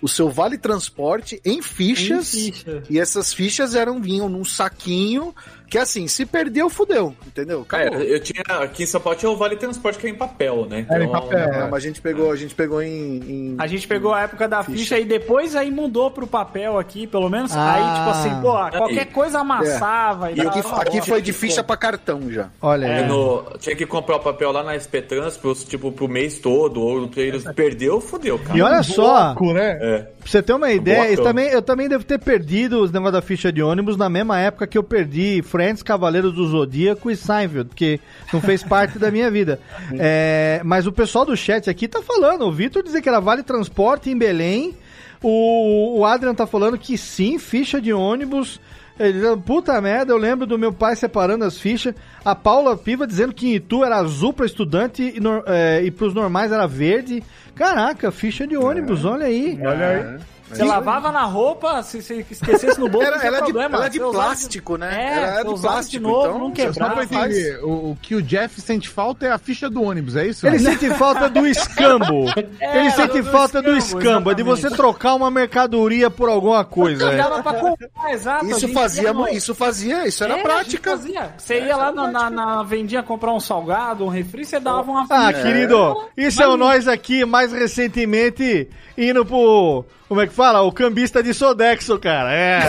o 0.02 0.08
seu 0.08 0.28
vale 0.28 0.58
transporte 0.58 1.40
em 1.44 1.62
fichas. 1.62 2.34
Em 2.34 2.52
ficha. 2.52 2.82
E 2.90 2.98
essas 2.98 3.32
fichas 3.32 3.74
eram, 3.74 4.00
vinham 4.00 4.28
num 4.28 4.44
saquinho. 4.44 5.34
Que 5.68 5.78
assim, 5.78 6.06
se 6.06 6.24
perdeu, 6.24 6.70
fudeu, 6.70 7.14
entendeu? 7.26 7.66
É, 7.72 7.76
Acabou. 7.86 8.00
eu 8.02 8.20
tinha. 8.20 8.42
Aqui 8.62 8.84
em 8.84 8.86
São 8.86 9.00
Paulo 9.00 9.18
tinha 9.18 9.30
o 9.30 9.36
Vale 9.36 9.56
Transporte 9.56 9.98
que 9.98 10.06
é 10.06 10.10
em 10.10 10.14
papel, 10.14 10.66
né? 10.66 10.86
Era 10.88 11.04
em 11.04 11.08
Então, 11.08 11.20
papel. 11.20 11.38
É, 11.38 11.64
mas 11.64 11.74
a 11.74 11.80
gente 11.80 12.00
pegou, 12.00 12.30
a 12.30 12.36
gente 12.36 12.54
pegou 12.54 12.80
em. 12.82 13.16
em- 13.18 13.56
A 13.58 13.66
gente 13.66 13.86
pegou 13.88 14.14
a 14.14 14.22
época 14.22 14.48
da 14.48 14.62
Ficha. 14.62 14.78
ficha, 14.78 14.98
e 14.98 15.04
depois 15.04 15.56
aí 15.56 15.70
mudou 15.70 16.10
pro 16.10 16.26
papel 16.26 16.78
aqui, 16.78 17.06
pelo 17.06 17.28
menos. 17.28 17.52
Ah. 17.54 17.74
Aí, 17.74 17.98
tipo 17.98 18.10
assim, 18.10 18.40
pô, 18.42 18.78
qualquer 18.78 19.06
coisa 19.06 19.40
amassava. 19.40 20.30
É. 20.30 20.34
E 20.34 20.36
E 20.38 20.40
aqui, 20.40 20.62
tal. 20.62 20.80
aqui 20.80 21.00
foi 21.02 21.20
de 21.20 21.32
ficha 21.32 21.62
pra 21.64 21.76
cartão 21.76 22.30
já. 22.30 22.48
Olha 22.62 22.86
É, 22.86 23.06
no- 23.06 23.44
tinha 23.58 23.74
que 23.74 23.86
comprar 23.86 24.16
o 24.16 24.20
papel 24.20 24.52
lá 24.52 24.62
na 24.62 24.74
SP 24.78 25.02
Trans, 25.02 25.36
pro, 25.36 25.54
tipo, 25.54 25.90
pro 25.92 26.08
mês 26.08 26.38
todo, 26.38 26.80
ou 26.80 27.10
eles 27.16 27.44
perdeu, 27.54 28.00
fudeu, 28.00 28.38
cara. 28.38 28.56
E 28.58 28.62
olha 28.62 28.82
só, 28.82 29.34
né? 29.52 29.78
É. 29.80 29.98
pra 30.26 30.30
você 30.30 30.42
ter 30.42 30.52
uma 30.54 30.70
ideia, 30.72 31.12
eu 31.12 31.22
também, 31.22 31.48
eu 31.48 31.62
também 31.62 31.88
devo 31.88 32.04
ter 32.04 32.18
perdido 32.18 32.80
os 32.82 32.90
negócios 32.90 33.12
da 33.14 33.22
ficha 33.22 33.52
de 33.52 33.62
ônibus 33.62 33.96
na 33.96 34.08
mesma 34.08 34.38
época 34.40 34.66
que 34.66 34.76
eu 34.76 34.82
perdi 34.82 35.40
Friends, 35.56 35.82
Cavaleiros 35.82 36.34
do 36.34 36.46
Zodíaco 36.46 37.10
e 37.10 37.16
Seinfeld, 37.16 37.70
que 37.74 37.98
não 38.32 38.40
fez 38.42 38.62
parte 38.62 38.98
da 38.98 39.10
minha 39.10 39.30
vida. 39.30 39.58
É, 39.98 40.60
mas 40.64 40.86
o 40.86 40.92
pessoal 40.92 41.24
do 41.24 41.34
chat 41.36 41.70
aqui 41.70 41.88
tá 41.88 42.02
falando, 42.02 42.42
o 42.46 42.52
Vitor 42.52 42.82
dizer 42.82 43.00
que 43.00 43.08
era 43.08 43.20
Vale 43.20 43.42
Transporte 43.42 44.10
em 44.10 44.18
Belém, 44.18 44.74
o, 45.22 45.98
o 46.00 46.04
Adrian 46.04 46.34
tá 46.34 46.46
falando 46.46 46.76
que 46.76 46.98
sim, 46.98 47.38
ficha 47.38 47.80
de 47.80 47.92
ônibus. 47.92 48.60
Ele, 48.98 49.36
puta 49.44 49.78
merda, 49.80 50.12
eu 50.12 50.16
lembro 50.16 50.46
do 50.46 50.58
meu 50.58 50.72
pai 50.72 50.96
separando 50.96 51.44
as 51.44 51.58
fichas. 51.58 51.94
A 52.24 52.34
Paula 52.34 52.76
Piva 52.76 53.06
dizendo 53.06 53.32
que 53.34 53.46
em 53.48 53.54
Itu 53.54 53.84
era 53.84 53.96
azul 53.96 54.32
pra 54.32 54.46
estudante 54.46 55.12
e, 55.16 55.20
nor- 55.20 55.44
é, 55.46 55.82
e 55.82 55.90
pros 55.90 56.14
normais 56.14 56.50
era 56.52 56.66
verde. 56.66 57.22
Caraca, 57.56 58.12
ficha 58.12 58.46
de 58.46 58.56
ônibus, 58.56 59.04
olha 59.04 59.26
aí. 59.26 59.58
Olha 59.64 59.88
aí. 59.88 60.18
Você 60.48 60.62
lavava 60.62 61.10
na 61.10 61.24
roupa, 61.24 61.82
se 61.82 62.00
você 62.00 62.24
esquecesse 62.30 62.78
no 62.78 62.88
bolso, 62.88 63.08
Era- 63.08 63.16
era 63.20 63.36
de- 63.40 63.42
problema. 63.46 63.78
era 63.78 63.88
de 63.88 63.98
Você 63.98 64.04
usava 64.04 64.24
plástico, 64.26 64.76
né? 64.76 64.94
É, 64.96 65.18
Era 65.18 65.42
você 65.42 65.54
de 65.56 65.60
plástico, 65.60 65.90
de 65.90 65.98
novo, 65.98 66.20
então, 66.20 66.38
não 66.38 66.46
Só 66.46 66.54
pra 66.54 66.64
quebrava. 66.94 67.02
entender, 67.02 67.58
o, 67.64 67.68
o 67.90 67.98
que 68.00 68.14
o 68.14 68.22
Jeff 68.22 68.60
sente 68.60 68.88
falta 68.88 69.26
é 69.26 69.32
a 69.32 69.38
ficha 69.38 69.68
do 69.68 69.82
ônibus, 69.82 70.14
é 70.14 70.24
isso? 70.24 70.46
Ele 70.46 70.60
sente 70.60 70.88
falta 70.90 71.28
do 71.28 71.44
escambo. 71.48 72.26
É, 72.60 72.78
Ele 72.78 72.90
sente 72.92 73.20
do 73.22 73.24
falta 73.28 73.60
do 73.60 73.76
escambo, 73.76 73.98
escambo, 74.04 74.30
é 74.30 74.34
de 74.34 74.42
você 74.44 74.70
trocar 74.70 75.14
uma 75.16 75.32
mercadoria 75.32 76.08
por 76.10 76.28
alguma 76.28 76.64
coisa. 76.64 77.10
é. 77.12 77.16
Dava 77.16 77.42
pra 77.42 77.54
comprar, 77.54 78.12
exato. 78.12 78.46
Isso 78.46 78.68
fazia, 78.68 79.12
isso 79.32 79.52
fazia, 79.52 80.06
isso 80.06 80.22
era 80.22 80.38
É, 80.38 80.42
prática. 80.44 80.90
fazia. 80.92 81.34
Você 81.36 81.60
ia 81.60 81.76
lá 81.76 81.90
na, 81.90 82.06
na, 82.08 82.30
na 82.30 82.62
vendinha 82.62 83.02
comprar 83.02 83.32
um 83.32 83.40
salgado, 83.40 84.04
um 84.04 84.08
refri, 84.08 84.44
você 84.44 84.60
dava 84.60 84.88
uma 84.88 85.06
Ah, 85.10 85.32
ficha. 85.32 85.42
querido, 85.42 86.06
isso 86.16 86.40
é 86.40 86.46
o 86.46 86.56
nós 86.56 86.86
aqui, 86.86 87.24
mais 87.24 87.45
recentemente, 87.52 88.68
indo 88.96 89.24
pro. 89.24 89.84
Como 90.08 90.20
é 90.20 90.26
que 90.26 90.32
fala? 90.32 90.62
O 90.62 90.70
cambista 90.70 91.22
de 91.22 91.34
Sodexo, 91.34 91.98
cara. 91.98 92.32
É. 92.32 92.60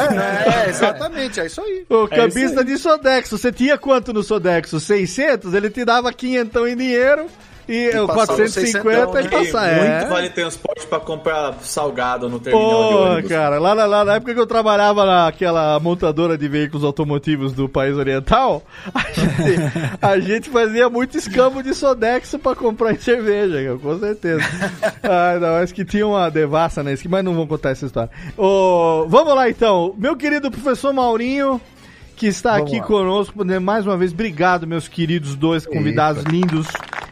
É, 0.66 0.70
exatamente, 0.70 1.40
é 1.40 1.45
isso 1.45 1.62
aí. 1.62 1.86
O 1.90 2.06
É 2.06 2.08
cambista 2.08 2.49
isso 2.52 2.60
aí. 2.60 2.66
de 2.66 2.78
Sodexo. 2.78 3.38
Você 3.38 3.52
tinha 3.52 3.78
quanto 3.78 4.12
no 4.12 4.24
Sodexo? 4.24 4.80
600? 4.80 5.54
Ele 5.54 5.70
te 5.70 5.86
dava 5.86 6.12
500 6.12 6.68
em 6.70 6.76
dinheiro 6.76 7.28
e, 7.68 7.91
E 7.94 7.99
o 7.99 8.07
passava 8.07 8.38
450 8.38 9.22
e 9.22 9.27
passar. 9.30 9.72
muito 9.76 9.85
É. 9.85 10.06
vale 10.07 10.30
transporte 10.30 10.88
pra 10.88 10.99
comprar 10.99 11.56
salgado 11.61 12.30
no 12.30 12.39
terminal 12.39 12.69
de 12.69 12.94
Pô, 12.94 13.03
ônibus. 13.11 13.30
cara, 13.31 13.60
lá, 13.60 13.76
na- 13.76 13.85
lá 13.85 14.06
na 14.06 14.15
época 14.15 14.34
que 14.34 14.39
eu 14.39 14.48
trabalhava 14.48 15.06
naquela 15.06 15.80
montadora 15.80 16.38
de 16.38 16.48
veículos 16.48 16.84
automotivos 16.84 17.53
do 17.53 17.68
país 17.68 17.95
oriental, 17.98 18.64
a 18.94 18.99
gente, 19.11 19.61
a 20.02 20.19
gente 20.19 20.49
fazia 20.49 20.89
muito 20.89 21.18
escambo 21.18 21.61
de 21.61 21.73
Sodexo 21.73 22.39
pra 22.39 22.56
comprar 22.56 22.94
em 22.94 22.99
cerveja, 22.99 23.77
com 23.81 23.99
certeza. 23.99 24.41
ah, 25.03 25.38
não, 25.39 25.56
acho 25.56 25.73
que 25.73 25.84
tinha 25.85 26.06
uma 26.07 26.30
devassa 26.30 26.84
na 26.84 26.91
esquina, 26.94 27.18
mas 27.18 27.26
não 27.26 27.34
vou 27.34 27.48
contar 27.48 27.72
essa 27.72 27.85
história. 27.85 28.10
Ô, 28.38 29.06
vamos 29.07 29.35
lá 29.35 29.49
então, 29.49 29.94
meu 29.98 30.15
querido 30.15 30.49
professor 30.52 30.94
Maurinho, 30.94 31.60
que 32.15 32.27
está 32.27 32.53
Vamos 32.53 32.72
aqui 32.72 32.80
lá. 32.80 32.85
conosco, 32.85 33.44
né, 33.44 33.60
mais 33.60 33.85
uma 33.85 33.95
vez, 33.95 34.11
obrigado, 34.11 34.65
meus 34.65 34.88
queridos 34.88 35.35
dois 35.35 35.65
convidados 35.68 36.23
lindos, 36.23 36.65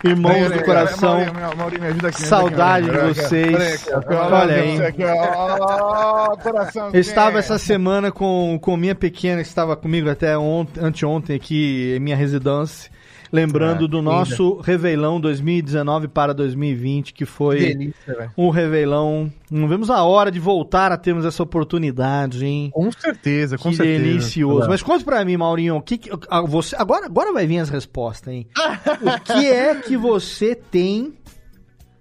irmãos 0.03 0.33
Peraí, 0.33 0.43
do 0.43 0.49
peraí, 0.49 0.65
coração. 0.65 1.15
Maurinho, 1.17 1.57
Maurinho, 1.57 1.81
me 1.81 1.87
ajuda 1.87 2.07
aqui, 2.09 2.21
Saudade 2.21 2.89
de 2.89 2.97
vocês. 2.97 3.87
Olha 4.31 4.55
aí. 4.55 4.77
Eu 6.93 6.99
estava 6.99 7.39
essa 7.39 7.57
semana 7.57 8.11
com, 8.11 8.57
com 8.61 8.77
minha 8.77 8.95
pequena, 8.95 9.41
que 9.41 9.47
estava 9.47 9.75
comigo 9.75 10.09
até 10.09 10.37
ontem, 10.37 10.79
anteontem 10.83 11.35
aqui 11.35 11.95
em 11.95 11.99
minha 11.99 12.15
residência, 12.15 12.91
lembrando 13.35 13.85
Ah, 13.85 13.87
do 13.87 13.97
linda. 13.99 14.09
nosso 14.11 14.55
Réveillon 14.61 15.19
2019 15.19 16.07
para 16.07 16.33
2020, 16.33 17.13
que 17.13 17.25
foi 17.25 17.59
Delícia, 17.59 18.31
um 18.37 18.49
Réveillon. 18.49 19.27
Não 19.51 19.67
vemos 19.67 19.89
a 19.89 20.03
hora 20.03 20.31
de 20.31 20.39
voltar 20.39 20.91
a 20.91 20.97
termos 20.97 21.25
essa 21.25 21.43
oportunidade, 21.43 22.45
hein? 22.45 22.69
Com 22.73 22.91
certeza, 22.91 23.57
com 23.57 23.69
que 23.69 23.75
certeza. 23.75 24.03
delicioso. 24.03 24.67
Mas 24.69 24.81
conte 24.81 25.03
pra 25.03 25.23
mim, 25.25 25.37
Maurinho, 25.37 25.75
o 25.75 25.81
que, 25.81 25.97
que- 25.97 26.09
ah, 26.29 26.41
você, 26.41 26.75
agora, 26.75 27.05
agora 27.05 27.31
vai 27.33 27.45
vir 27.45 27.59
as 27.59 27.69
respostas, 27.69 28.33
hein? 28.33 28.47
o 29.01 29.19
que 29.23 29.45
é 29.47 29.75
que 29.75 29.95
você 29.97 30.55
tem 30.55 31.13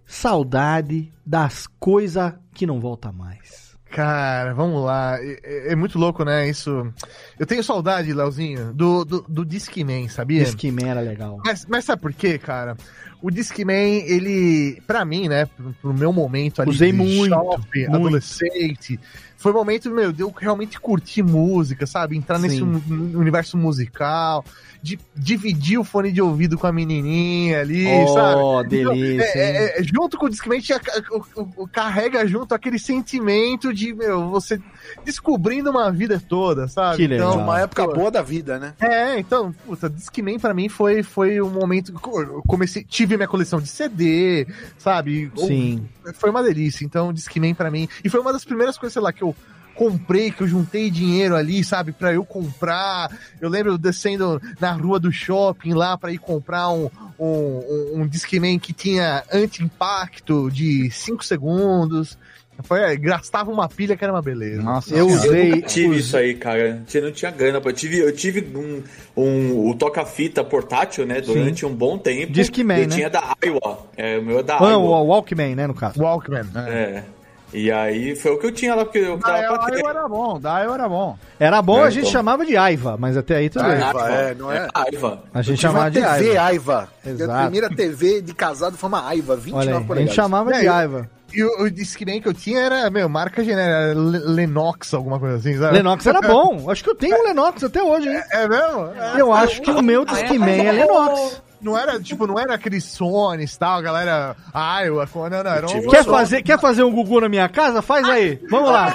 saudade 0.06 1.12
das 1.26 1.66
coisas 1.78 2.32
que 2.54 2.66
não 2.66 2.80
volta 2.80 3.10
mais? 3.12 3.63
Cara, 3.94 4.52
vamos 4.54 4.84
lá. 4.84 5.16
É, 5.20 5.38
é- 5.44 5.72
é 5.72 5.76
muito 5.76 5.98
louco, 6.00 6.24
né? 6.24 6.48
Isso. 6.48 6.92
Eu 7.38 7.46
tenho 7.46 7.62
saudade, 7.62 8.12
Leozinho, 8.12 8.72
do, 8.74 9.04
do, 9.04 9.24
do 9.28 9.44
Discman, 9.44 10.08
sabia? 10.08 10.42
Discman 10.44 10.88
era 10.90 11.00
legal. 11.00 11.38
Mas, 11.44 11.64
mas 11.66 11.84
sabe 11.84 12.02
por 12.02 12.12
quê, 12.12 12.36
cara? 12.36 12.76
O 13.22 13.30
Discman, 13.30 14.02
ele, 14.04 14.82
pra 14.86 15.04
mim, 15.04 15.28
né, 15.28 15.46
pro, 15.46 15.72
pro 15.80 15.94
meu 15.94 16.12
momento 16.12 16.60
ali 16.60 16.70
Usei 16.72 16.90
de 16.90 16.98
muito, 16.98 17.28
jovem, 17.28 17.88
muito. 17.88 17.94
adolescente, 17.94 18.98
foi 19.44 19.52
um 19.52 19.56
momento, 19.56 19.90
meu, 19.90 20.10
de 20.10 20.22
eu 20.22 20.32
realmente 20.34 20.80
curtir 20.80 21.22
música, 21.22 21.86
sabe? 21.86 22.16
Entrar 22.16 22.38
nesse 22.38 22.56
Sim. 22.56 22.62
un- 22.62 23.12
universo 23.18 23.58
musical, 23.58 24.42
de 24.82 24.98
dividir 25.14 25.76
o 25.78 25.84
fone 25.84 26.10
de 26.10 26.22
ouvido 26.22 26.56
com 26.56 26.66
a 26.66 26.72
menininha 26.72 27.60
ali, 27.60 27.86
Oh, 27.86 28.06
sabe? 28.14 28.68
delícia, 28.70 29.22
é- 29.38 29.56
é- 29.76 29.80
é- 29.80 29.82
junto 29.82 30.16
com 30.16 30.24
o 30.24 30.30
Discman, 30.30 30.62
carrega 31.72 32.26
junto 32.26 32.54
aquele 32.54 32.78
sentimento 32.78 33.70
de, 33.72 33.92
meu, 33.92 34.30
você 34.30 34.58
descobrindo 35.04 35.70
uma 35.70 35.90
vida 35.90 36.22
toda, 36.28 36.68
sabe? 36.68 36.96
Que 36.96 37.06
legal. 37.06 37.32
Então, 37.32 37.42
Uma 37.42 37.60
época 37.60 37.86
boa 37.86 38.10
da 38.10 38.22
vida, 38.22 38.58
né? 38.58 38.74
é, 38.80 39.18
então, 39.18 39.52
puta, 39.66 39.88
Discman 39.88 40.38
pra 40.38 40.54
mim 40.54 40.68
foi, 40.68 41.02
foi 41.02 41.40
um 41.40 41.50
momento. 41.50 41.92
Eu 41.92 42.42
comecei, 42.46 42.84
tive 42.84 43.16
minha 43.16 43.28
coleção 43.28 43.60
de 43.60 43.68
CD, 43.68 44.46
sabe? 44.78 45.30
Sim. 45.36 45.86
Foi 46.14 46.30
uma 46.30 46.42
delícia. 46.42 46.84
Então, 46.84 47.12
Discman 47.12 47.54
pra 47.54 47.70
mim. 47.70 47.88
E 48.02 48.08
foi 48.08 48.20
uma 48.20 48.32
das 48.32 48.44
primeiras 48.44 48.76
coisas, 48.78 48.92
sei 48.92 49.02
lá, 49.02 49.12
que 49.12 49.22
eu 49.22 49.34
comprei, 49.74 50.30
que 50.30 50.42
eu 50.42 50.46
juntei 50.46 50.90
dinheiro 50.90 51.34
ali, 51.34 51.64
sabe, 51.64 51.92
pra 51.92 52.12
eu 52.12 52.24
comprar. 52.24 53.10
Eu 53.40 53.48
lembro 53.48 53.76
descendo 53.76 54.40
na 54.60 54.72
rua 54.72 54.98
do 55.00 55.12
shopping 55.12 55.72
lá 55.74 55.98
pra 55.98 56.12
ir 56.12 56.18
comprar 56.18 56.70
um, 56.70 56.88
um, 57.18 57.26
um, 57.26 57.90
um 57.96 58.06
Discman 58.06 58.58
que 58.58 58.72
tinha 58.72 59.24
anti-impacto 59.32 60.50
de 60.50 60.90
5 60.90 61.24
segundos. 61.24 62.16
Foi, 62.62 62.80
é, 62.80 62.96
gastava 62.96 63.50
uma 63.50 63.68
pilha 63.68 63.96
que 63.96 64.04
era 64.04 64.12
uma 64.12 64.22
beleza. 64.22 64.62
Nossa, 64.62 64.94
eu 64.94 65.06
usei. 65.06 65.52
Eu 65.52 65.56
nunca 65.56 65.66
tive 65.66 65.96
isso 65.96 66.16
aí, 66.16 66.34
cara. 66.34 66.82
Eu 66.94 67.02
não 67.02 67.12
tinha 67.12 67.30
grana. 67.30 67.60
Eu 67.62 67.72
tive, 67.72 67.98
eu 67.98 68.14
tive 68.14 68.56
um, 68.56 68.82
um, 69.16 69.68
o 69.70 69.74
toca-fita 69.74 70.42
portátil, 70.44 71.04
né? 71.04 71.20
Durante 71.20 71.66
um 71.66 71.74
bom 71.74 71.98
tempo. 71.98 72.32
Discman, 72.32 72.78
eu 72.82 72.88
né? 72.88 72.94
tinha 72.94 73.10
da 73.10 73.34
Iowa. 73.44 73.78
É, 73.96 74.18
o 74.18 74.22
meu 74.22 74.38
é 74.38 74.42
da 74.42 74.56
Ah, 74.58 74.70
Iowa. 74.70 75.00
o 75.00 75.06
Walkman, 75.08 75.54
né, 75.54 75.66
no 75.66 75.74
caso. 75.74 76.00
Walkman. 76.00 76.44
É. 76.68 77.02
E 77.52 77.70
aí 77.70 78.16
foi 78.16 78.32
o 78.32 78.38
que 78.38 78.46
eu 78.46 78.52
tinha 78.52 78.74
lá, 78.74 78.84
porque 78.84 78.98
eu 78.98 79.16
Da 79.16 79.26
tava 79.28 79.58
pra 79.58 79.70
ter. 79.70 79.78
Iowa 79.78 79.90
era 79.90 80.08
bom, 80.08 80.40
da 80.40 80.60
Iowa 80.60 80.74
era 80.74 80.88
bom. 80.88 81.18
Era 81.38 81.62
bom, 81.62 81.78
É, 81.78 81.82
a 81.86 81.90
gente 81.90 82.00
então. 82.00 82.12
chamava 82.12 82.44
de 82.44 82.56
Aiva, 82.56 82.96
mas 82.98 83.16
até 83.16 83.36
aí 83.36 83.48
tudo 83.50 83.64
bem. 83.64 83.80
Aiva, 83.80 84.10
é, 84.10 84.34
não 84.34 84.50
é? 84.50 84.68
Aiva. 84.74 85.22
A 85.32 85.40
gente 85.42 85.60
chamava 85.60 85.88
de 85.90 86.00
TV 86.00 86.36
Aiva. 86.36 86.42
Aiva. 86.42 86.88
Exato. 87.06 87.30
A 87.32 87.42
primeira 87.42 87.68
TV 87.70 88.22
de 88.22 88.34
casado 88.34 88.76
foi 88.76 88.88
uma 88.88 89.06
Aiva, 89.08 89.36
29 89.36 89.68
Olha 89.70 89.78
aí, 89.78 89.92
a 90.02 90.06
gente 90.06 90.14
chamava 90.14 90.52
de 90.52 90.66
É, 90.66 91.06
eu-. 91.40 91.48
E 91.58 91.62
o, 91.62 91.64
o 91.64 91.70
Discman 91.70 92.20
que 92.20 92.28
eu 92.28 92.34
tinha 92.34 92.60
era, 92.60 92.90
meu, 92.90 93.08
marca 93.08 93.42
genérica, 93.44 93.98
Le- 93.98 94.18
Lenox, 94.18 94.92
alguma 94.94 95.18
coisa 95.18 95.36
assim, 95.36 95.56
sabe? 95.58 95.74
Lennox 95.74 96.06
era 96.06 96.20
bom. 96.26 96.70
Acho 96.70 96.84
que 96.84 96.90
eu 96.90 96.94
tenho 96.94 97.16
um 97.16 97.24
Lennox 97.24 97.64
até 97.64 97.82
hoje, 97.82 98.08
hein? 98.08 98.22
É 98.30 98.48
mesmo? 98.48 98.88
É. 98.94 99.20
Eu 99.20 99.32
acho 99.32 99.60
que 99.62 99.70
o 99.70 99.82
meu 99.82 100.04
Discman 100.04 100.66
é 100.66 100.72
Lennox. 100.72 101.42
Não 101.64 101.78
era, 101.78 101.98
tipo, 101.98 102.26
não 102.26 102.38
era 102.38 102.54
aquele 102.54 102.78
Sony 102.78 103.44
e 103.44 103.58
tal, 103.58 103.78
a 103.78 103.82
galera 103.82 104.36
Iowa, 104.84 105.08
não, 105.14 105.42
não, 105.42 105.50
era 105.50 105.66
um... 105.66 105.88
Quer 105.88 106.04
fazer, 106.04 106.42
quer 106.42 106.60
fazer 106.60 106.84
um 106.84 106.92
Gugu 106.92 107.22
na 107.22 107.28
minha 107.28 107.48
casa? 107.48 107.80
Faz 107.80 108.06
aí. 108.06 108.38
Vamos 108.50 108.68
lá. 108.70 108.94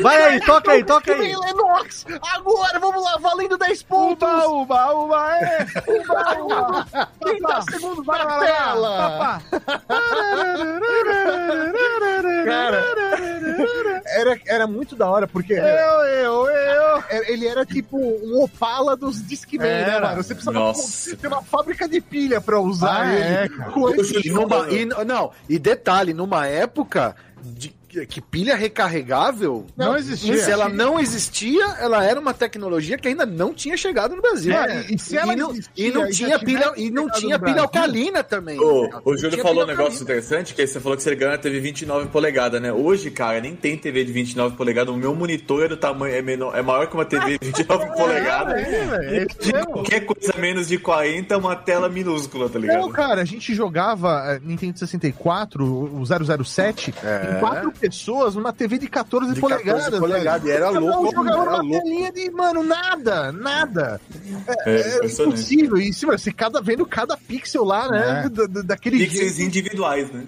Vai 0.00 0.22
aí, 0.22 0.40
toca 0.40 0.72
aí, 0.72 0.84
toca 0.84 1.12
aí. 1.12 1.36
Lenox! 1.36 2.04
Agora, 2.34 2.80
vamos 2.80 3.02
lá, 3.02 3.16
valendo 3.18 3.56
10 3.56 3.82
pontos! 3.84 4.28
Uba, 4.28 4.46
uba, 4.48 4.92
uba, 4.92 5.36
é. 5.36 5.66
Uba, 5.86 6.42
uba! 6.42 7.08
30 7.20 7.62
segundos 7.70 8.06
na 8.06 8.38
tela! 8.40 9.42
Cara, 12.44 12.84
era, 14.06 14.40
era 14.46 14.66
muito 14.66 14.96
da 14.96 15.08
hora, 15.08 15.28
porque... 15.28 15.52
Eu, 15.52 15.60
eu, 15.62 16.46
eu. 16.46 17.04
Ele 17.28 17.46
era 17.46 17.64
tipo 17.64 17.98
um 17.98 18.42
Opala 18.42 18.96
dos 18.96 19.24
Discman, 19.26 19.84
né, 19.84 20.00
mano? 20.00 20.22
Você 20.22 20.34
precisava 20.34 20.58
Nossa. 20.58 21.16
ter 21.16 21.28
uma 21.28 21.42
fábrica 21.42 21.67
de 21.88 22.00
pilha 22.00 22.40
pra 22.40 22.60
usar 22.60 23.02
Ah, 23.02 23.14
ele. 23.14 23.22
é, 23.22 23.48
cara. 23.48 23.70
E 24.24 24.30
numa- 24.30 24.68
e, 24.70 24.84
não, 25.04 25.30
e 25.48 25.58
detalhe, 25.58 26.12
numa 26.14 26.46
época 26.46 27.14
de, 27.42 27.74
que 28.06 28.20
pilha 28.20 28.54
recarregável 28.56 29.66
Não 29.76 29.96
existia. 29.96 30.36
Se 30.38 30.50
ela 30.50 30.68
não 30.68 30.98
existia, 31.00 31.64
ela 31.80 32.04
era 32.04 32.18
uma 32.20 32.34
tecnologia 32.34 32.96
que 32.98 33.08
ainda 33.08 33.24
não 33.26 33.52
tinha 33.54 33.76
chegado 33.76 34.14
no 34.14 34.22
Brasil. 34.22 34.52
É, 34.54 34.86
e 34.90 34.98
se 34.98 35.16
ela 35.16 35.34
não, 35.34 35.50
existia 35.50 35.86
e 35.88 35.90
não 35.92 36.06
e 36.06 36.10
tinha 36.10 36.38
pilha 36.38 36.72
e 36.76 36.90
não 36.90 37.10
tinha 37.10 37.38
pilha 37.38 37.54
Brasil? 37.54 37.62
alcalina 37.62 38.22
também. 38.22 38.56
Não 38.56 38.88
o 39.04 39.16
Júlio 39.16 39.38
falou 39.42 39.64
um 39.64 39.66
negócio 39.66 40.00
alcalina. 40.00 40.02
interessante, 40.02 40.54
que 40.54 40.60
aí 40.60 40.66
você 40.68 40.80
falou 40.80 40.96
que 40.96 41.02
você 41.02 41.14
ganha 41.14 41.38
TV 41.38 41.60
29 41.60 42.08
polegadas, 42.08 42.60
né? 42.60 42.72
Hoje, 42.72 43.10
cara, 43.10 43.40
nem 43.40 43.54
tem 43.56 43.76
TV 43.76 44.04
de 44.04 44.12
29 44.12 44.56
polegadas. 44.56 44.92
O 44.94 44.96
meu 44.96 45.14
monitor 45.14 45.64
é 45.64 45.68
do 45.68 45.76
tamanho, 45.76 46.14
é, 46.14 46.22
menor, 46.22 46.56
é 46.56 46.62
maior 46.62 46.86
que 46.86 46.94
uma 46.94 47.04
TV 47.04 47.38
de 47.38 47.46
29 47.46 47.86
polegadas. 47.96 48.58
É, 48.68 48.84
velho, 48.84 49.10
é 49.20 49.26
isso 49.30 49.38
De 49.40 49.52
mesmo. 49.52 49.72
qualquer 49.72 50.00
coisa 50.04 50.32
menos 50.38 50.68
de 50.68 50.78
40 50.78 51.32
é 51.32 51.36
uma 51.36 51.56
tela 51.56 51.88
minúscula, 51.88 52.48
tá 52.48 52.58
ligado? 52.58 52.80
Não, 52.80 52.90
cara, 52.90 53.22
a 53.22 53.24
gente 53.24 53.54
jogava 53.54 54.22
eh, 54.28 54.40
Nintendo 54.42 54.78
64, 54.78 55.64
o 55.64 56.02
007, 56.44 56.94
É. 57.02 57.36
em 57.36 57.40
quatro 57.40 57.72
pessoas 57.78 58.34
numa 58.34 58.52
TV 58.52 58.78
de 58.78 58.88
14 58.88 59.34
De 59.34 59.40
polegadas. 59.40 59.84
14 59.84 60.00
polegadas, 60.00 60.48
e 60.48 60.50
era 60.50 60.70
louco, 60.70 61.14
jogava 61.14 61.42
era 61.52 61.62
uma 61.62 61.80
telinha 61.80 62.12
de, 62.12 62.30
mano, 62.30 62.62
nada, 62.62 63.32
nada. 63.32 64.00
É, 64.66 64.74
É, 64.76 64.96
impressionante. 64.96 65.36
impossível. 65.38 65.76
E 65.78 65.92
se 65.92 66.04
você 66.06 66.32
cada, 66.32 66.60
vendo 66.60 66.84
cada 66.86 67.16
pixel 67.16 67.64
lá, 67.64 67.88
né? 67.90 68.22
É. 68.24 68.28
da- 68.28 68.46
da- 68.46 68.62
daquele 68.62 68.98
Pixels 68.98 69.34
jeito. 69.36 69.42
individuais, 69.48 70.10
né? 70.10 70.24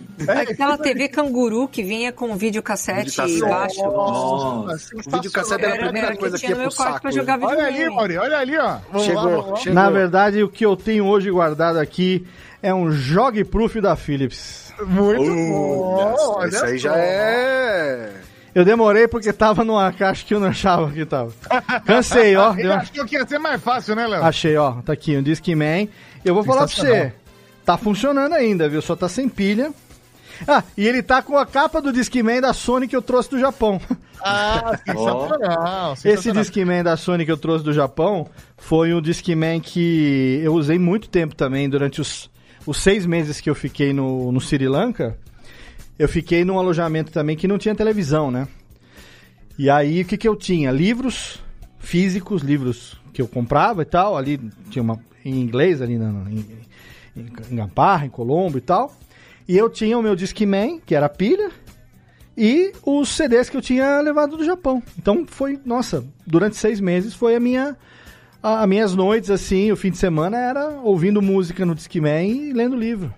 Aquela 0.48 0.78
TV 0.78 1.08
canguru 1.08 1.66
que 1.68 1.82
vinha 1.82 2.12
com 2.12 2.36
videocassete 2.36 3.20
embaixo. 3.20 3.82
Nossa, 3.82 4.94
O 4.96 5.10
videocassete 5.16 5.62
era 5.64 5.72
a 5.72 5.74
Era, 5.76 5.82
primeira 5.84 6.06
era 6.08 6.14
que 6.16 6.20
coisa 6.20 6.36
que 6.38 6.46
tinha 6.46 6.56
ia 6.56 6.62
pro 6.62 6.70
saco. 6.70 7.00
pra 7.02 7.10
jogar 7.10 7.38
Olha 7.42 7.66
ali. 7.66 7.88
Mauri, 7.90 8.16
olha 8.18 8.38
ali, 8.38 8.56
ó. 8.56 8.78
Vamos 8.90 9.06
Chegou, 9.06 9.50
lá. 9.50 9.56
chegou. 9.56 9.74
Na 9.74 9.90
verdade, 9.90 10.42
o 10.42 10.48
que 10.48 10.64
eu 10.64 10.76
tenho 10.76 11.04
hoje 11.06 11.30
guardado 11.30 11.78
aqui 11.78 12.26
é 12.62 12.74
um 12.74 12.90
Jog 12.90 13.42
Proof 13.44 13.76
da 13.76 13.96
Philips. 13.96 14.72
Muito 14.86 15.22
Uh, 15.22 15.50
bom. 15.94 16.44
Isso 16.46 16.64
aí 16.64 16.78
já 16.78 16.96
é. 16.96 18.12
Eu 18.54 18.64
demorei 18.64 19.06
porque 19.06 19.32
tava 19.32 19.62
numa 19.64 19.92
caixa 19.92 20.24
que 20.26 20.34
eu 20.34 20.40
não 20.40 20.48
achava 20.48 20.90
que 20.90 21.04
tava. 21.04 21.32
Cansei, 21.86 22.34
ó. 22.36 22.52
Ele 22.52 22.62
deu 22.62 22.70
uma- 22.72 22.80
achou 22.80 23.04
que 23.04 23.14
ia 23.16 23.26
ser 23.26 23.38
mais 23.38 23.62
fácil, 23.62 23.94
né, 23.94 24.06
Léo? 24.06 24.24
Achei, 24.24 24.56
ó. 24.56 24.72
Tá 24.82 24.92
aqui, 24.92 25.16
um 25.16 25.22
Discman. 25.22 25.88
Eu 26.24 26.34
vou 26.34 26.42
falar 26.42 26.66
pra 26.66 26.74
você. 26.74 27.12
Tá 27.64 27.76
funcionando 27.78 28.32
ainda, 28.32 28.68
viu? 28.68 28.82
Só 28.82 28.96
tá 28.96 29.08
sem 29.08 29.28
pilha. 29.28 29.70
Ah, 30.48 30.64
e 30.76 30.88
ele 30.88 31.02
tá 31.02 31.20
com 31.22 31.36
a 31.36 31.44
capa 31.44 31.80
do 31.82 31.92
Discman 31.92 32.40
da 32.40 32.52
Sony 32.54 32.88
que 32.88 32.96
eu 32.96 33.02
trouxe 33.02 33.30
do 33.30 33.38
Japão. 33.38 33.80
Ah, 34.22 34.78
sensacional. 34.86 35.92
Esse 35.94 36.02
sensacional. 36.02 36.42
Discman 36.42 36.84
da 36.84 36.94
Sony 36.94 37.24
que 37.24 37.32
eu 37.32 37.38
trouxe 37.38 37.64
do 37.64 37.72
Japão 37.72 38.28
foi 38.58 38.92
um 38.92 39.00
Discman 39.00 39.58
que 39.60 40.42
eu 40.44 40.52
usei 40.52 40.78
muito 40.78 41.08
tempo 41.08 41.34
também, 41.34 41.70
durante 41.70 42.02
os, 42.02 42.28
os 42.66 42.78
seis 42.78 43.06
meses 43.06 43.40
que 43.40 43.48
eu 43.48 43.54
fiquei 43.54 43.92
no, 43.92 44.30
no 44.32 44.40
Sri 44.40 44.68
Lanka. 44.68 45.16
Eu 45.98 46.08
fiquei 46.08 46.44
num 46.44 46.58
alojamento 46.58 47.12
também 47.12 47.36
que 47.36 47.46
não 47.46 47.58
tinha 47.58 47.74
televisão, 47.74 48.30
né? 48.30 48.48
E 49.58 49.68
aí, 49.68 50.02
o 50.02 50.04
que, 50.04 50.16
que 50.16 50.26
eu 50.28 50.34
tinha? 50.34 50.70
Livros 50.70 51.42
físicos, 51.78 52.42
livros 52.42 52.98
que 53.12 53.20
eu 53.20 53.28
comprava 53.28 53.82
e 53.82 53.84
tal. 53.84 54.16
Ali 54.16 54.40
tinha 54.70 54.82
uma 54.82 54.98
em 55.24 55.40
inglês, 55.40 55.82
ali 55.82 55.98
na, 55.98 56.08
em, 56.30 56.46
em, 57.16 57.26
em 57.50 57.56
Gamparra, 57.56 58.06
em 58.06 58.10
Colombo 58.10 58.56
e 58.58 58.60
tal. 58.60 58.94
E 59.46 59.56
eu 59.56 59.68
tinha 59.68 59.98
o 59.98 60.02
meu 60.02 60.14
Discman, 60.14 60.80
que 60.80 60.94
era 60.94 61.08
pilha, 61.08 61.50
e 62.36 62.72
os 62.84 63.08
CDs 63.08 63.50
que 63.50 63.56
eu 63.56 63.60
tinha 63.60 64.00
levado 64.00 64.36
do 64.36 64.44
Japão. 64.44 64.82
Então 64.98 65.26
foi, 65.26 65.58
nossa, 65.64 66.04
durante 66.26 66.56
seis 66.56 66.80
meses 66.80 67.14
foi 67.14 67.34
a 67.34 67.40
minha. 67.40 67.76
A- 68.42 68.62
As 68.62 68.68
minhas 68.68 68.94
noites, 68.94 69.30
assim, 69.30 69.70
o 69.72 69.76
fim 69.76 69.90
de 69.90 69.98
semana 69.98 70.36
era 70.38 70.68
ouvindo 70.82 71.20
música 71.22 71.64
no 71.66 71.74
Discman 71.74 72.26
e 72.28 72.52
lendo 72.52 72.76
livro. 72.76 73.12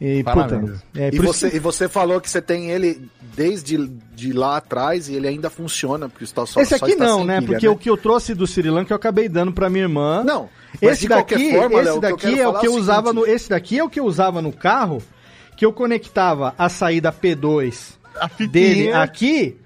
E, 0.00 0.22
Parabéns. 0.24 0.70
puta, 0.72 0.82
é, 0.96 1.10
E 1.14 1.18
você, 1.18 1.50
que- 1.50 1.56
e 1.56 1.60
você 1.60 1.88
falou 1.88 2.20
que 2.20 2.28
você 2.28 2.42
tem 2.42 2.70
ele 2.70 3.08
desde 3.34 3.88
de 4.14 4.32
lá 4.32 4.56
atrás 4.56 5.08
e 5.08 5.14
ele 5.14 5.26
ainda 5.28 5.48
funciona, 5.48 6.08
porque 6.08 6.24
está 6.24 6.44
só 6.44 6.60
Esse 6.60 6.76
só 6.76 6.84
aqui 6.84 6.92
está 6.94 7.04
não, 7.06 7.18
sem 7.18 7.26
né? 7.26 7.40
pilha, 7.40 7.48
Porque 7.52 7.68
o 7.68 7.76
que 7.76 7.88
eu 7.88 7.96
trouxe 7.96 8.34
do 8.34 8.46
Sri 8.46 8.68
Lanka 8.68 8.92
eu 8.92 8.96
acabei 8.96 9.28
dando 9.28 9.52
pra 9.52 9.70
minha 9.70 9.84
irmã. 9.84 10.22
Não, 10.24 10.48
Esse 10.82 11.08
daqui, 11.08 11.52
forma, 11.52 11.76
esse 11.76 11.84
Léo, 11.84 11.94
que 11.94 12.00
daqui 12.00 12.16
quero 12.16 12.38
é 12.40 12.48
o 12.48 12.54
que 12.58 12.66
é 12.66 12.68
eu 12.68 12.72
o 12.74 12.76
usava 12.78 13.08
seguinte. 13.10 13.26
no, 13.28 13.34
esse 13.34 13.48
daqui 13.48 13.78
é 13.78 13.84
o 13.84 13.88
que 13.88 14.00
eu 14.00 14.04
usava 14.04 14.42
no 14.42 14.52
carro, 14.52 15.00
que 15.56 15.64
eu 15.64 15.72
conectava 15.72 16.54
a 16.58 16.68
saída 16.68 17.12
P2 17.12 17.94
A 18.20 18.28
dele 18.46 18.92
aqui 18.92 19.56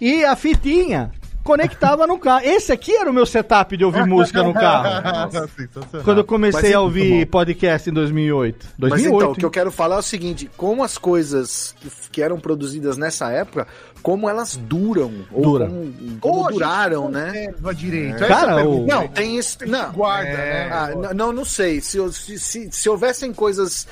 e 0.00 0.24
a 0.24 0.34
fitinha 0.34 1.12
conectava 1.44 2.06
no 2.06 2.18
carro. 2.18 2.44
Esse 2.44 2.72
aqui 2.72 2.96
era 2.96 3.08
o 3.08 3.12
meu 3.12 3.26
setup 3.26 3.76
de 3.76 3.84
ouvir 3.84 4.06
música 4.06 4.42
no 4.42 4.52
carro. 4.54 5.30
Quando 6.02 6.18
eu 6.18 6.24
comecei 6.24 6.62
Mas 6.62 6.70
a 6.70 6.74
é 6.74 6.78
ouvir 6.78 7.26
podcast 7.26 7.90
em 7.90 7.92
2008. 7.92 8.66
2008. 8.78 8.90
Mas 8.90 9.00
então, 9.06 9.30
o 9.30 9.34
que 9.34 9.40
hein? 9.40 9.44
eu 9.44 9.50
quero 9.50 9.70
falar 9.70 9.96
é 9.96 9.98
o 9.98 10.02
seguinte: 10.02 10.50
como 10.56 10.82
as 10.82 10.96
coisas 10.98 11.74
que, 11.78 11.90
que 12.10 12.22
eram 12.22 12.40
produzidas 12.40 12.96
nessa 12.96 13.30
época, 13.30 13.66
como 14.02 14.28
elas 14.28 14.56
duram. 14.56 15.12
Ou 15.30 15.42
Dura. 15.42 15.66
como, 15.66 15.92
como 16.20 16.48
duraram, 16.50 17.08
né? 17.10 17.26
conserva 17.26 17.74
direito. 17.74 18.26
Cara, 18.26 18.52
é 18.52 18.54
a 18.62 18.66
o- 18.66 18.70
pergunta. 18.70 18.94
Não, 18.94 19.08
tem 19.08 19.36
esse. 19.36 19.66
Não, 19.66 19.92
guarda, 19.92 20.28
É, 20.28 20.68
né? 20.68 20.70
ah, 21.10 21.14
não, 21.14 21.32
não 21.32 21.44
sei. 21.44 21.80
Se, 21.80 21.98
se, 22.12 22.38
se, 22.38 22.68
se 22.72 22.88
houvessem 22.88 23.32
coisas 23.32 23.86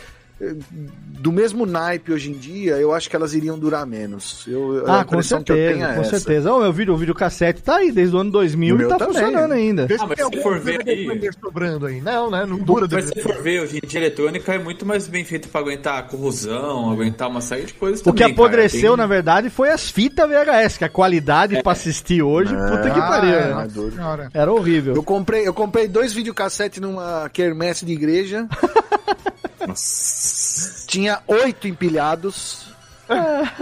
do 1.20 1.31
mesmo 1.31 1.64
naipe 1.64 2.12
hoje 2.12 2.31
em 2.31 2.35
dia, 2.35 2.77
eu 2.78 2.93
acho 2.93 3.09
que 3.09 3.14
elas 3.14 3.32
iriam 3.32 3.59
durar 3.59 3.86
menos. 3.86 4.44
Eu, 4.48 4.85
a 4.86 5.01
Ah, 5.01 5.05
com 5.05 5.14
impressão 5.14 5.43
que 5.43 5.52
eu 5.52 5.56
tenho 5.56 5.69
certeza, 5.69 5.90
é 5.90 5.94
com 5.94 6.01
essa. 6.01 6.10
certeza. 6.19 6.52
O 6.52 6.60
meu 6.60 6.73
vídeo, 6.73 6.93
o 6.94 6.97
videocassete 6.97 7.62
tá 7.62 7.77
aí 7.77 7.93
desde 7.93 8.16
o 8.16 8.19
ano 8.19 8.31
2000 8.32 8.77
O 8.77 8.82
e 8.82 8.89
tá 8.89 8.97
também. 8.98 9.14
funcionando 9.14 9.52
ainda. 9.52 9.86
Ah, 10.01 10.06
mas 10.09 10.27
se 10.27 10.43
for 10.43 10.59
ver 10.59 10.81
aí- 10.86 11.31
sobrando 11.40 11.86
aí. 11.86 12.01
Não, 12.01 12.31
né? 12.31 12.44
Não 12.44 12.59
dura 12.59 12.89
Mas 12.90 13.05
se 13.06 13.20
for 13.20 13.40
ver, 13.43 13.60
hoje 13.62 13.78
em 13.82 13.86
dia 13.86 14.01
a 14.01 14.02
eletrônica 14.05 14.52
é 14.52 14.59
muito 14.59 14.85
mais 14.85 15.06
bem 15.06 15.24
feita 15.24 15.48
pra 15.48 15.60
aguentar 15.60 16.06
corrosão, 16.09 16.90
aguentar 16.90 17.28
uma 17.28 17.40
série 17.40 17.62
de 17.66 17.74
coisas 17.74 18.01
O 18.01 18.05
também. 18.05 18.27
que 18.27 18.32
apodreceu, 18.32 18.81
cara. 18.81 18.89
Tem- 18.90 18.97
na 18.97 19.06
verdade, 19.06 19.51
foi 19.51 19.70
as 19.70 19.89
fitas 19.90 20.28
VHS, 20.28 20.78
que 20.78 20.85
a 20.85 20.89
qualidade 20.89 21.62
pra 21.62 21.73
assistir 21.73 22.23
hoje, 22.23 22.52
puta 22.55 22.90
que 22.90 22.98
Ah, 22.98 23.09
pariu. 23.09 23.35
é, 23.35 23.55
né? 23.55 24.28
Era 24.35 24.52
horrível. 24.52 24.94
Eu 24.97 25.02
comprei, 25.02 25.47
eu 25.47 25.55
comprei 25.55 25.86
dois 25.86 26.12
videocassetes 26.12 26.81
numa 26.81 27.28
quermesse 27.32 27.85
de 27.85 27.93
igreja. 27.93 28.48
Tinha 30.86 31.22
oito 31.26 31.66
empilhados. 31.68 32.66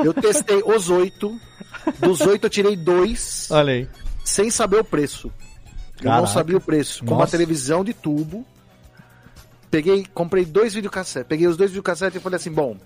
Eu 0.05 0.13
testei 0.15 0.63
os 0.65 0.91
oito. 0.91 1.39
Dos 1.99 2.21
oito 2.21 2.45
eu 2.47 2.51
tirei 2.51 2.77
dois, 2.77 3.49
Olha 3.51 3.73
aí. 3.73 3.89
sem 4.25 4.51
saber 4.51 4.79
o 4.81 4.85
preço. 4.85 5.33
Eu 6.01 6.05
não 6.07 6.13
Caraca. 6.13 6.33
sabia 6.33 6.57
o 6.57 6.61
preço. 6.61 7.05
Com 7.05 7.15
uma 7.15 7.27
televisão 7.27 7.83
de 7.85 7.93
tubo. 7.95 8.45
Peguei, 9.71 10.07
comprei 10.13 10.45
dois 10.45 10.75
videocassetes. 10.75 11.29
Peguei 11.29 11.47
os 11.47 11.57
dois 11.57 11.71
videocassetes 11.71 12.17
e 12.21 12.23
falei 12.23 12.37
assim, 12.37 12.51
bom, 12.51 12.77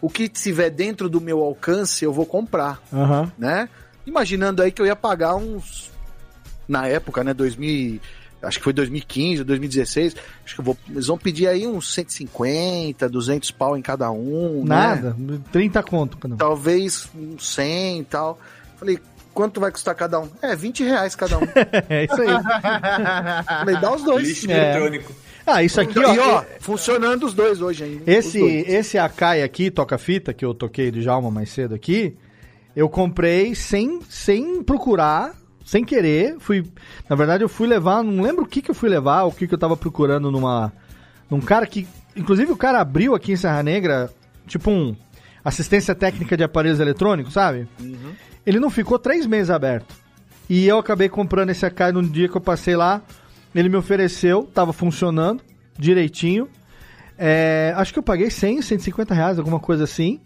o 0.00 0.10
que 0.10 0.28
tiver 0.28 0.70
dentro 0.70 1.08
do 1.08 1.20
meu 1.20 1.40
alcance 1.42 2.04
eu 2.04 2.12
vou 2.12 2.26
comprar, 2.26 2.80
Aham. 2.92 3.32
né? 3.38 3.68
Imaginando 4.06 4.62
aí 4.62 4.72
que 4.72 4.82
eu 4.82 4.86
ia 4.86 4.96
pagar 4.96 5.36
uns 5.36 5.90
na 6.66 6.86
época, 6.86 7.22
né, 7.24 7.32
2000, 7.32 8.00
acho 8.42 8.58
que 8.58 8.64
foi 8.64 8.72
2015, 8.72 9.44
2016, 9.44 10.16
acho 10.44 10.54
que 10.54 10.60
eu 10.60 10.64
vou, 10.64 10.76
eles 10.88 11.06
vão 11.06 11.18
pedir 11.18 11.46
aí 11.48 11.66
uns 11.66 11.92
150, 11.94 13.08
200 13.08 13.50
pau 13.50 13.76
em 13.76 13.82
cada 13.82 14.10
um, 14.10 14.60
né? 14.64 14.64
Nada, 14.68 15.16
30 15.52 15.82
conto 15.82 16.16
cada 16.18 16.34
um. 16.34 16.38
Talvez 16.38 17.08
uns 17.14 17.54
100 17.54 18.00
e 18.00 18.04
tal. 18.04 18.38
Falei, 18.76 18.98
quanto 19.34 19.60
vai 19.60 19.70
custar 19.70 19.94
cada 19.94 20.20
um? 20.20 20.28
É, 20.42 20.54
20 20.54 20.84
reais 20.84 21.14
cada 21.14 21.38
um. 21.38 21.42
É 21.88 22.04
isso 22.04 22.20
aí. 22.20 22.28
Falei, 23.60 23.76
dá 23.80 23.94
os 23.94 24.02
dois. 24.02 24.26
Lixo 24.28 24.50
É. 24.50 24.70
eletrônico. 24.70 25.12
Ah, 25.46 25.62
isso 25.62 25.80
aqui, 25.80 25.98
ó. 25.98 26.14
E 26.14 26.18
ó, 26.18 26.44
funcionando 26.60 27.24
os 27.24 27.32
dois 27.32 27.62
hoje 27.62 27.82
ainda. 27.84 28.02
Esse, 28.10 28.38
dois. 28.38 28.68
esse 28.68 28.98
Akai 28.98 29.42
aqui, 29.42 29.70
toca-fita, 29.70 30.34
que 30.34 30.44
eu 30.44 30.52
toquei 30.52 30.90
do 30.90 31.00
Jalma 31.00 31.30
mais 31.30 31.50
cedo 31.50 31.74
aqui, 31.74 32.14
eu 32.76 32.86
comprei 32.88 33.54
sem, 33.54 33.98
sem 34.10 34.62
procurar, 34.62 35.34
sem 35.68 35.84
querer. 35.84 36.36
Fui, 36.38 36.64
na 37.08 37.14
verdade, 37.14 37.44
eu 37.44 37.48
fui 37.48 37.68
levar, 37.68 38.02
não 38.02 38.22
lembro 38.22 38.44
o 38.44 38.48
que, 38.48 38.62
que 38.62 38.70
eu 38.70 38.74
fui 38.74 38.88
levar, 38.88 39.24
o 39.24 39.32
que, 39.32 39.46
que 39.46 39.52
eu 39.52 39.58
tava 39.58 39.76
procurando 39.76 40.30
numa. 40.30 40.72
num 41.30 41.40
cara 41.40 41.66
que. 41.66 41.86
Inclusive, 42.16 42.50
o 42.50 42.56
cara 42.56 42.80
abriu 42.80 43.14
aqui 43.14 43.32
em 43.32 43.36
Serra 43.36 43.62
Negra, 43.62 44.10
tipo 44.46 44.70
um. 44.70 44.96
assistência 45.44 45.94
técnica 45.94 46.38
de 46.38 46.42
aparelhos 46.42 46.80
eletrônicos, 46.80 47.34
sabe? 47.34 47.68
Ele 48.46 48.58
não 48.58 48.70
ficou 48.70 48.98
três 48.98 49.26
meses 49.26 49.50
aberto. 49.50 49.94
E 50.48 50.66
eu 50.66 50.78
acabei 50.78 51.10
comprando 51.10 51.50
esse 51.50 51.66
Akai 51.66 51.92
no 51.92 52.02
dia 52.02 52.30
que 52.30 52.36
eu 52.36 52.40
passei 52.40 52.74
lá. 52.74 53.02
Ele 53.54 53.68
me 53.68 53.76
ofereceu, 53.76 54.44
tava 54.44 54.72
funcionando 54.72 55.42
direitinho. 55.78 56.48
É, 57.18 57.74
acho 57.76 57.92
que 57.92 57.98
eu 57.98 58.02
paguei 58.02 58.30
100, 58.30 58.62
150 58.62 59.12
reais, 59.12 59.38
alguma 59.38 59.60
coisa 59.60 59.84
assim. 59.84 60.18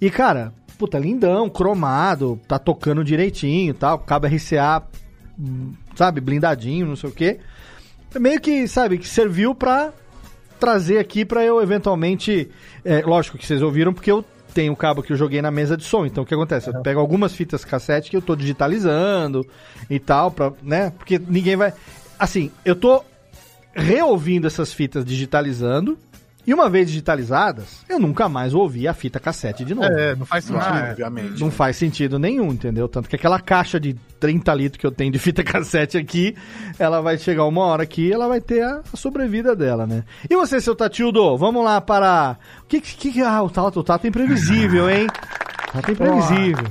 E, 0.00 0.08
cara, 0.08 0.52
puta, 0.78 0.98
lindão, 0.98 1.50
cromado, 1.50 2.40
tá 2.46 2.58
tocando 2.58 3.04
direitinho 3.04 3.70
e 3.70 3.74
tal, 3.74 3.98
cabo 3.98 4.26
RCA, 4.26 4.82
sabe, 5.96 6.20
blindadinho, 6.20 6.86
não 6.86 6.96
sei 6.96 7.10
o 7.10 7.12
quê. 7.12 7.40
Meio 8.18 8.40
que, 8.40 8.66
sabe, 8.68 8.96
que 8.96 9.08
serviu 9.08 9.54
pra 9.54 9.92
trazer 10.58 10.98
aqui 10.98 11.24
pra 11.24 11.44
eu 11.44 11.60
eventualmente. 11.60 12.48
é, 12.84 13.02
lógico 13.02 13.36
que 13.36 13.46
vocês 13.46 13.60
ouviram, 13.60 13.92
porque 13.92 14.10
eu 14.10 14.24
tenho 14.54 14.72
o 14.72 14.76
cabo 14.76 15.02
que 15.02 15.12
eu 15.12 15.16
joguei 15.16 15.42
na 15.42 15.50
mesa 15.50 15.76
de 15.76 15.84
som. 15.84 16.06
Então 16.06 16.24
o 16.24 16.26
que 16.26 16.34
acontece? 16.34 16.68
Eu 16.68 16.80
pego 16.82 17.00
algumas 17.00 17.34
fitas 17.34 17.64
cassete 17.64 18.10
que 18.10 18.16
eu 18.16 18.22
tô 18.22 18.34
digitalizando 18.34 19.46
e 19.90 19.98
tal, 19.98 20.30
pra, 20.30 20.52
né? 20.62 20.90
Porque 20.96 21.18
ninguém 21.18 21.56
vai. 21.56 21.72
Assim, 22.18 22.50
eu 22.64 22.74
tô 22.74 23.04
reouvindo 23.74 24.46
essas 24.46 24.72
fitas 24.72 25.04
digitalizando. 25.04 25.98
E 26.48 26.54
uma 26.54 26.70
vez 26.70 26.88
digitalizadas, 26.88 27.84
eu 27.86 27.98
nunca 27.98 28.26
mais 28.26 28.54
ouvi 28.54 28.88
a 28.88 28.94
fita 28.94 29.20
cassete 29.20 29.66
de 29.66 29.74
novo. 29.74 29.86
É, 29.86 30.16
não 30.16 30.24
faz 30.24 30.44
sentido, 30.44 30.64
Ah, 30.64 30.86
é. 30.86 30.90
obviamente. 30.92 31.40
Não 31.42 31.50
faz 31.50 31.76
sentido 31.76 32.18
nenhum, 32.18 32.46
entendeu? 32.52 32.88
Tanto 32.88 33.06
que 33.06 33.16
aquela 33.16 33.38
caixa 33.38 33.78
de 33.78 33.92
30 34.18 34.54
litros 34.54 34.80
que 34.80 34.86
eu 34.86 34.90
tenho 34.90 35.12
de 35.12 35.18
fita 35.18 35.44
cassete 35.44 35.98
aqui, 35.98 36.34
ela 36.78 37.02
vai 37.02 37.18
chegar 37.18 37.44
uma 37.44 37.62
hora 37.66 37.82
aqui 37.82 38.06
e 38.08 38.12
ela 38.14 38.26
vai 38.28 38.40
ter 38.40 38.62
a, 38.64 38.80
sobrevida 38.94 39.54
dela, 39.54 39.86
né? 39.86 40.04
E 40.30 40.34
você, 40.34 40.58
seu 40.58 40.74
Tatildo? 40.74 41.36
Vamos 41.36 41.62
lá 41.62 41.82
para. 41.82 42.38
O 42.62 42.66
que 42.66 42.80
que. 42.80 43.12
que- 43.12 43.20
ah, 43.22 43.42
o 43.42 43.50
Tato, 43.50 43.80
o 43.80 43.84
Tato 43.84 44.06
é 44.06 44.08
imprevisível, 44.08 44.88
hein? 44.88 45.06
Tato 45.70 45.90
é 45.90 45.92
imprevisível. 45.92 46.64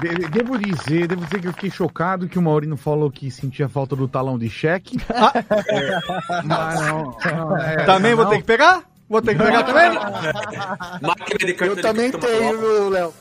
De- 0.00 0.28
devo 0.28 0.56
dizer, 0.58 1.08
devo 1.08 1.24
dizer 1.24 1.40
que 1.40 1.48
eu 1.48 1.52
fiquei 1.52 1.70
chocado 1.70 2.28
que 2.28 2.38
o 2.38 2.42
Maurino 2.42 2.76
falou 2.76 3.10
que 3.10 3.30
sentia 3.32 3.68
falta 3.68 3.96
do 3.96 4.06
talão 4.06 4.38
de 4.38 4.48
cheque. 4.48 4.96
Mas 6.44 6.80
não, 6.86 7.16
não, 7.34 7.58
é, 7.58 7.76
Também 7.84 8.14
vou 8.14 8.24
não. 8.24 8.30
ter 8.30 8.38
que 8.38 8.44
pegar? 8.44 8.82
Vou 9.08 9.20
ter 9.22 9.36
que 9.36 9.42
pegar 9.42 9.62
também? 9.64 9.90
Máquina 11.02 11.38
de 11.38 11.54
cartão 11.54 11.76
Eu 11.76 11.82
também 11.82 12.10
tenho, 12.10 12.58
viu, 12.58 12.88
Léo? 12.88 13.14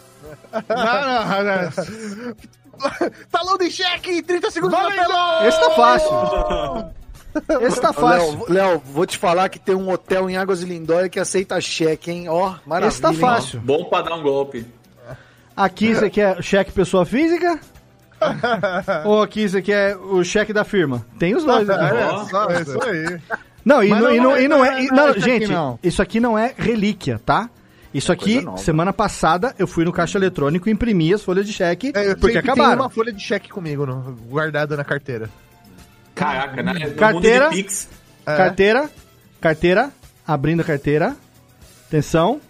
Não, 0.69 1.43
não, 1.43 1.43
não. 1.43 3.11
Talão 3.31 3.57
de 3.59 3.69
cheque, 3.69 4.21
30 4.21 4.51
segundos 4.51 4.77
Valeu! 4.77 5.03
telão! 5.03 5.47
Esse 5.47 5.59
tá 5.59 5.69
fácil. 5.71 6.93
Esse 7.67 7.81
tá 7.81 7.93
fácil. 7.93 8.45
Léo, 8.47 8.71
Léo, 8.71 8.81
vou 8.85 9.05
te 9.05 9.17
falar 9.17 9.49
que 9.49 9.59
tem 9.59 9.75
um 9.75 9.89
hotel 9.89 10.29
em 10.29 10.37
Águas 10.37 10.59
de 10.59 10.65
Lindóia 10.65 11.09
que 11.09 11.19
aceita 11.19 11.59
cheque, 11.59 12.11
hein? 12.11 12.29
Ó, 12.29 12.55
maravilha. 12.65 12.89
Esse 12.89 13.01
tá 13.01 13.11
hein? 13.11 13.19
fácil. 13.19 13.59
Bom 13.61 13.85
pra 13.85 14.01
dar 14.01 14.15
um 14.15 14.21
golpe. 14.21 14.65
Aqui 15.55 15.93
você 15.93 16.09
quer 16.09 16.41
cheque 16.43 16.71
pessoa 16.71 17.05
física? 17.05 17.59
Ou 19.05 19.21
aqui 19.21 19.47
você 19.47 19.61
quer 19.61 19.95
o 19.97 20.23
cheque 20.23 20.53
da 20.53 20.63
firma? 20.63 21.05
Tem 21.19 21.35
os 21.35 21.43
dois 21.43 21.69
aqui. 21.69 21.95
É, 21.95 22.25
só, 22.25 22.49
é 22.49 22.61
isso 22.61 22.83
aí. 22.83 23.21
Não, 23.65 23.83
e 23.83 23.89
não, 23.89 23.99
não 23.99 24.11
e 24.11 24.19
não, 24.19 24.35
é- 24.35 24.43
e 24.43 24.47
não 24.47 24.57
não 24.57 24.65
é. 24.65 24.69
é- 24.69 24.83
e- 24.83 24.87
não 24.87 24.95
não, 24.97 25.07
é 25.07 25.09
isso 25.11 25.19
aqui, 25.19 25.29
gente, 25.39 25.47
não. 25.51 25.79
isso 25.83 26.01
aqui 26.01 26.19
não 26.19 26.37
é 26.37 26.53
relíquia, 26.57 27.19
tá? 27.25 27.49
Isso 27.93 28.11
aqui, 28.11 28.33
coisa 28.33 28.45
nova. 28.47 28.57
semana 28.57 28.91
passada, 28.91 29.53
eu 29.59 29.67
fui 29.67 29.85
no 29.85 29.93
caixa 29.93 30.17
eletrônico 30.17 30.67
e 30.67 30.71
imprimi 30.71 31.13
as 31.13 31.21
folhas 31.23 31.45
de 31.45 31.53
cheque, 31.53 31.91
É, 31.95 32.11
eu 32.11 32.17
porque 32.17 32.37
acabaram. 32.39 32.81
uma 32.81 32.89
folha 32.89 33.13
de 33.13 33.21
cheque 33.21 33.49
comigo, 33.49 33.85
no- 33.85 34.17
guardada 34.29 34.75
na 34.75 34.83
carteira. 34.83 35.29
Caraca, 36.15 36.61
né? 36.63 36.73
No 36.73 36.95
Carteira. 36.95 37.45
mundo 37.45 37.55
de 37.55 37.63
Pix. 37.63 37.89
É. 38.25 38.35
Carteira, 38.37 38.89
carteira, 39.39 39.91
abrindo 40.27 40.61
a 40.61 40.63
carteira. 40.63 41.15
Atenção. 41.87 42.41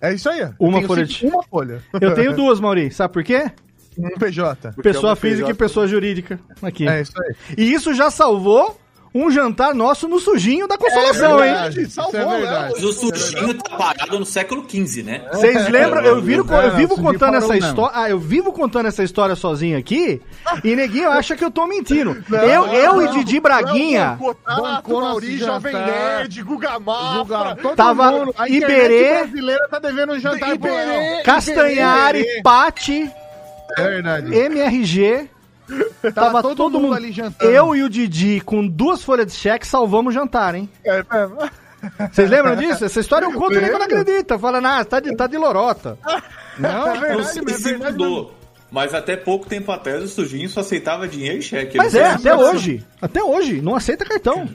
É 0.00 0.12
isso 0.12 0.28
aí. 0.28 0.40
Uma 0.58 0.68
Eu 0.68 0.72
tenho 0.74 0.86
folha 0.88 1.04
de- 1.06 1.26
Uma 1.26 1.42
folha. 1.44 1.82
Eu 2.00 2.14
tenho 2.14 2.34
duas, 2.36 2.60
Mauri. 2.60 2.90
Sabe 2.90 3.12
por 3.14 3.24
quê? 3.24 3.50
Um 3.98 4.10
PJ. 4.18 4.72
pessoa 4.82 5.12
é 5.12 5.16
física 5.16 5.46
PJ. 5.46 5.50
e 5.52 5.54
pessoa 5.54 5.86
jurídica. 5.86 6.38
Aqui. 6.60 6.86
É 6.88 7.00
isso 7.00 7.12
aí. 7.20 7.34
E 7.56 7.72
isso 7.72 7.94
já 7.94 8.10
salvou 8.10 8.78
um 9.14 9.30
jantar 9.30 9.74
nosso 9.74 10.06
no 10.08 10.20
sujinho 10.20 10.68
da 10.68 10.76
consolação, 10.76 11.42
hein? 11.44 11.52
verdade. 11.52 11.82
Isso 11.82 11.94
Salvou, 11.94 12.20
é 12.20 12.40
verdade. 12.40 12.72
Mas 12.74 12.84
o 12.84 12.92
sujinho 12.92 13.54
tá 13.54 13.76
parado 13.76 14.18
no 14.18 14.26
século 14.26 14.66
XV, 14.68 15.02
né? 15.02 15.22
Vocês 15.32 15.68
lembram? 15.68 16.04
Eu, 16.04 16.20
viro, 16.20 16.44
Não, 16.44 16.62
eu 16.62 16.76
vivo 16.76 16.96
não, 16.96 17.04
contando 17.04 17.36
essa 17.36 17.56
história. 17.56 17.92
Ah, 17.94 18.10
eu 18.10 18.18
vivo 18.18 18.52
contando 18.52 18.86
essa 18.86 19.02
história 19.02 19.34
sozinho 19.34 19.78
aqui. 19.78 20.20
E 20.62 20.76
neguinho 20.76 21.10
acha 21.10 21.36
que 21.36 21.44
eu 21.44 21.50
tô 21.50 21.66
mentindo. 21.66 22.22
eu 22.30 22.66
eu 22.66 23.02
e 23.02 23.08
Didi 23.08 23.40
Braguinha 23.40 24.18
Jovem. 25.38 25.72
Nerd, 25.72 26.42
Guga 26.42 26.78
Mafra. 26.78 27.56
Tava 27.74 28.10
mundo, 28.10 28.34
a 28.36 28.48
Iberê. 28.48 29.18
brasileira 29.20 29.68
tá 29.68 29.78
devendo 29.78 30.12
um 30.12 30.18
jantar. 30.18 30.54
Iberê, 30.54 31.22
Castanhari, 31.22 32.20
Iberê. 32.20 32.42
Pati, 32.42 33.10
É 33.76 33.82
verdade. 33.82 34.34
MRG. 34.34 35.30
Tava 36.14 36.42
todo 36.42 36.54
todo, 36.56 36.72
mundo 36.74 36.82
mundo 36.84 36.94
ali 36.96 37.12
jantando. 37.12 37.50
Eu 37.50 37.74
e 37.74 37.82
o 37.82 37.88
Didi 37.88 38.40
com 38.40 38.66
duas 38.66 39.02
folhas 39.02 39.26
de 39.26 39.32
cheque 39.32 39.66
salvamos 39.66 40.12
o 40.12 40.14
jantar, 40.14 40.54
hein? 40.54 40.68
É, 40.84 40.98
é. 40.98 42.06
Vocês 42.10 42.28
lembram 42.30 42.56
disso? 42.56 42.84
Essa 42.84 43.00
história 43.00 43.26
eu 43.26 43.32
conto 43.32 43.50
nem 43.50 43.60
Lembro. 43.60 43.78
quando 43.78 43.82
acredita. 43.92 44.38
Fala, 44.38 44.58
ah, 44.58 44.84
tá 44.84 44.98
de, 45.00 45.14
tá 45.14 45.26
de 45.26 45.36
lorota. 45.36 45.98
Não, 46.58 46.86
é 46.88 46.94
Não 46.94 47.00
verdade, 47.00 47.28
sei 47.32 47.42
mas 47.42 47.54
é 47.54 47.56
se 47.58 47.62
verdade. 47.70 47.92
mudou. 47.98 48.34
Mas 48.70 48.94
até 48.94 49.16
pouco 49.16 49.46
tempo 49.46 49.70
atrás 49.70 50.02
o 50.02 50.08
sujinho 50.08 50.48
só 50.48 50.60
aceitava 50.60 51.06
dinheiro 51.06 51.38
e 51.38 51.42
cheque. 51.42 51.76
Mas 51.76 51.92
Não 51.94 52.00
é, 52.00 52.04
até 52.10 52.18
se- 52.18 52.32
hoje. 52.32 52.86
Até 53.00 53.22
hoje. 53.22 53.60
Não 53.62 53.76
aceita 53.76 54.04
cartão. 54.04 54.48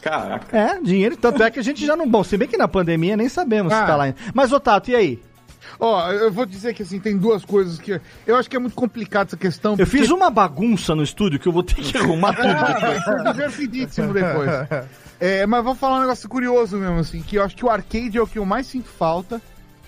Caraca. 0.00 0.56
É, 0.56 0.80
dinheiro. 0.82 1.16
Tanto 1.16 1.42
é 1.42 1.50
que 1.50 1.58
a 1.60 1.62
gente 1.62 1.84
já 1.86 1.96
não. 1.96 2.08
Bom, 2.08 2.24
se 2.24 2.36
bem 2.36 2.48
que 2.48 2.56
na 2.56 2.68
pandemia 2.68 3.16
nem 3.16 3.28
sabemos 3.28 3.72
se 3.72 3.78
Ah. 3.78 3.86
tá 3.86 3.96
lá 3.96 4.04
ainda. 4.04 4.16
Mas, 4.34 4.52
ô 4.52 4.58
Tato, 4.60 4.90
e 4.90 4.96
aí? 4.96 5.22
Ó, 5.78 6.10
eu 6.12 6.30
vou 6.32 6.46
dizer 6.46 6.74
que 6.74 6.82
assim, 6.82 6.98
tem 7.00 7.16
duas 7.16 7.44
coisas 7.44 7.78
que. 7.78 8.00
Eu 8.26 8.36
acho 8.36 8.48
que 8.48 8.56
é 8.56 8.58
muito 8.58 8.74
complicado 8.74 9.28
essa 9.28 9.36
questão. 9.36 9.74
Eu 9.78 9.86
fiz 9.86 10.10
uma 10.10 10.30
bagunça 10.30 10.94
no 10.94 11.02
estúdio 11.02 11.38
que 11.38 11.46
eu 11.48 11.52
vou 11.52 11.62
ter 11.62 11.74
que 11.76 11.96
arrumar 11.98 12.34
tudo. 12.34 12.48
Vai 12.54 13.00
ser 13.00 13.22
divertidíssimo 13.32 14.12
depois. 14.12 14.50
É, 15.20 15.46
mas 15.46 15.64
vou 15.64 15.74
falar 15.74 15.98
um 15.98 16.00
negócio 16.02 16.28
curioso 16.28 16.76
mesmo, 16.76 16.98
assim, 16.98 17.22
que 17.22 17.36
eu 17.36 17.42
acho 17.42 17.54
que 17.56 17.64
o 17.64 17.70
arcade 17.70 18.18
é 18.18 18.20
o 18.22 18.26
que 18.26 18.38
eu 18.38 18.44
mais 18.44 18.66
sinto 18.66 18.88
falta. 18.88 19.40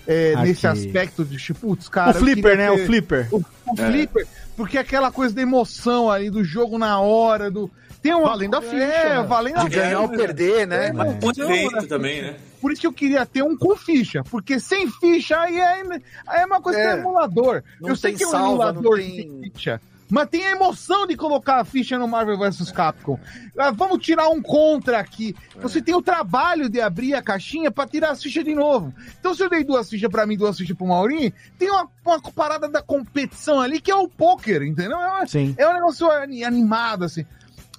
é, 0.07 0.35
nesse 0.37 0.65
aspecto 0.65 1.25
de, 1.25 1.35
tipo, 1.37 1.59
putz, 1.67 1.89
cara. 1.89 2.11
o 2.11 2.13
flipper, 2.13 2.57
né? 2.57 2.67
ter- 2.67 2.81
O 2.81 2.85
flipper. 2.85 3.27
O, 3.31 3.37
o 3.71 3.75
flipper, 3.75 4.25
porque 4.55 4.77
aquela 4.77 5.11
coisa 5.11 5.35
da 5.35 5.41
emoção 5.41 6.09
ali, 6.09 6.29
do 6.29 6.43
jogo 6.43 6.77
na 6.77 6.99
hora, 6.99 7.51
do. 7.51 7.69
Tem 8.01 8.13
uma. 8.13 8.29
Valendo 8.29 8.55
a 8.55 8.61
ficha, 8.61 8.75
É, 8.83 9.17
né? 9.17 9.23
valendo 9.27 9.57
a 9.57 9.63
De 9.63 9.69
ganhar 9.75 9.99
ou 9.99 10.09
perder, 10.09 10.65
né? 10.65 10.91
Mas 10.93 11.07
um 11.09 11.17
Então, 11.29 11.51
evento 11.51 11.75
né? 11.75 11.81
também, 11.87 12.21
né? 12.21 12.35
Por 12.61 12.71
isso 12.71 12.81
que 12.81 12.87
eu 12.87 12.93
queria 12.93 13.25
ter 13.25 13.43
um 13.43 13.55
com 13.55 13.75
ficha, 13.75 14.23
porque 14.31 14.59
sem 14.59 14.89
ficha 14.89 15.37
aí 15.39 15.57
é, 15.59 15.81
aí 16.27 16.41
é 16.41 16.45
uma 16.45 16.61
coisa 16.61 16.79
que 16.79 16.85
É. 16.85 16.91
é 16.91 16.97
emulador. 16.99 17.63
Não 17.79 17.89
eu 17.89 17.95
sei 17.95 18.13
que 18.13 18.23
é 18.23 18.27
um 18.27 18.31
salva, 18.31 18.47
emulador 18.69 18.97
tem- 18.97 19.15
tem 19.41 19.51
ficha. 19.51 19.81
Mas 20.09 20.29
tem 20.29 20.47
a 20.47 20.51
emoção 20.51 21.05
de 21.05 21.17
colocar 21.17 21.59
a 21.59 21.65
ficha 21.65 21.99
no 21.99 22.07
Marvel 22.07 22.37
vs 22.37 22.71
Capcom. 22.71 23.19
Ah, 23.59 23.71
vamos 23.71 23.99
tirar 24.01 24.29
um 24.29 24.41
contra 24.41 24.99
aqui. 24.99 25.35
Você 25.57 25.81
tem 25.81 25.93
o 25.93 26.01
trabalho 26.01 26.69
de 26.69 26.79
abrir 26.79 27.13
a 27.13 27.21
caixinha 27.21 27.69
pra 27.69 27.85
tirar 27.85 28.11
as 28.11 28.23
fichas 28.23 28.45
de 28.45 28.55
novo. 28.55 28.93
Então, 29.19 29.35
se 29.35 29.43
eu 29.43 29.49
dei 29.49 29.65
duas 29.65 29.89
fichas 29.89 30.09
pra 30.09 30.25
mim, 30.25 30.37
duas 30.37 30.57
fichas 30.57 30.77
pro 30.77 30.87
Maurinho, 30.87 31.33
tem 31.59 31.69
uma, 31.69 31.89
uma 32.05 32.21
parada 32.21 32.69
da 32.69 32.81
competição 32.81 33.59
ali 33.59 33.81
que 33.81 33.91
é 33.91 33.95
o 33.95 34.07
poker, 34.07 34.61
entendeu? 34.63 34.97
É, 34.97 35.07
uma- 35.07 35.27
Sim. 35.27 35.53
é 35.57 35.67
um 35.67 35.73
negócio 35.73 36.09
ani- 36.09 36.41
animado, 36.41 37.03
assim. 37.03 37.25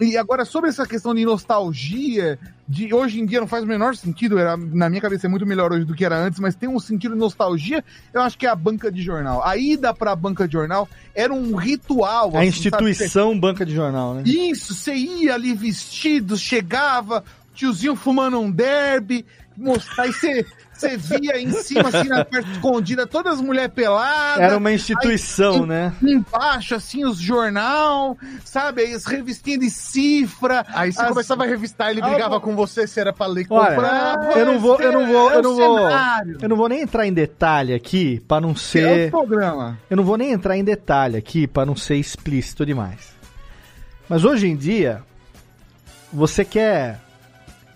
E 0.01 0.16
agora, 0.16 0.45
sobre 0.45 0.70
essa 0.70 0.87
questão 0.87 1.12
de 1.12 1.25
nostalgia, 1.25 2.39
de 2.69 2.95
hoje 2.95 3.20
em 3.20 3.27
dia 3.27 3.41
não 3.41 3.49
faz 3.49 3.65
o 3.65 3.66
menor 3.66 3.97
sentido, 3.97 4.39
era, 4.39 4.57
na 4.57 4.89
minha 4.89 5.01
cabeça 5.01 5.27
é 5.27 5.31
muito 5.31 5.45
melhor 5.45 5.73
hoje 5.73 5.85
do 5.85 5.95
que 5.95 6.05
era 6.05 6.16
antes, 6.16 6.39
mas 6.39 6.55
tem 6.55 6.69
um 6.69 6.79
sentido 6.79 7.15
de 7.15 7.19
nostalgia, 7.19 7.85
eu 8.12 8.23
acho 8.23 8.39
que 8.39 8.47
é 8.47 8.49
a 8.49 8.55
banca 8.55 8.93
de 8.93 9.03
jornal. 9.03 9.45
A 9.45 9.57
ida 9.57 9.93
pra 9.93 10.15
banca 10.15 10.47
de 10.47 10.53
jornal 10.53 10.89
era 11.15 11.33
um 11.33 11.57
ritual. 11.57 12.37
A 12.37 12.41
assim, 12.41 12.49
instituição 12.49 13.39
banca 13.39 13.66
de 13.66 13.74
jornal, 13.74 14.14
né? 14.14 14.22
sabe? 14.24 14.51
Isso, 14.51 14.72
você 14.72 14.95
ia 14.95 15.35
ali 15.35 15.53
vestido, 15.53 16.37
chegava, 16.37 17.24
tiozinho 17.53 17.97
fumando 17.97 18.39
um 18.39 18.51
derby, 18.53 19.27
mostrar, 19.56 20.05
aí 20.05 20.13
você. 20.13 20.47
Você 20.79 20.97
via 20.97 21.40
em 21.40 21.51
cima, 21.53 21.89
assim, 21.89 22.09
na 22.09 22.24
parte 22.24 22.48
escondida, 22.53 23.07
todas 23.07 23.35
as 23.35 23.40
mulheres 23.40 23.73
peladas. 23.74 24.40
Era 24.40 24.57
uma 24.57 24.71
instituição, 24.73 25.55
Aí, 25.63 25.66
né? 25.66 25.93
Embaixo, 26.03 26.74
assim, 26.77 27.05
os 27.05 27.19
jornal, 27.19 28.16
sabe? 28.45 28.82
Aí 28.82 28.95
as 28.95 29.05
revistinhas 29.05 29.61
de 29.61 29.71
cifra. 29.71 30.65
Aí 30.69 30.93
você 30.93 31.03
as- 31.03 31.09
começava 31.09 31.43
a 31.45 31.47
revistar, 31.47 31.90
ele 31.90 32.01
Ah, 32.03 32.09
brigava 32.09 32.39
bom. 32.39 32.40
com 32.47 32.57
você 32.57 32.87
se 32.87 33.01
era 33.01 33.13
pra 33.13 33.27
ler 33.27 33.43
e 33.43 33.47
Olha, 33.51 33.74
comprar. 33.74 34.37
eu 34.39 34.47
não 34.47 34.59
vou, 34.61 34.81
eu 34.81 34.93
não 34.93 35.07
vou, 35.07 35.31
eu 35.32 35.43
não 35.43 35.55
vou, 35.57 35.89
eu 36.40 36.48
não 36.48 36.57
vou 36.57 36.69
nem 36.69 36.81
entrar 36.82 37.07
em 37.07 37.13
detalhe 37.13 37.74
aqui 37.74 38.21
para 38.29 38.40
não 38.40 38.51
É 38.51 38.53
o 38.53 38.57
ser, 38.57 39.11
programa. 39.11 39.79
eu 39.90 39.97
não 39.97 40.05
vou 40.05 40.16
nem 40.16 40.31
entrar 40.31 40.57
em 40.57 40.63
detalhe 40.63 41.16
aqui 41.16 41.47
para 41.48 41.66
não 41.66 41.74
ser 41.74 41.97
explícito 41.97 42.65
demais. 42.65 43.13
Mas 44.09 44.24
hoje 44.24 44.47
em 44.47 44.57
dia, 44.57 45.03
você 46.13 46.45
quer 46.45 47.01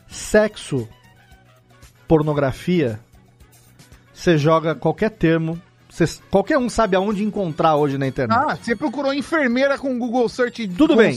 sexo, 0.09 0.89
pornografia, 2.17 3.01
você 4.13 4.37
joga 4.37 4.75
qualquer 4.75 5.09
termo, 5.11 5.59
você- 5.89 6.21
qualquer 6.31 6.59
um 6.59 6.69
sabe 6.69 6.95
aonde 6.95 7.25
encontrar 7.25 7.77
hoje 7.77 7.97
na 7.97 8.07
internet. 8.07 8.37
Ah, 8.39 8.55
você 8.55 8.77
procurou 8.77 9.15
enfermeira 9.15 9.79
com 9.79 9.99
Google 9.99 10.29
Search. 10.29 10.69
Tudo 10.69 10.95
bem. 10.95 11.17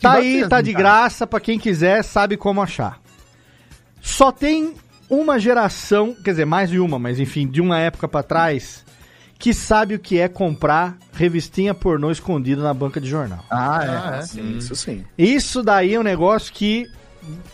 Tá 0.00 0.12
aí, 0.14 0.48
tá 0.48 0.62
de 0.62 0.72
cara. 0.72 0.82
graça 0.82 1.26
pra 1.26 1.38
quem 1.40 1.58
quiser, 1.58 2.02
sabe 2.02 2.38
como 2.38 2.62
achar. 2.62 2.98
Só 4.00 4.32
tem 4.32 4.72
uma 5.10 5.38
geração, 5.38 6.14
quer 6.24 6.30
dizer, 6.30 6.46
mais 6.46 6.70
de 6.70 6.78
uma, 6.80 6.98
mas 6.98 7.20
enfim, 7.20 7.46
de 7.46 7.60
uma 7.60 7.78
época 7.78 8.08
pra 8.08 8.22
trás, 8.22 8.82
que 9.38 9.52
sabe 9.52 9.94
o 9.94 9.98
que 9.98 10.18
é 10.18 10.26
comprar 10.26 10.96
revistinha 11.12 11.74
pornô 11.74 12.10
escondida 12.10 12.62
na 12.62 12.72
banca 12.72 12.98
de 12.98 13.08
jornal. 13.10 13.44
Ah, 13.50 14.16
é. 14.20 14.22
Sim, 14.22 14.56
isso 14.56 14.74
sim. 14.74 15.04
Isso 15.18 15.62
daí 15.62 15.92
é 15.94 16.00
um 16.00 16.02
negócio 16.02 16.50
que 16.50 16.86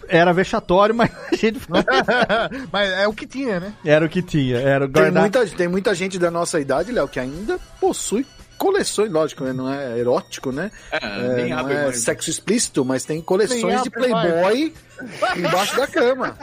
era 0.08 0.32
vexatório, 0.32 0.94
mas 0.96 1.10
a 1.32 1.36
gente 1.36 1.60
Mas 2.72 2.90
é 2.90 3.06
o 3.06 3.12
que 3.12 3.26
tinha, 3.26 3.60
né? 3.60 3.74
era 3.84 4.04
o 4.04 4.08
que 4.08 4.22
tinha, 4.22 4.58
era 4.58 4.84
o 4.84 4.88
Tem 4.88 5.02
guardar. 5.02 5.22
muita, 5.22 5.46
tem 5.46 5.68
muita 5.68 5.94
gente 5.94 6.18
da 6.18 6.30
nossa 6.30 6.60
idade, 6.60 6.92
Léo, 6.92 7.08
que 7.08 7.20
ainda 7.20 7.58
possui 7.80 8.26
coleções, 8.60 9.10
lógico, 9.10 9.42
né? 9.42 9.54
não 9.54 9.72
é 9.72 9.98
erótico, 9.98 10.52
né? 10.52 10.70
É, 10.92 11.34
nem 11.34 11.48
não 11.48 11.66
é 11.66 11.90
sexo 11.94 12.28
explícito, 12.28 12.84
mas 12.84 13.06
tem 13.06 13.22
coleções 13.22 13.82
de 13.82 13.90
mais. 14.10 14.72
Embaixo 15.36 15.76
da 15.76 15.86
cama. 15.86 16.36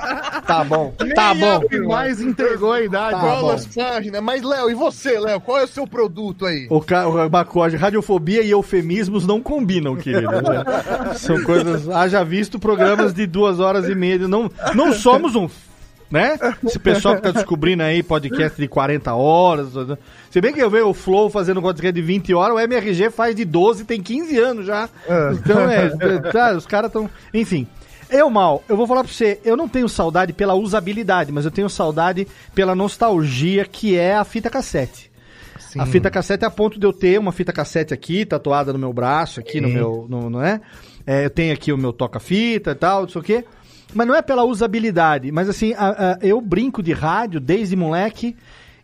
Tá 0.45 0.63
bom, 0.63 0.93
tá 1.15 1.33
Nem 1.33 1.41
bom. 1.41 1.87
mais 1.87 2.21
entregou 2.21 2.71
a 2.71 2.81
idade. 2.81 3.11
Tá 3.11 3.19
Qual 3.19 3.41
bom. 3.41 3.51
as 3.51 3.65
páginas? 3.67 4.21
Mas, 4.21 4.41
Léo, 4.43 4.69
e 4.69 4.73
você, 4.73 5.19
Léo? 5.19 5.39
Qual 5.41 5.57
é 5.59 5.63
o 5.63 5.67
seu 5.67 5.85
produto 5.87 6.45
aí? 6.45 6.67
O, 6.69 6.81
ca... 6.81 7.07
o 7.07 7.29
Bacode, 7.29 7.75
radiofobia 7.75 8.41
e 8.41 8.51
eufemismos 8.51 9.25
não 9.25 9.41
combinam, 9.41 9.95
querido. 9.95 10.29
né? 10.31 10.63
São 11.15 11.41
coisas. 11.43 11.89
Haja 11.89 12.23
visto 12.23 12.59
programas 12.59 13.13
de 13.13 13.25
duas 13.27 13.59
horas 13.59 13.87
e 13.87 13.95
meia. 13.95 14.27
Não, 14.27 14.49
não 14.73 14.93
somos 14.93 15.35
um. 15.35 15.49
Né? 16.09 16.39
Esse 16.65 16.79
pessoal 16.79 17.17
que 17.17 17.21
tá 17.21 17.31
descobrindo 17.31 17.83
aí 17.83 18.01
podcast 18.01 18.59
de 18.59 18.65
40 18.65 19.13
horas. 19.13 19.67
Se 20.31 20.39
bem 20.39 20.53
que 20.53 20.61
eu 20.61 20.69
vejo 20.69 20.87
o 20.87 20.93
Flow 20.93 21.29
fazendo 21.29 21.61
podcast 21.61 21.91
de 21.93 22.01
20 22.01 22.33
horas, 22.33 22.55
o 22.55 22.59
MRG 22.61 23.09
faz 23.09 23.35
de 23.35 23.43
12, 23.43 23.83
tem 23.83 24.01
15 24.01 24.39
anos 24.39 24.65
já. 24.65 24.87
Então 25.33 25.69
é. 25.69 25.89
Tá, 26.31 26.53
os 26.55 26.65
caras 26.65 26.87
estão. 26.89 27.09
Enfim. 27.33 27.67
Eu, 28.09 28.29
mal, 28.29 28.63
eu 28.69 28.77
vou 28.77 28.87
falar 28.87 29.03
pra 29.03 29.11
você, 29.11 29.39
eu 29.43 29.57
não 29.57 29.67
tenho 29.67 29.89
saudade 29.89 30.31
pela 30.31 30.53
usabilidade, 30.53 31.31
mas 31.31 31.43
eu 31.45 31.51
tenho 31.51 31.69
saudade 31.69 32.25
pela 32.55 32.73
nostalgia 32.73 33.65
que 33.65 33.95
é 33.97 34.15
a 34.15 34.23
fita 34.23 34.49
cassete. 34.49 35.11
A 35.77 35.85
fita 35.85 36.09
cassete 36.09 36.43
é 36.43 36.47
a 36.47 36.49
ponto 36.51 36.79
de 36.79 36.85
eu 36.87 36.93
ter 36.93 37.19
uma 37.19 37.31
fita 37.31 37.51
cassete 37.53 37.93
aqui, 37.93 38.25
tatuada 38.25 38.71
no 38.73 38.79
meu 38.79 38.91
braço, 38.93 39.39
aqui 39.39 39.59
no 39.61 39.67
Sim. 39.67 39.73
meu. 39.75 40.07
No, 40.09 40.29
não 40.29 40.41
é? 40.41 40.59
É, 41.05 41.25
Eu 41.25 41.29
tenho 41.29 41.53
aqui 41.53 41.71
o 41.71 41.77
meu 41.77 41.93
toca-fita 41.93 42.71
e 42.71 42.75
tal, 42.75 43.01
não 43.03 43.09
sei 43.09 43.21
o 43.21 43.23
quê. 43.23 43.45
Mas 43.93 44.07
não 44.07 44.15
é 44.15 44.21
pela 44.21 44.43
usabilidade. 44.43 45.31
Mas 45.31 45.47
assim, 45.49 45.73
a- 45.77 46.13
a- 46.13 46.17
eu 46.21 46.41
brinco 46.41 46.81
de 46.81 46.93
rádio 46.93 47.39
desde 47.39 47.75
moleque 47.75 48.35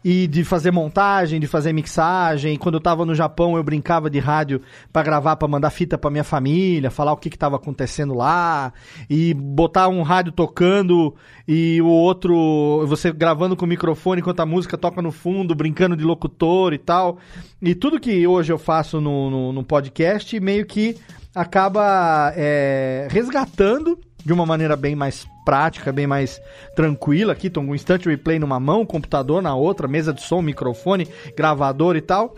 e 0.03 0.27
de 0.27 0.43
fazer 0.43 0.71
montagem, 0.71 1.39
de 1.39 1.47
fazer 1.47 1.71
mixagem. 1.73 2.57
Quando 2.57 2.75
eu 2.75 2.81
tava 2.81 3.05
no 3.05 3.15
Japão, 3.15 3.55
eu 3.55 3.63
brincava 3.63 4.09
de 4.09 4.19
rádio 4.19 4.61
pra 4.91 5.03
gravar, 5.03 5.35
pra 5.35 5.47
mandar 5.47 5.69
fita 5.69 5.97
pra 5.97 6.11
minha 6.11 6.23
família, 6.23 6.91
falar 6.91 7.13
o 7.13 7.17
que 7.17 7.29
que 7.29 7.37
tava 7.37 7.55
acontecendo 7.55 8.13
lá 8.13 8.73
e 9.09 9.33
botar 9.33 9.87
um 9.87 10.01
rádio 10.01 10.31
tocando 10.31 11.15
e 11.47 11.81
o 11.81 11.87
outro 11.87 12.85
você 12.87 13.11
gravando 13.11 13.55
com 13.55 13.65
o 13.65 13.67
microfone 13.67 14.21
enquanto 14.21 14.41
a 14.41 14.45
música 14.45 14.77
toca 14.77 15.01
no 15.01 15.11
fundo, 15.11 15.55
brincando 15.55 15.95
de 15.95 16.03
locutor 16.03 16.73
e 16.73 16.77
tal. 16.77 17.17
E 17.61 17.73
tudo 17.73 17.99
que 17.99 18.27
hoje 18.27 18.51
eu 18.51 18.57
faço 18.57 18.99
no, 18.99 19.29
no, 19.29 19.53
no 19.53 19.63
podcast 19.63 20.39
meio 20.39 20.65
que 20.65 20.97
acaba 21.33 22.31
é, 22.35 23.07
resgatando 23.09 23.97
de 24.25 24.31
uma 24.33 24.45
maneira 24.45 24.75
bem 24.75 24.95
mais 24.95 25.25
prática, 25.45 25.91
bem 25.91 26.07
mais 26.07 26.41
tranquila. 26.75 27.33
Aqui, 27.33 27.49
tô 27.49 27.61
com 27.61 27.67
um 27.71 27.75
instant 27.75 28.05
replay 28.05 28.39
numa 28.39 28.59
mão, 28.59 28.85
computador 28.85 29.41
na 29.41 29.55
outra, 29.55 29.87
mesa 29.87 30.13
de 30.13 30.21
som, 30.21 30.41
microfone, 30.41 31.07
gravador 31.35 31.95
e 31.95 32.01
tal. 32.01 32.33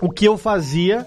O 0.00 0.10
que 0.10 0.24
eu 0.24 0.36
fazia 0.38 1.04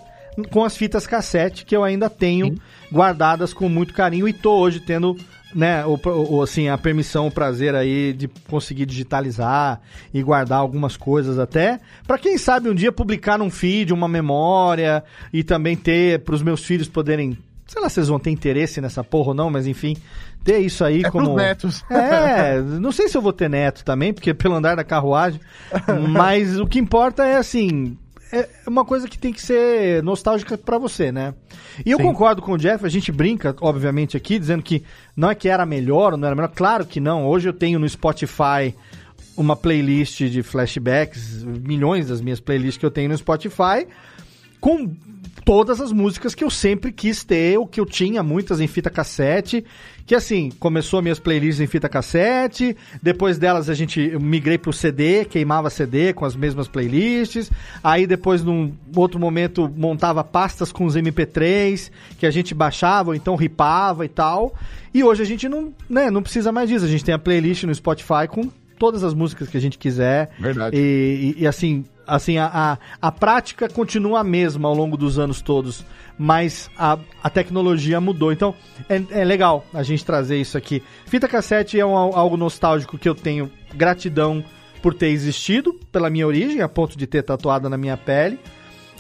com 0.52 0.64
as 0.66 0.76
fitas 0.76 1.08
cassete, 1.08 1.66
que 1.66 1.76
eu 1.76 1.84
ainda 1.84 2.10
tenho 2.10 2.56
guardadas 2.92 3.54
com 3.54 3.70
muito 3.70 3.94
carinho 3.94 4.28
e 4.28 4.34
tô 4.34 4.54
hoje 4.58 4.82
tendo 4.82 5.16
né, 5.54 5.86
o, 5.86 5.98
o- 6.36 6.42
assim, 6.42 6.68
a 6.68 6.78
permissão, 6.78 7.28
o 7.28 7.32
prazer 7.32 7.74
aí 7.74 8.12
de 8.12 8.28
conseguir 8.50 8.86
digitalizar 8.86 9.80
e 10.14 10.22
guardar 10.22 10.60
algumas 10.60 10.98
coisas 10.98 11.40
até, 11.40 11.80
Pra 12.06 12.18
quem 12.18 12.38
sabe 12.38 12.68
um 12.70 12.76
dia 12.76 12.92
publicar 12.92 13.38
num 13.38 13.50
feed, 13.50 13.94
uma 13.94 14.10
memória 14.10 15.02
e 15.32 15.42
também 15.46 15.78
ter 15.78 16.20
pros 16.20 16.44
meus 16.44 16.66
filhos 16.66 16.90
poderem, 16.90 17.38
sei 17.68 17.82
lá 17.82 17.90
se 17.90 18.00
eles 18.00 18.10
vão 18.10 18.20
ter 18.20 18.32
interesse 18.32 18.80
nessa 18.80 19.04
porra 19.04 19.30
ou 19.30 19.34
não, 19.34 19.50
mas 19.50 19.68
enfim, 19.68 19.96
ter 20.44 20.60
isso 20.60 20.84
aí 20.84 21.04
É 21.04 21.10
como 21.10 21.34
pros 21.34 21.38
netos. 21.38 21.84
É, 21.90 22.62
não 22.62 22.92
sei 22.92 23.08
se 23.08 23.18
eu 23.18 23.22
vou 23.22 23.34
ter 23.34 23.50
neto 23.50 23.84
também, 23.84 24.14
porque 24.14 24.34
pelo 24.34 24.56
andar 24.56 24.76
da 24.76 24.84
carruagem, 24.84 25.40
mas 26.10 26.60
o 26.60 26.68
que 26.68 26.80
importa 26.80 27.26
é 27.26 27.38
assim, 27.38 27.98
é 28.32 28.48
uma 28.68 28.84
coisa 28.84 29.08
que 29.08 29.18
tem 29.18 29.32
que 29.32 29.42
ser 29.42 30.04
nostálgica 30.04 30.58
pra 30.58 30.78
você, 30.78 31.12
né? 31.12 31.34
E 31.86 31.92
eu 31.92 31.98
Sim. 31.98 32.04
concordo 32.04 32.42
com 32.42 32.54
o 32.54 32.58
Jeff, 32.58 32.86
a 32.86 32.90
gente 32.90 33.12
brinca, 33.12 33.56
obviamente, 33.62 34.18
aqui, 34.18 34.38
dizendo 34.38 34.64
que 34.64 34.84
não 35.16 35.30
é 35.30 35.36
que 35.36 35.48
era 35.48 35.66
melhor 35.66 36.14
ou 36.14 36.18
não 36.18 36.28
era 36.28 36.36
melhor. 36.36 36.52
Claro 36.54 36.86
que 36.86 37.00
não. 37.00 37.26
Hoje 37.26 37.48
eu 37.50 37.54
tenho 37.54 37.80
no 37.80 37.88
Spotify 37.88 38.76
uma 39.38 39.56
playlist 39.56 40.24
de 40.24 40.42
flashbacks, 40.42 41.44
milhões 41.44 42.08
das 42.08 42.22
minhas 42.22 42.40
playlists 42.40 42.78
que 42.78 42.86
eu 42.86 42.92
tenho 42.92 43.10
no 43.10 43.18
Spotify, 43.18 43.88
com 44.60 44.90
todas 45.44 45.82
as 45.82 45.92
músicas 45.92 46.34
que 46.34 46.44
eu 46.44 46.50
sempre 46.50 46.92
quis 46.92 47.24
ter, 47.24 47.58
ou 47.60 47.68
que 47.68 47.80
eu 47.80 47.86
tinha 47.86 48.24
muitas 48.24 48.60
em 48.62 48.68
fita 48.68 48.90
cassete, 48.90 49.64
que 50.06 50.16
assim, 50.16 50.52
começou 50.60 51.02
minhas 51.02 51.20
playlists 51.20 51.60
em 51.60 51.68
fita 51.68 51.90
cassete, 51.90 52.76
depois 53.02 53.38
delas 53.38 53.70
a 53.70 53.74
gente 53.74 54.00
eu 54.00 54.20
migrei 54.20 54.58
pro 54.58 54.72
CD, 54.72 55.26
queimava 55.26 55.70
CD 55.70 56.14
com 56.14 56.26
as 56.26 56.36
mesmas 56.36 56.68
playlists, 56.68 57.52
aí 57.84 58.08
depois 58.08 58.44
num 58.44 58.72
outro 58.96 59.20
momento 59.20 59.72
montava 59.76 60.24
pastas 60.24 60.72
com 60.72 60.86
os 60.86 60.96
MP3, 60.96 61.92
que 62.18 62.26
a 62.26 62.32
gente 62.32 62.54
baixava, 62.54 63.10
ou 63.10 63.16
então 63.16 63.36
ripava 63.36 64.06
e 64.06 64.10
tal, 64.10 64.54
e 64.94 65.04
hoje 65.04 65.22
a 65.22 65.26
gente 65.26 65.50
não, 65.50 65.74
né, 65.90 66.10
não 66.10 66.24
precisa 66.24 66.52
mais 66.52 66.70
disso, 66.70 66.86
a 66.86 66.90
gente 66.90 67.04
tem 67.04 67.14
a 67.14 67.20
playlist 67.20 67.64
no 67.64 67.76
Spotify 67.76 68.28
com 68.30 68.50
todas 68.80 69.04
as 69.04 69.14
músicas 69.14 69.48
que 69.50 69.58
a 69.58 69.62
gente 69.62 69.78
quiser. 69.78 70.32
Verdade. 70.40 70.76
E, 70.78 71.34
e- 71.38 71.44
e, 71.44 71.48
assim, 71.48 71.86
assim 72.08 72.38
a, 72.38 72.50
a, 72.54 72.78
a 73.08 73.12
prática 73.12 73.68
continua 73.70 74.20
a 74.20 74.24
mesma 74.24 74.68
ao 74.68 74.76
longo 74.76 74.96
dos 74.98 75.18
anos 75.20 75.42
todos, 75.42 75.86
mas 76.18 76.70
a, 76.78 76.98
a 77.24 77.30
tecnologia 77.30 78.00
mudou. 78.02 78.32
Então 78.32 78.54
é, 78.90 79.02
é 79.22 79.26
legal 79.26 79.66
a 79.74 79.84
gente 79.84 80.06
trazer 80.06 80.40
isso 80.40 80.58
aqui. 80.58 80.82
Fita 81.06 81.28
cassete 81.28 81.80
é 81.80 81.86
um- 81.86 81.96
algo 81.96 82.38
nostálgico 82.38 82.98
que 82.98 83.08
eu 83.10 83.16
tenho 83.16 83.52
gratidão 83.74 84.44
por 84.82 84.94
ter 84.94 85.08
existido, 85.08 85.74
pela 85.92 86.10
minha 86.10 86.28
origem, 86.28 86.62
a 86.62 86.70
ponto 86.70 86.98
de 86.98 87.08
ter 87.08 87.24
tatuado 87.24 87.70
na 87.70 87.78
minha 87.78 87.98
pele. 87.98 88.40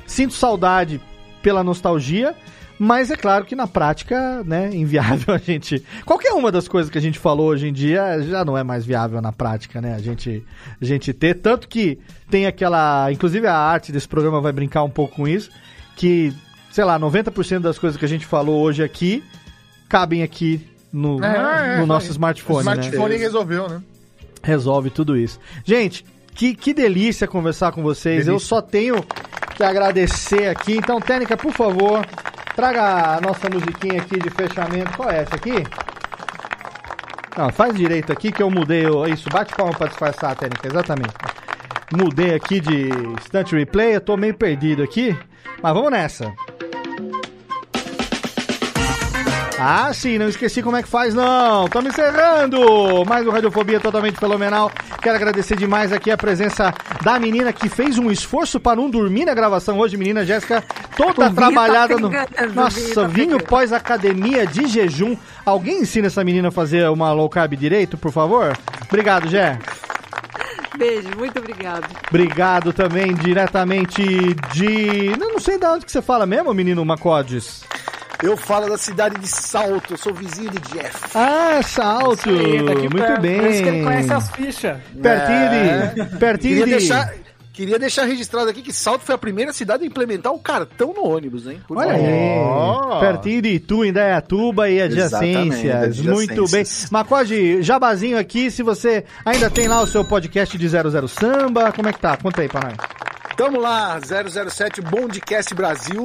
Sinto 0.07 0.33
saudade 0.33 0.99
pela 1.41 1.63
nostalgia, 1.63 2.35
mas 2.77 3.11
é 3.11 3.15
claro 3.15 3.45
que 3.45 3.55
na 3.55 3.67
prática, 3.67 4.43
né, 4.43 4.69
inviável 4.75 5.33
a 5.33 5.37
gente. 5.37 5.83
Qualquer 6.05 6.33
uma 6.33 6.51
das 6.51 6.67
coisas 6.67 6.91
que 6.91 6.97
a 6.97 7.01
gente 7.01 7.19
falou 7.19 7.47
hoje 7.47 7.67
em 7.67 7.73
dia 7.73 8.21
já 8.21 8.43
não 8.43 8.57
é 8.57 8.63
mais 8.63 8.85
viável 8.85 9.21
na 9.21 9.31
prática, 9.31 9.81
né? 9.81 9.95
A 9.95 9.99
gente, 9.99 10.43
a 10.81 10.85
gente 10.85 11.13
ter. 11.13 11.35
Tanto 11.35 11.67
que 11.67 11.99
tem 12.29 12.45
aquela. 12.45 13.11
Inclusive 13.11 13.47
a 13.47 13.55
arte 13.55 13.91
desse 13.91 14.07
programa 14.07 14.41
vai 14.41 14.51
brincar 14.51 14.83
um 14.83 14.89
pouco 14.89 15.15
com 15.15 15.27
isso. 15.27 15.49
Que, 15.95 16.33
sei 16.71 16.83
lá, 16.83 16.99
90% 16.99 17.59
das 17.59 17.79
coisas 17.79 17.97
que 17.97 18.05
a 18.05 18.09
gente 18.09 18.25
falou 18.25 18.61
hoje 18.61 18.83
aqui 18.83 19.23
cabem 19.87 20.23
aqui 20.23 20.67
no, 20.91 21.23
É, 21.23 21.75
é, 21.75 21.79
no 21.79 21.85
nosso 21.85 22.07
é. 22.07 22.11
smartphone. 22.11 22.57
O 22.57 22.61
smartphone 22.61 23.13
né? 23.13 23.17
resolveu, 23.17 23.69
né? 23.69 23.81
resolve 24.45 24.89
tudo 24.89 25.17
isso. 25.17 25.39
Gente, 25.63 26.05
que, 26.33 26.55
que 26.55 26.73
delícia 26.73 27.27
conversar 27.27 27.71
com 27.71 27.81
vocês. 27.81 28.27
Eu 28.27 28.39
só 28.39 28.61
tenho 28.61 29.03
que 29.55 29.63
agradecer 29.63 30.47
aqui. 30.47 30.77
Então, 30.77 30.99
Técnica, 30.99 31.35
por 31.35 31.51
favor, 31.51 32.05
traga 32.55 33.17
a 33.17 33.21
nossa 33.21 33.49
musiquinha 33.49 34.01
aqui 34.01 34.17
de 34.17 34.29
fechamento. 34.29 34.95
Qual 34.95 35.09
é 35.09 35.21
essa 35.21 35.35
aqui? 35.35 35.63
Não, 37.37 37.51
faz 37.51 37.75
direito 37.75 38.11
aqui 38.11 38.31
que 38.31 38.41
eu 38.41 38.49
mudei. 38.49 38.85
Isso, 39.11 39.29
bate 39.29 39.53
palma 39.53 39.73
pra 39.73 39.87
disfarçar 39.87 40.31
a 40.31 40.35
técnica, 40.35 40.67
exatamente. 40.67 41.13
Mudei 41.91 42.33
aqui 42.33 42.59
de 42.59 42.89
Stunt 43.21 43.51
Replay, 43.51 43.95
eu 43.95 44.01
tô 44.01 44.15
meio 44.15 44.33
perdido 44.33 44.81
aqui. 44.81 45.15
Mas 45.61 45.73
vamos 45.73 45.91
nessa. 45.91 46.33
Ah, 49.67 49.91
sim, 49.91 50.19
não 50.19 50.29
esqueci 50.29 50.61
como 50.61 50.77
é 50.77 50.83
que 50.83 50.87
faz, 50.87 51.15
não. 51.15 51.65
Estamos 51.65 51.91
encerrando 51.91 53.03
mais 53.03 53.25
um 53.25 53.31
Radiofobia 53.31 53.79
totalmente 53.79 54.19
fenomenal. 54.19 54.71
Quero 55.01 55.15
agradecer 55.15 55.57
demais 55.57 55.91
aqui 55.91 56.11
a 56.11 56.17
presença 56.17 56.71
da 57.03 57.19
menina 57.19 57.51
que 57.51 57.67
fez 57.67 57.97
um 57.97 58.11
esforço 58.11 58.59
para 58.59 58.75
não 58.75 58.91
dormir 58.91 59.25
na 59.25 59.33
gravação 59.33 59.79
hoje, 59.79 59.97
menina 59.97 60.23
Jéssica, 60.23 60.63
toda 60.95 61.29
vinho 61.29 61.35
trabalhada 61.35 61.95
tá 61.95 61.99
no. 61.99 62.09
vinho 62.09 62.53
Nossa, 62.53 62.93
tá 62.93 63.07
vinho 63.07 63.43
pós-academia 63.43 64.45
de 64.45 64.67
jejum. 64.67 65.17
Alguém 65.43 65.81
ensina 65.81 66.05
essa 66.05 66.23
menina 66.23 66.49
a 66.49 66.51
fazer 66.51 66.87
uma 66.91 67.11
low 67.11 67.27
carb 67.27 67.55
direito, 67.55 67.97
por 67.97 68.11
favor? 68.11 68.55
Obrigado, 68.87 69.27
Jé. 69.27 69.57
Beijo, 70.77 71.09
muito 71.17 71.39
obrigado. 71.39 71.87
Obrigado 72.07 72.71
também 72.71 73.15
diretamente 73.15 74.03
de. 74.53 75.07
Eu 75.07 75.17
não 75.17 75.39
sei 75.39 75.57
de 75.57 75.65
onde 75.65 75.87
que 75.87 75.91
você 75.91 76.03
fala 76.03 76.27
mesmo, 76.27 76.53
menino 76.53 76.85
Macodes. 76.85 77.63
Eu 78.23 78.35
falo 78.37 78.69
da 78.69 78.77
cidade 78.77 79.19
de 79.19 79.27
Salto, 79.27 79.93
eu 79.93 79.97
sou 79.97 80.13
vizinho 80.13 80.49
de 80.49 80.59
Jeff. 80.73 80.95
Ah, 81.13 81.59
Salto! 81.63 82.29
Aí, 82.29 82.63
daqui 82.65 82.81
Muito 82.81 82.97
perto. 82.97 83.21
bem. 83.21 83.39
Por 83.39 83.49
isso 83.49 83.63
que 83.63 83.69
ele 83.69 83.83
conhece 83.83 84.13
as 84.13 84.29
fichas. 84.31 84.77
Pertinho 85.01 86.05
de. 86.09 86.17
Pertinho 86.17 86.53
Queria 86.59 86.65
de. 86.65 86.71
deixar, 86.71 87.13
queria 87.53 87.79
deixar 87.79 88.05
registrado 88.05 88.49
aqui 88.49 88.61
que 88.61 88.71
Salto 88.73 89.01
foi 89.03 89.15
a 89.15 89.17
primeira 89.17 89.51
cidade 89.53 89.83
a 89.83 89.87
implementar 89.87 90.33
o 90.33 90.39
cartão 90.39 90.93
no 90.93 91.05
ônibus, 91.05 91.45
hein? 91.45 91.61
Por 91.67 91.77
Olha 91.77 91.91
aí, 91.93 92.99
pertinho 93.01 93.41
de 93.41 93.49
Itu, 93.49 93.85
Indaiatuba 93.85 94.69
e 94.69 94.81
adjacências. 94.81 95.63
Exatamente, 95.65 96.03
Muito 96.09 96.27
bem. 96.33 96.39
adjacências. 96.61 96.89
Macode, 96.89 97.61
jabazinho 97.61 98.17
aqui, 98.17 98.49
se 98.49 98.63
você 98.63 99.03
ainda 99.25 99.49
tem 99.49 99.67
lá 99.67 99.81
o 99.81 99.87
seu 99.87 100.03
podcast 100.05 100.57
de 100.57 100.67
00 100.67 101.07
Samba, 101.07 101.71
como 101.73 101.89
é 101.89 101.93
que 101.93 101.99
tá? 101.99 102.15
Conta 102.17 102.41
aí 102.41 102.47
pra 102.47 102.61
nós. 102.61 102.75
Tamo 103.35 103.59
lá, 103.59 103.99
007 104.49 104.81
Bondcast 104.81 105.53
Brasil. 105.53 106.03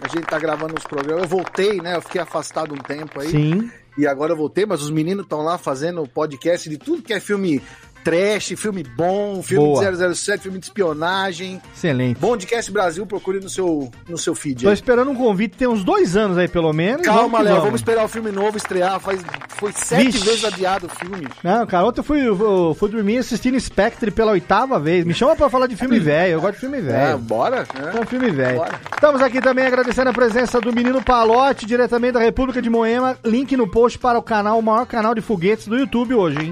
A 0.00 0.08
gente 0.08 0.26
tá 0.26 0.38
gravando 0.38 0.74
uns 0.74 0.84
programas. 0.84 1.24
Eu 1.24 1.28
voltei, 1.28 1.80
né? 1.80 1.96
Eu 1.96 2.02
fiquei 2.02 2.20
afastado 2.20 2.72
um 2.74 2.78
tempo 2.78 3.20
aí. 3.20 3.30
Sim. 3.30 3.70
E 3.96 4.06
agora 4.06 4.32
eu 4.32 4.36
voltei, 4.36 4.64
mas 4.64 4.80
os 4.80 4.90
meninos 4.90 5.24
estão 5.24 5.42
lá 5.42 5.58
fazendo 5.58 6.06
podcast 6.06 6.70
de 6.70 6.78
tudo 6.78 7.02
que 7.02 7.12
é 7.12 7.18
filme 7.18 7.60
trash, 8.04 8.54
filme 8.56 8.82
bom, 8.82 9.42
filme 9.42 9.64
Boa. 9.66 9.92
de 9.92 10.14
007, 10.16 10.42
filme 10.42 10.58
de 10.58 10.66
espionagem. 10.66 11.60
Excelente. 11.74 12.18
Bondcast 12.18 12.70
Brasil, 12.70 13.06
procure 13.06 13.40
no 13.40 13.48
seu, 13.48 13.90
no 14.08 14.16
seu 14.18 14.34
feed. 14.34 14.62
Tô 14.62 14.68
aí. 14.68 14.74
esperando 14.74 15.10
um 15.10 15.14
convite, 15.14 15.56
tem 15.56 15.68
uns 15.68 15.84
dois 15.84 16.16
anos 16.16 16.38
aí, 16.38 16.48
pelo 16.48 16.72
menos. 16.72 17.02
Calma, 17.02 17.40
Léo, 17.40 17.60
vamos 17.60 17.80
esperar 17.80 18.04
o 18.04 18.08
filme 18.08 18.30
novo 18.30 18.56
estrear. 18.56 18.98
Faz, 19.00 19.20
foi 19.56 19.72
sete 19.72 20.04
Vixe. 20.12 20.24
vezes 20.24 20.44
adiado 20.44 20.86
o 20.86 20.88
filme. 20.88 21.26
Não, 21.42 21.66
cara, 21.66 21.86
ontem 21.86 22.00
eu 22.00 22.04
fui, 22.04 22.26
eu 22.26 22.76
fui 22.78 22.88
dormir 22.90 23.18
assistindo 23.18 23.58
Spectre 23.60 24.10
pela 24.10 24.32
oitava 24.32 24.78
vez. 24.78 25.04
Me 25.04 25.14
chama 25.14 25.36
pra 25.36 25.48
falar 25.48 25.66
de 25.66 25.76
filme 25.76 25.98
velho, 25.98 26.34
eu 26.34 26.40
gosto 26.40 26.54
de 26.54 26.60
filme 26.60 26.78
É, 26.78 26.80
velho. 26.80 27.18
bora? 27.18 27.66
É 27.94 28.00
um 28.00 28.06
filme 28.06 28.30
velho. 28.30 28.62
Estamos 28.94 29.20
aqui 29.22 29.40
também 29.40 29.64
agradecendo 29.66 30.10
a 30.10 30.12
presença 30.12 30.60
do 30.60 30.72
menino 30.72 31.02
Palote, 31.02 31.66
diretamente 31.66 32.12
da 32.12 32.20
República 32.20 32.60
de 32.60 32.68
Moema. 32.70 33.16
Link 33.24 33.56
no 33.56 33.68
post 33.68 33.98
para 33.98 34.18
o 34.18 34.22
canal, 34.22 34.58
o 34.58 34.62
maior 34.62 34.86
canal 34.86 35.14
de 35.14 35.20
foguetes 35.20 35.66
do 35.68 35.76
YouTube 35.76 36.14
hoje, 36.14 36.38
hein? 36.44 36.50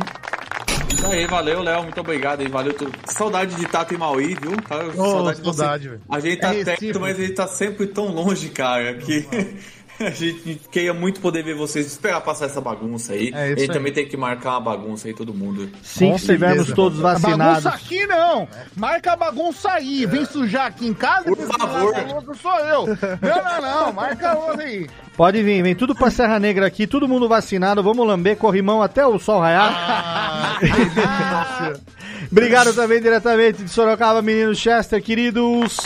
Isso 0.96 1.06
aí, 1.06 1.26
valeu, 1.26 1.62
Léo. 1.62 1.82
Muito 1.82 2.00
obrigado 2.00 2.40
aí, 2.40 2.48
valeu. 2.48 2.72
tudo. 2.74 2.92
Saudade 3.06 3.54
de 3.54 3.66
Tato 3.66 3.94
e 3.94 3.98
Maui, 3.98 4.34
viu? 4.40 4.52
Tá, 4.68 4.76
Ô, 4.84 4.92
saudade 4.92 5.42
saudade, 5.44 5.88
velho. 5.88 6.00
A 6.08 6.20
gente 6.20 6.38
É 6.38 6.40
tá 6.40 6.48
recíproco. 6.50 6.80
perto, 6.80 7.00
mas 7.00 7.18
a 7.18 7.22
gente 7.22 7.34
tá 7.34 7.46
sempre 7.46 7.86
tão 7.86 8.06
longe, 8.08 8.48
cara, 8.48 8.94
que 8.94 9.26
a 10.00 10.10
gente 10.10 10.60
queria 10.70 10.92
muito 10.94 11.20
poder 11.20 11.42
ver 11.44 11.54
vocês, 11.54 11.86
esperar 11.86 12.20
passar 12.22 12.46
essa 12.46 12.60
bagunça 12.60 13.12
aí. 13.12 13.30
É 13.34 13.48
gente 13.50 13.62
aí. 13.62 13.68
também 13.68 13.92
tem 13.92 14.06
que 14.08 14.16
marcar 14.16 14.50
uma 14.52 14.60
bagunça 14.60 15.06
aí, 15.08 15.14
todo 15.14 15.32
mundo. 15.34 15.70
Sim, 15.82 16.10
Com 16.12 16.18
se 16.18 16.24
estivermos 16.24 16.56
certeza. 16.66 16.76
todos 16.76 16.98
vacinados. 16.98 17.64
Bagunça 17.64 17.68
aqui 17.84 18.06
não. 18.06 18.48
Marca 18.74 19.12
a 19.12 19.16
bagunça 19.16 19.70
aí. 19.72 20.06
Vem 20.06 20.24
sujar 20.24 20.66
aqui 20.66 20.86
em 20.86 20.94
casa. 20.94 21.24
Por 21.24 21.36
depois 21.36 21.56
favor. 21.56 21.94
outro 22.14 22.34
sou 22.36 22.58
eu. 22.60 22.86
Não, 22.86 23.44
não, 23.44 23.60
não. 23.86 23.92
Marca 23.92 24.34
outra 24.36 24.62
aí. 24.64 24.86
Pode 25.16 25.42
vir, 25.42 25.62
vem 25.62 25.74
tudo 25.74 25.94
pra 25.94 26.10
Serra 26.10 26.38
Negra 26.38 26.66
aqui, 26.66 26.86
todo 26.86 27.08
mundo 27.08 27.26
vacinado. 27.26 27.82
Vamos 27.82 28.06
lamber 28.06 28.36
corrimão 28.36 28.82
até 28.82 29.06
o 29.06 29.18
sol 29.18 29.40
raiar. 29.40 30.58
Obrigado 32.30 32.74
também 32.74 33.00
diretamente 33.00 33.62
de 33.62 33.70
Sorocaba, 33.70 34.20
menino 34.20 34.54
Chester, 34.54 35.02
queridos. 35.02 35.76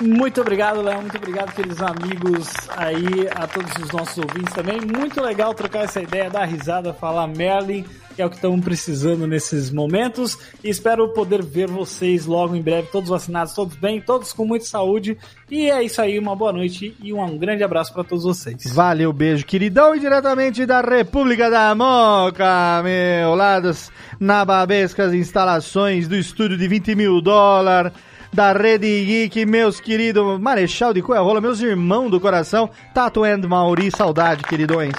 Muito 0.00 0.40
obrigado, 0.40 0.80
Léo. 0.80 1.00
Muito 1.00 1.16
obrigado, 1.16 1.54
queridos 1.54 1.82
amigos 1.82 2.48
aí, 2.76 3.28
a 3.34 3.46
todos 3.46 3.72
os 3.76 3.90
nossos 3.90 4.18
ouvintes 4.18 4.54
também. 4.54 4.80
Muito 4.80 5.20
legal 5.20 5.52
trocar 5.54 5.84
essa 5.84 6.00
ideia, 6.00 6.30
dar 6.30 6.44
risada, 6.44 6.94
falar 6.94 7.26
Merlin, 7.26 7.84
que 8.16 8.22
é 8.22 8.26
o 8.26 8.30
que 8.30 8.36
estamos 8.36 8.64
precisando 8.64 9.26
nesses 9.26 9.70
momentos. 9.70 10.38
E 10.64 10.70
espero 10.70 11.06
poder 11.10 11.42
ver 11.42 11.68
vocês 11.68 12.24
logo 12.24 12.56
em 12.56 12.62
breve, 12.62 12.88
todos 12.90 13.10
vacinados, 13.10 13.52
todos 13.52 13.76
bem, 13.76 14.00
todos 14.00 14.32
com 14.32 14.46
muita 14.46 14.64
saúde. 14.64 15.18
E 15.50 15.70
é 15.70 15.82
isso 15.82 16.00
aí, 16.00 16.18
uma 16.18 16.34
boa 16.34 16.50
noite 16.50 16.96
e 17.02 17.12
um 17.12 17.36
grande 17.36 17.62
abraço 17.62 17.92
para 17.92 18.02
todos 18.02 18.24
vocês. 18.24 18.64
Valeu, 18.72 19.12
beijo, 19.12 19.44
queridão. 19.44 19.94
E 19.94 20.00
diretamente 20.00 20.64
da 20.64 20.80
República 20.80 21.50
da 21.50 21.74
Moca, 21.74 22.82
meu, 22.82 23.36
das 23.36 23.92
nababescas 24.18 25.12
instalações 25.12 26.08
do 26.08 26.16
estúdio 26.16 26.56
de 26.56 26.66
20 26.66 26.94
mil 26.94 27.20
dólares. 27.20 27.92
Da 28.36 28.52
Rede 28.52 28.86
Geek, 29.06 29.46
meus 29.46 29.80
queridos 29.80 30.38
Marechal 30.38 30.92
de 30.92 31.00
Coelhola, 31.00 31.40
meus 31.40 31.58
irmãos 31.62 32.10
do 32.10 32.20
coração, 32.20 32.68
Tato 32.92 33.24
and 33.24 33.38
Mauri, 33.48 33.90
saudade, 33.90 34.42
queridões. 34.42 34.92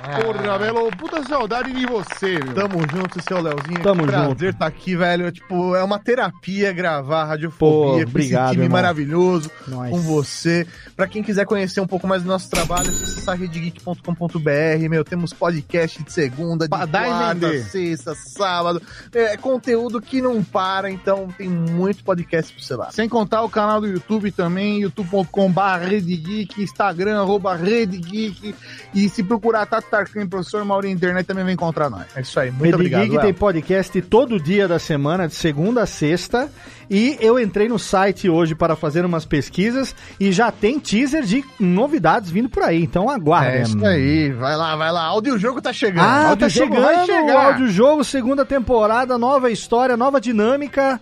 Porra, 0.00 0.58
Belo, 0.58 0.90
puta 0.96 1.22
saudade 1.22 1.72
de 1.72 1.86
você, 1.86 2.38
meu. 2.42 2.54
Tamo 2.54 2.80
junto, 2.90 3.22
seu 3.22 3.40
Leozinho. 3.40 3.82
Tamo 3.82 4.06
que 4.06 4.12
junto. 4.12 4.26
prazer 4.26 4.52
estar 4.54 4.66
aqui, 4.66 4.96
velho. 4.96 5.30
Tipo, 5.30 5.76
é 5.76 5.84
uma 5.84 5.98
terapia 5.98 6.72
gravar 6.72 7.22
a 7.22 7.26
Pô, 7.26 7.28
Radiofobia 7.28 8.04
com 8.04 8.10
obrigado, 8.10 8.44
esse 8.46 8.52
time 8.52 8.64
irmão. 8.64 8.78
maravilhoso, 8.78 9.50
Nós. 9.68 9.90
com 9.90 9.98
você. 10.00 10.66
Pra 10.96 11.06
quem 11.06 11.22
quiser 11.22 11.44
conhecer 11.44 11.80
um 11.80 11.86
pouco 11.86 12.08
mais 12.08 12.22
do 12.22 12.28
nosso 12.28 12.50
trabalho, 12.50 12.88
é 12.88 12.90
acessar 12.90 13.38
redegeek.com.br, 13.38 14.88
meu. 14.88 15.04
Temos 15.04 15.32
podcast 15.32 16.02
de 16.02 16.12
segunda, 16.12 16.64
de 16.66 16.70
quarta, 16.70 17.62
sexta, 17.64 18.14
sábado. 18.14 18.82
É 19.14 19.36
conteúdo 19.36 20.00
que 20.00 20.20
não 20.20 20.42
para, 20.42 20.90
então 20.90 21.28
tem 21.36 21.48
muito 21.48 22.02
podcast 22.02 22.52
pro 22.52 22.62
você 22.62 22.76
lá. 22.80 22.90
Sem 22.90 23.08
contar 23.08 23.42
o 23.42 23.48
canal 23.48 23.80
do 23.80 23.86
YouTube 23.86 24.30
também, 24.32 24.80
youtube.com.br 24.80 26.60
Instagram, 26.60 27.20
arroba 27.20 27.54
Rede 27.54 27.98
Geek. 27.98 28.54
E 28.94 29.08
se 29.08 29.22
procurar 29.22 29.66
Tato 29.66 29.88
Tarkan, 29.90 30.26
professor 30.26 30.64
Maurinho 30.64 30.94
Internet, 30.94 31.26
também 31.26 31.44
vai 31.44 31.52
encontrar 31.52 31.88
nós. 31.88 32.06
É 32.14 32.20
isso 32.20 32.38
aí, 32.38 32.50
muito 32.50 32.64
Rede 32.64 32.74
obrigado. 32.74 33.00
Geek 33.02 33.14
Léo. 33.16 33.24
tem 33.24 33.34
podcast 33.34 34.02
todo 34.02 34.40
dia 34.40 34.66
da 34.66 34.78
semana, 34.78 35.28
de 35.28 35.34
segunda 35.34 35.82
a 35.82 35.86
sexta. 35.86 36.50
E 36.92 37.16
eu 37.20 37.38
entrei 37.38 37.68
no 37.68 37.78
site 37.78 38.28
hoje 38.28 38.52
para 38.52 38.74
fazer 38.74 39.04
umas 39.04 39.24
pesquisas 39.24 39.94
e 40.18 40.32
já 40.32 40.50
tem 40.50 40.76
teaser 40.80 41.22
de 41.22 41.44
novidades 41.58 42.30
vindo 42.30 42.48
por 42.48 42.64
aí. 42.64 42.82
Então 42.82 43.08
aguardem. 43.08 43.60
É 43.60 43.62
isso 43.62 43.86
aí, 43.86 44.32
vai 44.32 44.56
lá, 44.56 44.74
vai 44.74 44.90
lá. 44.90 45.04
Audiojogo 45.04 45.62
tá 45.62 45.72
chegando. 45.72 46.04
Ah, 46.04 46.22
tá 46.22 46.28
Audiojogo 46.30 46.74
chegando 46.74 46.84
vai 46.84 47.02
o 47.02 47.06
chegar. 47.06 47.46
audiojogo, 47.46 48.02
segunda 48.02 48.44
temporada, 48.44 49.16
nova 49.16 49.50
história, 49.52 49.96
nova 49.96 50.20
dinâmica. 50.20 51.00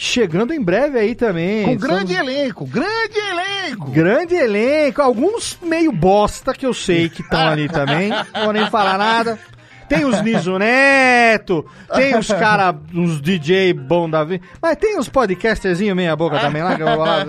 Chegando 0.00 0.54
em 0.54 0.62
breve 0.62 0.96
aí 0.96 1.12
também. 1.16 1.64
Com 1.64 1.76
grande 1.76 2.14
São- 2.14 2.22
elenco, 2.22 2.64
grande 2.64 3.18
elenco. 3.18 3.90
Grande 3.90 4.34
elenco, 4.36 5.02
alguns 5.02 5.58
meio 5.60 5.90
bosta 5.90 6.54
que 6.54 6.64
eu 6.64 6.72
sei 6.72 7.08
que 7.08 7.20
estão 7.20 7.40
ali 7.50 7.68
também, 7.68 8.08
não 8.08 8.44
vou 8.44 8.52
nem 8.52 8.70
falar 8.70 8.96
nada. 8.96 9.36
Tem 9.88 10.04
os 10.04 10.20
Niso 10.22 10.58
Neto, 10.58 11.64
tem 11.94 12.16
os 12.16 12.28
cara, 12.28 12.74
uns 12.94 13.20
DJ 13.20 13.72
bom 13.72 14.08
da 14.08 14.22
vida, 14.22 14.44
mas 14.60 14.76
tem 14.76 14.98
uns 14.98 15.08
podcasterzinho 15.08 15.96
meia 15.96 16.14
boca 16.14 16.38
também 16.38 16.62
lá, 16.62 16.76
que 16.76 16.82
eu 16.82 16.86
vou 16.86 16.98
lá 16.98 17.24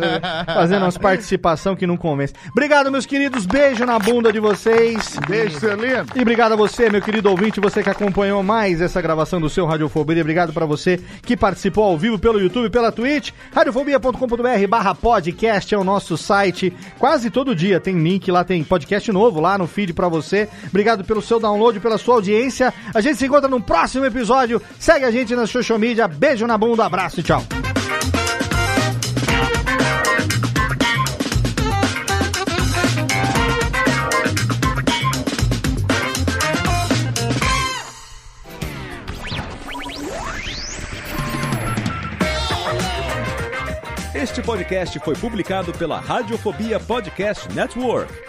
fazendo 0.46 0.84
umas 0.84 0.98
participação 0.98 1.76
que 1.76 1.88
não 1.88 1.96
convence. 1.96 2.34
Obrigado, 2.52 2.92
meus 2.92 3.06
queridos, 3.06 3.46
beijo 3.46 3.86
na 3.86 3.98
bunda 3.98 4.32
de 4.34 4.40
vocês. 4.40 5.18
Beijo, 5.28 5.60
seu 5.60 5.76
lindo. 5.76 6.12
E 6.16 6.22
obrigado 6.22 6.52
a 6.52 6.56
você, 6.56 6.90
meu 6.90 7.02
querido 7.02 7.30
ouvinte, 7.30 7.62
você 7.62 7.82
que 7.82 7.90
acompanhou 7.90 8.44
mais 8.44 8.82
essa 8.82 9.02
gravação 9.02 9.40
do 9.40 9.50
seu 9.50 9.66
Radiofobia. 9.66 10.22
Obrigado 10.22 10.52
pra 10.52 10.66
você 10.66 11.00
que 11.24 11.38
participou 11.38 11.86
ao 11.86 11.98
vivo 11.98 12.20
pelo 12.20 12.40
YouTube, 12.40 12.70
pela 12.70 12.92
Twitch. 12.92 13.32
Radiofobia.com.br 13.54 14.68
barra 14.68 14.94
podcast 14.94 15.74
é 15.74 15.78
o 15.78 15.84
nosso 15.84 16.18
site. 16.18 16.74
Quase 16.98 17.30
todo 17.30 17.56
dia 17.56 17.80
tem 17.80 17.98
link 17.98 18.30
lá, 18.30 18.44
tem 18.44 18.64
podcast 18.64 19.10
novo 19.12 19.40
lá 19.40 19.58
no 19.58 19.66
feed 19.66 19.94
pra 19.94 20.10
você. 20.10 20.50
Obrigado 20.68 21.06
pelo 21.06 21.22
seu 21.22 21.40
download, 21.40 21.80
pela 21.80 21.98
sua 21.98 22.16
audiência. 22.16 22.49
A 22.94 23.02
gente 23.02 23.18
se 23.18 23.26
encontra 23.26 23.50
no 23.50 23.62
próximo 23.62 24.06
episódio. 24.06 24.62
Segue 24.80 25.06
a 25.06 25.12
gente 25.12 25.36
na 25.36 25.46
social 25.46 25.78
media. 25.80 26.08
Beijo 26.08 26.48
na 26.48 26.58
bunda, 26.58 26.86
abraço 26.86 27.20
e 27.20 27.24
tchau. 27.24 27.44
Este 44.14 44.42
podcast 44.42 45.00
foi 45.00 45.16
publicado 45.16 45.72
pela 45.74 46.00
Radiofobia 46.00 46.80
Podcast 46.80 47.52
Network. 47.54 48.29